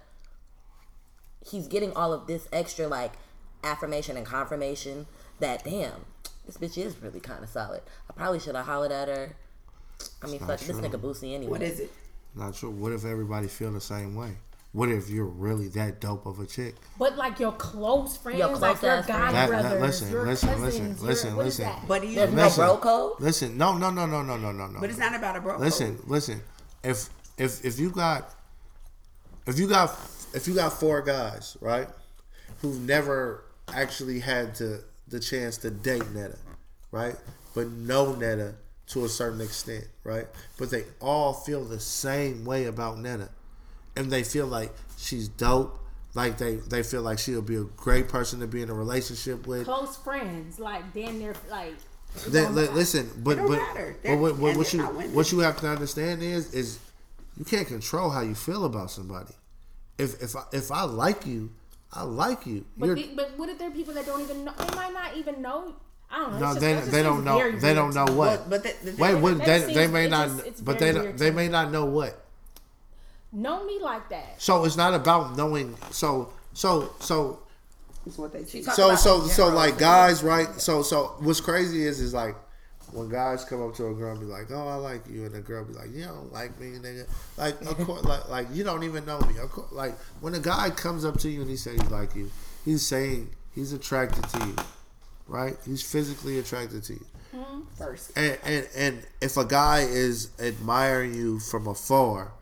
he's 1.50 1.68
getting 1.68 1.94
all 1.94 2.14
of 2.14 2.28
this 2.28 2.48
extra 2.52 2.88
like 2.88 3.14
affirmation 3.64 4.18
and 4.18 4.26
confirmation 4.26 5.08
that 5.40 5.64
damn, 5.64 6.06
this 6.46 6.58
bitch 6.58 6.78
is 6.78 7.02
really 7.02 7.20
kind 7.20 7.44
of 7.44 7.50
solid. 7.50 7.82
I 8.10 8.14
probably 8.14 8.40
should 8.40 8.56
have 8.56 8.66
hollered 8.66 8.92
at 8.92 9.08
her. 9.08 9.36
I 10.22 10.28
mean, 10.28 10.40
fuck 10.40 10.50
not 10.50 10.60
this 10.60 10.78
nigga 10.78 11.00
Boosie 11.00 11.34
anyway. 11.34 11.52
what 11.52 11.62
is 11.62 11.80
it? 11.80 11.92
not 12.36 12.56
sure. 12.56 12.70
What 12.70 12.92
if 12.92 13.06
everybody 13.06 13.48
feel 13.48 13.72
the 13.72 13.82
same 13.82 14.16
way? 14.16 14.38
What 14.74 14.88
if 14.88 15.10
you're 15.10 15.26
really 15.26 15.68
that 15.70 16.00
dope 16.00 16.26
of 16.26 16.40
a 16.40 16.46
chick? 16.46 16.76
But 16.98 17.18
like 17.18 17.40
your 17.42 17.52
close 17.52 18.16
friends, 18.16 18.40
Your 18.40 18.56
like 18.56 18.82
your 18.82 18.92
ass 18.92 19.06
guy 19.06 19.32
friends. 19.32 19.34
That- 19.34 19.50
that- 19.50 19.62
brothers, 19.64 19.82
listen, 19.82 20.12
your 20.12 20.26
listen, 20.26 20.50
cousins, 20.50 20.64
listen, 20.66 20.86
your, 20.86 21.08
listen, 21.08 21.36
what 21.36 21.46
is 21.46 21.60
listen. 21.60 21.66
that? 21.66 21.88
But 21.88 22.02
do 22.02 22.08
you? 22.08 22.16
There's 22.16 22.34
Listen. 22.34 22.62
no 22.66 22.68
bro 22.68 22.78
code. 22.78 23.14
Listen, 23.20 23.58
no, 23.58 23.78
no, 23.78 23.90
no, 23.90 24.06
no, 24.06 24.22
no, 24.22 24.38
no, 24.38 24.52
no, 24.54 24.68
no. 24.68 24.80
But 24.80 24.90
it's 24.90 25.00
not 25.00 25.14
about 25.14 25.36
a 25.36 25.42
bro. 25.42 25.58
Listen, 25.58 26.00
listen. 26.08 26.42
If 26.84 27.10
if 27.38 27.66
if 27.66 27.80
you 27.80 27.90
got 27.90 28.34
if 29.46 29.60
you 29.60 29.68
got 29.68 29.90
if 30.34 30.48
you 30.48 30.56
got 30.56 30.72
four 30.72 31.02
guys, 31.02 31.58
right, 31.60 31.90
who've 32.62 32.80
never 32.80 33.44
actually 33.74 34.20
had 34.22 34.56
to 34.56 34.80
the 35.10 35.20
chance 35.20 35.58
to 35.58 35.70
date 35.70 36.10
Netta, 36.12 36.38
right, 36.92 37.16
but 37.54 37.70
know 37.72 38.16
Netta 38.16 38.56
to 38.88 39.04
a 39.04 39.10
certain 39.10 39.42
extent, 39.42 39.86
right, 40.06 40.28
but 40.58 40.70
they 40.72 40.86
all 41.02 41.34
feel 41.34 41.66
the 41.66 41.80
same 41.80 42.46
way 42.46 42.66
about 42.66 42.98
Netta, 43.00 43.30
and 43.96 44.12
they 44.12 44.24
feel 44.24 44.48
like 44.48 44.72
she's 44.98 45.28
dope. 45.28 45.78
Like 46.14 46.38
they, 46.38 46.56
they 46.56 46.84
feel 46.84 47.02
like 47.02 47.20
she'll 47.20 47.42
be 47.42 47.56
a 47.56 47.64
great 47.64 48.10
person 48.10 48.42
to 48.42 48.48
be 48.48 48.62
in 48.62 48.70
a 48.70 48.74
relationship 48.74 49.48
with. 49.48 49.64
close 49.66 49.96
friends, 49.98 50.60
like 50.60 50.94
damn 50.94 51.18
near 51.20 51.34
like. 51.50 51.74
Li- 52.28 52.46
li- 52.48 52.68
listen, 52.70 53.10
but 53.24 53.38
but, 53.48 53.60
but 54.04 54.18
what, 54.18 54.38
what, 54.38 54.58
what 54.58 54.74
you 54.74 54.82
what 54.84 55.32
you 55.32 55.40
have 55.40 55.58
to 55.62 55.70
understand 55.70 56.22
is 56.22 56.54
is 56.54 56.80
you 57.38 57.46
can't 57.46 57.66
control 57.68 58.10
how 58.10 58.20
you 58.20 58.36
feel 58.36 58.66
about 58.66 58.92
somebody. 58.92 59.34
If 59.98 60.22
if 60.22 60.36
I, 60.36 60.44
if 60.52 60.70
I 60.72 60.84
like 60.84 61.26
you, 61.26 61.52
I 61.94 62.04
like 62.04 62.46
you. 62.46 62.66
But, 62.78 62.96
the, 62.96 63.12
but 63.16 63.38
what 63.38 63.48
if 63.48 63.58
there 63.60 63.70
are 63.70 63.72
people 63.72 63.94
that 63.94 64.06
don't 64.06 64.20
even 64.22 64.44
know? 64.44 64.52
They 64.58 64.76
might 64.76 64.92
not 64.94 65.16
even 65.16 65.42
know. 65.42 65.74
I 66.10 66.18
don't 66.18 66.34
know. 66.34 66.40
no, 66.40 66.48
just- 66.48 66.60
they 66.60 66.74
they 66.98 67.04
don't 67.04 67.24
know 67.24 67.38
very 67.38 67.58
they 67.60 67.74
don't 67.74 67.94
know 67.96 68.06
what. 68.14 68.50
But, 68.50 68.64
but 68.64 68.82
the, 68.84 68.92
the 68.92 69.02
Wait, 69.02 69.16
what, 69.16 69.38
that 69.38 69.46
they, 69.46 69.60
seems- 69.62 69.74
they 69.76 69.88
may 69.88 70.10
not, 70.10 70.28
just- 70.44 70.66
but 70.66 70.80
very 70.80 70.92
they 70.92 71.00
weird 71.00 71.18
they 71.18 71.32
may 71.32 71.48
not 71.48 71.72
know 71.72 71.86
what. 71.86 72.26
Know 73.32 73.64
me 73.66 73.80
like 73.80 74.10
that. 74.10 74.42
So 74.42 74.66
it's 74.66 74.78
not 74.78 74.94
about 74.94 75.38
knowing. 75.38 75.76
So 75.92 76.34
so 76.54 76.94
so 77.00 77.40
It's 78.06 78.18
what 78.18 78.34
they 78.34 78.44
see. 78.44 78.62
Talk 78.62 78.76
so 78.76 78.90
about 78.90 79.00
so 79.00 79.22
in 79.24 79.30
so 79.30 79.50
like 79.50 79.78
guys, 79.78 80.24
right? 80.24 80.50
So 80.60 80.82
so 80.82 81.16
what's 81.20 81.40
crazy 81.40 81.86
is 81.86 82.00
is 82.00 82.14
like 82.14 82.36
when 82.92 83.08
guys 83.10 83.46
come 83.46 83.64
up 83.64 83.74
to 83.76 83.88
a 83.88 83.94
girl 83.94 84.12
and 84.12 84.20
be 84.20 84.26
like, 84.26 84.52
"Oh, 84.52 84.68
I 84.68 84.76
like 84.76 85.08
you," 85.08 85.24
and 85.24 85.34
the 85.34 85.40
girl 85.40 85.64
be 85.64 85.74
like, 85.74 85.94
"You 85.94 86.06
don't 86.06 86.32
like 86.34 86.60
me, 86.60 86.72
nigga." 86.72 87.08
Like 87.38 87.62
of 87.62 87.78
course, 87.86 88.04
like 88.12 88.28
like 88.30 88.48
you 88.52 88.64
don't 88.64 88.84
even 88.84 89.06
know 89.06 89.20
me. 89.22 89.38
Of 89.38 89.52
course, 89.52 89.72
like 89.72 89.98
when 90.20 90.34
a 90.36 90.40
guy 90.40 90.70
comes 90.70 91.06
up 91.06 91.18
to 91.20 91.30
you 91.30 91.42
and 91.42 91.50
he 91.50 91.56
says 91.56 91.82
he 91.82 91.88
like 91.88 92.16
you, 92.16 92.30
he's 92.66 92.86
saying 92.86 93.30
he's 93.56 93.72
attracted 93.72 94.28
to 94.30 94.46
you, 94.46 94.56
right? 95.28 95.56
He's 95.66 95.82
physically 95.82 96.38
attracted 96.40 96.84
to 96.84 96.94
you. 96.94 97.06
Mm-hmm. 97.34 97.62
First, 97.78 98.12
And, 98.18 98.38
and 98.44 98.68
and 98.76 99.08
if 99.22 99.38
a 99.38 99.46
guy 99.46 99.82
is 99.82 100.32
admiring 100.38 101.14
you 101.14 101.40
from 101.40 101.68
afar, 101.68 102.34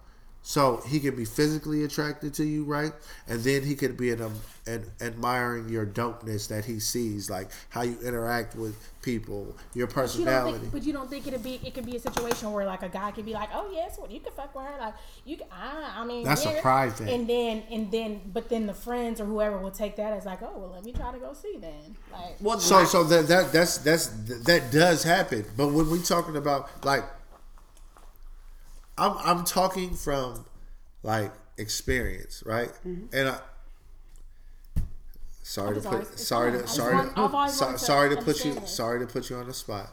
So 0.41 0.81
he 0.87 0.99
could 0.99 1.15
be 1.15 1.25
physically 1.25 1.83
attracted 1.83 2.33
to 2.35 2.43
you, 2.43 2.63
right? 2.63 2.93
And 3.27 3.41
then 3.41 3.63
he 3.63 3.75
could 3.75 3.97
be 3.97 4.09
an, 4.11 4.21
um, 4.21 4.33
an 4.65 4.85
admiring 4.99 5.69
your 5.69 5.85
dopeness 5.85 6.47
that 6.47 6.65
he 6.65 6.79
sees, 6.79 7.29
like 7.29 7.49
how 7.69 7.81
you 7.83 7.97
interact 8.03 8.55
with 8.55 8.75
people, 9.01 9.55
your 9.75 9.85
But 9.87 10.15
you 10.17 10.25
don't 10.25 10.47
personality. 10.47 10.57
think, 10.59 10.71
but 10.73 10.83
you 10.83 10.93
don't 10.93 11.09
think 11.09 11.27
it'd 11.27 11.43
be 11.43 11.59
it 11.63 11.73
could 11.73 11.85
be 11.85 11.97
a 11.97 11.99
situation 11.99 12.51
where 12.51 12.65
like 12.65 12.81
a 12.83 12.89
guy 12.89 13.11
could 13.11 13.25
be 13.25 13.33
like, 13.33 13.49
oh 13.53 13.69
yes, 13.71 13.97
well 13.99 14.09
you 14.09 14.21
can 14.21 14.31
fuck 14.31 14.55
with 14.55 14.65
her, 14.65 14.79
like 14.79 14.93
you, 15.25 15.37
can, 15.37 15.47
I, 15.51 16.01
I 16.01 16.05
mean, 16.05 16.23
That's 16.23 16.45
a 16.45 16.53
yeah. 16.53 16.61
pride 16.61 16.93
thing. 16.93 17.09
And 17.09 17.27
then 17.29 17.63
and 17.69 17.91
then, 17.91 18.21
but 18.33 18.49
then 18.49 18.65
the 18.65 18.73
friends 18.73 19.21
or 19.21 19.25
whoever 19.25 19.57
will 19.57 19.71
take 19.71 19.97
that 19.97 20.13
as 20.13 20.25
like, 20.25 20.41
oh 20.41 20.53
well, 20.57 20.71
let 20.73 20.83
me 20.83 20.93
try 20.93 21.11
to 21.11 21.19
go 21.19 21.33
see 21.33 21.57
then, 21.59 21.95
like. 22.11 22.37
Well, 22.41 22.59
So 22.59 22.85
so 22.85 23.03
that 23.03 23.27
that 23.27 23.51
that's 23.51 23.77
that's 23.79 24.07
that 24.45 24.71
does 24.71 25.03
happen. 25.03 25.45
But 25.55 25.67
when 25.73 25.89
we 25.91 26.01
talking 26.01 26.37
about 26.37 26.69
like 26.85 27.03
I'm 28.99 29.17
I'm 29.23 29.45
talking 29.45 29.93
from 29.93 30.45
like 31.03 31.31
experience, 31.57 32.43
right? 32.45 32.69
Mm-hmm. 32.85 33.05
And 33.13 33.29
I 33.29 33.39
sorry 35.43 35.81
to 35.81 35.89
put 35.89 36.19
sorry 36.19 36.51
to 36.51 36.67
sorry 36.67 37.09
to, 37.09 37.49
so, 37.49 37.75
sorry 37.77 38.15
to 38.15 38.21
put 38.21 38.45
you 38.45 38.55
sorry 38.65 38.99
to 38.99 39.07
put 39.07 39.29
you 39.29 39.35
on 39.37 39.47
the 39.47 39.53
spot. 39.53 39.91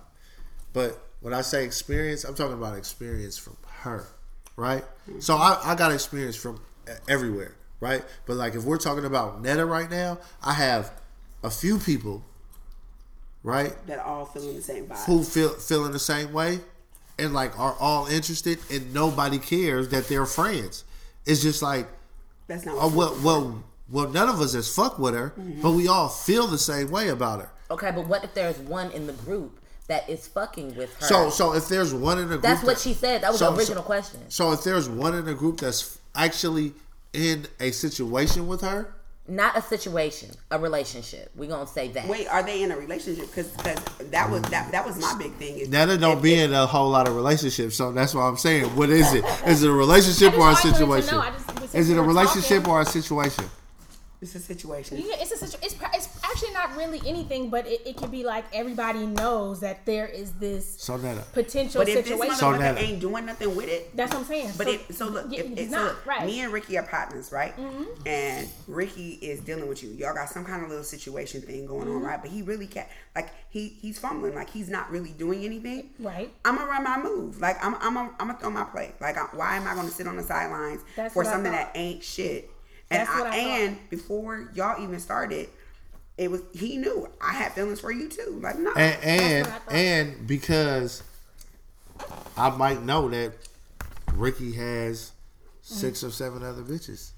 But 0.72 0.98
when 1.20 1.32
I 1.32 1.40
say 1.40 1.64
experience, 1.64 2.24
I'm 2.24 2.34
talking 2.34 2.54
about 2.54 2.76
experience 2.76 3.38
from 3.38 3.56
her, 3.68 4.06
right? 4.56 4.82
Mm-hmm. 5.08 5.20
So 5.20 5.36
I, 5.36 5.60
I 5.64 5.74
got 5.74 5.92
experience 5.92 6.36
from 6.36 6.60
everywhere, 7.08 7.54
right? 7.80 8.04
But 8.26 8.36
like 8.36 8.54
if 8.54 8.64
we're 8.64 8.78
talking 8.78 9.04
about 9.04 9.40
Netta 9.40 9.64
right 9.64 9.90
now, 9.90 10.18
I 10.42 10.52
have 10.52 10.92
a 11.42 11.50
few 11.50 11.78
people, 11.78 12.24
right, 13.42 13.74
that 13.86 14.00
all 14.00 14.26
feeling 14.26 14.56
the 14.56 14.62
same 14.62 14.86
vibe. 14.86 15.04
who 15.06 15.24
feel 15.24 15.50
feeling 15.50 15.92
the 15.92 15.98
same 15.98 16.32
way 16.32 16.60
and 17.18 17.32
like 17.32 17.58
are 17.58 17.74
all 17.78 18.06
interested 18.06 18.58
and 18.70 18.92
nobody 18.92 19.38
cares 19.38 19.88
that 19.90 20.08
they're 20.08 20.26
friends. 20.26 20.84
It's 21.24 21.42
just 21.42 21.62
like 21.62 21.88
That's 22.46 22.64
not. 22.66 22.76
oh 22.78 22.88
what 22.88 23.20
well 23.20 23.42
well 23.42 23.64
well 23.90 24.08
none 24.08 24.28
of 24.28 24.40
us 24.40 24.54
has 24.54 24.72
fucked 24.74 24.98
with 24.98 25.14
her, 25.14 25.30
mm-hmm. 25.30 25.62
but 25.62 25.72
we 25.72 25.88
all 25.88 26.08
feel 26.08 26.46
the 26.46 26.58
same 26.58 26.90
way 26.90 27.08
about 27.08 27.40
her. 27.40 27.50
Okay, 27.70 27.90
but 27.90 28.06
what 28.06 28.24
if 28.24 28.34
there's 28.34 28.58
one 28.58 28.90
in 28.92 29.06
the 29.06 29.12
group 29.12 29.60
that 29.88 30.08
is 30.08 30.26
fucking 30.28 30.76
with 30.76 30.94
her? 31.00 31.06
So 31.06 31.30
so 31.30 31.52
if 31.54 31.68
there's 31.68 31.94
one 31.94 32.18
in 32.18 32.24
the 32.28 32.34
group 32.34 32.42
that's 32.42 32.62
what 32.62 32.76
that- 32.76 32.82
she 32.82 32.94
said. 32.94 33.22
That 33.22 33.30
was 33.30 33.40
so- 33.40 33.50
the 33.50 33.58
original 33.58 33.82
so- 33.82 33.86
question. 33.86 34.20
So 34.28 34.52
if 34.52 34.62
there's 34.62 34.88
one 34.88 35.14
in 35.14 35.24
the 35.24 35.34
group 35.34 35.60
that's 35.60 35.98
actually 36.14 36.74
in 37.12 37.46
a 37.60 37.70
situation 37.70 38.46
with 38.46 38.60
her, 38.60 38.94
Not 39.28 39.56
a 39.56 39.62
situation, 39.62 40.30
a 40.52 40.58
relationship. 40.58 41.30
We're 41.34 41.48
gonna 41.48 41.66
say 41.66 41.88
that. 41.88 42.06
Wait, 42.08 42.28
are 42.28 42.44
they 42.44 42.62
in 42.62 42.70
a 42.70 42.76
relationship? 42.76 43.26
Because 43.26 43.50
that 43.54 44.30
was 44.30 44.40
that 44.42 44.70
that 44.70 44.86
was 44.86 44.98
my 45.00 45.16
big 45.18 45.32
thing. 45.34 45.58
Is 45.58 45.68
Netta 45.68 45.98
don't 45.98 46.18
if- 46.18 46.22
be 46.22 46.34
if- 46.34 46.48
in 46.50 46.54
a 46.54 46.64
whole 46.64 46.88
lot 46.90 47.08
of 47.08 47.16
relationships, 47.16 47.74
so 47.76 47.90
that's 47.90 48.14
why 48.14 48.22
I'm 48.28 48.36
saying, 48.36 48.64
what 48.76 48.88
is 48.88 49.12
it? 49.14 49.24
Is 49.46 49.64
it 49.64 49.68
a 49.68 49.72
relationship 49.72 50.38
or 50.38 50.50
a 50.50 50.52
just 50.52 50.64
wanted 50.64 50.74
to 50.74 50.78
situation? 50.78 51.14
know. 51.16 51.20
I 51.22 51.30
just- 51.30 51.46
since 51.58 51.74
Is 51.74 51.90
it 51.90 51.98
a 51.98 52.02
relationship 52.02 52.58
talking- 52.62 52.70
or 52.72 52.80
a 52.82 52.86
situation? 52.86 53.44
It's 54.26 54.34
a 54.34 54.40
situation. 54.40 54.98
Yeah, 54.98 55.14
it's 55.18 55.30
a 55.32 55.36
situ- 55.36 55.58
it's, 55.62 55.74
it's 55.94 56.08
actually 56.24 56.52
not 56.52 56.76
really 56.76 57.00
anything, 57.06 57.48
but 57.50 57.66
it, 57.66 57.80
it 57.86 57.96
could 57.96 58.10
be 58.10 58.24
like 58.24 58.44
everybody 58.52 59.06
knows 59.06 59.60
that 59.60 59.86
there 59.86 60.06
is 60.06 60.32
this 60.32 60.76
So 60.80 60.96
Netta. 60.96 61.20
Uh, 61.20 61.24
potential 61.32 61.80
But 61.80 61.88
if 61.88 61.94
this 61.96 62.06
situation. 62.08 62.34
So 62.36 62.46
motherfucker 62.52 62.58
Netta- 62.58 62.80
uh, 62.80 62.82
ain't 62.84 63.00
doing 63.00 63.26
nothing 63.26 63.54
with 63.56 63.68
it, 63.68 63.96
That's 63.96 64.12
what 64.12 64.20
I'm 64.20 64.26
saying. 64.26 64.50
But 64.58 64.68
it, 64.68 64.94
so 64.94 65.06
look, 65.08 65.26
yeah, 65.30 65.40
if, 65.40 65.46
he's 65.48 65.58
if, 65.58 65.70
so 65.70 65.82
look, 65.84 66.06
right. 66.06 66.26
me 66.26 66.40
and 66.40 66.52
Ricky 66.52 66.76
are 66.78 66.82
partners, 66.82 67.30
right? 67.32 67.56
Mm-hmm. 67.56 67.84
And 68.06 68.48
Ricky 68.66 69.10
is 69.22 69.40
dealing 69.40 69.68
with 69.68 69.82
you. 69.82 69.90
Y'all 69.90 70.14
got 70.14 70.28
some 70.28 70.44
kind 70.44 70.62
of 70.62 70.68
little 70.68 70.84
situation 70.84 71.40
thing 71.42 71.66
going 71.66 71.86
Mm-hmm. 71.86 71.96
on, 71.96 72.02
right? 72.02 72.20
But 72.20 72.30
he 72.30 72.42
really 72.42 72.66
can't. 72.66 72.88
Like 73.14 73.30
he 73.48 73.68
he's 73.80 73.98
fumbling. 73.98 74.34
Like 74.34 74.50
he's 74.50 74.68
not 74.68 74.90
really 74.90 75.10
doing 75.10 75.44
anything. 75.44 75.90
Right. 75.98 76.32
I'm 76.44 76.56
gonna 76.56 76.68
run 76.68 76.82
my 76.84 76.98
move. 77.00 77.40
Like 77.40 77.64
I'm 77.64 77.74
I'm 77.76 77.94
gonna, 77.94 78.10
I'm 78.18 78.26
gonna 78.28 78.38
throw 78.38 78.50
my 78.50 78.64
play. 78.64 78.92
Like 79.00 79.16
I, 79.16 79.22
why 79.32 79.56
am 79.56 79.66
I 79.68 79.74
gonna 79.74 79.88
sit 79.88 80.06
on 80.06 80.16
the 80.16 80.22
sidelines 80.22 80.82
That's 80.96 81.14
for 81.14 81.24
something 81.24 81.52
that 81.52 81.70
ain't 81.74 82.02
shit? 82.02 82.50
And 82.90 83.00
That's 83.00 83.10
what 83.10 83.26
I 83.26 83.30
thought. 83.30 83.38
and 83.38 83.90
before 83.90 84.48
y'all 84.54 84.82
even 84.82 85.00
started, 85.00 85.48
it 86.16 86.30
was 86.30 86.42
he 86.52 86.76
knew 86.76 87.08
I 87.20 87.32
had 87.32 87.52
feelings 87.52 87.80
for 87.80 87.90
you 87.92 88.08
too. 88.08 88.38
Like 88.42 88.58
no, 88.58 88.72
And 88.74 89.02
and, 89.02 89.46
what 89.46 89.54
I 89.54 89.58
thought. 89.58 89.74
and 89.74 90.26
because 90.26 91.02
I 92.36 92.50
might 92.50 92.82
know 92.82 93.08
that 93.08 93.32
Ricky 94.14 94.52
has 94.52 95.12
six 95.62 96.04
or 96.04 96.10
seven 96.10 96.42
other 96.44 96.62
bitches, 96.62 97.10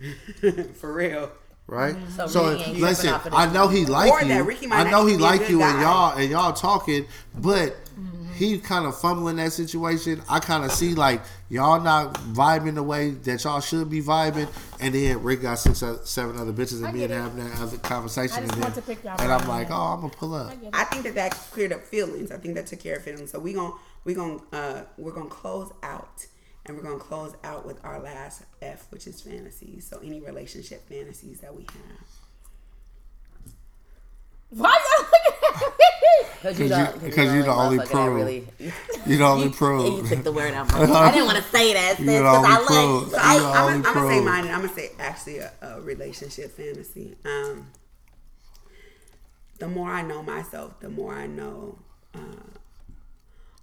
for 0.76 0.92
real. 0.92 1.30
right? 1.66 1.94
Mm-hmm. 1.94 2.10
So 2.10 2.26
So, 2.26 2.42
listen, 2.72 3.10
tripping 3.10 3.10
off 3.10 3.26
of 3.26 3.34
I 3.34 3.52
know 3.52 3.68
he 3.68 3.84
like 3.86 4.10
Or 4.10 4.24
that 4.24 4.36
you. 4.36 4.42
Ricky 4.42 4.66
might 4.66 4.86
I 4.86 4.90
know 4.90 5.06
he 5.06 5.16
like 5.16 5.40
good 5.40 5.50
you, 5.50 5.62
and 5.62 5.80
y'all 5.80 6.16
and 6.16 6.30
y'all 6.30 6.52
talking, 6.52 7.06
but 7.34 7.72
mm-hmm. 7.98 8.13
He 8.34 8.58
kind 8.58 8.86
of 8.86 8.98
fumbling 8.98 9.36
that 9.36 9.52
situation. 9.52 10.22
I 10.28 10.38
kind 10.38 10.64
of 10.64 10.72
see 10.72 10.94
like 10.94 11.22
y'all 11.48 11.80
not 11.80 12.14
vibing 12.14 12.74
the 12.74 12.82
way 12.82 13.10
that 13.10 13.44
y'all 13.44 13.60
should 13.60 13.90
be 13.90 14.00
vibing, 14.00 14.48
and 14.80 14.94
then 14.94 15.22
Rick 15.22 15.42
got 15.42 15.58
six, 15.58 15.82
or 15.82 15.98
seven 16.04 16.38
other 16.38 16.52
bitches, 16.52 16.84
and 16.84 16.94
me 16.94 17.04
and 17.04 17.12
having 17.12 17.44
that 17.44 17.60
other 17.60 17.78
conversation, 17.78 18.36
I 18.36 18.40
just 18.40 18.52
and, 18.52 18.62
want 18.62 18.74
then, 18.74 18.82
to 18.82 18.88
pick 18.88 19.04
y'all 19.04 19.20
and 19.20 19.32
I'm 19.32 19.48
like, 19.48 19.70
oh, 19.70 19.74
I'm 19.74 20.00
gonna 20.02 20.12
pull 20.12 20.34
up. 20.34 20.52
I. 20.72 20.84
I 20.84 20.84
think 20.84 21.04
that 21.04 21.14
that 21.14 21.32
cleared 21.50 21.72
up 21.72 21.82
feelings. 21.82 22.30
I 22.30 22.36
think 22.36 22.54
that 22.56 22.66
took 22.66 22.80
care 22.80 22.96
of 22.96 23.02
feelings. 23.02 23.30
So 23.30 23.38
we 23.38 23.54
gon' 23.54 23.72
we 24.04 24.14
gon' 24.14 24.42
uh 24.52 24.82
we're 24.98 25.12
gonna 25.12 25.30
close 25.30 25.72
out, 25.82 26.26
and 26.66 26.76
we're 26.76 26.82
gonna 26.82 26.98
close 26.98 27.34
out 27.42 27.66
with 27.66 27.82
our 27.84 28.00
last 28.00 28.42
F, 28.60 28.86
which 28.90 29.06
is 29.06 29.20
fantasies. 29.22 29.86
So 29.86 29.98
any 30.04 30.20
relationship 30.20 30.86
fantasies 30.88 31.40
that 31.40 31.54
we 31.54 31.62
have. 31.62 32.06
Why 34.56 34.70
y'all 34.70 35.06
looking 35.06 35.54
at 35.54 35.74
me? 36.02 36.28
Because 36.42 36.58
you, 36.58 36.64
you- 36.64 36.68
the- 36.70 36.76
'cause 36.76 37.00
because 37.02 37.34
you 37.34 37.42
the 37.42 37.50
only 37.52 37.86
pro. 37.86 38.06
Really, 38.08 38.46
You 39.06 39.16
the 39.18 39.24
only 39.24 39.48
pro. 39.50 39.96
You 39.96 40.06
took 40.06 40.22
the 40.24 40.32
word 40.32 40.54
out. 40.54 40.70
My 40.72 40.78
I 40.82 41.10
didn't 41.10 41.26
want 41.26 41.38
to 41.38 41.44
say 41.44 41.72
that 41.74 41.98
You 41.98 42.06
sis, 42.06 42.18
the 42.18 42.22
'cause 42.22 42.44
I 42.44 42.54
only 42.54 42.66
pro. 42.66 42.98
like. 42.98 43.10
So 43.10 43.16
You 43.16 43.22
I, 43.22 43.38
the 43.38 43.44
I'm, 43.46 43.64
only 43.74 43.88
I'm 43.88 43.94
gonna 43.94 44.08
say 44.08 44.20
mine, 44.24 44.44
and 44.44 44.52
I'm 44.54 44.60
gonna 44.62 44.74
say 44.74 44.90
actually 44.98 45.38
a, 45.38 45.52
a 45.62 45.80
relationship 45.80 46.56
fantasy. 46.56 47.16
Um, 47.24 47.68
the 49.58 49.68
more 49.68 49.90
I 49.90 50.02
know 50.02 50.22
myself, 50.22 50.78
the 50.80 50.88
more 50.90 51.14
I 51.14 51.26
know. 51.26 51.78
Uh, 52.14 52.18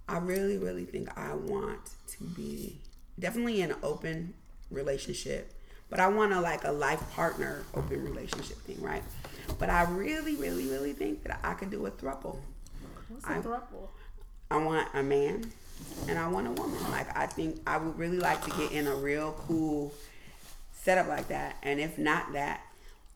I 0.08 0.18
really, 0.18 0.58
really 0.58 0.84
think 0.84 1.16
I 1.16 1.34
want 1.34 1.80
to 2.18 2.24
be 2.24 2.80
definitely 3.18 3.62
an 3.62 3.74
open 3.82 4.34
relationship, 4.70 5.52
but 5.88 6.00
I 6.00 6.08
want 6.08 6.32
to 6.32 6.40
like 6.40 6.64
a 6.64 6.72
life 6.72 7.00
partner 7.12 7.62
open 7.74 8.02
relationship 8.04 8.58
thing, 8.62 8.80
right? 8.82 9.02
But 9.58 9.70
I 9.70 9.84
really, 9.84 10.36
really, 10.36 10.66
really 10.66 10.92
think 10.92 11.22
that 11.24 11.40
I 11.42 11.54
could 11.54 11.70
do 11.70 11.86
a 11.86 11.90
throuple. 11.90 12.38
What's 13.08 13.24
I- 13.26 13.36
a 13.36 13.42
throuple? 13.42 13.88
I 14.50 14.56
want 14.58 14.86
a 14.92 15.02
man 15.02 15.50
and 16.08 16.18
I 16.18 16.28
want 16.28 16.46
a 16.46 16.50
woman. 16.50 16.78
Like 16.90 17.16
I 17.16 17.26
think 17.26 17.60
I 17.66 17.78
would 17.78 17.98
really 17.98 18.18
like 18.18 18.42
to 18.44 18.50
get 18.50 18.72
in 18.72 18.86
a 18.86 18.94
real 18.94 19.32
cool 19.46 19.94
setup 20.72 21.08
like 21.08 21.28
that. 21.28 21.56
And 21.62 21.80
if 21.80 21.96
not 21.96 22.32
that, 22.34 22.60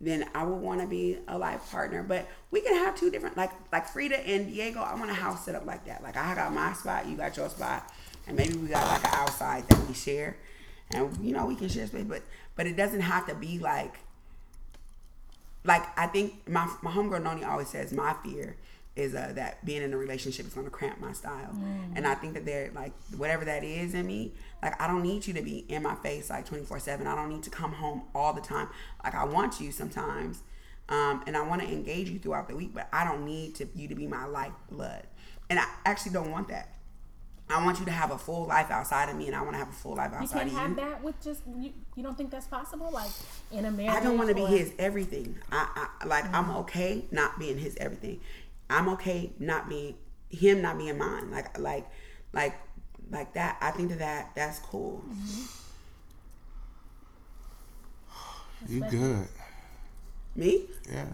then 0.01 0.29
I 0.35 0.45
would 0.45 0.61
want 0.61 0.81
to 0.81 0.87
be 0.87 1.19
a 1.29 1.37
life 1.37 1.71
partner. 1.71 2.03
But 2.03 2.27
we 2.51 2.61
can 2.61 2.75
have 2.75 2.97
two 2.97 3.11
different 3.11 3.37
like 3.37 3.51
like 3.73 3.87
Frida 3.89 4.27
and 4.27 4.47
Diego. 4.47 4.81
I 4.81 4.95
want 4.95 5.11
a 5.11 5.15
house 5.15 5.45
set 5.45 5.55
up 5.55 5.67
like 5.67 5.85
that. 5.87 6.03
Like 6.03 6.17
I 6.17 6.35
got 6.35 6.53
my 6.53 6.73
spot, 6.73 7.07
you 7.07 7.17
got 7.17 7.37
your 7.37 7.49
spot, 7.49 7.93
and 8.27 8.37
maybe 8.37 8.57
we 8.57 8.69
got 8.69 8.87
like 8.87 9.05
an 9.05 9.19
outside 9.21 9.69
that 9.69 9.87
we 9.87 9.95
share, 9.95 10.37
and 10.91 11.15
you 11.23 11.33
know 11.35 11.47
we 11.47 11.55
can 11.55 11.69
share 11.69 11.87
space. 11.87 12.05
But 12.05 12.23
but 12.55 12.67
it 12.67 12.77
doesn't 12.77 13.01
have 13.01 13.27
to 13.27 13.35
be 13.35 13.59
like 13.59 13.95
like 15.67 15.83
I 15.99 16.07
think 16.07 16.49
my 16.49 16.71
my 16.83 16.91
homegirl 16.91 17.23
Noni 17.23 17.45
always 17.45 17.69
says 17.69 17.93
my 17.93 18.15
fear 18.25 18.57
is 18.95 19.15
uh, 19.15 19.31
that 19.35 19.63
being 19.65 19.83
in 19.83 19.93
a 19.93 19.97
relationship 19.99 20.47
is 20.47 20.55
going 20.55 20.67
to 20.67 20.71
cramp 20.71 20.99
my 21.01 21.13
style, 21.13 21.55
and 21.95 22.07
I 22.07 22.15
think 22.15 22.33
that 22.33 22.47
they're 22.47 22.71
like 22.75 22.93
whatever 23.17 23.45
that 23.45 23.63
is 23.63 23.93
in 23.93 24.07
me. 24.07 24.33
Like 24.63 24.81
I 24.81 24.87
don't 24.87 25.03
need 25.03 25.27
you 25.27 25.35
to 25.35 25.43
be 25.43 25.67
in 25.69 25.83
my 25.83 25.95
face 25.97 26.31
like 26.31 26.47
twenty 26.47 26.65
four 26.65 26.79
seven. 26.79 27.07
I 27.07 27.15
don't 27.15 27.29
need 27.29 27.43
to 27.43 27.51
come 27.51 27.73
home 27.73 28.05
all 28.15 28.33
the 28.33 28.41
time. 28.41 28.69
Like 29.05 29.15
I 29.15 29.25
want 29.25 29.61
you 29.61 29.71
sometimes, 29.71 30.43
um, 30.89 31.23
and 31.27 31.37
I 31.37 31.43
want 31.43 31.61
to 31.63 31.69
engage 31.69 32.09
you 32.09 32.19
throughout 32.19 32.49
the 32.49 32.57
week, 32.57 32.73
but 32.73 32.89
I 32.93 33.05
don't 33.05 33.25
need 33.27 33.55
to 33.57 33.69
you 33.75 33.89
to 33.89 33.95
be 33.95 34.07
my 34.07 34.25
lifeblood, 34.25 35.03
and 35.51 35.59
I 35.59 35.67
actually 35.85 36.13
don't 36.13 36.31
want 36.31 36.49
that. 36.49 36.76
I 37.49 37.65
want 37.65 37.79
you 37.79 37.85
to 37.85 37.93
have 37.93 38.11
a 38.11 38.19
full 38.19 38.47
life 38.47 38.73
outside 38.73 39.09
of 39.09 39.17
me, 39.17 39.29
and 39.29 39.37
I 39.37 39.41
want 39.41 39.53
to 39.53 39.59
have 39.59 39.69
a 39.69 39.73
full 39.73 39.95
life 39.95 40.13
outside 40.13 40.47
of 40.47 40.53
You 40.53 40.59
outside 40.59 40.67
can't 40.67 40.73
of 40.73 40.79
you. 40.79 40.83
have 40.85 40.91
that 40.91 41.05
with 41.05 41.23
just 41.23 41.43
you. 41.59 41.73
You 41.95 42.03
don't 42.03 42.17
think 42.17 42.31
that's 42.31 42.49
possible? 42.49 42.91
Like 42.91 43.11
in 43.53 43.65
a 43.65 43.71
marriage? 43.71 43.95
I 43.95 44.03
don't 44.03 44.19
want 44.19 44.31
to 44.31 44.35
be 44.35 44.45
his 44.45 44.73
everything. 44.79 45.39
I, 45.53 45.89
I 46.01 46.07
like 46.07 46.25
I'm 46.27 46.45
mm-hmm. 46.47 46.57
okay 46.59 47.05
not 47.13 47.39
being 47.39 47.59
his 47.59 47.77
everything. 47.77 48.21
I'm 48.69 48.89
okay 48.91 49.31
not 49.39 49.69
being 49.69 49.95
him 50.29 50.61
not 50.63 50.77
being 50.77 50.99
mine. 50.99 51.31
Like 51.31 51.57
like 51.59 51.87
like 52.33 52.57
like 53.11 53.35
that. 53.35 53.59
I 53.61 53.71
think 53.71 53.91
that, 53.91 53.99
that 54.01 54.33
that's 54.35 54.59
cool. 54.59 55.05
Mm-hmm. 55.09 55.45
You 58.69 58.81
good? 58.91 59.29
Me? 60.35 60.65
Yeah. 60.91 61.07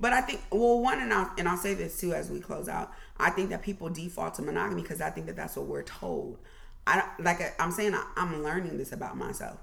But 0.00 0.12
I 0.12 0.22
think 0.22 0.40
well 0.50 0.80
one 0.80 1.00
and 1.00 1.12
I'll 1.12 1.30
and 1.38 1.48
I'll 1.48 1.56
say 1.56 1.74
this 1.74 2.00
too 2.00 2.14
as 2.14 2.30
we 2.30 2.40
close 2.40 2.68
out. 2.68 2.92
I 3.18 3.30
think 3.30 3.50
that 3.50 3.62
people 3.62 3.88
default 3.88 4.34
to 4.34 4.42
monogamy 4.42 4.82
because 4.82 5.00
I 5.00 5.10
think 5.10 5.26
that 5.26 5.36
that's 5.36 5.56
what 5.56 5.66
we're 5.66 5.82
told. 5.82 6.38
I 6.86 7.02
like 7.18 7.40
I'm 7.58 7.70
saying 7.70 7.94
I, 7.94 8.04
I'm 8.16 8.42
learning 8.42 8.76
this 8.76 8.92
about 8.92 9.16
myself. 9.16 9.58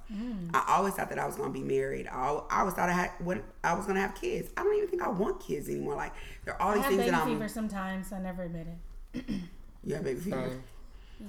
I 0.53 0.63
always 0.67 0.95
thought 0.95 1.09
that 1.09 1.19
I 1.19 1.27
was 1.27 1.35
gonna 1.35 1.51
be 1.51 1.61
married. 1.61 2.07
I, 2.07 2.39
I 2.49 2.59
always 2.61 2.73
thought 2.73 2.89
I 2.89 2.93
had 2.93 3.11
what 3.19 3.43
I 3.63 3.73
was 3.73 3.85
gonna 3.85 4.01
have 4.01 4.15
kids. 4.15 4.49
I 4.57 4.63
don't 4.63 4.75
even 4.75 4.89
think 4.89 5.03
I 5.03 5.09
want 5.09 5.39
kids 5.39 5.69
anymore. 5.69 5.95
Like 5.95 6.13
there 6.45 6.55
are 6.55 6.61
all 6.61 6.71
I 6.71 6.75
these 6.77 6.85
things 6.85 6.97
baby 6.97 7.11
that 7.11 7.21
I'm. 7.21 7.27
fever 7.27 7.47
sometimes. 7.47 8.11
I 8.11 8.19
never 8.19 8.43
admit 8.43 8.67
it. 9.13 9.23
Yeah, 9.83 9.99
baby 9.99 10.19
fever. 10.19 10.61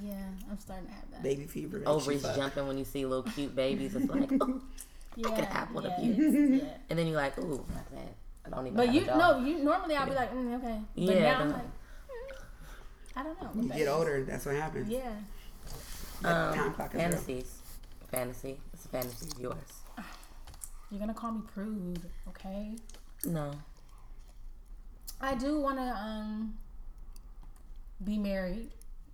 Yeah, 0.03 0.15
I'm 0.49 0.59
starting 0.59 0.87
to 0.87 0.93
have 0.93 1.11
that. 1.11 1.23
Baby 1.23 1.45
fever. 1.45 1.81
Ovaries 1.85 2.21
jumping 2.21 2.67
when 2.67 2.77
you 2.77 2.85
see 2.85 3.05
little 3.05 3.23
cute 3.23 3.55
babies. 3.55 3.95
It's 3.95 4.09
like, 4.09 4.31
oh, 4.41 4.61
yeah, 5.15 5.29
can 5.29 5.43
have 5.45 5.71
one 5.71 5.85
of 5.85 5.91
yeah, 5.97 6.05
you. 6.05 6.13
yeah. 6.63 6.69
and 6.89 6.99
then 6.99 7.07
you're 7.07 7.17
like, 7.17 7.37
ooh, 7.39 7.65
not 7.73 7.91
bad. 7.91 8.09
I 8.45 8.49
don't 8.49 8.67
even. 8.67 8.77
But 8.77 8.87
have 8.87 8.95
you 8.95 9.01
a 9.01 9.05
dog. 9.05 9.41
no, 9.41 9.47
you 9.47 9.63
normally 9.63 9.95
I'll 9.95 10.07
be 10.07 10.13
like, 10.13 10.33
mm, 10.33 10.55
okay. 10.57 10.81
But 10.95 11.03
Yeah, 11.03 11.19
now 11.19 11.39
I'm 11.41 11.51
like, 11.51 11.61
mm, 11.61 11.71
I 13.15 13.23
don't 13.23 13.41
know. 13.41 13.61
You 13.63 13.69
get 13.69 13.87
older, 13.87 14.23
that's 14.23 14.45
what 14.45 14.55
happens. 14.55 14.89
Yeah. 14.89 15.13
That 16.21 16.55
time 16.55 16.59
Um, 16.67 16.73
clock 16.73 16.89
is 16.89 16.93
real. 16.95 17.01
fantasies, 17.11 17.55
fantasy. 18.11 18.59
It's 18.73 18.85
a 18.85 18.87
fantasy 18.87 19.29
of 19.31 19.39
yours. 19.39 19.81
You're 20.89 20.99
gonna 20.99 21.13
call 21.13 21.31
me 21.33 21.41
prude, 21.53 22.01
okay? 22.29 22.75
No. 23.25 23.51
I 25.21 25.35
do 25.35 25.59
want 25.59 25.77
to 25.77 25.83
um 25.83 26.57
be 28.03 28.17
married. 28.17 28.71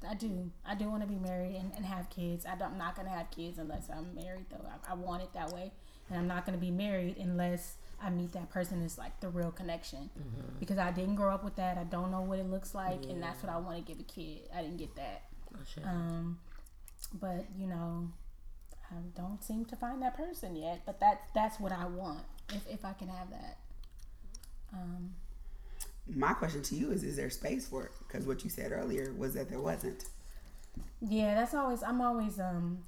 I 0.08 0.14
do. 0.16 0.50
I 0.66 0.76
do 0.76 0.90
want 0.90 1.02
to 1.04 1.08
be 1.08 1.16
married 1.20 1.56
and, 1.56 1.72
and 1.76 1.86
have 1.86 2.10
kids. 2.10 2.46
I 2.46 2.56
don't, 2.56 2.72
I'm 2.72 2.78
not 2.78 2.96
gonna 2.96 3.10
have 3.10 3.30
kids 3.32 3.58
unless 3.60 3.90
I'm 3.90 4.16
married, 4.16 4.46
though. 4.50 4.66
I, 4.66 4.92
I 4.92 4.96
want 4.96 5.24
it 5.24 5.34
that 5.34 5.52
way, 5.52 5.72
and 6.10 6.18
I'm 6.18 6.28
not 6.28 6.46
gonna 6.46 6.58
be 6.58 6.72
married 6.72 7.18
unless 7.18 7.76
I 8.02 8.10
meet 8.10 8.32
that 8.34 8.50
person 8.50 8.82
is 8.82 8.98
like 8.98 9.20
the 9.20 9.30
real 9.30 9.52
connection. 9.52 10.10
Because 10.60 10.78
I 10.78 10.92
didn't 10.92 11.16
grow 11.16 11.34
up 11.34 11.44
with 11.44 11.56
that. 11.58 11.78
I 11.78 11.84
don't 11.84 12.12
know 12.12 12.22
what 12.22 12.40
it 12.40 12.50
looks 12.50 12.74
like, 12.76 13.04
and 13.10 13.22
that's 13.22 13.44
what 13.44 13.52
I 13.52 13.58
want 13.58 13.78
to 13.78 13.84
give 13.84 14.00
a 14.00 14.04
kid. 14.04 14.50
I 14.56 14.62
didn't 14.62 14.78
get 14.78 14.96
that. 14.96 15.24
Oh. 15.56 15.90
Um, 15.90 16.40
but 17.14 17.46
you 17.58 17.68
know, 17.68 18.10
I 18.92 18.96
don't 19.16 19.44
seem 19.44 19.66
to 19.66 19.76
find 19.76 20.02
that 20.02 20.16
person 20.16 20.56
yet. 20.56 20.82
But 20.86 21.00
that's 21.00 21.24
that's 21.34 21.60
what 21.60 21.72
I 21.72 21.86
want. 21.88 22.24
If 22.54 22.68
if 22.70 22.86
I 22.86 22.94
can 22.94 23.08
have 23.10 23.30
that. 23.32 23.58
Um, 24.74 25.16
My 26.08 26.34
question 26.34 26.62
to 26.64 26.76
you 26.76 26.92
is: 26.92 27.04
Is 27.04 27.16
there 27.16 27.30
space 27.30 27.68
for 27.68 27.86
it? 27.86 27.92
Because 28.08 28.26
what 28.26 28.44
you 28.44 28.50
said 28.50 28.72
earlier 28.72 29.14
was 29.18 29.34
that 29.34 29.50
there 29.50 29.60
wasn't. 29.62 30.06
Yeah, 31.02 31.36
that's 31.36 31.54
always. 31.54 31.84
I'm 31.84 32.02
always 32.02 32.40
um 32.40 32.80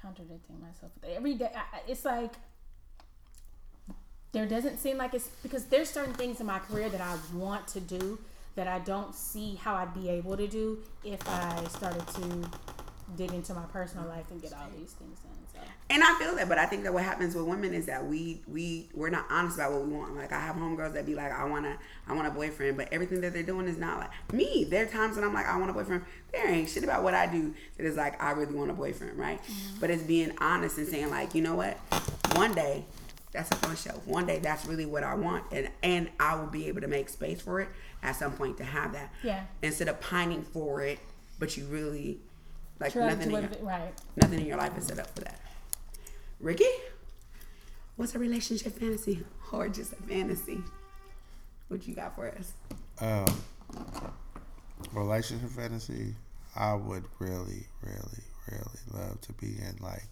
contradicting 0.00 0.60
myself 0.60 0.92
every 1.06 1.34
day. 1.34 1.50
I, 1.54 1.76
I- 1.78 1.82
it's 1.88 2.04
like 2.04 2.32
there 4.36 4.46
doesn't 4.46 4.78
seem 4.78 4.98
like 4.98 5.14
it's 5.14 5.28
because 5.42 5.64
there's 5.64 5.88
certain 5.88 6.12
things 6.12 6.40
in 6.40 6.46
my 6.46 6.58
career 6.58 6.90
that 6.90 7.00
I 7.00 7.16
want 7.34 7.66
to 7.68 7.80
do 7.80 8.18
that 8.54 8.68
I 8.68 8.80
don't 8.80 9.14
see 9.14 9.54
how 9.54 9.74
I'd 9.74 9.94
be 9.94 10.10
able 10.10 10.36
to 10.36 10.46
do 10.46 10.78
if 11.04 11.26
I 11.26 11.64
started 11.68 12.06
to 12.06 12.50
dig 13.16 13.32
into 13.32 13.54
my 13.54 13.64
personal 13.72 14.06
life 14.06 14.30
and 14.30 14.42
get 14.42 14.52
all 14.52 14.68
these 14.76 14.92
things 14.92 15.20
done. 15.20 15.32
So 15.54 15.60
And 15.88 16.02
I 16.04 16.18
feel 16.18 16.36
that, 16.36 16.50
but 16.50 16.58
I 16.58 16.66
think 16.66 16.82
that 16.82 16.92
what 16.92 17.02
happens 17.02 17.34
with 17.34 17.46
women 17.46 17.72
is 17.72 17.86
that 17.86 18.04
we 18.06 18.42
we 18.46 18.88
we're 18.92 19.08
not 19.08 19.24
honest 19.30 19.56
about 19.56 19.72
what 19.72 19.86
we 19.86 19.94
want. 19.94 20.16
Like 20.16 20.32
I 20.32 20.40
have 20.40 20.56
homegirls 20.56 20.92
that 20.92 21.06
be 21.06 21.14
like, 21.14 21.32
I 21.32 21.44
wanna 21.44 21.78
I 22.06 22.12
want 22.12 22.28
a 22.28 22.30
boyfriend, 22.30 22.76
but 22.76 22.88
everything 22.92 23.22
that 23.22 23.32
they're 23.32 23.42
doing 23.42 23.66
is 23.66 23.78
not 23.78 24.00
like 24.00 24.32
me. 24.34 24.64
There 24.64 24.84
are 24.84 24.88
times 24.88 25.16
when 25.16 25.24
I'm 25.24 25.32
like, 25.32 25.46
I 25.46 25.56
want 25.56 25.70
a 25.70 25.72
boyfriend. 25.74 26.04
There 26.32 26.46
ain't 26.46 26.68
shit 26.68 26.84
about 26.84 27.02
what 27.02 27.14
I 27.14 27.26
do 27.26 27.54
that 27.78 27.86
is 27.86 27.96
like 27.96 28.22
I 28.22 28.32
really 28.32 28.54
want 28.54 28.70
a 28.70 28.74
boyfriend, 28.74 29.18
right? 29.18 29.42
Mm-hmm. 29.42 29.80
But 29.80 29.88
it's 29.88 30.02
being 30.02 30.32
honest 30.42 30.76
and 30.76 30.86
saying 30.86 31.08
like, 31.08 31.34
you 31.34 31.40
know 31.40 31.54
what? 31.54 31.78
One 32.34 32.52
day 32.52 32.84
that's 33.36 33.52
up 33.52 33.62
on 33.64 33.70
the 33.70 33.76
shelf. 33.76 34.06
One 34.06 34.26
day 34.26 34.38
that's 34.38 34.64
really 34.66 34.86
what 34.86 35.04
I 35.04 35.14
want, 35.14 35.44
and 35.52 35.70
and 35.82 36.10
I 36.18 36.36
will 36.36 36.46
be 36.46 36.68
able 36.68 36.80
to 36.80 36.88
make 36.88 37.08
space 37.08 37.40
for 37.40 37.60
it 37.60 37.68
at 38.02 38.16
some 38.16 38.32
point 38.32 38.56
to 38.58 38.64
have 38.64 38.92
that. 38.94 39.12
Yeah. 39.22 39.44
Instead 39.62 39.88
of 39.88 40.00
pining 40.00 40.42
for 40.42 40.82
it, 40.82 40.98
but 41.38 41.56
you 41.56 41.66
really 41.66 42.18
like 42.80 42.92
try 42.92 43.08
nothing 43.08 43.30
in 43.30 43.30
your, 43.30 43.42
it 43.42 43.58
right. 43.62 43.92
Nothing 44.16 44.40
in 44.40 44.46
your 44.46 44.56
life 44.56 44.76
is 44.78 44.86
set 44.86 44.98
up 44.98 45.14
for 45.14 45.20
that. 45.22 45.40
Ricky, 46.40 46.64
what's 47.96 48.14
a 48.14 48.18
relationship 48.18 48.78
fantasy 48.78 49.22
or 49.52 49.68
just 49.68 49.92
a 49.92 49.96
fantasy? 49.96 50.62
What 51.68 51.86
you 51.86 51.94
got 51.94 52.14
for 52.14 52.28
us? 52.28 52.52
Um, 53.00 53.26
relationship 54.92 55.50
fantasy. 55.50 56.14
I 56.54 56.74
would 56.74 57.04
really, 57.18 57.66
really, 57.82 58.24
really 58.50 58.80
love 58.92 59.20
to 59.22 59.32
be 59.34 59.48
in 59.58 59.76
like, 59.80 60.08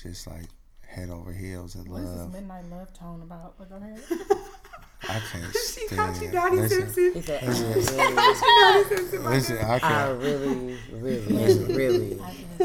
just 0.00 0.28
like 0.28 0.46
head 0.88 1.10
over 1.10 1.32
heels 1.32 1.74
in 1.74 1.84
What 1.90 2.02
is 2.02 2.10
this 2.10 2.18
love. 2.18 2.32
midnight 2.32 2.64
love 2.70 2.92
tone 2.94 3.22
about? 3.22 3.54
But 3.58 3.68
go 3.68 3.76
ahead. 3.76 4.00
I 5.08 5.20
can't 5.30 5.54
She 5.54 5.86
called 5.94 6.08
you 6.10 6.14
stand. 6.16 6.32
Donnie 6.32 6.56
Listen, 6.56 6.90
Simpson. 6.90 7.12
He 7.14 7.22
said, 7.22 7.40
She 7.40 7.98
I 7.98 8.12
called 8.14 8.40
you 8.40 8.56
Donnie 8.60 8.84
Simpson. 8.96 9.24
listen. 9.24 9.58
I 9.58 9.60
really, 9.60 9.70
I 9.70 9.78
can't. 9.78 9.94
I 9.94 10.08
really, 10.10 10.78
really, 10.90 11.74
really 11.74 12.20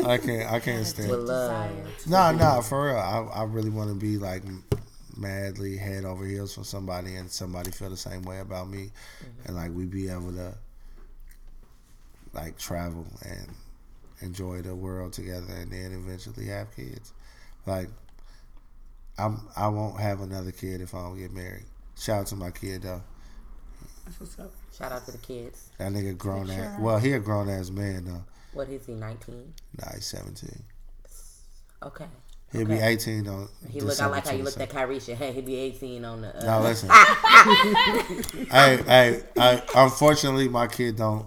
I 0.05 0.17
can't. 0.17 0.51
I 0.51 0.59
can't 0.59 0.77
would 0.79 0.87
stand. 0.87 1.11
love. 1.11 2.07
No, 2.07 2.31
no, 2.31 2.61
for 2.61 2.87
real. 2.87 2.97
I, 2.97 3.41
I 3.41 3.43
really 3.43 3.69
want 3.69 3.89
to 3.89 3.95
be 3.95 4.17
like 4.17 4.43
madly 5.15 5.77
head 5.77 6.05
over 6.05 6.25
heels 6.25 6.55
for 6.55 6.63
somebody, 6.63 7.15
and 7.15 7.29
somebody 7.29 7.71
feel 7.71 7.89
the 7.89 7.97
same 7.97 8.23
way 8.23 8.39
about 8.39 8.67
me, 8.67 8.89
mm-hmm. 8.89 9.47
and 9.47 9.55
like 9.55 9.71
we 9.73 9.85
be 9.85 10.09
able 10.09 10.33
to 10.33 10.53
like 12.33 12.57
travel 12.57 13.05
and 13.23 13.47
enjoy 14.21 14.61
the 14.63 14.73
world 14.73 15.13
together, 15.13 15.53
and 15.53 15.71
then 15.71 15.93
eventually 15.93 16.47
have 16.47 16.75
kids. 16.75 17.13
Like 17.67 17.89
I'm, 19.17 19.47
I 19.55 19.67
won't 19.67 19.99
have 19.99 20.21
another 20.21 20.51
kid 20.51 20.81
if 20.81 20.93
I 20.95 20.99
don't 21.01 21.17
get 21.17 21.31
married. 21.31 21.65
Shout 21.97 22.21
out 22.21 22.27
to 22.27 22.35
my 22.35 22.51
kid 22.51 22.81
though. 22.83 23.01
That's 24.05 24.19
what's 24.19 24.39
up. 24.39 24.51
Shout 24.77 24.91
out 24.91 25.05
to 25.05 25.11
the 25.11 25.17
kids. 25.19 25.69
That 25.77 25.91
nigga 25.91 26.17
grown 26.17 26.47
Sure. 26.47 26.55
ass. 26.55 26.79
Well, 26.79 26.97
he 26.97 27.13
a 27.13 27.19
grown 27.19 27.47
ass 27.49 27.69
man 27.69 28.05
though. 28.05 28.23
What 28.53 28.69
is 28.69 28.85
he? 28.85 28.93
19. 28.93 29.53
Nah, 29.79 29.93
he's 29.93 30.05
seventeen. 30.05 30.63
Okay. 31.81 32.05
He'll 32.51 32.65
be 32.67 32.75
eighteen 32.75 33.27
on. 33.27 33.47
He 33.69 33.79
look. 33.81 33.89
I 33.89 33.91
December 33.91 34.15
like 34.15 34.25
how 34.27 34.33
you 34.33 34.43
looked 34.43 34.59
at 34.59 34.69
Kyrie. 34.69 34.99
Hey, 34.99 35.31
he'll 35.33 35.41
be 35.43 35.55
18 35.55 36.05
on 36.05 36.21
the. 36.21 36.37
Uh, 36.37 36.45
Now 36.45 36.61
listen. 36.61 36.87
hey, 38.51 38.77
hey, 38.85 39.23
I, 39.37 39.61
unfortunately, 39.75 40.47
my 40.49 40.67
kid 40.67 40.97
don't 40.97 41.25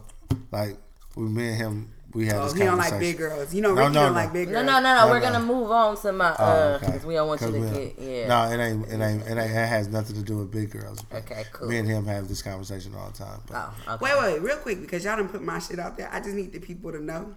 like. 0.53 0.77
We, 1.17 1.25
me 1.29 1.49
and 1.49 1.57
him, 1.57 1.93
we 2.17 2.27
had 2.27 2.37
Oh, 2.37 2.45
this 2.45 2.53
he 2.55 2.59
don't 2.61 2.69
conversation. 2.71 2.93
like 2.97 3.01
big 3.01 3.19
girls. 3.19 3.55
You 3.55 3.61
know, 3.63 3.75
No, 3.75 3.83
Ricky 3.83 3.95
no, 3.95 4.01
don't 4.03 4.13
no. 4.13 4.19
like 4.21 4.33
big 4.33 4.49
No, 4.49 4.55
girls. 4.55 4.67
no, 4.67 4.73
no, 4.81 4.95
no. 4.95 5.05
No, 5.07 5.11
We're 5.13 5.21
no. 5.21 5.27
gonna 5.33 5.45
move 5.45 5.71
on 5.71 5.97
to 6.01 6.13
my 6.13 6.37
Oh, 6.39 6.45
uh, 6.45 6.77
okay. 6.77 6.87
because 6.87 7.05
we 7.07 7.15
don't 7.15 7.29
want 7.29 7.41
you 7.43 7.47
'Cause 7.49 7.71
to 7.71 7.79
get 7.79 7.99
yeah. 7.99 8.27
No, 8.29 8.51
it 8.51 8.59
ain't. 8.65 8.87
It 8.89 9.01
ain't. 9.01 9.23
It 9.23 9.29
ain't. 9.31 9.39
It 9.39 9.69
has 9.69 9.89
nothing 9.89 10.17
to 10.17 10.23
do 10.23 10.39
with 10.39 10.51
big 10.51 10.71
girls. 10.71 11.05
Okay, 11.13 11.45
cool. 11.53 11.69
Me 11.69 11.79
and 11.79 11.89
him 11.89 12.07
have 12.07 12.27
this 12.29 12.43
conversation 12.43 12.95
all 12.97 13.11
the 13.11 13.19
time. 13.19 13.41
But 13.47 13.57
Oh, 13.89 13.95
okay. 13.95 14.05
Wait, 14.05 14.19
wait, 14.35 14.43
real 14.43 14.57
quick, 14.57 14.81
because 14.81 15.05
y'all 15.05 15.17
didn't 15.17 15.31
put 15.33 15.43
my 15.43 15.59
shit 15.59 15.79
out 15.79 15.97
there. 15.97 16.09
I 16.13 16.21
just 16.21 16.35
need 16.35 16.53
the 16.53 16.59
people 16.61 16.91
to 16.93 17.03
know. 17.03 17.35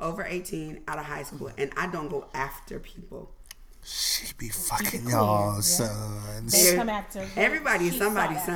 Over 0.00 0.24
18, 0.24 0.80
out 0.88 0.98
of 0.98 1.04
high 1.04 1.22
school, 1.22 1.50
and 1.56 1.70
I 1.76 1.86
don't 1.86 2.08
go 2.08 2.26
after 2.34 2.80
people. 2.80 3.30
she 3.86 4.32
be 4.38 4.48
fucking 4.48 5.08
y'all 5.08 5.54
yeah. 5.56 5.60
sons. 5.60 6.52
They 6.52 6.74
come 6.74 6.88
after. 6.88 7.24
Everybody 7.36 7.86
is 7.86 7.92
She 7.92 7.98
somebody's 8.00 8.38
saw 8.44 8.46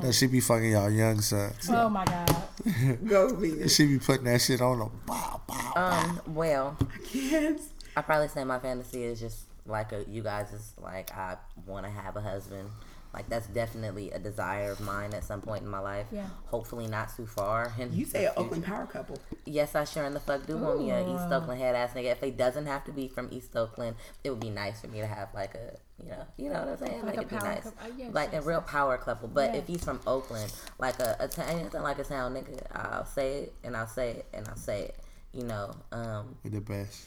that. 0.00 0.14
she 0.14 0.26
be 0.26 0.40
fucking 0.40 0.72
y'all 0.72 0.90
young 0.90 1.20
sons. 1.20 1.68
Oh 1.70 1.88
my 1.88 2.04
god. 2.04 2.36
Go, 3.06 3.34
Venus. 3.34 3.74
She 3.74 3.86
be 3.86 3.98
putting 3.98 4.24
that 4.24 4.40
shit 4.40 4.60
on 4.60 4.78
them. 4.78 4.90
Bow, 5.06 5.40
bow. 5.46 5.72
Um. 5.74 6.20
Well, 6.34 6.76
Yes. 7.12 7.68
I 7.96 8.02
probably 8.02 8.28
say 8.28 8.44
my 8.44 8.58
fantasy 8.58 9.04
is 9.04 9.20
just 9.20 9.40
like 9.66 9.92
a, 9.92 10.04
you 10.08 10.22
guys 10.22 10.52
is 10.52 10.72
like 10.80 11.12
I 11.16 11.36
want 11.66 11.84
to 11.86 11.92
have 11.92 12.16
a 12.16 12.20
husband. 12.20 12.68
Like 13.12 13.28
that's 13.28 13.46
definitely 13.48 14.10
a 14.10 14.18
desire 14.18 14.70
of 14.70 14.80
mine 14.80 15.12
at 15.12 15.22
some 15.22 15.42
point 15.42 15.62
in 15.62 15.68
my 15.68 15.80
life. 15.80 16.06
Yeah. 16.10 16.24
Hopefully 16.46 16.86
not 16.86 17.14
too 17.14 17.26
far. 17.26 17.70
And 17.78 17.92
You 17.92 18.06
say 18.06 18.24
an 18.24 18.32
Oakland 18.38 18.64
power 18.64 18.86
couple. 18.86 19.18
Yes, 19.44 19.74
I 19.74 19.84
sure 19.84 20.04
in 20.04 20.14
the 20.14 20.20
fuck 20.20 20.46
do 20.46 20.56
want 20.56 20.78
me 20.80 20.90
a 20.92 21.00
Ooh. 21.02 21.14
East 21.16 21.30
Oakland 21.30 21.60
head 21.60 21.74
ass 21.74 21.92
nigga. 21.92 22.12
If 22.12 22.22
it 22.22 22.38
doesn't 22.38 22.64
have 22.64 22.84
to 22.86 22.92
be 22.92 23.08
from 23.08 23.28
East 23.30 23.54
Oakland, 23.54 23.96
it 24.24 24.30
would 24.30 24.40
be 24.40 24.48
nice 24.48 24.80
for 24.80 24.86
me 24.88 25.00
to 25.00 25.06
have 25.06 25.28
like 25.34 25.54
a 25.54 25.76
you 26.02 26.08
know 26.10 26.24
you 26.36 26.50
know 26.50 26.60
what 26.60 26.68
I'm 26.68 26.78
saying? 26.78 27.02
Like 27.06 27.16
a 27.16 27.18
it'd 27.20 27.30
be 27.30 27.36
power 27.36 27.48
nice. 27.48 27.62
couple. 27.64 27.86
Uh, 27.86 27.90
yes, 27.98 28.14
like 28.14 28.32
yes, 28.32 28.44
a 28.44 28.46
real 28.48 28.60
yes. 28.60 28.70
power 28.70 28.96
couple. 28.98 29.28
But 29.28 29.52
Yeah. 29.54 29.60
if 29.60 29.66
he's 29.66 29.84
from 29.84 30.00
Oakland, 30.06 30.52
like 30.78 30.98
a, 31.00 31.16
a 31.20 31.28
town 31.28 31.48
anything 31.48 31.82
like 31.82 31.98
a 31.98 32.04
town 32.04 32.34
nigga, 32.34 32.60
I'll 32.74 33.04
say 33.06 33.34
it 33.44 33.54
and 33.64 33.76
I'll 33.76 33.86
say 33.86 34.10
it 34.10 34.26
and 34.34 34.46
I'll 34.48 34.56
say 34.56 34.82
it. 34.82 34.96
You 35.32 35.44
know, 35.44 35.74
um, 35.92 36.36
We 36.44 36.50
the 36.50 36.60
best. 36.60 37.06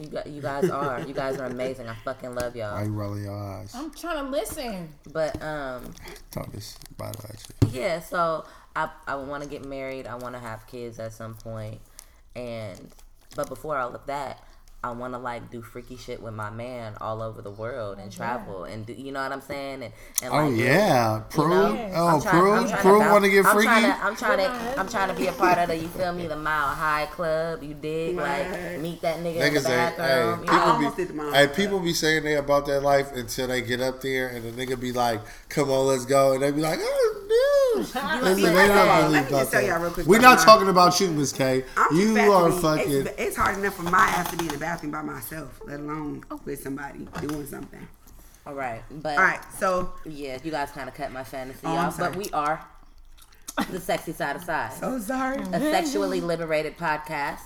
you 0.00 0.06
got 0.08 0.26
you 0.26 0.40
guys 0.42 0.68
are 0.70 1.00
you 1.00 1.14
guys 1.14 1.38
are 1.38 1.44
amazing. 1.46 1.88
I 1.88 1.94
fucking 1.94 2.34
love 2.34 2.56
y'all. 2.56 2.82
you 2.84 2.90
rolling 2.92 3.24
your 3.24 3.36
eyes? 3.38 3.72
I'm 3.74 3.90
trying 3.92 4.24
to 4.24 4.30
listen. 4.30 4.88
But 5.12 5.40
um, 5.42 5.92
Talk 6.30 6.50
this 6.52 6.78
about 6.98 7.16
that 7.18 7.38
shit. 7.38 7.72
yeah, 7.72 8.00
so 8.00 8.44
I 8.74 8.88
I 9.06 9.16
want 9.16 9.42
to 9.44 9.48
get 9.48 9.64
married. 9.64 10.06
I 10.06 10.14
want 10.16 10.34
to 10.34 10.40
have 10.40 10.66
kids 10.66 10.98
at 10.98 11.12
some 11.12 11.34
point, 11.34 11.80
and 12.34 12.90
but 13.36 13.48
before 13.48 13.76
all 13.78 13.94
of 13.94 14.06
that, 14.06 14.42
I 14.84 14.90
want 14.90 15.14
to 15.14 15.18
like 15.18 15.48
do 15.50 15.62
freaky 15.62 15.96
shit 15.96 16.20
with 16.20 16.34
my 16.34 16.50
man 16.50 16.94
all 17.00 17.22
over 17.22 17.40
the 17.40 17.52
world 17.52 17.98
and 17.98 18.10
travel 18.10 18.64
and 18.64 18.84
do 18.84 18.92
you 18.92 19.12
know 19.12 19.22
what 19.22 19.30
I'm 19.30 19.40
saying? 19.40 19.84
And, 19.84 19.92
and 20.22 20.32
Oh 20.32 20.48
like, 20.48 20.58
yeah, 20.58 21.22
Prue. 21.30 21.48
know, 21.48 21.90
oh, 21.94 22.08
I'm 22.08 22.20
Prue. 22.20 22.66
Prue 22.80 22.98
want 22.98 23.24
to 23.24 23.30
get 23.30 23.46
I'm 23.46 23.54
freaky. 23.54 23.66
Trying 23.68 23.82
to, 23.84 24.04
I'm 24.04 24.16
trying 24.16 24.38
With 24.38 24.74
to, 24.74 24.80
I'm 24.80 24.88
trying 24.88 25.08
to 25.08 25.14
be 25.14 25.26
a 25.28 25.32
part 25.32 25.58
of 25.58 25.68
the, 25.68 25.76
you 25.76 25.86
feel 25.88 26.12
me, 26.12 26.26
the 26.26 26.36
Mile 26.36 26.74
High 26.74 27.06
Club. 27.06 27.62
You 27.62 27.74
dig? 27.74 28.16
Like 28.16 28.80
meet 28.80 29.00
that 29.02 29.18
nigga 29.18 29.36
in 29.36 29.54
the 29.54 29.60
Niggas 29.60 29.62
say, 29.62 29.76
hey, 29.78 29.96
bathroom. 29.96 30.40
you 30.40 30.50
people 30.50 30.56
know? 30.58 30.64
almost 30.64 30.96
be, 30.96 31.04
did 31.04 31.16
the 31.16 31.32
hey, 31.32 31.46
people 31.46 31.78
be 31.80 31.92
saying 31.92 32.24
they 32.24 32.34
about 32.34 32.66
their 32.66 32.80
life 32.80 33.12
until 33.12 33.46
they 33.46 33.62
get 33.62 33.80
up 33.80 34.00
there, 34.00 34.28
and 34.28 34.44
the 34.44 34.50
nigga 34.66 34.80
be 34.80 34.90
like, 34.92 35.20
"Come 35.48 35.70
on, 35.70 35.86
let's 35.86 36.06
go," 36.06 36.32
and 36.32 36.42
they 36.42 36.50
be 36.50 36.60
like, 36.60 36.80
"Oh 36.82 37.26
no." 37.28 37.82
Listen, 37.82 38.42
they 38.42 38.50
Let 38.52 38.66
don't 38.66 39.12
me 39.12 39.20
believe 39.20 39.28
just 39.28 39.30
about 39.30 39.50
tell 39.52 39.62
y'all 39.62 39.70
that. 39.78 39.80
real 39.80 39.90
quick 39.92 40.06
We're 40.06 40.20
not 40.20 40.38
talking 40.40 40.68
about 40.68 41.00
you, 41.00 41.10
Miss 41.10 41.32
K. 41.32 41.64
I'm 41.76 41.96
You 41.96 42.18
are 42.32 42.50
fucking. 42.52 42.92
It's, 43.06 43.10
it's 43.18 43.36
hard 43.36 43.58
enough 43.58 43.74
for 43.74 43.82
my 43.84 44.06
ass 44.06 44.30
to 44.30 44.36
be 44.36 44.44
in 44.46 44.52
the 44.52 44.58
bathroom 44.58 44.71
by 44.80 45.02
myself, 45.02 45.60
let 45.66 45.80
alone 45.80 46.24
with 46.44 46.62
somebody 46.62 47.06
doing 47.20 47.46
something. 47.46 47.86
All 48.46 48.54
right, 48.54 48.82
but 48.90 49.18
All 49.18 49.24
right, 49.24 49.40
so 49.58 49.92
yeah, 50.04 50.38
you 50.42 50.50
guys 50.50 50.70
kind 50.70 50.88
of 50.88 50.94
cut 50.94 51.12
my 51.12 51.22
fantasy 51.24 51.60
Oh, 51.64 51.76
off, 51.76 51.98
but 51.98 52.16
we 52.16 52.28
are. 52.32 52.64
the 53.70 53.78
sexy 53.80 54.12
side 54.12 54.34
of 54.36 54.42
size. 54.44 54.76
So 54.78 54.98
sorry. 54.98 55.38
a 55.52 55.60
sexually 55.60 56.20
liberated 56.20 56.76
podcast. 56.78 57.40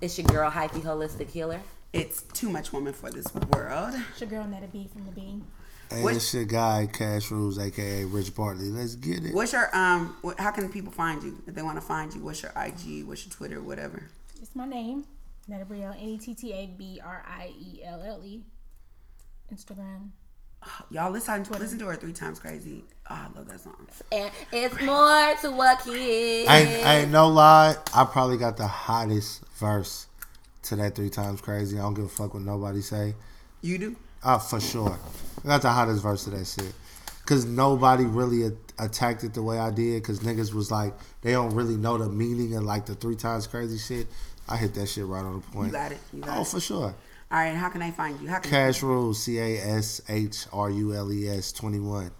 It's 0.00 0.16
your 0.18 0.26
girl, 0.26 0.50
Hyphy 0.50 0.80
Holistic 0.82 1.30
Healer. 1.30 1.60
It's 1.92 2.22
too 2.22 2.50
much 2.50 2.72
woman 2.72 2.92
for 2.92 3.10
this 3.10 3.26
world. 3.34 3.94
It's 4.10 4.20
your 4.20 4.28
girl 4.30 4.44
Netta 4.46 4.66
B 4.68 4.88
from 4.92 5.06
the 5.06 5.10
Bean. 5.12 5.44
And 5.90 6.04
What- 6.04 6.14
it's 6.16 6.32
your 6.34 6.44
guy, 6.44 6.86
Cash 6.92 7.30
Rules, 7.30 7.58
aka 7.58 8.04
Rich 8.04 8.34
Bartley. 8.36 8.68
Let's 8.68 8.94
get 8.94 9.24
it. 9.24 9.34
What's 9.34 9.54
your 9.54 9.74
um? 9.74 10.14
What, 10.20 10.38
how 10.38 10.50
can 10.50 10.68
people 10.68 10.92
find 10.92 11.22
you 11.22 11.42
if 11.46 11.54
they 11.54 11.62
want 11.62 11.78
to 11.78 11.80
find 11.80 12.12
you? 12.14 12.20
What's 12.20 12.42
your 12.42 12.52
IG? 12.54 13.04
What's 13.06 13.24
your 13.26 13.32
Twitter? 13.32 13.60
Whatever. 13.62 14.02
It's 14.42 14.54
my 14.54 14.66
name, 14.66 15.04
Netta 15.48 15.64
Brielle, 15.64 15.96
N 16.00 16.08
E 16.08 16.18
T 16.18 16.34
T 16.34 16.52
A 16.52 16.66
B 16.66 17.00
R 17.02 17.24
I 17.26 17.52
E 17.58 17.80
L 17.84 18.02
L 18.02 18.22
E. 18.24 18.42
Instagram. 19.52 20.10
Y'all 20.90 21.10
listen 21.10 21.42
to 21.44 21.52
listen 21.54 21.78
to 21.78 21.86
her 21.86 21.96
three 21.96 22.12
times 22.12 22.38
crazy. 22.38 22.84
Oh, 23.08 23.14
I 23.14 23.38
love 23.38 23.48
that 23.48 23.60
song. 23.60 23.86
And 24.12 24.30
it's 24.52 24.80
more 24.82 25.34
to 25.42 25.50
what 25.56 25.80
kids. 25.84 26.48
I 26.48 26.58
ain't, 26.58 26.86
I 26.86 26.96
ain't 26.98 27.10
no 27.10 27.28
lie. 27.28 27.76
I 27.94 28.04
probably 28.04 28.36
got 28.36 28.56
the 28.56 28.66
hottest 28.66 29.46
verse 29.58 30.06
to 30.64 30.76
that 30.76 30.94
three 30.94 31.10
times 31.10 31.40
crazy. 31.40 31.78
I 31.78 31.82
don't 31.82 31.94
give 31.94 32.04
a 32.04 32.08
fuck 32.08 32.34
what 32.34 32.42
nobody 32.42 32.82
say. 32.82 33.14
You 33.62 33.78
do? 33.78 33.96
Uh, 34.22 34.38
for 34.38 34.60
sure. 34.60 34.98
I 35.44 35.48
got 35.48 35.62
the 35.62 35.70
hottest 35.70 36.02
verse 36.02 36.24
to 36.24 36.30
that 36.30 36.46
shit. 36.46 36.74
Cause 37.24 37.44
nobody 37.44 38.04
really 38.04 38.44
a- 38.44 38.52
attacked 38.84 39.22
it 39.22 39.34
the 39.34 39.42
way 39.42 39.58
I 39.58 39.70
did. 39.70 40.02
Cause 40.02 40.20
niggas 40.20 40.52
was 40.54 40.70
like, 40.70 40.94
they 41.20 41.32
don't 41.32 41.54
really 41.54 41.76
know 41.76 41.98
the 41.98 42.08
meaning 42.08 42.56
of 42.56 42.64
like 42.64 42.86
the 42.86 42.94
three 42.94 43.16
times 43.16 43.46
crazy 43.46 43.78
shit. 43.78 44.06
I 44.48 44.56
hit 44.56 44.74
that 44.74 44.86
shit 44.86 45.04
right 45.04 45.24
on 45.24 45.40
the 45.40 45.46
point. 45.48 45.66
You 45.68 45.72
got 45.72 45.92
it. 45.92 45.98
You 46.12 46.20
got 46.20 46.36
it. 46.36 46.38
Oh, 46.38 46.42
it. 46.42 46.46
for 46.46 46.60
sure. 46.60 46.94
All 47.30 47.38
right. 47.38 47.54
How 47.54 47.68
can 47.68 47.82
I 47.82 47.90
find 47.90 48.20
you? 48.20 48.28
How 48.28 48.38
can 48.38 48.50
Cash 48.50 48.82
Rules, 48.82 49.22
C 49.22 49.38
A 49.38 49.58
S 49.58 50.00
H 50.08 50.46
R 50.52 50.70
U 50.70 50.94
L 50.94 51.12
E 51.12 51.28
S 51.28 51.52
21. 51.52 52.10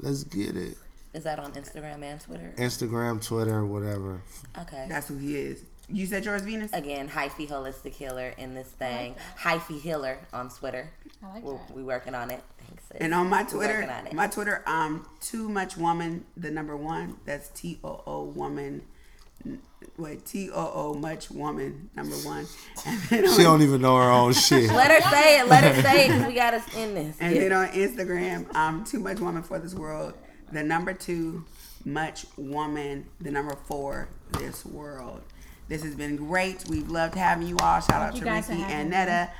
Let's 0.00 0.24
get 0.24 0.56
it. 0.56 0.76
Is 1.14 1.24
that 1.24 1.38
on 1.38 1.52
Instagram 1.52 2.02
and 2.02 2.20
Twitter? 2.20 2.54
Instagram, 2.58 3.24
Twitter, 3.24 3.64
whatever. 3.64 4.22
Okay. 4.58 4.86
That's 4.88 5.08
who 5.08 5.16
he 5.16 5.36
is. 5.36 5.62
You 5.90 6.04
said 6.06 6.24
yours, 6.24 6.42
Venus. 6.42 6.70
Again, 6.74 7.08
Hyphy 7.08 7.48
Holistic 7.48 7.94
Healer 7.94 8.34
in 8.36 8.54
this 8.54 8.68
thing. 8.68 9.14
Hyphy 9.40 9.80
Healer 9.80 10.18
on 10.34 10.50
Twitter. 10.50 10.90
I 11.22 11.34
like 11.34 11.42
We're, 11.42 11.54
that. 11.54 11.74
we 11.74 11.82
working 11.82 12.14
on 12.14 12.30
it. 12.30 12.42
Thanks. 12.66 12.84
sis. 12.88 12.98
And 13.00 13.14
on 13.14 13.28
my 13.28 13.42
Twitter, 13.42 13.90
on 13.90 14.14
my 14.14 14.26
Twitter, 14.26 14.62
um, 14.66 15.06
too 15.20 15.48
much 15.48 15.78
woman, 15.78 16.26
the 16.36 16.50
number 16.50 16.76
one. 16.76 17.16
That's 17.24 17.48
T 17.48 17.78
O 17.82 18.02
O 18.06 18.24
woman. 18.24 18.82
N- 19.98 20.04
Wait, 20.04 20.24
T 20.24 20.50
O 20.50 20.70
O 20.74 20.94
much 20.94 21.30
woman 21.30 21.90
number 21.96 22.14
one. 22.16 22.46
And 22.86 23.00
then 23.10 23.26
on, 23.28 23.36
She 23.36 23.42
don't 23.42 23.62
even 23.62 23.80
know 23.82 23.96
her 23.96 24.10
own 24.10 24.32
shit. 24.32 24.70
Let 24.72 24.90
her 24.90 25.10
say 25.10 25.40
it. 25.40 25.48
Let 25.48 25.64
her 25.64 25.82
say 25.82 26.08
it 26.08 26.26
we 26.26 26.34
got 26.34 26.54
us 26.54 26.74
in 26.76 26.94
this. 26.94 27.16
and 27.20 27.34
Yeah. 27.34 27.40
then 27.48 27.52
on 27.52 27.68
Instagram, 27.68 28.54
um, 28.54 28.84
too 28.84 29.00
much 29.00 29.18
woman 29.20 29.42
for 29.42 29.58
this 29.58 29.74
world. 29.74 30.14
The 30.52 30.62
number 30.62 30.94
two, 30.94 31.44
much 31.84 32.26
woman. 32.36 33.06
The 33.20 33.30
number 33.30 33.54
four, 33.66 34.08
this 34.32 34.64
world. 34.64 35.20
This 35.68 35.82
has 35.82 35.94
been 35.94 36.16
great. 36.16 36.64
We've 36.68 36.88
loved 36.88 37.14
having 37.14 37.46
you 37.46 37.56
all. 37.60 37.80
Shout 37.80 38.00
out 38.00 38.16
to 38.16 38.24
Ricky 38.24 38.62
and 38.62 38.84
me. 38.88 38.96
Netta. 38.96 39.30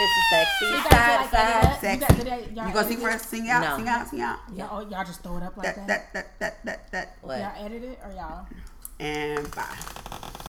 It's 0.00 0.12
a 0.18 0.34
sexy 0.34 0.64
You 0.64 0.90
guys 0.90 0.90
side 0.90 1.20
like 1.20 1.80
side. 1.80 1.80
Sexy. 1.80 1.94
You 1.94 2.00
got- 2.00 2.16
did 2.16 2.26
that- 2.26 2.56
y'all 2.56 2.66
You 2.68 2.74
gonna 2.74 2.88
sing 2.88 2.96
edit 2.96 3.02
for 3.02 3.08
it? 3.10 3.14
us? 3.14 3.26
Sing 3.26 3.50
out, 3.50 3.60
No. 3.62 3.76
sing 3.76 3.88
out, 3.88 4.08
sing 4.08 4.20
out. 4.22 4.38
Y'all, 4.56 4.68
oh, 4.72 4.80
y'all 4.90 5.04
just 5.04 5.22
throw 5.22 5.36
it 5.36 5.42
up 5.44 5.56
like 5.56 5.66
That, 5.76 5.86
that. 5.86 6.12
that, 6.14 6.38
that, 6.40 6.64
that, 6.64 6.64
that, 6.64 6.90
that. 6.92 7.16
What? 7.20 7.38
Y'all 7.38 7.64
edit 7.66 7.84
it 7.84 7.98
or 8.04 8.10
y'all? 8.12 8.46
and 9.02 9.52
bye. 9.54 10.32